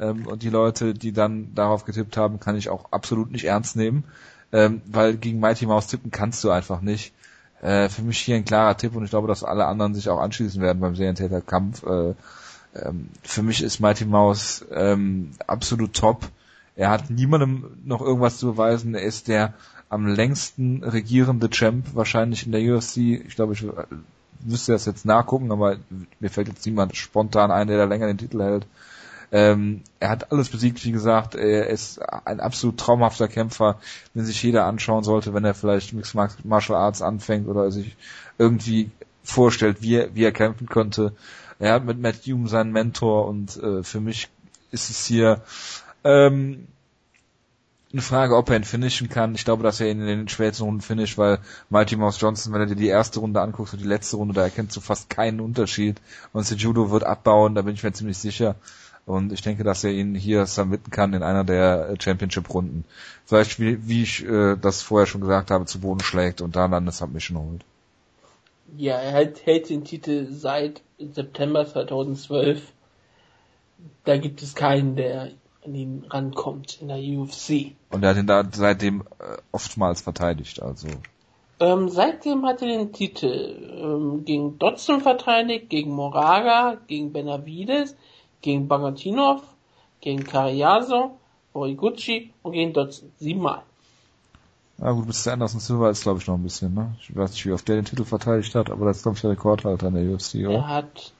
Ähm, 0.00 0.26
und 0.26 0.42
die 0.42 0.50
Leute, 0.50 0.94
die 0.94 1.12
dann 1.12 1.54
darauf 1.54 1.84
getippt 1.84 2.16
haben, 2.16 2.40
kann 2.40 2.56
ich 2.56 2.68
auch 2.68 2.92
absolut 2.92 3.30
nicht 3.30 3.44
ernst 3.44 3.76
nehmen. 3.76 4.04
Ähm, 4.52 4.82
weil 4.86 5.16
gegen 5.16 5.38
Mighty 5.38 5.66
Mouse 5.66 5.86
tippen 5.86 6.10
kannst 6.10 6.42
du 6.42 6.50
einfach 6.50 6.80
nicht. 6.80 7.12
Äh, 7.62 7.88
für 7.88 8.02
mich 8.02 8.18
hier 8.18 8.36
ein 8.36 8.44
klarer 8.44 8.76
Tipp 8.76 8.96
und 8.96 9.04
ich 9.04 9.10
glaube, 9.10 9.28
dass 9.28 9.44
alle 9.44 9.66
anderen 9.66 9.94
sich 9.94 10.08
auch 10.08 10.18
anschließen 10.18 10.62
werden 10.62 10.80
beim 10.80 10.96
Serientäterkampf. 10.96 11.84
Äh, 11.84 12.14
ähm, 12.74 13.10
für 13.22 13.42
mich 13.42 13.62
ist 13.62 13.80
Mighty 13.80 14.06
Mouse 14.06 14.64
ähm, 14.72 15.32
absolut 15.46 15.94
top. 15.94 16.28
Er 16.74 16.90
hat 16.90 17.10
niemandem 17.10 17.66
noch 17.84 18.00
irgendwas 18.00 18.38
zu 18.38 18.52
beweisen. 18.52 18.94
Er 18.94 19.02
ist 19.02 19.28
der 19.28 19.54
am 19.88 20.06
längsten 20.06 20.84
regierende 20.84 21.50
Champ 21.50 21.94
wahrscheinlich 21.94 22.46
in 22.46 22.52
der 22.52 22.62
UFC. 22.62 22.96
Ich 23.26 23.34
glaube, 23.34 23.52
ich 23.52 23.66
müsste 24.44 24.72
das 24.72 24.86
jetzt 24.86 25.04
nachgucken, 25.04 25.52
aber 25.52 25.76
mir 26.20 26.30
fällt 26.30 26.48
jetzt 26.48 26.64
niemand 26.64 26.96
spontan 26.96 27.50
ein, 27.50 27.66
der 27.68 27.76
da 27.76 27.84
länger 27.84 28.06
den 28.06 28.18
Titel 28.18 28.40
hält. 28.40 28.66
Ähm, 29.32 29.82
er 30.00 30.10
hat 30.10 30.32
alles 30.32 30.48
besiegt, 30.48 30.84
wie 30.84 30.92
gesagt. 30.92 31.34
Er 31.34 31.68
ist 31.68 32.00
ein 32.24 32.40
absolut 32.40 32.78
traumhafter 32.78 33.28
Kämpfer, 33.28 33.78
den 34.14 34.24
sich 34.24 34.42
jeder 34.42 34.66
anschauen 34.66 35.04
sollte, 35.04 35.34
wenn 35.34 35.44
er 35.44 35.54
vielleicht 35.54 35.92
Mixed 35.92 36.16
Martial 36.44 36.78
Arts 36.78 37.02
anfängt 37.02 37.46
oder 37.48 37.70
sich 37.70 37.96
irgendwie 38.38 38.90
vorstellt, 39.22 39.82
wie 39.82 39.96
er, 39.96 40.14
wie 40.14 40.24
er 40.24 40.32
kämpfen 40.32 40.68
könnte. 40.68 41.12
Er 41.58 41.74
hat 41.74 41.84
mit 41.84 42.00
Matt 42.00 42.26
Hume 42.26 42.48
seinen 42.48 42.72
Mentor 42.72 43.28
und 43.28 43.56
äh, 43.56 43.82
für 43.82 44.00
mich 44.00 44.28
ist 44.72 44.90
es 44.90 45.04
hier 45.06 45.42
ähm, 46.04 46.66
eine 47.92 48.02
Frage, 48.02 48.36
ob 48.36 48.48
er 48.50 48.56
ihn 48.56 48.64
finishen 48.64 49.08
kann. 49.08 49.34
Ich 49.34 49.44
glaube, 49.44 49.62
dass 49.62 49.80
er 49.80 49.90
ihn 49.90 50.00
in 50.00 50.06
den 50.06 50.28
späteren 50.28 50.64
Runden 50.64 50.80
finisht, 50.80 51.18
weil 51.18 51.38
Mighty 51.70 51.96
Mouse 51.96 52.20
Johnson, 52.20 52.52
wenn 52.52 52.60
du 52.60 52.68
dir 52.68 52.76
die 52.76 52.86
erste 52.86 53.20
Runde 53.20 53.40
anguckst 53.40 53.74
und 53.74 53.80
die 53.80 53.88
letzte 53.88 54.16
Runde, 54.16 54.32
da 54.32 54.42
erkennst 54.42 54.76
du 54.76 54.80
fast 54.80 55.10
keinen 55.10 55.40
Unterschied. 55.40 56.00
Und 56.32 56.44
Sejudo 56.44 56.90
wird 56.90 57.04
abbauen, 57.04 57.54
da 57.54 57.62
bin 57.62 57.74
ich 57.74 57.82
mir 57.82 57.92
ziemlich 57.92 58.18
sicher. 58.18 58.54
Und 59.10 59.32
ich 59.32 59.42
denke, 59.42 59.64
dass 59.64 59.82
er 59.82 59.90
ihn 59.90 60.14
hier 60.14 60.46
submitten 60.46 60.92
kann 60.92 61.14
in 61.14 61.24
einer 61.24 61.42
der 61.42 61.96
Championship-Runden. 61.98 62.84
Vielleicht, 63.24 63.58
wie, 63.58 63.88
wie 63.88 64.04
ich 64.04 64.24
äh, 64.24 64.56
das 64.56 64.82
vorher 64.82 65.06
schon 65.06 65.20
gesagt 65.20 65.50
habe, 65.50 65.64
zu 65.66 65.80
Boden 65.80 66.00
schlägt 66.00 66.40
und 66.40 66.54
dann 66.54 66.72
eine 66.72 66.92
Submission 66.92 67.38
holt. 67.38 67.64
Ja, 68.76 68.98
er 68.98 69.10
hält, 69.10 69.44
hält 69.44 69.68
den 69.68 69.82
Titel 69.82 70.28
seit 70.30 70.82
September 70.98 71.66
2012. 71.66 72.62
Da 74.04 74.16
gibt 74.16 74.42
es 74.42 74.54
keinen, 74.54 74.94
der 74.94 75.30
an 75.64 75.74
ihn 75.74 76.04
rankommt 76.08 76.80
in 76.80 76.86
der 76.86 76.98
UFC. 76.98 77.72
Und 77.90 78.04
er 78.04 78.10
hat 78.10 78.16
ihn 78.16 78.28
da 78.28 78.44
seitdem 78.52 79.00
äh, 79.18 79.38
oftmals 79.50 80.02
verteidigt, 80.02 80.62
also. 80.62 80.86
Ähm, 81.58 81.88
seitdem 81.88 82.46
hat 82.46 82.62
er 82.62 82.68
den 82.68 82.92
Titel 82.92 83.26
ähm, 83.26 84.24
gegen 84.24 84.58
Dodson 84.60 85.00
verteidigt, 85.00 85.68
gegen 85.68 85.90
Moraga, 85.90 86.78
gegen 86.86 87.12
Benavides, 87.12 87.96
gegen 88.42 88.68
Bagatinov, 88.68 89.42
gegen 90.00 90.24
Cariaso, 90.24 91.18
Origuchi 91.52 92.32
und 92.42 92.52
gegen 92.52 92.72
Dodson. 92.72 93.12
Siebenmal. 93.18 93.62
Na 94.78 94.92
gut, 94.92 95.06
bis 95.06 95.22
zu 95.22 95.32
Anderson 95.32 95.60
Silva 95.60 95.90
ist 95.90 96.02
glaube 96.02 96.20
ich 96.20 96.26
noch 96.26 96.36
ein 96.36 96.42
bisschen, 96.42 96.72
ne? 96.74 96.94
Ich 97.00 97.14
weiß 97.14 97.32
nicht, 97.32 97.44
wie 97.44 97.52
oft 97.52 97.68
der 97.68 97.76
den 97.76 97.84
Titel 97.84 98.04
verteidigt 98.04 98.54
hat, 98.54 98.70
aber 98.70 98.86
das 98.86 98.98
ist 98.98 99.02
glaube 99.02 99.16
ich 99.16 99.20
der 99.22 99.30
Rekordhalter 99.32 99.88
in 99.88 99.94
der 99.94 100.04
UFC, 100.14 100.36
oder? 100.46 100.54
Er 100.54 100.68
hat 100.68 101.12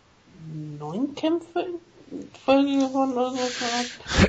neun 0.78 1.14
Kämpfe 1.14 1.60
in 2.10 2.28
Folge 2.44 2.78
gewonnen 2.78 3.12
oder 3.12 3.30
so. 3.32 3.36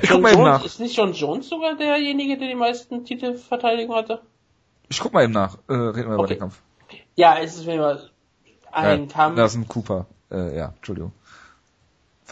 Ich 0.02 0.08
John 0.10 0.22
guck 0.22 0.22
mal 0.22 0.32
eben 0.34 0.42
nach. 0.44 0.64
ist 0.64 0.80
nicht 0.80 0.96
John 0.96 1.12
Jones 1.14 1.48
sogar 1.48 1.76
derjenige, 1.76 2.36
der 2.36 2.48
die 2.48 2.54
meisten 2.54 3.04
Titelverteidigungen 3.04 3.96
hatte? 3.96 4.20
Ich 4.88 5.00
guck 5.00 5.14
mal 5.14 5.24
eben 5.24 5.32
nach. 5.32 5.56
Äh, 5.68 5.72
reden 5.72 6.08
wir 6.10 6.14
über 6.14 6.18
Okay. 6.24 6.34
den 6.34 6.40
Kampf. 6.40 6.60
Ja, 7.16 7.38
es 7.38 7.56
ist 7.56 7.66
mir 7.66 8.00
ein 8.70 9.00
ja, 9.00 9.06
Kampf. 9.06 9.36
Das 9.36 9.52
ist 9.52 9.58
ein 9.58 9.66
Cooper. 9.68 10.06
Äh, 10.30 10.56
ja, 10.58 10.74
Entschuldigung. 10.76 11.12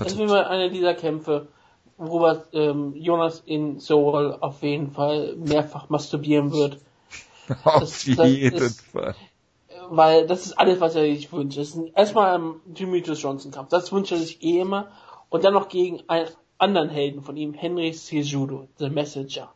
Es 0.01 0.12
ist 0.12 0.18
mir 0.18 0.48
einer 0.48 0.68
dieser 0.68 0.94
Kämpfe, 0.94 1.48
worüber 1.97 2.44
ähm, 2.52 2.94
Jonas 2.97 3.43
in 3.44 3.78
Seoul 3.81 4.36
auf 4.40 4.62
jeden 4.62 4.90
Fall 4.90 5.36
mehrfach 5.36 5.89
masturbieren 5.89 6.52
wird. 6.52 6.78
Auf 7.64 7.81
das 7.81 8.05
jeden 8.05 8.55
ist- 8.56 8.81
Fall. 8.82 9.14
Weil 9.93 10.27
das 10.28 10.47
ist 10.47 10.52
alles, 10.59 10.81
was 10.81 10.94
er 10.94 11.02
sich 11.02 11.32
wünscht. 11.32 11.59
Es 11.59 11.74
ist 11.74 11.90
erstmal 11.97 12.39
ein 12.39 12.55
Demetrius 12.64 13.20
Johnson 13.20 13.51
Kampf. 13.51 13.70
Das 13.70 13.90
wünscht 13.90 14.12
er 14.12 14.18
sich 14.18 14.40
eh 14.43 14.60
immer. 14.60 14.89
Und 15.31 15.43
dann 15.44 15.55
noch 15.55 15.68
gegen 15.68 16.01
einen 16.06 16.28
anderen 16.59 16.90
Helden 16.90 17.22
von 17.22 17.36
ihm, 17.36 17.55
Henry 17.55 17.93
Cejudo, 17.93 18.68
The 18.78 18.89
Messenger. 18.89 19.52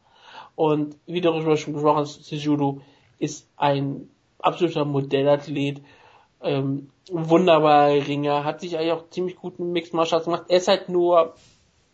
Und 0.57 0.97
wie 1.07 1.21
darüber 1.21 1.57
schon 1.57 1.75
gesprochen 1.75 1.99
hast, 1.99 2.25
Cejudo 2.25 2.81
ist 3.21 3.47
ein 3.57 4.09
absoluter 4.41 4.85
Modellathlet, 4.85 5.83
ähm, 6.45 6.91
wunderbarer 7.11 8.07
Ringer, 8.07 8.45
hat 8.45 8.61
sich 8.61 8.77
eigentlich 8.77 8.93
auch 8.93 9.09
ziemlich 9.11 9.37
gut 9.37 9.59
in 9.59 9.73
Mixed 9.73 9.95
Martial 9.95 10.19
Arts 10.19 10.27
gemacht. 10.27 10.45
Er 10.49 10.59
ist 10.59 10.69
halt 10.69 10.89
nur 10.89 11.35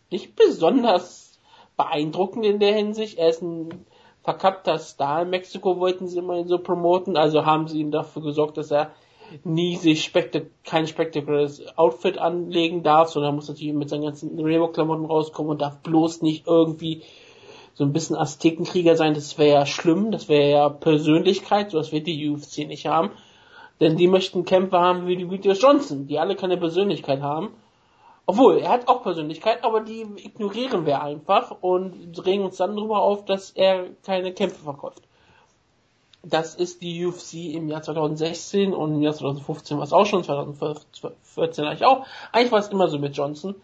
nicht 0.09 0.35
besonders 0.35 1.39
beeindruckend 1.77 2.45
in 2.45 2.59
der 2.59 2.73
Hinsicht. 2.73 3.17
Er 3.17 3.29
ist 3.29 3.41
ein 3.41 3.85
verkappter 4.23 4.77
Star. 4.77 5.23
In 5.23 5.29
Mexiko 5.29 5.79
wollten 5.79 6.07
sie 6.07 6.19
immer 6.19 6.37
ihn 6.37 6.47
so 6.47 6.59
promoten, 6.59 7.17
also 7.17 7.45
haben 7.45 7.67
sie 7.67 7.79
ihn 7.79 7.91
dafür 7.91 8.21
gesorgt, 8.21 8.57
dass 8.57 8.71
er 8.71 8.91
nie 9.43 9.77
sich 9.77 10.03
spektak 10.03 10.47
kein 10.65 10.87
spektakuläres 10.87 11.77
Outfit 11.77 12.17
anlegen 12.17 12.83
darf, 12.83 13.09
sondern 13.09 13.35
muss 13.35 13.47
natürlich 13.47 13.73
mit 13.73 13.89
seinen 13.89 14.03
ganzen 14.03 14.37
Reebok-Klamotten 14.37 15.05
rauskommen 15.05 15.51
und 15.51 15.61
darf 15.61 15.77
bloß 15.79 16.21
nicht 16.21 16.47
irgendwie 16.47 17.01
so 17.73 17.85
ein 17.85 17.93
bisschen 17.93 18.17
Aztekenkrieger 18.17 18.97
sein. 18.97 19.13
Das 19.13 19.37
wäre 19.37 19.59
ja 19.59 19.65
schlimm, 19.65 20.11
das 20.11 20.27
wäre 20.27 20.51
ja 20.51 20.69
Persönlichkeit, 20.69 21.71
so 21.71 21.77
das 21.77 21.91
wird 21.91 22.07
die 22.07 22.29
UFC 22.29 22.59
nicht 22.67 22.87
haben. 22.87 23.11
Denn 23.81 23.97
die 23.97 24.07
möchten 24.07 24.45
Kämpfer 24.45 24.79
haben 24.79 25.07
wie 25.07 25.17
die 25.17 25.29
Videos 25.29 25.61
Johnson, 25.61 26.07
die 26.07 26.19
alle 26.19 26.35
keine 26.35 26.55
Persönlichkeit 26.55 27.21
haben. 27.21 27.49
Obwohl, 28.27 28.59
er 28.59 28.69
hat 28.69 28.87
auch 28.87 29.01
Persönlichkeit, 29.01 29.63
aber 29.63 29.81
die 29.81 30.05
ignorieren 30.17 30.85
wir 30.85 31.01
einfach 31.01 31.51
und 31.61 32.23
regen 32.23 32.45
uns 32.45 32.57
dann 32.57 32.75
darüber 32.75 33.01
auf, 33.01 33.25
dass 33.25 33.49
er 33.49 33.87
keine 34.05 34.33
Kämpfe 34.33 34.63
verkauft. 34.63 35.01
Das 36.23 36.53
ist 36.53 36.83
die 36.83 37.03
UFC 37.03 37.55
im 37.55 37.67
Jahr 37.67 37.81
2016 37.81 38.73
und 38.73 38.93
im 38.93 39.01
Jahr 39.01 39.15
2015 39.15 39.77
war 39.77 39.83
es 39.83 39.93
auch 39.93 40.05
schon, 40.05 40.23
2014 40.23 41.65
eigentlich 41.65 41.83
auch. 41.83 42.05
Eigentlich 42.31 42.51
war 42.51 42.59
es 42.59 42.67
immer 42.67 42.87
so 42.87 42.99
mit 42.99 43.17
Johnson. 43.17 43.55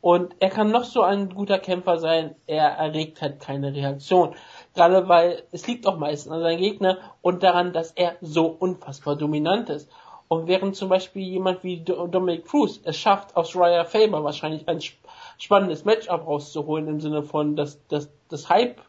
Und 0.00 0.36
er 0.38 0.50
kann 0.50 0.70
noch 0.70 0.84
so 0.84 1.02
ein 1.02 1.34
guter 1.34 1.58
Kämpfer 1.58 1.98
sein, 1.98 2.36
er 2.46 2.68
erregt 2.68 3.20
halt 3.20 3.40
keine 3.40 3.74
Reaktion. 3.74 4.34
Gerade 4.74 5.08
weil 5.08 5.42
es 5.52 5.66
liegt 5.66 5.86
auch 5.86 5.98
meistens 5.98 6.32
an 6.32 6.40
seinem 6.40 6.58
Gegner 6.58 6.98
und 7.22 7.42
daran, 7.42 7.72
dass 7.72 7.92
er 7.92 8.16
so 8.20 8.46
unfassbar 8.46 9.16
dominant 9.16 9.70
ist. 9.70 9.88
Und 10.26 10.46
während 10.48 10.74
zum 10.74 10.88
Beispiel 10.88 11.22
jemand 11.22 11.62
wie 11.62 11.80
Do- 11.80 12.06
Dominic 12.08 12.46
Cruz 12.46 12.80
es 12.82 12.96
schafft, 12.96 13.36
aus 13.36 13.54
Raya 13.54 13.84
Faber 13.84 14.24
wahrscheinlich 14.24 14.66
ein 14.66 14.78
sp- 14.82 14.98
spannendes 15.38 15.84
Matchup 15.84 16.26
rauszuholen, 16.26 16.88
im 16.88 17.00
Sinne 17.00 17.22
von, 17.22 17.54
dass 17.56 17.78
das, 17.88 18.08
das 18.30 18.48
Hype, 18.48 18.80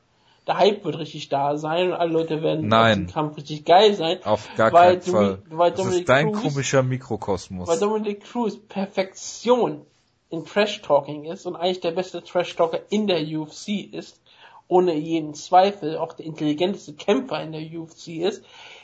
der 0.47 0.57
Hype 0.57 0.85
wird 0.85 0.97
richtig 0.97 1.29
da 1.29 1.57
sein 1.57 1.87
und 1.87 1.93
alle 1.93 2.11
Leute 2.11 2.41
werden 2.41 2.69
den 2.95 3.07
Kampf 3.07 3.37
richtig 3.37 3.65
geil 3.65 3.93
sein. 3.95 4.19
Auf 4.23 4.47
gar 4.55 4.71
weil 4.71 4.99
keinen 4.99 5.01
Fall. 5.13 5.25
Domi- 5.49 5.57
weil 5.57 5.71
Das 5.71 5.79
Dominic 5.81 5.99
ist 6.01 6.09
dein 6.09 6.31
Cruz- 6.31 6.41
komischer 6.53 6.83
Mikrokosmos. 6.83 7.67
Weil 7.67 7.79
Dominic 7.79 8.23
Cruz 8.23 8.57
Perfektion 8.69 9.81
in 10.29 10.45
Trash 10.45 10.81
Talking 10.81 11.25
ist 11.25 11.45
und 11.45 11.55
eigentlich 11.55 11.81
der 11.81 11.91
beste 11.91 12.23
Trash 12.23 12.55
Talker 12.55 12.79
in 12.89 13.07
der 13.07 13.21
UFC 13.21 13.89
ist, 13.91 14.19
ohne 14.67 14.95
jeden 14.95 15.33
Zweifel 15.33 15.97
auch 15.97 16.13
der 16.13 16.25
intelligenteste 16.25 16.93
Kämpfer 16.93 17.41
in 17.41 17.51
der 17.51 17.61
UFC 17.61 18.07
ist, 18.19 18.43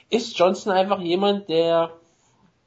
ist 0.09 0.37
Johnson 0.37 0.73
einfach 0.73 0.99
jemand, 0.99 1.49
der 1.49 1.91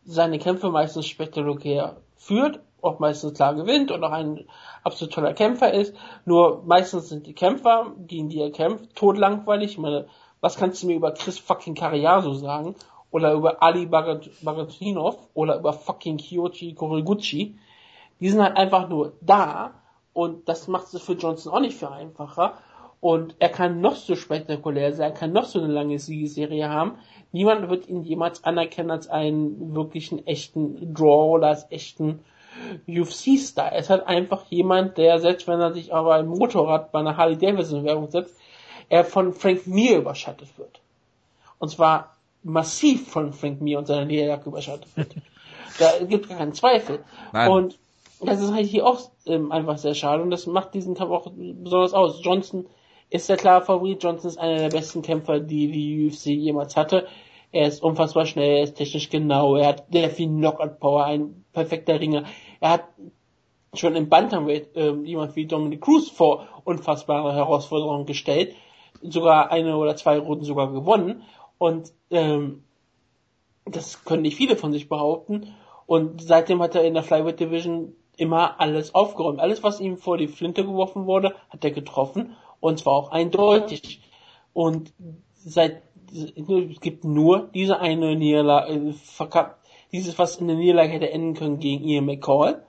seine 0.04 0.38
Kämpfe 0.38 0.70
meistens 0.70 1.06
spektakulär 1.06 1.96
führt, 2.16 2.60
auch 2.82 2.98
meistens 2.98 3.34
klar 3.34 3.54
gewinnt 3.54 3.90
und 3.90 4.04
auch 4.04 4.12
ein 4.12 4.44
absolut 4.82 5.14
toller 5.14 5.34
Kämpfer 5.34 5.72
ist. 5.72 5.94
Nur 6.24 6.62
meistens 6.66 7.08
sind 7.08 7.26
die 7.26 7.34
Kämpfer, 7.34 7.92
gegen 7.98 8.28
die 8.28 8.40
er 8.40 8.50
kämpft, 8.50 8.94
totlangweilig. 8.94 9.72
Ich 9.72 9.78
meine, 9.78 10.06
was 10.40 10.56
kannst 10.56 10.82
du 10.82 10.88
mir 10.88 10.96
über 10.96 11.12
Chris 11.12 11.38
fucking 11.38 11.74
Cariaso 11.74 12.34
sagen? 12.34 12.74
Oder 13.10 13.32
über 13.32 13.62
Ali 13.62 13.86
Bagatinov 13.86 15.16
oder 15.34 15.58
über 15.58 15.72
fucking 15.72 16.18
Kyoji 16.18 16.74
Koriguchi. 16.74 17.56
Die 18.20 18.28
sind 18.28 18.42
halt 18.42 18.56
einfach 18.56 18.88
nur 18.88 19.14
da 19.20 19.74
und 20.12 20.48
das 20.48 20.68
macht 20.68 20.92
es 20.92 21.02
für 21.02 21.12
Johnson 21.12 21.52
auch 21.52 21.60
nicht 21.60 21.78
viel 21.78 21.88
einfacher. 21.88 22.58
Und 23.04 23.36
er 23.38 23.50
kann 23.50 23.82
noch 23.82 23.96
so 23.96 24.16
spektakulär 24.16 24.94
sein, 24.94 25.12
kann 25.12 25.30
noch 25.30 25.44
so 25.44 25.60
eine 25.60 25.70
lange 25.70 25.98
Siegesserie 25.98 26.70
haben. 26.70 26.92
Niemand 27.32 27.68
wird 27.68 27.86
ihn 27.86 28.02
jemals 28.02 28.42
anerkennen 28.44 28.90
als 28.90 29.08
einen 29.08 29.74
wirklichen 29.74 30.26
echten 30.26 30.94
Draw 30.94 31.32
oder 31.34 31.48
als 31.48 31.70
echten 31.70 32.20
UFC-Star. 32.88 33.76
Ist 33.76 33.90
halt 33.90 34.06
einfach 34.06 34.46
jemand, 34.46 34.96
der, 34.96 35.18
selbst 35.18 35.46
wenn 35.46 35.60
er 35.60 35.74
sich 35.74 35.92
aber 35.92 36.14
ein 36.14 36.26
Motorrad 36.26 36.92
bei 36.92 37.00
einer 37.00 37.18
Harley 37.18 37.36
Davidson 37.36 37.84
Werbung 37.84 38.10
setzt, 38.10 38.40
er 38.88 39.04
von 39.04 39.34
Frank 39.34 39.66
Mir 39.66 39.98
überschattet 39.98 40.56
wird. 40.56 40.80
Und 41.58 41.68
zwar 41.68 42.16
massiv 42.42 43.06
von 43.06 43.34
Frank 43.34 43.60
Mir 43.60 43.80
und 43.80 43.86
seiner 43.86 44.06
Niederlage 44.06 44.48
überschattet 44.48 44.88
wird. 44.96 45.14
da 45.78 46.02
gibt 46.06 46.30
keinen 46.30 46.54
Zweifel. 46.54 47.00
Nein. 47.34 47.50
Und 47.50 47.78
das 48.22 48.40
ist 48.40 48.54
halt 48.54 48.66
hier 48.66 48.86
auch 48.86 48.98
ähm, 49.26 49.52
einfach 49.52 49.76
sehr 49.76 49.94
schade 49.94 50.22
und 50.22 50.30
das 50.30 50.46
macht 50.46 50.72
diesen 50.72 50.94
Kampf 50.94 51.10
auch 51.10 51.30
besonders 51.34 51.92
aus. 51.92 52.24
Johnson 52.24 52.64
ist 53.14 53.28
der 53.28 53.36
klare 53.36 53.64
Favorit. 53.64 54.02
Johnson 54.02 54.28
ist 54.28 54.38
einer 54.38 54.56
der 54.56 54.70
besten 54.70 55.00
Kämpfer, 55.00 55.38
die 55.38 55.70
die 55.70 56.06
UFC 56.08 56.26
jemals 56.26 56.74
hatte. 56.74 57.06
Er 57.52 57.68
ist 57.68 57.80
unfassbar 57.80 58.26
schnell, 58.26 58.56
er 58.56 58.64
ist 58.64 58.74
technisch 58.74 59.08
genau, 59.08 59.54
er 59.54 59.68
hat 59.68 59.84
sehr 59.92 60.10
viel 60.10 60.26
Knockout-Power, 60.26 61.04
ein 61.04 61.44
perfekter 61.52 62.00
Ringer. 62.00 62.24
Er 62.58 62.70
hat 62.70 62.88
schon 63.72 63.94
im 63.94 64.08
Bantamweight 64.08 64.74
äh, 64.74 64.90
jemand 65.04 65.36
wie 65.36 65.46
Dominic 65.46 65.80
Cruz 65.80 66.10
vor 66.10 66.48
unfassbare 66.64 67.32
Herausforderungen 67.32 68.04
gestellt, 68.04 68.56
sogar 69.00 69.52
eine 69.52 69.76
oder 69.76 69.94
zwei 69.94 70.18
Runden 70.18 70.44
sogar 70.44 70.72
gewonnen 70.72 71.22
und 71.58 71.92
ähm, 72.10 72.64
das 73.64 74.04
können 74.04 74.22
nicht 74.22 74.36
viele 74.36 74.56
von 74.56 74.72
sich 74.72 74.88
behaupten 74.88 75.54
und 75.86 76.20
seitdem 76.20 76.60
hat 76.60 76.74
er 76.74 76.82
in 76.82 76.94
der 76.94 77.04
Flyweight 77.04 77.38
Division 77.38 77.94
immer 78.16 78.60
alles 78.60 78.94
aufgeräumt. 78.94 79.38
Alles, 79.38 79.62
was 79.62 79.80
ihm 79.80 79.98
vor 79.98 80.18
die 80.18 80.28
Flinte 80.28 80.64
geworfen 80.64 81.06
wurde, 81.06 81.34
hat 81.50 81.64
er 81.64 81.70
getroffen 81.70 82.34
und 82.64 82.78
zwar 82.78 82.94
auch 82.94 83.10
eindeutig. 83.10 84.00
Und 84.54 84.92
seit 85.34 85.82
es 86.10 86.80
gibt 86.80 87.04
nur 87.04 87.50
diese 87.52 87.80
eine 87.80 88.16
Niederlage, 88.16 88.72
äh, 88.72 89.44
dieses, 89.92 90.18
was 90.18 90.36
in 90.36 90.46
der 90.46 90.56
Niederlage 90.56 90.92
hätte 90.92 91.10
enden 91.10 91.34
können 91.34 91.58
gegen 91.58 91.84
Ian 91.84 92.06
McCall. 92.06 92.64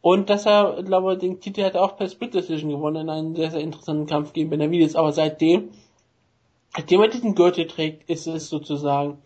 Und 0.00 0.30
dass 0.30 0.46
er, 0.46 0.82
glaube 0.84 1.14
ich, 1.14 1.18
den 1.18 1.40
Titel 1.40 1.64
hat 1.64 1.74
auch 1.74 1.96
per 1.96 2.08
Split 2.08 2.34
Decision 2.34 2.70
gewonnen 2.70 3.02
in 3.02 3.10
einem 3.10 3.34
sehr, 3.34 3.50
sehr 3.50 3.60
interessanten 3.60 4.06
Kampf 4.06 4.32
gegen 4.32 4.50
Benavides. 4.50 4.94
Aber 4.94 5.10
seitdem, 5.12 5.70
seitdem 6.76 7.00
er 7.00 7.08
diesen 7.08 7.34
Gürtel 7.34 7.66
trägt, 7.66 8.08
ist 8.08 8.26
es 8.26 8.48
sozusagen 8.48 9.18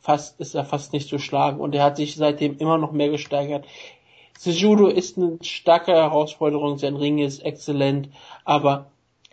fast, 0.00 0.38
ist 0.40 0.54
er 0.54 0.64
fast 0.64 0.92
nicht 0.92 1.08
zu 1.08 1.18
schlagen. 1.18 1.60
Und 1.60 1.74
er 1.74 1.84
hat 1.84 1.96
sich 1.96 2.16
seitdem 2.16 2.58
immer 2.58 2.76
noch 2.76 2.92
mehr 2.92 3.08
gesteigert. 3.08 3.64
Sejudo 4.38 4.88
ist 4.88 5.16
eine 5.16 5.38
starke 5.40 5.92
Herausforderung, 5.92 6.76
sein 6.76 6.96
Ring 6.96 7.18
ist 7.18 7.40
exzellent, 7.40 8.10
aber 8.44 8.90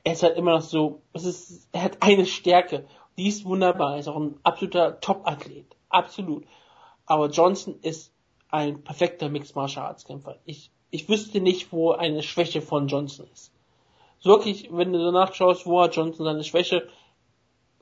er 0.08 0.14
ist 0.14 0.24
halt 0.24 0.38
immer 0.38 0.52
noch 0.52 0.62
so, 0.62 1.02
es 1.12 1.26
ist, 1.26 1.68
er 1.74 1.84
hat 1.84 1.98
eine 2.00 2.26
Stärke, 2.26 2.88
die 3.18 3.28
ist 3.28 3.44
wunderbar, 3.44 3.96
er 3.96 4.00
ist 4.00 4.08
auch 4.08 4.16
ein 4.16 4.40
absoluter 4.42 5.02
Top-Athlet, 5.02 5.76
absolut. 5.90 6.46
Aber 7.06 7.28
Johnson 7.30 7.78
ist 7.82 8.14
ein 8.50 8.84
perfekter 8.84 9.28
Mixed 9.28 9.58
Martial 9.58 9.86
Arts 9.86 10.06
Kämpfer. 10.06 10.38
Ich, 10.46 10.72
ich 10.92 11.10
wüsste 11.10 11.42
nicht, 11.42 11.74
wo 11.74 11.92
eine 11.92 12.24
Schwäche 12.24 12.62
von 12.62 12.88
Johnson 12.88 13.28
ist. 13.34 13.52
So 14.20 14.30
wirklich, 14.30 14.70
wenn 14.72 14.94
du 14.94 15.00
so 15.00 15.12
nachschaust, 15.12 15.66
wo 15.66 15.82
hat 15.82 15.98
Johnson 15.98 16.26
seine 16.26 16.46
Schwäche, 16.46 16.88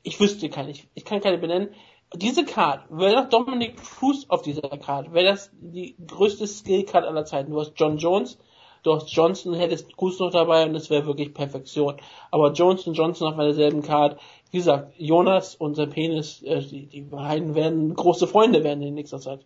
ich 0.01 0.19
wüsste 0.19 0.49
keine, 0.49 0.71
ich, 0.71 0.87
ich 0.95 1.05
kann 1.05 1.21
keine 1.21 1.37
benennen. 1.37 1.69
Diese 2.15 2.43
Card, 2.43 2.85
wäre 2.89 3.13
das 3.13 3.29
Dominic 3.29 3.77
Cruz 3.77 4.25
auf 4.29 4.41
dieser 4.41 4.61
Card, 4.61 5.13
wäre 5.13 5.25
das 5.25 5.51
die 5.53 5.95
größte 6.07 6.47
Skill-Card 6.47 7.05
aller 7.05 7.25
Zeiten. 7.25 7.51
Du 7.51 7.59
hast 7.59 7.73
John 7.75 7.99
Jones, 7.99 8.39
Hast 8.93 9.11
Johnson, 9.11 9.53
hättest 9.53 9.95
Cruz 9.97 10.19
noch 10.19 10.31
dabei 10.31 10.65
und 10.65 10.75
es 10.75 10.89
wäre 10.89 11.05
wirklich 11.05 11.33
Perfektion. 11.33 11.95
Aber 12.31 12.51
Jones 12.51 12.85
und 12.87 12.93
Johnson 12.93 13.27
auf 13.27 13.37
derselben 13.37 13.81
Card, 13.81 14.19
wie 14.51 14.57
gesagt, 14.57 14.93
Jonas 14.97 15.55
und 15.55 15.75
sein 15.75 15.89
Penis, 15.89 16.43
äh, 16.43 16.61
die, 16.61 16.85
die 16.85 17.01
beiden 17.01 17.55
werden 17.55 17.93
große 17.93 18.27
Freunde 18.27 18.63
werden 18.63 18.83
in 18.83 18.93
nächster 18.93 19.19
Zeit. 19.19 19.39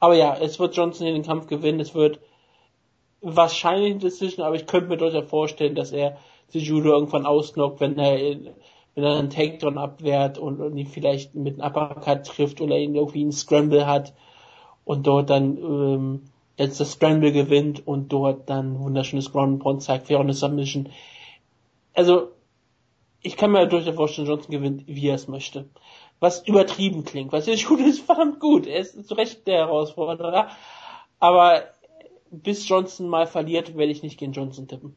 Aber 0.00 0.14
ja, 0.14 0.36
es 0.36 0.58
wird 0.58 0.76
Johnson 0.76 1.06
in 1.06 1.14
den 1.14 1.24
Kampf 1.24 1.46
gewinnen, 1.46 1.80
es 1.80 1.94
wird 1.94 2.20
wahrscheinlich 3.20 3.94
ein 3.94 3.98
Decision, 3.98 4.46
aber 4.46 4.56
ich 4.56 4.66
könnte 4.66 4.88
mir 4.88 4.96
durchaus 4.96 5.28
vorstellen, 5.28 5.74
dass 5.74 5.92
er 5.92 6.18
die 6.52 6.60
Judo 6.60 6.90
irgendwann 6.90 7.26
ausknockt, 7.26 7.80
wenn 7.80 7.98
er 7.98 8.36
wenn 8.98 9.04
er 9.04 9.16
einen 9.16 9.30
Takedown 9.30 9.78
abwehrt 9.78 10.38
und, 10.38 10.60
und 10.60 10.76
ihn 10.76 10.88
vielleicht 10.88 11.36
mit 11.36 11.60
einem 11.60 11.70
Uppercut 11.70 12.26
trifft 12.26 12.60
oder 12.60 12.76
ihn 12.76 12.96
irgendwie 12.96 13.20
einen 13.20 13.30
Scramble 13.30 13.86
hat 13.86 14.12
und 14.84 15.06
dort 15.06 15.30
dann 15.30 15.56
ähm, 15.56 16.22
jetzt 16.58 16.80
das 16.80 16.92
Scramble 16.92 17.32
gewinnt 17.32 17.86
und 17.86 18.12
dort 18.12 18.50
dann 18.50 18.78
wunderschönes 18.80 19.32
Ground 19.32 19.62
Pound 19.62 19.82
zeigt, 19.82 20.08
für 20.08 20.18
eine 20.18 20.34
Submission. 20.34 20.90
Also, 21.94 22.32
ich 23.22 23.36
kann 23.36 23.52
mir 23.52 23.66
durchaus 23.66 23.94
vorstellen, 23.94 24.28
Johnson 24.28 24.50
gewinnt, 24.50 24.86
wie 24.86 25.08
er 25.08 25.14
es 25.14 25.28
möchte. 25.28 25.68
Was 26.20 26.46
übertrieben 26.46 27.04
klingt, 27.04 27.32
was 27.32 27.46
ist 27.46 27.66
gut 27.66 27.80
ist 27.80 28.00
verdammt 28.06 28.40
gut. 28.40 28.66
Er 28.66 28.80
ist 28.80 29.06
zu 29.06 29.14
Recht 29.14 29.46
der 29.46 29.58
Herausforderer. 29.58 30.50
Aber 31.20 31.62
bis 32.30 32.68
Johnson 32.68 33.08
mal 33.08 33.26
verliert, 33.26 33.76
werde 33.76 33.92
ich 33.92 34.02
nicht 34.02 34.18
gegen 34.18 34.32
Johnson 34.32 34.68
tippen. 34.68 34.96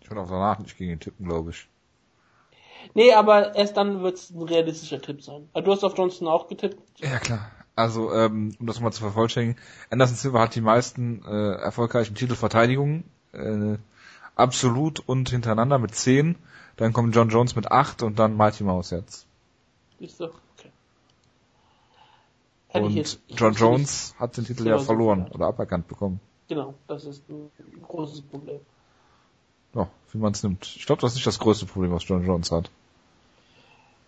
Ich 0.00 0.10
würde 0.10 0.22
auch 0.22 0.28
danach 0.28 0.58
nicht 0.58 0.76
gegen 0.76 0.92
ihn 0.92 1.00
tippen, 1.00 1.26
glaube 1.26 1.50
ich. 1.50 1.68
Nee, 2.94 3.12
aber 3.12 3.54
erst 3.54 3.76
dann 3.76 4.02
wird 4.02 4.16
es 4.16 4.30
ein 4.30 4.42
realistischer 4.42 5.00
Tipp 5.00 5.22
sein. 5.22 5.48
Du 5.54 5.70
hast 5.70 5.84
auf 5.84 5.96
Johnson 5.96 6.26
auch 6.26 6.48
getippt? 6.48 6.82
Ja, 7.00 7.18
klar. 7.18 7.50
Also, 7.74 8.12
ähm, 8.12 8.54
um 8.60 8.66
das 8.66 8.80
mal 8.80 8.92
zu 8.92 9.00
vervollständigen, 9.00 9.60
Anderson 9.90 10.16
Silva 10.16 10.40
hat 10.40 10.54
die 10.54 10.60
meisten 10.60 11.24
äh, 11.24 11.52
erfolgreichen 11.54 12.14
Titelverteidigungen, 12.14 13.04
äh, 13.32 13.78
absolut 14.36 15.00
und 15.00 15.30
hintereinander 15.30 15.78
mit 15.78 15.94
zehn. 15.94 16.36
Dann 16.76 16.92
kommt 16.92 17.14
John 17.14 17.30
Jones 17.30 17.56
mit 17.56 17.70
acht 17.70 18.02
und 18.02 18.18
dann 18.18 18.36
Mighty 18.36 18.64
Mouse 18.64 18.90
jetzt. 18.90 19.26
Ist 20.00 20.20
doch, 20.20 20.34
okay. 20.58 20.70
Hätte 22.68 22.86
und 22.86 22.92
jetzt, 22.92 23.20
John 23.28 23.54
Jones 23.54 24.14
hat 24.18 24.36
den 24.36 24.44
Titel 24.44 24.66
ja 24.66 24.78
verloren 24.78 25.28
oder 25.32 25.46
aberkannt 25.46 25.88
bekommen. 25.88 26.20
Genau, 26.48 26.74
das 26.88 27.04
ist 27.04 27.26
ein 27.30 27.50
großes 27.82 28.22
Problem. 28.22 28.60
Ja, 29.74 29.88
wie 30.10 30.18
man 30.18 30.32
es 30.32 30.42
nimmt. 30.42 30.66
Ich 30.76 30.84
glaube, 30.84 31.00
das 31.00 31.12
ist 31.12 31.16
nicht 31.16 31.26
das 31.26 31.38
größte 31.38 31.64
Problem, 31.66 31.92
was 31.92 32.06
John 32.06 32.24
Jones 32.24 32.50
hat. 32.50 32.70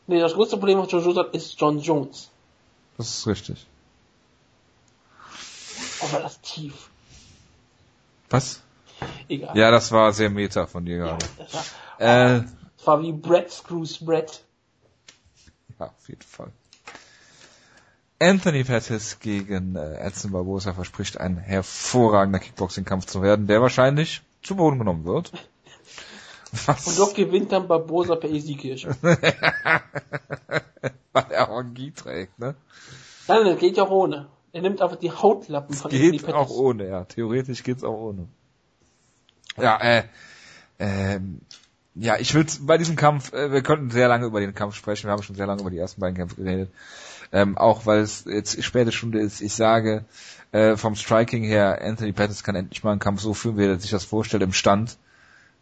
Nee, 0.06 0.20
das 0.20 0.34
größte 0.34 0.58
Problem, 0.58 0.78
was 0.78 0.92
John 0.92 1.02
Jones 1.02 1.16
hat, 1.16 1.34
ist 1.34 1.58
John 1.58 1.78
Jones. 1.78 2.30
Das 2.96 3.08
ist 3.08 3.26
richtig. 3.26 3.66
Aber 6.00 6.20
das 6.20 6.40
tief. 6.40 6.90
Was? 8.30 8.60
Egal. 9.28 9.56
Ja, 9.56 9.70
das 9.70 9.90
war 9.92 10.12
sehr 10.12 10.30
meta 10.30 10.66
von 10.66 10.84
dir 10.84 10.98
gerade. 10.98 11.24
Ja, 11.24 11.44
das, 11.44 11.54
war, 11.54 11.64
äh, 11.98 12.42
das 12.76 12.86
war 12.86 13.02
wie 13.02 13.12
Brett 13.12 13.50
Screws 13.50 14.04
Brett. 14.04 14.44
Ja, 15.78 15.86
auf 15.86 16.08
jeden 16.08 16.22
Fall. 16.22 16.52
Anthony 18.20 18.64
Pettis 18.64 19.18
gegen 19.18 19.76
äh, 19.76 19.96
Edson 19.96 20.30
Barbosa 20.30 20.72
verspricht 20.72 21.18
ein 21.18 21.36
hervorragender 21.36 22.38
Kickboxing-Kampf 22.38 23.06
zu 23.06 23.22
werden, 23.22 23.46
der 23.46 23.60
wahrscheinlich 23.60 24.22
zu 24.42 24.56
Boden 24.56 24.78
genommen 24.78 25.04
wird. 25.04 25.32
Was? 26.66 26.86
Und 26.86 26.98
doch 26.98 27.14
gewinnt 27.14 27.52
dann 27.52 27.68
Barbosa 27.68 28.16
per 28.16 28.30
Ezekiel. 28.30 28.76
Weil 31.12 31.24
er 31.30 31.50
Orgie 31.50 31.90
trägt, 31.92 32.38
ne? 32.38 32.54
Nein, 33.28 33.44
das 33.44 33.58
geht 33.58 33.76
ja 33.76 33.84
auch 33.84 33.90
ohne. 33.90 34.28
Er 34.52 34.62
nimmt 34.62 34.80
einfach 34.82 34.96
die 34.96 35.10
Hautlappen 35.10 35.74
von 35.74 35.90
Geht 35.90 36.20
Pettis. 36.22 36.34
auch 36.34 36.50
ohne, 36.50 36.88
ja. 36.88 37.04
Theoretisch 37.04 37.62
geht's 37.62 37.82
auch 37.82 37.98
ohne. 37.98 38.28
Ja, 39.56 39.80
äh, 39.80 40.04
ähm, 40.78 41.40
ja, 41.94 42.16
ich 42.18 42.34
will 42.34 42.46
bei 42.60 42.76
diesem 42.78 42.96
Kampf, 42.96 43.32
äh, 43.32 43.52
wir 43.52 43.62
könnten 43.62 43.90
sehr 43.90 44.08
lange 44.08 44.26
über 44.26 44.40
den 44.40 44.54
Kampf 44.54 44.74
sprechen, 44.74 45.06
wir 45.06 45.12
haben 45.12 45.22
schon 45.22 45.36
sehr 45.36 45.46
lange 45.46 45.60
über 45.60 45.70
die 45.70 45.78
ersten 45.78 46.00
beiden 46.00 46.16
Kämpfe 46.16 46.36
geredet. 46.36 46.70
Ähm, 47.32 47.56
auch 47.56 47.86
weil 47.86 48.00
es 48.00 48.24
jetzt 48.26 48.62
späte 48.62 48.92
Stunde 48.92 49.20
ist, 49.20 49.40
ich 49.40 49.54
sage, 49.54 50.04
äh, 50.52 50.76
vom 50.76 50.94
Striking 50.94 51.42
her, 51.42 51.80
Anthony 51.82 52.12
Pettis 52.12 52.44
kann 52.44 52.54
endlich 52.54 52.84
mal 52.84 52.92
einen 52.92 53.00
Kampf 53.00 53.20
so 53.20 53.34
führen, 53.34 53.58
wie 53.58 53.64
er 53.64 53.78
sich 53.78 53.90
das 53.90 54.04
vorstellt, 54.04 54.42
im 54.42 54.52
Stand. 54.52 54.98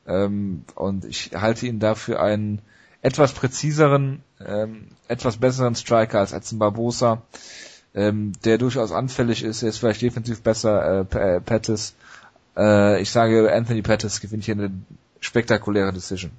Ähm, 0.06 0.64
und 0.74 1.04
ich 1.04 1.30
halte 1.34 1.66
ihn 1.66 1.78
dafür 1.78 2.20
einen 2.20 2.60
etwas 3.00 3.32
präziseren, 3.32 4.22
ähm, 4.44 4.88
etwas 5.08 5.36
besseren 5.36 5.74
Striker 5.74 6.20
als 6.20 6.32
Edson 6.32 6.58
Barbosa. 6.58 7.22
ähm, 7.94 8.32
der 8.44 8.58
durchaus 8.58 8.92
anfällig 8.92 9.42
ist. 9.42 9.62
Er 9.62 9.68
ist 9.68 9.78
vielleicht 9.78 10.02
defensiv 10.02 10.42
besser, 10.42 11.00
äh, 11.00 11.40
Pettis. 11.40 11.94
Äh, 12.56 13.02
ich 13.02 13.10
sage, 13.10 13.52
Anthony 13.52 13.82
Pettis 13.82 14.20
gewinnt 14.20 14.44
hier 14.44 14.54
eine 14.54 14.70
spektakuläre 15.20 15.92
Decision. 15.92 16.32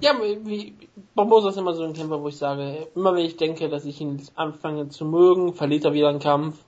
Ja, 0.00 0.12
wie, 0.44 0.74
Barbosa 1.14 1.48
ist 1.48 1.56
immer 1.56 1.74
so 1.74 1.84
ein 1.84 1.94
Kämpfer, 1.94 2.20
wo 2.22 2.28
ich 2.28 2.36
sage, 2.36 2.86
immer 2.94 3.14
wenn 3.14 3.24
ich 3.24 3.36
denke, 3.36 3.68
dass 3.70 3.86
ich 3.86 4.00
ihn 4.00 4.20
anfange 4.34 4.90
zu 4.90 5.06
mögen, 5.06 5.54
verliert 5.54 5.84
er 5.84 5.94
wieder 5.94 6.10
einen 6.10 6.20
Kampf. 6.20 6.58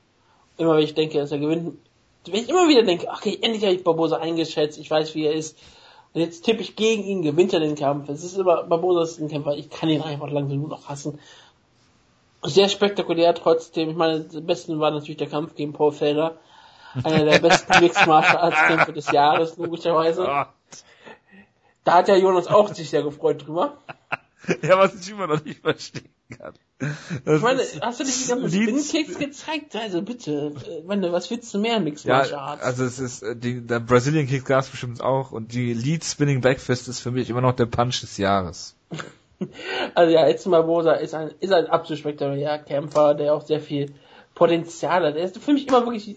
Immer 0.57 0.77
wenn 0.77 0.85
ich 0.85 0.95
denke, 0.95 1.19
dass 1.19 1.31
er 1.31 1.39
gewinnt, 1.39 1.77
wenn 2.27 2.43
ich 2.43 2.49
immer 2.49 2.69
wieder 2.69 2.83
denke, 2.83 3.09
okay, 3.09 3.39
endlich 3.41 3.63
habe 3.65 3.75
ich 3.75 3.85
Barbosa 3.85 4.19
eingeschätzt, 4.19 4.79
ich 4.79 4.91
weiß, 4.91 5.15
wie 5.15 5.25
er 5.25 5.33
ist, 5.33 5.59
und 6.13 6.21
jetzt 6.21 6.45
tippe 6.45 6.63
ich 6.63 6.77
gegen 6.77 7.05
ihn, 7.05 7.23
gewinnt 7.23 7.53
er 7.53 7.61
den 7.61 7.75
Kampf. 7.75 8.09
Es 8.09 8.25
ist 8.25 8.37
immer, 8.37 8.65
Barbosa 8.65 9.03
ist 9.03 9.21
ein 9.21 9.29
Kämpfer, 9.29 9.57
ich 9.57 9.71
kann 9.71 9.89
ihn 9.89 10.03
einfach 10.03 10.31
langsam 10.31 10.59
nur 10.59 10.69
noch 10.69 10.89
hassen. 10.89 11.19
Sehr 12.43 12.69
spektakulär 12.69 13.35
trotzdem. 13.35 13.91
Ich 13.91 13.97
meine, 13.97 14.21
das 14.21 14.45
Beste 14.45 14.79
war 14.79 14.91
natürlich 14.91 15.17
der 15.17 15.29
Kampf 15.29 15.55
gegen 15.55 15.73
Paul 15.73 15.93
Felder. 15.93 16.39
Einer 17.05 17.25
der 17.25 17.41
besten 17.41 17.79
Mixed 17.81 18.07
Martial 18.07 18.39
Arts 18.39 18.57
Kämpfe 18.67 18.93
des 18.93 19.11
Jahres, 19.11 19.57
logischerweise. 19.57 20.47
Da 21.85 21.95
hat 21.95 22.09
der 22.09 22.19
Jonas 22.19 22.47
auch 22.47 22.73
sich 22.73 22.89
sehr 22.91 23.03
gefreut 23.03 23.47
drüber. 23.47 23.79
Ja, 24.63 24.79
was 24.79 24.95
ich 24.95 25.11
immer 25.11 25.27
noch 25.27 25.45
nicht 25.45 25.61
verstehen 25.61 26.15
kann. 26.31 26.55
Ich 26.81 27.43
meine, 27.43 27.61
hast 27.81 27.99
du 27.99 28.05
nicht 28.05 28.25
die 28.25 28.29
ganzen 28.29 28.51
Spin-Kicks 28.51 29.19
gezeigt? 29.19 29.75
Also 29.75 30.01
bitte, 30.03 30.53
ich 30.79 30.87
meine, 30.87 31.11
was 31.13 31.29
willst 31.29 31.53
du 31.53 31.59
mehr 31.59 31.81
Mixed 31.81 32.05
ja, 32.05 32.19
Martial 32.19 32.39
Arts? 32.39 32.63
Also 32.63 32.85
es 32.85 33.01
ist, 33.01 33.23
äh, 33.23 33.35
die, 33.35 33.67
der 33.67 33.81
Brazilian 33.81 34.29
Kick 34.29 34.45
gab 34.45 34.61
es 34.61 34.69
bestimmt 34.69 35.01
auch 35.01 35.33
und 35.33 35.53
die 35.53 35.75
Lead 35.75 36.05
Spinning 36.05 36.41
Backfist 36.41 36.87
ist 36.87 37.01
für 37.01 37.11
mich 37.11 37.31
immer 37.31 37.41
noch 37.41 37.55
der 37.55 37.67
Punch 37.67 38.01
des 38.01 38.17
Jahres. 38.17 38.77
also 39.95 40.13
ja, 40.13 40.29
Edson 40.29 40.53
Barbosa 40.53 40.93
ist 40.93 41.15
ein, 41.15 41.33
ist 41.41 41.53
ein 41.53 41.67
absolut 41.67 41.99
spektakulärer 41.99 42.59
Kämpfer, 42.59 43.15
der 43.15 43.35
auch 43.35 43.45
sehr 43.45 43.61
viel 43.61 43.93
Potenzial 44.37 45.05
hat. 45.05 45.17
Er 45.17 45.25
ist 45.25 45.39
für 45.39 45.53
mich 45.53 45.67
immer 45.67 45.85
wirklich 45.85 46.17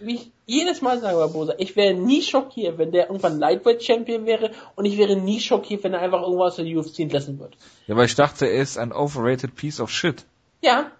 wie 0.00 0.14
ich 0.14 0.32
jedes 0.50 0.82
Mal 0.82 1.00
sage, 1.00 1.16
Barbosa, 1.16 1.54
ich 1.58 1.76
wäre 1.76 1.94
nie 1.94 2.22
schockiert, 2.22 2.76
wenn 2.76 2.90
der 2.90 3.06
irgendwann 3.06 3.38
Lightweight 3.38 3.82
Champion 3.82 4.26
wäre 4.26 4.50
und 4.74 4.84
ich 4.84 4.98
wäre 4.98 5.16
nie 5.16 5.40
schockiert, 5.40 5.84
wenn 5.84 5.94
er 5.94 6.00
einfach 6.00 6.22
irgendwas 6.22 6.52
aus 6.52 6.56
der 6.56 6.66
UFC 6.66 7.00
entlassen 7.00 7.38
wird. 7.38 7.56
Ja, 7.86 7.96
weil 7.96 8.06
ich 8.06 8.16
dachte, 8.16 8.46
er 8.46 8.60
ist 8.60 8.76
ein 8.76 8.92
overrated 8.92 9.54
piece 9.54 9.80
of 9.80 9.90
shit. 9.90 10.24
Ja. 10.60 10.90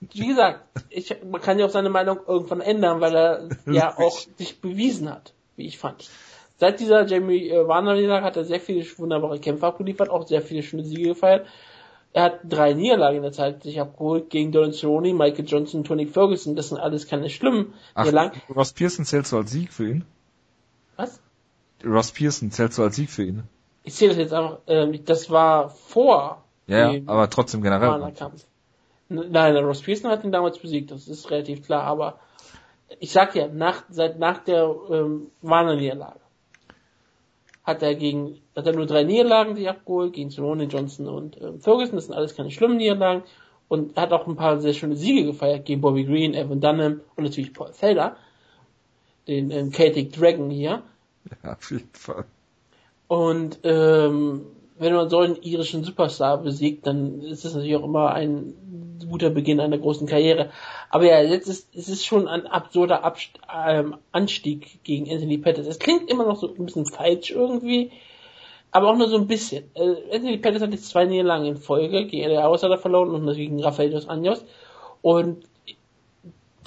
Wie 0.00 0.26
gesagt, 0.26 0.60
ich, 0.90 1.14
man 1.30 1.40
kann 1.40 1.58
ja 1.58 1.66
auch 1.66 1.70
seine 1.70 1.90
Meinung 1.90 2.18
irgendwann 2.26 2.60
ändern, 2.60 3.00
weil 3.00 3.16
er 3.16 3.48
ja 3.72 3.96
auch 3.96 4.18
sich 4.36 4.60
bewiesen 4.60 5.08
hat, 5.08 5.32
wie 5.56 5.66
ich 5.66 5.78
fand. 5.78 6.10
Seit 6.56 6.80
dieser 6.80 7.06
Jamie 7.06 7.48
äh, 7.48 7.68
Warner 7.68 8.22
hat 8.22 8.36
er 8.36 8.44
sehr 8.44 8.60
viele 8.60 8.84
wunderbare 8.98 9.38
Kämpfe 9.38 9.66
abgeliefert, 9.66 10.10
auch 10.10 10.26
sehr 10.26 10.42
viele 10.42 10.64
schöne 10.64 10.82
Siege 10.84 11.10
gefeiert. 11.10 11.46
Er 12.18 12.24
hat 12.24 12.40
drei 12.48 12.72
Niederlagen 12.72 13.18
in 13.18 13.22
der 13.22 13.30
Zeit 13.30 13.62
sich 13.62 13.80
abgeholt 13.80 14.28
gegen 14.28 14.50
Donald 14.50 14.74
Cerrone, 14.74 15.14
Michael 15.14 15.44
Johnson, 15.46 15.84
Tony 15.84 16.04
Ferguson. 16.04 16.56
Das 16.56 16.70
sind 16.70 16.78
alles 16.78 17.06
keine 17.06 17.30
schlimmen 17.30 17.74
Ach. 17.94 18.12
Ross 18.52 18.72
Pearson 18.72 19.04
zählst 19.04 19.30
du 19.30 19.36
als 19.36 19.52
Sieg 19.52 19.72
für 19.72 19.88
ihn? 19.88 20.04
Was? 20.96 21.20
Ross 21.84 22.10
Pearson 22.10 22.50
zählst 22.50 22.76
du 22.76 22.82
als 22.82 22.96
Sieg 22.96 23.08
für 23.08 23.22
ihn? 23.22 23.44
Ich 23.84 23.94
zähle 23.94 24.08
das 24.08 24.18
jetzt 24.18 24.32
einfach, 24.32 24.58
ähm, 24.66 24.98
das 25.04 25.30
war 25.30 25.68
vor 25.68 26.42
ja, 26.66 26.90
ja 26.90 27.02
aber 27.06 27.30
trotzdem 27.30 27.62
generell. 27.62 28.12
Kampf. 28.14 28.44
Nein, 29.08 29.56
Ross 29.58 29.82
Pearson 29.82 30.10
hat 30.10 30.24
ihn 30.24 30.32
damals 30.32 30.58
besiegt, 30.58 30.90
das 30.90 31.06
ist 31.06 31.30
relativ 31.30 31.64
klar, 31.64 31.84
aber 31.84 32.18
ich 32.98 33.12
sag 33.12 33.36
ja, 33.36 33.46
nach, 33.46 33.84
seit 33.90 34.18
nach 34.18 34.38
der 34.38 34.74
ähm, 34.90 35.30
Warner-Niederlage 35.42 36.18
hat 37.68 37.82
er 37.82 37.94
gegen, 37.94 38.40
hat 38.56 38.66
er 38.66 38.72
nur 38.72 38.86
drei 38.86 39.04
Niederlagen 39.04 39.54
sich 39.54 39.68
abgeholt, 39.68 40.14
gegen 40.14 40.30
Simone 40.30 40.64
Johnson 40.64 41.06
und 41.06 41.36
äh, 41.36 41.52
Ferguson, 41.58 41.96
das 41.96 42.06
sind 42.06 42.14
alles 42.14 42.34
keine 42.34 42.50
schlimmen 42.50 42.78
Niederlagen, 42.78 43.24
und 43.68 43.94
hat 43.98 44.10
auch 44.14 44.26
ein 44.26 44.36
paar 44.36 44.58
sehr 44.58 44.72
schöne 44.72 44.96
Siege 44.96 45.26
gefeiert 45.26 45.66
gegen 45.66 45.82
Bobby 45.82 46.04
Green, 46.04 46.32
Evan 46.32 46.62
Dunham 46.62 47.02
und 47.14 47.24
natürlich 47.24 47.52
Paul 47.52 47.74
Felder, 47.74 48.16
den 49.26 49.50
ähm, 49.50 49.70
Celtic 49.70 50.14
Dragon 50.14 50.48
hier. 50.48 50.82
Ja, 51.44 51.52
auf 51.52 51.70
jeden 51.70 51.90
Fall. 51.92 52.24
Und 53.06 53.60
ähm, 53.64 54.46
wenn 54.78 54.94
man 54.94 55.10
so 55.10 55.18
einen 55.18 55.36
irischen 55.36 55.84
Superstar 55.84 56.38
besiegt, 56.38 56.86
dann 56.86 57.20
ist 57.20 57.44
das 57.44 57.52
natürlich 57.52 57.76
auch 57.76 57.84
immer 57.84 58.12
ein 58.12 58.54
guter 59.06 59.30
Beginn 59.30 59.60
einer 59.60 59.78
großen 59.78 60.06
Karriere. 60.06 60.50
Aber 60.90 61.04
ja, 61.04 61.20
jetzt 61.20 61.48
ist 61.48 61.74
es 61.74 61.88
ist 61.88 62.06
schon 62.06 62.28
ein 62.28 62.46
absurder 62.46 63.04
Abst 63.04 63.30
ähm, 63.54 63.96
Anstieg 64.12 64.82
gegen 64.84 65.10
Anthony 65.10 65.38
Pettis. 65.38 65.66
Es 65.66 65.78
klingt 65.78 66.10
immer 66.10 66.26
noch 66.26 66.38
so 66.38 66.48
ein 66.48 66.64
bisschen 66.64 66.86
falsch 66.86 67.30
irgendwie, 67.30 67.90
aber 68.70 68.88
auch 68.90 68.96
nur 68.96 69.08
so 69.08 69.16
ein 69.16 69.26
bisschen. 69.26 69.64
Äh, 69.74 70.14
Anthony 70.14 70.38
Pettis 70.38 70.62
hat 70.62 70.72
jetzt 70.72 70.88
zwei 70.88 71.04
Niederlagen 71.04 71.46
in 71.46 71.56
Folge 71.56 72.06
gegen 72.06 72.28
der 72.28 72.42
hat 72.42 72.62
er 72.62 72.78
verloren 72.78 73.10
und 73.10 73.34
gegen 73.34 73.62
Rafael 73.62 73.90
dos 73.90 74.08
Anjos. 74.08 74.44
Und 75.02 75.44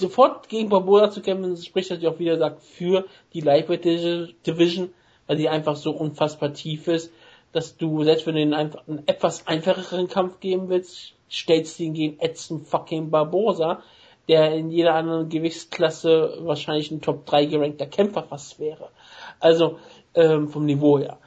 sofort 0.01 0.49
gegen 0.49 0.69
Barbosa 0.69 1.11
zu 1.11 1.21
kämpfen, 1.21 1.55
spricht 1.57 1.89
natürlich 1.89 2.13
auch 2.13 2.19
wieder 2.19 2.37
sagt 2.37 2.61
für 2.61 3.05
die 3.33 3.41
Lightweight 3.41 3.85
Division, 3.85 4.89
weil 5.27 5.37
die 5.37 5.49
einfach 5.49 5.75
so 5.75 5.91
unfassbar 5.91 6.53
tief 6.53 6.87
ist, 6.87 7.11
dass 7.53 7.77
du 7.77 8.03
selbst 8.03 8.25
wenn 8.25 8.35
du 8.35 8.41
ihnen 8.41 8.53
einen 8.53 9.03
etwas 9.05 9.47
einfacheren 9.47 10.07
Kampf 10.07 10.39
geben 10.39 10.69
willst, 10.69 11.13
stellst 11.31 11.79
ihn 11.79 11.93
gegen 11.93 12.19
Edson 12.19 12.61
fucking 12.61 13.09
Barbosa, 13.09 13.81
der 14.27 14.53
in 14.53 14.69
jeder 14.69 14.93
anderen 14.93 15.29
Gewichtsklasse 15.29 16.37
wahrscheinlich 16.41 16.91
ein 16.91 17.01
Top 17.01 17.25
3 17.25 17.45
gerankter 17.45 17.85
Kämpfer 17.85 18.23
fast 18.23 18.59
wäre. 18.59 18.89
Also 19.39 19.79
ähm, 20.13 20.49
vom 20.49 20.65
Niveau 20.65 20.99
her. 20.99 21.17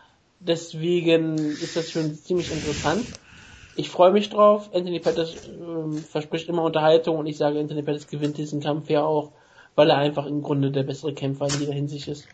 Deswegen 0.41 1.37
ist 1.37 1.77
das 1.77 1.91
schon 1.91 2.15
ziemlich 2.15 2.53
interessant. 2.53 3.07
Ich 3.77 3.91
freue 3.91 4.13
mich 4.13 4.31
drauf. 4.31 4.71
Anthony 4.73 5.01
Pettis 5.01 5.49
ähm, 5.49 5.95
verspricht 5.95 6.49
immer 6.49 6.63
Unterhaltung 6.63 7.17
und 7.17 7.27
ich 7.27 7.37
sage, 7.37 7.59
Anthony 7.59 7.83
Pettis 7.83 8.07
gewinnt 8.07 8.37
diesen 8.37 8.61
Kampf 8.61 8.89
ja 8.91 9.03
auch, 9.03 9.33
weil 9.75 9.91
er 9.91 9.97
einfach 9.97 10.27
im 10.27 10.43
Grunde 10.43 10.71
der 10.71 10.85
bessere 10.85 11.15
Kämpfer 11.15 11.47
in 11.47 11.61
jeder 11.61 11.73
Hinsicht 11.73 12.09
ist. 12.09 12.29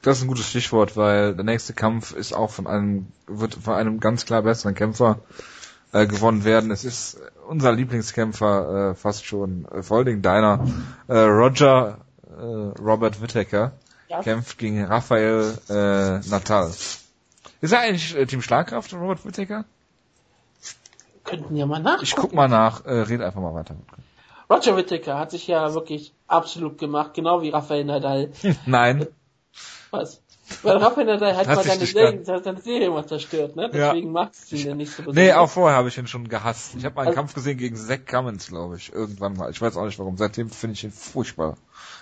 Das 0.00 0.18
ist 0.18 0.24
ein 0.24 0.28
gutes 0.28 0.48
Stichwort, 0.48 0.96
weil 0.96 1.34
der 1.34 1.44
nächste 1.44 1.74
Kampf 1.74 2.12
ist 2.12 2.32
auch 2.32 2.50
von 2.50 2.66
einem, 2.66 3.08
wird 3.26 3.54
von 3.54 3.74
einem 3.74 4.00
ganz 4.00 4.24
klar 4.24 4.42
besseren 4.42 4.74
Kämpfer 4.74 5.20
äh, 5.92 6.06
gewonnen 6.06 6.44
werden. 6.44 6.70
Es 6.70 6.84
ist 6.84 7.20
unser 7.46 7.72
Lieblingskämpfer 7.72 8.90
äh, 8.90 8.94
fast 8.94 9.24
schon, 9.24 9.66
äh, 9.66 9.82
vor 9.82 9.98
allen 9.98 10.06
Dingen 10.06 10.22
deiner, 10.22 10.64
äh, 11.08 11.18
Roger 11.18 11.98
äh, 12.26 12.80
Robert 12.80 13.20
Whittaker 13.20 13.72
ja. 14.08 14.22
kämpft 14.22 14.58
gegen 14.58 14.84
Raphael 14.84 15.58
äh, 15.68 16.28
Natal. 16.28 16.68
Ist 17.60 17.72
er 17.72 17.80
eigentlich 17.80 18.16
äh, 18.16 18.26
Team 18.26 18.42
Schlagkraft, 18.42 18.92
Robert 18.94 19.24
Whittaker? 19.24 19.64
Könnten 21.24 21.56
ja 21.56 21.66
mal 21.66 21.80
nach. 21.80 22.02
Ich 22.02 22.16
guck 22.16 22.32
mal 22.32 22.48
nach, 22.48 22.84
äh, 22.84 22.92
red 22.92 23.20
einfach 23.20 23.40
mal 23.40 23.54
weiter. 23.54 23.76
Roger 24.50 24.76
Whittaker 24.76 25.18
hat 25.18 25.30
sich 25.30 25.46
ja 25.46 25.72
wirklich 25.72 26.12
absolut 26.26 26.78
gemacht, 26.78 27.14
genau 27.14 27.42
wie 27.42 27.50
Raphael 27.50 27.84
Nadal. 27.84 28.32
Nein. 28.66 29.06
Was? 29.90 30.20
Weil 30.62 30.76
Rafael 30.76 31.06
Nadal 31.06 31.36
hat, 31.36 31.46
hat 31.46 31.56
mal 31.56 31.64
deine 31.64 31.86
Serie, 31.86 32.24
seine 32.24 32.60
Serie 32.60 32.90
mal 32.90 33.06
zerstört, 33.06 33.56
ne? 33.56 33.70
Deswegen 33.72 34.08
ja. 34.08 34.12
magst 34.12 34.50
du 34.50 34.56
ihn 34.56 34.66
ja 34.66 34.74
nicht 34.74 34.90
so 34.90 35.02
besonders. 35.02 35.24
Nee, 35.24 35.32
auch 35.32 35.48
vorher 35.48 35.76
habe 35.78 35.88
ich 35.88 35.98
ihn 35.98 36.06
schon 36.06 36.28
gehasst. 36.28 36.74
Ich 36.76 36.84
habe 36.84 36.96
mal 36.96 37.02
einen 37.02 37.08
also, 37.08 37.16
Kampf 37.16 37.34
gesehen 37.34 37.58
gegen 37.58 37.76
Zack 37.76 38.06
Cummins, 38.06 38.48
glaube 38.48 38.76
ich, 38.76 38.92
irgendwann 38.92 39.36
mal. 39.36 39.50
Ich 39.50 39.60
weiß 39.60 39.76
auch 39.76 39.84
nicht 39.84 39.98
warum. 39.98 40.16
Seitdem 40.16 40.50
finde 40.50 40.74
ich 40.74 40.84
ihn 40.84 40.90
furchtbar. 40.90 41.56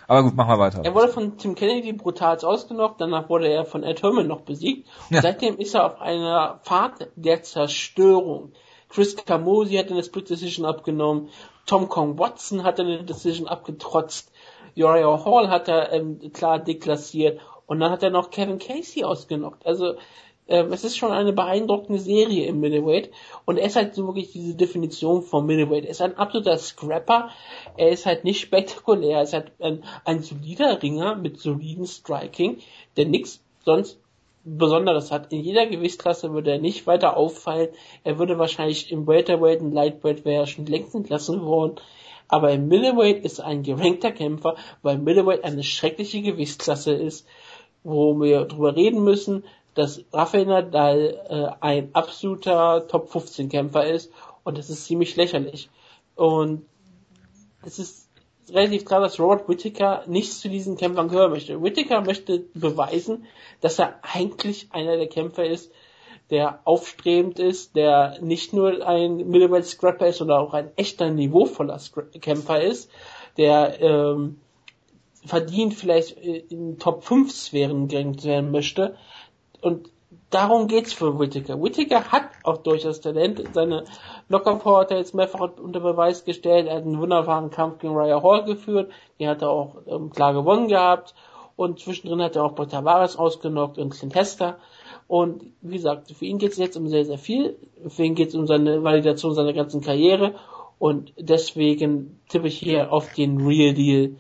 Aber 0.09 0.23
gut, 0.23 0.33
mach 0.35 0.47
mal 0.47 0.59
weiter. 0.59 0.85
Er 0.85 0.95
wurde 0.95 1.09
von 1.09 1.39
Tim 1.39 1.55
Kennedy 1.55 1.93
brutal 1.93 2.39
ausgenockt, 2.39 3.01
danach 3.01 3.29
wurde 3.29 3.49
er 3.49 3.65
von 3.65 3.85
Ed 3.85 4.03
Herman 4.03 4.27
noch 4.27 4.41
besiegt. 4.41 4.89
Und 5.09 5.17
ja. 5.17 5.23
seitdem 5.23 5.59
ist 5.59 5.75
er 5.75 5.85
auf 5.85 6.01
einer 6.01 6.61
Fahrt 6.63 7.11
der 7.17 7.43
Zerstörung. 7.43 8.53
Chris 8.89 9.15
Camosi 9.15 9.77
hat 9.77 9.91
eine 9.91 10.03
Split 10.03 10.31
Decision 10.31 10.67
abgenommen, 10.67 11.29
Tom 11.65 11.89
Kong 11.89 12.19
Watson 12.19 12.65
hat 12.65 12.81
eine 12.81 13.05
Decision 13.05 13.47
abgetrotzt, 13.47 14.33
Uriah 14.77 15.25
Hall 15.25 15.49
hat 15.49 15.69
er 15.69 15.93
ähm, 15.93 16.19
klar 16.33 16.59
deklassiert 16.59 17.41
und 17.71 17.79
dann 17.79 17.93
hat 17.93 18.03
er 18.03 18.11
noch 18.11 18.33
Kevin 18.33 18.59
Casey 18.59 19.05
ausgenockt. 19.05 19.65
Also 19.65 19.95
ähm, 20.49 20.73
es 20.73 20.83
ist 20.83 20.97
schon 20.97 21.13
eine 21.13 21.33
beeindruckende 21.33 22.01
Serie 22.01 22.47
im 22.47 22.59
Middleweight 22.59 23.13
und 23.45 23.59
er 23.59 23.67
ist 23.67 23.77
halt 23.77 23.95
so 23.95 24.09
wirklich 24.09 24.33
diese 24.33 24.57
Definition 24.57 25.23
vom 25.23 25.47
Middleweight. 25.47 25.85
Er 25.85 25.93
ist 25.93 26.03
ein 26.03 26.17
absoluter 26.17 26.59
Scrapper, 26.59 27.31
er 27.77 27.91
ist 27.91 28.07
halt 28.07 28.25
nicht 28.25 28.41
spektakulär, 28.41 29.19
er 29.19 29.23
ist 29.23 29.35
halt 29.35 29.53
ein, 29.61 29.85
ein 30.05 30.21
solider 30.21 30.83
Ringer 30.83 31.15
mit 31.15 31.39
soliden 31.39 31.87
Striking, 31.87 32.59
der 32.97 33.07
nichts 33.07 33.41
sonst 33.65 34.01
Besonderes 34.43 35.13
hat. 35.13 35.33
In 35.33 35.39
jeder 35.45 35.67
Gewichtsklasse 35.67 36.33
würde 36.33 36.51
er 36.51 36.59
nicht 36.59 36.89
weiter 36.89 37.17
auffallen. 37.17 37.69
Er 38.03 38.19
würde 38.19 38.37
wahrscheinlich 38.37 38.91
im 38.91 39.07
Welterweight 39.07 39.61
und 39.61 39.71
Lightweight 39.71 40.25
wäre 40.25 40.43
er 40.43 40.47
schon 40.49 40.67
längst 40.67 40.97
entlassen 40.97 41.43
worden. 41.43 41.77
Aber 42.27 42.53
im 42.53 42.69
Middleweight 42.69 43.25
ist 43.25 43.41
er 43.41 43.47
ein 43.47 43.63
gerankter 43.63 44.13
Kämpfer, 44.13 44.57
weil 44.83 44.99
Middleweight 44.99 45.45
eine 45.45 45.63
schreckliche 45.63 46.23
Gewichtsklasse 46.23 46.95
ist 46.95 47.27
wo 47.85 48.19
wir 48.21 48.45
drüber 48.45 48.77
reden 48.77 49.03
müssen, 49.05 49.45
dass 49.75 50.03
Rafael 50.13 50.47
Nadal 50.47 51.21
äh, 51.29 51.65
ein 51.65 51.91
absoluter 51.95 52.87
Top 52.89 53.11
15 53.11 53.49
Kämpfer 53.49 53.87
ist 53.87 54.13
und 54.45 54.59
das 54.59 54.71
ist 54.71 54.85
ziemlich 54.85 55.17
lächerlich. 55.17 55.71
Und 56.17 56.67
es 57.65 57.79
ist 57.79 58.09
relativ 58.53 58.85
klar, 58.85 59.01
dass 59.01 59.19
Robert 59.19 59.49
Whittaker 59.49 60.03
nicht 60.07 60.33
zu 60.33 60.49
diesen 60.49 60.77
Kämpfern 60.77 61.09
gehören 61.09 61.31
möchte. 61.31 61.63
Whittaker 61.63 62.01
möchte 62.01 62.41
beweisen, 62.55 63.27
dass 63.61 63.79
er 63.79 63.99
eigentlich 64.03 64.69
einer 64.73 64.97
der 64.97 65.09
Kämpfer 65.09 65.45
ist, 65.45 65.73
der 66.31 66.61
aufstrebend 66.65 67.39
ist, 67.39 67.75
der 67.77 68.19
nicht 68.21 68.53
nur 68.53 68.87
ein 68.87 69.17
Middleweight 69.17 69.67
Scrapper 69.67 70.09
ist, 70.09 70.19
sondern 70.19 70.39
auch 70.39 70.55
ein 70.55 70.71
echter 70.77 71.11
niveauvoller 71.11 71.79
Scra 71.79 72.03
Kämpfer 72.21 72.61
ist, 72.63 72.91
der 73.37 73.81
ähm, 73.81 74.41
verdient 75.25 75.75
vielleicht 75.75 76.17
in 76.19 76.79
Top 76.79 77.05
5 77.05 77.31
Sphären 77.31 77.89
gerankt 77.89 78.25
werden 78.25 78.51
möchte. 78.51 78.97
Und 79.61 79.91
darum 80.31 80.69
geht's 80.69 80.93
für 80.93 81.19
Whittaker. 81.19 81.63
Whittaker 81.63 82.11
hat 82.11 82.31
auch 82.45 82.59
durchaus 82.59 83.01
Talent. 83.01 83.43
Seine 83.53 83.85
Lockerpower 84.29 84.91
er 84.91 85.05
mehrfach 85.13 85.41
unter 85.59 85.81
Beweis 85.81 86.25
gestellt. 86.25 86.67
Er 86.67 86.77
hat 86.77 86.85
einen 86.85 86.99
wunderbaren 86.99 87.51
Kampf 87.51 87.79
gegen 87.79 87.97
Raya 87.97 88.23
Hall 88.23 88.45
geführt. 88.45 88.91
Den 89.19 89.29
hat 89.29 89.43
er 89.43 89.51
auch 89.51 89.77
ähm, 89.87 90.11
klar 90.11 90.33
gewonnen 90.33 90.69
gehabt. 90.69 91.15
Und 91.57 91.79
zwischendrin 91.79 92.23
hat 92.23 92.37
er 92.37 92.45
auch 92.45 92.55
Tavares 92.55 93.17
ausgenockt 93.17 93.77
und 93.77 93.91
Clint 93.91 94.15
Hester. 94.15 94.59
Und 95.09 95.45
wie 95.61 95.75
gesagt, 95.75 96.11
für 96.13 96.25
ihn 96.25 96.39
geht's 96.39 96.57
jetzt 96.57 96.77
um 96.77 96.89
sehr, 96.89 97.05
sehr 97.05 97.19
viel. 97.19 97.59
Für 97.89 98.05
ihn 98.05 98.15
geht's 98.15 98.35
um 98.35 98.47
seine 98.47 98.83
Validation 98.83 99.35
seiner 99.35 99.53
ganzen 99.53 99.83
Karriere. 99.83 100.37
Und 100.79 101.13
deswegen 101.19 102.21
tippe 102.31 102.49
ich 102.49 102.59
hier 102.59 102.91
auf 102.91 103.13
den 103.13 103.47
Real 103.47 103.75
Deal. 103.75 104.17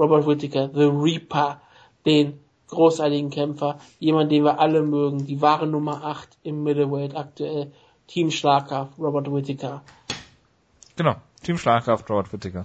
Robert 0.00 0.26
Whittaker, 0.26 0.70
The 0.74 0.86
Reaper, 0.86 1.60
den 2.06 2.40
großartigen 2.68 3.30
Kämpfer, 3.30 3.78
jemand, 3.98 4.32
den 4.32 4.44
wir 4.44 4.58
alle 4.58 4.82
mögen, 4.82 5.26
die 5.26 5.40
wahre 5.40 5.66
Nummer 5.66 6.02
8 6.04 6.38
im 6.42 6.62
Middleweight 6.62 7.14
aktuell, 7.14 7.72
Team 8.06 8.30
Schlagkraft, 8.30 8.98
Robert 8.98 9.30
Whittaker. 9.30 9.82
Genau, 10.96 11.16
Team 11.42 11.58
Schlagkraft, 11.58 12.08
Robert 12.10 12.32
Whittaker 12.32 12.62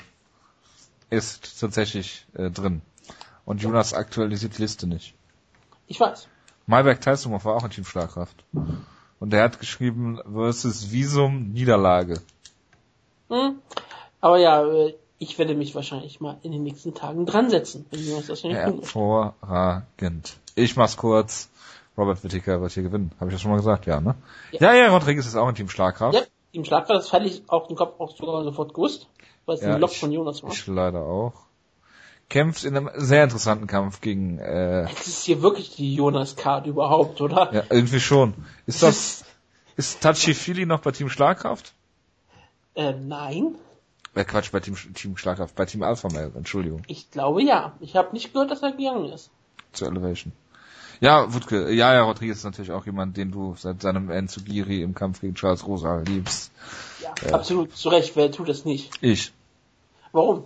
ist 1.09 1.59
tatsächlich 1.59 2.25
äh, 2.33 2.49
drin. 2.49 2.81
Und 3.45 3.61
Jonas 3.61 3.93
aktualisiert 3.93 4.57
die 4.57 4.61
Liste 4.61 4.87
nicht. 4.87 5.13
Ich 5.87 5.99
weiß. 5.99 6.27
Malberg 6.65 7.01
Tyson 7.01 7.31
war 7.31 7.55
auch 7.55 7.63
in 7.63 7.69
Team 7.69 7.85
Schlagkraft. 7.85 8.43
Und 9.19 9.29
der 9.31 9.43
hat 9.43 9.59
geschrieben 9.59 10.19
versus 10.31 10.91
Visum 10.91 11.51
Niederlage. 11.51 12.21
Hm. 13.29 13.59
Aber 14.19 14.37
ja, 14.39 14.65
äh, 14.65 14.95
ich 15.17 15.37
werde 15.39 15.55
mich 15.55 15.73
wahrscheinlich 15.75 16.19
mal 16.19 16.37
in 16.43 16.51
den 16.51 16.63
nächsten 16.63 16.93
Tagen 16.93 17.25
dran 17.25 17.49
setzen, 17.49 17.85
wenn 17.91 18.05
Jonas 18.05 18.27
das 18.27 18.43
nicht. 18.43 18.55
Hervorragend. 18.55 20.37
Ich 20.55 20.75
mach's 20.75 20.97
kurz. 20.97 21.49
Robert 21.97 22.23
Whittaker 22.23 22.61
wird 22.61 22.73
hier 22.73 22.83
gewinnen. 22.83 23.11
Habe 23.19 23.29
ich 23.29 23.35
das 23.35 23.41
schon 23.41 23.51
mal 23.51 23.57
gesagt? 23.57 23.85
Ja, 23.85 24.01
ne? 24.01 24.15
Ja. 24.51 24.73
Ja, 24.73 24.83
ja, 24.85 24.89
Rodriguez 24.91 25.25
ist 25.25 25.35
auch 25.35 25.47
in 25.47 25.55
Team 25.55 25.69
Schlagkraft. 25.69 26.15
Ja, 26.15 26.21
Team 26.51 26.65
Schlagkraft, 26.65 26.99
das 26.99 27.09
fand 27.09 27.25
ich 27.25 27.43
auf 27.47 27.67
den 27.67 27.77
Kopf 27.77 27.99
auch 27.99 28.15
sogar 28.17 28.43
sofort 28.43 28.73
gewusst, 28.73 29.07
weil 29.45 29.55
es 29.55 29.61
Ja, 29.61 29.75
ein 29.75 29.79
Lock 29.81 29.91
ich- 29.91 29.99
von 29.99 30.11
Jonas 30.11 30.43
war. 30.43 30.51
Ich 30.51 30.67
leider 30.67 31.01
auch. 31.03 31.33
Kämpft 32.27 32.63
in 32.65 32.75
einem 32.75 32.89
sehr 32.95 33.23
interessanten 33.23 33.67
Kampf 33.67 34.01
gegen, 34.01 34.39
äh, 34.39 34.87
Das 34.89 35.07
ist 35.07 35.23
hier 35.25 35.41
wirklich 35.43 35.75
die 35.75 35.93
Jonas-Card 35.95 36.65
überhaupt, 36.67 37.21
oder? 37.21 37.53
ja, 37.53 37.63
irgendwie 37.69 37.99
schon. 37.99 38.33
Ist 38.65 38.81
das, 38.83 39.23
ist 39.77 40.01
Tachi 40.01 40.33
Fili 40.33 40.65
noch 40.65 40.79
bei 40.81 40.91
Team 40.91 41.07
Schlagkraft? 41.09 41.73
Äh, 42.73 42.93
nein, 42.93 43.55
Äh, 44.15 44.23
Quatsch, 44.23 44.51
bei 44.51 44.61
Team, 44.61 44.75
Team 44.93 45.17
Schlagkraft, 45.17 45.55
bei 45.55 45.65
Team 45.65 45.83
Alpha 45.83 46.07
Male, 46.07 46.31
Entschuldigung, 46.35 46.81
ich 46.87 47.11
glaube 47.11 47.43
ja. 47.43 47.73
Ich 47.81 47.95
habe 47.95 48.13
nicht 48.13 48.33
gehört, 48.33 48.49
dass 48.49 48.63
er 48.63 48.71
gegangen 48.71 49.11
ist. 49.11 49.29
zu 49.73 49.85
Elevation. 49.85 50.31
Ja, 51.01 51.33
Wutke, 51.33 51.71
ja, 51.73 51.93
ja, 51.93 52.03
Rodriguez 52.03 52.37
ist 52.37 52.45
natürlich 52.45 52.71
auch 52.71 52.85
jemand, 52.85 53.17
den 53.17 53.31
du 53.31 53.55
seit 53.57 53.81
seinem 53.81 54.09
Enzugiri 54.09 54.81
im 54.81 54.95
Kampf 54.95 55.19
gegen 55.19 55.35
Charles 55.35 55.67
Rosa 55.67 55.97
liebst. 55.99 56.51
Ja, 57.01 57.33
absolut 57.33 57.75
zu 57.75 57.89
Recht. 57.89 58.15
Wer 58.15 58.31
tut 58.31 58.47
das 58.47 58.63
nicht? 58.63 58.91
Ich. 59.01 59.33
Warum? 60.13 60.45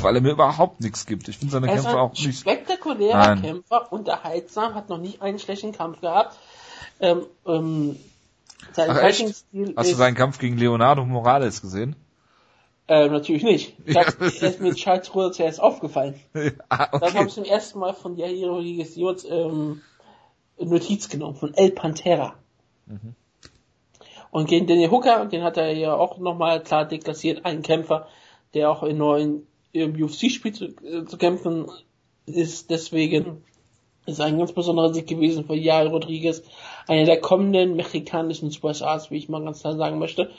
Weil 0.00 0.14
er 0.14 0.22
mir 0.22 0.32
überhaupt 0.32 0.80
nichts 0.80 1.04
gibt. 1.04 1.28
Ich 1.28 1.36
finde 1.38 1.52
seine 1.52 1.66
Kämpfe 1.66 1.98
auch 1.98 2.12
nicht. 2.12 2.40
spektakulärer 2.40 3.34
Nein. 3.34 3.42
Kämpfer, 3.42 3.92
unterhaltsam, 3.92 4.74
hat 4.74 4.88
noch 4.88 4.98
nicht 4.98 5.20
einen 5.20 5.38
schlechten 5.38 5.72
Kampf 5.72 6.00
gehabt. 6.00 6.38
Ähm, 7.00 7.26
ähm, 7.46 7.96
sein 8.72 8.90
Ach? 8.90 9.00
Fighting-Stil 9.00 9.74
Hast 9.76 9.90
du 9.90 9.96
seinen 9.96 10.14
Kampf 10.14 10.38
gegen 10.38 10.56
Leonardo 10.58 11.04
Morales 11.04 11.60
gesehen? 11.62 11.96
äh, 12.88 13.08
natürlich 13.08 13.42
nicht. 13.42 13.76
Ich 13.84 13.94
Ja. 13.94 14.02
er 14.02 14.26
ist 14.26 14.60
mir 14.60 14.74
Charles 14.74 15.10
zuerst 15.32 15.60
aufgefallen. 15.60 16.20
ah, 16.68 16.86
Das 16.92 17.14
habe 17.14 17.18
okay. 17.18 17.26
ich 17.26 17.34
zum 17.34 17.44
ersten 17.44 17.78
Mal 17.78 17.94
von 17.94 18.16
Jair 18.16 18.48
Rodriguez 18.48 18.96
ähm, 19.28 19.80
Notiz 20.58 21.08
genommen, 21.08 21.36
von 21.36 21.54
El 21.54 21.72
Pantera. 21.72 22.34
Mhm. 22.86 23.14
Und 24.30 24.48
gegen 24.48 24.66
Daniel 24.66 24.90
Hooker, 24.90 25.26
den 25.26 25.42
hat 25.42 25.56
er 25.56 25.72
ja 25.72 25.94
auch 25.94 26.18
nochmal 26.18 26.62
klar 26.62 26.84
deklassiert, 26.84 27.44
einen 27.44 27.62
Kämpfer, 27.62 28.06
der 28.54 28.70
auch 28.70 28.82
in 28.82 28.98
neuen 28.98 29.46
im 29.72 29.94
UFC-Spiel 30.02 30.52
zu, 30.52 30.64
äh, 30.84 31.04
zu 31.04 31.18
kämpfen 31.18 31.66
ist. 32.26 32.70
Deswegen 32.70 33.44
ist 34.06 34.20
ein 34.20 34.38
ganz 34.38 34.52
besonderer 34.52 34.94
Sieg 34.94 35.06
gewesen 35.06 35.44
für 35.44 35.54
Jair 35.54 35.88
Rodriguez, 35.88 36.42
einer 36.86 37.04
der 37.04 37.20
kommenden 37.20 37.76
mexikanischen 37.76 38.50
Superstars, 38.50 39.10
wie 39.10 39.18
ich 39.18 39.28
mal 39.28 39.44
ganz 39.44 39.60
klar 39.60 39.76
sagen 39.76 39.98
möchte. 39.98 40.30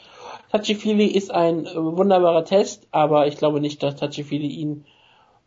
Tachifili 0.51 1.05
ist 1.05 1.31
ein 1.31 1.65
äh, 1.65 1.75
wunderbarer 1.75 2.45
Test, 2.45 2.87
aber 2.91 3.27
ich 3.27 3.37
glaube 3.37 3.59
nicht, 3.59 3.83
dass 3.83 3.97
Tachifili 3.97 4.47
ihn 4.47 4.85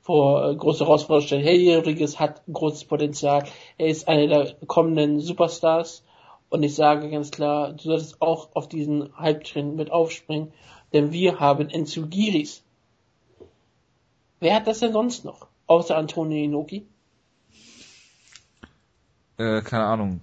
vor 0.02 0.44
äh, 0.44 0.55
große 0.55 0.84
Herausforderungen 0.84 1.26
stellt. 1.26 1.44
Hey, 1.47 1.74
Rodriguez 1.74 2.18
hat 2.18 2.42
großes 2.52 2.84
Potenzial. 2.84 3.44
Er 3.78 3.86
ist 3.86 4.09
einer 4.09 4.26
der 4.26 4.55
kommenden 4.66 5.20
Superstars. 5.20 6.05
Und 6.51 6.62
ich 6.64 6.74
sage 6.74 7.09
ganz 7.10 7.30
klar, 7.30 7.72
du 7.72 7.82
solltest 7.84 8.20
auch 8.20 8.48
auf 8.55 8.68
diesen 8.68 9.16
Hype-Trend 9.16 9.76
mit 9.76 9.92
aufspringen, 9.92 10.52
denn 10.92 11.12
wir 11.12 11.38
haben 11.38 11.70
Enzugiris. 11.70 12.64
Wer 14.40 14.56
hat 14.56 14.66
das 14.66 14.80
denn 14.80 14.92
sonst 14.92 15.24
noch? 15.24 15.47
Außer 15.68 15.97
Antonio 15.97 16.42
Inoki? 16.42 16.86
Äh, 19.41 19.62
keine 19.62 19.85
Ahnung. 19.85 20.21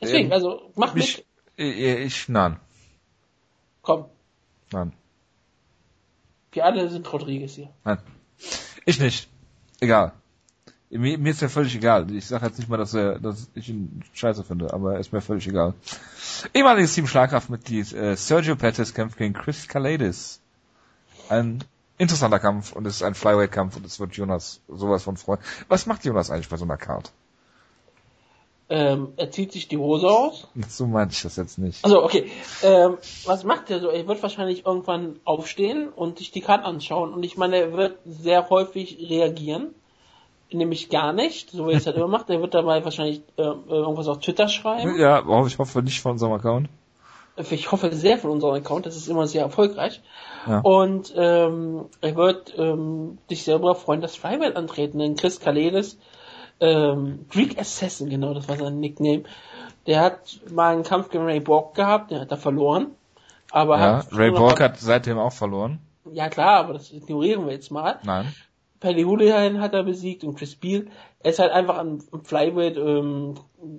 Deswegen, 0.00 0.26
Ähm, 0.26 0.32
also 0.32 0.72
mach 0.74 0.94
Ich, 0.96 1.18
mit. 1.18 1.26
ich, 1.56 1.82
ich, 2.06 2.28
nein, 2.28 2.58
Komm, 3.82 4.06
nein, 4.72 4.92
wir 6.52 6.64
alle 6.64 6.88
sind 6.88 7.10
Rodriguez 7.12 7.54
hier. 7.54 7.70
nein. 7.84 7.98
Ich 8.86 8.98
nicht. 8.98 9.28
Egal. 9.80 10.12
Mir, 10.90 11.18
mir 11.18 11.30
ist 11.30 11.42
ja 11.42 11.48
völlig 11.48 11.74
egal. 11.76 12.10
Ich 12.10 12.26
sage 12.26 12.46
jetzt 12.46 12.58
nicht 12.58 12.68
mal, 12.68 12.76
dass, 12.76 12.94
er, 12.94 13.18
dass 13.18 13.50
ich 13.54 13.68
ihn 13.68 14.02
scheiße 14.12 14.44
finde, 14.44 14.72
aber 14.72 14.98
ist 14.98 15.12
mir 15.12 15.20
völlig 15.20 15.46
egal. 15.48 15.74
Ehemaliges 16.52 16.94
Team 16.94 17.06
Schlagkraftmitglied 17.06 17.92
äh, 17.92 18.16
Sergio 18.16 18.56
Pettis 18.56 18.94
kämpft 18.94 19.16
gegen 19.16 19.32
Chris 19.34 19.66
Kaladis. 19.68 20.40
Ein 21.28 21.64
interessanter 21.98 22.38
Kampf 22.38 22.72
und 22.72 22.86
es 22.86 22.96
ist 22.96 23.02
ein 23.02 23.14
Flyweight-Kampf 23.14 23.76
und 23.76 23.86
es 23.86 24.00
wird 24.00 24.14
Jonas 24.14 24.60
sowas 24.68 25.04
von 25.04 25.16
freuen. 25.16 25.40
Was 25.68 25.86
macht 25.86 26.04
Jonas 26.04 26.30
eigentlich 26.30 26.48
bei 26.48 26.56
so 26.56 26.64
einer 26.64 26.76
Card? 26.76 27.12
Ähm, 28.70 29.12
er 29.16 29.30
zieht 29.30 29.52
sich 29.52 29.68
die 29.68 29.76
Hose 29.76 30.08
aus. 30.08 30.48
So 30.68 30.86
meinte 30.86 31.14
ich 31.14 31.22
das 31.22 31.36
jetzt 31.36 31.58
nicht. 31.58 31.84
Also, 31.84 32.02
okay. 32.02 32.30
Ähm, 32.62 32.96
was 33.26 33.44
macht 33.44 33.70
er 33.70 33.80
so? 33.80 33.88
Er 33.88 34.06
wird 34.06 34.22
wahrscheinlich 34.22 34.64
irgendwann 34.64 35.20
aufstehen 35.24 35.88
und 35.88 36.18
sich 36.18 36.30
die 36.30 36.40
Karte 36.40 36.64
anschauen. 36.64 37.12
Und 37.12 37.22
ich 37.22 37.36
meine, 37.36 37.56
er 37.56 37.72
wird 37.74 37.98
sehr 38.06 38.48
häufig 38.48 38.98
reagieren. 39.10 39.74
Nämlich 40.50 40.88
gar 40.88 41.12
nicht, 41.12 41.50
so 41.50 41.66
wie 41.66 41.72
er 41.72 41.78
es 41.78 41.86
halt 41.86 41.96
immer 41.96 42.08
macht. 42.08 42.30
Er 42.30 42.40
wird 42.40 42.54
dabei 42.54 42.84
wahrscheinlich 42.84 43.22
äh, 43.36 43.42
irgendwas 43.42 44.08
auf 44.08 44.20
Twitter 44.20 44.48
schreiben. 44.48 44.98
Ja, 44.98 45.20
ich 45.46 45.58
hoffe 45.58 45.82
nicht 45.82 46.00
von 46.00 46.12
unserem 46.12 46.32
Account. 46.32 46.68
Ich 47.36 47.72
hoffe 47.72 47.92
sehr 47.92 48.18
von 48.18 48.30
unserem 48.30 48.54
Account, 48.54 48.86
das 48.86 48.96
ist 48.96 49.08
immer 49.08 49.26
sehr 49.26 49.42
erfolgreich. 49.42 50.00
Ja. 50.46 50.60
Und 50.60 51.12
ähm, 51.16 51.86
er 52.00 52.16
wird 52.16 52.54
ähm, 52.56 53.18
sich 53.28 53.42
selber 53.44 53.74
freuen, 53.74 54.00
das 54.00 54.16
Flyweight 54.16 54.56
antreten, 54.56 54.98
denn 54.98 55.16
Chris 55.16 55.40
Kaledes, 55.40 55.98
ähm, 56.60 57.26
Greek 57.30 57.58
Assassin, 57.58 58.08
genau, 58.08 58.34
das 58.34 58.48
war 58.48 58.56
sein 58.56 58.78
Nickname, 58.78 59.24
der 59.86 60.00
hat 60.00 60.40
mal 60.50 60.72
einen 60.72 60.84
Kampf 60.84 61.10
gegen 61.10 61.24
Ray 61.24 61.40
Borg 61.40 61.74
gehabt, 61.74 62.10
den 62.10 62.20
hat 62.20 62.30
er 62.30 62.36
verloren. 62.36 62.92
Aber 63.50 63.78
Ja, 63.78 63.96
hat 63.98 64.08
Ray 64.12 64.30
Borg 64.30 64.60
hat 64.60 64.78
seitdem 64.78 65.18
auch 65.18 65.32
verloren. 65.32 65.80
Ja 66.12 66.28
klar, 66.28 66.60
aber 66.60 66.74
das 66.74 66.92
ignorieren 66.92 67.46
wir 67.46 67.52
jetzt 67.52 67.70
mal. 67.70 67.98
Nein. 68.04 68.32
Paddy 68.84 69.04
Houlihan 69.04 69.62
hat 69.62 69.72
er 69.72 69.82
besiegt 69.82 70.24
und 70.24 70.34
Chris 70.34 70.56
Beal. 70.56 70.84
Er 71.20 71.30
ist 71.30 71.38
halt 71.38 71.52
einfach 71.52 71.78
am 71.78 72.00
Flyweight, 72.22 72.76
ähm, 72.76 73.32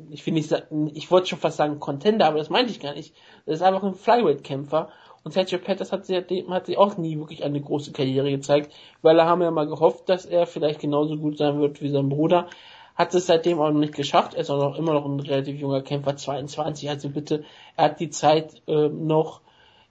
ich 0.10 0.26
will 0.26 0.34
nicht 0.34 0.52
ich 0.96 1.12
wollte 1.12 1.28
schon 1.28 1.38
fast 1.38 1.58
sagen 1.58 1.80
Contender, 1.80 2.26
aber 2.26 2.40
das 2.40 2.50
meinte 2.50 2.72
ich 2.72 2.80
gar 2.80 2.96
nicht. 2.96 3.14
Das 3.46 3.58
ist 3.58 3.62
einfach 3.62 3.84
ein 3.84 3.94
Flyweight-Kämpfer. 3.94 4.90
Und 5.24 5.32
Sergio 5.32 5.60
Pettis 5.60 5.92
hat 5.92 6.08
sich, 6.08 6.18
hat 6.50 6.66
sich 6.66 6.78
auch 6.80 6.98
nie 6.98 7.20
wirklich 7.20 7.44
eine 7.44 7.62
große 7.62 7.92
Karriere 7.92 8.32
gezeigt, 8.32 8.74
weil 9.04 9.20
er 9.20 9.28
haben 9.28 9.44
ja 9.44 9.52
mal 9.52 9.68
gehofft, 9.68 10.10
dass 10.10 10.26
er 10.26 10.48
vielleicht 10.48 10.80
genauso 10.80 11.18
gut 11.18 11.38
sein 11.38 11.60
wird 11.60 11.84
wie 11.84 11.90
sein 11.90 12.10
Bruder. 12.10 12.48
Hat 12.96 13.14
es 13.14 13.28
seitdem 13.28 13.60
auch 13.60 13.70
noch 13.70 13.80
nicht 13.80 13.94
geschafft. 13.94 14.34
Er 14.34 14.42
ist 14.42 14.50
auch 14.50 14.58
noch 14.58 14.76
immer 14.76 14.94
noch 14.94 15.06
ein 15.06 15.20
relativ 15.20 15.60
junger 15.60 15.84
Kämpfer, 15.84 16.16
22. 16.16 16.90
Also 16.90 17.10
bitte, 17.10 17.44
er 17.78 17.86
hat 17.86 18.00
die 18.00 18.10
Zeit 18.10 18.64
ähm, 18.66 19.06
noch. 19.06 19.42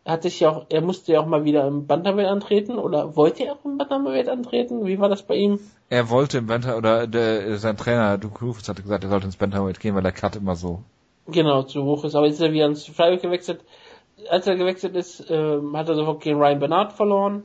Er 0.05 0.12
hat 0.12 0.23
sich 0.23 0.41
ja 0.41 0.50
auch, 0.50 0.66
er 0.68 0.83
musste 0.83 1.12
ja 1.12 1.20
auch 1.20 1.26
mal 1.26 1.44
wieder 1.44 1.66
im 1.66 1.86
Bantamweight 1.86 2.26
antreten 2.26 2.78
oder 2.78 3.16
wollte 3.16 3.44
er 3.44 3.55
auch 3.55 3.65
im 3.65 3.78
Bantamweight 3.78 4.28
antreten? 4.28 4.84
Wie 4.84 4.99
war 4.99 5.08
das 5.08 5.23
bei 5.23 5.36
ihm? 5.36 5.60
Er 5.89 6.10
wollte 6.10 6.39
im 6.39 6.47
Bantam, 6.47 6.76
oder 6.76 7.07
der, 7.07 7.57
sein 7.57 7.78
Trainer, 7.78 8.18
Duke 8.18 8.44
Rufus, 8.44 8.68
hatte 8.68 8.83
gesagt, 8.83 9.05
er 9.05 9.10
sollte 9.10 9.26
ins 9.26 9.36
Bantamweight 9.36 9.81
gehen, 9.81 9.94
weil 9.94 10.02
der 10.02 10.12
Cut 10.12 10.36
immer 10.36 10.57
so. 10.57 10.83
Genau, 11.26 11.62
zu 11.62 11.84
hoch 11.84 12.05
ist. 12.05 12.15
Aber 12.15 12.26
jetzt 12.26 12.34
ist 12.34 12.42
er 12.42 12.52
wieder 12.52 12.66
ins 12.66 12.84
Flyweight 12.84 13.23
gewechselt. 13.23 13.65
Als 14.28 14.47
er 14.47 14.57
gewechselt 14.57 14.94
ist, 14.94 15.24
ähm, 15.31 15.74
hat 15.76 15.89
er 15.89 15.94
sofort 15.94 16.23
gegen 16.23 16.39
Ryan 16.39 16.60
Bernard 16.60 16.92
verloren. 16.92 17.44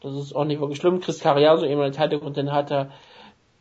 Das 0.00 0.14
ist 0.14 0.34
auch 0.34 0.44
nicht 0.44 0.60
wirklich 0.60 0.78
schlimm. 0.78 1.00
Chris 1.00 1.20
Carriazo, 1.20 1.66
eben 1.66 1.80
ein 1.80 1.92
Title 1.92 2.20
Contender, 2.20 2.52
hat 2.52 2.70
er 2.70 2.90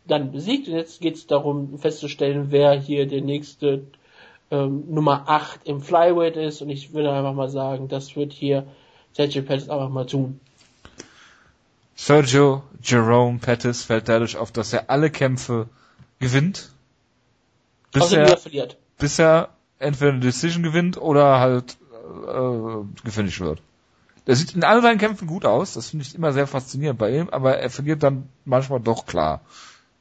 dann 0.05 0.31
besiegt. 0.31 0.69
Und 0.69 0.75
jetzt 0.75 1.01
geht 1.01 1.15
es 1.15 1.27
darum 1.27 1.77
festzustellen, 1.77 2.47
wer 2.49 2.73
hier 2.79 3.07
der 3.07 3.21
nächste 3.21 3.87
ähm, 4.51 4.85
Nummer 4.89 5.23
8 5.27 5.61
im 5.65 5.81
Flyweight 5.81 6.37
ist. 6.37 6.61
Und 6.61 6.69
ich 6.69 6.93
würde 6.93 7.11
einfach 7.11 7.33
mal 7.33 7.49
sagen, 7.49 7.87
das 7.87 8.15
wird 8.15 8.33
hier 8.33 8.67
Sergio 9.13 9.41
Pettis 9.41 9.69
einfach 9.69 9.89
mal 9.89 10.05
tun. 10.05 10.39
Sergio 11.95 12.63
Jerome 12.81 13.39
Pettis 13.39 13.83
fällt 13.83 14.07
dadurch 14.07 14.37
auf, 14.37 14.51
dass 14.51 14.71
er 14.71 14.89
alle 14.89 15.09
Kämpfe 15.09 15.67
gewinnt. 16.19 16.69
Bis 17.91 18.11
er, 18.11 18.37
verliert. 18.37 18.77
Bis 18.97 19.17
er 19.17 19.49
entweder 19.79 20.11
eine 20.11 20.19
Decision 20.19 20.63
gewinnt 20.63 20.97
oder 20.97 21.39
halt 21.39 21.77
äh, 22.27 23.03
gefinisht 23.03 23.39
wird. 23.39 23.61
Der 24.27 24.35
sieht 24.35 24.53
in 24.55 24.63
all 24.63 24.81
seinen 24.81 24.97
Kämpfen 24.97 25.27
gut 25.27 25.45
aus, 25.45 25.73
das 25.73 25.89
finde 25.89 26.05
ich 26.05 26.13
immer 26.13 26.33
sehr 26.33 26.47
faszinierend 26.47 26.99
bei 26.99 27.17
ihm, 27.17 27.29
aber 27.29 27.57
er 27.57 27.69
verliert 27.69 28.03
dann 28.03 28.27
manchmal 28.43 28.81
doch 28.81 29.05
klar. 29.05 29.41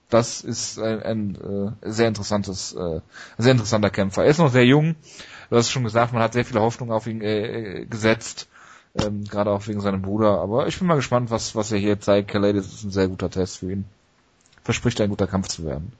Das 0.08 0.40
ist 0.40 0.78
ein, 0.78 1.02
ein 1.02 1.76
äh, 1.82 1.90
sehr 1.90 2.08
interessantes, 2.08 2.72
äh, 2.74 3.00
sehr 3.38 3.52
interessanter 3.52 3.90
Kämpfer. 3.90 4.24
Er 4.24 4.30
ist 4.30 4.38
noch 4.38 4.52
sehr 4.52 4.64
jung, 4.64 4.94
du 5.50 5.56
hast 5.56 5.70
schon 5.70 5.84
gesagt, 5.84 6.12
man 6.12 6.22
hat 6.22 6.32
sehr 6.32 6.44
viele 6.44 6.60
Hoffnung 6.60 6.92
auf 6.92 7.06
ihn 7.06 7.20
äh, 7.20 7.86
gesetzt, 7.90 8.48
ähm, 8.94 9.24
gerade 9.24 9.50
auch 9.50 9.66
wegen 9.66 9.80
seinem 9.80 10.02
Bruder, 10.02 10.40
aber 10.40 10.68
ich 10.68 10.78
bin 10.78 10.86
mal 10.86 10.94
gespannt, 10.94 11.30
was, 11.30 11.56
was 11.56 11.72
er 11.72 11.78
hier 11.78 12.00
zeigt. 12.00 12.30
Calais 12.30 12.52
ist 12.52 12.84
ein 12.84 12.92
sehr 12.92 13.08
guter 13.08 13.30
Test 13.30 13.58
für 13.58 13.72
ihn. 13.72 13.84
Verspricht 14.62 15.00
ein 15.00 15.10
guter 15.10 15.26
Kampf 15.26 15.48
zu 15.48 15.64
werden. 15.64 15.92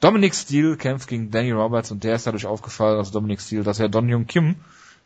Dominic 0.00 0.34
Steele 0.34 0.76
kämpft 0.76 1.08
gegen 1.08 1.30
Danny 1.30 1.52
Roberts 1.52 1.90
und 1.90 2.04
der 2.04 2.14
ist 2.16 2.26
dadurch 2.26 2.46
aufgefallen, 2.46 2.98
also 2.98 3.12
Dominic 3.12 3.40
Steele, 3.40 3.62
dass 3.62 3.78
er 3.78 3.88
Don 3.88 4.08
Jung 4.08 4.26
Kim 4.26 4.56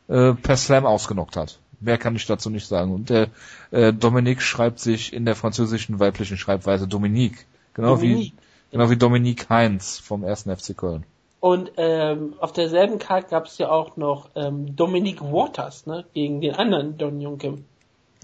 äh, 0.09 0.33
per 0.35 0.57
Slam 0.57 0.86
ausgenockt 0.86 1.36
hat. 1.36 1.59
Mehr 1.81 1.99
kann 1.99 2.17
ich 2.17 2.27
dazu 2.27 2.49
nicht 2.49 2.67
sagen. 2.67 2.93
Und 2.93 3.11
der 3.11 3.28
äh, 3.73 3.93
Dominique 3.93 4.41
schreibt 4.41 4.78
sich 4.78 5.12
in 5.12 5.25
der 5.25 5.35
französischen 5.35 5.99
weiblichen 5.99 6.39
Schreibweise 6.39 6.86
Dominique. 6.86 7.44
Genau 7.75 7.97
Dominique. 7.97 8.33
wie 8.33 8.44
genau 8.70 8.91
wie 8.91 8.97
Dominique 8.97 9.49
Heinz 9.49 9.99
vom 9.99 10.25
ersten 10.25 10.55
FC 10.55 10.77
Köln. 10.77 11.05
Und 11.41 11.73
ähm, 11.77 12.35
auf 12.41 12.53
derselben 12.53 12.99
Karte 12.99 13.28
gab 13.28 13.47
es 13.47 13.59
ja 13.59 13.70
auch 13.70 13.97
noch 13.99 14.31
ähm, 14.35 14.75
Dominique 14.77 15.20
Waters, 15.20 15.86
ne, 15.86 16.07
gegen 16.15 16.41
den 16.41 16.55
anderen 16.55 16.97
Don 16.97 17.20
Jung 17.20 17.36
Kim. 17.36 17.67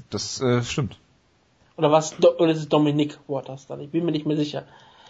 Das 0.09 0.41
äh, 0.41 0.63
stimmt. 0.63 0.97
Oder 1.77 1.93
was? 1.93 2.15
Oder 2.19 2.53
ist 2.53 2.59
es 2.59 2.69
Dominique 2.69 3.19
Waters 3.29 3.67
dann? 3.67 3.81
Ich 3.81 3.91
bin 3.91 4.05
mir 4.05 4.13
nicht 4.13 4.27
mehr 4.27 4.37
sicher. 4.37 4.65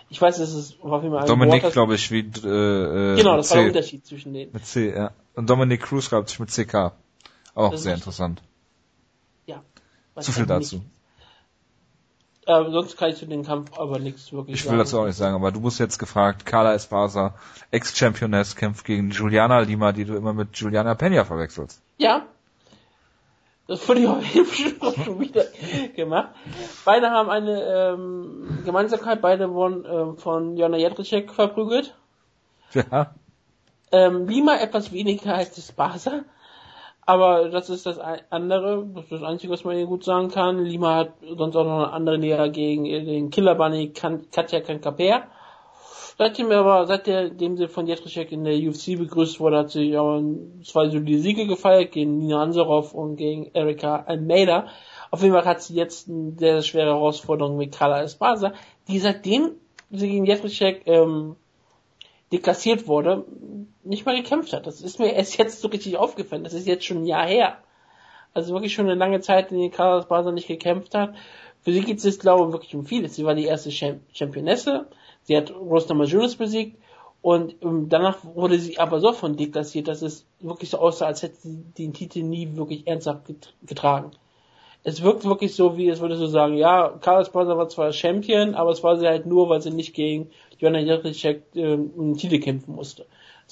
Ich 0.08 0.20
weiß, 0.20 0.40
es 0.40 0.54
ist 0.54 0.82
auf 0.82 1.02
jeden 1.04 1.14
Fall 1.14 1.26
Dominique, 1.26 1.70
glaube 1.70 1.94
ich, 1.94 2.10
wie 2.10 2.18
äh, 2.18 3.12
äh, 3.12 3.16
Genau, 3.16 3.36
das 3.36 3.48
C. 3.48 3.54
war 3.54 3.62
der 3.62 3.68
Unterschied 3.68 4.04
zwischen 4.04 4.34
denen. 4.34 4.52
Mit 4.52 4.66
C, 4.66 4.92
ja. 4.92 5.12
Und 5.36 5.48
Dominic 5.48 5.82
Cruz 5.82 6.04
schreibt 6.04 6.28
sich 6.28 6.40
mit 6.40 6.50
CK. 6.50 6.92
Auch 7.54 7.70
das 7.70 7.84
sehr 7.84 7.94
interessant. 7.94 8.42
Ja. 9.46 9.62
Zu 10.18 10.32
viel 10.32 10.46
dazu. 10.46 10.82
Ähm, 12.50 12.72
sonst 12.72 12.96
kann 12.96 13.10
ich 13.10 13.16
zu 13.16 13.26
dem 13.26 13.44
Kampf 13.44 13.78
aber 13.78 14.00
nichts 14.00 14.32
wirklich 14.32 14.56
ich 14.56 14.64
sagen. 14.64 14.74
Ich 14.74 14.78
will 14.78 14.84
dazu 14.84 14.98
auch 14.98 15.06
nicht 15.06 15.16
sagen, 15.16 15.36
aber 15.36 15.52
du 15.52 15.60
musst 15.60 15.78
jetzt 15.78 15.98
gefragt, 15.98 16.46
Carla 16.46 16.74
Espasa, 16.74 17.34
Ex-Championess, 17.70 18.56
kämpft 18.56 18.84
gegen 18.84 19.10
Juliana 19.10 19.60
Lima, 19.60 19.92
die 19.92 20.04
du 20.04 20.16
immer 20.16 20.32
mit 20.32 20.56
Juliana 20.56 20.94
Peña 20.94 21.24
verwechselst. 21.24 21.80
Ja. 21.98 22.26
Das 23.68 23.88
wurde 23.88 24.10
auch 24.80 25.04
schon 25.04 25.20
wieder 25.20 25.44
gemacht. 25.94 26.30
Beide 26.84 27.10
haben 27.10 27.30
eine 27.30 27.62
ähm, 27.62 28.62
Gemeinsamkeit, 28.64 29.22
beide 29.22 29.52
wurden 29.52 29.84
ähm, 29.88 30.16
von 30.16 30.56
Jana 30.56 30.76
Jedrzejczyk 30.76 31.32
verprügelt. 31.32 31.94
Ja. 32.74 33.14
Ähm, 33.92 34.26
Lima 34.26 34.56
etwas 34.56 34.90
weniger 34.90 35.36
als 35.36 35.56
Espasa. 35.56 36.24
Aber 37.06 37.48
das 37.48 37.70
ist 37.70 37.86
das 37.86 37.98
andere, 37.98 38.86
das 38.94 39.04
ist 39.04 39.12
das 39.12 39.22
Einzige, 39.22 39.52
was 39.52 39.64
man 39.64 39.76
hier 39.76 39.86
gut 39.86 40.04
sagen 40.04 40.28
kann. 40.28 40.64
Lima 40.64 40.96
hat 40.96 41.12
sonst 41.36 41.56
auch 41.56 41.64
noch 41.64 41.78
eine 41.78 41.92
andere 41.92 42.18
Nähe 42.18 42.50
gegen 42.50 42.84
den 42.84 43.30
Killer 43.30 43.54
Bunny 43.54 43.92
Katja 43.92 44.60
Kankaper. 44.60 45.24
Seitdem 46.20 46.52
aber, 46.52 46.86
seitdem 46.86 47.56
sie 47.56 47.66
von 47.66 47.86
Jetruschek 47.86 48.30
in 48.30 48.44
der 48.44 48.54
UFC 48.54 48.98
begrüßt 48.98 49.40
wurde, 49.40 49.56
hat 49.56 49.70
sie 49.70 49.96
auch 49.96 50.20
zwei 50.62 50.90
solide 50.90 51.18
Siege 51.18 51.46
gefeiert 51.46 51.92
gegen 51.92 52.18
Nina 52.18 52.42
Anserov 52.42 52.92
und 52.92 53.16
gegen 53.16 53.50
Erika 53.54 54.04
Almeida. 54.06 54.66
Auf 55.10 55.22
jeden 55.22 55.34
Fall 55.34 55.46
hat 55.46 55.62
sie 55.62 55.76
jetzt 55.76 56.10
eine 56.10 56.32
sehr 56.36 56.60
schwere 56.60 56.90
Herausforderung 56.90 57.56
mit 57.56 57.72
Carla 57.72 58.02
Espasa, 58.02 58.52
die 58.86 58.98
seitdem 58.98 59.52
sie 59.90 60.08
gegen 60.10 60.26
Jetruschek 60.26 60.82
ähm, 60.84 61.36
deklassiert 62.32 62.86
wurde, 62.86 63.24
nicht 63.82 64.06
mal 64.06 64.16
gekämpft 64.16 64.52
hat. 64.52 64.66
Das 64.66 64.80
ist 64.80 64.98
mir 64.98 65.12
erst 65.12 65.38
jetzt 65.38 65.60
so 65.60 65.68
richtig 65.68 65.96
aufgefallen. 65.96 66.44
Das 66.44 66.54
ist 66.54 66.66
jetzt 66.66 66.84
schon 66.84 66.98
ein 66.98 67.06
Jahr 67.06 67.26
her. 67.26 67.58
Also 68.32 68.54
wirklich 68.54 68.72
schon 68.72 68.86
eine 68.86 68.94
lange 68.94 69.20
Zeit, 69.20 69.50
in 69.50 69.58
der 69.58 69.70
Carlos 69.70 70.06
Barca 70.06 70.30
nicht 70.30 70.46
gekämpft 70.46 70.94
hat. 70.94 71.14
Für 71.62 71.72
sie 71.72 71.80
geht 71.80 72.02
es, 72.02 72.18
glaube 72.18 72.46
ich, 72.46 72.52
wirklich 72.52 72.74
um 72.74 72.86
vieles. 72.86 73.16
Sie 73.16 73.24
war 73.24 73.34
die 73.34 73.44
erste 73.44 73.70
Championesse. 73.70 74.86
Sie 75.24 75.36
hat 75.36 75.50
Rose 75.50 75.88
Namajunas 75.88 76.36
besiegt. 76.36 76.76
Und 77.22 77.56
ähm, 77.62 77.88
danach 77.88 78.18
wurde 78.24 78.58
sie 78.58 78.78
aber 78.78 79.00
so 79.00 79.12
von 79.12 79.36
deklassiert, 79.36 79.88
dass 79.88 80.00
es 80.00 80.24
wirklich 80.40 80.70
so 80.70 80.78
aussah, 80.78 81.06
als 81.06 81.22
hätte 81.22 81.36
sie 81.36 81.64
den 81.76 81.92
Titel 81.92 82.22
nie 82.22 82.56
wirklich 82.56 82.86
ernsthaft 82.86 83.30
getragen. 83.62 84.12
Es 84.82 85.02
wirkt 85.02 85.24
wirklich 85.26 85.54
so, 85.54 85.76
wie 85.76 85.88
es 85.88 86.00
würde 86.00 86.16
so 86.16 86.26
sagen, 86.26 86.54
ja, 86.54 86.88
Carlos 87.02 87.30
Barca 87.30 87.58
war 87.58 87.68
zwar 87.68 87.92
Champion, 87.92 88.54
aber 88.54 88.70
es 88.70 88.82
war 88.82 88.96
sie 88.96 89.06
halt 89.06 89.26
nur, 89.26 89.50
weil 89.50 89.60
sie 89.60 89.70
nicht 89.70 89.92
gegen 89.92 90.30
Joanna 90.60 90.80
Jędrzejczyk 90.80 91.42
äh, 91.54 91.74
um 91.74 92.16
Titel 92.16 92.38
kämpfen 92.38 92.74
musste. 92.74 93.06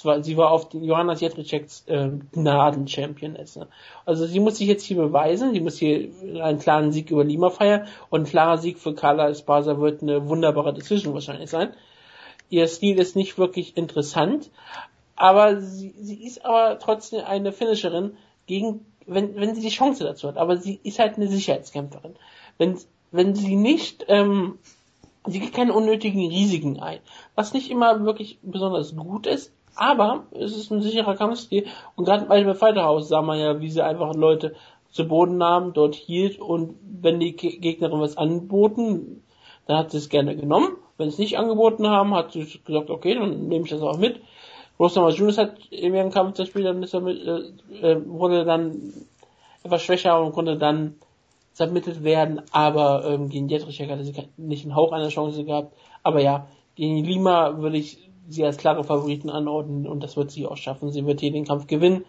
War, 0.05 0.23
sie 0.23 0.37
war 0.37 0.53
auf 0.53 0.69
Johanna 0.73 1.15
Jędrzejczyks 1.15 1.85
äh, 1.89 2.11
Gnaden-Championess. 2.33 3.57
Ne? 3.57 3.67
Also 4.05 4.27
sie 4.27 4.39
muss 4.39 4.59
sich 4.59 4.69
jetzt 4.69 4.85
hier 4.85 4.97
beweisen, 4.97 5.53
sie 5.53 5.61
muss 5.61 5.79
hier 5.79 6.11
einen 6.41 6.61
klaren 6.61 6.93
Sieg 6.93 7.11
über 7.11 7.25
Lima 7.25 7.51
feiern 7.51 7.89
und 8.11 8.21
ein 8.21 8.27
klarer 8.27 8.59
Sieg 8.59 8.79
für 8.79 8.95
Carla 8.95 9.29
Esparza 9.29 9.81
wird 9.81 10.03
eine 10.03 10.29
wunderbare 10.29 10.73
Decision 10.73 11.15
wahrscheinlich 11.15 11.51
sein. 11.51 11.71
Ihr 12.49 12.69
Stil 12.69 12.99
ist 12.99 13.17
nicht 13.17 13.39
wirklich 13.39 13.77
interessant, 13.77 14.51
aber 15.17 15.61
sie, 15.61 15.95
sie 16.01 16.25
ist 16.25 16.45
aber 16.45 16.79
trotzdem 16.79 17.25
eine 17.25 17.53
Finisherin 17.53 18.17
gegen, 18.47 18.87
wenn, 19.05 19.35
wenn 19.35 19.55
sie 19.55 19.63
die 19.63 19.69
Chance 19.69 20.05
dazu 20.05 20.29
hat. 20.29 20.37
Aber 20.37 20.59
sie 20.59 20.79
ist 20.85 21.01
halt 21.01 21.17
eine 21.17 21.27
Sicherheitskämpferin. 21.27 22.15
Wenn, 22.57 22.79
wenn 23.11 23.35
sie 23.35 23.57
nicht 23.57 24.05
ähm, 24.09 24.59
Sie 25.31 25.41
geht 25.41 25.53
keine 25.53 25.73
unnötigen 25.73 26.29
Risiken 26.29 26.81
ein. 26.81 27.01
Was 27.35 27.53
nicht 27.53 27.71
immer 27.71 28.05
wirklich 28.05 28.39
besonders 28.43 28.97
gut 28.97 29.27
ist, 29.27 29.53
aber 29.75 30.25
es 30.33 30.57
ist 30.57 30.71
ein 30.71 30.83
sicherer 30.83 31.17
Kampfstil. 31.17 31.67
Und 31.97 32.05
gerade 32.05 32.27
bei 32.27 32.55
Fighter 32.55 32.85
House 32.85 33.09
sah 33.09 33.23
man 33.23 33.39
ja, 33.39 33.61
wie 33.61 33.71
sie 33.71 33.85
einfach 33.85 34.15
Leute 34.15 34.55
zu 34.91 35.07
Boden 35.07 35.37
nahmen, 35.37 35.73
dort 35.73 35.95
hielt 35.95 36.41
und 36.41 36.75
wenn 36.83 37.21
die 37.21 37.37
Gegnerin 37.37 38.01
was 38.01 38.17
anboten, 38.17 39.23
dann 39.67 39.79
hat 39.79 39.91
sie 39.91 39.99
es 39.99 40.09
gerne 40.09 40.35
genommen. 40.35 40.77
Wenn 40.97 41.11
sie 41.11 41.15
es 41.15 41.19
nicht 41.19 41.39
angeboten 41.39 41.87
haben, 41.87 42.15
hat 42.15 42.33
sie 42.33 42.45
gesagt, 42.65 42.91
okay, 42.91 43.15
dann 43.15 43.49
nehme 43.49 43.65
ich 43.65 43.71
das 43.71 43.83
auch 43.83 43.99
mit. 43.99 44.21
Rosama 44.79 45.11
Junis 45.11 45.39
hat 45.39 45.59
in 45.71 45.95
ihrem 45.95 46.11
Kampf 46.11 46.37
das 46.37 46.49
Spiel, 46.49 46.63
dann 46.63 46.81
mit, 46.81 46.93
äh, 46.95 47.87
äh, 47.87 48.01
wurde 48.07 48.45
dann 48.45 48.93
etwas 49.63 49.83
schwächer 49.83 50.21
und 50.21 50.33
konnte 50.33 50.57
dann 50.57 50.95
submitted 51.59 52.05
werden, 52.05 52.41
aber 52.53 53.05
ähm, 53.05 53.29
gegen 53.29 53.49
Dietrich 53.49 53.81
hatte 53.81 54.05
sie 54.05 54.15
nicht 54.37 54.65
einen 54.65 54.77
Hauch 54.77 54.93
einer 54.93 55.09
Chance 55.09 55.45
gehabt. 55.45 55.77
Aber 56.05 56.23
ja, 56.23 56.47
gegen 56.77 57.05
Lima 57.05 57.59
würde 57.59 57.77
ich 57.77 58.09
sie 58.29 58.45
als 58.45 58.59
klare 58.59 58.85
Favoriten 58.85 59.29
anordnen 59.29 59.87
und 59.87 60.03
das 60.03 60.17
wird 60.17 60.31
sie 60.31 60.47
auch 60.47 60.57
schaffen. 60.57 60.93
Sie 60.93 61.05
wird 61.05 61.19
hier 61.19 61.33
den 61.33 61.47
Kampf 61.47 61.67
gewinnen. 61.67 62.05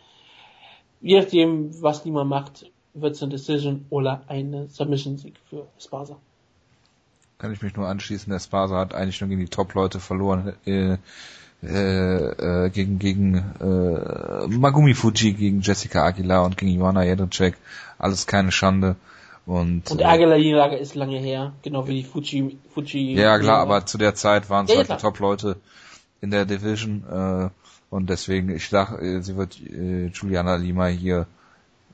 Je 1.01 1.19
nachdem, 1.19 1.81
was 1.81 2.05
Lima 2.05 2.23
macht, 2.23 2.71
wird 2.93 3.15
es 3.15 3.23
eine 3.23 3.31
Decision 3.31 3.85
oder 3.89 4.21
eine 4.27 4.67
Submission-Sieg 4.67 5.33
für 5.49 5.65
Esparza. 5.77 6.17
Kann 7.39 7.51
ich 7.51 7.61
mich 7.61 7.75
nur 7.75 7.87
anschließen. 7.87 8.31
Esparza 8.31 8.77
hat 8.77 8.93
eigentlich 8.93 9.19
nur 9.19 9.29
gegen 9.29 9.41
die 9.41 9.49
Top-Leute 9.49 9.99
verloren. 9.99 10.53
Äh, 10.65 10.97
äh, 11.61 12.65
äh, 12.65 12.69
gegen 12.69 12.99
gegen 12.99 13.35
äh, 13.35 14.47
Magumi 14.47 14.93
Fuji, 14.93 15.33
gegen 15.33 15.61
Jessica 15.61 16.05
Aguilar 16.05 16.45
und 16.45 16.55
gegen 16.55 16.71
Joanna 16.77 17.03
Jedrzejczyk. 17.03 17.57
Alles 17.97 18.27
keine 18.27 18.51
Schande. 18.51 18.95
Und, 19.49 19.89
und 19.89 19.99
Ärgerniederlage 19.99 20.75
ist 20.75 20.93
lange 20.93 21.17
her, 21.17 21.53
genau 21.63 21.87
wie 21.87 21.95
die 21.95 22.03
Fuji. 22.03 22.59
Fuji 22.71 23.15
ja 23.15 23.39
klar, 23.39 23.57
aber 23.61 23.83
zu 23.83 23.97
der 23.97 24.13
Zeit 24.13 24.47
waren 24.51 24.65
es 24.65 24.71
ja, 24.71 24.77
halt 24.77 24.91
die 24.91 24.97
Top-Leute 24.97 25.55
in 26.21 26.29
der 26.29 26.45
Division 26.45 27.03
äh, 27.09 27.49
und 27.89 28.11
deswegen, 28.11 28.55
ich 28.55 28.69
dachte, 28.69 29.01
äh, 29.03 29.21
sie 29.21 29.37
wird 29.37 29.59
äh, 29.59 30.05
Juliana 30.13 30.55
Lima 30.55 30.85
hier, 30.85 31.25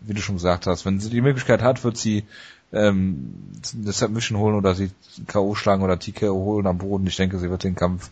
wie 0.01 0.13
du 0.13 0.21
schon 0.21 0.35
gesagt 0.35 0.67
hast, 0.67 0.85
wenn 0.85 0.99
sie 0.99 1.09
die 1.09 1.21
Möglichkeit 1.21 1.61
hat, 1.61 1.81
wird 1.85 1.95
sie 1.95 2.25
ähm, 2.73 3.33
das 3.73 3.99
Submission 3.99 4.37
holen 4.37 4.55
oder 4.55 4.75
sie 4.75 4.91
K.O. 5.25 5.55
schlagen 5.55 5.81
oder 5.81 5.97
TKO 5.97 6.33
holen 6.33 6.67
am 6.67 6.79
Boden. 6.79 7.07
Ich 7.07 7.15
denke, 7.15 7.39
sie 7.39 7.49
wird 7.49 7.63
den 7.63 7.75
Kampf 7.75 8.11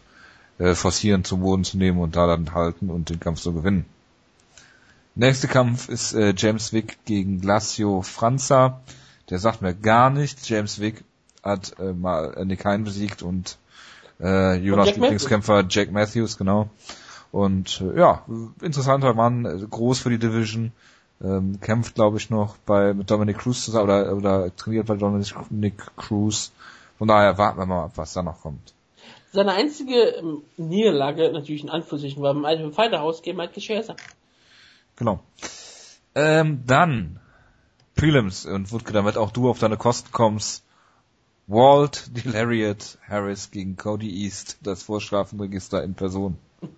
äh, 0.57 0.73
forcieren, 0.73 1.25
zum 1.25 1.41
Boden 1.41 1.65
zu 1.65 1.77
nehmen 1.77 1.99
und 1.99 2.15
da 2.15 2.27
dann 2.27 2.53
halten 2.53 2.89
und 2.89 3.09
den 3.09 3.19
Kampf 3.19 3.41
so 3.41 3.51
gewinnen. 3.51 3.83
Nächster 5.15 5.49
Kampf 5.49 5.89
ist 5.89 6.13
äh, 6.13 6.33
James 6.33 6.71
Wick 6.71 6.99
gegen 7.03 7.41
Glacio 7.41 8.03
Franza 8.03 8.79
der 9.29 9.39
sagt 9.39 9.61
mir 9.61 9.73
gar 9.73 10.09
nichts. 10.09 10.47
James 10.49 10.79
Wick 10.79 11.03
hat 11.43 11.77
äh, 11.79 11.93
mal 11.93 12.45
Nick 12.45 12.65
Hein 12.65 12.83
besiegt 12.83 13.21
und 13.21 13.57
äh, 14.19 14.55
Jonas 14.57 14.89
und 14.89 14.95
Lieblingskämpfer 14.95 15.55
Matthews. 15.55 15.75
Jack 15.75 15.91
Matthews, 15.91 16.37
genau. 16.37 16.69
Und 17.31 17.81
äh, 17.81 17.99
ja, 17.99 18.23
interessanter 18.61 19.13
Mann, 19.13 19.45
äh, 19.45 19.65
groß 19.67 19.99
für 19.99 20.09
die 20.09 20.19
Division, 20.19 20.71
ähm, 21.21 21.59
kämpft 21.61 21.95
glaube 21.95 22.17
ich 22.17 22.29
noch 22.29 22.57
bei 22.65 22.93
mit 22.93 23.09
Dominic 23.09 23.39
Cruz 23.39 23.65
zusammen 23.65 23.85
oder, 23.85 24.15
oder 24.15 24.55
trainiert 24.55 24.87
bei 24.87 24.95
Dominic 24.95 25.77
Cruz. 25.95 26.51
Von 26.97 27.07
daher 27.07 27.37
warten 27.37 27.59
wir 27.59 27.65
mal 27.65 27.85
ab, 27.85 27.93
was 27.95 28.13
da 28.13 28.21
noch 28.21 28.41
kommt. 28.41 28.73
Seine 29.31 29.53
einzige 29.53 29.95
ähm, 29.95 30.43
Niederlage, 30.57 31.31
natürlich 31.31 31.63
in 31.63 31.69
Anführungszeichen, 31.69 32.21
war 32.21 32.31
im 32.31 32.45
alten 32.45 32.71
Fighter 32.71 32.99
House 32.99 33.23
gegen 33.23 33.37
Mike 33.37 33.59
Chiesa. 33.59 33.95
Genau. 34.95 35.19
Ähm, 36.13 36.63
dann 36.67 37.19
Prelims 38.03 38.45
und 38.45 38.69
Wutke, 38.73 38.91
damit 38.91 39.15
auch 39.15 39.31
du 39.31 39.49
auf 39.49 39.59
deine 39.59 39.77
Kosten 39.77 40.11
kommst. 40.11 40.65
Walt, 41.47 42.11
die 42.17 42.27
Lariat, 42.27 42.97
Harris 43.07 43.49
gegen 43.49 43.77
Cody 43.77 44.25
East, 44.25 44.57
das 44.61 44.83
Vorstrafenregister 44.83 45.81
in 45.81 45.95
Person. 45.95 46.37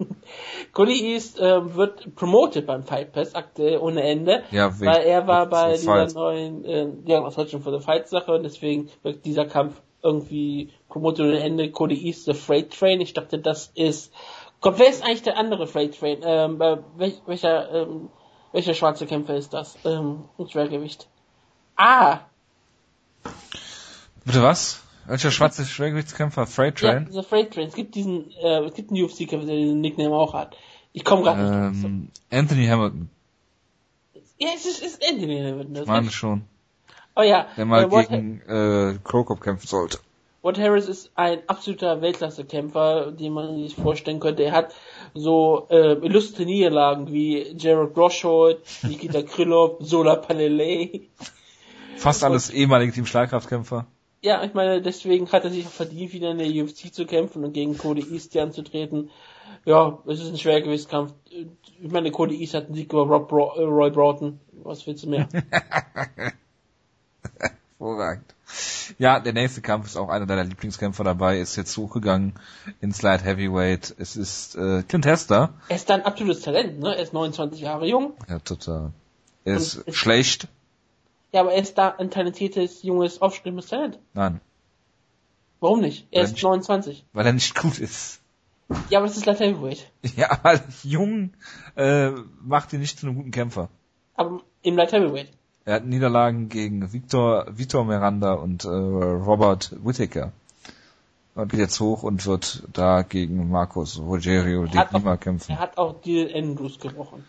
Cody 0.72 1.14
East 1.14 1.40
äh, 1.40 1.74
wird 1.74 2.14
promoted 2.16 2.68
beim 2.68 2.84
Fight 2.84 3.12
Pass 3.12 3.34
aktuell 3.34 3.80
ohne 3.80 4.04
Ende, 4.04 4.44
Ja, 4.52 4.80
weil 4.80 5.02
er 5.02 5.26
war 5.26 5.48
bei 5.48 5.72
dieser 5.72 6.06
Fight. 6.08 6.14
neuen, 6.14 6.64
äh, 6.64 6.90
ja, 7.06 7.24
was 7.24 7.38
hat 7.38 7.50
schon 7.50 7.64
für 7.64 7.72
die 7.72 7.84
Fight 7.84 8.08
Sache 8.08 8.32
und 8.32 8.44
deswegen 8.44 8.90
wird 9.02 9.26
dieser 9.26 9.46
Kampf 9.46 9.82
irgendwie 10.04 10.70
promoted 10.90 11.26
ohne 11.26 11.40
Ende. 11.40 11.72
Cody 11.72 12.06
East, 12.06 12.26
the 12.26 12.36
Freight 12.36 12.70
Train. 12.72 13.02
Ich 13.02 13.14
dachte, 13.14 13.40
das 13.40 13.72
ist, 13.74 14.14
Gott, 14.62 14.78
wer 14.78 14.90
ist 14.90 15.04
eigentlich 15.04 15.24
der 15.24 15.38
andere 15.38 15.66
Freight 15.66 15.98
Train? 16.00 16.20
Ähm, 16.24 16.60
welcher, 17.26 17.72
ähm, 17.72 18.10
welcher 18.52 18.76
schwarze 18.76 19.08
Kämpfer 19.08 19.36
ist 19.36 19.56
das? 19.56 19.76
Ähm, 19.86 20.26
Schwergewicht. 20.48 21.08
Ah, 21.76 22.20
Bitte 24.26 24.42
was? 24.42 24.82
Welcher 25.08 25.30
schwarze 25.30 25.66
Schwergewichtskämpfer? 25.66 26.48
Freight 26.48 26.82
ja, 26.82 26.92
Train? 26.94 27.06
dieser 27.06 27.24
Freight 27.24 27.54
Train. 27.54 27.68
Es 27.68 27.76
gibt 27.76 27.94
diesen, 27.94 28.32
äh, 28.32 28.64
es 28.66 28.74
gibt 28.74 28.90
einen 28.92 29.04
UFC-Kämpfer, 29.04 29.46
der 29.46 29.56
diesen 29.56 29.82
Nickname 29.82 30.16
auch 30.16 30.34
hat. 30.34 30.56
Ich 30.94 31.04
komme 31.04 31.22
gerade 31.24 31.42
nicht 31.42 31.52
drauf. 31.52 31.86
ähm, 31.86 32.08
Anthony 32.32 32.66
Hamilton. 32.66 33.10
Ja, 34.40 34.48
es 34.56 34.66
ist, 34.66 34.82
es 34.84 34.94
ist 34.96 35.04
Anthony 35.08 35.38
Hamilton. 35.38 35.74
das 35.76 35.86
Mann 35.88 36.06
ist- 36.08 36.14
schon. 36.14 36.44
Oh 37.16 37.22
ja, 37.22 37.48
Der 37.56 37.66
mal 37.66 37.84
äh, 37.84 38.04
gegen 38.06 38.42
äh, 38.42 38.98
Krokop 39.04 39.42
kämpfen 39.42 39.68
sollte. 39.68 40.00
Walt 40.42 40.60
Harris 40.60 40.88
ist 40.88 41.12
ein 41.16 41.40
absoluter 41.48 42.02
Weltklasse-Kämpfer, 42.02 43.12
den 43.12 43.34
man 43.34 43.56
sich 43.64 43.76
vorstellen 43.76 44.20
könnte. 44.20 44.44
Er 44.44 44.52
hat 44.52 44.74
so 45.14 45.68
äh, 45.72 45.94
illustre 45.94 46.46
Niederlagen 46.46 47.12
wie 47.12 47.56
Jared 47.58 47.94
Groshold, 47.96 48.60
Nikita 48.84 49.22
Krylov, 49.24 49.78
Sola 49.80 50.16
Palele. 50.18 51.02
Fast 51.98 52.24
alles 52.24 52.50
ehemalige 52.50 52.92
Team 52.92 53.06
Schlagkraftkämpfer. 53.06 53.86
Ja, 54.22 54.44
ich 54.44 54.54
meine, 54.54 54.82
deswegen 54.82 55.32
hat 55.32 55.44
er 55.44 55.52
sich 55.52 55.66
auch 55.68 55.72
verdient, 55.72 56.12
wieder 56.14 56.32
in 56.32 56.38
der 56.40 56.48
UFC 56.48 56.92
zu 56.94 57.06
kämpfen 57.06 57.44
und 57.44 57.54
gegen 57.54 57.78
Cody 57.78 58.06
East 58.14 58.34
hier 58.34 58.44
anzutreten. 58.44 59.12
Ja, 59.66 60.00
es 60.08 60.20
ist 60.20 60.30
ein 60.30 60.38
Schwergewichtskampf. 60.38 61.14
Ich 61.30 61.92
meine, 61.92 62.12
Cody 62.12 62.40
East 62.42 62.54
hat 62.56 62.66
einen 62.66 62.76
Sieg 62.76 62.92
über 62.92 63.04
Rob 63.04 63.30
Bro 63.30 63.56
äh, 63.58 63.64
Roy 63.64 63.92
Broughton. 63.92 64.40
Was 64.64 64.86
willst 64.88 65.04
du 65.04 65.10
mehr? 65.10 65.28
Hervorragend. 67.78 68.34
Ja, 68.98 69.20
der 69.20 69.34
nächste 69.34 69.62
Kampf 69.62 69.88
ist 69.88 69.98
auch 69.98 70.10
einer 70.10 70.26
deiner 70.26 70.44
Lieblingskämpfer 70.44 71.04
dabei, 71.04 71.40
ist 71.40 71.56
jetzt 71.56 71.76
hochgegangen 71.78 72.34
ins 72.82 73.02
Light 73.02 73.24
Heavyweight. 73.24 73.96
Es 73.98 74.16
ist 74.16 74.56
äh, 74.56 74.84
Clint 74.88 75.06
Hester. 75.06 75.54
er 75.68 75.76
ist 75.76 75.90
ein 75.92 76.04
absolutes 76.04 76.42
Talent, 76.42 76.80
ne? 76.80 76.96
Er 76.96 77.04
ist 77.04 77.14
29 77.14 77.62
Jahre 77.62 77.86
jung. 77.88 78.14
Ja, 78.30 78.40
total. 78.40 78.92
Er 79.44 79.56
ist 79.56 79.76
ist- 79.76 79.96
schlecht. 79.96 80.48
Ja, 81.36 81.42
aber 81.42 81.52
er 81.52 81.62
ist 81.62 81.78
da 81.78 81.90
ein 81.90 82.10
talentiertes, 82.12 82.82
junges, 82.84 83.22
aufstrebendes 83.22 83.68
Talent. 83.68 84.00
Nein, 84.14 84.40
Warum 85.60 85.82
nicht? 85.82 86.08
Er 86.12 86.20
Weil 86.20 86.26
ist 86.28 86.32
nicht- 86.32 86.44
29. 86.44 87.06
weil 87.12 87.26
er 87.26 87.34
nicht 87.34 87.56
gut 87.60 87.78
ist. 87.80 88.22
Ja, 88.90 89.00
aber 89.00 89.08
das 89.08 89.18
ist 89.18 89.26
Light 89.26 89.42
Heavyweight. 89.42 89.92
Ja, 90.16 90.32
aber 90.32 90.62
jung 90.84 91.34
äh, 91.76 92.12
macht 92.42 92.72
ihn 92.72 92.80
nicht 92.80 92.98
zu 92.98 93.06
einem 93.08 93.18
guten 93.18 93.32
Kämpfer. 93.32 93.68
Aber 94.16 94.44
im 94.62 94.78
Light 94.78 94.94
Heavyweight. 94.94 95.28
Er 95.66 95.76
hat 95.76 95.86
Niederlagen 95.86 96.48
gegen 96.48 96.94
Victor, 96.94 97.48
Victor 97.50 97.84
Miranda 97.84 98.34
und 98.36 98.64
äh, 98.64 98.70
Robert 98.70 99.76
Whittaker. 99.84 100.32
Und 101.36 101.52
geht 101.52 101.60
jetzt 101.60 101.82
hoch 101.82 102.04
und 102.04 102.26
wird 102.26 102.64
da 102.72 103.02
gegen 103.02 103.50
Marcos 103.50 104.00
Rogerio 104.00 104.68
de 104.68 104.82
Lima 104.94 105.18
kämpfen. 105.18 105.52
Er 105.52 105.60
hat 105.60 105.78
auch 105.78 106.00
Deal 106.02 106.32
Andrews 106.34 106.80
gebrochen. 106.80 107.26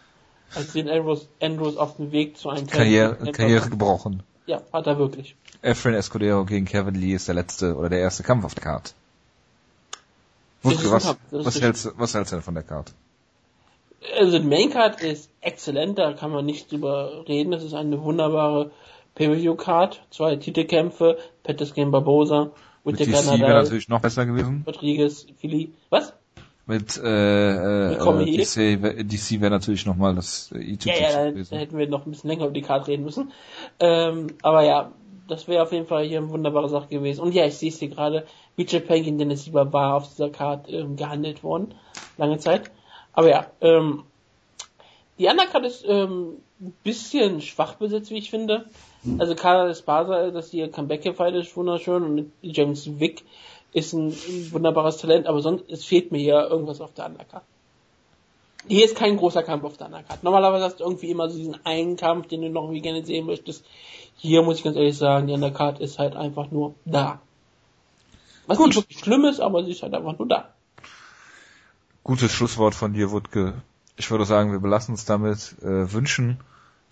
Als 0.55 0.73
den 0.73 0.89
Andrews, 0.89 1.28
Andrews 1.42 1.76
auf 1.76 1.97
dem 1.97 2.12
Weg 2.12 2.36
zu 2.39 2.49
einem 2.49 2.66
Karriere, 2.66 3.16
Karriere 3.33 3.68
gebrochen. 3.68 4.23
Ja, 4.47 4.62
hat 4.73 4.86
er 4.86 4.99
wirklich. 4.99 5.34
Efren 5.62 5.94
Escudero 5.94 6.44
gegen 6.44 6.66
Kevin 6.66 6.94
Lee 6.94 7.15
ist 7.15 7.26
der 7.28 7.34
letzte 7.34 7.75
oder 7.76 7.89
der 7.89 7.99
erste 7.99 8.23
Kampf 8.23 8.44
auf 8.44 8.55
der 8.55 8.62
Karte. 8.62 8.92
Wutke, 10.62 10.91
was, 10.91 11.16
was, 11.31 11.60
hältst, 11.60 11.86
du- 11.86 11.91
was 11.97 12.15
hältst 12.15 12.33
du 12.33 12.36
denn 12.36 12.42
von 12.42 12.55
der 12.55 12.62
Karte? 12.62 12.92
Also 14.18 14.39
die 14.39 14.44
Maincard 14.47 15.00
ist 15.02 15.31
exzellent, 15.41 15.99
da 15.99 16.12
kann 16.12 16.31
man 16.31 16.44
nicht 16.47 16.70
drüber 16.70 17.25
reden. 17.28 17.50
Das 17.50 17.65
ist 17.65 17.75
eine 17.75 18.00
wunderbare 18.02 18.70
Pay-Per-View-Card. 19.16 20.02
Zwei 20.10 20.36
Titelkämpfe, 20.36 21.18
Pettis 21.42 21.75
gegen 21.75 21.91
Barbosa, 21.91 22.50
Mit 22.84 22.99
Whittaker 23.00 23.25
wäre 23.26 23.39
Nadal, 23.39 23.62
natürlich 23.65 23.89
noch 23.89 24.00
besser 24.00 24.26
gewesen. 24.26 24.62
Rodriguez, 24.66 25.26
Philly. 25.41 25.73
Was? 25.91 26.12
Mit 26.67 26.97
äh, 26.97 27.93
äh. 27.93 27.97
DC, 27.97 29.07
DC 29.09 29.41
wäre 29.41 29.51
natürlich 29.51 29.86
nochmal 29.86 30.17
das 30.17 30.51
äh, 30.53 30.59
E-Titel 30.59 31.01
Ja, 31.01 31.27
ja, 31.27 31.31
da, 31.31 31.57
hätten 31.57 31.78
wir 31.78 31.89
noch 31.89 32.07
ein 32.07 32.11
bisschen 32.11 32.28
länger 32.28 32.47
über 32.47 32.55
die 32.55 32.62
Karte 32.62 32.89
reden 32.89 33.05
müssen. 33.05 33.33
Ähm, 33.78 34.28
aber 34.43 34.65
ja, 34.65 34.91
das 35.28 35.47
wäre 35.47 35.62
auf 35.62 35.73
jeden 35.73 35.86
Fall 35.86 36.05
hier 36.05 36.19
eine 36.19 36.28
wunderbare 36.28 36.69
Sache 36.69 36.89
gewesen. 36.89 37.20
Und 37.20 37.35
ja, 37.35 37.47
ich 37.47 37.55
sehe 37.55 37.70
es 37.70 37.78
hier 37.78 37.89
gerade, 37.89 38.27
Richard 38.59 38.86
Payne 38.86 39.05
gegen 39.05 39.19
Dennis 39.19 39.45
Sieber 39.45 39.73
war 39.73 39.95
auf 39.95 40.09
dieser 40.09 40.31
Karte 40.31 40.73
ähm, 40.73 40.97
gehandelt 40.97 41.45
worden, 41.45 41.75
lange 42.17 42.39
Zeit. 42.39 42.70
Aber 43.12 43.28
ja, 43.28 43.47
ähm, 43.61 44.03
die 45.19 45.27
Undercard 45.27 45.65
ist 45.65 45.85
ähm, 45.86 46.39
ein 46.61 46.75
bisschen 46.83 47.41
schwach 47.43 47.75
besetzt, 47.75 48.11
wie 48.11 48.19
ich 48.19 48.31
finde. 48.31 48.67
Also 49.19 49.35
Carla 49.35 49.70
Espasa, 49.70 50.31
dass 50.31 50.51
hier 50.51 50.70
Comeback 50.70 51.15
Fight 51.17 51.35
ist 51.35 51.57
wunderschön 51.57 52.03
und 52.03 52.33
James 52.43 52.99
Wick 52.99 53.25
ist 53.73 53.93
ein, 53.93 54.09
ein 54.09 54.53
wunderbares 54.53 54.99
Talent, 54.99 55.27
aber 55.27 55.41
sonst 55.41 55.65
es 55.69 55.85
fehlt 55.85 56.12
mir 56.12 56.19
hier 56.19 56.49
irgendwas 56.49 56.81
auf 56.81 56.95
der 56.95 57.07
Undercard. 57.07 57.45
Hier 58.69 58.85
ist 58.85 58.97
kein 58.97 59.17
großer 59.17 59.43
Kampf 59.43 59.65
auf 59.65 59.77
der 59.77 59.86
Undercard. 59.86 60.25
Normalerweise 60.25 60.65
hast 60.65 60.81
du 60.81 60.85
irgendwie 60.85 61.11
immer 61.11 61.28
so 61.28 61.39
diesen 61.39 61.65
einen 61.65 61.97
Kampf, 61.97 62.27
den 62.28 62.43
du 62.43 62.49
noch 62.49 62.65
irgendwie 62.65 62.81
gerne 62.81 63.05
sehen 63.05 63.27
möchtest. 63.27 63.65
Hier 64.17 64.43
muss 64.43 64.59
ich 64.59 64.65
ganz 64.65 64.77
ehrlich 64.77 64.97
sagen, 64.97 65.27
die 65.27 65.35
Undercard 65.35 65.78
ist 65.81 65.99
halt 65.99 66.17
einfach 66.17 66.51
nur 66.51 66.75
da. 66.85 67.20
Was 68.47 68.59
Gut. 68.59 68.69
nicht 68.69 68.77
wirklich 68.77 68.99
schlimm 68.99 69.25
ist, 69.25 69.41
aber 69.41 69.65
sie 69.65 69.73
ist 69.73 69.83
halt 69.83 69.95
einfach 69.95 70.19
nur 70.19 70.28
da. 70.28 70.51
Gutes 72.03 72.33
Schlusswort 72.33 72.75
von 72.75 72.93
dir, 72.93 73.11
Wutke. 73.11 73.55
Ich 73.97 74.11
würde 74.11 74.25
sagen, 74.25 74.53
wir 74.53 74.61
belassen 74.61 74.93
uns 74.93 75.05
damit, 75.05 75.57
äh, 75.62 75.93
wünschen 75.93 76.39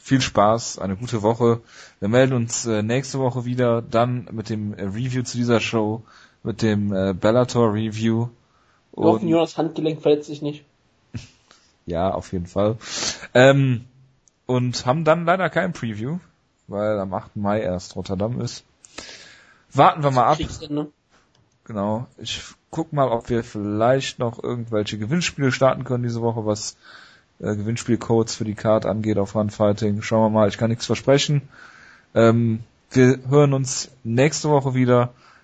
viel 0.04 0.20
Spaß, 0.20 0.78
eine 0.80 0.96
gute 0.96 1.22
Woche. 1.22 1.62
Wir 1.98 2.08
melden 2.08 2.34
uns 2.34 2.66
äh, 2.66 2.82
nächste 2.82 3.18
Woche 3.20 3.46
wieder, 3.46 3.80
dann 3.80 4.28
mit 4.32 4.50
dem 4.50 4.74
äh, 4.74 4.82
Review 4.82 5.22
zu 5.22 5.38
dieser 5.38 5.60
Show, 5.60 6.02
mit 6.44 6.62
dem 6.62 6.92
äh, 6.92 7.12
Bellator 7.12 7.72
Review. 7.72 8.28
Wir 8.92 9.04
hoffen, 9.04 9.28
Jonas 9.28 9.58
Handgelenk 9.58 10.02
verletzt 10.02 10.28
sich 10.28 10.42
nicht. 10.42 10.64
ja, 11.86 12.12
auf 12.12 12.32
jeden 12.32 12.46
Fall. 12.46 12.76
Ähm, 13.32 13.86
und 14.46 14.86
haben 14.86 15.04
dann 15.04 15.24
leider 15.24 15.50
kein 15.50 15.72
Preview, 15.72 16.18
weil 16.68 17.00
am 17.00 17.12
8. 17.12 17.34
Mai 17.36 17.60
erst 17.60 17.96
Rotterdam 17.96 18.40
ist. 18.40 18.64
Warten 19.72 20.04
wir 20.04 20.10
mal 20.12 20.26
ab. 20.26 20.36
Kriegsende. 20.36 20.92
Genau. 21.64 22.06
Ich 22.18 22.42
guck 22.70 22.92
mal, 22.92 23.08
ob 23.08 23.30
wir 23.30 23.42
vielleicht 23.42 24.18
noch 24.18 24.42
irgendwelche 24.42 24.98
Gewinnspiele 24.98 25.50
starten 25.50 25.84
können 25.84 26.04
diese 26.04 26.20
Woche, 26.20 26.44
was 26.44 26.76
äh, 27.40 27.56
Gewinnspielcodes 27.56 28.34
für 28.34 28.44
die 28.44 28.54
Card 28.54 28.86
angeht 28.86 29.18
auf 29.18 29.34
Runfighting. 29.34 30.02
Schauen 30.02 30.22
wir 30.22 30.38
mal, 30.38 30.48
ich 30.48 30.58
kann 30.58 30.70
nichts 30.70 30.86
versprechen. 30.86 31.42
Ähm, 32.14 32.60
wir 32.90 33.18
hören 33.28 33.54
uns 33.54 33.90
nächste 34.04 34.50
Woche 34.50 34.74
wieder. 34.74 35.14